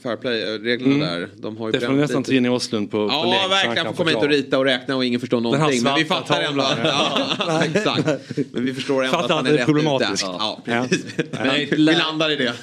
fair 0.04 0.18
play-reglerna 0.18 0.96
mm. 0.96 1.22
där. 1.22 1.30
De 1.36 1.58
har 1.58 1.68
ju 1.68 1.72
det 1.72 1.86
får 1.86 1.94
nästan 1.94 2.24
ta 2.24 2.34
in 2.34 2.46
i 2.46 2.50
Åslund 2.50 2.92
på, 2.92 2.98
ja, 2.98 3.24
på 3.24 3.30
Ja 3.30 3.48
verkligen, 3.50 3.86
får 3.86 3.94
komma 3.94 4.10
hit 4.10 4.18
och 4.18 4.30
rita 4.30 4.58
och 4.58 4.66
räkna 4.66 4.96
och 4.96 5.06
ingen 5.06 5.20
förstår 5.20 5.42
någonting. 5.42 5.84
Men 5.84 5.96
vi 5.96 6.06
fattar 6.06 6.42
ändå 6.42 6.64
att, 6.64 6.78
ja, 6.84 7.64
exakt. 7.76 8.08
Men 8.52 8.66
vi 8.66 8.74
förstår 8.74 9.04
ändå 9.04 9.18
fattar 9.18 9.26
att 9.26 9.32
han 9.32 9.46
är, 9.46 9.54
är 9.54 9.58
rätt 9.58 9.66
problematiskt. 9.66 10.24
ute. 10.24 10.34
Ja, 10.40 10.62
precis. 10.66 11.06
Men 11.32 11.66
vi 11.72 11.78
landar 11.78 12.32
i 12.32 12.36
det. 12.36 12.54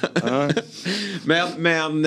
men 1.23 1.47
men 1.57 2.01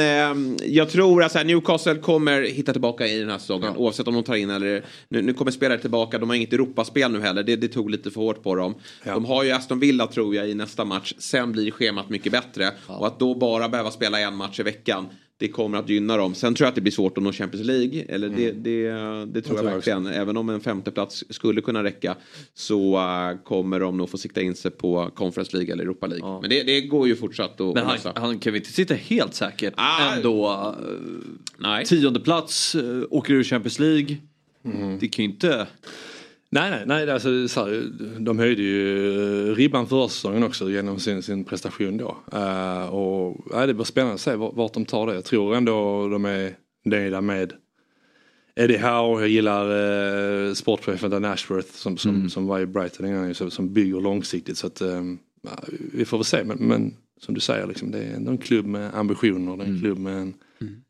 jag 1.24 1.30
tror 1.30 1.40
att 1.40 1.46
Newcastle 1.46 1.94
kommer 1.94 2.42
hitta 2.42 2.72
tillbaka 2.72 3.06
i 3.06 3.18
den 3.18 3.30
här 3.30 3.38
säsongen. 3.38 3.76
Oavsett 3.76 4.08
om 4.08 4.14
de 4.14 4.24
tar 4.24 4.34
in 4.34 4.50
eller... 4.50 4.84
Nu, 5.08 5.22
nu 5.22 5.32
kommer 5.32 5.50
spelare 5.50 5.78
tillbaka, 5.78 6.18
de 6.18 6.28
har 6.28 6.36
inget 6.36 6.52
Europaspel 6.52 7.12
nu 7.12 7.20
heller. 7.20 7.42
Det, 7.42 7.56
det 7.56 7.68
tog 7.68 7.90
lite 7.90 8.10
för 8.10 8.20
hårt 8.20 8.42
på 8.42 8.54
dem. 8.54 8.74
Ja. 9.04 9.14
De 9.14 9.24
har 9.24 9.42
ju 9.42 9.50
Aston 9.50 9.80
Villa 9.80 10.06
tror 10.06 10.34
jag 10.34 10.48
i 10.48 10.54
nästa 10.54 10.84
match. 10.84 11.14
Sen 11.18 11.52
blir 11.52 11.70
schemat 11.70 12.10
mycket 12.10 12.32
bättre. 12.32 12.70
Ja. 12.88 12.96
Och 12.96 13.06
att 13.06 13.18
då 13.18 13.34
bara 13.34 13.68
behöva 13.68 13.90
spela 13.90 14.20
en 14.20 14.36
match 14.36 14.60
i 14.60 14.62
veckan. 14.62 15.06
Det 15.42 15.48
kommer 15.48 15.78
att 15.78 15.88
gynna 15.88 16.16
dem. 16.16 16.34
Sen 16.34 16.54
tror 16.54 16.64
jag 16.64 16.68
att 16.68 16.74
det 16.74 16.80
blir 16.80 16.92
svårt 16.92 17.18
att 17.18 17.24
nå 17.24 17.32
Champions 17.32 17.66
League. 17.66 18.04
Eller 18.08 18.26
mm. 18.26 18.40
det, 18.40 18.50
det, 18.50 18.90
det, 19.26 19.42
tror 19.42 19.58
jag, 19.58 19.66
jag 19.66 19.74
verkligen. 19.74 20.06
Också. 20.06 20.18
Även 20.18 20.36
om 20.36 20.48
en 20.48 20.60
femteplats 20.60 21.24
skulle 21.30 21.60
kunna 21.60 21.84
räcka. 21.84 22.16
Så 22.54 22.96
uh, 22.96 23.42
kommer 23.44 23.80
de 23.80 23.96
nog 23.96 24.10
få 24.10 24.18
sikta 24.18 24.40
in 24.40 24.54
sig 24.54 24.70
på 24.70 25.10
Conference 25.14 25.56
League 25.56 25.72
eller 25.72 25.84
Europa 25.84 26.06
League. 26.06 26.28
Ja. 26.28 26.40
Men 26.40 26.50
det, 26.50 26.62
det, 26.62 26.80
går 26.80 27.08
ju 27.08 27.16
fortsatt 27.16 27.60
att 27.60 27.74
Men 27.74 27.86
han, 27.86 27.98
han 28.14 28.38
kan 28.38 28.52
vi 28.52 28.58
inte 28.58 28.72
sitta 28.72 28.94
helt 28.94 29.34
säkert 29.34 29.74
ah, 29.76 30.14
ändå. 30.14 30.48
Uh, 30.48 31.18
nej. 31.58 31.84
Tionde 31.84 32.20
plats, 32.20 32.74
uh, 32.74 33.04
åker 33.10 33.34
ur 33.34 33.44
Champions 33.44 33.78
League. 33.78 34.16
Mm. 34.64 34.98
Det 34.98 35.08
kan 35.08 35.24
ju 35.24 35.30
inte... 35.30 35.66
Nej, 36.54 36.70
nej, 36.70 36.82
nej 36.86 37.10
alltså, 37.10 37.48
så 37.48 37.64
här, 37.64 37.92
de 38.18 38.38
höjde 38.38 38.62
ju 38.62 39.54
ribban 39.54 39.86
förra 39.86 40.08
säsongen 40.08 40.42
också 40.42 40.70
genom 40.70 40.98
sin, 40.98 41.22
sin 41.22 41.44
prestation 41.44 41.96
då. 41.96 42.16
Uh, 42.34 42.94
och 42.94 43.46
ja, 43.52 43.66
det 43.66 43.74
blir 43.74 43.84
spännande 43.84 44.14
att 44.14 44.20
se 44.20 44.34
vart 44.36 44.74
de 44.74 44.84
tar 44.84 45.06
det. 45.06 45.14
Jag 45.14 45.24
tror 45.24 45.54
ändå 45.54 46.08
de 46.08 46.24
är 46.24 46.52
nöjda 46.84 47.20
med 47.20 47.52
Eddie 48.56 48.78
Howe, 48.78 49.20
jag 49.20 49.28
gillar 49.28 49.70
uh, 49.70 50.54
sportchefen 50.54 51.10
Dan 51.10 51.24
Ashworth 51.24 51.72
som, 51.72 51.96
som, 51.96 52.14
mm. 52.14 52.30
som 52.30 52.46
var 52.46 52.60
i 52.60 52.66
Brighton 52.66 53.06
innan, 53.06 53.34
som, 53.34 53.50
som 53.50 53.72
bygger 53.72 54.00
långsiktigt. 54.00 54.58
Så 54.58 54.66
att, 54.66 54.82
um, 54.82 55.18
vi 55.92 56.04
får 56.04 56.18
väl 56.18 56.24
se 56.24 56.44
men, 56.44 56.58
men 56.58 56.94
som 57.20 57.34
du 57.34 57.40
säger, 57.40 57.66
liksom, 57.66 57.90
det 57.90 57.98
är 57.98 58.14
ändå 58.14 58.30
en 58.30 58.38
klubb 58.38 58.66
med 58.66 58.94
ambitioner, 58.94 59.56
det 59.56 59.62
är 59.62 59.66
en 59.66 59.70
mm. 59.70 59.80
klubb 59.80 59.98
med 59.98 60.16
en 60.16 60.34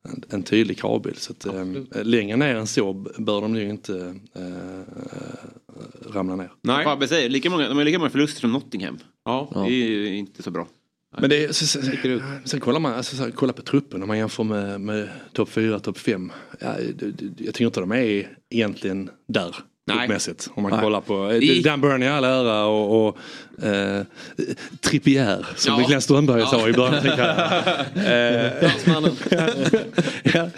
en, 0.09 0.23
en 0.29 0.43
tydlig 0.43 0.79
kravbild. 0.79 1.19
Så 1.19 1.33
att, 1.33 1.47
eh, 1.47 2.05
längre 2.05 2.37
ner 2.37 2.55
än 2.55 2.67
så 2.67 2.93
bör 3.19 3.41
de 3.41 3.57
ju 3.57 3.71
inte 3.71 4.21
eh, 4.35 6.13
ramla 6.13 6.37
ner. 6.37 6.53
Nej. 6.63 6.85
Fabbe 6.85 7.09
säger, 7.09 7.29
lika 7.29 7.51
många, 7.51 7.69
de 7.69 7.77
har 7.77 7.85
lika 7.85 7.99
många 7.99 8.11
förluster 8.11 8.41
som 8.41 8.53
Nottingham. 8.53 8.99
Ja. 9.25 9.51
Det 9.55 9.73
är 9.73 9.89
ju 9.89 10.17
inte 10.17 10.43
så 10.43 10.51
bra. 10.51 10.69
Men 11.19 11.31
det 11.31 11.45
är, 11.45 11.53
så, 11.53 11.67
så, 11.67 11.81
sen 12.45 12.61
kollar 12.61 12.81
man 12.81 12.95
alltså, 12.95 13.17
så, 13.17 13.33
kollar 13.33 13.53
på 13.53 13.63
truppen 13.63 14.03
om 14.03 14.09
man 14.09 14.19
jämför 14.19 14.45
med, 14.45 14.81
med 14.81 15.09
topp 15.33 15.49
4, 15.49 15.79
topp 15.81 15.99
5. 15.99 16.33
Ja, 16.61 16.75
jag 17.39 17.55
tycker 17.55 17.65
inte 17.65 17.81
de 17.81 17.93
är 17.93 18.37
egentligen 18.51 19.11
där. 19.29 19.57
Truppmässigt. 19.91 20.49
Om 20.55 20.63
man 20.63 20.73
Nej. 20.73 20.81
kollar 20.81 21.01
på 21.01 21.33
I... 21.33 21.63
Dan 21.63 21.81
Burn 21.81 22.03
i 22.03 22.09
all 22.09 22.25
ära 22.25 22.65
och, 22.65 23.07
och 23.07 23.19
eh, 23.65 24.03
Trippier 24.81 25.47
som 25.57 25.73
ja. 25.73 25.79
Niklas 25.79 26.05
Strömberg 26.05 26.41
ja. 26.41 26.47
sa 26.47 26.69
i 26.69 26.73
början. 26.73 26.95
eh, 27.97 28.53
ja, 30.35 30.51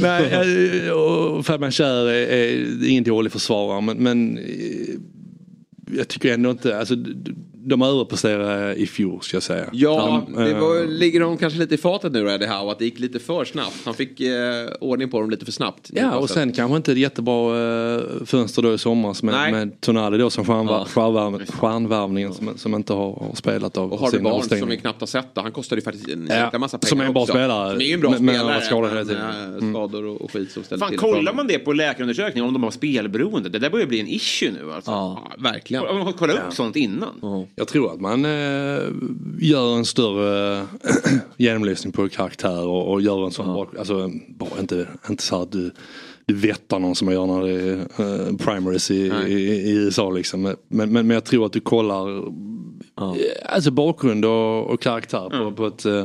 Nej, 0.00 0.90
och 0.90 1.46
Fabian 1.46 1.72
Kjär 1.72 2.08
är, 2.08 2.26
är 2.26 2.88
ingen 2.88 3.04
dålig 3.04 3.32
försvarare 3.32 3.80
men, 3.80 3.96
men 3.96 4.38
jag 5.96 6.08
tycker 6.08 6.34
ändå 6.34 6.50
inte, 6.50 6.78
alltså 6.78 6.94
de 7.64 7.82
överpresterade 7.82 8.74
i 8.74 8.86
fjol 8.86 9.22
ska 9.22 9.36
jag 9.36 9.42
säga. 9.42 9.68
Ja, 9.72 10.24
de, 10.28 10.44
det 10.44 10.54
var, 10.54 10.80
äh, 10.80 10.86
ligger 10.86 11.20
de 11.20 11.36
kanske 11.36 11.58
lite 11.58 11.74
i 11.74 11.78
fatet 11.78 12.12
nu 12.12 12.30
Eddie 12.30 12.46
Howe 12.46 12.72
att 12.72 12.78
det 12.78 12.84
gick 12.84 12.98
lite 12.98 13.18
för 13.18 13.44
snabbt. 13.44 13.76
Han 13.84 13.94
fick 13.94 14.20
eh, 14.20 14.68
ordning 14.80 15.10
på 15.10 15.20
dem 15.20 15.30
lite 15.30 15.44
för 15.44 15.52
snabbt. 15.52 15.90
Ja 15.92 16.16
och 16.16 16.30
sen 16.30 16.52
kanske 16.52 16.76
inte 16.76 16.92
ett 16.92 16.98
jättebra 16.98 17.34
eh, 17.94 18.02
fönster 18.24 18.62
då 18.62 18.74
i 18.74 18.78
somras 18.78 19.22
med, 19.22 19.52
med 19.52 19.80
Tonali 19.80 20.18
då 20.18 20.30
som 20.30 20.44
stjärnvärv, 20.44 20.86
ja. 20.94 21.46
stjärnvärvningen 21.48 22.34
som, 22.34 22.58
som 22.58 22.74
inte 22.74 22.92
har, 22.92 23.12
har 23.12 23.34
spelat 23.34 23.76
av 23.76 23.92
Och 23.92 24.00
Harvey 24.00 24.20
Barnes 24.20 24.58
som 24.58 24.68
vi 24.68 24.76
knappt 24.76 25.00
har 25.00 25.06
sett 25.06 25.26
Han 25.34 25.52
kostade 25.52 25.80
ju 25.80 25.84
faktiskt 25.84 26.08
en 26.08 26.30
ja, 26.52 26.58
massa 26.58 26.78
pengar 26.78 26.88
Som 26.88 27.00
är 27.00 27.04
en 27.04 27.12
bra 27.12 27.22
också. 27.22 27.32
spelare. 27.32 27.70
Som 27.72 27.80
är 27.80 27.94
en 27.94 28.00
bra 28.00 28.10
men, 28.10 28.18
spelare. 28.18 28.54
Men 28.54 28.66
skador 28.66 28.88
hela 28.88 29.04
tiden. 29.04 29.30
Mm. 29.58 29.72
Skador 29.72 30.04
och, 30.04 30.20
och 30.20 30.32
skit 30.32 30.50
som 30.50 30.64
ställer 30.64 30.80
Fan, 30.80 30.90
till. 30.90 30.98
kollar 30.98 31.32
man 31.32 31.46
det 31.46 31.58
på 31.58 31.72
läkarundersökningen 31.72 32.48
om 32.48 32.52
de 32.52 32.62
har 32.62 32.70
spelberoende? 32.70 33.48
Det 33.48 33.58
där 33.58 33.70
börjar 33.70 33.86
bli 33.86 34.00
en 34.00 34.08
issue 34.08 34.50
nu 34.50 34.72
alltså. 34.72 34.90
Ja, 34.90 35.32
verkligen. 35.38 35.86
Om 35.86 35.98
man 35.98 36.12
kollar 36.12 36.34
upp 36.34 36.52
sånt 36.52 36.76
innan. 36.76 37.46
Jag 37.54 37.68
tror 37.68 37.92
att 37.92 38.00
man 38.00 38.24
Eh, 38.24 38.92
gör 39.38 39.76
en 39.76 39.84
större 39.84 40.66
genomlysning 41.36 41.92
på 41.92 42.08
karaktär 42.08 42.66
och, 42.66 42.92
och 42.92 43.02
gör 43.02 43.24
en 43.24 43.30
sån 43.30 43.46
bra, 43.46 43.66
alltså 43.78 44.10
bara 44.28 44.60
inte, 44.60 44.86
inte 45.08 45.22
så 45.22 45.42
att 45.42 45.52
du 45.52 45.70
du 46.26 46.34
vettar 46.34 46.78
någon 46.78 46.94
som 46.94 47.06
man 47.06 47.14
gör 47.14 47.26
när 47.26 47.42
det 47.42 47.52
är 47.52 48.28
uh, 48.30 48.36
primaries 48.36 48.90
i, 48.90 49.12
i, 49.26 49.32
i, 49.70 49.72
USA 49.72 50.10
liksom. 50.10 50.42
Men, 50.42 50.56
men, 50.68 50.92
men 50.92 51.10
jag 51.10 51.24
tror 51.24 51.46
att 51.46 51.52
du 51.52 51.60
kollar 51.60 52.24
ja. 52.96 53.16
alltså 53.44 53.70
bakgrund 53.70 54.24
och, 54.24 54.66
och 54.66 54.82
karaktär 54.82 55.30
på, 55.30 55.36
mm. 55.36 55.54
på 55.54 55.66
ett 55.66 55.86
uh, 55.86 56.04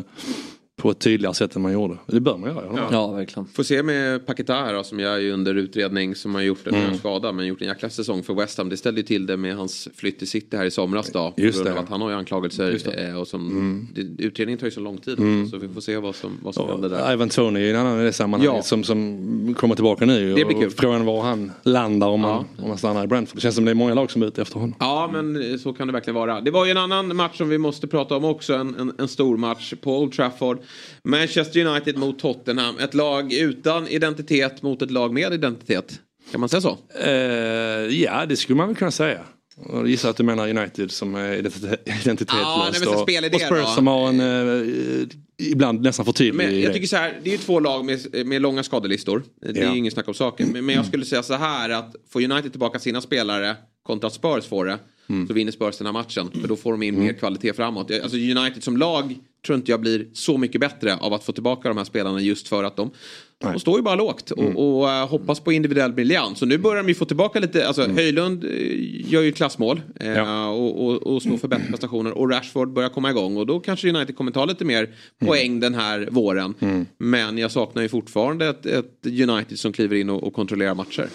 på 0.82 0.92
ett 0.92 1.00
tydligare 1.00 1.34
sätt 1.34 1.56
än 1.56 1.62
man 1.62 1.74
gjorde. 1.74 1.98
Det 2.06 2.20
bör 2.20 2.38
man 2.38 2.50
göra. 2.50 2.66
Ja, 2.76 2.88
ja 2.92 3.12
verkligen. 3.12 3.48
Får 3.48 3.64
se 3.64 3.84
med 3.84 4.26
Paketa 4.26 4.54
här 4.54 4.84
som 4.84 5.00
jag 5.00 5.24
är 5.24 5.32
under 5.32 5.56
utredning 5.56 6.16
som 6.16 6.36
har 6.36 6.42
gjort 6.42 6.68
en 6.68 6.76
mm. 6.76 6.98
skada 6.98 7.32
men 7.32 7.48
gjort 7.48 7.62
en 7.62 7.68
jäkla 7.68 7.90
säsong 7.90 8.24
för 8.24 8.34
West 8.34 8.58
Ham. 8.58 8.70
Det 8.70 8.78
ställde 8.78 9.02
ju 9.02 9.08
till 9.08 9.26
det 9.26 9.38
med 9.38 9.56
hans 9.56 9.88
flytt 9.96 10.20
till 10.20 10.28
City 10.28 10.58
här 10.58 10.66
i 10.66 10.72
somras 10.72 11.12
då. 11.12 11.34
Just 11.38 11.64
det. 11.64 11.80
Att 11.80 11.90
han 11.90 12.02
har 12.02 12.10
ju 12.10 12.16
anklagelser 12.16 13.08
eh, 13.10 13.20
och 13.20 13.28
som, 13.28 13.48
mm. 13.52 13.88
det, 13.96 14.24
utredningen 14.24 14.60
tar 14.60 14.68
ju 14.68 14.72
så 14.72 14.80
lång 14.80 14.98
tid 14.98 15.20
mm. 15.20 15.48
så 15.48 15.58
vi 15.58 15.68
får 15.68 15.82
se 15.82 15.98
vad 15.98 16.16
som, 16.16 16.32
vad 16.44 16.54
som 16.54 16.64
och, 16.64 16.72
händer 16.72 16.90
där. 16.90 17.14
Ivan 17.14 17.30
Tony 17.30 17.60
är 17.60 17.74
en 17.74 17.80
annan 17.80 18.02
i 18.02 18.04
det 18.04 18.14
sammanhanget 18.14 18.56
ja. 18.56 18.62
som, 18.62 18.84
som 18.84 19.56
kommer 19.58 19.76
tillbaka 19.76 20.06
nu. 20.06 20.34
Det 20.34 20.46
blir 20.46 20.60
kul. 20.60 20.72
Frågan 20.72 21.06
var 21.06 21.22
han 21.22 21.52
landar 21.64 22.08
om, 22.08 22.22
ja. 22.22 22.34
han, 22.34 22.64
om 22.64 22.70
han 22.70 22.78
stannar 22.78 23.04
i 23.04 23.08
Brentford. 23.08 23.38
Det 23.38 23.42
känns 23.42 23.56
som 23.56 23.66
det 23.66 23.72
är 23.72 23.76
många 23.76 23.94
lag 23.94 24.12
som 24.12 24.22
är 24.22 24.26
ute 24.26 24.42
efter 24.42 24.60
honom. 24.60 24.76
Ja 24.80 25.10
men 25.14 25.60
så 25.60 25.74
kan 25.74 25.88
det 25.88 25.94
verkligen 25.94 26.16
vara. 26.16 26.42
Det 26.42 26.52
var 26.52 26.66
ju 26.66 26.72
en 26.72 26.78
annan 26.78 27.16
match 27.16 27.38
som 27.38 27.50
vi 27.50 27.58
måste 27.58 27.88
prata 27.88 28.16
om 28.16 28.26
också. 28.26 28.54
En, 28.54 28.76
en, 28.76 28.94
en 28.98 29.08
stor 29.08 29.38
match 29.38 29.74
på 29.82 30.00
Old 30.00 30.14
Trafford. 30.14 30.58
Manchester 31.04 31.66
United 31.66 31.98
mot 31.98 32.20
Tottenham. 32.20 32.80
Ett 32.80 32.94
lag 32.94 33.34
utan 33.34 33.88
identitet 33.88 34.62
mot 34.62 34.82
ett 34.82 34.92
lag 34.92 35.14
med 35.14 35.34
identitet. 35.34 36.00
Kan 36.32 36.40
man 36.40 36.50
säga 36.50 36.62
så? 36.62 36.78
Uh, 37.06 37.12
ja, 37.96 38.26
det 38.26 38.36
skulle 38.36 38.58
man 38.58 38.68
väl 38.68 38.78
kunna 38.78 38.92
säga. 38.92 39.20
Jag 39.72 39.88
gissar 39.88 40.10
att 40.10 40.18
du 40.18 40.24
menar 40.24 40.50
United 40.50 40.92
som 40.92 41.16
är 41.16 41.34
identitetslöst. 41.34 42.28
Nej, 42.30 42.88
och, 42.88 43.02
och 43.34 43.42
Spurs 43.42 43.66
då. 43.66 43.66
som 43.76 43.88
har 43.88 44.10
en 44.10 44.20
uh, 44.20 45.08
ibland 45.38 45.82
nästan 45.82 46.06
för 46.06 46.12
tydlig 46.12 46.36
men 46.36 46.62
Jag 46.62 46.74
tycker 46.74 46.88
så 46.88 46.96
här, 46.96 47.20
det 47.24 47.30
är 47.30 47.32
ju 47.32 47.38
två 47.38 47.60
lag 47.60 47.86
med, 47.86 48.28
med 48.28 48.42
långa 48.42 48.64
skadelistor. 48.64 49.24
Det 49.42 49.60
är 49.60 49.64
ja. 49.64 49.72
ju 49.72 49.78
ingen 49.78 49.92
snack 49.92 50.08
om 50.08 50.14
saken. 50.14 50.50
Men, 50.52 50.66
men 50.66 50.76
jag 50.76 50.86
skulle 50.86 51.06
säga 51.06 51.24
så 51.24 51.34
här 51.34 51.70
att 51.70 51.96
får 52.10 52.24
United 52.24 52.52
tillbaka 52.52 52.80
sina 52.80 53.02
spelare 53.02 53.56
kontra 53.84 54.10
Spurs 54.10 54.46
får 54.46 54.66
det. 54.66 54.80
Mm. 55.10 55.28
Så 55.28 55.34
vinner 55.34 55.52
Spurs 55.52 55.78
den 55.78 55.86
här 55.86 55.94
matchen. 55.94 56.32
För 56.42 56.48
då 56.48 56.56
får 56.56 56.72
de 56.72 56.84
in 56.84 56.94
mm. 56.94 57.06
mer 57.06 57.14
kvalitet 57.14 57.54
framåt. 57.54 57.92
Alltså 57.92 58.18
United 58.18 58.64
som 58.64 58.78
lag 58.78 59.16
tror 59.46 59.56
inte 59.58 59.72
jag 59.72 59.82
blir 59.82 60.08
så 60.14 60.38
mycket 60.38 60.62
bättre 60.62 60.96
av 60.96 61.14
att 61.14 61.24
få 61.24 61.32
tillbaka 61.32 61.68
de 61.68 61.78
här 61.78 61.86
spelarna 61.86 62.22
just 62.22 62.48
för 62.48 62.64
att 62.64 62.76
de, 62.76 62.92
de 63.38 63.60
står 63.60 63.78
ju 63.78 63.84
bara 63.84 63.96
lågt 63.96 64.32
och, 64.32 64.44
mm. 64.44 64.58
och 64.58 64.86
uh, 64.86 65.08
hoppas 65.08 65.40
på 65.40 65.52
individuell 65.52 65.94
briljans. 65.94 66.40
Så 66.40 66.46
nu 66.46 66.58
börjar 66.58 66.84
de 66.84 66.90
ju 66.90 66.96
få 66.96 67.06
tillbaka 67.06 67.40
lite, 67.40 67.68
alltså 67.68 67.84
mm. 67.84 67.96
Höjlund 67.96 68.44
uh, 68.44 69.12
gör 69.12 69.22
ju 69.22 69.32
klassmål 69.32 69.82
uh, 70.04 70.08
ja. 70.08 70.50
och, 70.50 70.86
och, 70.86 71.16
och 71.16 71.22
står 71.22 71.38
för 71.38 71.48
bättre 71.48 71.68
prestationer 71.70 72.18
och 72.18 72.32
Rashford 72.32 72.74
börjar 72.74 72.90
komma 72.90 73.10
igång 73.10 73.38
och 73.38 73.46
då 73.46 73.60
kanske 73.60 73.90
United 73.90 74.18
kommer 74.18 74.32
ta 74.32 74.46
lite 74.46 74.66
mer 74.66 74.84
mm. 74.84 74.96
poäng 75.26 75.60
den 75.60 75.74
här 75.74 76.08
våren. 76.12 76.54
Mm. 76.60 76.86
Men 76.98 77.38
jag 77.38 77.52
saknar 77.52 77.82
ju 77.84 77.90
fortfarande 77.90 78.48
ett, 78.48 78.66
ett 78.66 79.06
United 79.06 79.60
som 79.60 79.72
kliver 79.74 79.96
in 79.96 80.10
och, 80.10 80.24
och 80.24 80.34
kontrollerar 80.34 80.76
matcher. 80.76 81.08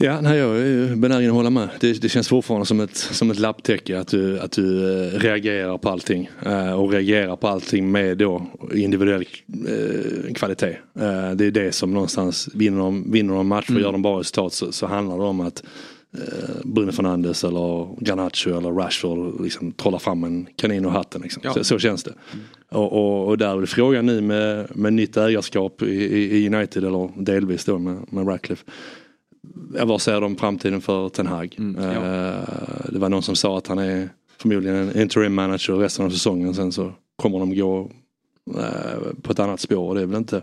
Ja, 0.00 0.20
nej, 0.20 0.38
jag 0.38 0.58
är 0.58 0.96
benägen 0.96 1.30
att 1.30 1.36
hålla 1.36 1.50
med. 1.50 1.68
Det, 1.80 2.02
det 2.02 2.08
känns 2.08 2.28
fortfarande 2.28 2.66
som 2.66 2.80
ett, 2.80 2.96
som 2.96 3.30
ett 3.30 3.38
lapptäcke 3.38 4.00
att 4.00 4.08
du, 4.08 4.40
att 4.40 4.52
du 4.52 4.92
äh, 5.06 5.18
reagerar 5.18 5.78
på 5.78 5.88
allting. 5.88 6.30
Äh, 6.46 6.72
och 6.72 6.92
reagerar 6.92 7.36
på 7.36 7.48
allting 7.48 7.90
med 7.90 8.18
då 8.18 8.46
individuell 8.74 9.26
äh, 9.68 10.32
kvalitet. 10.34 10.76
det 11.34 11.44
är 11.44 11.50
det 11.50 11.72
som 11.72 11.94
någonstans, 11.94 12.48
vinner 12.54 12.78
de, 12.78 13.12
vinner 13.12 13.34
de 13.34 13.48
matcher 13.48 13.64
och 13.64 13.70
mm. 13.70 13.82
gör 13.82 13.92
de 13.92 14.02
bra 14.02 14.20
resultat 14.20 14.52
så, 14.52 14.72
så 14.72 14.86
handlar 14.86 15.18
det 15.18 15.24
om 15.24 15.40
att 15.40 15.62
Bruno 16.64 16.92
Fernandes 16.92 17.44
eller 17.44 18.04
Garnacho 18.04 18.58
eller 18.58 18.72
Rashford 18.72 19.42
liksom 19.42 19.72
trollar 19.72 19.98
fram 19.98 20.24
en 20.24 20.46
kanin 20.56 20.84
ur 20.84 20.90
hatten. 20.90 21.22
Liksom. 21.22 21.42
Ja. 21.44 21.54
Så, 21.54 21.64
så, 21.64 21.78
känns 21.78 22.04
det. 22.04 22.14
Mm. 22.32 22.44
Och, 22.68 22.92
och, 22.92 23.28
och, 23.28 23.38
där 23.38 23.62
är 23.62 23.66
frågan 23.66 24.06
nu 24.06 24.20
med, 24.20 24.76
med 24.76 24.92
nytt 24.92 25.16
ägarskap 25.16 25.82
i, 25.82 25.86
i 26.36 26.46
United 26.54 26.84
eller 26.84 27.22
delvis 27.22 27.64
då 27.64 27.78
med, 27.78 28.12
med 28.12 28.28
Ratcliffe 28.28 28.64
vad 29.84 30.02
ser 30.02 30.20
de 30.20 30.36
framtiden 30.36 30.80
för 30.80 31.08
Ten 31.08 31.26
Hag? 31.26 31.56
Mm, 31.58 31.84
ja. 31.84 31.90
Eh, 31.90 32.90
det 32.92 32.98
var 32.98 33.08
någon 33.08 33.22
som 33.22 33.36
sa 33.36 33.58
att 33.58 33.66
han 33.66 33.78
är 33.78 34.08
förmodligen 34.38 34.76
en 34.76 35.00
interim 35.00 35.34
manager 35.34 35.74
resten 35.74 36.06
av 36.06 36.10
säsongen. 36.10 36.54
Sen 36.54 36.72
så 36.72 36.92
kommer 37.16 37.38
de 37.38 37.56
gå 37.56 37.90
eh, 38.56 39.22
på 39.22 39.32
ett 39.32 39.38
annat 39.38 39.60
spår. 39.60 39.94
Det 39.94 40.00
är 40.00 40.06
väl 40.06 40.18
inte 40.18 40.42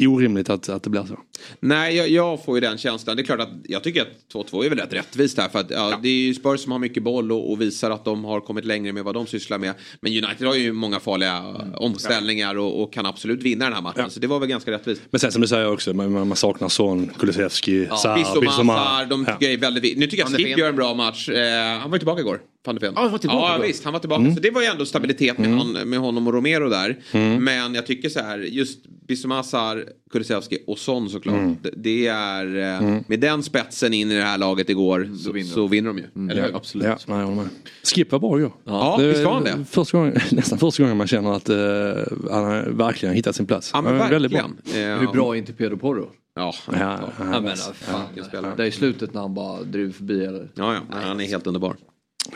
orimligt 0.00 0.50
att, 0.50 0.68
att 0.68 0.82
det 0.82 0.90
blir 0.90 1.04
så. 1.04 1.18
Nej, 1.60 1.96
jag, 1.96 2.08
jag, 2.08 2.44
får 2.44 2.56
ju 2.56 2.60
den 2.60 2.78
känslan. 2.78 3.16
Det 3.16 3.22
är 3.22 3.24
klart 3.24 3.40
att 3.40 3.48
jag 3.64 3.82
tycker 3.82 4.02
att 4.02 4.08
2-2 4.32 4.64
är 4.64 4.68
väl 4.68 4.78
rätt 4.78 4.92
rättvist 4.92 5.38
här. 5.38 5.48
För 5.48 5.58
att, 5.58 5.70
ja, 5.70 5.90
ja. 5.90 5.98
Det 6.02 6.08
är 6.08 6.12
ju 6.12 6.34
Spurs 6.34 6.60
som 6.60 6.72
har 6.72 6.78
mycket 6.78 7.02
boll 7.02 7.32
och, 7.32 7.50
och, 7.50 7.60
visar 7.60 7.90
att 7.90 8.04
de 8.04 8.24
har 8.24 8.40
kommit 8.40 8.64
längre 8.64 8.92
med 8.92 9.04
vad 9.04 9.14
de 9.14 9.26
sysslar 9.26 9.58
med. 9.58 9.74
Men 10.00 10.12
United 10.12 10.46
har 10.46 10.54
ju 10.54 10.72
många 10.72 11.00
farliga 11.00 11.36
mm. 11.36 11.74
omställningar 11.74 12.58
och, 12.58 12.82
och, 12.82 12.92
kan 12.92 13.06
absolut 13.06 13.42
vinna 13.42 13.64
den 13.64 13.74
här 13.74 13.82
matchen. 13.82 14.02
Ja. 14.02 14.10
Så 14.10 14.20
det 14.20 14.26
var 14.26 14.40
väl 14.40 14.48
ganska 14.48 14.70
rättvist. 14.70 15.02
Men 15.10 15.20
sen 15.20 15.32
som 15.32 15.40
du 15.40 15.48
säger 15.48 15.72
också, 15.72 15.94
man, 15.94 16.12
man 16.12 16.36
saknar 16.36 16.68
Son, 16.68 17.10
Kulusevski, 17.18 17.86
ja. 17.90 17.96
Sarr, 17.96 18.40
Bissoma. 18.40 19.04
De 19.04 19.26
tycker 19.26 19.50
är 19.50 19.56
väldigt 19.56 19.98
Nu 19.98 20.06
tycker 20.06 20.22
jag 20.22 20.32
att 20.32 20.36
Skip 20.36 20.58
gör 20.58 20.68
en 20.68 20.76
bra 20.76 20.94
match. 20.94 21.28
Eh, 21.28 21.78
han 21.80 21.90
var 21.90 21.98
tillbaka 21.98 22.20
igår. 22.20 22.40
Van 22.66 22.74
de 22.74 22.86
Ja, 22.86 22.92
han 22.94 23.12
var 23.12 23.18
tillbaka. 23.18 23.52
Ja, 23.52 23.58
visst. 23.66 23.84
Han 23.84 23.92
var 23.92 24.00
tillbaka. 24.00 24.20
Mm. 24.20 24.34
Så 24.34 24.40
det 24.40 24.50
var 24.50 24.60
ju 24.60 24.66
ändå 24.66 24.86
stabilitet 24.86 25.38
med, 25.38 25.46
mm. 25.46 25.58
han, 25.58 25.88
med 25.88 25.98
honom 25.98 26.26
och 26.26 26.34
Romero 26.34 26.68
där. 26.68 26.98
Mm. 27.12 27.44
Men 27.44 27.74
jag 27.74 27.86
tycker 27.86 28.08
så 28.08 28.20
här, 28.20 28.38
just 28.38 28.86
Bissoma, 28.86 29.42
Sarr, 29.42 29.84
Kulusevski 30.10 30.58
och 30.66 30.78
Son 30.78 31.10
såklart. 31.10 31.34
Mm. 31.34 31.56
Det 31.76 32.06
är, 32.06 32.56
eh, 32.56 32.78
mm. 32.78 33.04
med 33.06 33.20
den 33.20 33.42
spetsen 33.42 33.94
in 33.94 34.10
i 34.10 34.14
det 34.14 34.22
här 34.22 34.38
laget 34.38 34.70
igår 34.70 35.10
så, 35.12 35.18
så 35.18 35.32
vinner, 35.32 35.50
så 35.50 35.66
vinner 35.66 35.88
de 35.88 35.98
ju. 35.98 36.04
Mm. 36.16 36.30
Eller 36.30 36.42
hur? 36.42 36.56
Absolut. 36.56 36.86
Ja, 36.86 36.98
jag 37.06 37.14
håller 37.14 37.36
med. 37.36 37.48
Skip 37.82 38.12
var 38.12 38.18
bra 38.18 38.38
igår. 38.38 38.52
Ja, 38.64 38.96
ja 39.00 39.06
visst 39.08 39.24
var 39.24 39.34
han 39.34 39.44
det? 39.44 39.64
Första 39.70 39.98
gången, 39.98 40.20
nästan 40.30 40.58
första 40.58 40.82
gången 40.82 40.96
man 40.96 41.06
känner 41.06 41.32
att 41.32 41.50
uh, 41.50 41.56
han 42.30 42.44
har 42.44 42.70
verkligen 42.70 43.14
hittat 43.14 43.36
sin 43.36 43.46
plats. 43.46 43.70
Ja, 43.72 43.80
men 43.80 43.98
verkligen. 43.98 44.30
Bra. 44.30 44.50
Hur 44.74 45.12
bra 45.12 45.34
är 45.34 45.38
inte 45.38 45.52
Pedro 45.52 45.76
Porro? 45.76 46.10
Ja, 46.36 46.54
ja, 46.66 46.74
ja, 46.78 47.10
jag 47.18 47.42
menar, 47.42 47.72
fan, 47.72 48.06
ja, 48.14 48.42
det 48.56 48.62
är 48.62 48.66
i 48.66 48.70
slutet 48.70 49.14
när 49.14 49.20
han 49.20 49.34
bara 49.34 49.62
driver 49.62 49.92
förbi. 49.92 50.24
Eller? 50.24 50.48
Ja, 50.54 50.74
ja, 50.74 50.80
han 50.90 51.20
är 51.20 51.24
helt 51.24 51.46
underbar. 51.46 51.76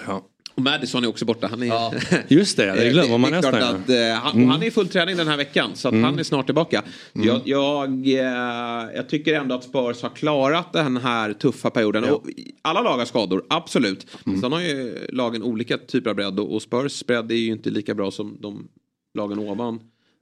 Ja. 0.06 0.22
Och 0.58 0.64
Madison 0.64 1.04
är 1.04 1.08
också 1.08 1.24
borta. 1.24 1.46
Han 1.46 1.62
är... 1.62 1.66
Ja. 1.66 1.92
Just 2.28 2.56
det, 2.56 2.72
det 2.72 2.90
glömmer 2.90 3.18
man 3.18 3.30
nästan. 3.30 3.54
Att, 3.54 3.90
uh, 3.90 3.96
han, 4.12 4.36
mm. 4.36 4.48
han 4.48 4.62
är 4.62 4.66
i 4.66 4.70
full 4.70 4.88
träning 4.88 5.16
den 5.16 5.28
här 5.28 5.36
veckan 5.36 5.70
så 5.74 5.88
att 5.88 5.92
mm. 5.92 6.04
han 6.04 6.18
är 6.18 6.22
snart 6.22 6.46
tillbaka. 6.46 6.82
Mm. 7.14 7.26
Jag, 7.28 7.40
jag, 7.44 8.06
uh, 8.06 8.94
jag, 8.96 9.08
tycker 9.08 9.34
ändå 9.34 9.54
att 9.54 9.64
Spurs 9.64 10.02
har 10.02 10.10
klarat 10.10 10.72
den 10.72 10.96
här 10.96 11.32
tuffa 11.32 11.70
perioden. 11.70 12.04
Ja. 12.06 12.12
Och 12.12 12.26
alla 12.62 12.82
lag 12.82 12.98
har 12.98 13.04
skador, 13.04 13.44
absolut. 13.48 14.06
Mm. 14.26 14.40
Sen 14.40 14.52
har 14.52 14.60
ju 14.60 15.06
lagen 15.12 15.42
olika 15.42 15.78
typer 15.78 16.10
av 16.10 16.16
bredd 16.16 16.40
och, 16.40 16.54
och 16.54 16.62
Spurs 16.62 17.06
bredd 17.06 17.32
är 17.32 17.36
ju 17.36 17.52
inte 17.52 17.70
lika 17.70 17.94
bra 17.94 18.10
som 18.10 18.36
de 18.40 18.68
lagen 19.14 19.38
ovan. 19.38 19.80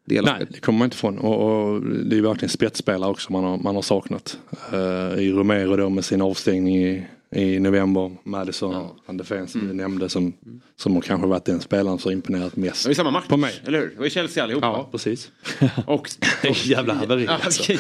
Nej, 0.09 0.47
det 0.51 0.61
kommer 0.61 0.79
man 0.79 0.87
inte 0.87 0.95
ifrån. 0.95 1.19
Och, 1.19 1.73
och 1.73 1.83
det 1.83 2.19
är 2.19 2.23
verkligen 2.23 2.51
spetsspelare 2.51 3.11
också 3.11 3.33
man 3.33 3.45
har, 3.45 3.59
man 3.59 3.75
har 3.75 3.83
saknat. 3.83 4.39
Uh, 4.73 5.23
I 5.23 5.33
Romero 5.33 5.77
då 5.77 5.89
med 5.89 6.05
sin 6.05 6.23
avstängning 6.23 6.77
i 6.77 7.07
i 7.31 7.59
november. 7.61 8.17
Madison, 8.25 8.73
ja. 8.73 9.13
de 9.13 9.23
Ven 9.23 9.49
som 9.49 9.61
mm. 9.61 9.77
du 9.77 9.83
nämnde 9.83 10.09
som, 10.09 10.33
som 10.77 10.95
har 10.95 11.01
kanske 11.01 11.27
varit 11.27 11.45
den 11.45 11.61
spelaren 11.61 11.99
som 11.99 12.13
imponerat 12.13 12.57
mest. 12.57 12.83
Det 12.83 12.89
var 12.89 12.91
ju 12.91 12.95
samma 12.95 13.11
match, 13.11 13.29
på 13.29 13.37
mig. 13.37 13.63
eller 13.65 13.79
hur? 13.79 13.89
Det 13.89 13.97
var 13.97 14.05
ju 14.05 14.11
Chelsea 14.11 14.45
allihopa. 14.45 14.67
Ja, 14.67 14.89
precis. 14.93 15.31
och, 15.87 16.11
och 16.49 16.67
jävla 16.67 16.95
haveri 16.95 17.27
alltså. 17.27 17.73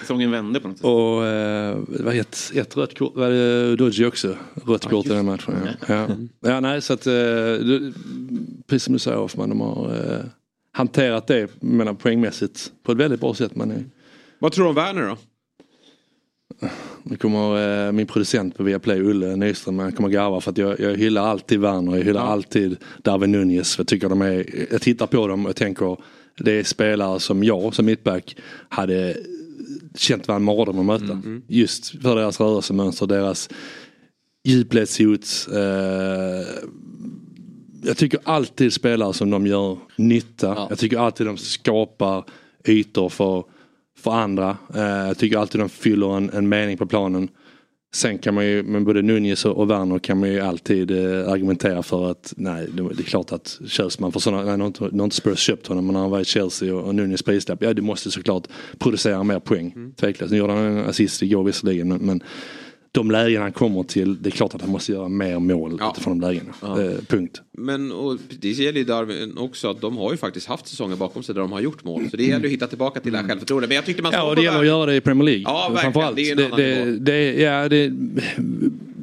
Säsongen 0.00 0.30
vände 0.30 0.60
på 0.60 0.68
något 0.68 0.76
sätt. 0.76 0.84
Och 0.84 1.26
eh, 1.26 1.78
det 1.88 2.02
var 2.02 2.12
ett, 2.12 2.52
ett 2.54 2.76
rött 2.76 2.98
kort, 2.98 3.16
var 3.16 3.30
det 3.30 3.76
Dodgy 3.76 4.04
också? 4.04 4.36
Rött 4.66 4.84
kort 4.84 5.06
i 5.06 5.08
den 5.08 5.26
matchen. 5.26 5.68
Ja. 5.88 5.94
Ja. 5.94 6.08
ja, 6.50 6.60
nej 6.60 6.82
så 6.82 6.92
att, 6.92 7.06
eh, 7.06 7.12
precis 8.66 8.84
som 8.84 8.92
du 8.92 8.98
säger 8.98 9.16
Hoffman, 9.16 9.48
de 9.48 9.60
har 9.60 9.94
eh, 9.94 10.24
hanterat 10.72 11.26
det 11.26 11.62
menar, 11.62 11.94
poängmässigt 11.94 12.72
på 12.82 12.92
ett 12.92 12.98
väldigt 12.98 13.20
bra 13.20 13.34
sätt. 13.34 13.56
Men, 13.56 13.90
Vad 14.38 14.52
tror 14.52 14.64
du 14.64 14.68
om 14.68 14.74
Werner 14.74 15.08
då? 15.08 15.16
Nu 17.02 17.16
kommer 17.16 17.86
eh, 17.86 17.92
min 17.92 18.06
producent 18.06 18.56
på 18.56 18.62
Viaplay, 18.62 19.00
Ulle 19.00 19.36
Nyström, 19.36 19.78
han 19.78 19.92
kommer 19.92 20.08
garva 20.08 20.40
för 20.40 20.50
att 20.50 20.58
jag, 20.58 20.80
jag 20.80 20.96
hyllar 20.96 21.26
alltid 21.26 21.60
Werner, 21.60 21.96
jag 21.96 22.04
hyllar 22.04 22.20
ja. 22.20 22.26
alltid 22.26 22.76
Darwin 23.02 23.32
Nunez. 23.32 23.78
Jag, 23.78 23.86
tycker 23.86 24.08
de 24.08 24.22
är, 24.22 24.66
jag 24.70 24.82
tittar 24.82 25.06
på 25.06 25.28
dem 25.28 25.46
och 25.46 25.56
tänker 25.56 25.96
det 26.38 26.52
är 26.52 26.64
spelare 26.64 27.20
som 27.20 27.44
jag 27.44 27.74
som 27.74 27.86
mittback 27.86 28.36
hade 28.68 29.16
känt 29.96 30.28
var 30.28 30.36
en 30.36 30.44
mardröm 30.44 30.78
att 30.78 31.00
möta. 31.00 31.12
Mm. 31.12 31.42
Just 31.48 32.02
för 32.02 32.16
deras 32.16 32.40
rörelsemönster, 32.40 33.06
deras 33.06 33.48
djupledshot. 34.44 35.26
Eh, 35.52 36.48
jag 37.82 37.96
tycker 37.96 38.20
alltid 38.24 38.72
spelare 38.72 39.12
som 39.12 39.30
de 39.30 39.46
gör 39.46 39.78
nytta. 39.96 40.46
Ja. 40.46 40.66
Jag 40.70 40.78
tycker 40.78 40.98
alltid 40.98 41.26
de 41.26 41.36
skapar 41.36 42.24
ytor 42.64 43.08
för 43.08 43.44
för 44.04 44.10
andra. 44.10 44.56
Eh, 44.74 44.82
jag 44.82 45.18
tycker 45.18 45.38
alltid 45.38 45.60
de 45.60 45.68
fyller 45.68 46.16
en, 46.16 46.30
en 46.30 46.48
mening 46.48 46.76
på 46.76 46.86
planen. 46.86 47.28
Sen 47.94 48.18
kan 48.18 48.34
man 48.34 48.46
ju 48.46 48.62
med 48.62 48.84
både 48.84 49.02
Nunez 49.02 49.44
och 49.44 49.70
Werner 49.70 49.98
kan 49.98 50.20
man 50.20 50.28
ju 50.28 50.40
alltid 50.40 50.90
eh, 50.90 51.28
argumentera 51.28 51.82
för 51.82 52.10
att 52.10 52.34
nej 52.36 52.66
det, 52.72 52.82
är 52.82 53.02
klart 53.02 53.32
att 53.32 53.60
köps 53.66 53.98
man 53.98 54.12
för 54.12 54.20
sådana, 54.20 54.56
nej 54.56 54.72
nu 54.92 54.98
har 54.98 55.04
inte 55.04 55.16
Spurs 55.16 55.38
köpt 55.38 55.66
honom 55.66 55.86
men 55.86 55.92
när 55.92 56.00
han 56.00 56.10
var 56.10 56.20
i 56.20 56.24
Chelsea 56.24 56.74
och, 56.74 56.82
och 56.82 56.94
Nunez 56.94 57.22
prislapp, 57.22 57.62
ja 57.62 57.74
du 57.74 57.82
måste 57.82 58.10
såklart 58.10 58.46
producera 58.78 59.22
mer 59.22 59.40
poäng. 59.40 59.72
Mm. 59.76 59.92
Tveklöst. 59.92 60.32
Nu 60.32 60.38
gjorde 60.38 60.52
han 60.52 60.64
en 60.64 60.84
assist 60.84 61.22
igår 61.22 61.44
visserligen 61.44 61.88
men, 61.88 61.98
men 61.98 62.22
de 62.94 63.10
lägen 63.10 63.42
han 63.42 63.52
kommer 63.52 63.82
till, 63.82 64.22
det 64.22 64.28
är 64.28 64.30
klart 64.30 64.54
att 64.54 64.60
han 64.60 64.70
måste 64.70 64.92
göra 64.92 65.08
mer 65.08 65.38
mål 65.38 65.76
ja. 65.80 65.90
utifrån 65.92 66.18
de 66.18 66.26
lägena. 66.26 66.52
Ja. 66.60 66.82
Eh, 66.82 66.90
punkt. 67.08 67.42
Men 67.52 67.92
och, 67.92 68.18
det 68.40 68.50
gäller 68.50 68.78
ju 68.78 68.84
Darwin 68.84 69.38
också 69.38 69.70
att 69.70 69.80
de 69.80 69.96
har 69.96 70.10
ju 70.10 70.16
faktiskt 70.16 70.46
haft 70.46 70.66
säsonger 70.66 70.96
bakom 70.96 71.22
sig 71.22 71.34
där 71.34 71.42
de 71.42 71.52
har 71.52 71.60
gjort 71.60 71.84
mål. 71.84 72.10
Så 72.10 72.16
det 72.16 72.24
gäller 72.24 72.46
att 72.46 72.52
hitta 72.52 72.66
tillbaka 72.66 73.00
till 73.00 73.12
det 73.12 73.18
här 73.18 73.28
självförtroendet. 73.28 73.68
Men 73.68 73.76
jag 73.76 73.84
tyckte 73.84 74.02
man 74.02 74.12
Ja, 74.12 74.30
och 74.30 74.36
det 74.36 74.42
gäller 74.42 74.58
att 74.58 74.66
göra 74.66 74.86
det 74.86 74.96
i 74.96 75.00
Premier 75.00 75.24
League. 75.24 75.42
Ja, 75.42 75.70
verkligen. 75.74 76.14
Det 76.14 76.30
är 76.30 76.32
en 76.32 76.46
annan 76.46 76.56
det, 76.56 76.98
det, 76.98 77.40
ja, 77.42 77.68
det, 77.68 77.92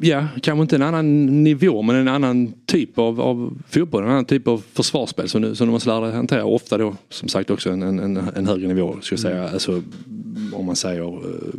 ja, 0.02 0.28
kanske 0.42 0.62
inte 0.62 0.76
en 0.76 0.82
annan 0.82 1.44
nivå 1.44 1.82
men 1.82 1.96
en 1.96 2.08
annan 2.08 2.54
typ 2.66 2.98
av, 3.00 3.22
av 3.22 3.58
fotboll, 3.70 4.04
en 4.04 4.10
annan 4.10 4.26
typ 4.26 4.48
av 4.48 4.64
försvarsspel 4.74 5.30
som, 5.30 5.56
som 5.56 5.68
de 5.68 5.72
måste 5.72 5.90
lära 5.90 6.08
sig 6.08 6.16
hantera. 6.16 6.46
Ofta 6.46 6.78
då 6.78 6.96
som 7.10 7.28
sagt 7.28 7.50
också 7.50 7.70
en, 7.70 7.84
en, 7.84 8.18
en 8.36 8.48
högre 8.48 8.68
nivå, 8.68 8.98
ska 9.02 9.14
jag 9.14 9.20
säga. 9.20 9.38
Mm. 9.38 9.54
Alltså, 9.54 9.82
om 10.54 10.66
man 10.66 10.76
säger 10.76 11.26
uh, 11.26 11.54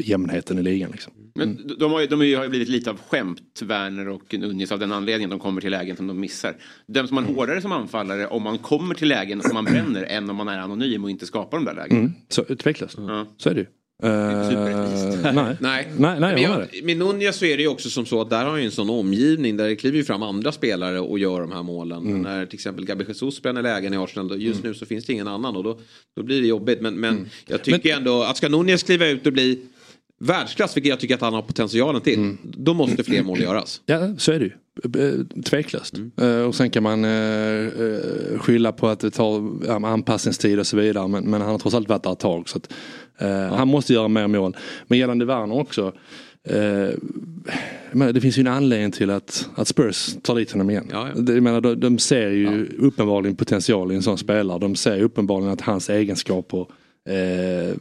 jämnheten 0.00 0.58
i 0.58 0.62
ligan. 0.62 0.90
Liksom. 0.90 1.12
Men 1.34 1.56
mm. 1.56 1.76
de 1.78 1.92
har, 1.92 2.00
ju, 2.00 2.06
de 2.06 2.18
har 2.18 2.24
ju 2.26 2.48
blivit 2.48 2.68
lite 2.68 2.90
av 2.90 3.00
skämt, 3.08 3.62
Werner 3.62 4.08
och 4.08 4.34
Nunez, 4.38 4.72
av 4.72 4.78
den 4.78 4.92
anledningen 4.92 5.30
de 5.30 5.38
kommer 5.38 5.60
till 5.60 5.70
lägen 5.70 5.96
som 5.96 6.06
de 6.06 6.20
missar. 6.20 6.56
Döms 6.86 7.10
man 7.10 7.24
hårdare 7.24 7.60
som 7.60 7.72
anfallare 7.72 8.26
om 8.26 8.42
man 8.42 8.58
kommer 8.58 8.94
till 8.94 9.08
lägen 9.08 9.42
som 9.42 9.54
man 9.54 9.64
bränner 9.64 10.02
än 10.02 10.30
om 10.30 10.36
man 10.36 10.48
är 10.48 10.58
anonym 10.58 11.04
och 11.04 11.10
inte 11.10 11.26
skapar 11.26 11.58
de 11.58 11.64
där 11.64 11.74
lägena? 11.74 12.00
Mm. 12.00 12.12
Så, 12.28 12.42
tveklöst, 12.42 12.98
mm. 12.98 13.26
så 13.36 13.50
är 13.50 13.54
det 13.54 13.60
ju. 13.60 13.66
Uh, 14.04 14.10
nej. 14.10 15.34
nej. 15.34 15.56
nej. 15.60 15.88
nej, 15.98 16.20
nej 16.20 16.42
jag, 16.42 16.84
med 16.84 16.96
Nunez 16.96 17.36
så 17.36 17.44
är 17.44 17.56
det 17.56 17.62
ju 17.62 17.68
också 17.68 17.90
som 17.90 18.06
så 18.06 18.20
att 18.20 18.30
där 18.30 18.44
har 18.44 18.56
ju 18.56 18.64
en 18.64 18.70
sån 18.70 18.90
omgivning 18.90 19.56
där 19.56 19.68
det 19.68 19.76
kliver 19.76 19.96
ju 19.96 20.04
fram 20.04 20.22
andra 20.22 20.52
spelare 20.52 21.00
och 21.00 21.18
gör 21.18 21.40
de 21.40 21.52
här 21.52 21.62
målen. 21.62 22.06
Mm. 22.06 22.22
När 22.22 22.46
till 22.46 22.54
exempel 22.54 22.84
Gabriel 22.84 23.08
Jesus 23.08 23.42
bränner 23.42 23.62
lägen 23.62 23.94
i 23.94 23.96
Arsenal, 23.96 24.42
just 24.42 24.60
mm. 24.60 24.70
nu 24.70 24.74
så 24.74 24.86
finns 24.86 25.04
det 25.04 25.12
ingen 25.12 25.28
annan 25.28 25.56
och 25.56 25.64
då, 25.64 25.80
då 26.16 26.22
blir 26.22 26.40
det 26.40 26.46
jobbigt. 26.46 26.80
Men, 26.80 26.94
men 26.94 27.16
mm. 27.16 27.28
jag 27.46 27.64
tycker 27.64 27.88
men, 27.88 27.98
ändå 27.98 28.22
att 28.22 28.36
ska 28.36 28.48
Nunez 28.48 28.82
kliva 28.82 29.06
ut 29.06 29.26
och 29.26 29.32
bli 29.32 29.62
världsklass, 30.18 30.76
vilket 30.76 30.90
jag 30.90 31.00
tycker 31.00 31.14
att 31.14 31.20
han 31.20 31.34
har 31.34 31.42
potentialen 31.42 32.00
till, 32.00 32.18
mm. 32.18 32.38
då 32.42 32.74
måste 32.74 33.04
fler 33.04 33.22
mål 33.22 33.40
göras. 33.40 33.80
Ja, 33.86 34.16
så 34.18 34.32
är 34.32 34.38
det 34.38 34.44
ju. 34.44 34.52
Eh, 34.84 35.42
tveklöst. 35.44 35.94
Mm. 35.96 36.12
Uh, 36.22 36.46
och 36.46 36.54
sen 36.54 36.70
kan 36.70 36.82
man 36.82 37.04
uh, 37.04 38.38
skylla 38.38 38.72
på 38.72 38.88
att 38.88 39.00
det 39.00 39.10
tar 39.10 39.70
anpassningstid 39.86 40.58
och 40.58 40.66
så 40.66 40.76
vidare. 40.76 41.08
Men, 41.08 41.24
men, 41.24 41.40
han 41.40 41.50
har 41.50 41.58
trots 41.58 41.74
allt 41.74 41.88
varit 41.88 42.02
där 42.02 42.12
ett 42.12 42.18
tag. 42.18 42.48
Så 42.48 42.58
att, 42.58 42.72
ja. 43.18 43.56
Han 43.56 43.68
måste 43.68 43.92
göra 43.92 44.08
mer 44.08 44.26
mål. 44.26 44.56
Men 44.86 44.98
gällande 44.98 45.24
Werner 45.24 45.60
också. 45.60 45.92
Uh, 46.50 46.90
det 48.12 48.20
finns 48.20 48.38
ju 48.38 48.40
en 48.40 48.46
anledning 48.46 48.90
till 48.90 49.10
att, 49.10 49.48
att 49.54 49.68
Spurs 49.68 50.16
tar 50.22 50.36
dit 50.36 50.52
honom 50.52 50.70
igen. 50.70 50.88
Ja, 50.92 51.08
ja. 51.14 51.32
Jag 51.32 51.42
menar, 51.42 51.60
de, 51.60 51.80
de 51.80 51.98
ser 51.98 52.30
ju 52.30 52.68
ja. 52.78 52.86
uppenbarligen 52.86 53.36
potential 53.36 53.92
i 53.92 53.94
en 53.94 54.02
sån 54.02 54.18
spelare. 54.18 54.58
De 54.58 54.76
ser 54.76 55.02
uppenbarligen 55.02 55.52
att 55.52 55.60
hans 55.60 55.90
egenskaper 55.90 56.66
eh, 57.08 57.74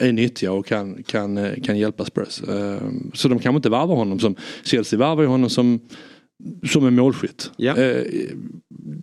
är 0.00 0.12
nyttiga 0.12 0.52
och 0.52 0.66
kan, 0.66 1.02
kan, 1.02 1.38
eh, 1.38 1.62
kan 1.62 1.78
hjälpa 1.78 2.04
Spurs. 2.04 2.42
Eh, 2.42 2.88
så 3.14 3.28
de 3.28 3.38
kan 3.38 3.54
inte 3.54 3.70
varva 3.70 3.94
honom 3.94 4.18
som 4.18 4.34
Chelsea 4.64 4.98
varvar 4.98 5.22
ju 5.22 5.28
honom 5.28 5.50
som 5.50 5.80
som 6.72 6.86
en 6.86 6.94
målskytt. 6.94 7.50
Ja. 7.56 7.76
Eh, 7.76 8.04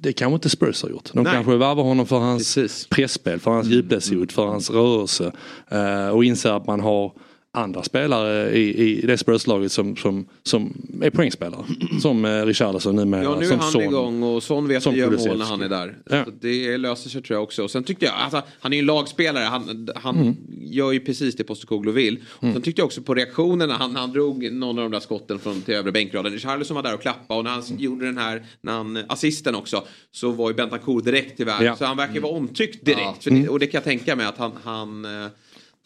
det 0.02 0.14
kanske 0.14 0.36
inte 0.36 0.50
Spurs 0.50 0.84
har 0.84 0.90
gjort. 0.90 1.14
De 1.14 1.24
Nej. 1.24 1.34
kanske 1.34 1.56
varvar 1.56 1.84
honom 1.84 2.06
för 2.06 2.20
hans 2.20 2.56
Precis. 2.56 2.88
pressspel, 2.88 3.40
för 3.40 3.52
hans 3.52 3.68
djupledshot, 3.68 4.32
för 4.32 4.46
hans 4.46 4.70
rörelse. 4.70 5.32
Eh, 5.68 6.10
och 6.10 6.26
inser 6.26 6.52
att 6.52 6.68
man 6.68 6.80
har 6.80 7.12
andra 7.56 7.84
spelare 7.84 8.58
i, 8.58 9.02
i 9.02 9.06
det 9.06 9.18
Spurs-laget 9.18 9.72
som, 9.72 9.96
som, 9.96 10.26
som 10.44 10.74
är 11.02 11.10
poängspelare. 11.10 11.64
Som 12.02 12.26
eh, 12.26 12.46
Richarlison 12.46 12.96
numera. 12.96 13.24
Ja 13.24 13.36
nu 13.40 13.46
är 13.46 13.58
han 13.58 13.72
Son, 13.72 13.82
igång 13.82 14.24
och 14.24 14.44
Son 14.44 14.68
vet 14.68 14.88
att 14.88 14.96
göra 14.96 15.18
mål 15.28 15.38
när 15.38 15.46
han 15.46 15.62
är 15.62 15.70
där. 15.70 15.98
Ja. 16.10 16.26
det 16.42 16.78
löser 16.78 17.10
sig 17.10 17.22
tror 17.22 17.36
jag 17.36 17.44
också. 17.44 17.64
Och 17.64 17.72
sen 17.72 17.84
tyckte 17.84 18.06
jag, 18.06 18.14
alltså, 18.14 18.42
han 18.60 18.74
är 18.74 18.78
ju 18.78 18.80
en 18.80 18.86
lagspelare. 18.86 19.44
Han, 19.44 19.90
han 19.96 20.16
mm. 20.16 20.36
gör 20.62 20.92
ju 20.92 21.00
precis 21.00 21.36
det 21.36 21.44
Postecoglou 21.44 21.94
vill. 21.94 22.20
Mm. 22.42 22.54
Sen 22.54 22.62
tyckte 22.62 22.82
jag 22.82 22.86
också 22.86 23.02
på 23.02 23.14
reaktionerna. 23.14 23.74
Han, 23.74 23.96
han 23.96 24.12
drog 24.12 24.52
någon 24.52 24.78
av 24.78 24.84
de 24.84 24.92
där 24.92 25.00
skotten 25.00 25.40
från 25.40 25.62
till 25.62 25.74
övre 25.74 25.92
bänkraden. 25.92 26.32
Richarlison 26.32 26.76
var 26.76 26.84
där 26.84 26.94
och 26.94 27.02
klappade 27.02 27.38
och 27.38 27.44
när 27.44 27.52
han 27.52 27.62
mm. 27.62 27.80
gjorde 27.80 28.06
den 28.06 28.18
här 28.18 28.46
när 28.62 28.74
han, 28.74 29.04
assisten 29.08 29.56
också. 29.56 29.84
Så 30.12 30.32
var 30.32 30.50
ju 30.50 30.56
Bentancourt 30.56 31.06
direkt 31.06 31.38
till 31.38 31.48
Ja. 31.62 31.76
Så 31.76 31.86
han 31.86 31.98
verkar 31.98 32.20
vara 32.20 32.34
omtyckt 32.34 32.86
direkt. 32.86 33.26
Ja. 33.26 33.32
Det, 33.32 33.50
och 33.50 33.60
det 33.60 33.68
kan 33.68 33.78
jag 33.78 33.84
tänka 33.84 34.16
mig 34.16 34.26
att 34.26 34.38
han, 34.38 34.52
han 34.64 35.06
eh, 35.06 35.28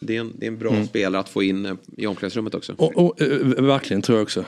det 0.00 0.16
är 0.16 0.20
en, 0.20 0.32
det 0.36 0.46
är 0.46 0.50
en 0.50 0.58
bra 0.58 0.70
mm. 0.70 0.86
spelare 0.86 1.20
att 1.20 1.28
få 1.28 1.42
in 1.42 1.66
eh, 1.66 1.74
i 1.96 2.06
omklädningsrummet 2.06 2.54
också. 2.54 2.74
Och, 2.78 2.96
och, 2.96 3.20
eh, 3.20 3.64
verkligen 3.64 4.02
tror 4.02 4.18
jag 4.18 4.22
också. 4.22 4.44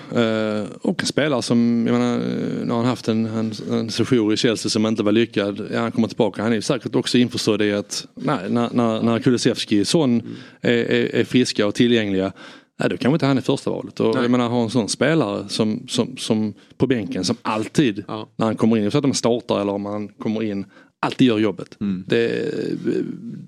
Och 0.80 1.00
en 1.00 1.06
spelare 1.06 1.42
som, 1.42 1.84
jag 1.86 1.98
menar, 1.98 2.18
nu 2.64 2.70
har 2.70 2.76
han 2.76 2.86
haft 2.86 3.08
en, 3.08 3.26
en, 3.26 3.52
en 3.70 3.90
session 3.90 4.32
i 4.32 4.36
Chelsea 4.36 4.70
som 4.70 4.86
inte 4.86 5.02
var 5.02 5.12
lyckad. 5.12 5.68
Ja, 5.72 5.80
han 5.80 5.92
kommer 5.92 6.08
tillbaka. 6.08 6.42
Han 6.42 6.52
är 6.52 6.60
säkert 6.60 6.94
också 6.94 7.18
införstådd 7.18 7.62
i 7.62 7.72
att 7.72 8.06
nej, 8.14 8.50
när, 8.50 8.70
när, 8.72 9.02
när 9.02 9.18
Kulusevski 9.18 9.84
sån 9.84 10.10
mm. 10.10 10.32
är, 10.60 10.72
är, 10.72 11.14
är, 11.14 11.24
friska 11.24 11.66
och 11.66 11.74
tillgängliga 11.74 12.32
Nej, 12.78 12.88
då 12.88 12.96
kanske 12.96 13.14
inte 13.14 13.26
han 13.26 13.38
är 13.38 13.42
första 13.42 13.70
valet. 13.70 14.00
Och 14.00 14.16
jag 14.16 14.30
menar 14.30 14.48
ha 14.48 14.62
en 14.62 14.70
sån 14.70 14.88
spelare 14.88 15.48
som, 15.48 15.84
som, 15.88 16.16
som 16.16 16.54
på 16.76 16.86
bänken 16.86 17.24
som 17.24 17.36
alltid 17.42 18.04
ja. 18.08 18.28
när 18.36 18.46
han 18.46 18.56
kommer 18.56 18.76
in, 18.76 18.90
så 18.90 18.98
att 18.98 19.02
de 19.02 19.14
startar 19.14 19.60
eller 19.60 19.72
om 19.72 19.86
han 19.86 20.08
kommer 20.08 20.42
in, 20.42 20.64
alltid 21.02 21.26
gör 21.26 21.38
jobbet. 21.38 21.80
Mm. 21.80 22.04
Det, 22.06 22.52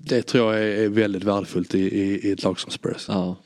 det 0.03 0.21
tror 0.21 0.53
jag 0.53 0.63
är 0.63 0.89
väldigt 0.89 1.23
värdefullt 1.23 1.75
i, 1.75 1.79
i, 1.79 2.27
i 2.27 2.31
ett 2.31 2.43
lag 2.43 2.59
som 2.59 2.71
Spurs. 2.71 3.05
Ja. 3.07 3.37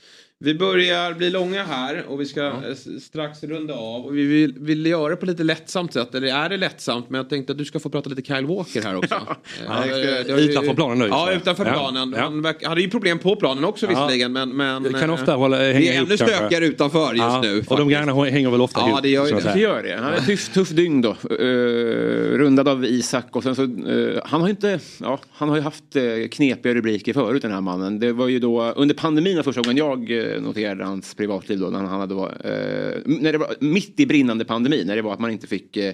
Vi 0.41 0.53
börjar 0.53 1.13
bli 1.13 1.29
långa 1.29 1.63
här 1.63 2.05
och 2.07 2.21
vi 2.21 2.25
ska 2.25 2.41
ja. 2.41 2.61
strax 3.01 3.43
runda 3.43 3.73
av. 3.73 4.05
Och 4.05 4.17
vi 4.17 4.25
vill, 4.25 4.53
vill 4.59 4.85
göra 4.85 5.09
det 5.09 5.15
på 5.15 5.25
lite 5.25 5.43
lättsamt 5.43 5.93
sätt. 5.93 6.15
Eller 6.15 6.27
är 6.27 6.49
det 6.49 6.57
lättsamt? 6.57 7.09
Men 7.09 7.17
jag 7.17 7.29
tänkte 7.29 7.51
att 7.51 7.57
du 7.57 7.65
ska 7.65 7.79
få 7.79 7.89
prata 7.89 8.09
lite 8.09 8.21
Kyle 8.21 8.45
Walker 8.45 8.81
här 8.81 8.95
också. 8.95 9.15
Ja. 9.67 9.85
Ja, 10.27 10.35
utanför 10.37 10.73
planen 10.73 10.99
nu. 10.99 11.07
Ja, 11.07 11.31
utanför 11.33 11.65
planen. 11.65 12.13
Han 12.13 12.45
hade 12.63 12.81
ju 12.81 12.89
problem 12.89 13.19
på 13.19 13.35
planen 13.35 13.63
också 13.65 13.87
visserligen. 13.87 14.33
Men, 14.33 14.49
men 14.49 14.83
det 14.83 14.99
kan 14.99 15.09
ofta 15.09 15.33
hålla, 15.33 15.57
hänga 15.57 15.79
Det 15.79 15.95
är 15.95 16.01
ännu 16.01 16.17
stökigare 16.17 16.65
utanför 16.65 17.13
just 17.13 17.41
nu. 17.41 17.49
Faktiskt. 17.49 17.71
Och 17.71 17.77
de 17.77 17.89
grejerna 17.89 18.23
hänger 18.23 18.49
väl 18.49 18.61
ofta 18.61 18.79
ihop. 18.79 18.91
Ja, 18.91 19.01
det 19.01 19.09
gör 19.09 19.25
ju 19.25 19.31
det. 19.31 19.51
Det 19.53 19.59
gör 19.59 19.83
det. 19.83 19.97
Han 20.01 20.13
är 20.13 20.17
ett 20.17 20.25
tuff, 20.25 20.49
tuff 20.49 20.69
dygn 20.69 21.01
då. 21.01 21.09
Uh, 21.09 22.37
rundad 22.37 22.67
av 22.67 22.85
Isak 22.85 23.35
och 23.35 23.43
sen 23.43 23.55
så. 23.55 23.63
Uh, 23.63 24.19
han 24.25 24.41
har 24.41 24.49
inte, 24.49 24.79
ja, 24.99 25.19
han 25.31 25.49
har 25.49 25.55
ju 25.55 25.61
haft 25.61 25.95
uh, 25.95 26.27
knepiga 26.27 26.73
rubriker 26.73 27.13
förut 27.13 27.41
den 27.41 27.51
här 27.51 27.61
mannen. 27.61 27.99
Det 27.99 28.11
var 28.11 28.27
ju 28.27 28.39
då 28.39 28.73
under 28.75 28.95
pandemin 28.95 29.43
första 29.43 29.61
gången 29.61 29.77
jag 29.77 30.11
noterade 30.41 30.83
hans 30.83 31.15
privatliv 31.15 31.59
då 31.59 31.69
när 31.69 31.79
han 31.79 31.99
hade 31.99 32.13
varit, 32.13 32.45
eh, 32.45 33.01
när 33.05 33.31
det 33.31 33.37
var 33.37 33.55
mitt 33.59 33.99
i 33.99 34.05
brinnande 34.05 34.45
pandemi, 34.45 34.83
när 34.85 34.95
det 34.95 35.01
var 35.01 35.13
att 35.13 35.19
man 35.19 35.31
inte 35.31 35.47
fick 35.47 35.77
eh, 35.77 35.93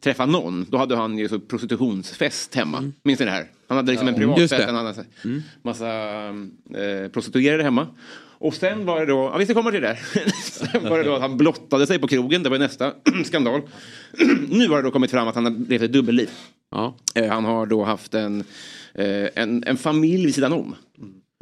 träffa 0.00 0.26
någon. 0.26 0.66
Då 0.68 0.78
hade 0.78 0.96
han 0.96 1.18
ju 1.18 1.28
så 1.28 1.40
prostitutionsfest 1.40 2.54
hemma. 2.54 2.78
Mm. 2.78 2.92
Minns 3.02 3.20
ni 3.20 3.26
det 3.26 3.32
här? 3.32 3.46
Han 3.68 3.76
hade 3.76 3.92
liksom 3.92 4.08
ja, 4.08 4.14
en 4.14 4.20
privatfest, 4.20 4.64
han 4.64 4.74
hade 4.74 5.04
mm. 5.24 5.42
massa 5.62 5.88
eh, 6.74 7.08
prostituerade 7.12 7.62
hemma. 7.62 7.86
Och 8.40 8.54
sen 8.54 8.86
var 8.86 9.00
det 9.00 9.06
då, 9.06 9.30
ja 9.32 9.38
vi 9.38 9.44
ska 9.44 9.54
komma 9.54 9.70
till 9.70 9.80
det 9.80 9.86
där. 9.86 9.98
sen 10.42 10.88
var 10.90 10.98
det 10.98 11.04
då 11.04 11.14
att 11.14 11.20
han 11.20 11.36
blottade 11.36 11.86
sig 11.86 11.98
på 11.98 12.08
krogen, 12.08 12.42
det 12.42 12.48
var 12.48 12.58
nästa 12.58 12.92
skandal. 13.24 13.60
nu 14.48 14.68
har 14.68 14.76
det 14.76 14.82
då 14.82 14.90
kommit 14.90 15.10
fram 15.10 15.28
att 15.28 15.34
han 15.34 15.44
har 15.44 15.68
levt 15.68 15.82
ett 15.82 15.92
dubbelliv. 15.92 16.30
Ja. 16.70 16.96
Eh, 17.14 17.28
han 17.28 17.44
har 17.44 17.66
då 17.66 17.84
haft 17.84 18.14
en, 18.14 18.44
eh, 18.94 19.28
en, 19.34 19.64
en 19.66 19.76
familj 19.76 20.24
vid 20.24 20.34
sidan 20.34 20.52
om. 20.52 20.74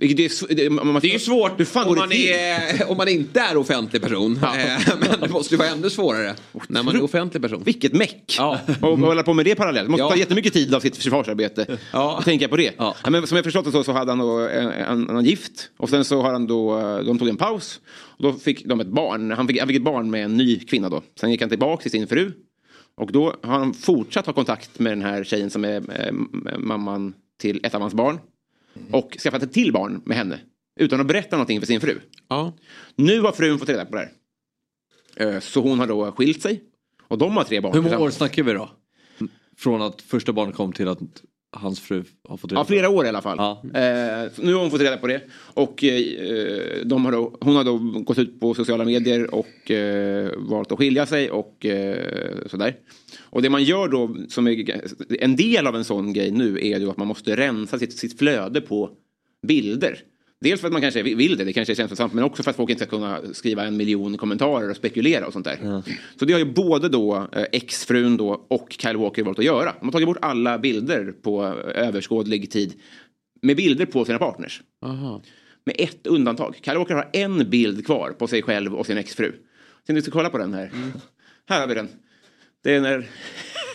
Vilket 0.01 0.51
är, 0.51 0.55
det, 0.55 0.71
man, 0.71 0.95
Det 1.03 1.09
är 1.09 1.13
ju 1.13 1.19
svårt 1.19 1.67
fan 1.69 1.89
om 1.89 1.95
man, 1.97 2.13
är, 2.13 2.91
om 2.91 2.97
man 2.97 3.09
inte 3.09 3.41
är 3.41 3.57
offentlig 3.57 4.03
person. 4.03 4.37
Eh, 4.37 4.81
Men 5.01 5.21
det 5.21 5.29
måste 5.29 5.55
ju 5.55 5.59
vara 5.59 5.69
ännu 5.69 5.91
svårare 5.91 6.35
när 6.69 6.83
man 6.83 6.97
är 6.97 7.03
offentlig 7.03 7.43
person. 7.43 7.63
Vilket 7.65 7.93
meck! 7.93 8.35
Ja. 8.39 8.61
Och 8.83 8.99
hålla 8.99 9.23
på 9.23 9.35
med 9.35 9.45
det 9.45 9.55
parallellt. 9.55 9.87
Det 9.87 9.91
måste 9.91 10.03
Ja. 10.03 10.11
ta 10.11 10.17
jättemycket 10.17 10.53
tid 10.53 10.75
av 10.75 10.81
sitt 10.81 10.97
försvarsarbete. 10.97 11.79
Ja. 11.93 12.21
Tänka 12.25 12.49
på 12.49 12.57
det. 12.57 12.73
Ja. 12.79 12.95
men 13.11 13.27
som 13.27 13.37
jag 13.37 13.45
förstått 13.45 13.65
det 13.65 13.73
så, 13.73 13.85
så 13.85 13.93
hade 13.93 14.11
han 14.11 14.19
då 14.19 14.39
en, 14.49 14.69
en, 14.69 15.09
en 15.11 15.25
gift. 15.25 15.71
Och 15.77 15.89
sen 15.89 16.05
så 16.05 16.23
har 16.23 16.33
han 16.33 16.47
då, 16.47 16.81
de 17.07 17.19
tog 17.19 17.29
en 17.29 17.37
paus. 17.37 17.81
Och 18.17 18.23
då 18.23 18.33
fick 18.33 18.65
de 18.65 18.81
ett 18.81 18.87
barn. 18.87 19.31
Han 19.31 19.49
fick, 19.49 19.59
han 19.59 19.69
fick 19.69 19.77
ett 19.77 19.83
barn 19.83 20.11
med 20.11 20.25
en 20.25 20.37
ny 20.37 20.59
kvinna 20.61 20.89
då. 20.89 21.03
Sen 21.21 21.31
gick 21.31 21.41
han 21.41 21.51
tillbaka 21.51 21.83
till 21.83 21.91
sin 21.91 22.07
fru. 22.07 22.33
Och 22.97 23.13
då 23.13 23.35
har 23.43 23.59
han 23.59 23.75
fortsatt 23.75 24.27
ha 24.27 24.33
kontakt 24.33 24.79
med 24.79 24.93
den 24.93 25.03
här 25.03 25.25
tjejen 25.25 25.51
som 25.51 25.65
är 25.65 25.77
eh, 25.77 26.13
mamman 26.59 27.13
till 27.41 27.61
ett 27.65 27.75
av 27.75 27.81
hans 27.81 27.95
barn. 27.95 28.19
Och 28.93 29.17
skaffat 29.19 29.43
ett 29.43 29.53
till 29.53 29.73
barn 29.73 30.03
med 30.07 30.17
henne. 30.17 30.41
Utan 30.81 31.01
att 31.01 31.07
berätta 31.07 31.37
någonting 31.37 31.61
för 31.61 31.67
sin 31.67 31.81
fru. 31.81 32.01
Ja. 32.29 32.53
Nu 32.97 33.21
har 33.21 33.33
frun 33.33 33.59
fått 33.59 33.69
reda 33.69 33.85
på 33.85 33.97
det 33.97 34.11
här. 35.17 35.35
Eh, 35.35 35.41
Så 35.41 35.61
hon 35.61 35.79
har 35.79 35.87
då 35.87 36.13
skilt 36.13 36.43
sig. 36.43 36.63
Och 37.09 37.19
de 37.19 37.37
har 37.37 37.45
tre 37.45 37.61
barn 37.61 37.75
Hur 37.75 37.83
många 37.83 37.99
år 37.99 38.11
snackar 38.11 38.43
vi 38.43 38.53
då? 38.53 38.71
Från 39.57 39.83
att 39.83 40.03
första 40.03 40.33
barnet 40.33 40.55
kom 40.57 40.73
till 40.73 40.89
att 40.89 40.99
hans 41.51 41.81
fru 41.81 42.05
har 42.29 42.37
fått 42.37 42.53
reda 42.53 42.61
Ja, 42.61 42.65
på 42.65 42.69
flera 42.69 42.89
år 42.89 43.05
i 43.05 43.09
alla 43.09 43.23
fall. 43.23 43.39
Eh, 43.39 44.33
så 44.35 44.43
nu 44.43 44.55
har 44.55 44.61
hon 44.61 44.71
fått 44.71 44.81
reda 44.81 44.97
på 44.97 45.07
det. 45.07 45.23
Och 45.55 45.85
eh, 45.85 46.85
de 46.85 47.05
har 47.05 47.13
då, 47.13 47.39
hon 47.41 47.57
har 47.57 47.65
då 47.65 47.79
gått 47.79 48.19
ut 48.19 48.41
på 48.41 48.55
sociala 48.55 48.85
medier 48.85 49.35
och 49.35 49.71
eh, 49.71 50.31
valt 50.37 50.73
att 50.73 50.79
skilja 50.79 51.07
sig 51.07 51.31
och 51.31 51.67
eh, 51.67 52.47
sådär. 52.47 52.77
Och 53.21 53.43
det 53.43 53.51
man 53.51 53.65
gör 53.65 53.89
då, 53.89 54.17
som 54.29 54.47
är 54.47 55.23
en 55.23 55.37
del 55.37 55.67
av 55.67 55.77
en 55.77 55.85
sån 55.85 56.13
grej 56.13 56.31
nu, 56.31 56.59
är 56.63 56.81
ju 56.81 56.91
att 56.91 56.97
man 56.97 57.09
måste 57.09 57.37
rensa 57.37 57.79
sitt, 57.79 57.99
sitt 57.99 58.19
flöde 58.19 58.61
på 58.61 58.91
bilder. 59.47 59.99
Dels 60.41 60.61
för 60.61 60.69
att 60.69 60.73
man 60.73 60.83
kanske 60.83 61.03
vill 61.03 61.37
det, 61.37 61.45
det 61.45 61.53
kanske 61.53 61.73
är 61.73 61.75
känslosamt, 61.75 62.13
men 62.13 62.25
också 62.25 62.43
för 62.43 62.51
att 62.51 62.57
folk 62.57 62.71
inte 62.71 62.85
ska 62.85 62.97
kunna 62.97 63.21
skriva 63.33 63.65
en 63.65 63.77
miljon 63.77 64.17
kommentarer 64.17 64.71
och 64.71 64.77
spekulera 64.77 65.27
och 65.27 65.33
sånt 65.33 65.45
där. 65.45 65.83
Så 66.19 66.25
det 66.25 66.33
har 66.33 66.41
ju 66.41 66.53
både 66.53 66.89
då 66.89 67.29
eh, 67.33 67.45
exfrun 67.53 68.17
då 68.17 68.47
och 68.49 68.77
Kyle 68.79 68.97
Walker 68.97 69.23
valt 69.23 69.39
att 69.39 69.45
göra. 69.45 69.75
De 69.81 69.87
har 69.87 69.93
tagit 69.93 70.09
bort 70.09 70.19
alla 70.23 70.59
bilder 70.59 71.13
på 71.23 71.45
eh, 71.47 71.87
överskådlig 71.87 72.51
tid 72.51 72.73
med 73.43 73.57
bilder 73.57 73.87
på 73.87 74.05
sina 74.05 74.19
partners. 74.19 74.63
Aha. 74.83 75.23
Med 75.65 75.77
ett 75.79 76.07
undantag. 76.07 76.55
Kyle 76.63 76.79
Walker 76.79 76.95
har 76.95 77.11
en 77.13 77.51
bild 77.51 77.87
kvar 77.87 78.11
på 78.11 78.27
sig 78.27 78.43
själv 78.43 78.75
och 78.75 78.87
sin 78.87 78.99
exfru. 78.99 79.33
Sen 79.87 79.95
du 79.95 80.03
ska 80.03 80.11
kolla 80.11 80.31
på 80.31 80.39
den 80.39 80.55
här. 80.55 80.71
Här 81.49 81.61
har 81.61 81.67
vi 81.67 81.75
den. 81.75 81.89
Det 82.69 82.75
är 82.75 82.81
när... 82.81 83.05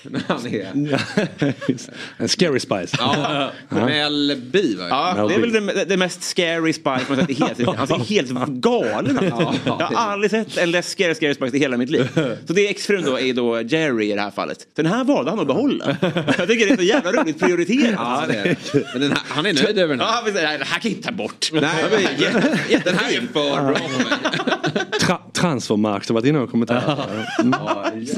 Han 0.27 0.47
är... 0.47 0.99
En 2.17 2.29
scary 2.29 2.59
spice. 2.59 2.97
Ja, 2.99 3.51
Mel 3.69 4.41
B 4.51 4.59
va? 4.77 4.87
Ja, 4.89 5.27
det 5.27 5.35
är 5.35 5.39
väl 5.39 5.51
det, 5.51 5.85
det 5.85 5.97
mest 5.97 6.23
scary 6.23 6.73
Spice 6.73 7.01
man 7.09 7.17
sett 7.17 7.29
i 7.29 7.33
hela. 7.33 7.73
Han 7.77 7.87
ser 7.87 7.95
helt 7.95 8.31
galen 8.47 9.17
ut. 9.19 9.33
Ja, 9.37 9.55
Jag 9.65 9.85
har 9.85 10.11
aldrig 10.11 10.31
sett 10.31 10.57
en 10.57 10.71
läskigare 10.71 11.15
scary 11.15 11.33
Spice 11.33 11.57
i 11.57 11.59
hela 11.59 11.77
mitt 11.77 11.89
liv. 11.89 12.09
Så 12.47 12.53
det 12.53 12.67
är 12.67 12.69
exfrun 12.69 13.03
då 13.05 13.19
är 13.19 13.33
då 13.33 13.61
Jerry 13.61 14.11
i 14.11 14.15
det 14.15 14.21
här 14.21 14.31
fallet. 14.31 14.67
Den 14.75 14.85
här 14.85 15.03
valde 15.03 15.31
han 15.31 15.39
att 15.39 15.47
behålla. 15.47 15.97
Jag 16.37 16.47
tycker 16.47 16.67
det 16.67 16.71
är 16.71 16.77
så 16.77 16.83
jävla 16.83 17.11
roligt 17.11 17.39
prioriterat. 17.39 17.93
Ja, 17.97 18.23
det 18.27 18.35
är 18.35 18.43
det. 18.43 18.57
Men 18.93 19.01
den 19.01 19.11
här, 19.11 19.21
han 19.27 19.45
är 19.45 19.53
nöjd 19.53 19.77
över 19.77 19.95
den 19.95 19.99
här. 20.07 20.15
Ja, 20.15 20.21
men 20.25 20.33
det 20.33 20.39
här 20.41 20.57
kan 20.57 20.79
jag 20.81 20.91
inte 20.91 21.07
ta 21.07 21.13
bort. 21.13 21.49
Nej, 21.53 21.61
men 21.89 22.81
den 22.83 22.95
här 22.95 23.11
är 23.11 23.21
för 23.21 23.33
bra 23.33 23.55
för 23.55 23.63
mig. 23.63 23.77
Tra 24.99 25.19
transfermarkt 25.33 26.09
har 26.09 26.13
varit 26.13 26.25
inne 26.25 26.39
och 26.39 26.51
kommenterat. 26.51 27.09
Mm. 27.39 27.53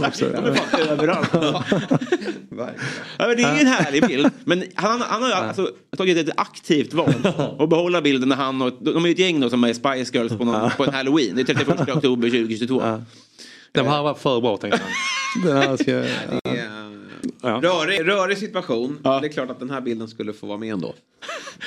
Också. 0.07 0.25
Överallt. 0.73 1.29
Ja, 1.33 3.27
men 3.27 3.37
det 3.37 3.43
är 3.43 3.55
ju 3.55 3.61
en 3.61 3.67
härlig 3.67 4.07
bild. 4.07 4.29
Men 4.43 4.63
han, 4.75 5.01
han 5.01 5.21
har 5.21 5.29
ju 5.29 5.35
alltså 5.35 5.71
tagit 5.97 6.17
ett 6.29 6.33
aktivt 6.39 6.93
val 6.93 7.13
och 7.57 7.69
behålla 7.69 8.01
bilden 8.01 8.29
när 8.29 8.35
han 8.35 8.61
och 8.61 8.73
de 8.81 9.03
är 9.03 9.07
ju 9.07 9.13
ett 9.13 9.19
gäng 9.19 9.39
då 9.39 9.49
som 9.49 9.63
är 9.63 9.73
Spice 9.73 10.17
Girls 10.17 10.37
på, 10.37 10.45
någon, 10.45 10.71
på 10.71 10.83
en 10.83 10.93
halloween. 10.93 11.35
Det 11.35 11.41
är 11.41 11.45
31 11.55 11.79
oktober 11.89 12.29
2022. 12.29 12.81
Den 13.71 13.85
här 13.87 14.03
var 14.03 14.13
för 14.13 14.41
bra 14.41 14.57
tänkte 14.57 14.79
han. 14.83 15.43
Den 15.51 15.57
här 15.57 15.77
ska... 15.77 15.91
Ja. 17.41 17.59
Rörig, 17.63 18.07
rörig 18.07 18.37
situation. 18.37 18.99
Det 19.03 19.09
är 19.09 19.27
klart 19.33 19.49
att 19.49 19.59
den 19.59 19.69
här 19.69 19.81
bilden 19.81 20.07
skulle 20.07 20.33
få 20.33 20.47
vara 20.47 20.57
med 20.57 20.73
ändå. 20.73 20.93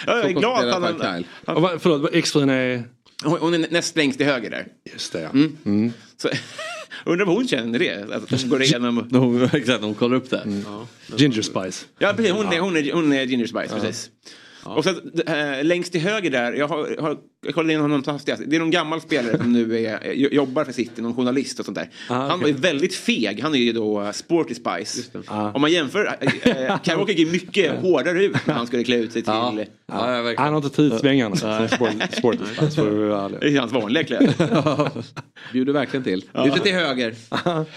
Jag 0.07 0.25
är 0.25 0.29
glad 0.31 0.69
att 0.69 0.83
han, 0.83 1.25
han, 1.47 1.57
Och 1.57 1.63
vad- 1.63 1.83
Förlåt, 1.83 2.15
exfrun 2.15 2.51
är... 2.51 2.85
hon 3.25 3.39
hon 3.41 3.55
är 3.55 3.67
näst 3.71 3.97
längst 3.97 4.19
till 4.19 4.27
höger 4.27 4.51
där. 4.51 4.67
Just 4.93 5.13
det 5.13 5.21
ja. 5.21 5.29
Mm. 5.29 5.57
Mm. 5.65 5.93
Så, 6.17 6.29
undrar 7.05 7.27
vad 7.27 7.35
hon 7.35 7.49
känner 7.49 7.79
det. 7.79 8.15
Att 8.15 8.31
hon 8.31 8.49
går 8.49 8.63
igenom... 8.63 9.09
Hon, 9.13 9.43
exakt, 9.53 9.85
hon 9.85 9.95
kollar 9.95 10.17
upp 10.17 10.31
det. 10.31 10.43
Ginger 11.17 11.43
spice. 11.43 11.87
Ja, 11.99 12.13
precis. 12.17 12.33
Hon, 12.33 12.53
är, 12.53 12.61
hon, 12.61 12.77
är, 12.77 12.93
hon 12.93 13.13
är 13.13 13.25
Ginger 13.25 13.47
Spice, 13.47 13.75
precis. 13.75 14.11
Och 14.63 14.85
så, 14.85 14.91
äh, 15.27 15.65
längst 15.65 15.93
till 15.93 16.01
höger 16.01 16.31
där, 16.31 16.53
jag 16.53 16.69
har, 16.69 16.97
har 17.01 17.19
jag 17.47 17.55
kollade 17.55 17.73
in 17.75 17.81
honom 17.81 18.03
hastigast. 18.07 18.43
Det 18.47 18.57
är 18.57 18.61
någon 18.61 18.71
gammal 18.71 19.01
spelare 19.01 19.37
som 19.39 19.53
nu 19.53 19.79
är, 19.87 20.13
jo- 20.15 20.29
jobbar 20.33 20.65
för 20.65 20.73
City, 20.73 21.03
någon 21.03 21.15
journalist 21.17 21.59
och 21.61 21.65
sånt 21.65 21.75
där. 21.75 21.91
Ah, 22.09 22.15
Han 22.15 22.41
var 22.41 22.49
ju 22.49 22.55
väldigt 22.55 22.95
feg, 22.95 23.41
han 23.43 23.55
är 23.55 23.59
ju 23.59 23.73
då 23.73 24.01
uh, 24.03 24.11
Sporty 24.13 24.55
Spice. 24.55 25.03
Om 25.29 25.61
man 25.61 25.73
jämför, 25.73 26.17
äh, 26.21 26.83
Kyle 26.83 26.97
Walker 26.97 27.13
gick 27.13 27.33
mycket 27.33 27.81
hårdare 27.81 28.25
ut 28.25 28.47
när 28.47 28.55
han 28.55 28.67
skulle 28.67 28.85
klä 28.85 28.97
ut 28.97 29.13
sig 29.13 29.23
till... 29.23 29.33
Ja. 29.33 29.55
Ja. 29.93 30.35
Han 30.37 30.49
har 30.55 30.57
inte 30.57 30.77
tagit 30.77 31.01
svängarna 31.01 31.37
som 31.37 31.69
sport, 31.69 31.91
sporty 32.13 32.39
spice 32.57 32.71
för. 32.71 33.41
Det 33.41 33.47
är 33.57 33.61
hans 33.61 33.73
vanliga 33.73 34.05
kläder. 34.05 34.35
Bjuder 35.53 35.73
verkligen 35.73 36.05
till. 36.05 36.25
Lite 36.45 36.59
till 36.61 36.73
höger. 36.75 37.15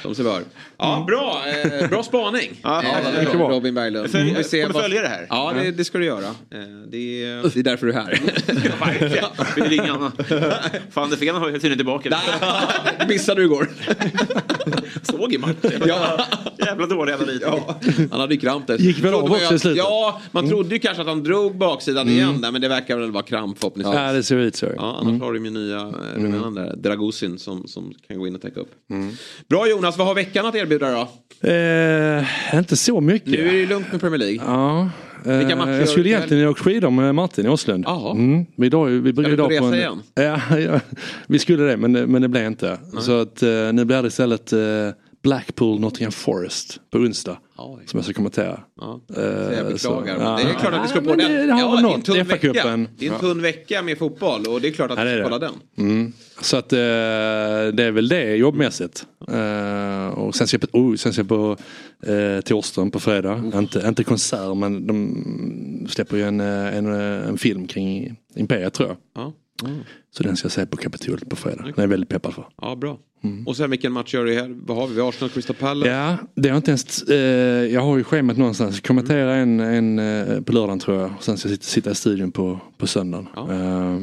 Som 0.02 0.16
sig 0.16 0.26
bör. 0.26 0.42
Ja, 0.78 1.04
bra, 1.08 1.44
eh, 1.82 1.90
bra 1.90 2.04
spaning. 2.04 2.60
Ja, 2.64 2.84
eh. 3.22 3.40
Robin 3.50 3.74
Berglund. 3.74 4.08
Följ- 4.08 4.38
Vi 4.38 4.44
ser 4.44 4.68
vad- 4.70 4.82
följa 4.84 5.02
det 5.02 5.08
här? 5.08 5.26
Ja, 5.30 5.54
det, 5.56 5.72
det 5.72 5.84
ska 5.86 5.98
du 5.98 6.06
göra. 6.06 6.26
Eh, 6.26 6.60
det, 6.92 7.24
är, 7.24 7.54
det 7.54 7.60
är 7.60 7.64
därför 7.64 7.88
du 7.88 7.94
är 7.94 7.98
här. 7.98 8.20
Det 9.56 9.78
är 9.78 9.90
annan. 9.90 10.12
Fan, 10.92 11.10
det 11.10 11.18
fick 11.18 11.30
han 11.30 11.42
ha 11.42 11.52
tydligen 11.52 11.78
tillbaka. 11.78 12.10
Det 13.00 13.08
missade 13.08 13.42
du 13.42 13.46
igår. 13.46 13.70
Såg 15.02 15.34
i 15.34 15.38
matchen. 15.38 15.84
Ja. 15.88 16.26
Jävla 16.58 16.86
dålig 16.86 17.14
analytiker. 17.14 17.48
Ja, 17.48 17.80
han 18.12 18.20
hade 18.20 18.34
ju 18.34 18.40
kramp 18.40 18.68
där. 18.68 18.78
Gick 18.78 19.00
väl 19.00 19.14
av 19.14 19.30
ju 19.30 19.36
också 19.36 19.56
i 19.56 19.60
slutet? 19.60 19.78
Ja, 19.78 20.22
man 20.32 20.50
trodde 20.50 20.76
ju 20.76 20.80
kanske 20.80 21.02
att 21.02 21.08
han 21.08 21.24
drog 21.24 21.58
baksidan 21.58 22.10
igen 22.10 22.42
där, 22.42 22.52
men 22.52 22.62
det 22.62 22.68
verkar 22.68 22.98
väl 22.98 23.12
vara 23.12 23.24
kramp 23.24 23.60
förhoppningsvis. 23.60 23.96
Ja, 23.96 24.12
det 24.12 24.24
ser 24.24 24.38
ut 24.38 24.56
så. 24.56 24.66
Ja, 24.76 24.98
annars 25.02 25.22
har 25.22 25.34
de 25.34 25.46
ju 25.46 25.52
nya 25.52 25.78
eh, 25.78 25.92
rumänen 26.16 26.54
där, 26.54 26.76
Dragusin 26.76 27.40
som, 27.40 27.68
som 27.68 27.94
kan 28.08 28.20
gå 28.20 28.28
in 28.28 28.36
och 28.36 28.42
täcka 28.42 28.60
upp. 28.60 28.72
Bra 29.50 29.70
Jonas, 29.70 29.98
vad 29.98 30.08
har 30.08 30.16
veckan 30.16 30.46
att 30.46 30.56
erbjuda 30.56 30.92
då? 30.92 31.08
Eh, 31.50 32.24
inte 32.54 32.78
så 32.78 33.02
mycket. 33.02 33.30
Nu 33.30 33.48
är 33.48 33.52
det 33.52 33.58
ju 33.58 33.68
lugnt 33.68 33.92
med 33.92 34.02
Premier 34.02 34.20
League. 34.20 34.42
Ja. 34.46 34.90
Eh, 35.26 35.38
Vilka 35.38 35.56
matcher 35.56 35.80
jag 35.80 35.90
skulle 35.90 36.10
egentligen 36.10 36.48
åka 36.48 36.64
skidor 36.64 36.90
med 36.90 37.16
Martin. 37.16 37.58
Jaha. 37.86 38.12
Mm. 38.12 38.46
Vi, 38.56 38.66
idag, 38.68 38.86
vi 38.86 39.00
du 39.00 39.14
på 39.14 39.30
idag 39.30 39.48
på 39.48 39.54
resa 39.54 39.66
en, 39.66 39.74
igen? 39.74 40.02
Ja, 40.50 40.60
ja, 40.60 40.80
vi 41.28 41.40
skulle 41.40 41.64
det 41.64 41.78
men, 41.78 41.92
men 41.92 42.22
det 42.22 42.28
blev 42.28 42.46
inte. 42.46 42.78
Så 43.00 43.22
att, 43.22 43.44
eh, 43.44 43.50
nu 43.74 43.86
blir 43.86 44.02
det 44.02 44.08
istället 44.08 44.54
eh, 44.54 44.60
Blackpool 45.24 45.80
Nottingham 45.80 46.12
Forest 46.12 46.80
på 46.92 46.98
onsdag. 46.98 47.38
Oj. 47.58 47.84
Som 47.86 47.98
jag 47.98 48.06
ska 48.06 48.14
kommentera. 48.14 48.60
Ja. 48.82 49.02
Så 49.08 49.14
jag 49.22 49.68
beklagar. 49.68 49.78
så- 49.78 50.24
men 50.24 50.36
det 50.46 50.52
är 50.54 50.60
klart 50.60 50.74
att 50.74 50.92
vi 50.92 50.96
Ja, 50.96 51.02
på 51.02 51.16
den. 51.16 51.18
Det, 51.48 51.54
har 51.54 51.60
Ja, 51.60 51.82
ja, 51.82 51.88
det 51.88 51.88
är 51.90 51.94
en 51.94 52.02
tunn 52.02 52.16
vecka. 52.28 52.48
FA-cupen. 52.54 52.88
Det 52.98 53.08
är 53.08 53.14
en 53.14 53.20
tunn 53.20 53.42
vecka 53.42 53.82
med 53.82 53.98
fotboll 53.98 54.46
och 54.48 54.62
det 54.62 54.68
är 54.68 54.72
klart 54.72 54.92
att 54.92 54.98
Ja, 54.98 55.04
vi 55.04 55.12
ska 55.14 55.24
kolla 55.24 55.40
den. 55.40 55.54
Mm. 55.78 56.14
Så 56.42 56.58
att 56.58 56.74
eh, 56.74 56.78
det 56.80 57.84
är 57.84 57.92
väl 57.92 58.08
det 58.08 58.36
jobbmässigt. 58.36 59.06
Eh, 59.32 60.08
och 60.08 60.36
sen 60.36 60.48
ska 60.48 60.56
jag 60.62 60.72
på, 60.72 60.78
oh, 60.80 60.96
sen 60.96 61.14
ska 61.14 61.20
jag 61.20 61.30
på 61.30 61.58
eh, 62.12 62.42
Torsten 62.42 62.92
på 62.92 63.00
fredag. 63.00 63.44
Inte, 63.56 63.84
inte 63.88 64.04
konsert 64.04 64.58
men 64.58 64.88
de 64.88 65.88
släpper 65.90 66.18
ju 66.18 66.24
en, 66.24 66.40
en, 66.40 66.86
en 66.88 67.38
film 67.38 67.68
kring 67.68 68.16
Imperiet 68.36 68.74
tror 68.74 68.90
jag. 69.16 69.32
Ja. 69.62 69.70
Så 70.12 70.24
den 70.24 70.38
ska 70.38 70.46
jag 70.46 70.52
se 70.52 70.66
på 70.66 70.78
Kapitol 70.78 71.20
på 71.20 71.36
fredag. 71.36 71.64
Den 71.64 71.74
är 71.76 71.82
jag 71.82 71.88
väldigt 71.88 72.10
peppad 72.10 72.34
för. 72.34 72.48
Ja, 72.62 72.76
bra. 72.76 73.00
Och 73.46 73.58
sen 73.58 73.70
vilken 73.70 73.92
match 73.92 74.14
gör 74.14 74.26
du 74.26 74.34
här? 74.34 74.56
Vad 74.66 74.78
har 74.78 74.88
vi? 74.88 75.02
Arsenal 75.02 75.30
Crystal 75.30 75.56
Palace. 75.56 75.92
Ja, 75.92 76.18
det 76.36 76.50
har 76.50 76.58
inte 76.58 76.72
ens, 76.72 77.04
eh, 77.04 77.18
jag 77.74 77.82
har 77.82 77.98
ju 77.98 78.04
schemat 78.04 78.38
någonstans. 78.38 78.80
Kommentera 78.80 79.36
en, 79.36 79.60
en 79.60 80.00
eh, 80.00 80.42
på 80.42 80.54
lördagen 80.54 80.80
tror 80.80 81.02
jag. 81.02 81.12
Sen 81.20 81.38
ska 81.38 81.50
jag 81.50 81.54
sitta, 81.54 81.66
sitta 81.66 81.92
i 81.92 81.96
studion 81.96 82.32
på, 82.32 82.60
på 82.78 82.88
söndagen. 82.88 83.28
Eh, 83.36 84.00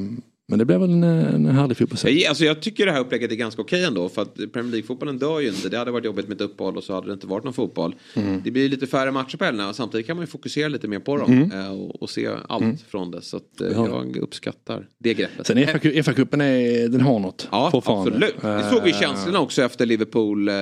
men 0.51 0.59
det 0.59 0.65
blir 0.65 0.79
väl 0.79 0.91
en, 0.91 1.03
en 1.05 1.47
härlig 1.47 1.77
fotbollshelg. 1.77 2.21
Jag, 2.21 2.29
alltså 2.29 2.45
jag 2.45 2.61
tycker 2.61 2.87
det 2.87 2.93
här 2.93 3.01
upplägget 3.01 3.33
är 3.33 3.37
ganska 3.37 3.63
okej 3.63 3.85
ändå. 3.85 4.09
För 4.09 4.23
att 4.23 4.35
Premier 4.35 4.71
League-fotbollen 4.73 5.19
dör 5.19 5.41
ju 5.41 5.49
inte. 5.49 5.69
Det 5.69 5.79
hade 5.79 5.91
varit 5.91 6.05
jobbigt 6.05 6.29
med 6.29 6.35
ett 6.35 6.41
uppehåll 6.41 6.77
och 6.77 6.85
så 6.85 6.95
hade 6.95 7.07
det 7.07 7.13
inte 7.13 7.27
varit 7.27 7.45
någon 7.45 7.53
fotboll. 7.53 7.95
Mm. 8.15 8.41
Det 8.45 8.51
blir 8.51 8.69
lite 8.69 8.87
färre 8.87 9.11
matcher 9.11 9.37
på 9.37 9.45
helgerna. 9.45 9.73
Samtidigt 9.73 10.07
kan 10.07 10.17
man 10.17 10.23
ju 10.23 10.27
fokusera 10.27 10.69
lite 10.69 10.89
mer 10.89 10.99
på 10.99 11.17
dem. 11.17 11.33
Mm. 11.33 11.53
eh, 11.61 11.73
Och, 11.73 12.03
och 12.03 12.11
se 12.11 12.29
allt 12.49 12.63
Mm. 12.63 12.77
från 12.89 13.11
det. 13.11 13.23
Så 13.23 13.37
att, 13.37 13.61
eh, 13.61 13.69
Ja. 13.73 13.89
jag 13.89 14.17
uppskattar 14.17 14.87
det 14.99 15.15
greppet. 15.15 15.47
Sen 15.47 15.59
FA- 15.59 16.03
FA-cupen 16.03 16.43
är, 16.43 16.89
den 16.89 17.01
har 17.01 17.19
något 17.19 17.49
Ja, 17.51 17.71
fortfarande. 17.71 18.11
absolut. 18.11 18.35
Det 18.43 18.49
Eh, 18.49 18.71
såg 18.71 18.83
vi 18.85 18.93
känslorna 18.93 19.41
också 19.41 19.63
efter 19.63 19.87
Liverpool, 19.87 20.49
eh, 20.49 20.55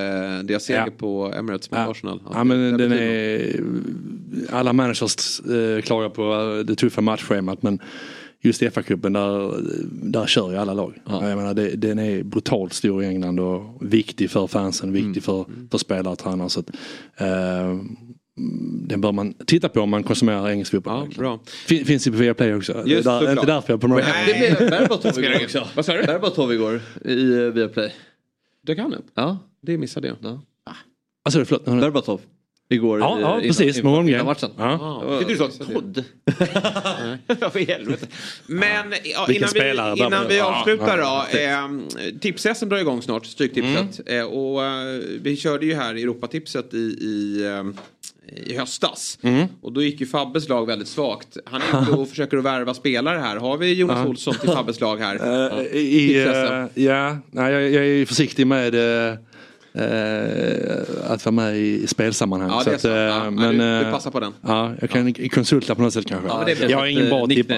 deras 0.44 0.64
seger 0.64 0.80
Ja. 0.86 0.92
på 0.98 1.32
Emirates 1.38 1.70
mot 1.70 1.78
Ja. 1.80 1.90
Arsenal. 1.90 2.20
Ja, 2.32 2.44
men 2.44 2.76
den 2.78 2.92
är, 2.92 3.60
alla 4.50 4.72
managers 4.72 5.40
eh, 5.40 5.82
klagar 5.82 6.08
på 6.08 6.22
eh, 6.58 6.64
det 6.64 6.74
tuffa 6.74 7.00
matchschemat 7.00 7.62
men 7.62 7.78
just 8.40 8.62
FA-cupen 8.62 9.12
där, 9.12 9.54
där 10.10 10.26
kör 10.26 10.50
ju 10.50 10.56
alla 10.56 10.74
lag. 10.74 10.94
Jag 11.06 11.22
menar, 11.22 11.54
det, 11.54 11.68
den 11.76 11.98
är 11.98 12.22
brutalt 12.22 12.72
stor 12.72 13.02
i 13.02 13.06
England 13.06 13.40
och 13.40 13.92
viktig 13.92 14.30
för 14.30 14.46
fansen, 14.46 14.92
viktig 14.92 15.22
för, 15.22 15.44
för 15.70 15.78
spelare 15.78 16.12
och 16.12 16.18
tränare. 16.18 16.48
Så 16.48 16.60
att, 16.60 16.70
eh, 17.16 17.76
den 18.88 19.00
bör 19.00 19.12
man 19.12 19.34
titta 19.46 19.68
på 19.68 19.80
om 19.80 19.90
man 19.90 20.02
konsumerar 20.02 20.48
engelsk 20.50 20.70
fotboll. 20.72 21.14
Ja. 21.18 21.40
Fin, 21.66 21.84
finns 21.84 22.06
ju 22.06 22.10
på 22.10 22.16
Viaplay 22.18 22.54
också. 22.54 22.72
Just 22.86 23.04
Där, 23.04 23.18
såklart. 23.18 23.38
inte 23.38 23.46
därför 23.52 23.72
jag 23.72 23.80
på 23.80 23.88
några... 23.88 24.02
Det 24.02 24.56
blev 24.58 24.70
Berbatov 24.70 25.18
igår 25.24 25.44
också. 25.44 25.68
Vad 25.76 25.84
sa 25.84 25.92
du? 25.92 26.02
Berbatov 26.02 26.52
igår 26.52 26.80
i 27.04 27.32
eh, 27.32 27.38
Viaplay. 27.40 27.92
Det 28.62 28.74
kan 28.74 28.90
det? 28.90 28.98
Ja. 29.14 29.38
Det 29.62 29.78
missade 29.78 30.08
jag. 30.08 30.16
Ja. 30.20 30.40
Alltså, 31.24 31.44
förlåt. 31.44 31.64
Berbatov. 31.64 32.20
Igår. 32.68 32.98
Ja, 33.00 33.18
i- 33.18 33.20
ja 33.20 33.28
innan- 33.28 33.40
precis. 33.42 33.80
gånger. 33.80 34.24
matchen. 34.24 34.50
Ja. 34.58 35.18
Tyckte 35.18 35.32
du 35.32 35.38
sa? 35.38 35.50
Vad 37.40 37.56
i 37.56 37.64
helvete. 37.64 38.06
Men 38.46 38.92
ja, 39.04 39.32
innan, 39.32 39.48
vi, 39.54 40.02
innan 40.02 40.28
vi 40.28 40.40
avslutar 40.40 40.98
ja. 40.98 41.26
då. 41.32 41.38
Eh, 41.38 41.68
Tips-SM 42.20 42.68
drar 42.68 42.78
igång 42.78 43.02
snart, 43.02 43.26
Stryktipset. 43.26 44.00
Eh, 44.06 44.22
och 44.24 44.64
eh, 44.64 45.00
vi 45.22 45.36
körde 45.36 45.66
ju 45.66 45.74
här 45.74 45.94
Europatipset 45.94 46.74
i, 46.74 46.76
i, 46.78 47.44
eh, 47.46 47.64
i 48.46 48.56
höstas. 48.58 49.18
Mm. 49.22 49.46
Och 49.60 49.72
då 49.72 49.82
gick 49.82 50.00
ju 50.00 50.06
Fabbes 50.06 50.48
lag 50.48 50.66
väldigt 50.66 50.88
svagt. 50.88 51.36
Han 51.44 51.62
är 51.62 51.82
ute 51.82 51.92
och 51.92 52.08
försöker 52.10 52.36
att 52.36 52.44
värva 52.44 52.74
spelare 52.74 53.18
här. 53.18 53.36
Har 53.36 53.56
vi 53.58 53.74
Jonas 53.74 53.98
Ja. 54.04 54.08
Olsson 54.08 54.34
till 54.34 54.50
Fabbes 54.50 54.80
lag 54.80 54.96
här? 54.96 55.14
Eh, 55.60 55.66
i, 55.76 56.08
Tips-SM. 56.08 56.52
eh, 56.74 56.84
ja, 56.84 57.18
nej, 57.30 57.52
jag, 57.52 57.62
jag 57.70 57.86
är 57.86 58.06
försiktig 58.06 58.46
med 58.46 58.74
eh, 59.76 61.12
att 61.12 61.24
vara 61.24 61.32
med 61.32 61.56
i, 61.56 61.82
i 61.82 61.86
spelsammanhang. 61.86 62.50
Ja, 62.50 62.62
det 62.64 62.70
är 62.70 62.74
att, 62.74 62.80
så. 62.80 62.88
eh, 62.88 62.94
Ja, 62.96 63.30
men, 63.30 63.50
du- 63.58 63.58
du 63.58 63.86
eh, 63.86 63.92
passar 63.92 64.10
på 64.10 64.20
den. 64.20 64.32
Ja, 64.40 64.72
jag 64.80 64.90
kan 64.90 65.12
konsulta 65.14 65.74
på 65.74 65.82
något 65.82 65.92
sätt 65.92 66.06
kanske. 66.06 66.28
Ja, 66.28 66.48
jag 66.68 66.78
har 66.78 66.86
ingen 66.86 67.08
bra 67.08 67.26
tipp. 67.26 67.52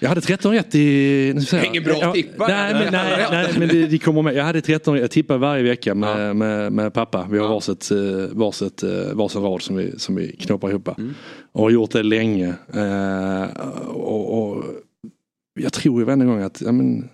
Jag 0.00 0.08
hade 0.08 0.20
13 0.20 0.52
rätt 0.52 0.74
i... 0.74 1.30
Ingen 1.66 1.84
bra 1.84 1.96
Ja, 2.00 2.12
tippare. 2.12 2.52
Nej, 2.52 2.74
men, 2.74 2.92
nej, 2.92 3.26
nej, 3.30 3.48
men 3.58 3.68
det, 3.68 3.86
det 3.86 3.98
kommer 3.98 4.22
med. 4.22 4.34
Jag 4.34 4.44
hade 4.44 4.60
13 4.60 4.94
rätt. 4.94 5.00
Jag 5.00 5.10
tippar 5.10 5.38
varje 5.38 5.62
vecka 5.62 5.94
med, 5.94 6.36
med, 6.36 6.72
med 6.72 6.92
pappa. 6.94 7.28
Vi 7.30 7.38
har 7.38 7.48
varsitt, 7.48 7.90
eh, 7.90 7.98
varsitt, 8.30 8.82
varsin 9.12 9.42
rad 9.42 9.62
som 9.62 9.76
vi, 9.76 9.98
som 9.98 10.14
vi 10.14 10.36
knoppar 10.36 10.70
ihop. 10.70 10.88
Mm. 10.98 11.14
Och 11.52 11.62
har 11.62 11.70
gjort 11.70 11.90
det 11.90 12.02
länge. 12.02 12.54
Eh, 12.74 13.42
och, 13.88 14.42
och 14.52 14.64
jag 15.60 15.72
tror 15.72 16.00
ju 16.00 16.04
varje 16.04 16.24
gång 16.24 16.42
att 16.42 16.60
ja, 16.60 16.72
men, 16.72 17.08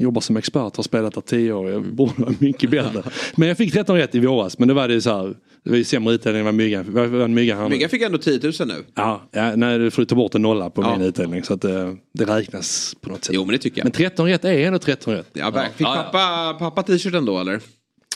jobbar 0.00 0.20
som 0.20 0.36
expert, 0.36 0.76
har 0.76 0.82
spelat 0.82 1.14
där 1.14 1.20
tio 1.20 1.52
år, 1.52 1.70
jag 1.70 1.94
borde 1.94 2.12
vara 2.16 2.34
mycket 2.38 2.70
bättre. 2.70 3.02
Men 3.36 3.48
jag 3.48 3.56
fick 3.56 3.72
13 3.72 3.96
rätt 3.96 4.14
i 4.14 4.20
våras, 4.20 4.58
men 4.58 4.68
då 4.68 4.74
var 4.74 4.88
det 4.88 5.00
så 5.00 5.10
här, 5.16 5.34
det 5.64 5.70
var 5.70 5.76
ju 5.76 5.84
sämre 5.84 6.14
utdelning 6.14 6.38
än 6.40 6.44
vad 6.44 6.54
Myggan 6.54 7.34
Myggan. 7.34 7.70
Myggan 7.70 7.90
fick 7.90 8.02
ändå 8.02 8.18
10 8.18 8.40
000 8.42 8.52
nu. 8.68 8.74
Ja, 8.94 9.22
ja 9.32 9.56
nej, 9.56 9.78
du 9.78 9.90
får 9.90 10.04
ta 10.04 10.14
bort 10.14 10.34
en 10.34 10.42
nolla 10.42 10.70
på 10.70 10.82
Ja. 10.82 10.96
min 10.96 11.06
utdelning 11.06 11.42
så 11.42 11.54
att 11.54 11.60
det, 11.62 11.96
det 12.14 12.24
räknas 12.24 12.96
på 13.00 13.10
något 13.10 13.24
sätt. 13.24 13.34
Jo 13.34 13.44
men 13.44 13.52
det 13.52 13.58
tycker 13.58 13.78
jag. 13.78 13.84
Men 13.84 13.92
13 13.92 14.26
rätt 14.26 14.44
är 14.44 14.66
ändå 14.66 14.78
13 14.78 15.14
rätt. 15.14 15.30
Ja, 15.32 15.50
verkligen. 15.50 15.72
Fick 15.74 15.86
pappa, 15.86 16.56
pappa 16.58 16.82
t-shirten 16.82 17.24
då 17.24 17.38
eller? 17.40 17.60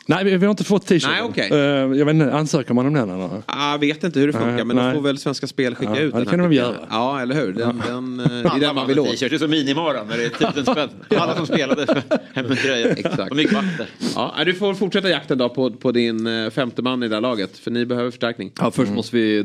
Nej, 0.07 0.25
vi, 0.25 0.37
vi 0.37 0.47
har 0.47 0.51
inte 0.51 0.65
fått 0.65 0.87
t-shirt. 0.87 1.11
Nej, 1.11 1.23
okej. 1.23 1.49
Eh, 1.53 1.59
jag 1.99 2.05
vet 2.07 2.15
inte, 2.15 2.33
ansöker 2.33 2.75
man 2.75 2.87
om 2.87 2.95
den 2.95 3.11
eller? 3.11 3.43
Jag 3.49 3.79
vet 3.79 4.05
inte 4.05 4.21
hur 4.21 4.27
det 4.27 4.33
funkar 4.33 4.53
Nej, 4.53 4.65
men 4.65 4.77
då 4.77 4.83
nej. 4.83 4.95
får 4.95 5.01
väl 5.03 5.19
Svenska 5.19 5.47
Spel 5.47 5.75
skicka 5.75 5.93
Ja, 5.95 6.01
ut 6.01 6.13
ja, 6.15 6.19
det 6.19 6.25
den 6.25 6.31
kan 6.31 6.41
här, 6.41 6.49
de 6.49 6.55
göra. 6.55 6.77
Ja 6.91 7.21
eller 7.21 7.35
hur. 7.35 7.53
Den, 7.53 7.83
den, 7.87 8.21
eh, 8.21 8.27
det 8.27 8.49
är 8.49 8.61
den 8.61 8.75
man 8.75 8.87
vill 8.87 8.99
åt. 9.01 9.11
T-shirt, 9.11 9.31
det 9.31 9.37
är 9.37 9.39
som 9.39 9.51
minimaran 9.51 10.07
när 10.09 10.17
det 10.17 10.25
är 10.25 10.29
tusen 10.53 10.65
spänn. 10.67 10.89
Alla 11.19 11.37
som 11.37 11.47
spelade 11.47 12.03
hem 12.35 12.47
med 12.47 12.59
tröja. 12.59 12.91
Exakt. 12.91 13.31
Och 13.31 13.37
mycket 13.37 13.53
vakter. 13.55 13.87
Ja, 14.15 14.35
du 14.47 14.55
får 14.55 14.75
fortsätta 14.75 15.09
jakten 15.11 15.39
då 15.39 15.49
på, 15.49 15.71
på 15.71 15.93
din 15.93 16.27
eh, 16.27 16.51
femte 16.51 16.83
man 16.83 17.03
i 17.03 17.09
det 17.09 17.17
här 17.17 17.21
laget. 17.21 17.59
För 17.59 17.71
ni 17.71 17.87
behöver 17.87 18.11
förstärkning. 18.11 18.53
Ja, 18.61 18.71
först 18.71 18.93
måste 18.93 19.17
vi 19.17 19.43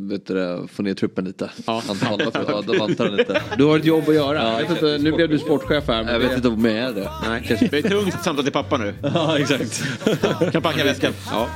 vet 0.00 0.26
du, 0.26 0.34
det, 0.34 0.68
få 0.72 0.82
ner 0.82 0.94
truppen 0.94 1.24
lite. 1.24 1.50
Ja. 1.66 1.82
Antalet, 1.88 2.98
den 2.98 3.16
lite. 3.16 3.42
Du 3.58 3.64
har 3.64 3.78
ett 3.78 3.84
jobb 3.84 4.08
att 4.08 4.14
göra. 4.14 4.38
Ja, 4.42 4.52
jag 4.52 4.68
vet 4.68 4.70
inte, 4.70 4.98
nu 4.98 5.12
blev 5.12 5.28
du 5.28 5.38
sportchef 5.38 5.88
här. 5.88 5.96
Jag 5.96 6.06
det- 6.06 6.18
vet 6.28 6.36
inte 6.36 6.48
om 6.48 6.64
jag 6.64 6.74
är 6.74 6.92
det. 6.92 7.10
Nej. 7.28 7.68
Det 7.70 7.78
är 7.78 7.82
tungt 7.88 8.22
samtal 8.24 8.44
till 8.44 8.52
pappa 8.52 8.76
nu. 8.78 8.94
Ja, 9.14 9.38
exakt. 9.38 9.82
Kan 10.52 10.62
packa 10.62 10.84
väskan. 10.84 11.12
Ja. 11.30 11.46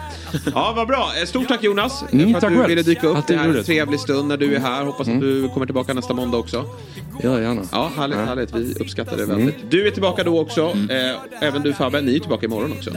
ja, 0.55 0.73
vad 0.77 0.87
bra. 0.89 1.09
Eh, 1.21 1.27
Stort 1.27 1.49
tack 1.49 1.63
Jonas 1.65 2.05
Mm, 2.13 2.29
för 2.31 2.35
att 2.37 2.41
tack 2.41 2.51
du 2.51 2.57
själv. 2.57 2.69
ville 2.69 2.83
dyka 2.83 3.07
upp. 3.07 3.27
Det 3.27 3.37
här 3.37 3.49
är 3.49 3.59
en 3.59 3.65
trevlig 3.65 4.01
stund 4.01 4.29
när 4.29 4.37
du 4.37 4.55
är 4.55 4.61
här. 4.61 4.85
Hoppas 4.85 5.09
att 5.09 5.21
du 5.21 5.49
kommer 5.49 5.67
tillbaka 5.67 5.95
nästa 5.95 6.15
måndag 6.15 6.39
också. 6.39 6.65
Ja, 7.23 7.41
gärna. 7.41 7.63
Ja, 7.73 7.91
härligt, 7.97 8.19
härligt. 8.19 8.55
Vi 8.55 8.75
uppskattar 8.75 9.17
det 9.17 9.27
väldigt. 9.27 9.71
Du 9.71 9.87
är 9.87 9.91
tillbaka 9.91 10.25
då 10.25 10.41
också. 10.41 10.61
Eh, 10.91 11.43
även 11.49 11.63
du 11.63 11.73
Fabbe, 11.73 12.01
ni 12.01 12.17
är 12.17 12.21
tillbaka 12.21 12.47
imorgon 12.47 12.73
också. 12.73 12.91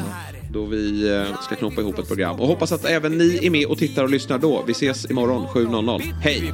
Då 0.51 0.65
vi 0.65 1.15
eh, 1.15 1.41
ska 1.41 1.55
knoppa 1.55 1.81
ihop 1.81 1.99
ett 1.99 2.07
program. 2.07 2.39
Och 2.39 2.47
hoppas 2.47 2.71
att 2.71 2.85
även 2.85 3.17
ni 3.17 3.39
är 3.45 3.49
med 3.49 3.65
och 3.65 3.77
tittar 3.77 4.03
och 4.03 4.09
lyssnar 4.09 4.37
då. 4.37 4.63
Vi 4.67 4.71
ses 4.71 5.11
imorgon 5.11 5.47
7.00. 5.53 6.01
Hej! 6.21 6.53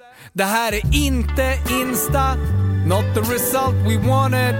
Det 0.33 0.43
här 0.43 0.73
är 0.73 0.95
inte 0.95 1.57
Insta, 1.69 2.35
not 2.85 3.03
the 3.13 3.33
result 3.33 3.75
we 3.75 4.07
wanted. 4.07 4.55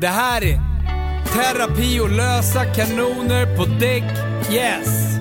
Det 0.00 0.08
här 0.08 0.44
är 0.44 0.60
terapi 1.32 2.00
och 2.00 2.10
lösa 2.10 2.64
kanoner 2.64 3.56
på 3.56 3.64
däck, 3.64 4.04
yes. 4.52 5.12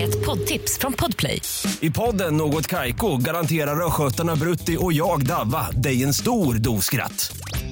Ett 0.00 0.26
poddtips 0.26 0.78
från 0.78 0.92
Podplay. 0.92 1.42
I 1.80 1.90
podden 1.90 2.36
Något 2.36 2.66
Kaiko 2.66 3.16
garanterar 3.16 3.86
östgötarna 3.86 4.36
Brutti 4.36 4.76
och 4.80 4.92
jag, 4.92 5.26
Davva, 5.26 5.70
dig 5.70 6.02
en 6.02 6.14
stor 6.14 6.54
dos 6.54 6.84
skratt. 6.84 7.32